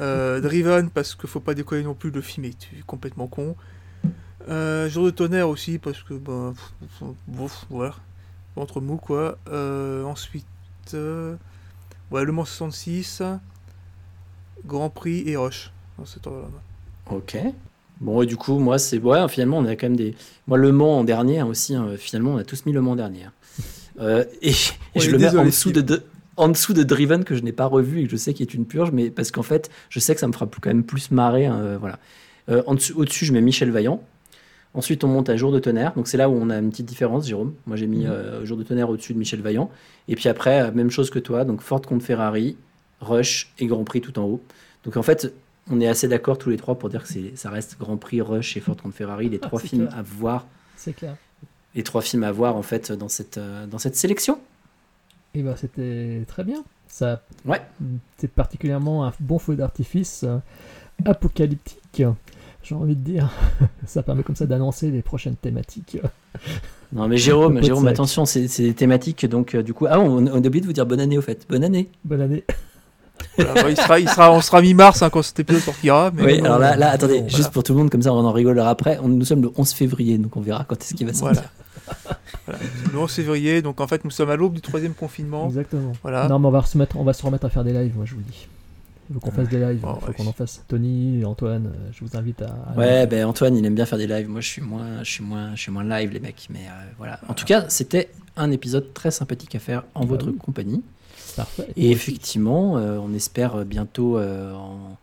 Euh, 0.00 0.40
Driven 0.40 0.90
parce 0.90 1.14
qu'il 1.14 1.28
faut 1.28 1.40
pas 1.40 1.54
déconner 1.54 1.82
non 1.82 1.94
plus, 1.94 2.10
le 2.10 2.20
film 2.20 2.46
est 2.46 2.56
complètement 2.86 3.26
con. 3.26 3.56
Euh, 4.48 4.88
Jour 4.88 5.04
de 5.06 5.10
tonnerre 5.10 5.48
aussi 5.48 5.78
parce 5.78 6.02
que, 6.02 6.14
bah, 6.14 6.52
pff, 6.80 7.08
bof, 7.26 7.66
voilà. 7.70 7.94
Entre 8.56 8.80
mou 8.80 8.96
quoi. 8.96 9.38
Euh, 9.50 10.04
ensuite, 10.04 10.46
euh, 10.94 11.36
ouais, 12.10 12.24
Le 12.24 12.32
Mans 12.32 12.44
66, 12.44 13.22
Grand 14.66 14.90
Prix 14.90 15.28
et 15.28 15.36
Rush. 15.36 15.70
Dans 15.98 16.06
cet 16.06 16.26
ordre-là. 16.26 16.48
Ok. 17.10 17.36
Bon, 18.00 18.22
et 18.22 18.26
du 18.26 18.36
coup, 18.36 18.58
moi, 18.58 18.78
c'est. 18.78 18.98
Ouais, 18.98 19.28
finalement, 19.28 19.58
on 19.58 19.64
a 19.64 19.74
quand 19.74 19.86
même 19.86 19.96
des. 19.96 20.14
Moi, 20.46 20.58
Le 20.58 20.72
Mans 20.72 21.00
en 21.00 21.04
dernier 21.04 21.42
aussi, 21.42 21.74
hein, 21.74 21.88
finalement, 21.96 22.34
on 22.34 22.36
a 22.38 22.44
tous 22.44 22.64
mis 22.66 22.72
Le 22.72 22.80
Mans 22.80 22.92
en 22.92 22.96
dernier. 22.96 23.26
Euh, 24.00 24.24
et 24.42 24.52
je 24.52 25.10
le 25.10 25.18
mets 25.18 25.36
en 25.36 25.44
dessous 25.44 25.72
de. 25.72 25.80
De, 25.80 26.02
en 26.38 26.48
dessous 26.48 26.72
de 26.72 26.82
Driven 26.82 27.24
que 27.24 27.34
je 27.34 27.42
n'ai 27.42 27.52
pas 27.52 27.66
revu 27.66 28.00
et 28.00 28.04
que 28.04 28.10
je 28.10 28.16
sais 28.16 28.32
qu'il 28.34 28.46
est 28.46 28.54
une 28.54 28.64
purge, 28.66 28.90
mais 28.92 29.10
parce 29.10 29.30
qu'en 29.30 29.42
fait, 29.42 29.70
je 29.90 29.98
sais 30.00 30.14
que 30.14 30.20
ça 30.20 30.26
me 30.28 30.32
fera 30.32 30.46
plus- 30.46 30.60
quand 30.60 30.70
même 30.70 30.84
plus 30.84 31.10
marrer. 31.10 31.46
hein, 31.46 31.56
euh, 31.58 31.76
voilà. 31.78 31.98
Euh, 32.48 32.62
en 32.66 32.74
dessous, 32.74 32.94
au-dessus, 32.98 33.24
je 33.26 33.32
mets 33.32 33.40
Michel 33.42 33.70
Vaillant. 33.70 34.02
Ensuite, 34.74 35.02
on 35.04 35.08
monte 35.08 35.28
à 35.28 35.36
Jour 35.36 35.50
de 35.52 35.58
tonnerre. 35.58 35.92
Donc, 35.94 36.08
c'est 36.08 36.16
là 36.16 36.28
où 36.28 36.34
on 36.34 36.50
a 36.50 36.58
une 36.58 36.70
petite 36.70 36.86
différence, 36.86 37.26
Jérôme. 37.26 37.54
Moi, 37.66 37.76
j'ai 37.76 37.86
mis 37.86 38.04
Mhm. 38.04 38.10
euh, 38.10 38.44
Jour 38.46 38.56
de 38.56 38.62
tonnerre 38.62 38.88
au-dessus 38.90 39.12
de 39.14 39.18
Michel 39.18 39.40
Vaillant. 39.40 39.70
Et 40.08 40.14
puis 40.14 40.28
après, 40.28 40.62
euh, 40.62 40.72
même 40.72 40.90
chose 40.90 41.10
que 41.10 41.18
toi. 41.18 41.44
Donc, 41.44 41.60
Ford 41.62 41.80
contre 41.82 42.04
Ferrari, 42.04 42.56
Rush 43.00 43.52
et 43.58 43.66
Grand 43.66 43.84
Prix 43.84 44.00
tout 44.00 44.18
en 44.18 44.24
haut. 44.24 44.40
Donc, 44.84 44.96
en 44.96 45.02
fait, 45.02 45.32
on 45.70 45.80
est 45.80 45.88
assez 45.88 46.06
d'accord 46.08 46.38
tous 46.38 46.50
les 46.50 46.56
trois 46.56 46.76
pour 46.78 46.88
dire 46.90 47.02
que 47.02 47.08
c'est, 47.08 47.32
ça 47.36 47.50
reste 47.50 47.76
Grand 47.78 47.96
Prix, 47.96 48.20
Rush 48.22 48.56
et 48.56 48.60
Ford 48.60 48.76
contre 48.76 48.94
Ferrari, 48.94 49.28
les 49.28 49.38
Ah, 49.42 49.46
trois 49.48 49.58
films 49.60 49.86
clair. 49.88 49.98
à 49.98 50.02
voir. 50.02 50.46
C'est 50.76 50.92
clair. 50.94 51.16
Les 51.74 51.82
trois 51.82 52.00
films 52.02 52.22
à 52.24 52.32
voir, 52.32 52.54
en 52.56 52.62
fait, 52.62 52.92
dans 52.92 53.08
cette, 53.08 53.38
dans 53.70 53.78
cette 53.78 53.96
sélection. 53.96 54.38
Et 55.38 55.42
bah 55.42 55.54
c'était 55.56 56.24
très 56.26 56.42
bien. 56.42 56.64
Ça, 56.88 57.22
Ouais. 57.46 57.60
c'est 58.16 58.30
particulièrement 58.32 59.06
un 59.06 59.12
bon 59.20 59.38
feu 59.38 59.54
d'artifice 59.54 60.24
euh, 60.24 60.38
apocalyptique. 61.04 62.02
J'ai 62.62 62.74
envie 62.74 62.96
de 62.96 63.00
dire, 63.04 63.30
ça 63.86 64.02
permet 64.02 64.22
comme 64.24 64.34
ça 64.36 64.46
d'annoncer 64.46 64.90
les 64.90 65.02
prochaines 65.02 65.36
thématiques. 65.36 65.98
Non, 66.90 67.06
mais 67.06 67.18
Jérôme, 67.18 67.62
Jérôme, 67.62 67.86
attention, 67.86 68.24
c'est, 68.24 68.46
des 68.46 68.72
thématiques. 68.72 69.26
Donc, 69.26 69.54
euh, 69.54 69.62
du 69.62 69.74
coup, 69.74 69.84
ah, 69.90 70.00
on, 70.00 70.26
on 70.26 70.42
a 70.42 70.46
oublié 70.46 70.62
de 70.62 70.66
vous 70.66 70.72
dire 70.72 70.86
bonne 70.86 71.00
année, 71.00 71.18
au 71.18 71.20
fait. 71.20 71.46
Bonne 71.50 71.62
année. 71.62 71.90
Bonne 72.02 72.22
année. 72.22 72.44
Voilà, 73.36 73.52
bah, 73.62 73.68
il 73.68 73.76
sera, 73.76 74.00
il 74.00 74.08
sera, 74.08 74.32
on 74.32 74.40
sera 74.40 74.62
mi-mars 74.62 75.02
hein, 75.02 75.10
quand 75.10 75.20
cet 75.20 75.38
épisode 75.38 75.60
sortira. 75.60 76.10
Mais 76.14 76.22
Oui, 76.24 76.38
bon, 76.38 76.46
alors 76.46 76.58
là, 76.58 76.76
là 76.76 76.92
euh, 76.92 76.94
attendez, 76.94 77.24
juste 77.28 77.50
pour 77.52 77.62
tout 77.62 77.74
le 77.74 77.80
monde, 77.80 77.90
comme 77.90 78.00
ça 78.00 78.14
on 78.14 78.24
en 78.24 78.32
rigolera 78.32 78.70
après. 78.70 78.98
On- 79.02 79.08
nous 79.08 79.26
sommes 79.26 79.42
le 79.42 79.50
11 79.54 79.70
février, 79.72 80.16
donc 80.16 80.34
on 80.38 80.40
verra 80.40 80.64
quand 80.66 80.80
est-ce 80.82 80.94
qu'il 80.94 81.06
va 81.06 81.12
sortir. 81.12 81.42
Voilà. 81.42 81.50
Voilà. 82.46 82.60
Le 82.92 82.98
11 82.98 83.10
février, 83.12 83.62
donc 83.62 83.80
en 83.80 83.86
fait 83.86 84.04
nous 84.04 84.10
sommes 84.10 84.30
à 84.30 84.36
l'aube 84.36 84.54
du 84.54 84.60
troisième 84.60 84.94
confinement. 84.94 85.46
Exactement. 85.46 85.92
Voilà. 86.02 86.28
Non, 86.28 86.38
mais 86.38 86.46
on 86.46 86.50
va, 86.50 86.62
se 86.64 86.78
mettre, 86.78 86.96
on 86.96 87.04
va 87.04 87.12
se 87.12 87.22
remettre 87.24 87.44
à 87.44 87.50
faire 87.50 87.64
des 87.64 87.72
lives, 87.72 87.94
moi 87.96 88.04
je 88.06 88.12
vous 88.14 88.20
le 88.20 88.24
dis. 88.26 88.46
Il 89.10 89.14
faut 89.14 89.20
qu'on 89.20 89.30
fasse 89.30 89.48
des 89.48 89.58
lives, 89.58 89.80
il 89.82 89.86
Oh, 89.88 89.98
faut 90.00 90.06
ouais. 90.08 90.14
qu'on 90.14 90.26
en 90.26 90.32
fasse. 90.32 90.62
Tony, 90.68 91.24
Antoine, 91.24 91.66
euh, 91.68 91.90
je 91.92 92.04
vous 92.04 92.16
invite 92.18 92.42
à. 92.42 92.46
à- 92.74 92.76
Ouais, 92.76 93.06
ben 93.06 93.24
Antoine, 93.24 93.56
il 93.56 93.64
aime 93.64 93.74
bien 93.74 93.86
faire 93.86 93.96
des 93.98 94.06
lives. 94.06 94.28
Moi, 94.28 94.42
je 94.42 94.48
suis 94.48 94.60
moins, 94.62 95.02
je 95.02 95.10
suis 95.10 95.24
moins, 95.24 95.54
je 95.56 95.60
suis 95.62 95.72
moins 95.72 95.84
live, 95.84 96.10
les 96.10 96.20
mecs. 96.20 96.46
Mais 96.50 96.60
euh, 96.68 96.84
voilà. 96.98 97.18
En 97.26 97.32
tout 97.32 97.46
cas, 97.46 97.64
c'était 97.70 98.10
un 98.36 98.50
épisode 98.50 98.92
très 98.92 99.10
sympathique 99.10 99.54
à 99.54 99.58
faire 99.60 99.84
en 99.94 100.00
Bah 100.00 100.06
votre 100.08 100.26
oui. 100.28 100.36
compagnie. 100.36 100.82
Parfait. 101.36 101.68
Et 101.76 101.90
effectivement, 101.90 102.76
euh, 102.76 102.98
on 103.02 103.14
espère 103.14 103.64
bientôt 103.64 104.18
euh, 104.18 104.52
en, 104.52 104.98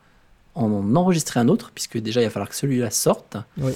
en 0.54 0.96
enregistrer 0.96 1.40
un 1.40 1.48
autre, 1.48 1.72
puisque 1.74 1.98
déjà 1.98 2.22
il 2.22 2.26
va 2.26 2.30
falloir 2.30 2.50
que 2.50 2.56
celui-là 2.56 2.92
sorte. 2.92 3.38
Oui. 3.58 3.74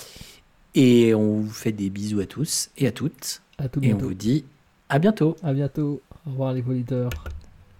Et 0.75 1.13
on 1.13 1.41
vous 1.41 1.49
fait 1.49 1.71
des 1.71 1.89
bisous 1.89 2.19
à 2.19 2.25
tous 2.25 2.69
et 2.77 2.87
à 2.87 2.91
toutes. 2.91 3.41
À 3.57 3.67
tout 3.67 3.79
Et 3.83 3.93
on 3.93 3.97
vous 3.97 4.13
dit 4.13 4.45
à 4.89 4.99
bientôt. 4.99 5.35
À 5.43 5.53
bientôt. 5.53 6.01
Au 6.25 6.31
revoir 6.31 6.53
les 6.53 6.63
auditeurs. 6.63 7.11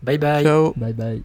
Bye 0.04 0.18
bye. 0.18 0.44
Ciao. 0.44 0.74
Bye 0.78 0.94
bye. 0.94 1.24